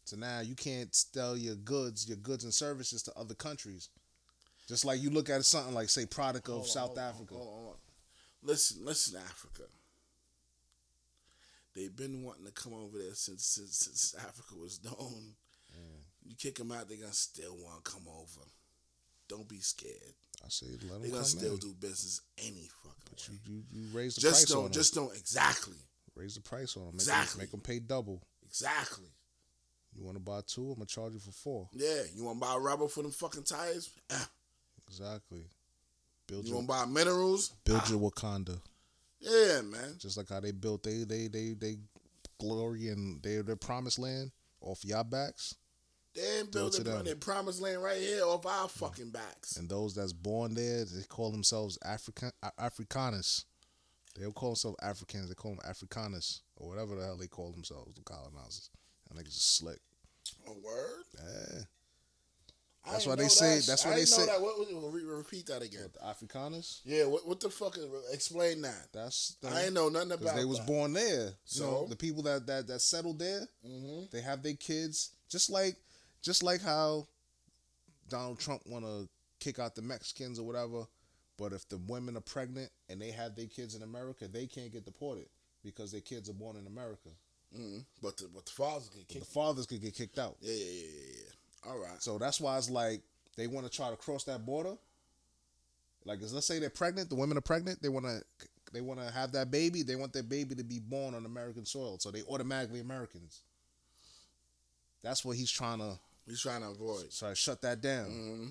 So 0.04 0.16
now 0.16 0.40
you 0.40 0.54
can't 0.56 0.92
sell 0.94 1.36
your 1.36 1.54
goods, 1.54 2.08
your 2.08 2.16
goods 2.16 2.42
and 2.44 2.52
services 2.52 3.02
to 3.04 3.12
other 3.16 3.34
countries. 3.34 3.88
Just 4.70 4.84
like 4.84 5.02
you 5.02 5.10
look 5.10 5.28
at 5.28 5.44
something 5.44 5.74
like 5.74 5.88
say 5.88 6.06
product 6.06 6.46
of 6.48 6.54
Hold 6.54 6.68
South 6.68 6.96
on, 6.96 7.02
Africa. 7.04 7.34
hold 7.34 7.48
on, 7.48 7.54
hold 7.54 7.66
on. 7.70 7.74
Listen, 8.44 8.84
listen, 8.84 9.18
Africa. 9.20 9.64
They've 11.74 11.94
been 11.94 12.22
wanting 12.22 12.44
to 12.46 12.52
come 12.52 12.72
over 12.74 12.96
there 12.96 13.14
since 13.14 13.44
since, 13.44 13.76
since 13.78 14.14
Africa 14.16 14.54
was 14.56 14.78
known. 14.84 15.34
You 16.24 16.36
kick 16.36 16.54
them 16.56 16.70
out, 16.70 16.88
they're 16.88 16.98
gonna 16.98 17.12
still 17.12 17.56
want 17.56 17.84
to 17.84 17.90
come 17.90 18.02
over. 18.08 18.46
Don't 19.28 19.48
be 19.48 19.58
scared. 19.58 20.14
I 20.44 20.48
say 20.48 20.66
let 20.70 20.80
them 20.88 21.02
They're 21.02 21.10
gonna 21.10 21.24
still 21.24 21.54
in. 21.54 21.58
do 21.58 21.74
business 21.80 22.20
any 22.38 22.68
fucking 22.84 23.02
But 23.10 23.28
way. 23.28 23.38
you, 23.48 23.54
you, 23.56 23.62
you 23.72 23.88
raise 23.96 24.14
the 24.14 24.20
Just 24.20 24.46
price 24.46 24.50
on 24.52 24.56
don't, 24.56 24.64
them. 24.66 24.72
just 24.72 24.94
don't. 24.94 25.16
Exactly, 25.16 25.78
raise 26.14 26.36
the 26.36 26.42
price 26.42 26.76
on 26.76 26.82
them. 26.84 26.92
Make, 26.92 27.00
Exactly. 27.00 27.32
them, 27.32 27.40
make 27.42 27.50
them 27.50 27.60
pay 27.60 27.78
double. 27.80 28.22
exactly. 28.46 29.08
You 29.96 30.04
want 30.04 30.16
to 30.16 30.22
buy 30.22 30.42
two? 30.46 30.68
I'm 30.68 30.74
gonna 30.74 30.86
charge 30.86 31.14
you 31.14 31.18
for 31.18 31.32
four. 31.32 31.68
Yeah, 31.72 32.02
you 32.14 32.22
want 32.22 32.40
to 32.40 32.46
buy 32.46 32.54
rubber 32.54 32.86
for 32.86 33.02
them 33.02 33.10
fucking 33.10 33.42
tires? 33.42 33.90
Eh. 34.10 34.14
Exactly. 34.90 35.44
Build 36.26 36.44
You 36.44 36.50
your 36.54 36.56
want 36.62 36.68
to 36.68 36.74
buy 36.74 36.84
minerals? 36.86 37.54
build 37.64 37.82
Ah. 37.84 37.90
your 37.90 38.10
Wakanda. 38.10 38.60
Yeah, 39.20 39.60
man. 39.62 39.96
Just 39.98 40.16
like 40.16 40.28
how 40.28 40.40
they 40.40 40.50
built 40.52 40.82
they 40.82 41.04
they 41.04 41.28
they 41.28 41.52
they 41.52 41.78
glory 42.40 42.88
and 42.88 43.22
their 43.22 43.42
their 43.42 43.56
promised 43.56 43.98
land 43.98 44.32
off 44.60 44.84
y'all 44.84 45.04
backs. 45.04 45.54
They 46.14 46.22
ain't 46.38 46.48
it 46.48 46.52
building 46.52 46.84
their 47.04 47.14
promised 47.14 47.60
land 47.60 47.82
right 47.82 47.98
here 48.00 48.24
off 48.24 48.44
our 48.44 48.68
fucking 48.68 49.10
backs. 49.10 49.56
And 49.56 49.68
those 49.68 49.94
that's 49.94 50.12
born 50.12 50.54
there, 50.54 50.84
they 50.84 51.02
call 51.08 51.30
themselves 51.30 51.78
African 51.84 52.32
Afrikaners. 52.58 53.44
They 54.16 54.22
don't 54.22 54.34
call 54.34 54.50
themselves 54.50 54.76
Africans. 54.82 55.28
They 55.28 55.34
call 55.34 55.52
them 55.54 55.60
Afrikaners 55.64 56.40
or 56.56 56.68
whatever 56.68 56.96
the 56.96 57.04
hell 57.04 57.16
they 57.16 57.28
call 57.28 57.52
themselves, 57.52 57.94
the 57.94 58.02
colonizers. 58.02 58.70
And 59.08 59.18
niggas 59.20 59.28
is 59.28 59.42
slick. 59.44 59.78
A 60.48 60.52
word? 60.52 61.04
Yeah. 61.14 61.60
That's 62.84 63.06
why 63.06 63.14
they 63.14 63.28
say- 63.28 63.58
that 63.58 63.66
that's 63.66 63.84
why 63.84 63.94
they 63.94 64.04
say- 64.04 64.26
that. 64.26 64.40
What, 64.40 64.58
what, 64.58 64.92
re- 64.92 65.02
repeat 65.04 65.46
that 65.46 65.62
again. 65.62 65.90
The 65.92 65.98
Afrikaners. 66.00 66.80
Yeah, 66.84 67.04
what, 67.04 67.26
what 67.28 67.40
the 67.40 67.50
fuck 67.50 67.76
is 67.76 67.84
explain 68.12 68.62
that? 68.62 68.88
That's 68.92 69.36
the, 69.42 69.48
I 69.48 69.64
ain't 69.64 69.74
know 69.74 69.88
nothing 69.88 70.12
about 70.12 70.34
they 70.36 70.44
was 70.46 70.58
that. 70.58 70.66
born 70.66 70.92
there. 70.94 71.10
You 71.10 71.26
know, 71.26 71.34
So? 71.44 71.86
the 71.88 71.96
people 71.96 72.22
that 72.24 72.46
that 72.46 72.66
that 72.68 72.80
settled 72.80 73.18
there, 73.18 73.42
Mm-hmm. 73.66 74.04
they 74.12 74.22
have 74.22 74.42
their 74.42 74.54
kids 74.54 75.10
just 75.28 75.50
like 75.50 75.76
just 76.22 76.42
like 76.42 76.62
how 76.62 77.06
Donald 78.08 78.38
Trump 78.38 78.62
want 78.66 78.84
to 78.84 79.08
kick 79.40 79.58
out 79.58 79.74
the 79.74 79.82
Mexicans 79.82 80.38
or 80.38 80.46
whatever. 80.46 80.86
But 81.38 81.52
if 81.52 81.68
the 81.68 81.78
women 81.78 82.16
are 82.16 82.20
pregnant 82.22 82.70
and 82.88 83.00
they 83.00 83.10
have 83.12 83.34
their 83.34 83.46
kids 83.46 83.74
in 83.74 83.82
America, 83.82 84.28
they 84.28 84.46
can't 84.46 84.70
get 84.72 84.84
deported 84.84 85.26
because 85.64 85.92
their 85.92 86.00
kids 86.02 86.28
are 86.28 86.34
born 86.34 86.56
in 86.56 86.66
America. 86.66 87.08
Mm-hmm. 87.56 87.78
But 88.02 88.16
the 88.18 88.28
but 88.34 88.46
the 88.46 88.52
fathers 88.52 88.88
get 88.90 89.08
kicked. 89.08 89.24
The 89.26 89.30
fathers 89.30 89.66
could 89.66 89.80
get 89.82 89.94
kicked 89.94 90.18
out. 90.18 90.36
Yeah, 90.40 90.54
yeah, 90.54 90.64
yeah, 90.64 91.12
yeah. 91.16 91.30
All 91.66 91.78
right. 91.78 92.02
So 92.02 92.18
that's 92.18 92.40
why 92.40 92.56
it's 92.58 92.70
like 92.70 93.02
they 93.36 93.46
want 93.46 93.66
to 93.66 93.72
try 93.72 93.90
to 93.90 93.96
cross 93.96 94.24
that 94.24 94.44
border. 94.44 94.76
Like, 96.06 96.18
let's 96.20 96.46
say 96.46 96.58
they're 96.58 96.70
pregnant, 96.70 97.10
the 97.10 97.14
women 97.14 97.36
are 97.36 97.42
pregnant, 97.42 97.82
they 97.82 97.90
want 97.90 98.06
to 98.06 98.22
they 98.72 98.80
want 98.80 99.00
to 99.00 99.10
have 99.10 99.32
that 99.32 99.50
baby. 99.50 99.82
They 99.82 99.96
want 99.96 100.12
their 100.12 100.22
baby 100.22 100.54
to 100.54 100.64
be 100.64 100.78
born 100.78 101.14
on 101.14 101.26
American 101.26 101.66
soil, 101.66 101.98
so 101.98 102.10
they 102.10 102.22
automatically 102.22 102.80
Americans. 102.80 103.42
That's 105.02 105.24
what 105.24 105.36
he's 105.36 105.50
trying 105.50 105.78
to 105.78 105.98
He's 106.26 106.40
trying 106.40 106.60
to 106.60 106.68
avoid. 106.68 107.10
try 107.10 107.30
to 107.30 107.34
shut 107.34 107.62
that 107.62 107.80
down. 107.80 108.06
Mm-hmm. 108.06 108.46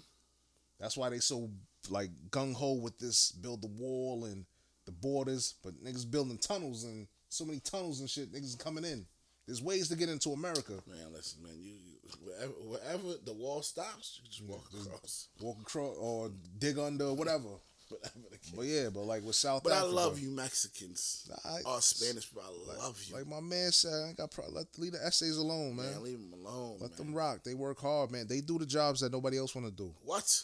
That's 0.79 0.97
why 0.97 1.09
they 1.09 1.19
so 1.19 1.49
like 1.89 2.09
gung 2.29 2.53
ho 2.53 2.73
with 2.73 2.97
this 2.99 3.31
build 3.31 3.61
the 3.61 3.67
wall 3.67 4.25
and 4.25 4.45
the 4.85 4.91
borders, 4.91 5.55
but 5.63 5.81
niggas 5.83 6.09
building 6.09 6.37
tunnels 6.37 6.83
and 6.83 7.07
so 7.29 7.45
many 7.45 7.59
tunnels 7.59 7.99
and 7.99 8.09
shit. 8.09 8.33
Niggas 8.33 8.57
coming 8.59 8.83
in. 8.83 9.05
There's 9.49 9.63
ways 9.63 9.89
to 9.89 9.95
get 9.95 10.09
into 10.09 10.29
America. 10.29 10.73
Man, 10.87 11.11
listen, 11.11 11.41
man. 11.41 11.53
You, 11.59 11.71
you 11.71 11.95
wherever, 12.23 12.51
wherever 12.51 13.17
the 13.25 13.33
wall 13.33 13.63
stops, 13.63 14.21
you 14.21 14.29
just 14.29 14.43
walk 14.45 14.63
across. 14.71 15.29
Walk 15.41 15.57
across 15.59 15.97
or 15.97 16.29
dig 16.59 16.77
under, 16.77 17.11
whatever. 17.15 17.49
Whatever 17.89 18.29
the 18.29 18.37
case. 18.37 18.53
But 18.55 18.65
yeah, 18.67 18.89
but 18.93 19.05
like 19.05 19.23
with 19.23 19.33
South 19.33 19.63
But 19.63 19.73
I 19.73 19.81
love 19.81 20.19
you, 20.19 20.29
Mexicans. 20.29 21.27
I- 21.43 21.61
Or 21.65 21.81
Spanish 21.81 22.29
people, 22.29 22.43
I 22.45 22.77
love 22.83 23.01
you. 23.07 23.15
Like 23.15 23.25
my 23.25 23.39
man 23.39 23.71
said, 23.71 24.09
I 24.11 24.13
got 24.13 24.29
pro- 24.29 24.51
let 24.51 24.67
leave 24.77 24.91
the 24.91 25.03
essays 25.03 25.37
alone, 25.37 25.75
man. 25.75 25.93
man, 25.93 26.03
leave 26.03 26.19
them 26.19 26.45
alone. 26.45 26.77
let 26.79 26.91
man. 26.91 26.97
them 27.07 27.15
rock. 27.15 27.43
They 27.43 27.55
work 27.55 27.81
hard, 27.81 28.11
man. 28.11 28.27
They 28.29 28.41
do 28.41 28.59
the 28.59 28.67
jobs 28.67 28.99
that 28.99 29.11
nobody 29.11 29.39
else 29.39 29.55
want 29.55 29.65
to 29.65 29.73
do. 29.73 29.91
What? 30.03 30.43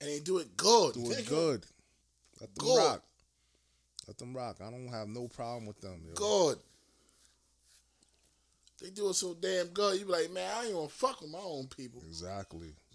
And 0.00 0.08
they 0.08 0.20
do 0.20 0.38
it 0.38 0.56
good. 0.56 0.94
Do 0.94 1.10
it 1.10 1.26
good. 1.26 1.66
Let 2.40 2.54
them 2.54 2.64
Good. 2.64 2.78
rock. 2.78 3.02
Let 4.06 4.18
them 4.18 4.36
rock. 4.36 4.58
I 4.64 4.70
don't 4.70 4.86
have 4.92 5.08
no 5.08 5.26
problem 5.26 5.66
with 5.66 5.80
them. 5.80 6.02
Yo. 6.06 6.14
Good. 6.14 6.58
They 8.82 8.90
do 8.90 9.08
it 9.08 9.14
so 9.14 9.34
damn 9.40 9.68
good. 9.68 9.98
You 9.98 10.04
be 10.06 10.12
like, 10.12 10.30
man, 10.32 10.50
I 10.54 10.64
ain't 10.64 10.74
gonna 10.74 10.88
fuck 10.88 11.20
with 11.22 11.30
my 11.30 11.38
own 11.38 11.66
people. 11.68 12.02
Exactly. 12.06 12.74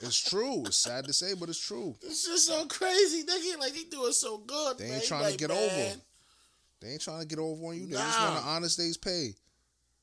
it's 0.00 0.20
true. 0.28 0.64
It's 0.66 0.76
sad 0.76 1.06
to 1.06 1.12
say, 1.12 1.34
but 1.34 1.48
it's 1.48 1.64
true. 1.64 1.96
It's 2.02 2.26
just 2.26 2.46
so 2.46 2.66
crazy, 2.66 3.22
nigga. 3.24 3.58
Like 3.58 3.72
they 3.72 3.84
do 3.90 4.06
it 4.06 4.14
so 4.14 4.38
good. 4.38 4.78
They 4.78 4.90
ain't 4.90 5.02
You 5.02 5.08
trying 5.08 5.32
to 5.32 5.38
get 5.38 5.48
man, 5.48 5.58
over. 5.58 6.00
They 6.80 6.88
ain't 6.88 7.00
trying 7.00 7.20
to 7.20 7.26
get 7.26 7.38
over 7.38 7.66
on 7.66 7.76
you. 7.76 7.86
They 7.86 7.96
just 7.96 8.20
want 8.20 8.38
an 8.38 8.44
honest 8.46 8.78
day's 8.78 8.96
pay. 8.96 9.34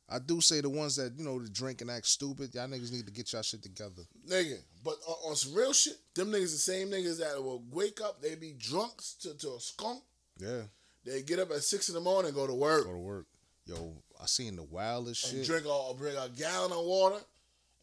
I 0.10 0.20
do 0.20 0.40
say 0.40 0.62
the 0.62 0.70
ones 0.70 0.96
that 0.96 1.14
you 1.18 1.26
know 1.26 1.38
that 1.40 1.52
drink 1.52 1.82
and 1.82 1.92
act 1.92 2.08
stupid. 2.08 2.56
Y'all 2.56 2.68
niggas 2.68 2.94
need 2.94 3.06
to 3.06 3.12
get 3.12 3.32
y'all 3.34 3.42
shit 3.42 3.62
together. 3.62 4.04
Nigga, 4.28 4.58
but 4.84 4.96
on, 5.08 5.32
on 5.32 5.36
some 5.36 5.54
real 5.54 5.74
shit, 5.74 5.98
them 6.16 6.32
niggas 6.32 6.54
the 6.54 6.58
same 6.58 6.88
niggas 6.90 7.20
that 7.20 7.44
will 7.44 7.62
wake 7.72 8.00
up, 8.02 8.22
they 8.22 8.36
be 8.36 8.56
drunks 8.58 9.16
to, 9.22 9.38
to 9.38 9.56
a 9.56 9.60
skunk. 9.60 10.02
Yeah. 10.40 10.62
They 11.06 11.22
get 11.24 11.40
up 11.40 11.52
at 11.52 11.64
six 11.64 11.90
in 11.90 11.96
the 11.96 12.02
morning 12.02 12.30
and 12.30 12.36
go 12.36 12.48
to 12.48 12.54
work 12.54 12.86
Go 12.86 12.92
to 12.94 12.98
work. 12.98 13.26
Yo, 13.68 14.02
I 14.22 14.26
seen 14.28 14.56
the 14.56 14.64
wildest 14.64 15.26
and 15.32 15.46
shit. 15.46 15.48
drink 15.48 15.66
a, 15.66 15.94
bring 15.94 16.16
a 16.16 16.30
gallon 16.30 16.72
of 16.72 16.86
water 16.86 17.18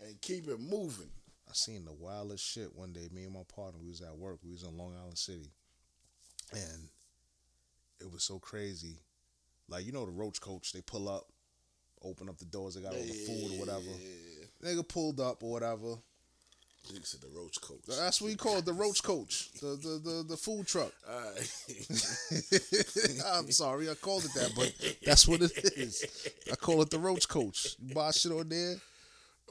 and 0.00 0.18
keep 0.22 0.48
it 0.48 0.58
moving. 0.58 1.10
I 1.46 1.52
seen 1.52 1.84
the 1.84 1.92
wildest 1.92 2.42
shit 2.42 2.74
one 2.74 2.92
day. 2.92 3.08
Me 3.12 3.24
and 3.24 3.34
my 3.34 3.42
partner, 3.54 3.78
we 3.82 3.90
was 3.90 4.00
at 4.00 4.16
work. 4.16 4.38
We 4.42 4.50
was 4.50 4.62
in 4.62 4.78
Long 4.78 4.94
Island 4.98 5.18
City, 5.18 5.50
and 6.52 6.88
it 8.00 8.10
was 8.10 8.24
so 8.24 8.38
crazy. 8.38 8.96
Like 9.68 9.84
you 9.84 9.92
know, 9.92 10.06
the 10.06 10.12
roach 10.12 10.40
coach, 10.40 10.72
they 10.72 10.80
pull 10.80 11.06
up, 11.06 11.26
open 12.02 12.30
up 12.30 12.38
the 12.38 12.46
doors. 12.46 12.74
They 12.74 12.80
got 12.80 12.94
all 12.94 13.02
the 13.02 13.12
food 13.12 13.52
or 13.52 13.60
whatever. 13.60 13.82
Yeah. 13.82 14.70
Nigga 14.70 14.88
pulled 14.88 15.20
up 15.20 15.42
or 15.42 15.50
whatever. 15.52 15.96
Nigga 16.92 17.06
said 17.06 17.20
the 17.22 17.28
roach 17.34 17.60
coach. 17.60 17.80
That's 17.88 18.20
what 18.20 18.30
he 18.30 18.36
called 18.36 18.66
the 18.66 18.72
roach 18.74 19.02
coach, 19.02 19.50
the 19.60 19.68
the 19.68 20.00
the, 20.04 20.24
the 20.28 20.36
food 20.36 20.66
truck. 20.66 20.92
I'm 23.26 23.50
sorry, 23.50 23.88
I 23.88 23.94
called 23.94 24.24
it 24.24 24.34
that, 24.34 24.52
but 24.54 24.72
that's 25.04 25.26
what 25.26 25.40
it 25.40 25.52
is. 25.76 26.04
I 26.52 26.56
call 26.56 26.82
it 26.82 26.90
the 26.90 26.98
roach 26.98 27.26
coach. 27.28 27.76
You 27.82 27.94
buy 27.94 28.10
shit 28.10 28.32
on 28.32 28.48
there. 28.48 28.76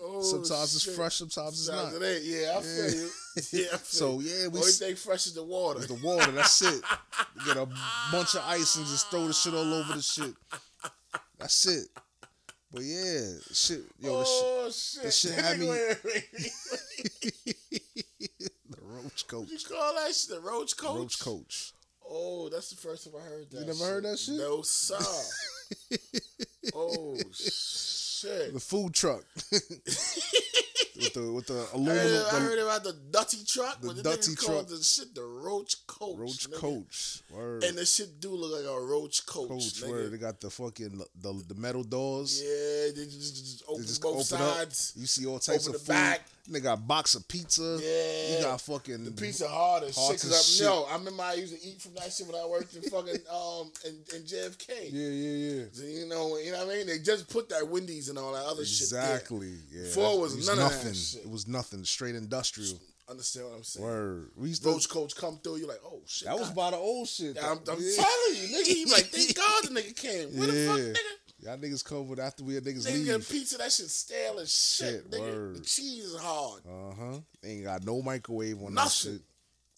Oh, 0.01 0.21
Sometimes 0.21 0.75
it's 0.75 0.95
fresh, 0.95 1.15
sometimes 1.15 1.53
it's 1.53 1.65
Sometimes 1.67 1.93
not. 1.93 2.01
it 2.01 2.15
ain't. 2.15 2.23
Yeah, 2.25 2.57
I 2.57 2.61
feel 2.61 2.89
you. 2.91 3.09
Yeah, 3.51 3.65
I 3.73 3.77
feel 3.77 3.79
So, 3.79 4.19
yeah, 4.19 4.47
we 4.47 4.59
Only 4.59 4.71
thing 4.71 4.95
fresh 4.95 5.27
is 5.27 5.33
the 5.33 5.43
water. 5.43 5.79
The 5.79 5.93
water. 6.03 6.31
That's 6.31 6.61
it. 6.61 6.83
You 7.35 7.45
get 7.45 7.57
a 7.57 7.67
bunch 8.11 8.35
of 8.35 8.43
ice 8.45 8.75
and 8.75 8.85
just 8.87 9.09
throw 9.09 9.27
the 9.27 9.33
shit 9.33 9.53
all 9.53 9.73
over 9.73 9.93
the 9.93 10.01
shit. 10.01 10.33
That's 11.39 11.65
it. 11.67 11.87
But 12.73 12.81
yeah, 12.81 13.33
shit. 13.51 13.83
Yo, 13.99 14.17
the 14.17 14.25
shit. 14.25 14.43
oh 14.43 14.71
shit! 14.71 15.03
this 15.03 15.19
shit 15.19 15.33
had 15.33 15.59
me-. 15.59 15.67
The 18.69 18.81
roach 18.81 19.27
coach. 19.27 19.49
What 19.49 19.51
you 19.51 19.75
call 19.75 19.93
that 19.95 20.15
shit 20.15 20.29
the 20.31 20.39
roach 20.39 20.75
coach? 20.75 20.97
Roach 20.97 21.19
coach. 21.19 21.73
Oh, 22.09 22.49
that's 22.49 22.71
the 22.71 22.75
first 22.77 23.03
time 23.05 23.13
I 23.21 23.29
heard 23.29 23.51
that. 23.51 23.59
You 23.59 23.65
never 23.67 23.85
heard 23.85 24.05
that 24.05 24.17
shit? 24.17 24.35
No, 24.35 24.63
sir. 24.63 24.97
oh 26.73 27.15
shit! 27.31 28.53
The 28.53 28.59
food 28.59 28.93
truck. 28.93 29.23
With 31.03 31.13
the 31.13 31.31
with 31.33 31.47
the 31.47 31.67
I 31.73 31.75
aluminum 31.75 31.97
heard, 31.97 32.25
I 32.33 32.39
heard 32.39 32.59
about 32.59 32.83
the 32.83 32.93
Dutty 33.11 33.37
truck, 33.45 33.81
the 33.81 33.93
Dutty 34.01 34.35
truck. 34.35 34.67
the 34.67 34.81
shit 34.83 35.13
the 35.15 35.23
roach 35.23 35.85
coach. 35.87 36.17
roach 36.17 36.49
nigga. 36.49 36.55
coach. 36.57 37.21
Word. 37.31 37.63
And 37.63 37.77
the 37.77 37.85
shit 37.85 38.19
do 38.19 38.29
look 38.35 38.51
like 38.63 38.65
a 38.71 38.79
roach 38.81 39.25
coach. 39.25 39.49
coach. 39.49 39.81
nigga. 39.81 39.89
Word. 39.89 40.11
They 40.11 40.17
got 40.17 40.39
the 40.41 40.49
fucking 40.49 41.01
the, 41.21 41.43
the 41.47 41.55
metal 41.55 41.83
doors. 41.83 42.41
Yeah, 42.41 42.91
they 42.95 43.05
just, 43.05 43.35
just 43.35 43.63
open 43.67 43.81
They 43.81 43.87
just 43.87 44.01
both 44.01 44.33
open 44.33 44.45
up. 44.45 44.67
You 44.95 45.05
see 45.05 45.25
all 45.25 45.39
types 45.39 45.67
Open 45.67 45.75
of 45.75 45.81
the 45.81 45.85
food. 45.85 45.93
back. 45.93 46.21
They 46.49 46.59
got 46.59 46.77
a 46.77 46.81
box 46.81 47.15
of 47.15 47.25
pizza. 47.27 47.79
Yeah. 47.81 48.37
You 48.37 48.43
got 48.43 48.59
fucking 48.59 49.05
The 49.05 49.11
pizza 49.11 49.47
hard 49.47 49.83
as 49.83 49.95
Hard 49.95 50.19
shit. 50.19 50.25
as 50.25 50.29
Cause. 50.29 50.61
I'm, 50.61 50.67
yo, 50.67 50.83
I 50.89 50.95
remember 50.97 51.23
I 51.23 51.33
used 51.35 51.53
to 51.55 51.65
eat 51.67 51.81
from 51.81 51.93
that 51.95 52.11
shit 52.11 52.27
when 52.27 52.35
I 52.35 52.45
worked 52.45 52.75
in 52.75 52.81
fucking 52.81 53.15
um 53.33 53.71
in, 53.85 53.95
in 54.13 54.23
JFK. 54.23 54.69
Yeah, 54.91 55.07
yeah, 55.07 55.55
yeah. 55.61 55.63
So, 55.71 55.83
you 55.85 56.05
know, 56.07 56.37
you 56.37 56.51
know 56.51 56.65
what 56.65 56.73
I 56.73 56.77
mean? 56.79 56.87
They 56.87 56.99
just 56.99 57.29
put 57.29 57.47
that 57.49 57.65
Wendy's 57.67 58.09
and 58.09 58.17
all 58.19 58.33
that 58.33 58.43
other 58.45 58.65
shit. 58.65 58.81
Exactly. 58.81 59.53
Yeah. 59.71 59.83
Before 59.83 60.15
it 60.15 60.19
was 60.19 60.33
It 60.35 60.45
none 60.45 60.59
of 60.65 60.69
that 60.69 60.75
nothing. 60.77 60.93
shit. 60.93 61.21
It 61.23 61.29
was 61.31 61.47
nothing. 61.47 61.83
Straight 61.85 62.15
industrial. 62.15 62.77
Understand 63.09 63.47
what 63.47 63.55
I'm 63.57 63.63
saying? 63.63 63.85
Word. 63.85 64.31
We 64.35 64.47
used 64.49 64.63
to. 64.63 64.79
Coach 64.89 65.15
come 65.15 65.37
through, 65.43 65.57
you're 65.57 65.67
like, 65.67 65.81
oh 65.85 66.01
shit. 66.07 66.27
that 66.27 66.37
was 66.39 66.47
God. 66.49 66.55
by 66.55 66.71
the 66.71 66.77
old 66.77 67.07
shit. 67.07 67.37
I'm, 67.41 67.59
I'm 67.69 67.77
Yeah. 67.79 67.95
telling 68.03 68.35
you, 68.35 68.47
nigga. 68.57 68.75
You 68.79 68.85
like, 68.91 69.05
thank 69.05 69.35
God 69.35 69.63
the 69.63 69.69
nigga 69.81 69.95
came. 69.95 70.37
Where 70.37 70.47
the 70.47 70.67
fuck, 70.67 70.77
nigga? 70.79 70.97
Y'all 71.43 71.57
niggas 71.57 71.83
covered 71.83 72.19
after 72.19 72.43
we 72.43 72.55
had 72.55 72.63
niggas 72.63 72.87
Nigga 72.87 73.05
get 73.05 73.15
leave. 73.17 73.29
pizza, 73.29 73.57
that 73.57 73.71
shit 73.71 73.89
stale 73.89 74.39
as 74.39 74.49
shit, 74.51 74.87
Shit, 74.89 75.11
nigga. 75.11 75.19
word. 75.19 75.55
The 75.57 75.61
cheese 75.61 76.05
is 76.05 76.17
hard. 76.19 76.61
Uh 76.65 76.93
huh. 76.97 77.19
Ain't 77.43 77.63
got 77.65 77.83
no 77.85 78.01
microwave 78.01 78.61
on 78.63 78.73
Nothing. 78.73 79.11
that 79.13 79.17
shit. 79.19 79.21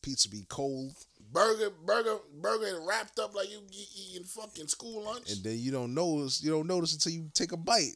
Pizza 0.03 0.29
be 0.29 0.45
cold, 0.47 0.93
Burger, 1.31 1.71
burger, 1.85 2.17
burger 2.39 2.79
wrapped 2.87 3.17
up 3.17 3.33
like 3.35 3.49
you 3.51 3.59
eat- 3.71 3.89
eating 4.13 4.23
fucking 4.25 4.67
school 4.67 5.01
lunch. 5.03 5.31
and 5.31 5.43
then 5.43 5.57
you 5.57 5.71
don't 5.71 5.93
notice. 5.95 6.43
You 6.43 6.51
don't 6.51 6.67
notice 6.67 6.93
until 6.93 7.11
you 7.13 7.29
take 7.33 7.51
a 7.51 7.57
bite. 7.57 7.95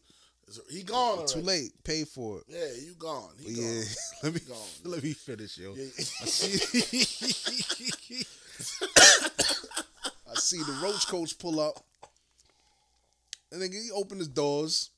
he 0.71 0.81
gone. 0.81 1.27
Too 1.27 1.41
late. 1.41 1.71
Pay 1.83 2.05
for 2.05 2.39
it. 2.39 2.45
Yeah, 2.47 2.65
you 2.83 2.95
gone. 2.97 3.29
He 3.39 3.53
gone. 3.53 3.63
yeah. 3.63 3.81
Let 4.23 4.33
me 4.33 4.39
Gone. 4.41 4.57
let 4.91 5.03
me 5.03 5.13
finish, 5.13 5.57
yo. 5.59 5.75
Yeah. 5.75 5.85
I 5.95 6.25
see. 6.25 8.23
I 10.31 10.35
see 10.35 10.57
the 10.57 10.79
roach 10.83 11.07
coach 11.07 11.37
pull 11.37 11.59
up. 11.59 11.75
And 13.51 13.61
then 13.61 13.71
he 13.71 13.89
opened 13.93 14.19
his 14.19 14.27
doors. 14.27 14.89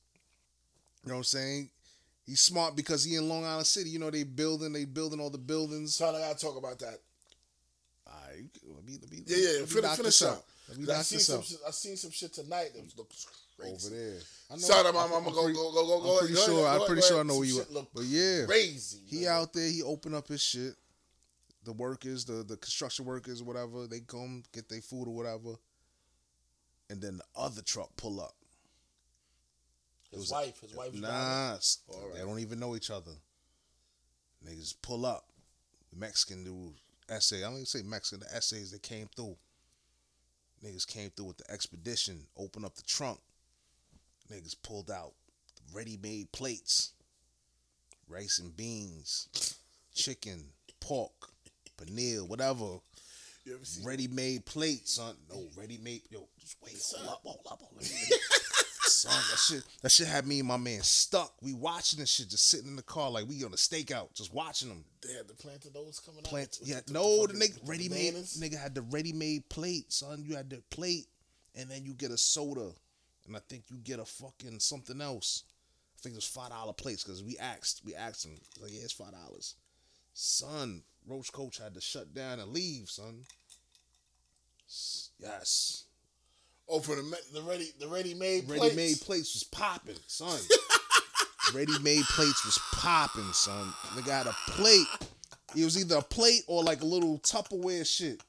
You 1.04 1.08
know 1.08 1.14
what 1.16 1.18
I'm 1.20 1.24
saying? 1.24 1.70
He's 2.24 2.40
smart 2.40 2.76
because 2.76 3.02
he 3.04 3.16
in 3.16 3.28
Long 3.28 3.44
Island 3.44 3.66
City. 3.66 3.90
You 3.90 3.98
know 3.98 4.10
they 4.10 4.22
building, 4.24 4.72
they 4.72 4.84
building 4.84 5.20
all 5.20 5.30
the 5.30 5.38
buildings. 5.38 5.96
Son, 5.96 6.14
I 6.14 6.20
gotta 6.20 6.38
talk 6.38 6.56
about 6.56 6.78
that. 6.78 6.98
All 8.06 8.14
right, 8.28 8.44
let 8.74 8.84
me 8.84 8.98
let 9.00 9.10
me 9.10 9.18
Yeah, 9.26 9.36
yeah. 9.36 9.48
let 9.52 9.60
me 9.62 9.66
Finish, 9.66 9.82
knock 9.82 9.96
finish 9.96 10.22
up. 10.22 10.46
Let 10.68 10.78
me 10.78 10.92
I 10.92 11.02
seen 11.02 11.18
some. 11.18 11.42
shit- 11.42 11.58
I 11.66 11.70
seen 11.72 11.96
some 11.96 12.10
shit 12.10 12.32
tonight 12.32 12.70
that 12.74 12.96
looks 12.96 13.26
crazy. 13.58 13.72
over 13.74 13.96
there. 13.96 14.20
I 14.50 14.54
know- 14.54 14.60
Son, 14.60 14.86
I'm, 14.86 14.96
I'm, 14.96 15.06
I'm, 15.12 15.12
I'm 15.14 15.24
gonna 15.24 15.34
go, 15.34 15.42
pretty- 15.44 15.56
go, 15.58 15.72
go, 15.72 15.86
go, 15.86 16.00
go. 16.00 16.12
I'm 16.12 16.18
pretty 16.20 16.34
go 16.34 16.40
sure. 16.40 16.66
ahead, 16.66 16.80
I'm 16.80 16.86
pretty 16.86 17.00
ahead, 17.00 17.08
sure 17.08 17.20
I 17.20 17.22
know 17.24 17.36
where 17.38 17.46
you. 17.48 17.62
Look 17.70 17.88
But 17.94 18.04
yeah, 18.04 18.44
crazy. 18.46 18.98
he 19.06 19.16
nigga. 19.22 19.26
out 19.28 19.52
there. 19.52 19.68
He 19.68 19.82
open 19.82 20.14
up 20.14 20.28
his 20.28 20.42
shit. 20.42 20.74
The 21.64 21.72
workers, 21.72 22.24
the 22.24 22.44
the 22.44 22.56
construction 22.56 23.04
workers, 23.04 23.42
whatever, 23.42 23.86
they 23.88 24.00
come 24.00 24.42
get 24.52 24.68
their 24.68 24.80
food 24.80 25.08
or 25.08 25.14
whatever, 25.14 25.54
and 26.90 27.00
then 27.00 27.16
the 27.18 27.24
other 27.36 27.62
truck 27.62 27.90
pull 27.96 28.20
up. 28.20 28.34
His 30.12 30.30
wife, 30.30 30.60
his 30.60 30.74
wife. 30.74 30.92
was 30.92 31.00
driving. 31.00 31.16
Nah, 31.16 31.56
All 31.88 32.10
they 32.14 32.20
don't 32.20 32.38
even 32.38 32.60
know 32.60 32.76
each 32.76 32.90
other. 32.90 33.12
Niggas 34.46 34.74
pull 34.82 35.06
up. 35.06 35.24
The 35.92 35.98
Mexican 35.98 36.44
dude, 36.44 36.74
essay. 37.08 37.38
I 37.38 37.46
don't 37.46 37.54
even 37.54 37.66
say 37.66 37.82
Mexican. 37.82 38.20
The 38.26 38.34
essays 38.36 38.70
that 38.72 38.82
came 38.82 39.08
through. 39.14 39.36
Niggas 40.64 40.86
came 40.86 41.10
through 41.10 41.26
with 41.26 41.38
the 41.38 41.50
expedition. 41.50 42.26
Open 42.36 42.64
up 42.64 42.74
the 42.74 42.82
trunk. 42.82 43.18
Niggas 44.30 44.56
pulled 44.62 44.90
out 44.90 45.12
ready-made 45.74 46.30
plates. 46.32 46.92
rice 48.08 48.38
and 48.38 48.54
beans, 48.56 49.56
chicken, 49.94 50.44
pork, 50.80 51.12
paneer, 51.78 52.26
whatever. 52.26 52.78
You 53.44 53.54
ever 53.54 53.64
see? 53.64 53.82
Ready 53.84 54.06
made 54.06 54.44
plates, 54.44 54.92
son. 54.92 55.16
No, 55.30 55.48
ready 55.56 55.78
made. 55.78 56.02
Yo, 56.10 56.28
just 56.38 56.56
wait. 56.62 56.76
Hold 56.96 57.08
up, 57.10 57.20
hold 57.24 57.46
up, 57.50 57.60
hold 57.60 57.82
up. 57.82 57.88
son, 58.92 59.22
that 59.30 59.38
shit, 59.38 59.64
that 59.82 59.90
shit 59.90 60.06
had 60.06 60.26
me 60.26 60.38
and 60.40 60.48
my 60.48 60.56
man 60.56 60.82
stuck. 60.82 61.34
We 61.42 61.52
watching 61.54 62.00
this 62.00 62.10
shit, 62.10 62.28
just 62.28 62.48
sitting 62.48 62.68
in 62.68 62.76
the 62.76 62.82
car 62.82 63.10
like 63.10 63.28
we 63.28 63.42
on 63.44 63.52
a 63.52 63.56
stakeout, 63.56 64.14
just 64.14 64.32
watching 64.32 64.68
them. 64.68 64.84
They 65.06 65.14
had 65.14 65.28
the 65.28 65.34
planted 65.34 65.74
those 65.74 66.00
coming 66.00 66.22
Plant, 66.22 66.58
out. 66.62 66.68
yeah, 66.68 66.76
with 66.76 66.92
no, 66.92 67.26
the 67.26 67.34
fucking 67.34 67.40
nigga 67.40 67.68
ready 67.68 67.88
made. 67.88 68.14
Nigga 68.14 68.60
had 68.60 68.74
the 68.74 68.82
ready 68.82 69.12
made 69.12 69.48
plate, 69.48 69.92
son. 69.92 70.24
You 70.26 70.36
had 70.36 70.50
the 70.50 70.62
plate, 70.70 71.06
and 71.54 71.70
then 71.70 71.84
you 71.84 71.94
get 71.94 72.10
a 72.10 72.18
soda, 72.18 72.70
and 73.26 73.36
I 73.36 73.40
think 73.48 73.64
you 73.68 73.76
get 73.78 73.98
a 73.98 74.04
fucking 74.04 74.60
something 74.60 75.00
else. 75.00 75.44
I 75.98 76.02
think 76.02 76.14
it 76.14 76.18
was 76.18 76.26
five 76.26 76.50
dollar 76.50 76.72
plates 76.72 77.04
because 77.04 77.22
we 77.22 77.38
asked, 77.38 77.82
we 77.84 77.94
asked 77.94 78.24
him, 78.24 78.32
He's 78.54 78.62
like 78.62 78.72
yeah, 78.72 78.82
it's 78.82 78.92
five 78.92 79.12
dollars. 79.12 79.54
Son, 80.14 80.82
Roach 81.06 81.32
Coach 81.32 81.58
had 81.58 81.74
to 81.74 81.80
shut 81.80 82.12
down 82.14 82.38
and 82.40 82.52
leave, 82.52 82.90
son. 82.90 83.24
Yes, 85.18 85.84
Oh, 86.68 86.80
for 86.80 86.94
the 86.96 87.02
the 87.34 87.42
ready 87.42 87.68
the 87.78 87.88
ready 87.88 88.14
made 88.14 88.48
ready 88.48 88.74
made 88.74 89.00
plates 89.00 89.34
was 89.34 89.44
popping, 89.44 89.96
son. 90.06 90.38
ready 91.54 91.78
made 91.80 92.04
plates 92.04 92.44
was 92.44 92.58
popping, 92.72 93.30
son. 93.32 93.72
They 93.96 94.02
got 94.02 94.26
a 94.26 94.34
plate. 94.48 94.86
It 95.56 95.64
was 95.64 95.78
either 95.78 95.96
a 95.96 96.02
plate 96.02 96.42
or 96.46 96.62
like 96.62 96.82
a 96.82 96.86
little 96.86 97.18
Tupperware 97.18 97.86
shit. 97.86 98.22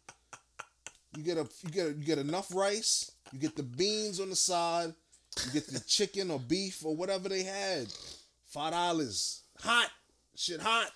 You 1.16 1.24
get 1.24 1.38
a 1.38 1.48
you 1.64 1.70
get 1.70 1.86
a, 1.86 1.90
you 1.90 2.06
get 2.06 2.18
enough 2.18 2.54
rice. 2.54 3.12
You 3.32 3.40
get 3.40 3.56
the 3.56 3.64
beans 3.64 4.20
on 4.20 4.30
the 4.30 4.36
side. 4.36 4.94
You 5.46 5.52
get 5.52 5.68
the 5.68 5.80
chicken 5.80 6.30
or 6.30 6.40
beef 6.40 6.86
or 6.86 6.96
whatever 6.96 7.30
they 7.30 7.44
had. 7.44 7.88
Five 8.48 8.72
dollars, 8.72 9.42
hot 9.60 9.90
shit, 10.36 10.62
hot. 10.62 10.92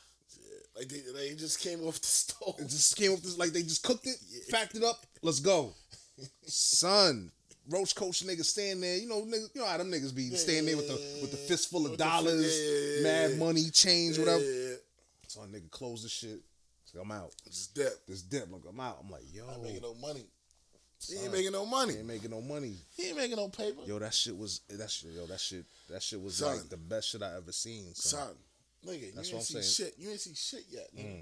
Like 0.76 0.90
they, 0.90 1.02
they 1.16 1.36
just 1.36 1.60
came 1.60 1.84
off 1.88 2.00
the 2.00 2.08
stove. 2.08 2.56
It 2.60 2.68
just 2.70 2.96
came 2.98 3.12
off 3.14 3.22
this 3.22 3.38
like 3.38 3.50
they 3.52 3.64
just 3.64 3.84
cooked 3.84 4.06
it, 4.06 4.18
packed 4.52 4.76
it 4.76 4.84
up. 4.84 5.06
Let's 5.24 5.40
go, 5.40 5.74
son. 6.46 7.32
Roach 7.70 7.96
coach 7.96 8.26
niggas 8.26 8.46
stand 8.46 8.82
there. 8.82 8.96
You 8.98 9.10
know, 9.10 9.22
niggas, 9.24 9.54
you 9.54 9.60
know 9.62 9.68
how 9.68 9.78
them 9.78 9.92
niggas 9.92 10.16
be 10.16 10.30
standing 10.30 10.66
there 10.68 10.78
with 10.78 10.88
the 10.88 10.94
with 11.22 11.32
the 11.32 11.38
fistful 11.38 11.84
of 11.86 11.92
With 11.92 12.00
the 12.00 12.06
fi- 12.06 12.10
dollars, 12.24 12.58
yeah, 12.60 12.96
yeah, 12.98 13.04
mad 13.04 13.32
yeah. 13.32 13.38
money, 13.38 13.70
change, 13.72 14.18
whatever. 14.18 14.42
Yeah, 14.42 14.76
So 15.28 15.42
a 15.42 15.48
nigga 15.48 15.70
close 15.70 16.04
the 16.04 16.10
shit. 16.10 16.40
So 16.86 17.02
I'm 17.02 17.12
out. 17.12 17.34
just 17.46 17.76
dip. 17.76 18.06
This 18.08 18.22
dip, 18.22 18.50
look, 18.50 18.64
I'm 18.70 18.80
out. 18.80 19.00
I'm 19.04 19.12
like, 19.12 19.24
yo, 19.34 19.46
Not 19.48 19.62
making 19.62 19.82
no 19.82 19.94
money. 19.96 20.24
He 21.10 21.18
ain't 21.18 21.32
making 21.34 21.52
no 21.52 21.66
money. 21.66 21.92
He 21.94 22.00
ain't 22.00 22.08
making 22.08 22.32
no 22.32 22.42
money. 22.42 22.74
He 22.96 23.08
ain't 23.10 23.18
making 23.18 23.36
no 23.36 23.50
paper. 23.50 23.82
Yo, 23.86 24.00
that 24.00 24.14
shit 24.14 24.36
was 24.38 24.62
that 24.70 24.90
shit. 24.90 25.12
Yo, 25.12 25.26
that 25.26 25.40
shit. 25.40 25.66
That 25.90 26.02
shit 26.02 26.22
was 26.22 26.38
Son. 26.38 26.56
like 26.56 26.70
the 26.70 26.78
best 26.78 27.10
shit 27.10 27.22
I 27.22 27.36
ever 27.36 27.52
seen. 27.52 27.94
Son. 27.94 28.20
Son, 28.20 28.36
nigga, 28.96 29.14
That's 29.14 29.30
you 29.30 29.36
what 29.36 29.42
ain't 29.52 29.58
I'm 29.58 29.62
see 29.62 29.62
saying. 29.62 29.90
Mm. 29.90 29.92
shit. 29.92 29.94
You 30.00 30.10
ain't 30.12 30.20
see 30.22 30.34
shit 30.36 30.64
yet, 30.72 30.88
nigga. 30.96 31.22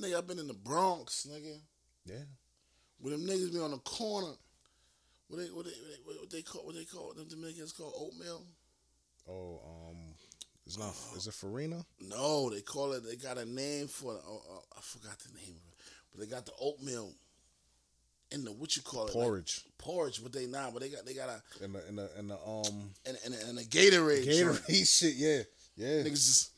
Nigga, 0.00 0.16
I've 0.18 0.26
been 0.28 0.38
in 0.38 0.46
the 0.46 0.54
Bronx, 0.54 1.26
nigga. 1.28 1.58
Yeah. 2.06 2.14
Where 3.00 3.16
them 3.16 3.26
niggas 3.26 3.52
be 3.52 3.58
on 3.60 3.70
the 3.70 3.78
corner. 3.78 4.32
What 5.28 5.38
they 5.38 5.46
what 5.46 5.64
they 5.64 5.70
what 6.04 6.14
they, 6.14 6.20
what 6.20 6.30
they 6.30 6.42
call 6.42 6.66
what 6.66 6.74
they 6.74 6.84
call 6.84 7.12
them 7.14 7.28
Dominicans 7.28 7.72
call 7.72 7.92
oatmeal? 7.96 8.42
Oh, 9.28 9.60
um, 9.64 9.96
it's 10.66 10.76
not. 10.78 10.94
Is 11.16 11.26
it 11.26 11.34
Farina? 11.34 11.84
No, 12.00 12.50
they 12.50 12.60
call 12.62 12.92
it. 12.92 13.04
They 13.04 13.16
got 13.16 13.38
a 13.38 13.44
name 13.44 13.86
for 13.86 14.14
it. 14.14 14.20
Oh, 14.26 14.42
oh, 14.50 14.62
I 14.76 14.80
forgot 14.80 15.18
the 15.20 15.32
name 15.38 15.50
of 15.56 15.62
it, 15.68 15.74
but 16.10 16.20
they 16.20 16.26
got 16.26 16.46
the 16.46 16.52
oatmeal 16.60 17.12
in 18.32 18.44
the 18.44 18.52
what 18.52 18.76
you 18.76 18.82
call 18.82 19.02
it 19.06 19.14
like, 19.14 19.24
Porridge. 19.24 19.62
porridge, 19.78 20.22
but 20.22 20.32
they 20.32 20.46
not. 20.46 20.72
But 20.72 20.82
they 20.82 20.88
got 20.88 21.06
they 21.06 21.14
got 21.14 21.28
a 21.28 21.64
And 21.64 21.74
the 21.74 21.86
and 21.86 21.98
the 21.98 22.10
and 22.18 22.30
the 22.30 22.34
um 22.34 22.90
and 23.06 23.16
and, 23.24 23.34
and 23.34 23.58
a 23.58 23.62
Gatorade. 23.64 24.26
Gatorade 24.26 24.98
shit. 24.98 25.14
Yeah. 25.14 25.42
Yeah. 25.76 26.02
Niggas 26.02 26.26
just 26.26 26.50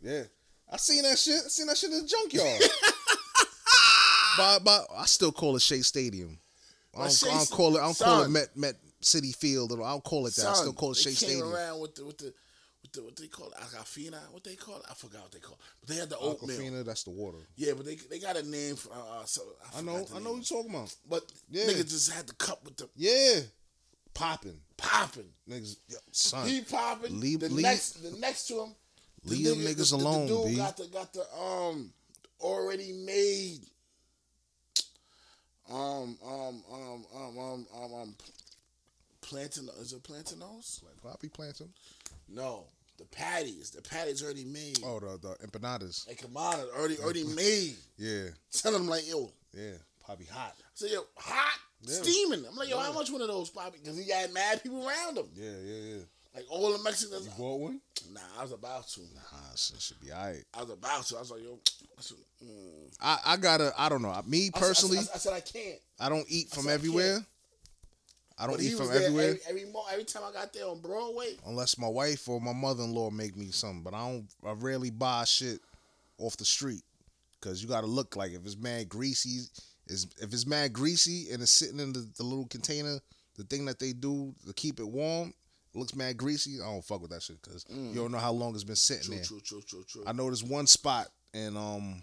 Yeah. 0.00 0.22
I 0.70 0.76
seen 0.78 1.02
that 1.02 1.18
shit. 1.18 1.36
I 1.44 1.48
seen 1.48 1.66
that 1.66 1.76
shit 1.76 1.90
in 1.90 2.00
the 2.02 2.06
junkyard. 2.08 2.62
but, 4.38 4.64
but 4.64 4.86
I 4.96 5.04
still 5.06 5.32
call 5.32 5.56
it 5.56 5.62
Shea 5.62 5.80
Stadium. 5.82 6.38
I 6.96 7.00
don't, 7.02 7.12
Shea 7.12 7.28
I 7.30 7.36
don't 7.38 7.50
call 7.50 7.76
it. 7.76 7.80
I 7.80 7.84
don't 7.84 7.98
call 7.98 8.22
it. 8.22 8.28
Met 8.30 8.56
Met 8.56 8.74
Citi 9.02 9.34
Field. 9.36 9.72
Or 9.72 9.82
I 9.84 9.90
don't 9.90 10.04
call 10.04 10.26
it 10.26 10.34
that. 10.36 10.46
I 10.46 10.54
still 10.54 10.72
call 10.72 10.92
it 10.92 10.96
Shea 10.96 11.10
came 11.10 11.16
Stadium. 11.16 11.52
around 11.52 11.80
with 11.80 11.94
the 11.94 12.04
with 12.06 12.18
the 12.18 12.32
with 12.82 12.92
the 12.92 13.02
what 13.02 13.16
they 13.16 13.26
call 13.26 13.48
it, 13.48 13.54
Aquafina. 13.54 14.18
What 14.32 14.44
they 14.44 14.54
call 14.54 14.76
it? 14.76 14.82
I 14.90 14.94
forgot 14.94 15.22
what 15.22 15.32
they 15.32 15.38
call. 15.40 15.54
it. 15.54 15.60
But 15.80 15.88
they 15.90 15.96
had 16.00 16.08
the 16.10 16.18
oatmeal. 16.18 16.58
Aquafina, 16.58 16.84
that's 16.84 17.02
the 17.04 17.10
water. 17.10 17.38
Yeah, 17.56 17.72
but 17.76 17.84
they 17.86 17.96
they 17.96 18.18
got 18.18 18.36
a 18.36 18.42
name 18.48 18.76
for. 18.76 18.90
Uh, 18.92 19.20
uh, 19.20 19.24
so 19.26 19.42
I, 19.74 19.78
I 19.78 19.82
know. 19.82 20.06
I 20.14 20.18
know 20.20 20.32
what 20.32 20.50
you're 20.50 20.62
talking 20.62 20.74
about. 20.74 20.94
But 21.08 21.24
Yeah. 21.50 21.64
niggas 21.66 21.90
just 21.90 22.12
had 22.12 22.26
the 22.26 22.34
cup 22.34 22.64
with 22.64 22.76
the 22.76 22.88
Yeah. 22.96 23.40
Popping. 24.14 24.58
popping. 24.76 25.28
Niggas, 25.48 25.76
yo, 25.88 25.96
son. 26.10 26.48
He 26.48 26.62
popping. 26.62 27.20
Leave- 27.20 27.40
the 27.40 27.48
leave- 27.50 27.62
next 27.62 28.02
the 28.02 28.10
next 28.18 28.48
to 28.48 28.62
him. 28.62 28.74
the 29.24 29.30
leave 29.30 29.44
them 29.46 29.58
niggas 29.58 29.90
the- 29.90 29.96
alone, 29.96 30.26
The 30.26 30.34
dude 30.34 30.46
B. 30.48 30.56
got 30.56 30.76
the 30.76 30.86
got 30.88 31.12
the 31.12 31.34
um 31.36 31.92
already 32.40 32.92
made 32.92 33.60
um 35.70 36.16
um 36.26 36.62
um 36.72 37.04
um 37.14 37.38
um 37.38 37.66
um, 37.82 37.94
um 37.94 38.14
plantain 39.20 39.68
is 39.80 39.92
it 39.92 40.02
plantanos? 40.02 40.82
Like 40.84 41.00
poppy 41.02 41.28
planting. 41.28 41.68
No, 42.28 42.64
the 42.98 43.04
patties. 43.04 43.70
The 43.70 43.82
patties 43.82 44.22
already 44.22 44.44
made. 44.44 44.78
Oh, 44.84 44.98
the 45.00 45.18
the 45.18 45.46
empanadas. 45.46 46.06
Like 46.08 46.22
come 46.22 46.36
on, 46.36 46.58
already 46.76 46.98
already 46.98 47.24
made. 47.36 47.76
Yeah. 47.96 48.28
Tell 48.52 48.72
them 48.72 48.88
like 48.88 49.08
yo. 49.08 49.30
Yeah. 49.56 49.72
Poppy 50.04 50.24
hot. 50.32 50.54
So 50.74 50.86
yo 50.86 51.02
hot 51.16 51.58
Yeah. 51.82 51.94
steaming. 51.94 52.44
I'm 52.48 52.56
like 52.56 52.68
yo, 52.70 52.78
how 52.78 52.92
much 52.92 53.10
one 53.10 53.20
of 53.20 53.28
those 53.28 53.50
poppy? 53.50 53.78
Because 53.82 53.98
he 53.98 54.04
got 54.04 54.32
mad 54.32 54.62
people 54.62 54.86
around 54.88 55.18
him. 55.18 55.26
Yeah, 55.34 55.50
yeah, 55.64 55.94
yeah. 55.96 56.02
Like 56.34 56.44
all 56.50 56.72
the 56.72 56.82
Mexicans. 56.82 57.26
You 57.26 57.32
bought 57.36 57.60
one? 57.60 57.80
Nah, 58.12 58.20
I 58.38 58.42
was 58.42 58.52
about 58.52 58.86
to. 58.88 59.00
Nah, 59.00 59.54
shit 59.56 59.80
should 59.80 60.00
be 60.00 60.12
alright. 60.12 60.44
I 60.54 60.62
was 60.62 60.70
about 60.70 61.04
to. 61.06 61.16
I 61.16 61.20
was 61.20 61.30
like 61.30 61.42
yo. 61.42 61.58
I 61.96 62.00
mm. 62.44 62.96
I, 63.00 63.18
I 63.26 63.36
gotta 63.36 63.72
I 63.76 63.88
don't 63.88 64.02
know. 64.02 64.20
Me 64.26 64.50
I 64.54 64.58
said- 64.58 64.66
personally, 64.66 64.98
I, 64.98 65.02
said, 65.02 65.14
I 65.14 65.18
said 65.18 65.32
I 65.32 65.40
can't. 65.40 65.78
I 65.98 66.08
don't 66.08 66.26
eat 66.28 66.50
from 66.50 66.68
I 66.68 66.72
everywhere. 66.72 67.18
I 68.38 68.46
don't 68.46 68.54
But 68.54 68.62
he 68.62 68.68
eat 68.68 68.76
from 68.76 68.90
everywhere 68.92 69.30
Every, 69.48 69.62
every, 69.62 69.72
every 69.92 70.04
time 70.04 70.22
I 70.28 70.32
got 70.32 70.52
there 70.52 70.68
on 70.68 70.80
Broadway, 70.80 71.36
unless 71.44 71.76
my 71.76 71.88
wife 71.88 72.28
or 72.28 72.40
my 72.40 72.52
mother 72.52 72.84
in 72.84 72.94
law 72.94 73.10
make 73.10 73.36
me 73.36 73.50
something. 73.50 73.82
But 73.82 73.94
I 73.94 74.08
don't. 74.08 74.28
I 74.46 74.52
rarely 74.52 74.90
buy 74.90 75.24
shit 75.24 75.60
off 76.18 76.36
the 76.36 76.44
street 76.44 76.82
because 77.40 77.62
you 77.62 77.68
got 77.68 77.80
to 77.80 77.86
look 77.86 78.16
like 78.16 78.32
if 78.32 78.44
it's 78.44 78.56
mad 78.56 78.88
greasy. 78.88 79.40
Is 79.88 80.06
if 80.20 80.32
it's 80.32 80.46
mad 80.46 80.72
greasy 80.72 81.32
and 81.32 81.42
it's 81.42 81.50
sitting 81.50 81.80
in 81.80 81.92
the, 81.94 82.06
the 82.16 82.22
little 82.22 82.46
container, 82.46 82.98
the 83.36 83.44
thing 83.44 83.64
that 83.64 83.78
they 83.78 83.92
do 83.92 84.34
to 84.46 84.52
keep 84.52 84.78
it 84.80 84.86
warm, 84.86 85.32
looks 85.74 85.94
mad 85.94 86.16
greasy. 86.16 86.60
I 86.60 86.66
don't 86.66 86.84
fuck 86.84 87.00
with 87.00 87.10
that 87.10 87.22
shit 87.22 87.40
because 87.42 87.64
you 87.68 87.94
don't 87.94 88.12
know 88.12 88.18
how 88.18 88.32
long 88.32 88.54
it's 88.54 88.64
been 88.64 88.76
sitting 88.76 89.04
true, 89.04 89.14
there. 89.14 89.24
true, 89.24 89.40
true, 89.40 89.62
true, 89.66 89.84
true. 89.88 90.04
I 90.06 90.12
know 90.12 90.24
there's 90.24 90.44
one 90.44 90.66
spot 90.66 91.08
in 91.34 91.56
um 91.56 92.02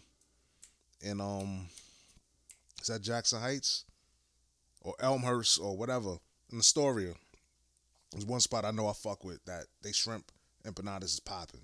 in 1.01 1.19
um 1.19 1.67
is 2.81 2.87
that 2.87 3.01
Jackson 3.01 3.41
Heights 3.41 3.85
or 4.81 4.93
Elmhurst 4.99 5.59
or 5.59 5.75
whatever 5.75 6.17
in 6.51 6.59
Astoria. 6.59 7.13
There's 8.11 8.25
one 8.25 8.39
spot 8.39 8.65
I 8.65 8.71
know 8.71 8.87
I 8.87 8.93
fuck 8.93 9.23
with 9.23 9.43
that 9.45 9.65
they 9.81 9.91
shrimp 9.91 10.31
empanadas 10.65 11.05
is 11.05 11.19
popping. 11.19 11.61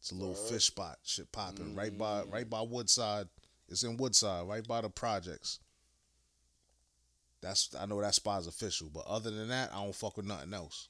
It's 0.00 0.10
a 0.10 0.14
little 0.14 0.34
fish 0.34 0.64
spot, 0.64 0.98
shit 1.02 1.32
popping 1.32 1.74
right 1.74 1.96
by 1.96 2.22
right 2.30 2.48
by 2.48 2.60
Woodside. 2.60 3.28
It's 3.68 3.82
in 3.82 3.96
Woodside, 3.96 4.46
right 4.46 4.66
by 4.66 4.82
the 4.82 4.90
projects. 4.90 5.60
That's 7.40 7.74
I 7.78 7.86
know 7.86 8.00
that 8.00 8.14
spot 8.14 8.42
is 8.42 8.46
official, 8.46 8.90
but 8.92 9.06
other 9.06 9.30
than 9.30 9.48
that, 9.48 9.72
I 9.72 9.82
don't 9.82 9.94
fuck 9.94 10.16
with 10.16 10.26
nothing 10.26 10.52
else. 10.52 10.88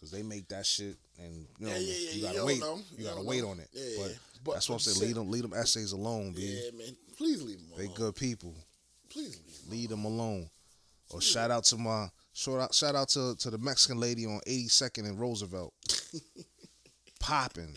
Cause 0.00 0.10
they 0.12 0.22
make 0.22 0.46
that 0.48 0.64
shit, 0.64 0.96
and 1.18 1.44
you 1.58 1.66
know 1.66 1.72
Yeah, 1.72 1.78
yeah, 1.78 2.10
you 2.12 2.22
gotta 2.22 2.44
wait. 2.44 2.60
know. 2.60 2.78
You 2.96 3.04
gotta 3.04 3.22
wait 3.22 3.42
know. 3.42 3.48
on 3.50 3.58
it. 3.60 3.68
Yeah, 3.72 3.96
but 4.02 4.10
yeah. 4.10 4.16
But- 4.44 4.52
that's 4.54 4.68
what 4.68 4.76
I'm 4.76 4.78
saying. 4.80 5.00
Leave 5.06 5.14
them, 5.16 5.28
leave 5.30 5.42
them 5.42 5.52
essays 5.54 5.90
alone, 5.92 6.32
b. 6.34 6.42
yeah, 6.42 6.70
man. 6.78 6.96
Please 7.16 7.42
leave 7.42 7.58
them 7.58 7.66
They 7.76 7.88
good 7.88 8.14
people. 8.14 8.54
Please 9.10 9.36
leave 9.36 9.58
them 9.60 9.70
Leave 9.70 9.88
them 9.88 10.04
alone. 10.04 10.50
Or 11.10 11.20
shout 11.20 11.50
out 11.50 11.64
to 11.64 11.76
my 11.76 12.08
shout 12.32 12.60
out 12.60 12.72
shout 12.74 12.94
out 12.94 13.08
to 13.10 13.34
to 13.40 13.50
the 13.50 13.58
Mexican 13.58 13.98
lady 13.98 14.24
on 14.26 14.40
82nd 14.46 15.04
and 15.08 15.18
Roosevelt. 15.18 15.74
Popping. 17.20 17.76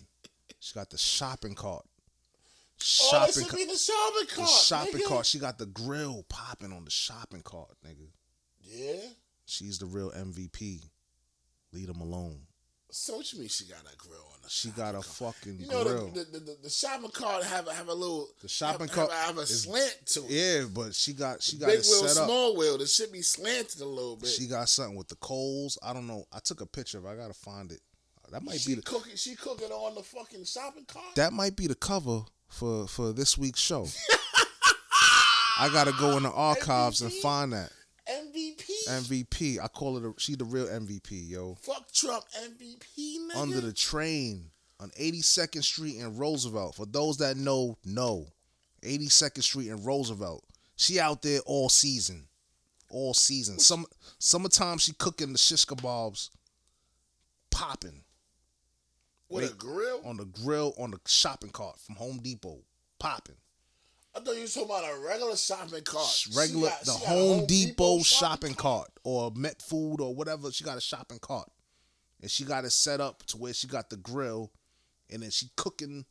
She 0.60 0.74
got 0.76 0.90
the 0.90 0.98
shopping 0.98 1.56
cart. 1.56 1.84
Oh, 1.86 2.84
Shopping 2.84 3.20
that 3.28 3.34
should 3.34 3.44
cart. 3.48 3.56
be 3.56 3.66
the 3.66 3.78
shopping 3.78 4.28
The 4.30 4.36
cart. 4.36 4.50
shopping 4.50 4.94
nigga. 5.02 5.08
cart. 5.08 5.26
She 5.26 5.40
got 5.40 5.58
the 5.58 5.66
grill 5.68 6.24
popping 6.30 6.72
on 6.74 6.84
the 6.86 6.92
shopping 6.92 7.42
cart, 7.42 7.70
nigga. 7.86 8.08
Yeah. 8.62 9.10
She's 9.46 9.80
the 9.80 9.86
real 9.86 10.12
MVP. 10.12 10.82
Leave 11.74 11.88
them 11.88 12.02
alone. 12.02 12.40
So 12.94 13.16
what 13.18 13.32
you 13.32 13.40
mean 13.40 13.48
she 13.48 13.64
got 13.66 13.80
a 13.82 13.96
grill 13.96 14.20
on 14.34 14.40
the 14.44 14.50
She 14.50 14.68
got 14.70 14.90
a 14.90 15.00
cart? 15.00 15.06
fucking 15.06 15.60
You 15.62 15.68
know 15.68 15.84
grill. 15.84 16.08
the, 16.10 16.26
the, 16.26 16.40
the, 16.40 16.58
the 16.64 16.70
shopping 16.70 17.10
cart 17.12 17.42
have 17.46 17.66
a, 17.68 17.74
have 17.74 17.88
a 17.88 17.94
little 17.94 18.28
The 18.42 18.50
shopping 18.50 18.88
have, 18.88 18.96
cart 18.96 19.12
have, 19.14 19.28
have 19.28 19.38
a 19.38 19.42
is- 19.42 19.64
slant 19.64 19.96
to 20.08 20.20
it. 20.26 20.30
yeah, 20.30 20.66
but 20.74 20.94
she 20.94 21.14
got 21.14 21.42
she 21.42 21.56
got 21.58 21.68
Big 21.68 21.80
it 21.80 21.86
wheel, 21.86 22.08
set 22.08 22.22
up. 22.22 22.28
small 22.28 22.58
wheel. 22.58 22.82
It 22.82 22.90
should 22.90 23.14
be 23.14 23.22
slanted 23.22 23.80
a 23.80 23.86
little 23.86 24.18
bit. 24.18 24.28
She 24.28 24.46
got 24.48 24.68
something 24.68 24.98
with 24.98 25.08
the 25.08 25.16
coals. 25.16 25.78
I 25.82 25.94
don't 25.94 26.06
know. 26.06 26.26
I 26.34 26.40
took 26.40 26.60
a 26.60 26.66
picture 26.66 26.98
of 26.98 27.06
it. 27.06 27.10
I 27.10 27.16
gotta 27.16 27.34
find 27.34 27.72
it. 27.72 27.80
That 28.30 28.44
might 28.44 28.60
she 28.60 28.72
be 28.72 28.76
the 28.76 28.82
cooking. 28.82 29.16
She 29.16 29.36
cooking 29.36 29.72
on 29.72 29.94
the 29.96 30.04
fucking 30.04 30.44
shopping 30.46 30.86
cart. 30.86 31.16
that 31.16 31.32
might 31.34 31.56
be 31.56 31.68
the 31.68 31.76
cover 31.76 32.24
for 32.50 32.88
for 32.90 33.14
this 33.14 33.38
week's 33.38 33.60
show. 33.62 33.88
I 35.60 35.70
gotta 35.72 35.94
go 36.00 36.18
in 36.18 36.24
the 36.24 36.32
archives 36.32 37.02
and 37.02 37.12
find 37.14 37.54
that 37.54 37.72
MVP. 38.10 38.61
MVP. 38.92 39.60
I 39.64 39.68
call 39.68 39.98
it. 39.98 40.04
A, 40.06 40.14
she 40.18 40.36
the 40.36 40.46
real 40.46 40.68
MVP, 40.68 41.30
yo. 41.30 41.56
Fuck 41.62 41.92
Trump 41.92 42.26
MVP. 42.44 43.18
Nigga. 43.32 43.36
Under 43.36 43.62
the 43.62 43.74
train, 43.74 44.52
on 44.80 44.90
82nd 44.92 45.64
Street 45.64 45.98
in 45.98 46.18
Roosevelt. 46.18 46.76
For 46.76 46.86
those 46.86 47.18
that 47.18 47.38
know, 47.38 47.78
know. 47.86 48.28
82nd 48.84 49.44
Street 49.44 49.68
in 49.70 49.84
Roosevelt. 49.84 50.44
She 50.76 51.00
out 51.00 51.22
there 51.22 51.40
all 51.46 51.70
season. 51.70 52.28
All 52.90 53.14
season. 53.14 53.60
Some 53.60 53.86
summertime 54.20 54.78
she 54.80 54.94
cooking 54.94 55.32
the 55.32 55.38
shish 55.38 55.66
kebabs 55.66 56.30
popping 57.52 58.04
With 59.30 59.52
a 59.52 59.54
grill? 59.56 60.02
on 60.06 60.18
the 60.18 60.26
grill 60.26 60.74
on 60.80 60.92
the 60.92 61.00
shopping 61.06 61.52
cart 61.52 61.80
from 61.80 61.96
Home 61.96 62.20
Depot. 62.24 62.60
Popping. 63.00 63.36
I 64.14 64.20
thought 64.20 64.36
you 64.36 64.42
were 64.42 64.48
talking 64.48 64.64
about 64.64 64.84
a 64.84 65.00
regular 65.00 65.36
shopping 65.38 65.84
cart. 65.84 66.28
Regular 66.36 66.70
got- 66.70 66.84
the 66.84 66.92
a 66.92 66.96
Home, 66.96 67.46
Depot, 67.46 68.04
shopping 68.04 68.54
cart 68.56 68.90
or 69.04 69.32
Met 69.32 69.62
Food 69.62 70.02
or 70.02 70.14
whatever. 70.14 70.52
She 70.52 70.64
got 70.64 70.78
a 70.78 70.82
shopping 70.82 71.20
cart. 71.20 71.50
And 72.22 72.30
she 72.30 72.44
got 72.44 72.66
it 72.66 72.72
set 72.72 73.00
up 73.02 73.24
to 73.28 73.38
where 73.38 73.54
she 73.54 73.68
got 73.68 73.90
the 73.90 73.98
grill 73.98 74.52
and 75.10 75.24
then 75.24 75.32
she 75.32 75.50
cooking 75.56 76.06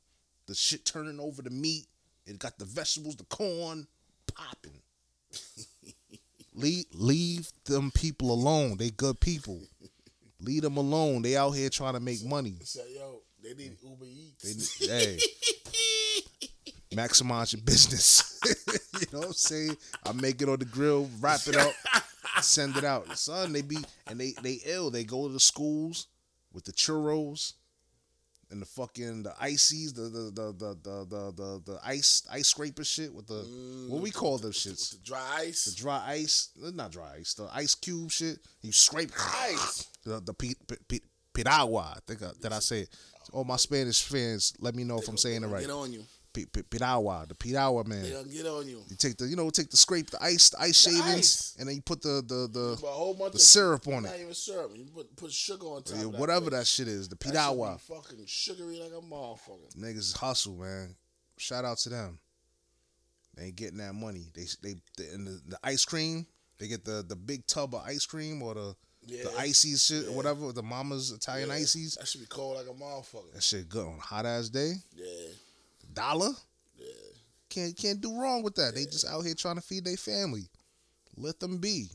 the 0.46 0.54
shit 0.54 0.84
turning 0.84 1.20
over 1.20 1.42
the 1.42 1.50
meat. 1.50 1.86
It 2.26 2.38
got 2.38 2.58
the 2.58 2.64
vegetables, 2.64 3.16
the 3.16 3.24
corn, 3.24 3.86
popping. 4.26 4.82
leave 6.54 6.86
leave 6.92 7.50
them 7.64 7.90
people 7.92 8.32
alone. 8.32 8.76
They 8.78 8.90
good 8.90 9.20
people. 9.20 9.60
Leave 10.40 10.62
them 10.62 10.76
alone. 10.78 11.22
They 11.22 11.36
out 11.36 11.50
here 11.50 11.68
trying 11.68 11.94
to 11.94 12.00
make 12.00 12.24
money. 12.24 12.56
Said, 12.62 12.86
yo, 12.94 13.22
they 13.42 13.54
need 13.54 13.76
Uber 13.82 14.06
Eats. 14.06 14.78
They, 14.78 14.86
hey, 14.86 15.18
maximize 16.94 17.52
your 17.52 17.62
business. 17.62 18.40
you 19.00 19.06
know 19.12 19.20
what 19.20 19.26
I'm 19.28 19.32
saying? 19.32 19.76
I 20.04 20.12
make 20.12 20.40
it 20.42 20.48
on 20.48 20.58
the 20.58 20.64
grill, 20.64 21.08
wrap 21.20 21.40
it 21.46 21.56
up, 21.56 21.72
send 22.42 22.76
it 22.76 22.84
out. 22.84 23.16
Son, 23.18 23.52
they 23.52 23.62
be 23.62 23.78
and 24.06 24.18
they 24.20 24.32
they 24.42 24.60
ill. 24.64 24.90
They 24.90 25.04
go 25.04 25.26
to 25.26 25.32
the 25.32 25.40
schools 25.40 26.06
with 26.52 26.64
the 26.64 26.72
churros 26.72 27.54
and 28.50 28.60
the 28.60 28.66
fucking 28.66 29.22
the 29.22 29.34
ices, 29.40 29.92
the 29.92 30.02
the 30.02 30.30
the 30.34 30.52
the 30.52 30.76
the 30.82 31.04
the, 31.04 31.32
the, 31.32 31.62
the 31.72 31.80
ice 31.84 32.24
ice 32.30 32.48
scraper 32.48 32.84
shit 32.84 33.14
with 33.14 33.26
the 33.26 33.44
mm, 33.44 33.88
what 33.88 34.02
we 34.02 34.10
call 34.10 34.38
those 34.38 34.58
shits. 34.58 34.90
The 34.90 34.98
dry 35.04 35.36
ice. 35.40 35.64
The 35.66 35.76
dry 35.76 36.02
ice, 36.08 36.50
not 36.56 36.90
dry 36.90 37.16
ice, 37.18 37.34
the 37.34 37.48
ice 37.52 37.74
cube 37.74 38.10
shit. 38.10 38.38
You 38.62 38.72
scrape 38.72 39.10
Ice. 39.16 39.86
the 40.04 40.20
the 40.20 40.34
pi- 40.34 40.54
pi- 40.66 40.76
pi- 40.88 41.00
piragua. 41.32 41.94
I 41.96 41.98
think 42.06 42.22
I, 42.22 42.30
that 42.40 42.52
I 42.52 42.58
say. 42.58 42.80
it. 42.80 42.88
All 43.32 43.44
my 43.44 43.56
Spanish 43.56 44.02
fans, 44.02 44.54
let 44.58 44.74
me 44.74 44.82
know 44.82 44.98
if 44.98 45.06
I'm 45.08 45.16
saying 45.16 45.44
it 45.44 45.46
right. 45.46 45.60
Get 45.60 45.70
on 45.70 45.92
you. 45.92 46.02
Pi- 46.32 46.44
pi- 46.52 46.62
Piragua, 46.62 47.26
the 47.28 47.34
They 47.82 47.88
man. 47.88 48.12
gonna 48.12 48.28
get 48.28 48.46
on 48.46 48.68
you. 48.68 48.82
You 48.88 48.96
take 48.96 49.16
the, 49.16 49.26
you 49.26 49.34
know, 49.34 49.50
take 49.50 49.68
the 49.70 49.76
scrape, 49.76 50.10
the 50.10 50.22
ice, 50.22 50.50
the 50.50 50.60
ice 50.60 50.84
The 50.84 50.90
shavings, 50.92 51.18
ice. 51.18 51.56
and 51.58 51.68
then 51.68 51.74
you 51.76 51.82
put 51.82 52.02
the 52.02 52.22
the 52.24 52.48
the, 52.52 52.76
Put 52.80 52.86
a 52.86 52.90
whole 52.92 53.14
bunch 53.14 53.32
the 53.32 53.38
syrup 53.40 53.88
on 53.88 54.04
Not 54.04 54.14
it, 54.14 54.20
even 54.20 54.34
syrup. 54.34 54.70
You 54.76 54.84
put 54.84 55.16
put 55.16 55.32
sugar 55.32 55.66
on 55.66 55.82
top. 55.82 55.96
Yeah, 55.98 56.04
of 56.04 56.12
that 56.12 56.20
whatever 56.20 56.46
bitch. 56.46 56.50
that 56.50 56.66
shit 56.68 56.86
is. 56.86 57.08
The 57.08 57.16
be 57.16 57.30
fucking 57.30 58.24
sugary 58.26 58.78
like 58.78 58.92
a 58.92 59.02
motherfucker. 59.04 59.74
Niggas 59.76 60.16
hustle, 60.16 60.54
man. 60.56 60.94
Shout 61.36 61.64
out 61.64 61.78
to 61.78 61.88
them. 61.88 62.18
They 63.36 63.46
ain't 63.46 63.56
getting 63.56 63.78
that 63.78 63.94
money. 63.94 64.26
They 64.34 64.46
they, 64.62 64.74
they 64.96 65.08
and 65.12 65.26
the, 65.26 65.40
the 65.48 65.58
ice 65.64 65.84
cream. 65.84 66.26
They 66.58 66.68
get 66.68 66.84
the 66.84 67.04
the 67.06 67.16
big 67.16 67.46
tub 67.46 67.74
of 67.74 67.82
ice 67.84 68.06
cream 68.06 68.40
or 68.42 68.54
the 68.54 68.76
Yeah. 69.06 69.24
the 69.24 69.36
icy 69.38 69.74
shit 69.76 70.04
or 70.06 70.10
Yeah. 70.10 70.16
whatever. 70.16 70.52
The 70.52 70.62
mama's 70.62 71.10
Italian 71.10 71.48
Yeah. 71.48 71.54
ices. 71.56 71.94
That 71.96 72.06
should 72.06 72.20
be 72.20 72.26
cold 72.26 72.56
like 72.56 72.66
a 72.66 72.78
motherfucker. 72.78 73.32
That 73.32 73.42
shit 73.42 73.68
good 73.68 73.86
on 73.86 73.94
a 73.98 74.00
hot 74.00 74.26
ass 74.26 74.48
day. 74.48 74.74
Yeah. 74.94 75.06
Dollar. 75.94 76.30
Yeah. 76.76 76.86
Can't 77.48 77.76
can't 77.76 78.00
do 78.00 78.20
wrong 78.20 78.42
with 78.42 78.54
that. 78.56 78.74
They 78.74 78.84
just 78.84 79.06
out 79.06 79.22
here 79.22 79.34
trying 79.34 79.56
to 79.56 79.62
feed 79.62 79.84
their 79.84 79.96
family. 79.96 80.48
Let 81.16 81.40
them 81.40 81.58
be. 81.58 81.90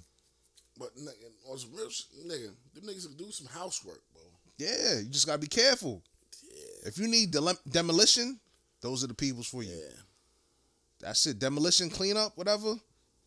But 0.78 0.96
nigga, 0.96 1.50
on 1.50 1.58
some 1.58 1.74
real 1.74 1.90
shit, 1.90 2.08
nigga, 2.28 2.52
them 2.74 2.84
niggas 2.84 3.08
can 3.08 3.18
do 3.18 3.32
some 3.32 3.48
housework, 3.48 4.02
bro. 4.14 4.24
Yeah, 4.58 5.00
you 5.00 5.10
just 5.10 5.26
gotta 5.26 5.40
be 5.40 5.48
careful. 5.48 6.04
Yeah. 6.44 6.90
If 6.90 6.98
you 6.98 7.08
need 7.08 7.36
demolition, 7.70 8.40
those 8.82 9.04
are 9.04 9.08
the 9.08 9.14
peoples 9.14 9.48
for 9.48 9.64
you. 9.64 9.72
Yeah. 9.72 9.98
That's 11.00 11.26
it. 11.28 11.40
Demolition, 11.40 11.90
cleanup, 11.90 12.38
whatever. 12.38 12.76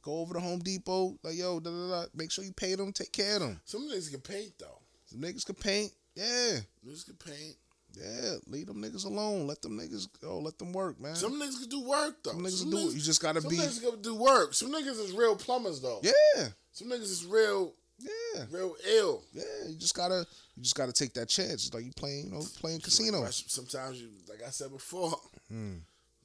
Go 0.02 0.20
over 0.20 0.34
to 0.34 0.40
Home 0.40 0.60
Depot. 0.60 1.18
Like 1.22 1.36
yo, 1.36 1.60
da, 1.60 1.70
da, 1.70 1.88
da. 2.02 2.06
make 2.14 2.30
sure 2.30 2.44
you 2.44 2.52
pay 2.52 2.74
them. 2.74 2.92
Take 2.92 3.12
care 3.12 3.36
of 3.36 3.40
them. 3.42 3.60
Some 3.64 3.88
niggas 3.88 4.10
can 4.10 4.20
paint 4.20 4.52
though. 4.58 4.78
Some 5.06 5.20
niggas 5.20 5.44
can 5.44 5.54
paint. 5.54 5.92
Yeah, 6.14 6.58
Niggas 6.86 7.04
can 7.04 7.14
paint. 7.14 7.56
Yeah. 7.94 8.34
Leave 8.46 8.66
them 8.66 8.82
niggas 8.82 9.04
alone. 9.04 9.46
Let 9.46 9.62
them 9.62 9.78
niggas 9.78 10.06
go. 10.20 10.38
Let 10.38 10.58
them 10.58 10.72
work, 10.72 11.00
man. 11.00 11.14
Some 11.16 11.40
niggas 11.40 11.60
can 11.60 11.68
do 11.68 11.82
work 11.82 12.16
though. 12.22 12.32
Some 12.32 12.42
niggas 12.42 12.50
Some 12.60 12.70
do 12.70 12.88
it. 12.88 12.94
You 12.94 13.00
just 13.00 13.22
gotta 13.22 13.40
be. 13.40 13.48
some 13.48 13.50
be. 13.50 13.56
niggas 13.58 13.90
can 13.90 14.02
do 14.02 14.14
work. 14.14 14.54
Some 14.54 14.72
niggas 14.72 15.00
is 15.00 15.12
real 15.12 15.36
plumbers 15.36 15.80
though. 15.80 16.00
Yeah, 16.02 16.48
Some 16.72 16.88
niggas 16.88 17.02
is 17.02 17.24
real, 17.26 17.72
yeah, 17.98 18.44
real 18.50 18.76
ill. 18.94 19.22
yeah. 19.32 19.42
You 19.68 19.76
just 19.76 19.94
gotta, 19.94 20.26
you 20.56 20.62
just 20.62 20.74
gotta 20.76 20.92
take 20.92 21.14
that 21.14 21.28
chance. 21.28 21.66
It's 21.66 21.74
like 21.74 21.84
you 21.84 21.92
playing, 21.96 22.26
you 22.26 22.32
know, 22.32 22.42
playing 22.60 22.80
casino. 22.80 23.24
Sometimes 23.30 24.00
you, 24.00 24.08
like 24.28 24.42
I 24.46 24.50
said 24.50 24.70
before, 24.70 25.14
Hmm. 25.48 25.76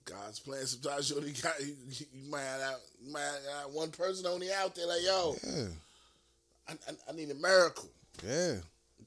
God's 0.06 0.40
plan. 0.40 0.66
Sometimes 0.66 1.09
you 1.09 1.16
only 1.16 1.32
got 1.32 1.59
you, 1.61 1.75
you 1.90 2.30
might 2.30 2.42
have 2.42 2.75
you 3.01 3.11
might 3.11 3.22
have 3.61 3.72
one 3.72 3.90
person 3.90 4.25
only 4.27 4.51
out 4.51 4.75
there 4.75 4.85
like 4.85 5.01
yo, 5.01 5.35
Yeah, 5.48 5.66
I, 6.67 6.72
I, 6.74 6.93
I 7.09 7.16
need 7.16 7.32
a 7.32 7.35
miracle, 7.35 7.90
yeah. 8.22 8.56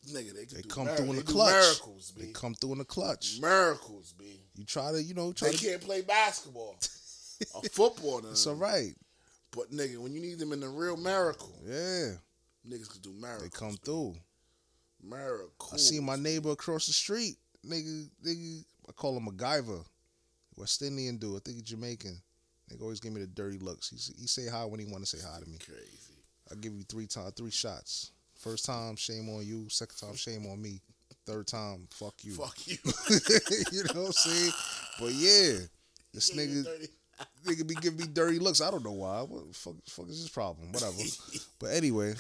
Nigga. 0.09 0.35
They, 0.35 0.45
They 0.45 0.63
come 0.69 0.87
mir- 0.87 0.97
through 0.97 1.11
in 1.11 1.17
the 1.17 1.23
clutch. 1.23 1.53
Miracles, 1.53 2.13
They 2.17 2.27
come 2.33 2.55
through 2.55 2.73
in 2.73 2.79
the 2.79 2.85
clutch. 2.85 3.39
Miracles, 3.41 4.15
B. 4.19 4.41
You 4.57 4.65
try 4.65 4.93
to, 4.93 5.03
you 5.03 5.15
know, 5.15 5.33
try 5.33 5.51
They 5.51 5.57
to. 5.57 5.67
can't 5.67 5.81
play 5.83 6.03
basketball 6.03 6.79
or 7.55 7.63
football. 7.65 8.23
none 8.23 8.33
It's 8.33 8.47
of 8.47 8.53
all 8.53 8.59
right. 8.59 8.95
But 9.53 9.71
nigga, 9.71 9.99
when 9.99 10.13
you 10.15 10.21
need 10.21 10.39
them 10.39 10.53
in 10.53 10.61
the 10.61 10.69
real 10.69 10.97
miracle, 10.97 11.55
Yeah, 11.65 12.13
niggas 12.69 12.91
can 12.91 13.01
do 13.03 13.13
miracles. 13.13 13.43
they 13.43 13.59
come 13.59 13.77
through. 13.85 14.15
Miracles. 15.03 15.73
I 15.73 15.77
see 15.77 16.01
my 16.01 16.17
neighbor 16.17 16.51
across 16.51 16.87
the 16.87 16.93
street. 16.93 17.37
Nigga, 17.67 18.09
nigga, 18.25 18.65
I 18.89 18.93
call 18.93 19.17
him 19.17 19.27
MacGyver. 19.27 19.85
West 20.57 20.83
Indian 20.83 21.17
dude. 21.19 21.37
I 21.37 21.41
think 21.45 21.57
he's 21.59 21.63
Jamaican. 21.63 22.21
Nigga 22.73 22.83
always 22.83 23.01
give 23.01 23.13
me 23.13 23.21
the 23.21 23.27
dirty 23.27 23.59
looks. 23.59 23.91
He, 23.91 23.97
he 24.21 24.27
say 24.27 24.47
hi 24.49 24.65
when 24.65 24.81
he 24.81 24.87
want 24.87 25.05
to 25.05 25.17
say 25.17 25.19
hi 25.27 25.39
to 25.41 25.49
me. 25.49 25.59
Crazy. 25.65 26.15
I 26.51 26.55
give 26.55 26.73
you 26.75 26.83
three 26.85 27.07
times, 27.07 27.33
three 27.37 27.51
shots. 27.51 28.11
First 28.47 28.65
time, 28.67 28.95
shame 28.95 29.29
on 29.29 29.45
you. 29.45 29.67
Second 29.69 29.97
time, 29.99 30.15
shame 30.15 30.47
on 30.47 30.63
me. 30.63 30.81
Third 31.27 31.49
time, 31.49 31.89
fuck 31.91 32.15
you. 32.23 32.35
Fuck 32.35 32.57
you. 32.69 32.77
you 33.73 33.83
know 33.93 34.03
what 34.03 34.07
I'm 34.07 34.13
saying? 34.13 34.53
But 35.01 35.13
yeah, 35.15 35.59
this 36.15 36.33
Yeah, 36.33 36.43
nigga, 36.45 36.89
nigga 37.45 37.67
be 37.67 37.75
giving 37.75 37.99
me 37.99 38.07
dirty 38.07 38.39
looks. 38.39 38.61
I 38.61 38.71
don't 38.71 38.85
know 38.85 38.93
why. 38.93 39.23
What 39.23 39.49
the 39.49 39.53
fuck, 39.53 39.75
fuck 39.89 40.09
is 40.09 40.21
his 40.21 40.29
problem? 40.29 40.71
Whatever. 40.71 40.95
but 41.59 41.67
anyway, 41.73 42.15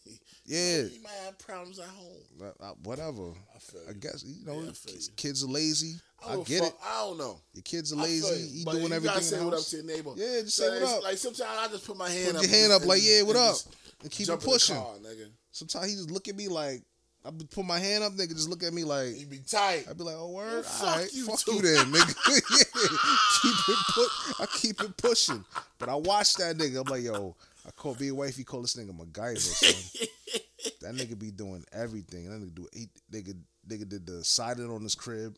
yeah, 0.46 0.82
You 0.82 1.02
might 1.02 1.10
have 1.24 1.36
problems 1.38 1.80
at 1.80 1.86
home. 1.88 2.22
uh, 2.40 2.64
uh, 2.64 2.74
whatever. 2.84 3.30
I 3.32 3.90
I 3.90 3.92
guess 3.94 4.22
you 4.24 4.46
know 4.46 4.60
Yeah, 4.60 4.68
I 4.68 4.86
kids, 4.86 5.08
you. 5.08 5.14
kids 5.16 5.42
are 5.42 5.48
lazy. 5.48 5.94
I, 6.24 6.34
I 6.34 6.36
get 6.44 6.62
fuck, 6.62 6.68
it. 6.74 6.78
I 6.86 7.00
don't 7.08 7.18
know. 7.18 7.40
Your 7.54 7.62
kids 7.62 7.92
are 7.92 7.96
lazy. 7.96 8.58
you, 8.58 8.64
but 8.64 8.72
doing 8.72 8.84
you 8.86 8.92
everything. 8.94 9.14
gotta 9.14 9.24
say 9.24 9.44
what 9.44 9.54
up 9.54 9.64
to 9.64 9.76
your 9.78 9.84
neighbor. 9.84 10.10
Yeah, 10.14 10.42
just 10.42 10.54
So 10.54 10.68
say 10.68 10.80
what 10.84 10.96
up. 10.98 11.02
Like 11.02 11.18
sometimes 11.18 11.58
I 11.58 11.66
just 11.66 11.84
put 11.84 11.96
my 11.96 12.08
hand 12.08 12.36
Put 12.36 12.36
up. 12.36 12.42
your 12.42 12.50
hand 12.56 12.72
up 12.72 12.86
like, 12.86 13.00
yeah, 13.02 13.22
what 13.22 13.34
up? 13.34 13.56
And 14.02 14.10
keep 14.12 14.24
it 14.24 14.26
jump 14.28 14.42
in 14.42 14.46
the 14.46 14.52
pushing. 14.52 14.76
car, 14.76 14.94
nigga. 15.02 15.26
Sometimes 15.52 15.86
he 15.90 15.94
just 15.96 16.10
look 16.10 16.28
at 16.28 16.36
me 16.36 16.48
like 16.48 16.82
I 17.24 17.30
put 17.30 17.64
my 17.64 17.78
hand 17.78 18.02
up, 18.02 18.14
nigga. 18.14 18.30
Just 18.30 18.48
look 18.48 18.62
at 18.64 18.72
me 18.72 18.82
like 18.84 19.16
You 19.18 19.26
be 19.26 19.38
tight. 19.38 19.86
I'd 19.88 19.96
be 19.96 20.02
like, 20.04 20.16
oh 20.18 20.30
word, 20.30 20.52
Well, 20.52 20.62
fuck 20.62 21.12
you 21.12 21.26
fuck 21.26 21.46
you 21.46 21.62
then, 21.62 21.92
nigga. 21.92 22.14
yeah, 22.28 22.64
keep 23.42 23.68
it 23.68 23.78
put. 23.94 24.40
I 24.40 24.46
keep 24.58 24.80
it 24.82 24.96
pushing. 24.96 25.44
But 25.78 25.88
I 25.88 25.94
watch 25.94 26.34
that 26.34 26.56
nigga. 26.58 26.80
I'm 26.80 26.90
like, 26.90 27.04
yo, 27.04 27.36
I 27.66 27.70
call 27.70 27.94
be 27.94 28.08
a 28.08 28.14
wife. 28.14 28.36
He 28.36 28.44
call 28.44 28.62
this 28.62 28.74
nigga 28.74 28.90
MacGyver. 28.90 29.38
Son. 29.38 30.08
that 30.80 30.94
nigga 30.94 31.16
be 31.18 31.30
doing 31.30 31.64
everything. 31.72 32.28
That 32.28 32.40
nigga 32.40 32.54
do. 32.54 32.68
He, 32.72 32.88
nigga, 33.12 33.34
nigga 33.68 33.88
did 33.88 34.06
the 34.06 34.24
siding 34.24 34.70
on 34.70 34.82
his 34.82 34.96
crib. 34.96 35.36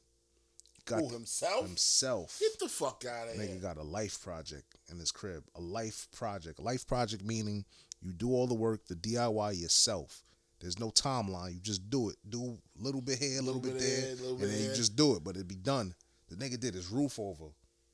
Got 0.87 1.01
Who, 1.01 1.09
himself? 1.11 1.67
himself. 1.67 2.39
Get 2.41 2.59
the 2.59 2.69
fuck 2.69 3.05
out 3.11 3.29
of 3.29 3.35
here. 3.35 3.45
Nigga 3.45 3.63
got 3.63 3.77
a 3.79 3.83
life 3.83 4.23
project 4.23 4.77
in 4.91 4.99
his 4.99 5.13
crib. 5.13 5.43
A 5.55 5.61
life 5.61 6.09
project. 6.13 6.59
A 6.59 6.63
life 6.63 6.87
project 6.87 7.25
meaning 7.25 7.65
you 8.05 8.13
do 8.13 8.31
all 8.33 8.47
the 8.47 8.55
work, 8.55 8.87
the 8.87 8.95
DIY 8.95 9.61
yourself. 9.61 10.23
There's 10.61 10.79
no 10.79 10.91
timeline. 10.91 11.55
You 11.55 11.61
just 11.61 11.91
do 11.91 12.11
it. 12.11 12.17
Do 12.29 12.57
a 12.79 12.83
little 12.83 13.01
bit 13.01 13.19
here, 13.19 13.39
a 13.39 13.43
little, 13.43 13.61
bit, 13.61 13.79
there, 13.79 14.01
here, 14.01 14.11
little 14.17 14.31
and 14.33 14.41
bit 14.41 14.51
then 14.51 14.63
you 14.71 14.75
just 14.75 14.95
do 14.97 15.17
it. 15.17 15.25
But 15.25 15.37
it'd 15.37 15.49
be 15.49 15.57
done. 15.57 15.95
The 16.29 16.37
nigga 16.37 16.59
did 16.59 16.75
his 16.75 16.89
roof 16.91 17.19
over 17.19 17.47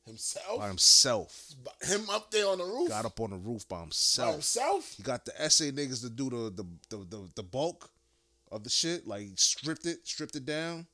Himself? 0.06 0.58
by 0.58 0.68
himself. 0.68 1.52
Him 1.82 2.08
up 2.10 2.30
there 2.30 2.46
on 2.48 2.58
the 2.58 2.64
roof? 2.64 2.88
Got 2.88 3.06
up 3.06 3.18
on 3.20 3.30
the 3.30 3.36
roof 3.36 3.66
by 3.68 3.76
by 3.76 3.82
himself. 3.82 4.32
himself? 4.34 4.94
He 4.96 5.02
got 5.02 5.24
the 5.24 5.32
SA 5.50 5.64
niggas 5.64 6.02
to 6.02 6.10
do 6.10 6.30
the 6.30 6.50
the, 6.62 6.64
the 6.90 7.04
the 7.16 7.30
the 7.36 7.42
bulk 7.42 7.90
of 8.52 8.62
the 8.62 8.70
shit. 8.70 9.06
Like 9.06 9.28
stripped 9.36 9.86
it, 9.86 10.06
stripped 10.06 10.36
it 10.36 10.44
down. 10.44 10.86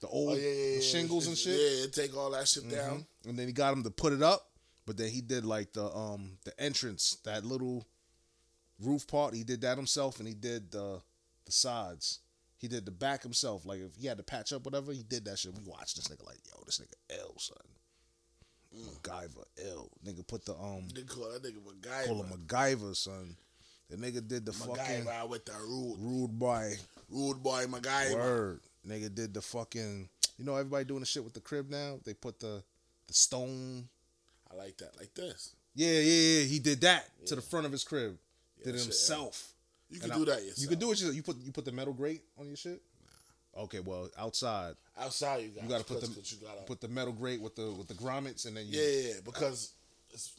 The 0.00 0.08
old 0.08 0.32
Oh, 0.32 0.34
yeah, 0.34 0.42
yeah, 0.48 0.54
the 0.54 0.74
yeah. 0.74 0.80
shingles 0.80 1.26
and 1.28 1.38
shit. 1.38 1.58
Yeah, 1.80 1.86
take 1.90 2.14
all 2.16 2.30
that 2.32 2.46
shit 2.46 2.68
down. 2.68 2.98
Mhm. 3.24 3.30
And 3.30 3.38
then 3.38 3.46
he 3.46 3.52
got 3.54 3.72
him 3.72 3.82
to 3.84 3.90
put 3.90 4.12
it 4.12 4.22
up, 4.22 4.50
but 4.84 4.98
then 4.98 5.08
he 5.08 5.22
did 5.22 5.46
like 5.46 5.72
the 5.72 5.86
um 5.86 6.36
the 6.44 6.58
entrance, 6.60 7.16
that 7.24 7.44
little 7.44 7.86
roof 8.80 9.06
part. 9.06 9.34
He 9.34 9.44
did 9.44 9.60
that 9.62 9.76
himself, 9.76 10.18
and 10.18 10.28
he 10.28 10.34
did 10.34 10.70
the 10.70 11.00
the 11.44 11.52
sides. 11.52 12.20
He 12.58 12.68
did 12.68 12.86
the 12.86 12.90
back 12.90 13.22
himself. 13.22 13.64
Like 13.66 13.80
if 13.80 13.94
he 13.96 14.06
had 14.06 14.16
to 14.16 14.22
patch 14.22 14.52
up 14.52 14.64
whatever, 14.64 14.92
he 14.92 15.02
did 15.02 15.24
that 15.26 15.38
shit. 15.38 15.54
We 15.54 15.62
watched 15.64 15.96
this 15.96 16.08
nigga 16.08 16.26
like, 16.26 16.38
yo, 16.46 16.62
this 16.64 16.78
nigga 16.80 17.20
L 17.20 17.34
son. 17.38 17.56
MacGyver 18.74 19.44
L. 19.70 19.90
Nigga 20.04 20.26
put 20.26 20.44
the 20.44 20.54
um 20.54 20.88
They 20.94 21.02
call 21.02 21.30
that 21.30 21.42
nigga 21.42 21.60
MacGyver. 21.60 22.06
call 22.06 22.22
him 22.22 22.38
MacGyver. 22.38 22.96
Son. 22.96 23.36
The 23.88 23.96
nigga 23.96 24.26
did 24.26 24.44
the 24.44 24.52
fucking 24.52 25.04
MacGyver 25.04 25.28
with 25.28 25.44
the 25.46 25.52
rude, 25.52 25.96
rude 25.98 26.38
boy 26.38 26.74
rude 27.08 27.42
boy 27.42 27.64
MacGyver. 27.66 28.14
word. 28.14 28.60
Nigga 28.86 29.14
did 29.14 29.34
the 29.34 29.42
fucking 29.42 30.08
You 30.38 30.44
know, 30.44 30.56
everybody 30.56 30.84
doing 30.84 31.00
the 31.00 31.06
shit 31.06 31.24
with 31.24 31.34
the 31.34 31.40
crib 31.40 31.70
now. 31.70 31.98
They 32.04 32.14
put 32.14 32.40
the 32.40 32.62
the 33.06 33.14
stone. 33.14 33.88
I 34.50 34.56
like 34.56 34.76
that. 34.78 34.96
Like 34.98 35.14
this. 35.14 35.54
Yeah, 35.74 36.00
yeah, 36.00 36.40
yeah. 36.40 36.44
He 36.46 36.58
did 36.58 36.80
that 36.82 37.08
to 37.26 37.36
the 37.36 37.42
front 37.42 37.66
of 37.66 37.72
his 37.72 37.84
crib. 37.84 38.18
Did 38.66 38.74
it 38.76 38.82
himself. 38.82 39.52
You 39.88 40.00
can 40.00 40.10
And 40.10 40.24
do 40.24 40.30
I- 40.30 40.34
that 40.34 40.42
yourself. 40.44 40.58
You 40.58 40.68
can 40.68 40.78
do 40.78 40.86
it. 40.86 40.90
yourself. 40.90 41.14
You 41.14 41.22
put 41.22 41.36
you 41.38 41.52
put 41.52 41.64
the 41.64 41.72
metal 41.72 41.94
grate 41.94 42.22
on 42.38 42.46
your 42.46 42.56
shit. 42.56 42.82
Okay, 43.56 43.80
well 43.80 44.10
outside 44.18 44.74
outside. 44.98 45.42
You 45.42 45.48
got 45.48 45.62
you 45.62 45.68
got 45.68 45.78
to 45.78 45.84
put 45.84 46.00
the 46.00 46.06
You 46.08 46.46
gotta, 46.46 46.62
put 46.62 46.80
the 46.80 46.88
metal 46.88 47.12
grate 47.12 47.40
with 47.40 47.56
the 47.56 47.72
with 47.72 47.88
the 47.88 47.94
grommets 47.94 48.46
and 48.46 48.56
then 48.56 48.66
you 48.66 48.78
yeah, 48.78 48.88
yeah, 48.88 49.08
yeah, 49.08 49.14
because 49.24 49.72
it's 50.12 50.32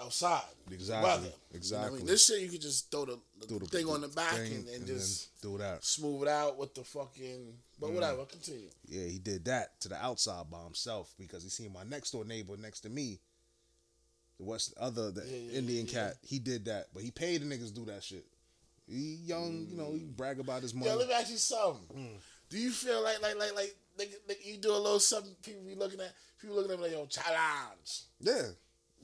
outside. 0.00 0.42
Exactly, 0.70 1.08
Weather. 1.08 1.22
You 1.22 1.28
know 1.28 1.34
I 1.52 1.56
exactly. 1.56 1.98
mean? 1.98 2.06
This 2.06 2.26
shit 2.26 2.40
you 2.40 2.48
could 2.48 2.60
just 2.60 2.90
throw 2.90 3.04
the, 3.04 3.18
the 3.40 3.58
the 3.58 3.66
thing 3.66 3.86
on 3.88 4.00
the 4.00 4.08
back 4.08 4.32
thing 4.32 4.52
and, 4.52 4.68
and, 4.68 4.86
then 4.86 4.86
just 4.86 5.40
do 5.40 5.58
that. 5.58 5.84
smooth 5.84 6.22
it 6.22 6.28
out 6.28 6.58
with 6.58 6.74
the 6.74 6.82
fucking. 6.82 7.54
But 7.80 7.90
mm. 7.90 7.94
whatever. 7.94 8.24
Continue. 8.24 8.68
Yeah, 8.88 9.04
he 9.04 9.18
did 9.18 9.44
that 9.46 9.80
to 9.80 9.88
the 9.88 9.96
outside 9.96 10.50
by 10.50 10.62
himself 10.64 11.14
because 11.18 11.42
he 11.42 11.48
seen 11.48 11.72
my 11.72 11.84
next 11.84 12.10
door 12.10 12.24
neighbor 12.24 12.56
next 12.56 12.80
to 12.80 12.90
me, 12.90 13.20
the 14.38 14.44
West 14.44 14.74
other 14.78 15.10
the 15.10 15.22
Yeah, 15.26 15.36
yeah, 15.52 15.58
Indian 15.58 15.86
yeah, 15.86 15.92
cat. 15.92 16.14
He 16.22 16.38
did 16.38 16.64
that, 16.66 16.86
but 16.94 17.02
he 17.02 17.10
paid 17.10 17.42
the 17.42 17.46
niggas 17.46 17.68
to 17.68 17.74
do 17.74 17.84
that 17.86 18.02
shit. 18.04 18.24
He 18.88 19.16
young, 19.24 19.66
you 19.70 19.76
know, 19.76 19.92
he 19.92 20.04
brag 20.04 20.38
about 20.38 20.62
his 20.62 20.72
money. 20.74 20.90
Yo, 20.90 20.96
let 20.96 21.08
me 21.08 21.14
ask 21.14 21.30
you 21.30 21.36
something. 21.38 21.96
Mm. 21.96 22.16
Do 22.50 22.58
you 22.58 22.70
feel 22.70 23.02
like 23.02 23.20
like 23.20 23.36
like 23.36 23.76
like 23.96 24.46
you 24.46 24.58
do 24.58 24.70
a 24.70 24.76
little 24.78 25.00
something? 25.00 25.34
People 25.42 25.62
be 25.66 25.74
looking 25.74 26.00
at 26.00 26.12
people 26.40 26.54
looking 26.56 26.70
at 26.72 26.78
me 26.78 26.84
like 26.84 26.92
yo 26.92 27.06
challenge. 27.06 28.02
yeah, 28.20 28.42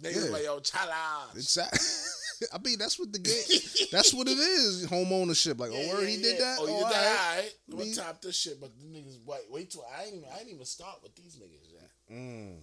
Niggas 0.01 0.27
Yeah. 0.27 0.31
like 0.31 0.45
yo 0.45 0.61
challenge. 0.61 1.35
exactly. 1.37 1.81
I 2.53 2.59
mean, 2.59 2.79
that's 2.79 2.99
what 2.99 3.13
the 3.13 3.19
game. 3.21 3.89
that's 3.93 4.13
what 4.13 4.27
it 4.29 4.37
is. 4.39 4.85
Home 4.87 5.13
ownership. 5.13 5.59
Like, 5.61 5.71
Yeah, 5.73 5.79
oh, 5.85 5.95
where 5.95 6.03
yeah, 6.03 6.09
he 6.17 6.23
did 6.23 6.39
yeah. 6.39 6.45
that. 6.45 6.59
Oh, 6.61 6.67
you 6.67 6.75
Oh, 6.75 6.79
did 6.79 6.93
that. 6.93 7.07
All 7.07 7.37
right. 7.43 7.55
We'll 7.69 7.95
top 7.95 8.21
this 8.23 8.37
shit, 8.37 8.61
but 8.61 8.71
the 8.79 8.85
niggas 8.87 9.25
wait, 9.27 9.41
wait 9.51 9.71
till 9.71 9.85
I 9.97 10.05
ain't 10.05 10.15
even 10.17 10.29
I 10.33 10.41
ain't 10.41 10.49
even 10.51 10.65
start 10.65 10.99
with 11.03 11.15
these 11.17 11.37
niggas 11.37 11.73
yet. 11.73 11.91
Mm. 12.13 12.57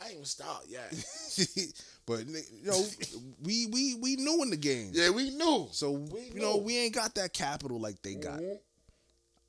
I 0.00 0.04
ain't 0.06 0.12
even 0.14 0.24
start 0.24 0.64
yet. 0.68 0.92
but 2.06 2.26
you 2.26 2.44
know, 2.64 2.84
we 3.42 3.66
we 3.66 3.94
we 3.94 4.16
new 4.16 4.42
in 4.42 4.50
the 4.50 4.56
game. 4.56 4.90
yeah, 4.92 5.10
we 5.10 5.30
knew. 5.30 5.68
So 5.72 5.92
We 5.92 6.32
you 6.34 6.40
know, 6.40 6.58
we 6.58 6.76
ain't 6.76 6.94
got 6.94 7.14
that 7.14 7.32
capital 7.32 7.80
like 7.80 8.02
they 8.02 8.14
got. 8.14 8.38
Mhm. 8.40 8.58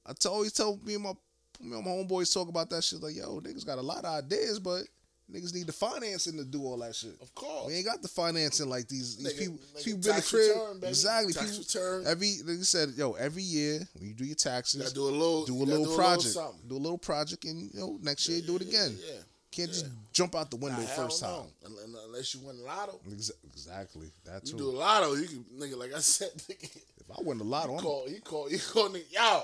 I 0.05 0.13
t- 0.13 0.29
always 0.29 0.53
tell 0.53 0.79
me 0.85 0.93
and 0.95 1.03
my 1.03 1.13
me 1.59 1.75
and 1.75 1.83
my 1.83 1.91
homeboys 1.91 2.33
talk 2.33 2.47
about 2.49 2.69
that 2.69 2.83
shit. 2.83 3.01
Like, 3.01 3.15
yo, 3.15 3.39
niggas 3.41 3.65
got 3.65 3.77
a 3.77 3.81
lot 3.81 4.05
of 4.05 4.23
ideas, 4.23 4.59
but 4.59 4.83
niggas 5.29 5.53
need 5.53 5.67
the 5.67 5.73
financing 5.73 6.37
to 6.37 6.45
do 6.45 6.63
all 6.63 6.77
that 6.77 6.95
shit. 6.95 7.15
Of 7.21 7.33
course. 7.35 7.67
We 7.67 7.73
ain't 7.73 7.85
got 7.85 8.01
the 8.01 8.07
financing 8.07 8.69
like 8.69 8.87
these 8.87 9.17
these 9.17 9.33
Nigga- 9.33 9.39
people. 9.39 9.55
nigga, 9.75 9.83
people 9.83 9.83
been 9.83 9.93
in 9.95 10.01
the 10.01 10.13
tax 10.13 10.29
crib 10.29 10.49
return, 10.55 10.73
baby. 10.79 10.87
exactly. 10.87 11.33
Tax 11.33 11.45
people, 11.57 11.63
return. 11.63 12.07
Every 12.07 12.35
they 12.45 12.55
said, 12.57 12.89
yo, 12.95 13.13
every 13.13 13.43
year 13.43 13.81
when 13.95 14.07
you 14.07 14.13
do 14.13 14.23
your 14.23 14.35
taxes, 14.35 14.81
gotta 14.81 14.93
do 14.95 15.03
a 15.03 15.11
little 15.11 15.45
do 15.45 15.55
a 15.55 15.57
you 15.59 15.65
little 15.65 15.95
project, 15.95 16.37
do 16.69 16.77
a 16.77 16.77
little 16.77 16.97
project, 16.97 17.43
and 17.43 17.59
you 17.59 17.69
know 17.73 17.99
next 18.01 18.29
year 18.29 18.39
do 18.41 18.55
it 18.55 18.61
again. 18.61 18.95
Yeah. 19.05 19.15
Can't 19.57 19.69
just 19.71 19.87
jump 20.13 20.35
out 20.35 20.51
the 20.51 20.57
window 20.57 20.79
Nah, 20.81 20.87
first 20.87 21.19
time. 21.21 21.45
Un- 21.65 21.95
Unless 22.05 22.35
you 22.35 22.41
win 22.41 22.63
lotto. 22.63 22.99
Exa- 23.09 23.31
Exactly. 23.45 24.11
That 24.23 24.47
You 24.47 24.53
do 24.57 24.69
a 24.69 24.71
lotto, 24.71 25.13
you 25.15 25.27
can 25.27 25.45
nigga 25.59 25.77
like 25.77 25.93
I 25.93 25.99
said, 25.99 26.29
nigga. 26.49 26.63
if 26.97 27.09
I 27.11 27.15
win 27.23 27.39
the 27.39 27.43
lotto, 27.43 27.73
I'm, 27.75 27.79
call, 27.81 28.07
you 28.07 28.21
call, 28.21 28.49
you 28.51 28.59
call 28.59 28.89
nigga, 28.89 29.11
yo. 29.11 29.41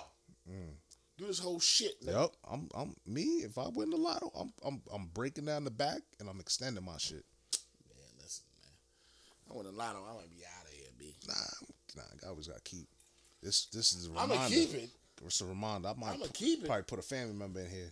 Mm. 0.50 0.74
Do 1.18 1.26
this 1.28 1.40
whole 1.40 1.60
shit, 1.60 2.00
nigga. 2.06 2.22
Yep, 2.22 2.32
I'm 2.52 2.70
I'm 2.76 2.96
me. 3.08 3.24
If 3.44 3.58
I 3.58 3.68
win 3.70 3.90
the 3.90 3.98
lotto, 3.98 4.32
I'm 4.40 4.54
I'm 4.64 4.82
I'm 4.94 5.08
breaking 5.14 5.46
down 5.46 5.64
the 5.64 5.72
back 5.72 6.02
and 6.20 6.30
I'm 6.30 6.40
extending 6.40 6.84
my 6.86 6.98
shit. 6.98 7.26
Man, 7.90 8.06
listen, 8.22 8.46
man. 8.62 9.52
I 9.52 9.58
win 9.58 9.66
a 9.66 9.72
lotto, 9.76 10.00
I 10.10 10.14
might 10.16 10.30
be 10.30 10.44
out 10.46 10.66
of 10.68 10.74
here, 10.74 10.88
B. 11.00 11.16
Nah, 11.28 11.34
nah, 11.98 12.04
I 12.24 12.30
always 12.30 12.48
gotta 12.48 12.62
keep 12.62 12.88
this. 13.42 13.66
This 13.66 13.94
is 13.94 14.10
a 14.10 14.20
I'm 14.20 14.30
gonna 14.30 14.48
keep 14.48 14.74
it. 14.76 14.90
It's 15.26 15.42
a 15.42 15.46
reminder. 15.46 15.88
I 15.88 15.94
might 15.94 16.14
I'ma 16.16 16.26
keep 16.34 16.64
it. 16.64 16.68
probably 16.68 16.84
put 16.84 17.00
a 17.00 17.04
family 17.04 17.34
member 17.34 17.62
in 17.62 17.70
here, 17.70 17.92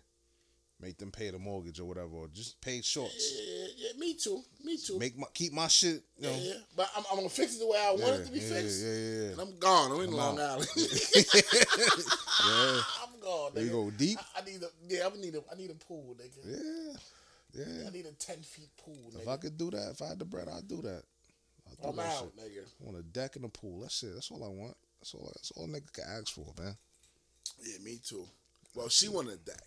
make 0.81 0.97
them 0.97 1.11
pay 1.11 1.29
the 1.29 1.39
mortgage 1.39 1.79
or 1.79 1.85
whatever, 1.85 2.15
or 2.15 2.27
just 2.27 2.59
pay 2.61 2.81
shorts. 2.81 3.33
Yeah, 3.35 3.67
yeah, 3.77 3.99
me 3.99 4.15
too. 4.15 4.41
Me 4.63 4.77
too. 4.77 4.97
Make 4.97 5.17
my 5.17 5.27
keep 5.33 5.53
my 5.53 5.67
shit. 5.67 6.01
You 6.17 6.23
know, 6.23 6.31
yeah, 6.31 6.53
yeah. 6.53 6.53
But 6.75 6.89
I'm, 6.97 7.03
I'm 7.11 7.17
gonna 7.17 7.29
fix 7.29 7.55
it 7.55 7.59
the 7.59 7.67
way 7.67 7.77
I 7.77 7.91
want 7.91 8.21
it 8.21 8.25
to 8.25 8.31
be 8.31 8.39
yeah, 8.39 8.53
fixed. 8.53 8.83
Yeah, 8.83 8.89
yeah, 8.93 9.21
yeah. 9.21 9.31
And 9.31 9.41
I'm 9.41 9.59
gone. 9.59 9.91
I'm 9.91 10.01
in 10.01 10.09
I'm 10.09 10.15
Long 10.15 10.39
out. 10.39 10.51
Island. 10.51 10.67
yeah. 11.15 12.81
I'm 13.03 13.19
gone. 13.21 13.51
There 13.53 13.63
you 13.63 13.69
go 13.69 13.91
deep. 13.91 14.19
I, 14.35 14.41
I 14.41 14.45
need 14.45 14.63
a 14.63 14.67
yeah. 14.87 15.07
I 15.07 15.19
need 15.19 15.35
a 15.35 15.41
I 15.51 15.55
need 15.55 15.71
a 15.71 15.75
pool, 15.75 16.15
nigga. 16.19 16.97
Yeah, 17.53 17.63
yeah. 17.63 17.87
I 17.87 17.91
need 17.91 18.05
a 18.05 18.13
ten 18.13 18.41
feet 18.41 18.69
pool, 18.83 19.11
Nigga. 19.13 19.21
If. 19.21 19.27
I 19.27 19.37
could 19.37 19.57
do 19.57 19.71
that, 19.71 19.91
if 19.91 20.01
I 20.01 20.09
had 20.09 20.19
the 20.19 20.25
bread, 20.25 20.47
I'd 20.47 20.67
do 20.67 20.81
that. 20.81 21.03
I'd 21.69 21.81
do 21.81 21.89
I'm 21.89 21.95
that 21.97 22.05
out, 22.07 22.31
shit. 22.35 22.37
nigga. 22.37 22.65
I 22.81 22.85
want 22.85 22.97
a 22.97 23.03
deck 23.03 23.35
and 23.35 23.45
a 23.45 23.49
pool. 23.49 23.81
That's 23.81 24.03
it. 24.03 24.13
That's 24.13 24.31
all 24.31 24.43
I 24.43 24.49
want. 24.49 24.75
That's 24.99 25.13
all. 25.13 25.31
That's 25.35 25.51
all 25.51 25.65
a 25.65 25.67
nigga 25.67 25.91
can 25.93 26.05
ask 26.07 26.33
for, 26.33 26.45
man. 26.59 26.75
Yeah, 27.63 27.77
me 27.83 27.99
too. 28.03 28.25
Well, 28.75 28.89
she 28.89 29.09
wanted 29.09 29.45
that, 29.45 29.61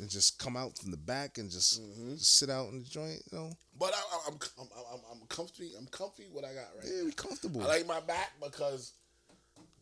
and 0.00 0.08
just 0.08 0.38
come 0.38 0.56
out 0.56 0.76
from 0.78 0.90
the 0.90 0.96
back 0.96 1.38
and 1.38 1.50
just, 1.50 1.80
Mm-hmm. 1.82 2.16
sit 2.16 2.50
out 2.50 2.68
in 2.70 2.78
the 2.78 2.84
joint. 2.88 3.22
You 3.32 3.38
know, 3.38 3.52
but 3.78 3.92
I, 3.94 3.98
I, 3.98 4.20
I'm, 4.28 4.38
I'm 4.60 4.68
I'm 4.92 5.00
I'm 5.12 5.26
comfy. 5.28 5.72
I'm 5.78 5.86
comfy. 5.86 6.24
What 6.32 6.44
I 6.44 6.48
got 6.54 6.66
right. 6.78 6.86
yeah, 6.86 7.04
we 7.04 7.12
comfortable. 7.12 7.62
I 7.62 7.66
like 7.66 7.86
my 7.86 8.00
back 8.00 8.32
because 8.42 8.92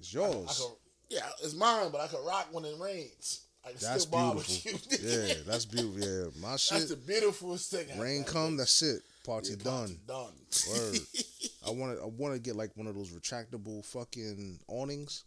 it's 0.00 0.14
I 0.14 0.18
yours. 0.20 0.58
can. 0.58 0.70
Yeah, 1.10 1.26
it's 1.42 1.54
mine, 1.54 1.90
but 1.92 2.00
I 2.00 2.06
can 2.06 2.24
rock 2.24 2.48
when 2.52 2.64
it 2.64 2.74
rains. 2.80 3.42
I 3.64 3.68
can 3.70 3.78
That's 3.80 4.02
still 4.02 4.12
barbecue. 4.18 4.72
beautiful. 4.72 5.08
yeah, 5.08 5.34
that's 5.46 5.64
beautiful. 5.64 6.00
Yeah, 6.00 6.24
my 6.40 6.50
that's 6.52 6.62
shit. 6.62 6.88
the 6.88 6.96
beautifulest 6.96 7.70
thing. 7.70 7.86
I 7.96 8.00
rain 8.00 8.24
come, 8.24 8.56
that's 8.56 8.82
it. 8.82 9.02
Party 9.24 9.50
Yeah, 9.50 9.56
done. 9.64 9.98
party 10.06 10.30
Done. 10.30 10.32
Word. 10.70 10.98
I 11.66 11.70
want 11.70 11.96
to. 11.96 12.02
I 12.02 12.06
want 12.06 12.34
to 12.34 12.40
get 12.40 12.56
like 12.56 12.70
one 12.76 12.86
of 12.86 12.94
those 12.94 13.10
retractable 13.10 13.84
fucking 13.86 14.58
awnings 14.68 15.24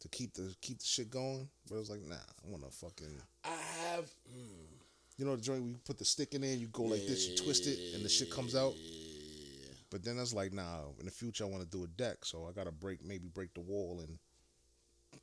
to 0.00 0.08
keep 0.08 0.34
the 0.34 0.54
keep 0.60 0.78
the 0.78 0.84
shit 0.84 1.10
going. 1.10 1.48
But 1.68 1.76
I 1.76 1.78
was 1.78 1.90
like, 1.90 2.02
nah, 2.06 2.14
I 2.14 2.48
want 2.50 2.64
to 2.64 2.70
fucking. 2.70 3.20
I 3.44 3.48
have. 3.90 4.04
Mm, 4.30 4.66
You 5.18 5.24
know 5.24 5.36
the 5.36 5.42
joint 5.42 5.60
where 5.62 5.70
you 5.70 5.78
put 5.84 5.98
the 5.98 6.04
stick 6.04 6.34
in 6.34 6.42
there, 6.42 6.54
you 6.54 6.68
go 6.68 6.82
like 6.82 7.06
this, 7.06 7.28
you 7.28 7.36
twist 7.36 7.66
it, 7.66 7.94
and 7.94 8.04
the 8.04 8.08
shit 8.08 8.30
comes 8.30 8.54
out. 8.54 8.74
But 9.90 10.04
then 10.04 10.18
I 10.18 10.20
was 10.20 10.34
like, 10.34 10.52
nah. 10.52 10.80
In 10.98 11.06
the 11.06 11.12
future, 11.12 11.44
I 11.44 11.48
want 11.48 11.62
to 11.62 11.68
do 11.70 11.84
a 11.84 11.86
deck, 11.86 12.24
so 12.24 12.46
I 12.48 12.52
gotta 12.52 12.72
break 12.72 13.04
maybe 13.04 13.28
break 13.28 13.54
the 13.54 13.60
wall 13.60 14.00
and 14.00 14.18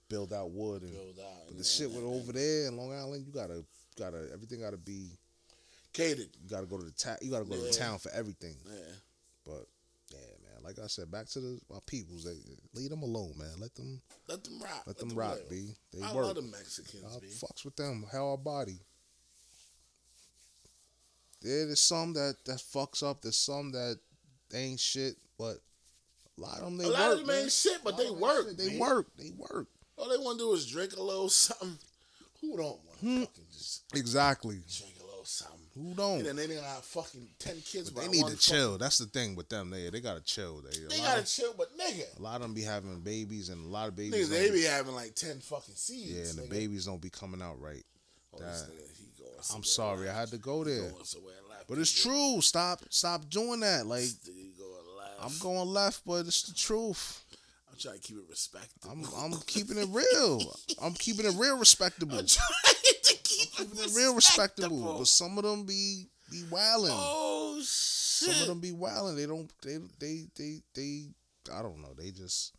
build 0.09 0.33
out 0.33 0.51
wood 0.51 0.81
and. 0.83 0.91
build 0.93 1.19
out. 1.19 1.41
But 1.45 1.51
and- 1.51 1.59
the 1.59 1.63
shit 1.63 1.89
with 1.91 2.03
over 2.03 2.31
there 2.31 2.67
in 2.67 2.77
Long 2.77 2.93
Island, 2.93 3.25
you 3.27 3.33
gotta 3.33 3.63
gotta 3.99 4.29
everything 4.33 4.61
gotta 4.61 4.77
be. 4.77 5.11
catered. 5.91 6.29
You 6.41 6.49
gotta 6.49 6.65
go 6.65 6.77
to 6.77 6.83
the 6.85 6.91
ta- 6.91 7.17
You 7.21 7.29
gotta 7.29 7.45
go 7.45 7.55
to 7.55 7.61
the 7.61 7.71
town 7.71 7.99
for 7.99 8.09
everything. 8.11 8.55
Yeah. 8.65 8.93
But 9.45 9.67
yeah. 10.11 10.17
Like 10.64 10.80
I 10.80 10.88
said, 10.88 11.11
back 11.11 11.27
to 11.30 11.40
the 11.42 11.59
my 11.69 11.80
peoples. 11.85 12.24
They 12.24 12.38
leave 12.74 12.90
them 12.90 13.01
alone, 13.03 13.33
man. 13.38 13.51
Let 13.59 13.75
them 13.75 14.01
Let 14.30 14.43
them 14.43 14.61
rock. 14.61 14.83
let 14.88 14.98
them 14.98 15.09
rock, 15.16 15.35
live. 15.35 15.50
b. 15.50 15.75
They 15.93 16.01
I 16.01 16.14
work. 16.14 16.25
love 16.27 16.35
the 16.35 16.42
Mexicans, 16.43 17.03
I 17.16 17.19
B. 17.19 17.27
fucks 17.27 17.66
with 17.66 17.75
them. 17.75 18.06
How 18.11 18.30
our 18.30 18.38
body. 18.38 18.80
Yeah, 21.42 21.66
there's 21.66 21.82
some 21.82 22.14
that 22.14 22.38
that 22.45 22.58
fucks 22.59 23.03
up. 23.03 23.22
There's 23.22 23.38
some 23.38 23.72
that 23.74 24.00
ain't 24.53 24.80
shit, 24.80 25.16
but 25.38 25.58
a 26.38 26.42
lot 26.42 26.59
of 26.59 26.66
them 26.66 26.77
they 26.77 26.85
A 26.85 26.88
work. 26.88 26.98
lot 26.98 27.11
of 27.11 27.17
them 27.19 27.27
man. 27.27 27.42
ain't 27.43 27.51
shit, 27.51 27.83
but 27.83 27.98
they 27.98 28.09
work. 28.09 28.48
shit. 28.48 28.58
They 28.58 28.69
B. 28.69 28.77
work. 28.77 29.08
They 29.17 29.32
work. 29.38 29.67
All 29.98 30.09
they 30.09 30.17
want 30.17 30.40
to 30.40 30.45
do 30.45 30.53
is 30.53 30.66
drink 30.66 30.95
a 30.95 31.03
little 31.03 31.30
something. 31.30 31.77
Who 32.42 32.58
don't 32.58 32.80
want 32.85 33.00
Hmm. 33.00 33.19
fucking 33.24 33.45
just 33.51 33.83
Exactly. 33.93 34.56
drink 34.56 34.95
a 35.01 35.06
little 35.06 35.25
something? 35.25 35.62
Who 35.75 35.93
don't? 35.95 36.19
And 36.19 36.25
then 36.27 36.35
they 36.35 36.47
done 36.47 36.63
have 36.63 36.83
fucking 36.83 37.27
ten 37.39 37.55
kids. 37.65 37.89
But 37.89 38.01
they 38.03 38.07
need 38.09 38.19
to 38.19 38.23
fucking- 38.25 38.37
chill. 38.37 38.77
That's 38.77 38.99
the 38.99 39.05
thing 39.07 39.35
with 39.35 39.49
them. 39.49 39.69
They 39.71 39.89
they 39.89 40.01
gotta 40.01 40.21
chill. 40.21 40.61
They, 40.61 40.77
They 40.87 40.97
gotta 41.01 41.21
of, 41.21 41.27
chill, 41.27 41.53
but 41.57 41.75
nigga, 41.77 42.19
a 42.19 42.21
lot 42.21 42.35
of 42.35 42.41
them 42.43 42.53
be 42.53 42.61
having 42.61 42.99
babies, 42.99 43.49
and 43.49 43.65
a 43.65 43.67
lot 43.67 43.87
of 43.87 43.95
babies. 43.95 44.27
niggas, 44.27 44.29
they 44.29 44.51
be- 44.51 44.61
having 44.63 44.93
like 44.93 45.15
ten 45.15 45.39
fucking 45.39 45.75
seeds. 45.75 46.11
yeah, 46.11 46.25
and 46.29 46.37
the 46.37 46.47
babies 46.53 46.85
don't 46.85 47.01
be 47.01 47.09
coming 47.09 47.41
out 47.41 47.59
right. 47.59 47.83
Oh, 48.33 48.39
this 48.39 48.61
that- 48.61 48.71
nigga, 48.71 49.55
I'm 49.55 49.63
sorry, 49.63 50.09
I 50.09 50.13
had 50.13 50.29
to 50.29 50.37
go 50.37 50.63
there. 50.63 50.89
going 50.91 51.03
somewhere 51.03 51.33
left. 51.49 51.67
But 51.67 51.77
it's 51.79 51.91
true. 51.91 52.39
Stop 52.41 52.81
stop 52.89 53.27
doing 53.29 53.59
that. 53.61 53.85
Like 53.87 54.05
going 54.57 54.97
left. 54.97 55.19
I'm 55.21 55.37
going 55.39 55.67
left, 55.67 56.01
but 56.05 56.25
it's 56.27 56.43
the 56.43 56.53
truth. 56.53 57.23
I'm 57.73 57.79
trying 57.79 57.95
to 57.99 58.01
keep 58.01 58.17
it 58.17 58.23
respectable. 58.29 58.91
I'm 58.91 59.33
I'm 59.33 59.39
keeping 59.47 59.77
it 59.79 59.87
real. 59.89 60.55
I'm 60.81 60.93
keeping 60.93 61.25
it 61.25 61.33
real 61.35 61.57
respectable. 61.57 62.19
I'm 62.19 62.27
trying 62.27 62.47
to 63.03 63.15
keep 63.23 63.51
Keeping 63.55 63.79
it 63.79 63.87
it 63.87 63.95
real 63.95 64.13
respectable. 64.13 64.97
But 64.99 65.07
some 65.07 65.39
of 65.39 65.43
them 65.43 65.65
be 65.65 66.05
be 66.29 66.43
wilding. 66.51 66.93
Oh 66.93 67.57
shit! 67.61 68.29
Some 68.29 68.41
of 68.43 68.47
them 68.47 68.59
be 68.59 68.71
wilding. 68.73 69.15
They 69.15 69.25
don't 69.25 69.51
they 69.63 69.77
they 69.99 70.25
they 70.37 70.61
they 70.75 71.07
I 71.51 71.63
don't 71.63 71.81
know. 71.81 71.95
They 71.97 72.11
just 72.11 72.53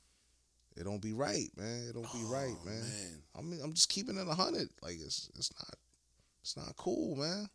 it 0.76 0.82
don't 0.82 1.00
be 1.00 1.12
right, 1.12 1.48
man. 1.56 1.86
It 1.88 1.92
don't 1.92 2.12
be 2.12 2.24
oh, 2.24 2.32
right, 2.32 2.56
Oh, 2.60 2.66
man. 2.66 2.80
man. 2.80 3.22
I 3.38 3.42
mean, 3.42 3.60
I'm 3.62 3.74
just 3.74 3.88
keeping 3.88 4.16
it 4.16 4.26
a 4.26 4.34
hundred. 4.34 4.68
Like 4.82 4.94
it's 4.94 5.30
it's 5.38 5.52
not 5.56 5.76
it's 6.42 6.56
not 6.56 6.76
cool, 6.76 7.14
man. 7.14 7.48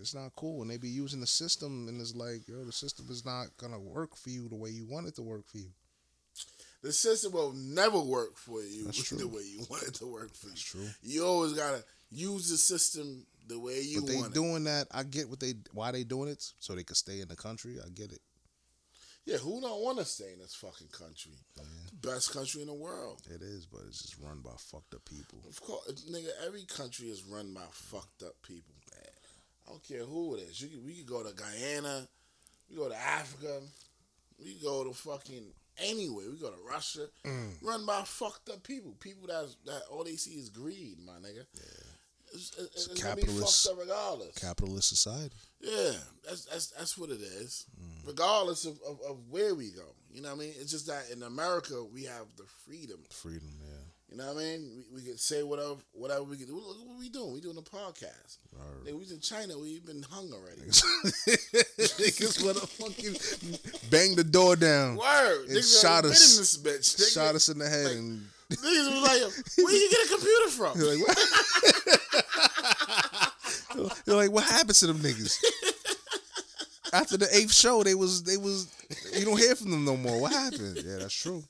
It's 0.00 0.14
not 0.14 0.34
cool, 0.36 0.62
and 0.62 0.70
they 0.70 0.76
be 0.76 0.88
using 0.88 1.20
the 1.20 1.26
system, 1.26 1.88
and 1.88 2.00
it's 2.00 2.14
like, 2.14 2.46
yo, 2.48 2.64
the 2.64 2.72
system 2.72 3.06
is 3.10 3.24
not 3.24 3.56
gonna 3.58 3.78
work 3.80 4.16
for 4.16 4.30
you 4.30 4.48
the 4.48 4.56
way 4.56 4.70
you 4.70 4.86
want 4.86 5.06
it 5.06 5.14
to 5.16 5.22
work 5.22 5.46
for 5.46 5.58
you. 5.58 5.70
The 6.82 6.92
system 6.92 7.32
will 7.32 7.52
never 7.52 7.98
work 8.00 8.36
for 8.36 8.62
you 8.62 8.84
the 9.16 9.26
way 9.28 9.42
you 9.42 9.64
want 9.70 9.82
it 9.84 9.94
to 9.94 10.06
work 10.06 10.34
for 10.34 10.48
That's 10.48 10.74
you. 10.74 10.80
true. 10.80 10.90
You 11.02 11.24
always 11.26 11.52
gotta 11.54 11.82
use 12.10 12.48
the 12.50 12.56
system 12.56 13.26
the 13.48 13.58
way 13.58 13.80
you 13.80 14.00
but 14.00 14.08
they 14.08 14.16
want 14.16 14.28
it. 14.28 14.34
doing 14.34 14.64
that. 14.64 14.86
I 14.92 15.02
get 15.02 15.28
what 15.28 15.40
they 15.40 15.54
why 15.72 15.92
they 15.92 16.04
doing 16.04 16.28
it, 16.28 16.52
so 16.60 16.74
they 16.74 16.84
could 16.84 16.96
stay 16.96 17.20
in 17.20 17.28
the 17.28 17.36
country. 17.36 17.76
I 17.84 17.88
get 17.88 18.12
it. 18.12 18.20
Yeah, 19.24 19.38
who 19.38 19.60
don't 19.60 19.82
want 19.82 19.98
to 19.98 20.04
stay 20.04 20.32
in 20.32 20.38
this 20.38 20.54
fucking 20.54 20.86
country? 20.92 21.32
The 21.56 21.64
best 22.08 22.32
country 22.32 22.60
in 22.60 22.68
the 22.68 22.74
world. 22.74 23.22
It 23.28 23.42
is, 23.42 23.66
but 23.66 23.80
it's 23.88 24.02
just 24.02 24.20
run 24.22 24.38
by 24.38 24.52
fucked 24.56 24.94
up 24.94 25.04
people. 25.04 25.40
Of 25.48 25.60
course, 25.60 26.04
nigga, 26.08 26.28
every 26.46 26.64
country 26.64 27.08
is 27.08 27.24
run 27.24 27.52
by 27.52 27.62
fucked 27.72 28.22
up 28.22 28.34
people. 28.46 28.74
I 29.66 29.70
don't 29.70 29.82
care 29.82 30.04
who 30.04 30.36
it 30.36 30.42
is. 30.42 30.60
You 30.60 30.68
can, 30.68 30.84
we 30.84 30.94
could 30.94 31.06
go 31.06 31.22
to 31.22 31.34
Guyana, 31.34 32.06
we 32.70 32.76
go 32.76 32.88
to 32.88 32.96
Africa, 32.96 33.60
we 34.42 34.54
go 34.62 34.84
to 34.84 34.92
fucking 34.92 35.46
anywhere. 35.78 36.26
We 36.30 36.38
go 36.38 36.50
to 36.50 36.68
Russia, 36.68 37.06
mm. 37.24 37.50
run 37.62 37.86
by 37.86 38.02
fucked 38.04 38.48
up 38.48 38.62
people. 38.62 38.94
People 39.00 39.28
that 39.28 39.48
that 39.66 39.82
all 39.90 40.04
they 40.04 40.16
see 40.16 40.32
is 40.32 40.48
greed, 40.48 40.98
my 41.04 41.14
nigga. 41.14 41.44
It's, 42.32 42.52
it's, 42.58 42.86
it's 42.88 43.02
gonna 43.02 43.16
be 43.16 43.22
capitalist- 43.22 43.66
fucked 43.66 43.78
up 43.78 43.82
regardless. 43.82 44.38
Capitalist 44.38 44.88
society. 44.88 45.36
Yeah, 45.60 45.92
that's 46.26 46.44
that's 46.46 46.68
that's 46.68 46.98
what 46.98 47.10
it 47.10 47.20
is. 47.20 47.66
Mm. 47.80 48.06
Regardless 48.06 48.64
of, 48.64 48.78
of, 48.86 49.00
of 49.08 49.18
where 49.30 49.54
we 49.54 49.70
go, 49.70 49.94
you 50.12 50.22
know 50.22 50.28
what 50.28 50.36
I 50.36 50.46
mean. 50.46 50.54
It's 50.60 50.70
just 50.70 50.86
that 50.86 51.10
in 51.12 51.22
America 51.22 51.82
we 51.84 52.04
have 52.04 52.26
the 52.36 52.44
freedom. 52.64 52.98
Freedom, 53.10 53.48
yeah. 53.60 53.65
You 54.16 54.22
know 54.22 54.32
what 54.32 54.40
I 54.40 54.44
mean? 54.46 54.70
We, 54.74 54.96
we 54.96 55.02
can 55.06 55.18
say 55.18 55.42
whatever 55.42 55.74
whatever 55.92 56.22
we 56.22 56.38
can 56.38 56.46
do. 56.46 56.54
Look 56.54 56.78
what 56.88 56.98
we 56.98 57.10
doing. 57.10 57.34
We 57.34 57.40
doing 57.42 57.58
a 57.58 57.60
podcast. 57.60 58.38
Word. 58.50 58.82
Nigga, 58.86 58.92
we 58.92 58.98
was 59.00 59.12
in 59.12 59.20
China. 59.20 59.58
We 59.58 59.78
been 59.80 60.02
hung 60.10 60.32
already. 60.32 60.62
Niggas 60.70 62.42
wanna 62.42 62.60
fucking 62.60 63.14
bang 63.90 64.16
the 64.16 64.24
door 64.24 64.56
down. 64.56 64.96
Word. 64.96 65.48
And 65.48 65.58
Niggas 65.58 65.82
shot 65.82 66.06
us. 66.06 66.34
in 66.34 66.40
this 66.40 66.56
bitch. 66.56 67.12
Shot 67.12 67.34
us 67.34 67.50
in 67.50 67.58
the 67.58 67.68
head 67.68 67.84
like- 67.88 67.96
and 67.96 68.22
Niggas 68.52 68.90
was 68.90 69.02
like, 69.02 69.20
where 69.66 69.74
you 69.74 69.90
get 69.90 70.06
a 70.06 70.08
computer 70.08 70.48
from? 70.50 70.78
You're 70.80 70.94
like, 70.94 71.08
what? 73.76 73.92
You're 74.06 74.16
like, 74.16 74.30
what 74.30 74.44
happened 74.44 74.76
to 74.76 74.86
them 74.86 74.98
niggas? 75.00 75.36
After 76.94 77.18
the 77.18 77.28
eighth 77.36 77.52
show, 77.52 77.82
they 77.82 77.94
was 77.94 78.22
they 78.22 78.38
was 78.38 78.66
you 79.14 79.26
don't 79.26 79.38
hear 79.38 79.54
from 79.56 79.72
them 79.72 79.84
no 79.84 79.94
more. 79.94 80.18
What 80.22 80.32
happened? 80.32 80.76
Yeah, 80.82 81.00
that's 81.00 81.12
true. 81.12 81.44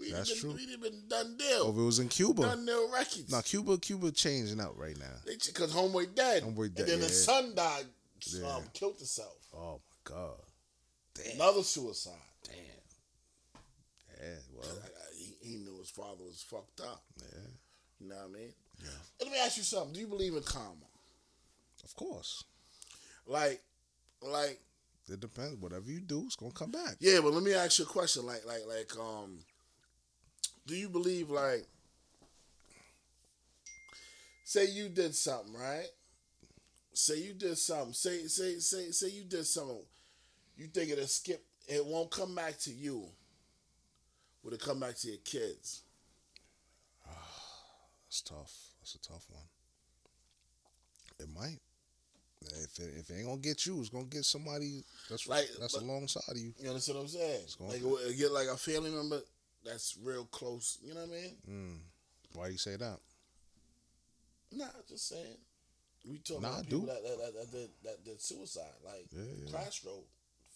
We 0.00 0.12
That's 0.12 0.30
been, 0.32 0.40
true. 0.40 0.52
We 0.54 0.66
done 0.66 0.80
been 0.80 1.02
done 1.08 1.36
deal. 1.36 1.62
Oh, 1.64 1.70
if 1.72 1.76
it 1.76 1.82
was 1.82 1.98
in 1.98 2.08
Cuba. 2.08 2.42
Done 2.42 2.64
deal 2.64 2.90
records. 2.92 3.30
No, 3.30 3.42
Cuba, 3.42 3.76
Cuba 3.78 4.10
changing 4.10 4.60
out 4.60 4.78
right 4.78 4.98
now. 4.98 5.16
Because 5.26 5.72
homeboy 5.74 6.14
dead. 6.14 6.42
Homeboy 6.42 6.74
dead, 6.74 6.84
And 6.84 6.88
then 6.88 6.98
yeah. 7.00 7.06
the 7.06 7.12
son 7.12 7.54
died. 7.54 7.84
Yeah. 8.26 8.48
Um, 8.56 8.62
killed 8.72 8.96
himself. 8.98 9.36
Oh 9.54 9.80
my 10.06 10.12
god. 10.14 10.36
Damn. 11.14 11.34
Another 11.36 11.62
suicide. 11.62 12.12
Damn. 12.44 12.54
Yeah, 14.22 14.36
well, 14.54 14.68
He, 15.16 15.34
he 15.40 15.56
knew 15.58 15.78
his 15.78 15.90
father 15.90 16.24
was 16.24 16.44
fucked 16.48 16.80
up. 16.80 17.02
yeah, 17.18 17.38
You 18.00 18.08
know 18.08 18.16
what 18.16 18.24
I 18.28 18.32
mean? 18.32 18.52
Yeah. 18.82 18.88
Let 19.20 19.30
me 19.32 19.38
ask 19.38 19.56
you 19.56 19.62
something. 19.62 19.92
Do 19.92 20.00
you 20.00 20.06
believe 20.06 20.34
in 20.34 20.42
karma? 20.42 20.74
of 21.82 21.96
course. 21.96 22.44
Like, 23.26 23.62
like, 24.22 24.60
It 25.08 25.20
depends. 25.20 25.56
Whatever 25.56 25.90
you 25.90 26.00
do, 26.00 26.24
it's 26.26 26.36
gonna 26.36 26.52
come 26.52 26.70
back. 26.70 26.96
yeah. 27.00 27.20
But 27.22 27.32
let 27.32 27.42
me 27.42 27.54
ask 27.54 27.78
you 27.78 27.84
a 27.86 27.88
question. 27.88 28.26
Like, 28.26 28.44
like, 28.46 28.62
like, 28.68 28.92
um, 28.98 29.38
do 30.70 30.76
you 30.76 30.88
believe 30.88 31.28
like, 31.30 31.66
say 34.44 34.66
you 34.66 34.88
did 34.88 35.16
something, 35.16 35.52
right? 35.52 35.88
Say 36.92 37.18
you 37.18 37.32
did 37.32 37.58
something. 37.58 37.92
Say, 37.92 38.28
say, 38.28 38.60
say, 38.60 38.92
say 38.92 39.08
you 39.08 39.24
did 39.24 39.46
something. 39.46 39.82
You 40.56 40.68
think 40.68 40.92
it'll 40.92 41.08
skip? 41.08 41.44
It 41.66 41.84
won't 41.84 42.12
come 42.12 42.36
back 42.36 42.56
to 42.60 42.70
you. 42.70 43.04
Would 44.44 44.54
it 44.54 44.60
come 44.60 44.78
back 44.78 44.94
to 44.98 45.08
your 45.08 45.16
kids? 45.24 45.82
That's 48.06 48.20
tough. 48.22 48.52
That's 48.78 48.94
a 48.94 49.00
tough 49.00 49.26
one. 49.28 49.42
It 51.18 51.26
might. 51.34 51.58
If 52.42 52.78
it, 52.78 52.94
if 52.96 53.10
it 53.10 53.14
ain't 53.18 53.26
gonna 53.26 53.38
get 53.38 53.66
you, 53.66 53.80
it's 53.80 53.88
gonna 53.88 54.04
get 54.04 54.24
somebody 54.24 54.84
that's 55.10 55.26
Like, 55.26 55.48
that's 55.60 55.74
alongside 55.76 56.22
of 56.28 56.38
you. 56.38 56.54
You 56.60 56.68
understand 56.70 56.98
what 56.98 57.02
I'm 57.02 57.08
saying? 57.08 57.40
It's 57.42 57.56
gonna- 57.56 57.72
Like, 57.72 58.16
get 58.16 58.30
like 58.30 58.46
a 58.46 58.56
family 58.56 58.90
member 58.92 59.20
that's 59.64 59.96
real 60.02 60.24
close. 60.26 60.78
You 60.82 60.94
know 60.94 61.00
what 61.00 61.10
I 61.10 61.12
mean? 61.22 61.36
Mm. 61.48 61.78
Why 62.34 62.48
you 62.48 62.58
say 62.58 62.76
that? 62.76 62.98
Nah, 64.52 64.66
just 64.88 65.08
saying. 65.08 65.36
We 66.08 66.18
talking 66.18 66.42
Nah, 66.42 66.48
about 66.54 66.64
people 66.64 66.80
that 66.86 67.02
that, 67.02 67.18
that, 67.18 67.34
that, 67.34 67.50
did, 67.52 67.70
that 67.84 68.04
did 68.04 68.20
suicide, 68.22 68.72
like 68.84 69.06
Yeah, 69.12 69.22
yeah. 69.44 69.50
Crossroad, 69.50 70.04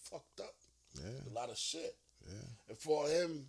fucked 0.09 0.39
up, 0.39 0.55
Yeah, 0.95 1.31
a 1.31 1.33
lot 1.33 1.49
of 1.49 1.57
shit. 1.57 1.95
yeah. 2.27 2.47
And 2.69 2.77
for 2.77 3.07
him, 3.07 3.45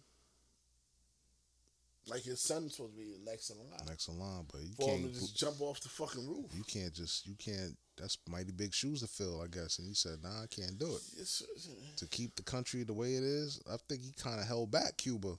like 2.09 2.23
his 2.23 2.41
son's 2.41 2.77
supposed 2.77 2.93
to 2.95 2.99
be 2.99 3.17
next 3.25 3.51
in 3.51 3.57
line. 3.59 3.87
Next 3.89 4.09
in 4.09 4.19
line, 4.19 4.45
but 4.53 4.61
you 4.63 4.75
for 4.79 4.89
can't. 4.89 5.13
to 5.13 5.21
just 5.21 5.37
jump 5.37 5.61
off 5.61 5.81
the 5.81 5.89
fucking 5.89 6.27
roof. 6.27 6.47
You 6.57 6.63
can't 6.65 6.95
just. 6.95 7.27
You 7.27 7.35
can't. 7.39 7.77
That's 7.99 8.19
mighty 8.29 8.53
big 8.53 8.75
shoes 8.75 9.01
to 9.01 9.07
fill, 9.07 9.41
I 9.43 9.47
guess. 9.49 9.79
And 9.79 9.89
he 9.89 9.95
said, 9.95 10.19
"Nah, 10.23 10.43
I 10.43 10.47
can't 10.47 10.79
do 10.79 10.87
it." 10.95 11.03
It's- 11.15 11.43
To 11.97 12.07
keep 12.07 12.37
the 12.37 12.43
country 12.43 12.83
the 12.85 12.93
way 12.93 13.15
it 13.15 13.23
is, 13.25 13.61
I 13.71 13.77
think 13.89 14.03
he 14.03 14.13
kind 14.13 14.39
of 14.41 14.47
held 14.47 14.71
back 14.71 14.99
Cuba. 14.99 15.35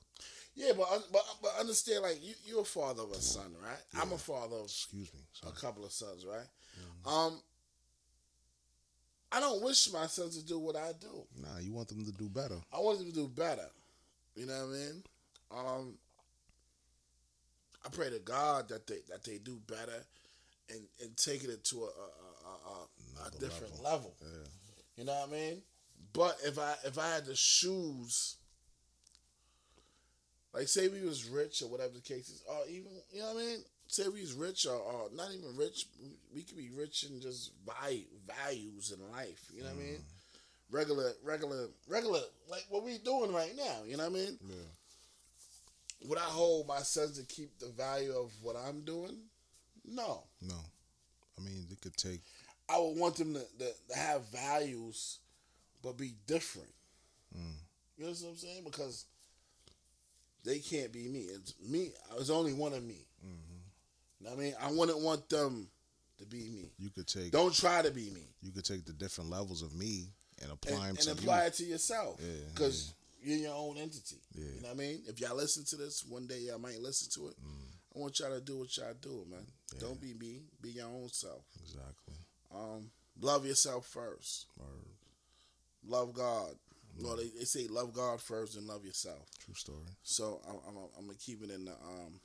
yeah, 0.56 0.72
but 0.76 0.88
but 1.12 1.24
but 1.42 1.52
understand, 1.60 2.02
like 2.04 2.18
you, 2.22 2.34
you're 2.46 2.62
a 2.62 2.66
father 2.66 3.04
of 3.04 3.12
a 3.12 3.22
son, 3.22 3.54
right? 3.64 3.80
I'm 4.02 4.12
a 4.12 4.18
father 4.18 4.56
of 4.58 4.66
Excuse 4.66 5.14
me. 5.14 5.22
a 5.48 5.52
couple 5.52 5.86
of 5.86 5.92
sons, 5.92 6.26
right? 6.26 6.48
Mm-hmm. 6.80 7.10
Um, 7.10 7.42
I 9.32 9.40
don't 9.40 9.62
wish 9.64 9.92
my 9.94 10.08
sons 10.08 10.38
to 10.38 10.46
do 10.46 10.58
what 10.58 10.76
I 10.76 10.94
do. 11.00 11.26
Nah, 11.42 11.60
you 11.60 11.74
want 11.74 11.90
them 11.90 12.04
to 12.06 12.12
do 12.12 12.30
better. 12.30 12.56
I 12.74 12.80
want 12.80 12.98
them 13.00 13.08
to 13.08 13.14
do 13.14 13.28
better. 13.28 13.68
You 14.36 14.46
know 14.48 14.66
what 14.68 14.76
I 14.76 14.78
mean? 14.80 15.04
Um, 15.52 15.94
I 17.88 17.96
pray 17.96 18.10
to 18.10 18.20
God 18.20 18.68
that 18.70 18.86
they 18.88 19.00
that 19.10 19.24
they 19.24 19.38
do 19.38 19.60
better 19.68 20.04
and 20.70 20.82
and 21.02 21.16
taking 21.16 21.50
it 21.50 21.64
to 21.66 21.78
a 21.78 21.88
a, 21.88 21.90
a, 21.90 23.26
a, 23.26 23.28
a 23.28 23.32
different 23.40 23.82
level. 23.82 24.14
level. 24.14 24.16
Yeah. 24.22 24.48
You 24.98 25.06
know 25.06 25.14
what 25.14 25.30
I 25.30 25.32
mean? 25.32 25.62
But 26.14 26.38
if 26.44 26.60
I 26.60 26.76
if 26.86 26.98
I 27.00 27.08
had 27.14 27.26
to 27.26 27.34
choose, 27.34 28.38
like 30.54 30.68
say 30.68 30.88
we 30.88 31.02
was 31.02 31.30
rich 31.30 31.62
or 31.62 31.70
whatever 31.70 31.94
the 31.94 32.02
case 32.02 32.30
is, 32.30 32.44
or 32.50 32.68
even 32.68 32.92
you 33.12 33.22
know 33.22 33.34
what 33.34 33.44
I 33.44 33.46
mean. 33.46 33.60
Say 33.90 34.10
we 34.10 34.20
was 34.20 34.34
rich 34.34 34.66
or, 34.66 34.76
or 34.76 35.08
not 35.16 35.30
even 35.32 35.56
rich, 35.56 35.86
we 36.36 36.44
could 36.44 36.58
be 36.58 36.70
rich 36.78 37.06
in 37.10 37.22
just 37.22 37.54
value, 37.66 38.04
values 38.44 38.92
in 38.92 39.12
life. 39.14 39.50
You 39.56 39.64
know 39.64 39.70
what 39.70 39.78
I 39.78 39.82
mean? 39.82 39.96
Mm. 39.96 40.72
Regular, 40.72 41.12
regular, 41.24 41.68
regular, 41.88 42.20
like 42.50 42.66
what 42.68 42.84
we 42.84 42.98
doing 42.98 43.32
right 43.32 43.54
now. 43.56 43.84
You 43.88 43.96
know 43.96 44.10
what 44.10 44.20
I 44.20 44.26
mean? 44.26 44.38
Yeah. 44.46 44.56
Would 46.06 46.18
I 46.18 46.22
hold 46.22 46.68
my 46.68 46.80
sons 46.80 47.18
to 47.20 47.26
keep 47.26 47.58
the 47.60 47.68
value 47.70 48.12
of 48.14 48.32
what 48.42 48.56
I'm 48.56 48.82
doing? 48.82 49.18
No. 49.86 50.24
No. 50.42 50.56
I 51.38 51.42
mean, 51.42 51.66
it 51.72 51.82
could 51.82 51.96
take. 51.98 52.22
I 52.70 52.78
would 52.80 52.98
want 52.98 53.16
them 53.16 53.34
to, 53.34 53.40
to, 53.40 53.72
to 53.90 53.98
have 53.98 54.28
values, 54.30 55.20
but 55.82 55.98
be 55.98 56.14
different. 56.28 56.70
Mm. 57.36 57.42
You 57.98 58.04
know 58.06 58.12
what 58.12 58.24
I'm 58.30 58.36
saying? 58.36 58.64
Because 58.64 59.06
they 60.44 60.60
can't 60.60 60.92
be 60.92 61.08
me. 61.08 61.22
It's 61.22 61.54
me. 61.68 61.92
I 62.12 62.18
it's 62.20 62.30
only 62.30 62.54
one 62.54 62.74
of 62.74 62.84
me. 62.84 63.06
Mm-hmm. 63.26 63.58
You 64.20 64.26
know 64.26 64.32
what 64.36 64.40
I 64.40 64.44
mean? 64.44 64.54
I 64.62 64.72
wouldn't 64.72 65.00
want 65.00 65.30
them 65.30 65.68
to 66.20 66.26
be 66.26 66.50
me. 66.50 66.72
You 66.78 66.90
could 66.90 67.08
take. 67.08 67.32
Don't 67.32 67.54
try 67.54 67.82
to 67.82 67.92
be 67.92 68.10
me. 68.12 68.24
You 68.42 68.52
could 68.52 68.66
take 68.66 68.86
the 68.86 68.94
different 68.94 69.30
levels 69.30 69.62
of 69.62 69.74
me 69.76 70.08
and 70.42 70.52
apply 70.52 70.72
And, 70.74 70.82
them 70.82 70.90
and 70.90 71.00
to 71.00 71.12
apply 71.24 71.42
you. 71.42 71.48
it 71.48 71.54
to 71.56 71.64
yourself. 71.66 72.20
Yeah, 72.22 72.32
Because 72.54 72.94
you're 73.28 73.38
your 73.40 73.56
own 73.56 73.78
entity. 73.78 74.18
Yeah. 74.34 74.46
You 74.56 74.62
know 74.62 74.70
what 74.70 74.76
I 74.78 74.80
mean? 74.80 75.02
If 75.08 75.20
y'all 75.20 75.36
listen 75.36 75.66
to 75.66 75.76
this, 75.76 76.06
one 76.08 76.28
day 76.28 76.40
y'all 76.40 76.60
might 76.60 76.80
listen 76.80 77.10
to 77.22 77.30
it. 77.30 77.36
I 77.96 78.00
want 78.00 78.20
y'all 78.20 78.34
to 78.34 78.40
do 78.42 78.60
what 78.60 78.78
y'all 78.78 78.94
do, 79.02 79.26
man. 79.30 79.42
Mm. 79.42 79.74
Yeah. 79.74 79.80
Don't 79.82 80.00
be 80.02 80.14
me. 80.14 80.44
Be 80.62 80.70
your 80.70 80.86
own 80.88 81.10
self. 81.10 81.44
Exactly. 81.62 82.14
Um, 82.54 82.90
love 83.20 83.46
yourself 83.46 83.88
first. 83.88 84.46
Or 84.60 84.66
Love 85.86 86.14
God. 86.14 86.52
No, 87.00 87.16
they, 87.16 87.30
they 87.38 87.44
say 87.46 87.68
love 87.68 87.94
God 87.94 88.22
first 88.22 88.56
and 88.58 88.66
love 88.66 88.84
yourself. 88.86 89.30
true 89.44 89.54
story. 89.54 89.78
So 90.04 90.42
I'm, 90.48 90.56
I'm, 90.68 90.78
I'm 90.98 91.06
gonna 91.06 91.18
keep 91.20 91.44
it 91.44 91.52
in 91.52 91.66
the 91.66 91.72
um, 91.72 92.20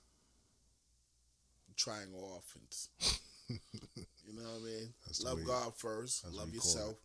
triangle 1.76 2.40
offense. 2.40 2.89
you 3.48 4.32
know 4.34 4.42
what 4.42 4.62
I 4.62 4.64
mean? 4.64 4.94
That's 5.06 5.22
love 5.22 5.44
God 5.44 5.72
first, 5.76 6.22
that's 6.22 6.34
love 6.34 6.50
we 6.50 6.58
call 6.58 6.70
it. 6.70 6.74
yourself, 6.74 6.97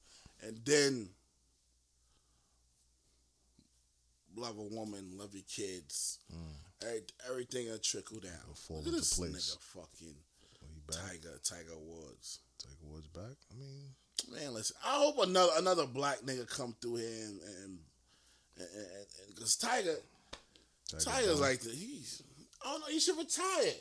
and 0.44 0.58
then 0.66 1.10
love 4.38 4.58
a 4.58 4.64
woman, 4.64 5.12
love 5.18 5.34
your 5.34 5.44
kids. 5.50 6.20
Every, 6.82 7.02
everything 7.30 7.70
will 7.70 7.80
trickle 7.80 8.20
down. 8.20 8.34
Mm. 8.52 8.58
fall 8.58 8.78
Look 8.78 8.88
at 8.88 8.94
this 8.94 9.18
place. 9.18 9.32
nigga, 9.32 9.60
fucking 9.82 10.16
When 10.62 10.72
he 10.74 10.82
back, 10.88 11.10
Tiger, 11.10 11.40
Tiger 11.44 11.78
Woods. 11.78 12.40
take 12.60 12.78
Woods 12.84 13.08
back. 13.08 13.36
I 13.52 13.60
mean, 13.60 13.94
Man, 14.32 14.54
listen. 14.54 14.76
I 14.86 14.98
hope 14.98 15.20
another 15.20 15.52
another 15.58 15.86
black 15.86 16.22
nigga 16.22 16.50
come 16.50 16.76
through 16.82 16.98
here 16.98 17.08
and 17.08 17.40
and 17.64 17.80
and 18.58 19.36
because 19.36 19.56
Tiger, 19.56 19.96
Tiger 20.90 21.04
Tiger's 21.04 21.42
like 21.42 21.60
the 21.60 21.70
he's. 21.70 22.24
I 22.66 22.72
don't 22.72 22.82
know. 22.82 22.88
He 22.88 23.00
should 23.00 23.18
retire. 23.18 23.74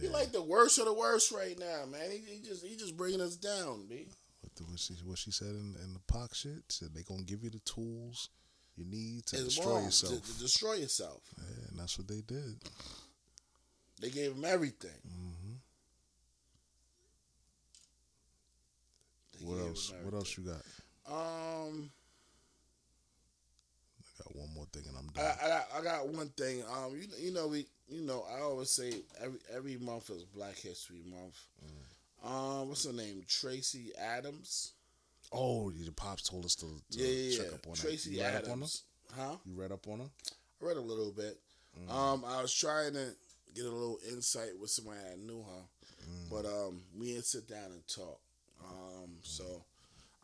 He 0.00 0.08
like 0.08 0.30
the 0.30 0.42
worst 0.42 0.78
of 0.78 0.84
the 0.84 0.92
worst 0.92 1.32
right 1.32 1.58
now, 1.58 1.84
man. 1.90 2.10
He, 2.10 2.18
he 2.18 2.40
just 2.42 2.64
he 2.64 2.76
just 2.76 2.96
bringing 2.96 3.20
us 3.22 3.36
down, 3.36 3.86
b. 3.88 4.08
what, 4.42 4.54
the, 4.54 4.64
what, 4.64 4.78
she, 4.78 4.94
what 5.04 5.16
she 5.18 5.30
said 5.30 5.48
in, 5.48 5.74
in 5.82 5.94
the 5.94 6.00
Pac 6.12 6.34
shit. 6.34 6.62
Said 6.68 6.88
they 6.94 7.02
gonna 7.02 7.22
give 7.22 7.42
you 7.42 7.50
the 7.50 7.60
tools 7.60 8.28
you 8.76 8.84
need 8.84 9.26
to 9.26 9.36
It's 9.36 9.44
destroy 9.56 9.80
yourself. 9.80 10.22
To, 10.24 10.32
to 10.32 10.38
destroy 10.38 10.74
yourself. 10.74 11.22
yeah, 11.38 11.68
and 11.70 11.78
that's 11.78 11.98
what 11.98 12.08
they 12.08 12.20
did. 12.20 12.56
They 14.00 14.10
gave 14.10 14.32
him 14.32 14.44
everything. 14.44 14.90
hmm 15.04 15.54
What 19.40 19.58
else? 19.60 19.92
What 20.02 20.14
else 20.14 20.36
you 20.36 20.44
got? 20.44 20.62
Um. 21.12 21.90
I 24.18 24.22
got 24.22 24.34
one 24.36 24.48
more 24.54 24.66
thing 24.72 24.84
and 24.88 24.96
I'm 24.96 25.10
I, 25.16 25.20
done. 25.20 25.36
I 25.42 25.48
got 25.48 25.66
I 25.78 25.82
got 25.82 26.08
one 26.08 26.28
thing. 26.30 26.62
Um, 26.72 26.96
you 26.96 27.06
you 27.18 27.32
know 27.32 27.48
we 27.48 27.66
you 27.88 28.00
know 28.02 28.24
I 28.34 28.40
always 28.40 28.70
say 28.70 28.92
every 29.22 29.38
every 29.54 29.76
month 29.76 30.08
is 30.10 30.24
Black 30.24 30.56
History 30.56 31.02
Month. 31.06 31.38
Mm. 31.62 32.28
Um, 32.30 32.68
what's 32.68 32.86
her 32.86 32.94
name? 32.94 33.24
Tracy 33.28 33.92
Adams. 34.00 34.72
Oh, 35.32 35.70
your 35.70 35.92
pops 35.92 36.22
told 36.28 36.44
us 36.44 36.54
to, 36.56 36.66
to 36.92 36.98
yeah, 36.98 37.06
yeah, 37.06 37.36
check 37.38 37.46
yeah. 37.50 37.54
up 37.54 37.66
on 37.68 37.74
Tracy 37.74 38.10
that. 38.10 38.16
You 38.16 38.22
read 38.22 38.34
up 38.34 38.42
on 38.42 38.44
her? 38.48 38.52
Adams. 38.52 38.82
Huh? 39.16 39.36
You 39.44 39.54
read 39.60 39.72
up 39.72 39.88
on 39.88 39.98
her? 40.00 40.04
I 40.62 40.64
read 40.64 40.76
a 40.76 40.80
little 40.80 41.12
bit. 41.12 41.38
Mm. 41.78 41.92
Um, 41.94 42.24
I 42.26 42.40
was 42.42 42.52
trying 42.54 42.94
to 42.94 43.08
get 43.54 43.64
a 43.64 43.70
little 43.70 43.98
insight 44.10 44.50
with 44.60 44.70
somebody 44.70 44.98
I 45.12 45.16
knew 45.16 45.42
her, 45.42 45.62
Mm. 46.08 46.30
but 46.30 46.44
um, 46.46 46.82
we 46.96 47.12
didn't 47.12 47.24
sit 47.26 47.48
down 47.48 47.72
and 47.72 47.82
talk. 47.88 48.20
Um, 48.64 49.16
so 49.22 49.64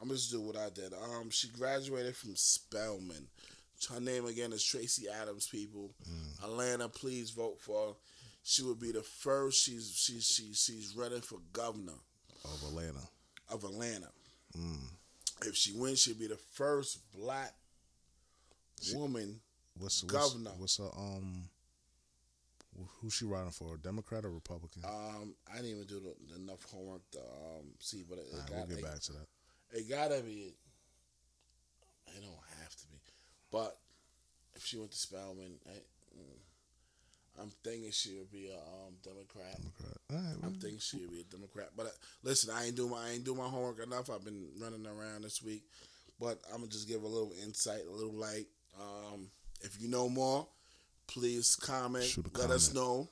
I'm 0.00 0.08
just 0.10 0.30
do 0.30 0.40
what 0.40 0.56
I 0.56 0.68
did. 0.70 0.92
Um, 0.94 1.30
she 1.30 1.48
graduated 1.48 2.16
from 2.16 2.34
Spelman. 2.36 3.26
Her 3.92 4.00
name 4.00 4.26
again 4.26 4.52
is 4.52 4.62
Tracy 4.64 5.06
Adams. 5.08 5.48
People, 5.48 5.90
Mm. 6.08 6.44
Atlanta, 6.44 6.88
please 6.88 7.30
vote 7.30 7.60
for. 7.60 7.88
her. 7.88 7.92
She 8.44 8.62
would 8.62 8.78
be 8.80 8.92
the 8.92 9.02
first. 9.02 9.62
She's 9.62 9.92
she's 9.96 10.24
she's 10.26 10.58
she's 10.58 10.94
running 10.96 11.20
for 11.20 11.38
governor 11.52 11.98
Of 12.44 12.62
Atlanta. 12.68 13.02
of 13.48 13.64
Atlanta. 13.64 14.08
Mm. 14.58 14.88
If 15.46 15.56
she 15.56 15.72
wins, 15.72 16.00
she'll 16.00 16.14
be 16.14 16.26
the 16.26 16.36
first 16.36 16.98
black 17.16 17.52
woman. 18.94 19.40
What's 19.78 20.02
what's, 20.02 20.12
Governor. 20.12 20.50
What's 20.58 20.76
her 20.78 20.90
um? 20.96 21.48
wh- 22.78 22.88
Who's 23.00 23.14
she 23.14 23.24
running 23.24 23.50
for? 23.50 23.76
Democrat 23.76 24.24
or 24.24 24.30
Republican? 24.30 24.82
Um, 24.84 25.34
I 25.50 25.56
didn't 25.56 25.70
even 25.70 25.84
do 25.86 26.00
the, 26.00 26.36
enough 26.36 26.64
homework 26.70 27.02
to 27.12 27.18
um 27.18 27.66
see, 27.80 28.04
but 28.08 28.18
it, 28.18 28.26
it 28.30 28.34
Alright, 28.34 28.48
got 28.50 28.56
we'll 28.58 28.66
get 28.68 28.78
it, 28.78 28.84
back 28.84 29.00
to 29.00 29.12
that. 29.12 29.26
it 29.72 29.88
gotta 29.88 30.20
be. 30.22 30.54
It 32.14 32.20
don't 32.20 32.60
have 32.62 32.74
to 32.76 32.86
be, 32.88 32.98
but 33.50 33.78
if 34.54 34.66
she 34.66 34.76
went 34.76 34.90
to 34.90 34.98
Spelman, 34.98 35.54
I, 35.66 35.70
mm, 35.70 35.80
I'm 37.40 37.50
thinking 37.64 37.90
she 37.90 38.14
would 38.18 38.30
be 38.30 38.50
a 38.50 38.56
um, 38.56 38.94
Democrat. 39.02 39.56
Democrat. 39.56 39.98
All 40.10 40.16
right, 40.16 40.36
I'm 40.44 40.54
thinking 40.54 40.78
she 40.78 40.98
would 40.98 41.10
be 41.10 41.20
a 41.20 41.24
Democrat. 41.24 41.70
But 41.76 41.86
uh, 41.86 41.90
listen, 42.22 42.52
I 42.54 42.66
ain't 42.66 42.76
do 42.76 42.88
my 42.88 43.06
I 43.06 43.10
ain't 43.12 43.24
do 43.24 43.34
my 43.34 43.46
homework 43.46 43.82
enough. 43.82 44.10
I've 44.10 44.24
been 44.24 44.48
running 44.60 44.86
around 44.86 45.22
this 45.22 45.42
week, 45.42 45.64
but 46.20 46.38
I'm 46.52 46.58
gonna 46.58 46.68
just 46.68 46.88
give 46.88 47.02
a 47.02 47.08
little 47.08 47.32
insight, 47.42 47.80
a 47.88 47.92
little 47.92 48.12
light. 48.14 48.46
Um, 48.78 49.28
if 49.62 49.80
you 49.80 49.88
know 49.88 50.08
more, 50.08 50.46
please 51.06 51.56
comment. 51.56 52.16
Let 52.36 52.50
us 52.50 52.74
know. 52.74 53.08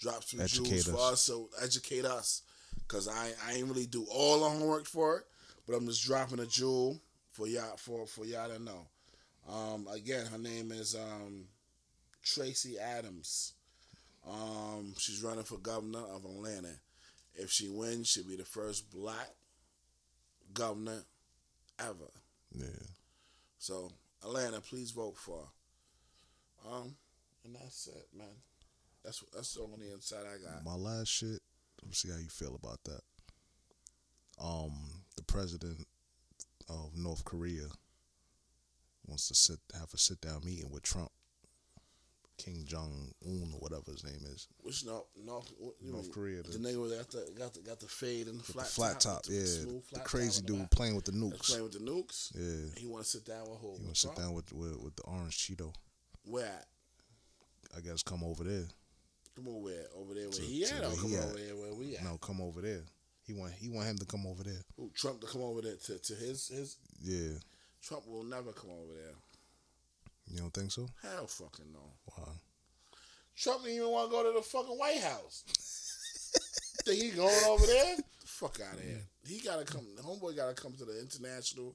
Drop 0.00 0.24
some 0.24 0.40
Educate 0.40 0.68
jewels 0.68 0.86
for 0.86 0.96
us. 0.96 1.12
us. 1.12 1.22
So 1.22 1.48
educate 1.62 2.04
us, 2.04 2.42
cause 2.88 3.06
I 3.06 3.32
I 3.46 3.54
ain't 3.54 3.68
really 3.68 3.86
do 3.86 4.06
all 4.10 4.40
the 4.40 4.48
homework 4.48 4.86
for 4.86 5.18
it, 5.18 5.24
but 5.66 5.74
I'm 5.74 5.86
just 5.86 6.04
dropping 6.04 6.40
a 6.40 6.46
jewel 6.46 7.00
for 7.32 7.46
y'all 7.46 7.76
for 7.76 8.06
for 8.06 8.24
y'all 8.24 8.48
to 8.48 8.58
know. 8.58 8.86
Um, 9.48 9.86
again, 9.92 10.26
her 10.26 10.38
name 10.38 10.72
is 10.72 10.94
um, 10.94 11.44
Tracy 12.22 12.78
Adams. 12.78 13.54
Um, 14.28 14.94
she's 14.98 15.22
running 15.22 15.44
for 15.44 15.58
governor 15.58 15.98
of 16.14 16.24
Atlanta. 16.24 16.74
If 17.34 17.50
she 17.50 17.68
wins, 17.68 18.08
she'll 18.08 18.24
be 18.28 18.36
the 18.36 18.44
first 18.44 18.90
black 18.92 19.30
governor 20.54 21.02
ever. 21.78 22.10
yeah. 22.54 22.66
So 23.58 23.90
Atlanta, 24.22 24.60
please 24.60 24.90
vote 24.90 25.16
for. 25.16 25.38
her. 26.64 26.70
Um, 26.72 26.94
and 27.44 27.54
that's 27.56 27.88
it, 27.88 28.06
man. 28.16 28.26
That's 29.04 29.22
that's 29.34 29.54
the 29.54 29.62
only 29.62 29.90
insight 29.92 30.20
I 30.26 30.38
got. 30.42 30.64
My 30.64 30.74
last 30.76 31.08
shit. 31.08 31.40
Let's 31.84 31.98
see 32.02 32.10
how 32.10 32.18
you 32.18 32.28
feel 32.28 32.54
about 32.54 32.78
that. 32.84 33.00
Um, 34.40 35.02
the 35.16 35.22
president 35.24 35.86
of 36.68 36.96
North 36.96 37.24
Korea 37.24 37.64
wants 39.06 39.26
to 39.28 39.34
sit 39.34 39.58
have 39.74 39.92
a 39.92 39.98
sit 39.98 40.20
down 40.20 40.42
meeting 40.44 40.70
with 40.70 40.82
Trump, 40.84 41.10
Kim 42.44 42.64
Jong 42.64 43.12
Un 43.24 43.52
or 43.54 43.60
whatever 43.60 43.90
his 43.92 44.04
name 44.04 44.20
is. 44.34 44.48
Which 44.62 44.84
North 44.84 45.04
North 45.24 45.52
North 45.80 46.04
mean, 46.04 46.12
Korea, 46.12 46.42
The 46.42 46.52
the- 46.52 46.58
nigga 46.58 46.82
with 46.82 46.96
got 46.98 47.10
the 47.10 47.32
got 47.38 47.54
the 47.54 47.60
got 47.60 47.80
the 47.80 47.86
fade 47.86 48.26
and 48.28 48.40
the 48.40 48.44
flat 48.44 48.66
the 48.66 48.72
flat 48.72 49.00
top, 49.00 49.22
the 49.24 49.34
yeah, 49.34 49.44
smooth 49.44 49.84
the 49.92 50.00
crazy 50.00 50.40
top 50.42 50.50
in 50.50 50.54
the 50.56 50.60
dude 50.62 50.70
playing 50.70 50.94
with 50.96 51.04
the 51.04 51.12
That's 51.12 51.24
nukes. 51.24 51.46
playing 51.50 51.62
with 51.64 51.72
the 51.72 51.78
nukes. 51.78 52.32
Yeah, 52.34 52.80
He 52.80 52.86
want 52.86 53.04
to 53.04 53.10
sit 53.10 53.24
down 53.24 53.48
with 53.48 53.60
who? 53.60 53.76
he 53.76 53.82
want 53.84 53.94
to 53.94 54.00
sit 54.00 54.14
down 54.16 54.32
with, 54.34 54.52
with 54.52 54.76
with 54.78 54.96
the 54.96 55.02
orange 55.04 55.36
Cheeto. 55.38 55.72
Where 56.24 56.46
at? 56.46 56.66
I 57.76 57.80
guess 57.80 58.02
come 58.02 58.22
over 58.24 58.44
there. 58.44 58.66
Come 59.34 59.48
on, 59.48 59.62
where? 59.62 59.86
Over 59.96 60.14
there 60.14 60.24
where 60.24 60.32
To- 60.32 60.42
he 60.42 60.64
at? 60.64 60.72
where 60.80 60.88
Or 60.88 60.90
he 60.92 60.96
come 60.98 61.14
at. 61.14 61.24
over 61.24 61.38
there 61.38 61.56
where 61.56 61.74
we 61.74 61.96
at? 61.96 62.04
No, 62.04 62.18
come 62.18 62.40
over 62.40 62.60
there. 62.60 62.82
He 63.24 63.32
want 63.34 63.52
he 63.52 63.68
want 63.68 63.86
him 63.86 63.98
to 63.98 64.04
come 64.06 64.26
over 64.26 64.42
there. 64.42 64.62
Who, 64.76 64.90
Trump 64.94 65.20
to 65.20 65.26
come 65.26 65.42
over 65.42 65.62
there 65.62 65.76
to, 65.76 65.98
to 65.98 66.14
his 66.14 66.48
his 66.48 66.76
Yeah, 67.00 67.38
Trump 67.80 68.06
will 68.08 68.24
never 68.24 68.52
come 68.52 68.70
over 68.70 68.92
there. 68.94 69.14
You 70.30 70.38
don't 70.38 70.52
think 70.52 70.70
so? 70.70 70.88
Hell 71.02 71.26
fucking 71.26 71.72
no. 71.72 71.80
Wow. 72.16 72.28
Trump 73.36 73.62
didn't 73.64 73.76
even 73.76 73.90
want 73.90 74.10
to 74.10 74.16
go 74.16 74.22
to 74.22 74.38
the 74.38 74.42
fucking 74.42 74.78
White 74.78 75.00
House. 75.00 75.44
Think 76.84 77.02
he 77.02 77.10
going 77.10 77.44
over 77.48 77.66
there? 77.66 77.96
The 77.96 78.26
fuck 78.26 78.58
out 78.60 78.74
of 78.74 78.82
here. 78.82 79.02
He 79.26 79.40
gotta 79.40 79.64
come. 79.64 79.86
The 79.96 80.02
homeboy 80.02 80.36
gotta 80.36 80.54
come 80.54 80.72
to 80.74 80.84
the 80.84 81.00
international. 81.00 81.74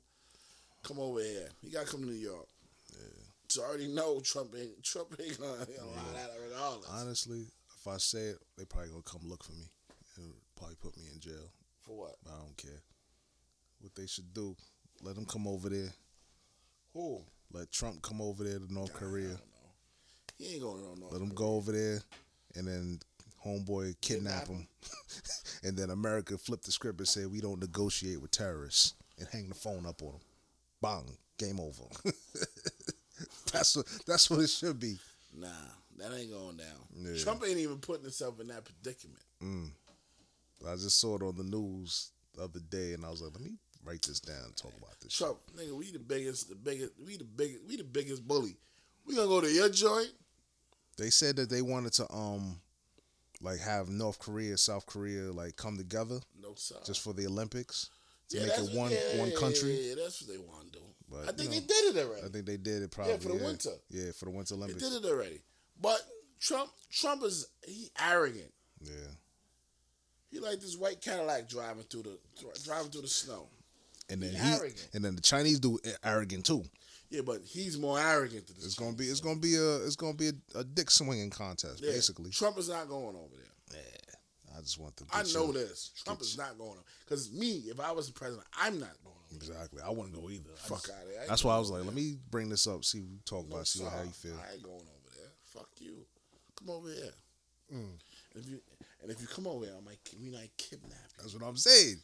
Come 0.84 1.00
over 1.00 1.20
here. 1.20 1.50
He 1.62 1.70
gotta 1.70 1.88
come 1.88 2.02
to 2.02 2.08
New 2.08 2.14
York. 2.14 2.48
Yeah. 2.92 3.24
So 3.50 3.64
I 3.64 3.68
already 3.68 3.88
know 3.88 4.20
Trump 4.20 4.54
ain't 4.58 4.84
Trump 4.84 5.16
ain't 5.20 5.40
gonna 5.40 5.54
allow 5.54 6.14
that 6.14 6.32
regardless. 6.44 6.90
Honestly, 6.92 7.46
if 7.80 7.88
I 7.88 7.98
say 7.98 8.20
it, 8.20 8.38
they 8.58 8.66
probably 8.66 8.90
gonna 8.90 9.04
come 9.04 9.22
look 9.24 9.44
for 9.44 9.54
me. 9.54 9.66
and 10.18 10.34
probably 10.56 10.76
put 10.82 10.98
me 10.98 11.04
in 11.14 11.20
jail. 11.20 11.52
For 11.82 11.98
what? 11.98 12.16
But 12.24 12.34
I 12.34 12.38
don't 12.40 12.58
care. 12.58 12.82
What 13.80 13.96
they 13.96 14.08
should 14.08 14.34
do, 14.34 14.56
let 15.02 15.16
them 15.16 15.26
come 15.26 15.48
over 15.48 15.70
there. 15.70 15.94
Who? 16.94 17.22
Let 17.54 17.72
Trump 17.72 18.02
come 18.02 18.22
over 18.22 18.44
there 18.44 18.60
to 18.60 18.74
North 18.74 18.94
Korea. 18.94 19.38
He 20.38 20.54
ain't 20.54 20.62
going 20.62 20.82
to 20.82 21.00
North 21.00 21.14
Let 21.14 21.22
him 21.22 21.30
Korea. 21.30 21.36
go 21.36 21.56
over 21.56 21.72
there, 21.72 22.02
and 22.56 22.68
then 22.68 23.00
homeboy 23.46 23.96
kidnap 24.02 24.46
Kidnap 24.46 24.48
him, 24.48 24.68
and 25.64 25.78
then 25.78 25.90
America 25.90 26.38
flip 26.38 26.62
the 26.62 26.72
script 26.72 27.00
and 27.00 27.08
say 27.08 27.26
we 27.26 27.40
don't 27.42 27.60
negotiate 27.62 28.22
with 28.22 28.32
terrorists 28.32 28.94
and 29.18 29.28
hang 29.32 29.48
the 29.50 29.56
phone 29.56 29.86
up 29.86 30.02
on 30.02 30.10
him. 30.14 30.22
Bang, 30.82 31.18
game 31.38 31.60
over. 31.60 31.84
that's 33.52 33.76
what 33.76 33.86
that's 34.06 34.30
what 34.30 34.42
it 34.42 34.50
should 34.50 34.80
be. 34.80 34.98
Nah, 35.36 35.48
that 35.98 36.14
ain't 36.14 36.32
going 36.32 36.58
down. 36.58 36.68
Yeah. 36.96 37.22
Trump 37.24 37.44
ain't 37.48 37.58
even 37.58 37.78
putting 37.78 38.04
himself 38.04 38.40
in 38.40 38.48
that 38.48 38.66
predicament. 38.66 39.24
Mm. 39.44 39.72
I 40.68 40.74
just 40.76 41.00
saw 41.00 41.16
it 41.16 41.24
on 41.24 41.36
the 41.38 41.44
news 41.44 42.12
the 42.36 42.44
other 42.44 42.60
day, 42.60 42.94
and 42.94 43.06
I 43.06 43.10
was 43.10 43.22
like, 43.22 43.34
let 43.34 43.42
me 43.42 43.54
write 43.88 44.02
this 44.04 44.20
down 44.20 44.52
talk 44.56 44.74
about 44.78 45.00
this. 45.02 45.14
Trump, 45.14 45.38
nigga, 45.56 45.72
we 45.72 45.92
the 45.92 46.00
biggest, 46.00 46.50
the 46.50 46.56
biggest, 46.56 46.92
we 47.06 47.18
the 47.18 47.24
biggest, 47.24 47.62
we 47.68 47.78
the 47.78 47.84
biggest 47.84 48.28
bully. 48.28 48.58
We 49.06 49.16
gonna 49.16 49.28
go 49.28 49.42
to 49.42 49.50
your 49.50 49.70
joint? 49.70 50.12
They 50.98 51.10
said 51.10 51.36
that 51.38 51.50
they 51.50 51.62
wanted 51.62 51.94
to 51.94 52.12
um 52.14 52.60
like 53.42 53.60
have 53.60 53.90
North 53.90 54.20
Korea, 54.20 54.58
South 54.58 54.86
Korea 54.86 55.32
like 55.32 55.56
come 55.56 55.78
together 55.78 56.20
No 56.42 56.54
sir. 56.56 56.76
just 56.86 57.02
for 57.02 57.14
the 57.14 57.26
Olympics 57.28 57.90
to 58.30 58.38
Yeah, 58.38 58.46
make 58.48 58.58
it 58.58 58.76
one 58.78 58.92
yeah, 58.92 59.20
one 59.20 59.32
country. 59.40 59.74
Yeah, 59.74 59.90
yeah, 59.90 60.04
that's 60.04 60.22
what 60.22 60.32
they 60.32 60.38
want 60.38 60.74
to 60.74 60.80
do. 60.80 60.86
But, 61.10 61.20
I 61.20 61.22
you 61.22 61.32
think 61.34 61.50
know, 61.50 61.60
they 61.60 61.60
did 61.66 61.96
it 61.96 62.06
already. 62.06 62.26
I 62.26 62.30
think 62.30 62.46
they 62.46 62.58
did 62.58 62.82
it 62.82 62.92
probably. 62.92 63.14
Yeah, 63.14 63.20
for 63.20 63.30
the 63.30 63.44
winter. 63.46 63.70
Yeah, 63.90 64.12
for 64.12 64.26
the 64.26 64.32
Winter 64.32 64.56
Olympics. 64.56 64.84
They 64.84 64.90
did 64.90 65.06
it 65.06 65.10
already. 65.10 65.42
But 65.82 66.02
Trump, 66.42 66.70
Trump 66.92 67.24
is 67.24 67.48
he 67.66 67.90
arrogant. 67.98 68.52
Yeah. 68.82 68.92
He 70.30 70.40
like 70.40 70.60
this 70.60 70.76
white 70.76 71.00
Cadillac 71.00 71.48
driving 71.48 71.84
through 71.84 72.04
the 72.04 72.18
driving 72.66 72.92
through 72.92 73.04
the 73.04 73.08
snow. 73.08 73.48
And 74.10 74.22
then 74.24 74.32
He 74.32 74.38
arrogant. 74.54 74.90
and 74.94 75.04
then 75.04 75.16
the 75.16 75.22
Chinese 75.22 75.60
do 75.60 75.80
arrogant 76.04 76.46
too. 76.46 76.64
Yeah, 77.10 77.22
but 77.22 77.42
he's 77.44 77.78
more 77.78 78.00
arrogant 78.00 78.48
than 78.48 78.56
this. 78.58 78.66
It's 78.66 78.76
gonna 78.76 78.96
be 78.96 79.06
it's 79.06 79.22
gonna 79.22 79.40
be 79.40 79.56
a 79.56 79.76
it's 79.86 79.96
gonna 79.96 80.14
be 80.14 80.30
a, 80.30 80.60
a 80.60 80.64
dick 80.64 80.90
swinging 80.92 81.30
contest 81.30 81.82
Yeah, 81.82 81.92
basically. 81.92 82.32
Trump 82.32 82.58
is 82.58 82.70
not 82.70 82.88
going 82.90 83.16
over 83.16 83.36
there. 83.36 83.82
Yeah, 83.82 84.58
I 84.58 84.62
just 84.62 84.78
want 84.80 84.98
to. 84.98 85.06
I 85.12 85.24
know 85.34 85.48
you- 85.48 85.54
this. 85.54 85.92
Trump 86.04 86.22
is 86.22 86.38
not 86.38 86.58
going 86.58 86.72
over. 86.72 86.84
Because 87.06 87.32
me, 87.32 87.64
if 87.68 87.80
I 87.80 87.92
was 87.92 88.08
the 88.08 88.14
president, 88.14 88.46
I'm 88.60 88.80
not 88.80 88.92
going 89.04 89.16
over. 89.16 89.36
Exactly. 89.36 89.82
I 89.86 89.90
wouldn't 89.90 90.16
go 90.16 90.30
either. 90.30 90.50
I 90.54 90.68
Fuck. 90.68 90.90
I 90.90 91.28
That's 91.28 91.44
why 91.44 91.56
I 91.56 91.60
was 91.60 91.70
like, 91.70 91.80
over 91.82 91.88
let 91.90 91.96
me 91.96 92.18
bring 92.30 92.50
this 92.50 92.66
up, 92.68 92.84
see 92.86 93.02
we 93.02 93.20
talk 93.26 93.48
No, 93.50 93.56
about, 93.56 93.68
see 93.68 93.84
how 93.84 94.02
you 94.04 94.10
feel. 94.12 94.36
I 94.50 94.54
ain't 94.54 94.64
going 94.64 94.76
over 94.76 95.16
there. 95.16 95.32
Fuck 95.54 95.70
you. 95.80 96.06
Come 96.58 96.70
over 96.70 96.88
here. 96.90 97.12
Mm. 97.74 97.90
And 98.34 98.44
if 98.44 98.50
you 98.50 98.60
and 99.02 99.12
if 99.12 99.22
you 99.22 99.28
come 99.28 99.48
over 99.48 99.66
here, 99.66 99.76
I 99.78 99.84
might 99.86 100.00
we 100.22 100.30
might 100.30 100.52
kidnap 100.58 100.92
you. 100.92 101.22
That's 101.24 101.34
what 101.34 101.44
I'm 101.48 101.58
saying. 101.58 101.98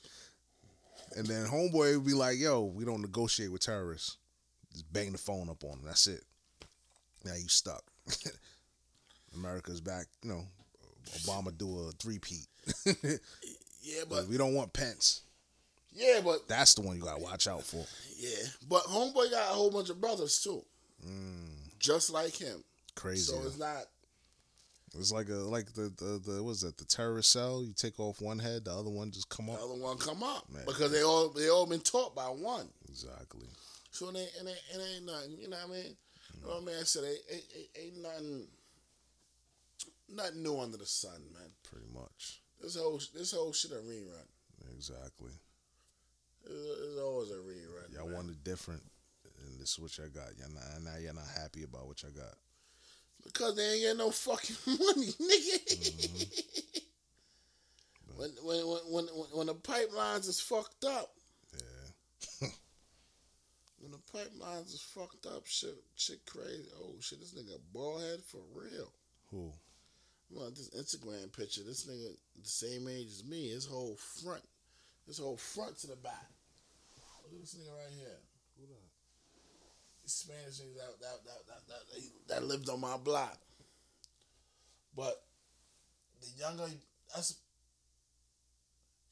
And 1.16 1.26
then 1.28 1.46
homeboy 1.46 1.96
would 1.96 2.06
be 2.06 2.14
like, 2.14 2.38
"Yo, 2.40 2.62
we 2.64 2.86
don't 2.86 3.02
negotiate 3.02 3.52
with 3.52 3.62
terrorists. 3.62 4.18
Just 4.72 4.92
bang 4.92 5.12
the 5.12 5.18
phone 5.18 5.50
up 5.50 5.64
on 5.64 5.72
them. 5.78 5.82
That's 5.86 6.08
it. 6.08 6.24
Now 7.24 7.36
you 7.36 7.48
stuck. 7.48 7.84
America's 9.36 9.82
back. 9.82 10.06
You 10.24 10.30
know, 10.30 10.44
Obama 11.20 11.56
do 11.58 11.80
a 11.88 11.92
three 11.94 12.20
peat. 12.20 12.48
Yeah, 13.86 14.04
but 14.10 14.28
we 14.30 14.38
don't 14.38 14.54
want 14.56 14.72
Pence. 14.72 15.24
yeah, 15.92 16.22
but 16.24 16.48
That's 16.48 16.74
the 16.74 16.82
one 16.84 16.96
you 16.96 17.04
gotta 17.04 17.22
watch 17.22 17.48
out 17.50 17.64
for. 17.64 17.86
yeah, 18.18 18.46
but 18.70 18.84
homeboy 18.84 19.30
got 19.30 19.52
a 19.52 19.54
whole 19.56 19.70
bunch 19.72 19.90
of 19.90 20.00
brothers 20.00 20.40
too, 20.42 20.64
Mm, 21.06 21.78
just 21.80 22.10
like 22.10 22.34
him. 22.34 22.64
crazy. 22.96 23.30
So 23.34 23.42
it's 23.46 23.58
not. 23.58 23.84
It's 24.98 25.12
like 25.12 25.30
a 25.30 25.34
like 25.34 25.74
the 25.74 25.92
the, 25.98 26.22
the 26.24 26.34
what 26.44 26.44
was 26.44 26.62
that 26.62 26.78
the 26.78 26.86
terrorist 26.86 27.32
cell? 27.32 27.64
You 27.64 27.74
take 27.74 28.00
off 28.00 28.22
one 28.22 28.38
head, 28.40 28.66
the 28.66 28.72
other 28.72 28.92
one 28.92 29.12
just 29.12 29.28
come 29.30 29.50
up. 29.50 29.58
The 29.58 29.66
other 29.66 29.82
one 29.82 29.98
come 29.98 30.22
up 30.22 30.46
Man. 30.52 30.64
because 30.66 30.92
they 30.92 31.04
all 31.04 31.30
they 31.30 31.50
all 31.50 31.66
been 31.66 31.82
taught 31.82 32.16
by 32.16 32.26
one. 32.26 32.68
Exactly. 32.90 33.48
So 33.92 34.10
it 34.10 34.18
ain't, 34.18 34.30
it 34.40 34.48
ain't, 34.48 34.82
it 34.82 34.96
ain't 34.96 35.06
nothing. 35.06 35.38
You 35.40 35.50
know 35.50 35.58
what 35.58 35.78
I 35.78 35.82
mean? 35.82 35.96
You 36.42 36.48
know 36.48 36.56
what 36.56 36.64
man 36.66 36.86
said? 36.86 37.04
Ain't, 37.06 37.20
ain't, 37.32 37.44
ain't- 37.56 37.94
ain't 37.96 38.04
nothing, 38.04 38.48
nothing 40.10 40.44
new 40.44 40.60
under 40.60 40.78
the 40.78 40.86
sun, 40.86 41.22
man. 41.34 41.50
Pretty 41.64 41.88
much. 41.94 42.42
This 42.62 42.76
whole 42.76 43.00
this 43.16 43.32
whole 43.34 43.52
shit 43.54 43.72
a 43.72 43.76
rerun. 43.76 44.28
Exactly. 44.76 45.32
It's, 46.46 47.00
always 47.00 47.32
a 47.32 47.36
rerun. 47.36 47.94
Y'all 47.94 48.06
man. 48.06 48.16
wanted 48.16 48.44
different, 48.44 48.84
and 49.42 49.60
this 49.60 49.72
is 49.72 49.80
what 49.80 49.98
y'all 49.98 50.08
got. 50.14 50.38
Y'all 50.38 50.54
not, 50.54 50.84
now 50.84 50.98
you're 51.00 51.14
not 51.14 51.24
happy 51.36 51.64
about 51.64 51.88
what 51.88 52.02
y'all 52.04 52.12
got. 52.12 52.36
Because 53.24 53.56
they 53.56 53.64
ain't 53.74 53.82
getting 53.82 53.98
no 53.98 54.12
fucking 54.12 54.56
money, 54.68 55.08
nigga. 55.08 56.44
Mm-hmm. 58.14 58.18
when, 58.18 58.30
when 58.44 58.68
when 58.68 58.82
when 58.92 59.06
when 59.08 59.28
when 59.34 59.48
the 59.48 59.56
pipelines 59.56 60.28
is 60.28 60.40
fucked 60.40 60.86
up, 60.86 61.12
Yeah. 62.42 62.48
when 63.80 63.92
the 63.92 63.98
pipelines 64.14 64.74
is 64.74 64.82
fucked 64.82 65.26
up, 65.26 65.46
shit 65.46 65.76
shit 65.96 66.26
crazy. 66.26 66.70
Oh 66.82 66.96
shit, 67.00 67.20
this 67.20 67.34
nigga 67.34 67.58
bald 67.74 68.02
head 68.02 68.20
for 68.24 68.42
real. 68.54 68.92
Who? 69.32 69.52
Well, 70.30 70.50
this 70.50 70.70
Instagram 70.72 71.32
picture, 71.36 71.62
this 71.64 71.86
nigga 71.86 72.10
the 72.42 72.50
same 72.50 72.88
age 72.88 73.08
as 73.08 73.24
me. 73.24 73.50
His 73.50 73.66
whole 73.66 73.96
front, 74.24 74.44
his 75.06 75.20
whole 75.20 75.38
front 75.38 75.78
to 75.80 75.88
the 75.88 75.96
back. 75.96 76.30
Look 77.24 77.34
at 77.34 77.40
this 77.42 77.56
nigga 77.56 77.72
right 77.72 77.94
here. 77.98 78.18
Spanish 80.06 80.60
nigga 80.60 80.76
that 80.76 81.00
that 81.00 81.26
that 81.26 81.48
that, 81.48 81.68
that, 81.68 82.02
that 82.28 82.44
lived 82.48 82.70
on 82.70 82.82
my 82.82 82.98
block. 82.98 83.38
But 84.96 85.24
the 86.22 86.28
younger, 86.40 86.66
that's 87.14 87.36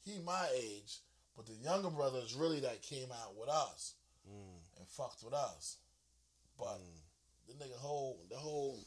he 0.04 0.18
my 0.24 0.48
age, 0.54 0.98
but 1.36 1.46
the 1.46 1.54
younger 1.54 1.90
brother 1.90 2.18
is 2.24 2.34
really 2.34 2.60
that 2.60 2.82
came 2.82 3.08
out 3.12 3.36
with 3.38 3.48
us 3.48 3.94
Mm. 4.28 4.60
and 4.78 4.86
fucked 4.88 5.24
with 5.24 5.34
us. 5.34 5.78
But 6.56 6.78
the 7.48 7.54
nigga 7.54 7.76
whole 7.76 8.20
the 8.30 8.36
whole 8.36 8.78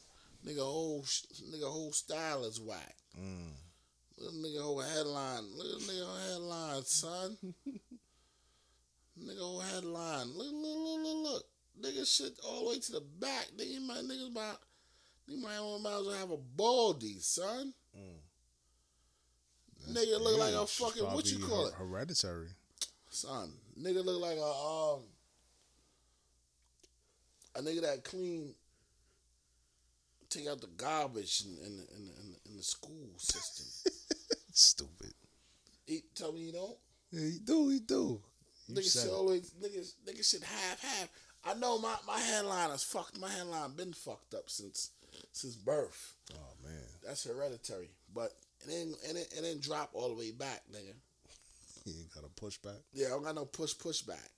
nigga 0.46 0.60
whole 0.64 1.04
nigga 1.52 1.70
whole 1.70 1.92
style 1.92 2.44
is 2.46 2.58
whack. 2.58 2.96
Mm. 3.20 3.50
Look 4.16 4.32
at 4.32 4.38
nigga 4.38 4.62
whole 4.62 4.80
headline. 4.80 5.44
Look 5.54 5.66
at 5.82 5.88
nigga 5.88 6.06
whole 6.06 6.30
headline, 6.32 6.84
son. 6.84 7.36
nigga 9.20 9.38
whole 9.38 9.60
headline. 9.60 10.28
Look, 10.28 10.52
look, 10.54 10.78
look, 10.78 11.00
look, 11.02 11.32
look. 11.32 11.44
Nigga 11.82 12.06
shit 12.06 12.32
all 12.44 12.64
the 12.64 12.70
way 12.70 12.78
to 12.78 12.92
the 12.92 13.00
back. 13.20 13.48
Nigga 13.56 13.80
my 13.86 13.94
niggas 13.96 14.30
about 14.30 14.58
nigga 15.28 15.42
might, 15.42 15.78
might 15.82 15.98
as 16.00 16.06
well 16.06 16.16
have 16.18 16.30
a 16.30 16.36
baldy, 16.36 17.18
son. 17.20 17.72
Nigga 19.90 20.20
look 20.20 20.38
like 20.38 20.54
a 20.54 20.66
fucking 20.66 21.04
what 21.04 21.26
you 21.30 21.38
call 21.38 21.66
it? 21.66 21.74
Hereditary. 21.74 22.48
Son. 23.10 23.52
Nigga 23.80 24.04
look 24.04 24.20
like 24.20 24.38
a 24.38 24.42
um 24.42 25.02
a 27.56 27.60
nigga 27.62 27.82
that 27.82 28.04
clean 28.04 28.54
take 30.28 30.48
out 30.48 30.60
the 30.60 30.66
garbage 30.76 31.44
in 31.44 31.52
in, 31.64 31.72
in, 31.96 32.02
in, 32.20 32.36
in 32.50 32.56
the 32.56 32.62
school 32.62 33.10
system. 33.18 33.92
Stupid. 34.52 35.12
he 35.86 36.02
tell 36.14 36.32
me 36.32 36.40
you 36.40 36.52
don't? 36.52 36.76
Yeah, 37.12 37.28
he 37.30 37.38
do. 37.38 37.68
He 37.68 37.80
do. 37.80 38.20
You 38.68 38.74
Niggas 38.74 38.84
said 38.84 39.02
should 39.02 39.10
it. 39.10 39.14
always 39.14 39.50
niggas 39.62 39.92
niggas 40.06 40.30
should 40.30 40.42
have 40.42 40.80
have. 40.80 41.08
I 41.48 41.54
know 41.54 41.78
my 41.78 41.94
my 42.06 42.18
headline 42.18 42.70
is 42.70 42.82
fucked. 42.82 43.20
My 43.20 43.28
headline 43.30 43.72
been 43.76 43.92
fucked 43.92 44.34
up 44.34 44.48
since 44.50 44.90
since 45.32 45.54
birth. 45.56 46.14
Oh 46.34 46.54
man. 46.64 46.82
That's 47.04 47.24
hereditary, 47.24 47.90
but 48.12 48.32
it 48.66 48.72
ain't 48.72 48.96
it 49.04 49.32
it 49.36 49.44
ain't 49.44 49.62
drop 49.62 49.90
all 49.92 50.08
the 50.08 50.14
way 50.14 50.32
back, 50.32 50.62
nigga. 50.72 50.94
He 51.84 51.92
ain't 51.92 52.12
got 52.12 52.24
a 52.24 52.44
pushback. 52.44 52.80
Yeah, 52.92 53.06
I 53.06 53.10
don't 53.10 53.22
got 53.22 53.36
no 53.36 53.44
push 53.44 53.78
push 53.78 54.02
back. 54.02 54.30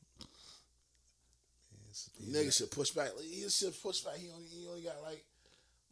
Nigga 2.30 2.52
should 2.56 2.70
push 2.70 2.90
back. 2.90 3.08
He 3.20 3.48
should 3.48 3.80
push 3.82 4.00
back. 4.00 4.16
He 4.16 4.28
only 4.30 4.48
he 4.48 4.68
only 4.68 4.82
got 4.82 5.02
like. 5.02 5.24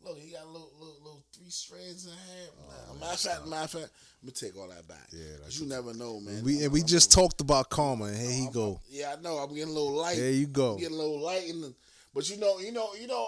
Look, 0.05 0.19
he 0.19 0.31
got 0.31 0.45
a 0.45 0.47
little, 0.47 0.71
little, 0.79 0.97
little 1.03 1.25
three 1.37 1.51
strands 1.51 2.05
in 2.07 2.13
the 2.13 2.17
hair. 2.17 2.49
Oh, 2.91 2.95
matter 3.01 3.13
of 3.13 3.19
fact, 3.21 3.47
matter 3.49 3.65
of 3.65 3.71
fact, 3.71 3.91
let 4.23 4.25
me 4.25 4.31
take 4.33 4.57
all 4.57 4.69
that 4.69 4.87
back. 4.87 5.09
Yeah, 5.13 5.37
cause 5.43 5.59
you 5.59 5.67
never 5.67 5.93
know, 5.95 6.21
man. 6.21 6.45
We 6.45 6.63
and 6.63 6.73
we 6.73 6.83
just 6.83 7.11
talked 7.11 7.41
about 7.41 7.71
karma, 7.71 8.05
and 8.05 8.17
here 8.17 8.31
he 8.31 8.43
I'm- 8.45 8.53
go. 8.53 8.81
Yeah, 8.89 9.15
I 9.17 9.21
know. 9.21 9.39
I'm 9.39 9.49
getting 9.55 9.71
a 9.71 9.73
little 9.73 9.95
light. 9.95 10.17
There 10.17 10.31
you 10.31 10.47
go. 10.47 10.75
I'm 10.75 10.79
getting 10.79 10.95
a 10.95 10.99
little 10.99 11.21
light 11.21 11.49
in 11.49 11.61
the, 11.61 11.75
but 12.15 12.29
you 12.31 12.37
know, 12.37 12.59
you 12.61 12.73
know, 12.73 12.89
you 13.01 13.07
know. 13.09 13.27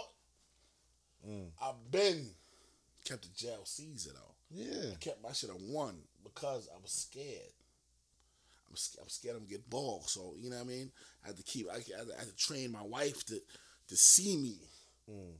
Mm. 1.29 1.49
I've 1.61 1.91
been 1.91 2.29
kept 3.05 3.23
the 3.23 3.29
jail 3.37 3.61
Caesar 3.65 4.11
though. 4.15 4.35
Yeah. 4.51 4.93
I 4.93 4.95
kept 4.97 5.23
my 5.23 5.33
shit 5.33 5.51
on 5.51 5.57
one 5.57 5.99
because 6.23 6.69
I 6.73 6.81
was 6.81 6.93
scared. 6.93 7.53
I'm 8.71 8.77
scared, 8.77 9.03
I'm 9.03 9.09
scared 9.09 9.35
I'm 9.35 9.41
gonna 9.43 9.51
get 9.51 9.69
bald. 9.69 10.09
So 10.09 10.35
you 10.39 10.49
know 10.49 10.57
what 10.57 10.67
I 10.67 10.69
mean. 10.69 10.93
I 11.25 11.29
had 11.29 11.37
to 11.39 11.43
keep. 11.43 11.69
I 11.71 11.75
had 11.75 11.87
to, 11.87 12.15
I 12.15 12.19
had 12.21 12.29
to 12.29 12.37
train 12.37 12.71
my 12.71 12.83
wife 12.83 13.25
to 13.27 13.41
to 13.89 13.97
see 13.97 14.37
me. 14.37 14.59
Mm. 15.11 15.33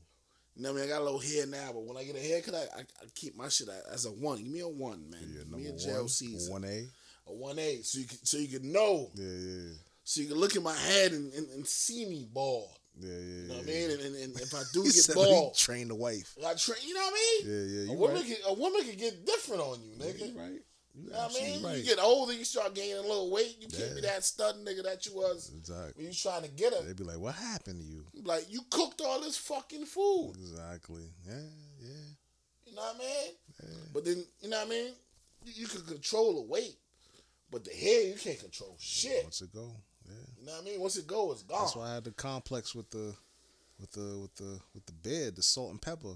You 0.59 0.63
know 0.65 0.73
what 0.73 0.79
I 0.79 0.81
mean? 0.81 0.91
I 0.91 0.93
got 0.93 1.01
a 1.01 1.05
little 1.05 1.19
hair 1.21 1.47
now, 1.47 1.71
but 1.71 1.85
when 1.85 1.95
I 1.95 2.03
get 2.03 2.17
a 2.17 2.19
haircut, 2.19 2.53
I, 2.53 2.79
I, 2.79 2.81
I 2.81 3.05
keep 3.15 3.37
my 3.37 3.47
shit 3.47 3.69
as 3.93 4.03
a 4.03 4.09
one. 4.09 4.39
Give 4.43 4.51
me 4.51 4.59
a 4.59 4.67
one, 4.67 5.09
man. 5.09 5.21
Yeah, 5.23 5.43
Give 5.43 5.51
me 5.51 5.67
a 5.67 5.71
jail 5.77 5.99
one, 5.99 6.09
Caesar. 6.09 6.51
one 6.51 6.65
A. 6.65 6.87
A 7.27 7.33
one 7.33 7.57
A, 7.59 7.81
so 7.81 7.97
you 7.97 8.05
can 8.05 8.17
so 8.25 8.37
you 8.37 8.59
can 8.59 8.69
know, 8.69 9.09
Yeah, 9.15 9.25
yeah, 9.25 9.73
so 10.03 10.19
you 10.19 10.27
can 10.27 10.35
look 10.37 10.57
at 10.57 10.61
my 10.61 10.75
head 10.75 11.13
and, 11.13 11.31
and, 11.31 11.47
and 11.51 11.65
see 11.65 12.05
me 12.07 12.27
bald. 12.33 12.67
yeah, 12.99 13.07
yeah. 13.09 13.15
You 13.15 13.47
know 13.47 13.53
yeah. 13.53 13.59
what 13.59 13.63
I 13.63 13.71
mean? 13.71 13.91
And, 13.91 14.01
and, 14.01 14.15
and 14.17 14.41
if 14.41 14.53
I 14.53 14.63
do 14.73 14.83
get 14.83 15.15
bald, 15.15 15.55
he 15.55 15.61
trained 15.61 15.91
the 15.91 15.95
wife. 15.95 16.35
I 16.45 16.53
train. 16.55 16.79
You 16.85 16.93
know 16.93 16.99
what 16.99 17.13
I 17.13 17.45
mean? 17.45 17.53
Yeah, 17.53 17.79
yeah. 17.79 17.93
a 17.93 17.95
woman 17.95 18.15
right. 18.17 18.25
can 18.25 18.35
a 18.47 18.53
woman 18.53 18.83
can 18.83 18.97
get 18.97 19.25
different 19.25 19.61
on 19.61 19.79
you, 19.81 19.93
nigga. 19.95 20.37
right. 20.37 20.59
You 21.03 21.09
know 21.11 21.17
what 21.17 21.31
I 21.31 21.43
mean? 21.43 21.63
right. 21.63 21.77
You 21.77 21.83
get 21.83 21.99
older, 21.99 22.33
you 22.33 22.43
start 22.43 22.75
gaining 22.75 22.97
a 22.97 23.01
little 23.01 23.31
weight. 23.31 23.57
You 23.59 23.67
can't 23.67 23.95
be 23.95 24.01
that 24.01 24.23
stud 24.23 24.55
nigga 24.65 24.83
that 24.83 25.05
you 25.05 25.13
was 25.15 25.51
Exactly. 25.57 25.93
when 26.03 26.07
you 26.07 26.13
trying 26.13 26.43
to 26.43 26.49
get 26.49 26.73
her. 26.73 26.81
They'd 26.83 26.95
be 26.97 27.03
like, 27.03 27.19
"What 27.19 27.35
happened 27.35 27.81
to 27.81 27.85
you?" 27.85 28.05
Like 28.23 28.45
you 28.51 28.61
cooked 28.69 29.01
all 29.01 29.21
this 29.21 29.37
fucking 29.37 29.85
food. 29.85 30.33
Exactly. 30.39 31.03
Yeah, 31.27 31.33
yeah. 31.81 31.89
You 32.65 32.75
know 32.75 32.81
what 32.81 32.95
I 32.95 32.99
mean? 32.99 33.33
But 33.93 34.05
then 34.05 34.23
you 34.41 34.49
know 34.49 34.57
what 34.57 34.67
I 34.67 34.69
mean? 34.69 34.93
You, 35.45 35.53
you 35.55 35.67
can 35.67 35.81
control 35.81 36.35
the 36.35 36.41
weight, 36.51 36.75
but 37.51 37.63
the 37.63 37.71
hair 37.71 38.03
you 38.07 38.15
can't 38.15 38.39
control 38.39 38.75
shit. 38.79 39.23
Once 39.23 39.41
it 39.41 39.53
go, 39.53 39.71
yeah. 40.05 40.13
You 40.39 40.45
know 40.45 40.51
what 40.53 40.61
I 40.61 40.65
mean? 40.65 40.79
Once 40.79 40.97
it 40.97 41.07
go, 41.07 41.31
it's 41.31 41.43
gone. 41.43 41.61
That's 41.61 41.75
why 41.75 41.89
I 41.91 41.93
had 41.95 42.03
the 42.03 42.11
complex 42.11 42.75
with 42.75 42.89
the, 42.91 43.15
with 43.79 43.91
the, 43.91 44.19
with 44.21 44.35
the, 44.35 44.59
with 44.73 44.85
the 44.85 44.93
bed, 44.93 45.35
the 45.35 45.41
salt 45.41 45.71
and 45.71 45.81
pepper. 45.81 46.15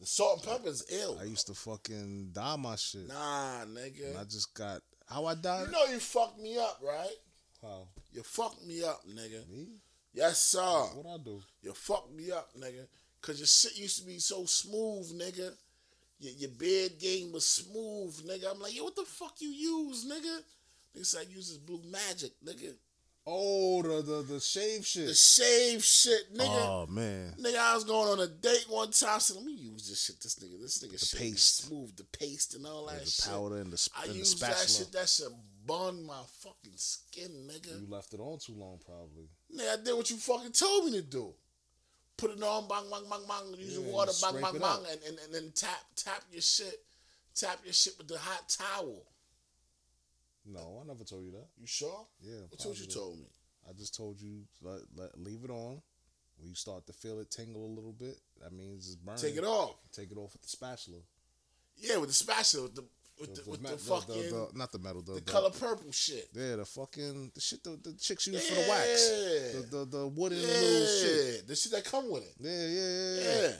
The 0.00 0.06
salt 0.06 0.42
and 0.46 0.50
pepper 0.52 0.68
is 0.68 0.84
ill. 0.90 1.18
I 1.20 1.24
used 1.24 1.46
to 1.48 1.54
fucking 1.54 2.30
dye 2.32 2.56
my 2.56 2.74
shit, 2.76 3.06
Nah, 3.06 3.62
and 3.62 3.76
nigga. 3.76 4.18
I 4.18 4.24
just 4.24 4.54
got 4.54 4.80
how 5.06 5.26
I 5.26 5.34
died. 5.34 5.66
You 5.66 5.72
know 5.72 5.84
you 5.84 5.98
fucked 6.00 6.40
me 6.40 6.58
up, 6.58 6.80
right? 6.82 7.16
How 7.60 7.86
You 8.12 8.22
fucked 8.22 8.64
me 8.66 8.82
up, 8.82 9.02
nigga. 9.06 9.46
me? 9.50 9.66
Yes, 10.14 10.40
sir. 10.40 10.60
What 10.60 11.06
I 11.06 11.22
do? 11.22 11.42
You 11.62 11.72
fucked 11.74 12.12
me 12.14 12.30
up, 12.32 12.48
nigga. 12.58 12.86
Cause 13.20 13.38
your 13.38 13.46
shit 13.46 13.76
used 13.78 13.98
to 14.00 14.06
be 14.06 14.18
so 14.18 14.46
smooth, 14.46 15.12
nigga. 15.20 15.52
Your, 16.18 16.32
your 16.32 16.50
bed 16.50 16.98
game 16.98 17.32
was 17.32 17.44
smooth, 17.44 18.18
nigga. 18.26 18.50
I'm 18.52 18.60
like, 18.60 18.74
yo, 18.74 18.84
what 18.84 18.96
the 18.96 19.02
fuck 19.04 19.34
you 19.40 19.48
use, 19.50 20.06
nigga? 20.06 20.38
Nigga 20.96 21.04
said 21.06 21.26
I 21.28 21.30
use 21.32 21.48
this 21.48 21.58
blue 21.58 21.82
magic, 21.90 22.32
nigga. 22.42 22.72
Oh, 23.32 23.80
the 23.82 24.02
the 24.02 24.22
the 24.22 24.40
shave 24.40 24.84
shit. 24.84 25.06
The 25.06 25.14
shave 25.14 25.84
shit, 25.84 26.34
nigga. 26.34 26.48
Oh 26.48 26.86
man, 26.88 27.32
Nigga, 27.40 27.58
I 27.58 27.74
was 27.76 27.84
going 27.84 28.08
on 28.08 28.18
a 28.18 28.26
date 28.26 28.66
one 28.68 28.90
time. 28.90 29.10
I 29.14 29.18
said, 29.18 29.36
let 29.36 29.44
me 29.44 29.52
use 29.52 29.88
this 29.88 30.02
shit. 30.04 30.20
This 30.20 30.34
nigga, 30.34 30.60
this 30.60 30.82
nigga 30.82 30.98
shit 30.98 31.20
paste. 31.20 31.58
smooth, 31.64 31.96
the 31.96 32.04
paste 32.04 32.56
and 32.56 32.66
all 32.66 32.86
that 32.86 33.04
the 33.04 33.10
shit. 33.10 33.30
powder 33.32 33.58
and 33.58 33.72
the, 33.72 33.78
sp- 33.78 33.94
I 33.96 34.04
and 34.04 34.14
the 34.14 34.18
used 34.18 34.40
that 34.40 34.58
shit. 34.58 34.90
That 34.92 35.08
shit 35.08 35.28
burned 35.64 36.04
my 36.04 36.20
fucking 36.40 36.72
skin, 36.74 37.30
nigga. 37.46 37.80
You 37.80 37.86
left 37.88 38.12
it 38.14 38.20
on 38.20 38.38
too 38.38 38.54
long, 38.56 38.80
probably. 38.84 39.28
Nigga, 39.54 39.80
I 39.80 39.84
did 39.84 39.94
what 39.96 40.10
you 40.10 40.16
fucking 40.16 40.50
told 40.50 40.86
me 40.86 40.92
to 40.92 41.02
do. 41.02 41.32
Put 42.16 42.32
it 42.32 42.42
on, 42.42 42.66
bang, 42.68 42.84
bang, 42.90 43.04
bang, 43.08 43.20
bang. 43.28 43.60
Use 43.60 43.76
the 43.76 43.82
water, 43.82 44.12
bang, 44.20 44.42
bang, 44.42 44.60
bang, 44.60 44.80
and, 44.90 45.00
and, 45.06 45.18
and 45.24 45.32
then 45.34 45.52
tap, 45.54 45.84
tap 45.94 46.22
your 46.32 46.42
shit, 46.42 46.80
tap 47.34 47.60
your 47.64 47.72
shit 47.72 47.94
with 47.96 48.08
the 48.08 48.18
hot 48.18 48.48
towel. 48.48 49.04
No, 50.52 50.80
I 50.82 50.86
never 50.86 51.04
told 51.04 51.24
you 51.24 51.30
that. 51.32 51.46
You 51.58 51.66
sure? 51.66 52.06
Yeah, 52.20 52.40
That's 52.50 52.66
what 52.66 52.78
you 52.78 52.86
told 52.86 53.18
me. 53.18 53.26
I 53.68 53.72
just 53.72 53.94
told 53.94 54.20
you 54.20 54.42
let, 54.62 54.80
let 54.96 55.18
leave 55.18 55.44
it 55.44 55.50
on. 55.50 55.80
When 56.38 56.48
you 56.48 56.54
start 56.54 56.86
to 56.86 56.92
feel 56.94 57.20
it 57.20 57.30
tingle 57.30 57.66
a 57.66 57.72
little 57.74 57.92
bit, 57.92 58.18
that 58.42 58.52
means 58.52 58.86
it's 58.86 58.96
burning. 58.96 59.20
Take 59.20 59.36
it 59.36 59.44
off. 59.44 59.76
Take 59.92 60.10
it 60.10 60.16
off 60.16 60.32
with 60.32 60.42
the 60.42 60.48
spatula. 60.48 60.98
Yeah, 61.76 61.98
with 61.98 62.08
the 62.08 62.14
spatula, 62.14 62.64
with 62.64 62.74
the 62.76 62.84
with 63.20 63.34
the, 63.34 63.50
with 63.50 63.62
me- 63.62 63.70
the 63.70 63.76
fucking 63.76 64.14
the, 64.14 64.48
not 64.54 64.72
the 64.72 64.78
metal, 64.78 65.02
the, 65.02 65.12
the, 65.14 65.20
color 65.20 65.50
purple 65.50 65.92
shit. 65.92 66.28
Yeah, 66.32 66.56
the 66.56 66.64
fucking 66.64 67.32
the 67.34 67.40
shit 67.40 67.62
the, 67.62 67.78
the 67.82 67.92
chicks 67.92 68.26
use 68.26 68.48
for 68.48 68.54
the 68.54 68.66
wax. 68.68 69.08
The 69.10 69.66
the, 69.76 69.84
the 69.84 70.06
wooden 70.06 70.38
Yeah, 70.38 70.46
little 70.46 70.86
shit. 70.86 71.46
the 71.48 71.54
shit 71.56 71.72
that 71.72 71.84
come 71.84 72.10
with 72.10 72.22
it. 72.22 72.34
Yeah, 72.40 72.50
yeah, 72.50 72.88
yeah, 72.88 73.14
yeah. 73.14 73.42
Yeah, 73.42 73.52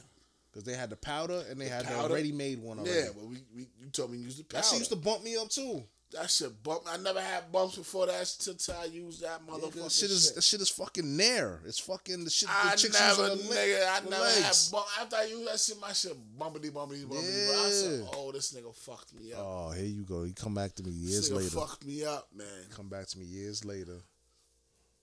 Because 0.51 0.65
they 0.65 0.73
had 0.73 0.89
the 0.89 0.97
powder 0.97 1.43
and 1.51 1.61
they 1.61 1.69
had 1.69 1.85
powder. 1.85 2.09
the 2.09 2.15
ready 2.15 2.33
made 2.33 2.59
one 2.59 2.79
already. 2.79 2.99
yeah. 2.99 3.09
But 3.15 3.27
we, 3.27 3.37
we 3.55 3.69
you 3.79 3.91
told 3.93 4.11
me 4.13 4.19
use 4.19 4.39
the 4.39 4.45
powder. 4.45 4.63
That 4.63 4.65
shit 4.65 4.79
used 4.79 4.91
to 4.91 4.97
bump 4.97 5.23
me 5.23 5.37
up 5.37 5.51
too. 5.51 5.83
That 6.13 6.29
shit 6.31 6.63
bump. 6.63 6.83
I 6.89 6.97
never 6.97 7.21
had 7.21 7.53
bumps 7.53 7.77
before 7.77 8.07
that 8.07 8.27
shit 8.27 8.59
till 8.59 8.75
I 8.75 8.85
used 8.87 9.23
that 9.23 9.41
Yeah, 9.47 9.53
motherfucker. 9.55 9.83
that 9.85 9.93
shit 9.93 10.11
is 10.11 10.33
that 10.33 10.43
shit 10.43 10.61
is 10.61 10.69
fucking 10.71 11.17
there. 11.17 11.61
It's 11.65 11.79
fucking 11.79 12.25
the 12.25 12.31
shit 12.31 12.49
the 12.49 12.55
I 12.55 12.75
never, 12.75 13.23
the 13.29 13.35
leg- 13.37 13.41
nigga, 13.51 13.89
I 13.89 14.01
never 14.11 14.23
legs. 14.25 14.67
had 14.67 14.73
bump. 14.73 14.87
After 15.01 15.17
I 15.17 15.25
used 15.25 15.49
that 15.49 15.61
shit, 15.61 15.81
my 15.81 15.93
shit 15.93 16.17
bumpity, 16.39 16.71
bumpity, 16.71 17.05
bumpity. 17.05 17.49
But 17.49 17.67
I 17.67 17.71
said, 17.71 18.09
oh, 18.17 18.33
this 18.33 18.53
nigga 18.53 18.75
fucked 18.75 19.15
me 19.15 19.33
up. 19.33 19.39
Oh, 19.43 19.71
here 19.71 19.85
you 19.87 20.03
go. 20.03 20.25
He 20.25 20.33
come 20.33 20.55
back 20.55 20.75
to 20.77 20.83
me 20.83 20.91
this 20.91 20.99
years 21.11 21.31
nigga 21.31 21.37
later. 21.37 21.51
fucked 21.51 21.87
me 21.87 22.05
up, 22.05 22.29
man. 22.35 22.47
Come 22.75 22.89
back 22.89 23.07
to 23.09 23.19
me 23.19 23.25
years 23.27 23.65
later. 23.65 23.99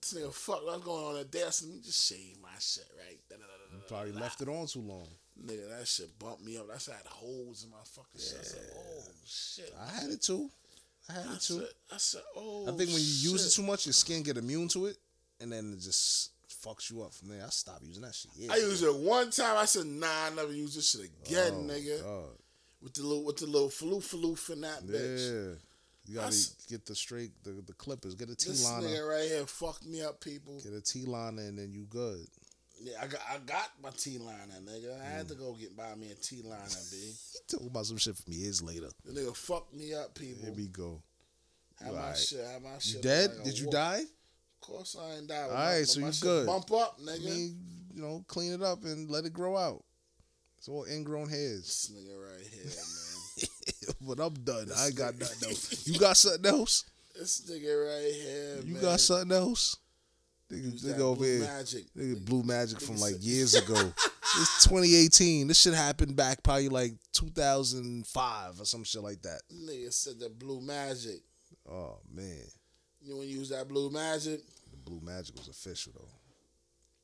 This 0.02 0.14
nigga 0.14 0.34
fuck 0.34 0.66
what's 0.66 0.84
going 0.84 1.04
on. 1.06 1.16
I 1.16 1.24
said, 1.50 1.68
let 1.68 1.76
me 1.76 1.82
just 1.84 2.08
shave 2.08 2.36
my 2.42 2.50
shit, 2.60 2.86
right? 3.00 3.18
Da-da-da-da-da-da. 3.30 3.88
Probably 3.88 4.12
left 4.12 4.42
it 4.42 4.48
on 4.50 4.68
too 4.68 4.82
long. 4.82 5.08
Nigga, 5.44 5.70
that 5.78 5.88
shit 5.88 6.18
bumped 6.20 6.44
me 6.44 6.58
up. 6.58 6.68
That 6.68 6.82
shit 6.82 6.96
had 6.96 7.06
holes 7.08 7.64
in 7.64 7.72
my 7.72 7.78
fucking 7.84 8.20
shit. 8.20 8.38
I 8.40 8.44
said, 8.44 8.62
oh 8.76 9.04
shit. 9.26 9.74
I 9.80 10.02
had 10.02 10.10
it 10.12 10.22
too. 10.22 10.50
I 11.10 11.14
had 11.14 11.26
I 11.28 11.34
it. 11.36 11.74
I 11.94 11.98
said, 11.98 12.22
oh. 12.36 12.64
I 12.64 12.72
think 12.72 12.90
when 12.90 13.00
you 13.00 13.32
use 13.32 13.46
it 13.46 13.52
too 13.60 13.66
much, 13.66 13.86
your 13.86 13.94
skin 13.94 14.24
get 14.24 14.38
immune 14.38 14.68
to 14.70 14.88
it, 14.88 14.98
and 15.40 15.52
then 15.52 15.72
it 15.74 15.80
just 15.82 16.32
fucks 16.66 16.90
you 16.92 17.02
up 17.04 17.14
from 17.14 17.30
there. 17.30 17.44
I 17.46 17.50
stopped 17.50 17.84
using 17.84 18.02
that 18.04 18.14
shit. 18.16 18.32
Yeah. 18.36 18.52
I 18.54 18.58
used 18.58 18.84
it 18.84 18.94
one 18.96 19.30
time. 19.32 19.58
I 19.58 19.66
said, 19.66 19.86
nah, 19.86 20.26
I 20.26 20.30
never 20.36 20.52
use 20.52 20.76
this 20.76 20.92
shit 20.92 21.10
again, 21.26 21.54
Oh, 21.56 21.64
nigga. 21.72 22.04
God. 22.04 22.30
With 22.82 22.94
the 22.94 23.04
little, 23.04 23.24
with 23.24 23.38
the 23.38 23.46
little 23.48 23.70
floof 23.70 24.14
floof 24.16 24.52
in 24.52 24.62
that 24.62 24.84
bitch. 24.86 25.32
Yeah. 25.50 25.54
You 26.10 26.16
gotta 26.16 26.28
s- 26.28 26.56
get 26.70 26.86
the 26.86 26.96
straight 26.96 27.32
the, 27.44 27.52
the 27.66 27.74
clippers. 27.74 28.16
Get 28.16 28.30
a 28.30 28.36
T 28.36 28.50
This 28.52 28.64
liner. 28.64 28.88
nigga 28.88 29.10
right 29.10 29.28
here 29.28 29.46
fucked 29.46 29.86
me 29.86 30.02
up, 30.02 30.22
people. 30.22 30.60
Get 30.62 30.72
a 30.74 30.80
T 30.82 31.06
liner 31.06 31.42
and 31.42 31.58
then 31.60 31.74
you 31.74 31.86
good. 31.90 32.26
Yeah, 32.82 32.94
I 33.02 33.08
got, 33.08 33.22
I 33.30 33.38
got 33.40 33.72
my 33.82 33.90
T 33.92 34.18
liner, 34.20 34.60
nigga. 34.64 34.96
I 35.02 35.06
Mm. 35.06 35.12
had 35.18 35.28
to 35.30 35.36
go 35.36 35.54
get 35.54 35.76
buy 35.76 35.96
me 35.96 36.12
a 36.12 36.16
T 36.16 36.42
liner, 36.44 36.64
b. 36.92 36.98
He 37.34 37.40
talking 37.48 37.68
about 37.68 37.86
some 37.86 37.98
shit 37.98 38.16
from 38.18 38.34
years 38.34 38.62
later. 38.62 38.90
The 39.06 39.14
nigga 39.20 39.36
fucked 39.36 39.74
me 39.74 39.94
up, 39.94 40.14
people. 40.14 40.44
Here 40.46 40.54
we 40.54 40.68
go. 40.68 41.02
Have 41.80 41.94
my 41.94 42.00
Alright. 42.00 42.18
shit, 42.18 42.46
have 42.46 42.62
my 42.62 42.78
shit. 42.80 42.96
You 42.96 43.02
dead? 43.02 43.36
like 43.36 43.44
Did 43.46 43.58
you 43.60 43.66
wolf. 43.66 43.74
die? 43.74 44.00
Of 44.02 44.62
course 44.62 44.96
I 45.00 45.16
ain't 45.18 45.28
died. 45.28 45.50
Alright, 45.50 45.88
so 45.88 46.00
you 46.02 46.12
good. 46.22 46.46
Bump 46.48 46.72
up, 46.72 46.98
I 47.00 47.04
nigga. 47.12 47.26
mean, 47.26 47.60
you 47.96 48.02
know, 48.02 48.24
clean 48.28 48.52
it 48.54 48.62
up 48.62 48.84
and 48.84 49.10
let 49.10 49.26
it 49.26 49.34
grow 49.34 49.56
out. 49.56 49.84
It's 50.58 50.68
all 50.68 50.86
ingrown 50.86 51.30
hairs. 51.30 51.62
this 51.64 51.92
nigga 51.92 52.16
right 52.20 52.48
here, 52.48 52.64
man. 52.66 53.96
but 54.02 54.20
I'm 54.24 54.34
done. 54.34 54.70
I 54.76 54.88
ain't 54.88 54.96
got 54.96 55.18
nothing 55.18 55.50
else. 55.50 55.88
You 55.88 56.00
got 56.00 56.18
something 56.18 56.46
else? 56.46 56.84
this 57.18 57.42
nigga 57.50 57.86
right 57.88 58.14
here, 58.14 58.56
man. 58.58 58.68
You 58.68 58.74
man. 58.74 58.82
got 58.84 59.00
something 59.00 59.36
else? 59.38 59.78
Nigga, 60.52 60.82
nigga 60.84 61.00
over 61.00 61.16
blue 61.18 61.26
here. 61.28 61.40
magic. 61.42 61.86
Nigga, 61.94 62.26
blue 62.26 62.44
magic 62.44 62.80
from 62.80 62.98
like 62.98 63.16
years 63.20 63.54
ago. 63.54 63.76
it's 64.40 64.64
2018. 64.64 65.48
This 65.48 65.60
shit 65.62 65.74
happened 65.74 66.16
back 66.16 66.42
probably 66.44 66.70
like 66.70 66.94
2005 67.14 68.62
or 68.62 68.66
some 68.66 68.84
shit 68.84 69.02
like 69.04 69.22
that. 69.24 69.42
Nigga 69.54 69.92
said 69.94 70.20
the 70.20 70.30
blue 70.30 70.62
magic. 70.62 71.22
Oh 71.70 71.98
man, 72.14 72.44
You 73.02 73.16
want 73.18 73.28
to 73.28 73.34
use 73.34 73.50
that 73.50 73.68
blue 73.68 73.90
magic? 73.90 74.42
the 74.72 74.78
blue 74.78 75.02
magic 75.04 75.36
was 75.36 75.48
official 75.50 75.92
though. 75.96 76.08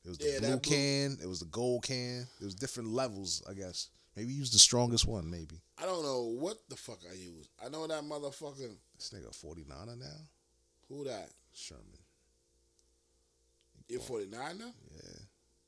It 0.06 0.10
was 0.10 0.18
the 0.18 0.32
Yeah, 0.32 0.40
blue 0.40 0.60
can. 0.60 1.18
It 1.22 1.28
was 1.28 1.40
the 1.40 1.46
gold 1.48 1.84
can. 1.84 2.28
It 2.42 2.46
was 2.46 2.56
different 2.56 2.90
levels, 2.90 3.42
I 3.50 3.54
guess. 3.54 3.90
Maybe 4.16 4.32
use 4.34 4.52
the 4.52 4.60
strongest 4.60 5.06
one. 5.08 5.30
Maybe 5.30 5.60
I 5.82 5.86
don't 5.86 6.04
know 6.04 6.34
what 6.40 6.58
the 6.70 6.76
fuck 6.78 7.00
I 7.10 7.16
use. 7.16 7.50
I 7.66 7.70
know 7.70 7.88
that 7.88 8.04
motherfucker. 8.04 8.76
this 8.98 9.14
nigga 9.14 9.32
49er 9.36 9.98
now. 10.00 10.06
Who 10.88 11.04
that? 11.06 11.30
Sherman. 11.54 11.84
You 13.94 14.00
49 14.00 14.58
now? 14.58 14.74
Yeah, 14.92 15.20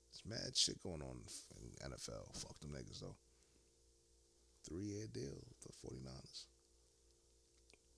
it's 0.09 0.23
mad 0.25 0.57
shit 0.57 0.81
going 0.81 1.03
on 1.03 1.17
in 1.61 1.91
NFL. 1.91 2.25
Fuck 2.33 2.59
them 2.59 2.71
niggas 2.71 3.01
though. 3.01 3.15
Three 4.67 4.85
year 4.85 5.05
deal 5.13 5.37
with 5.47 5.59
the 5.61 5.87
49ers. 5.87 6.45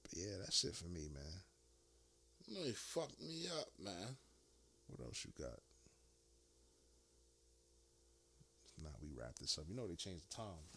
But 0.03 0.11
yeah, 0.13 0.35
that's 0.41 0.65
it 0.65 0.75
for 0.75 0.87
me, 0.87 1.07
man. 1.13 1.23
No, 2.49 2.65
he 2.65 2.73
fucked 2.73 3.21
me 3.21 3.45
up, 3.57 3.67
man. 3.81 4.17
What 4.87 5.05
else 5.05 5.25
you 5.25 5.31
got? 5.41 5.59
Now 8.83 8.89
we 9.01 9.07
wrap 9.17 9.39
this 9.39 9.57
up. 9.57 9.63
You 9.69 9.77
know 9.77 9.87
they 9.87 9.95
changed 9.95 10.29
the 10.29 10.35
time. 10.35 10.67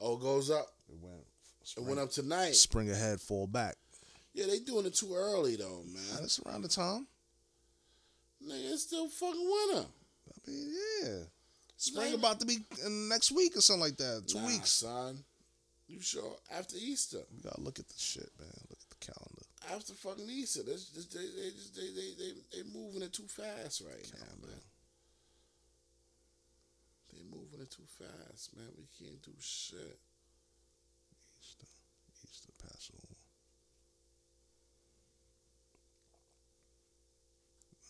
Oh, 0.00 0.16
it 0.16 0.22
goes 0.22 0.50
up. 0.50 0.66
It 0.88 0.96
went. 1.00 1.24
It 1.76 1.84
went 1.84 2.00
up 2.00 2.10
tonight. 2.10 2.56
Spring 2.56 2.90
ahead, 2.90 3.20
fall 3.20 3.46
back. 3.46 3.76
Yeah, 4.34 4.46
they 4.46 4.58
doing 4.58 4.86
it 4.86 4.94
too 4.94 5.14
early 5.14 5.54
though, 5.54 5.84
man. 5.86 6.20
That's 6.20 6.40
around 6.40 6.62
the 6.62 6.68
time. 6.68 7.06
Nigga, 8.46 8.72
it's 8.72 8.82
still 8.84 9.08
fucking 9.08 9.48
winter. 9.50 9.86
I 10.28 10.50
mean, 10.50 10.74
yeah. 11.02 11.18
Spring 11.76 12.10
Nah. 12.12 12.18
about 12.18 12.40
to 12.40 12.46
be 12.46 12.58
in 12.84 13.08
next 13.08 13.32
week 13.32 13.56
or 13.56 13.60
something 13.60 13.80
like 13.82 13.96
that. 13.96 14.24
Two 14.28 14.38
Nah, 14.38 14.46
weeks. 14.46 14.70
son. 14.70 15.24
You 15.88 16.00
sure? 16.00 16.36
After 16.50 16.76
Easter. 16.76 17.22
We 17.34 17.40
gotta 17.42 17.60
look 17.60 17.78
at 17.78 17.88
the 17.88 17.98
shit, 17.98 18.30
man. 18.38 18.48
Look 18.70 18.78
at 18.80 18.90
the 18.98 19.06
calendar. 19.12 19.46
After 19.74 19.92
fucking 19.94 20.28
Easter. 20.30 20.62
That's 20.62 20.86
just, 20.86 21.12
they, 21.12 21.20
they, 21.26 21.50
just, 21.50 21.74
they, 21.74 21.88
they, 21.90 22.14
they, 22.18 22.32
they 22.62 22.68
moving 22.72 23.02
it 23.02 23.12
too 23.12 23.26
fast 23.28 23.82
right 23.82 24.10
now, 24.12 24.24
Calendar. 24.26 24.46
man. 24.46 24.62
They 27.12 27.22
moving 27.30 27.60
it 27.60 27.70
too 27.70 27.86
fast, 27.98 28.56
man. 28.56 28.68
We 28.78 28.86
can't 28.98 29.20
do 29.22 29.32
shit. 29.38 29.98
Easter, 31.42 31.66
Easter, 32.30 32.52
Passover. 32.62 33.16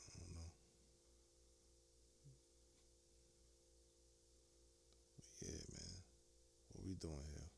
I 0.09 0.19
don't 0.19 0.35
know. 0.35 0.51
But 5.17 5.27
yeah, 5.41 5.63
man. 5.71 5.97
What 6.73 6.85
we 6.87 6.92
doing 7.03 7.27
here? 7.35 7.49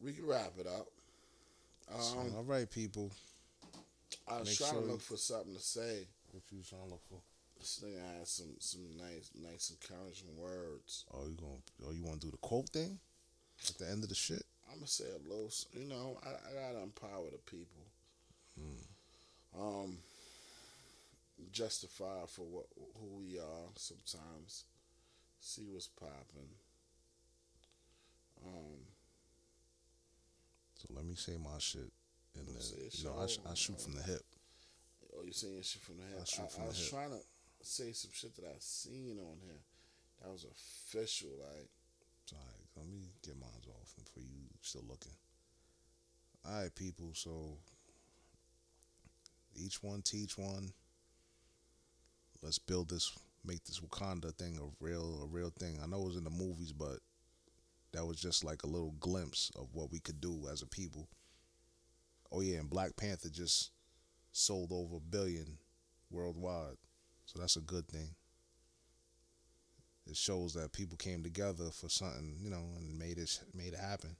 We 0.00 0.12
can 0.12 0.26
wrap 0.26 0.52
it 0.58 0.66
up. 0.66 0.86
So, 2.00 2.18
Um, 2.18 2.34
all 2.36 2.44
right, 2.44 2.70
people. 2.70 3.10
I 4.28 4.38
was 4.38 4.48
make 4.48 4.58
trying 4.58 4.70
sure 4.72 4.80
to 4.80 4.86
look 4.86 5.00
for 5.02 5.16
something 5.16 5.54
to 5.54 5.60
say. 5.60 6.06
What 6.30 6.42
you 6.50 6.62
trying 6.62 6.84
to 6.84 6.90
look 6.90 7.02
for? 7.08 7.20
This 7.58 7.80
nigga 7.84 8.18
had 8.18 8.26
some 8.26 8.56
some 8.58 8.96
nice 8.96 9.30
nice 9.34 9.70
encouraging 9.70 10.36
words. 10.36 11.04
Oh, 11.12 11.26
you 11.28 11.36
going 11.36 11.62
to 11.66 11.86
Oh, 11.86 11.92
you 11.92 12.02
want 12.02 12.20
to 12.20 12.26
do 12.26 12.30
the 12.30 12.38
quote 12.38 12.70
thing 12.70 12.98
at 13.68 13.78
the 13.78 13.88
end 13.88 14.02
of 14.02 14.08
the 14.08 14.14
shit? 14.14 14.44
I'm 14.68 14.76
gonna 14.76 14.86
say 14.86 15.04
a 15.04 15.28
little. 15.28 15.50
You 15.74 15.84
know, 15.88 16.18
I, 16.24 16.30
I 16.30 16.54
gotta 16.54 16.82
empower 16.82 17.30
the 17.30 17.38
people. 17.38 17.84
Um, 19.58 19.98
justify 21.52 22.24
for 22.26 22.42
what 22.46 22.66
who 22.98 23.18
we 23.18 23.38
are. 23.38 23.68
Sometimes, 23.76 24.64
see 25.40 25.68
what's 25.70 25.88
popping. 25.88 26.48
Um, 28.46 28.78
So 30.78 30.88
let 30.94 31.04
me 31.04 31.14
say 31.14 31.36
my 31.42 31.58
shit. 31.58 31.90
And 32.34 32.46
then, 32.48 32.56
you 32.92 33.04
know, 33.04 33.18
I, 33.22 33.26
sh- 33.26 33.38
I 33.50 33.54
shoot 33.54 33.80
from 33.80 33.94
the 33.94 34.02
hip. 34.02 34.22
oh, 35.14 35.22
you're 35.22 35.32
saying 35.32 35.60
shit 35.62 35.82
from 35.82 35.98
the 35.98 36.04
hip. 36.04 36.18
I 36.20 36.24
shoot 36.24 36.50
from 36.50 36.62
I 36.62 36.64
the 36.64 36.68
was 36.70 36.78
hip. 36.80 36.90
trying 36.90 37.10
to 37.10 37.20
say 37.62 37.92
some 37.92 38.10
shit 38.14 38.34
that 38.36 38.46
I 38.46 38.56
seen 38.58 39.18
on 39.20 39.36
here. 39.44 39.60
That 40.22 40.30
was 40.32 40.44
official. 40.44 41.28
Like, 41.38 41.68
right. 42.32 42.64
Let 42.76 42.86
me 42.86 43.10
get 43.22 43.38
mine 43.38 43.50
off 43.68 43.94
before 43.96 44.22
you 44.22 44.48
still 44.62 44.84
looking. 44.88 45.12
All 46.48 46.62
right, 46.62 46.74
people. 46.74 47.10
So 47.14 47.58
each 49.54 49.82
one 49.82 50.00
teach 50.02 50.38
one. 50.38 50.72
Let's 52.42 52.58
build 52.58 52.88
this, 52.90 53.12
make 53.44 53.62
this 53.64 53.78
Wakanda 53.80 54.34
thing 54.34 54.58
a 54.58 54.84
real, 54.84 55.20
a 55.22 55.26
real 55.26 55.50
thing. 55.50 55.78
I 55.82 55.86
know 55.86 56.02
it 56.02 56.06
was 56.06 56.16
in 56.16 56.24
the 56.24 56.30
movies, 56.30 56.72
but 56.72 56.98
that 57.92 58.06
was 58.06 58.16
just 58.16 58.44
like 58.44 58.62
a 58.62 58.68
little 58.68 58.94
glimpse 59.00 59.50
of 59.56 59.68
what 59.72 59.90
we 59.90 59.98
could 59.98 60.20
do 60.20 60.48
as 60.50 60.62
a 60.62 60.66
people. 60.66 61.08
Oh 62.30 62.40
yeah, 62.40 62.58
and 62.58 62.70
Black 62.70 62.96
Panther 62.96 63.28
just 63.28 63.70
sold 64.32 64.72
over 64.72 64.96
a 64.96 65.00
billion 65.00 65.58
worldwide, 66.10 66.76
so 67.26 67.38
that's 67.38 67.56
a 67.56 67.60
good 67.60 67.86
thing 67.88 68.14
it 70.06 70.16
shows 70.16 70.54
that 70.54 70.72
people 70.72 70.96
came 70.96 71.22
together 71.22 71.70
for 71.70 71.88
something, 71.88 72.36
you 72.40 72.50
know, 72.50 72.64
and 72.76 72.98
made 72.98 73.18
it 73.18 73.40
made 73.54 73.72
it 73.72 73.80
happen. 73.80 74.16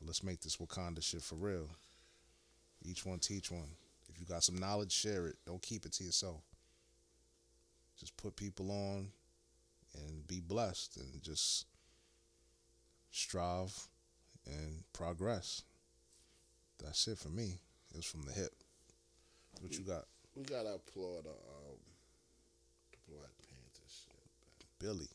Let's 0.00 0.22
make 0.22 0.40
this 0.40 0.56
Wakanda 0.56 1.02
shit 1.02 1.22
for 1.22 1.36
real. 1.36 1.68
Each 2.84 3.06
one 3.06 3.18
teach 3.18 3.50
one. 3.50 3.70
If 4.08 4.20
you 4.20 4.26
got 4.26 4.44
some 4.44 4.58
knowledge, 4.58 4.92
share 4.92 5.26
it. 5.26 5.36
Don't 5.46 5.62
keep 5.62 5.86
it 5.86 5.92
to 5.92 6.04
yourself. 6.04 6.42
Just 7.98 8.16
put 8.16 8.36
people 8.36 8.70
on 8.70 9.08
and 9.94 10.26
be 10.26 10.40
blessed 10.40 10.98
and 10.98 11.22
just 11.22 11.66
strive 13.14 13.88
and 14.44 14.82
progress. 14.92 15.62
That's 16.82 17.06
it 17.06 17.16
for 17.18 17.28
me. 17.28 17.60
It's 17.94 18.10
from 18.10 18.22
the 18.22 18.32
hip. 18.32 18.52
What 19.60 19.72
you 19.78 19.84
got? 19.84 20.04
we 20.34 20.42
gotta 20.42 20.74
applaud 20.74 21.24
the, 21.24 21.30
um, 21.30 21.78
the 22.90 22.98
Black 23.08 23.30
Panther 23.38 23.86
shit. 23.86 24.66
Billy. 24.80 25.08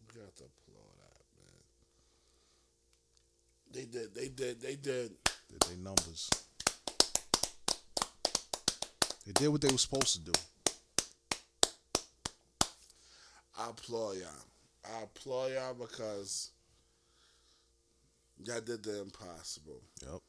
We 0.00 0.20
got 0.20 0.36
to 0.36 0.44
applaud 0.44 0.92
that, 1.00 1.24
man. 1.34 1.62
They 3.72 3.84
did. 3.86 4.14
They 4.14 4.28
did. 4.28 4.60
They 4.60 4.76
did. 4.76 5.12
Did 5.48 5.60
they 5.62 5.76
numbers. 5.76 6.28
They 9.24 9.32
did 9.32 9.48
what 9.48 9.62
they 9.62 9.72
were 9.72 9.78
supposed 9.78 10.14
to 10.14 10.20
do. 10.20 10.32
I 13.58 13.70
applaud 13.70 14.16
y'all. 14.16 14.51
I 14.84 15.02
applaud 15.04 15.52
y'all 15.52 15.74
because 15.74 16.50
y'all 18.44 18.60
did 18.60 18.82
the 18.82 19.00
impossible. 19.02 19.80
Yep. 20.02 20.20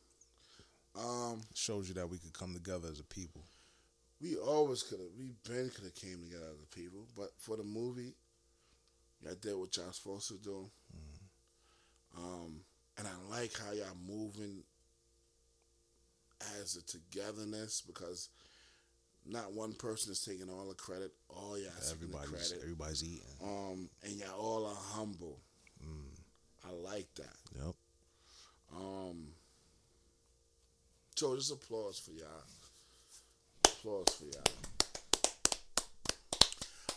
Um, 0.96 1.42
Shows 1.56 1.88
you 1.88 1.96
that 1.96 2.10
we 2.10 2.20
could 2.20 2.34
come 2.34 2.54
together 2.54 2.88
as 2.92 3.00
a 3.00 3.04
people. 3.04 3.42
we 4.22 4.36
always 4.36 4.84
could 4.84 5.00
have. 5.00 5.10
We 5.18 5.32
been 5.48 5.70
could 5.70 5.86
have 5.86 5.96
came 5.96 6.22
together 6.22 6.52
as 6.54 6.62
a 6.62 6.76
people, 6.76 7.08
but 7.16 7.32
for 7.38 7.58
the 7.58 7.64
movie, 7.64 8.14
y'all 9.24 9.34
did 9.42 9.56
what 9.56 9.76
y'all 9.76 9.92
supposed 9.92 10.28
to 10.28 10.36
do. 10.36 10.70
Um, 12.16 12.62
and 13.00 13.08
I 13.08 13.36
like 13.36 13.58
how 13.58 13.72
y'all 13.72 13.98
moving 14.08 14.62
as 16.62 16.76
a 16.76 16.84
togetherness 16.84 17.82
because 17.82 18.30
Not 19.26 19.54
one 19.54 19.74
person 19.74 20.12
is 20.12 20.20
taking 20.24 20.50
all 20.50 20.68
the 20.68 20.76
credit. 20.76 21.12
All 21.30 21.58
y'all 21.58 21.72
taking 21.82 22.10
the 22.12 22.18
Everybody's 22.18 22.30
credit. 22.50 22.60
everybody's 22.64 23.04
eating. 23.04 23.22
Um, 23.42 23.90
and 24.04 24.14
y'all 24.14 24.38
all 24.40 24.66
are 24.66 24.76
humble. 24.76 25.40
I 26.66 26.72
like 26.72 27.08
that. 27.16 27.36
Yep. 27.56 27.76
Um, 28.76 29.28
so 31.16 31.36
just 31.36 31.52
applause 31.52 32.00
for 32.00 32.12
y'all. 32.12 32.28
Applause 33.66 34.06
for 34.18 34.26
y'all. 34.26 34.44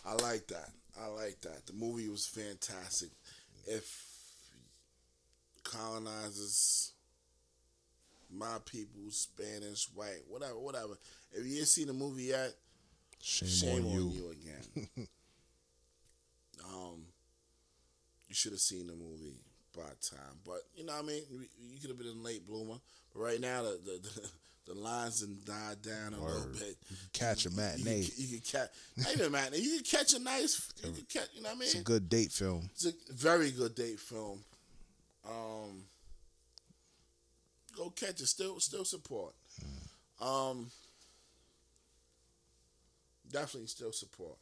I 0.04 0.14
like 0.22 0.46
that. 0.48 0.70
I 1.00 1.08
like 1.08 1.40
that. 1.42 1.66
The 1.66 1.72
movie 1.72 2.08
was 2.08 2.26
fantastic. 2.26 3.10
If 3.66 4.04
colonizers, 5.64 6.92
my 8.32 8.58
people, 8.64 9.10
Spanish, 9.10 9.88
white, 9.94 10.22
whatever, 10.28 10.58
whatever. 10.58 10.96
If 11.38 11.46
you 11.46 11.58
ain't 11.58 11.68
seen 11.68 11.86
the 11.88 11.92
movie 11.92 12.24
yet, 12.24 12.52
Shame, 13.22 13.48
shame 13.48 13.86
on, 13.86 13.92
on 13.92 13.92
you. 13.92 14.10
you 14.10 14.30
again. 14.30 14.88
um, 16.64 17.02
you 18.28 18.34
should 18.34 18.52
have 18.52 18.60
seen 18.60 18.86
the 18.86 18.94
movie 18.94 19.34
by 19.74 19.82
time, 20.00 20.38
but 20.44 20.60
you 20.74 20.84
know 20.84 20.92
what 20.94 21.04
I 21.04 21.06
mean. 21.06 21.22
You, 21.30 21.40
you 21.70 21.80
could 21.80 21.90
have 21.90 21.98
been 21.98 22.08
a 22.08 22.12
late 22.12 22.46
bloomer, 22.46 22.76
but 23.12 23.20
right 23.20 23.40
now 23.40 23.62
the 23.62 23.78
the, 23.84 23.98
the, 24.02 24.28
the 24.74 24.80
lines 24.80 25.22
and 25.22 25.44
died 25.44 25.82
down 25.82 26.14
a 26.14 26.24
little 26.24 26.48
bit. 26.52 26.76
Catch 27.12 27.46
a 27.46 27.50
You 27.50 27.56
matinee. 27.56 28.04
can, 28.04 28.12
you 28.16 28.28
can 28.28 28.40
catch, 28.40 28.68
not 28.96 29.12
even 29.12 29.26
a 29.26 29.30
matinee. 29.30 29.58
You 29.58 29.74
can 29.76 29.84
catch 29.84 30.14
a 30.14 30.18
nice. 30.18 30.72
You 30.84 30.92
can 30.92 31.06
catch. 31.12 31.28
You 31.34 31.42
know 31.42 31.48
what 31.50 31.56
I 31.56 31.58
mean? 31.60 31.68
It's 31.68 31.74
a 31.74 31.82
good 31.82 32.08
date 32.08 32.32
film. 32.32 32.68
It's 32.74 32.86
a 32.86 32.92
very 33.12 33.50
good 33.50 33.74
date 33.74 34.00
film. 34.00 34.40
Um, 35.28 35.82
go 37.76 37.90
catch 37.90 38.20
it. 38.20 38.26
Still, 38.26 38.60
still 38.60 38.84
support. 38.84 39.34
Um, 40.20 40.70
definitely 43.36 43.66
still 43.66 43.92
support. 43.92 44.36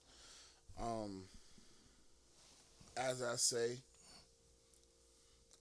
Um, 0.81 1.24
as 2.97 3.23
I 3.23 3.34
say, 3.34 3.78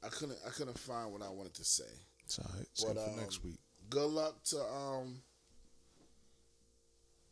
I 0.03 0.09
couldn't, 0.09 0.37
I 0.45 0.51
couldn't 0.51 0.77
find 0.77 1.11
what 1.11 1.23
I 1.23 1.29
wanted 1.29 1.55
to 1.55 1.63
say. 1.63 1.91
It's 2.25 2.37
all 2.37 2.45
right. 2.55 2.67
But, 2.85 3.03
for 3.03 3.09
um, 3.09 3.17
next 3.17 3.43
week. 3.43 3.57
Good 3.89 4.09
luck 4.09 4.43
to 4.45 4.57
um. 4.59 5.15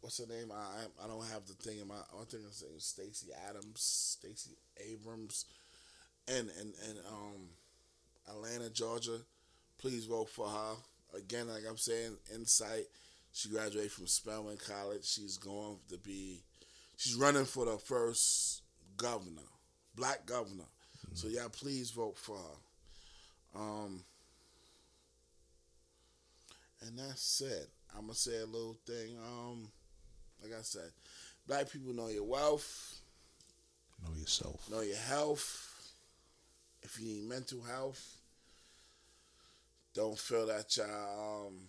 What's 0.02 0.18
her 0.18 0.26
name? 0.26 0.52
I 0.52 1.04
I 1.04 1.08
don't 1.08 1.28
have 1.28 1.46
the 1.46 1.54
thing 1.54 1.80
in 1.80 1.88
my. 1.88 1.94
I 1.96 2.24
think 2.26 2.44
it's 2.48 2.64
Stacy 2.80 3.28
Adams, 3.48 4.18
Stacy 4.20 4.58
Abrams, 4.92 5.46
and 6.28 6.50
and 6.60 6.74
and 6.90 6.98
um, 7.08 7.50
Atlanta, 8.28 8.72
Georgia. 8.72 9.18
Please 9.78 10.06
vote 10.06 10.30
for 10.30 10.48
her 10.48 11.18
again. 11.18 11.48
Like 11.48 11.64
I'm 11.70 11.78
saying, 11.78 12.18
Insight. 12.34 12.88
She 13.34 13.50
graduated 13.50 13.92
from 13.92 14.08
Spelman 14.08 14.58
College. 14.58 15.06
She's 15.06 15.38
going 15.38 15.78
to 15.90 15.98
be. 15.98 16.42
She's 16.98 17.16
running 17.16 17.46
for 17.46 17.66
the 17.66 17.78
first 17.78 18.62
governor, 18.98 19.42
black 19.96 20.26
governor. 20.26 20.66
So 21.14 21.28
yeah, 21.28 21.48
please 21.52 21.92
vote 21.92 22.18
for 22.18 22.38
her. 22.38 23.60
Um, 23.60 24.04
and 26.82 26.98
that's 26.98 27.42
it. 27.42 27.70
I'm 27.96 28.02
gonna 28.02 28.14
say 28.16 28.40
a 28.40 28.46
little 28.46 28.78
thing. 28.86 29.18
Um, 29.18 29.68
like 30.44 30.54
I 30.58 30.62
said, 30.62 30.92
black 31.48 31.70
people 31.72 31.94
know 31.94 32.08
your 32.08 32.24
wealth, 32.24 33.00
Know 34.04 34.16
yourself. 34.20 34.70
know 34.70 34.82
your 34.82 34.96
health. 34.98 35.68
If 36.84 37.00
you 37.00 37.06
need 37.08 37.24
mental 37.24 37.62
health, 37.62 38.16
don't 39.94 40.18
feel 40.18 40.48
that 40.48 40.76
y'all. 40.78 41.48
Um, 41.48 41.60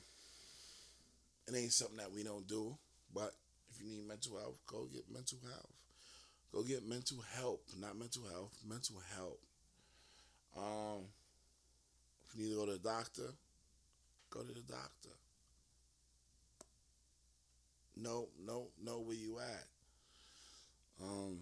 it 1.48 1.56
ain't 1.56 1.72
something 1.72 1.96
that 1.96 2.12
we 2.12 2.22
don't 2.22 2.46
do. 2.46 2.76
But 3.14 3.32
if 3.70 3.80
you 3.80 3.88
need 3.88 4.06
mental 4.08 4.38
health, 4.38 4.58
go 4.66 4.86
get 4.92 5.10
mental 5.12 5.38
health. 5.42 5.72
Go 6.52 6.62
get 6.62 6.86
mental 6.86 7.18
help, 7.38 7.64
not 7.80 7.98
mental 7.98 8.24
health, 8.30 8.52
mental 8.68 8.96
help. 9.16 9.40
Um, 10.56 11.04
if 12.26 12.38
you 12.38 12.44
need 12.44 12.50
to 12.50 12.56
go 12.56 12.66
to 12.66 12.72
the 12.72 12.78
doctor, 12.78 13.32
go 14.30 14.40
to 14.40 14.52
the 14.52 14.60
doctor. 14.60 15.08
Know, 17.96 18.28
know, 18.44 18.68
know 18.82 19.00
where 19.00 19.16
you 19.16 19.38
at. 19.38 19.64
Um, 21.02 21.40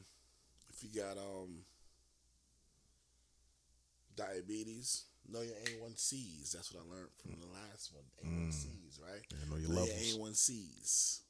if 0.72 0.82
you 0.82 1.00
got 1.00 1.16
um 1.16 1.64
diabetes, 4.16 5.04
know 5.32 5.42
your 5.42 5.54
A1Cs. 5.54 6.52
That's 6.52 6.72
what 6.72 6.84
I 6.84 6.94
learned 6.94 7.10
from 7.22 7.36
the 7.40 7.46
last 7.46 7.92
one. 7.92 8.04
A1Cs, 8.24 8.98
mm. 8.98 9.02
right? 9.02 9.22
Yeah, 9.30 9.50
know 9.50 9.56
your 9.56 9.70
Know 9.70 9.80
levels. 9.80 10.14
your 10.14 10.26
A1Cs. 10.26 11.20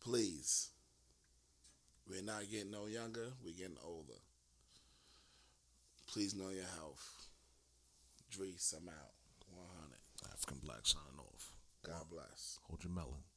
Please. 0.00 0.70
We're 2.08 2.22
not 2.22 2.50
getting 2.50 2.70
no 2.70 2.86
younger, 2.86 3.32
we're 3.44 3.52
getting 3.52 3.76
older. 3.84 4.18
Please 6.06 6.34
know 6.34 6.48
your 6.48 6.64
health. 6.76 7.26
Drees, 8.32 8.74
I'm 8.74 8.88
out. 8.88 9.12
100. 9.54 10.32
African 10.32 10.58
black 10.64 10.86
sign 10.86 11.02
off. 11.18 11.52
God 11.84 12.04
bless. 12.10 12.58
Hold 12.68 12.82
your 12.82 12.92
melon. 12.92 13.27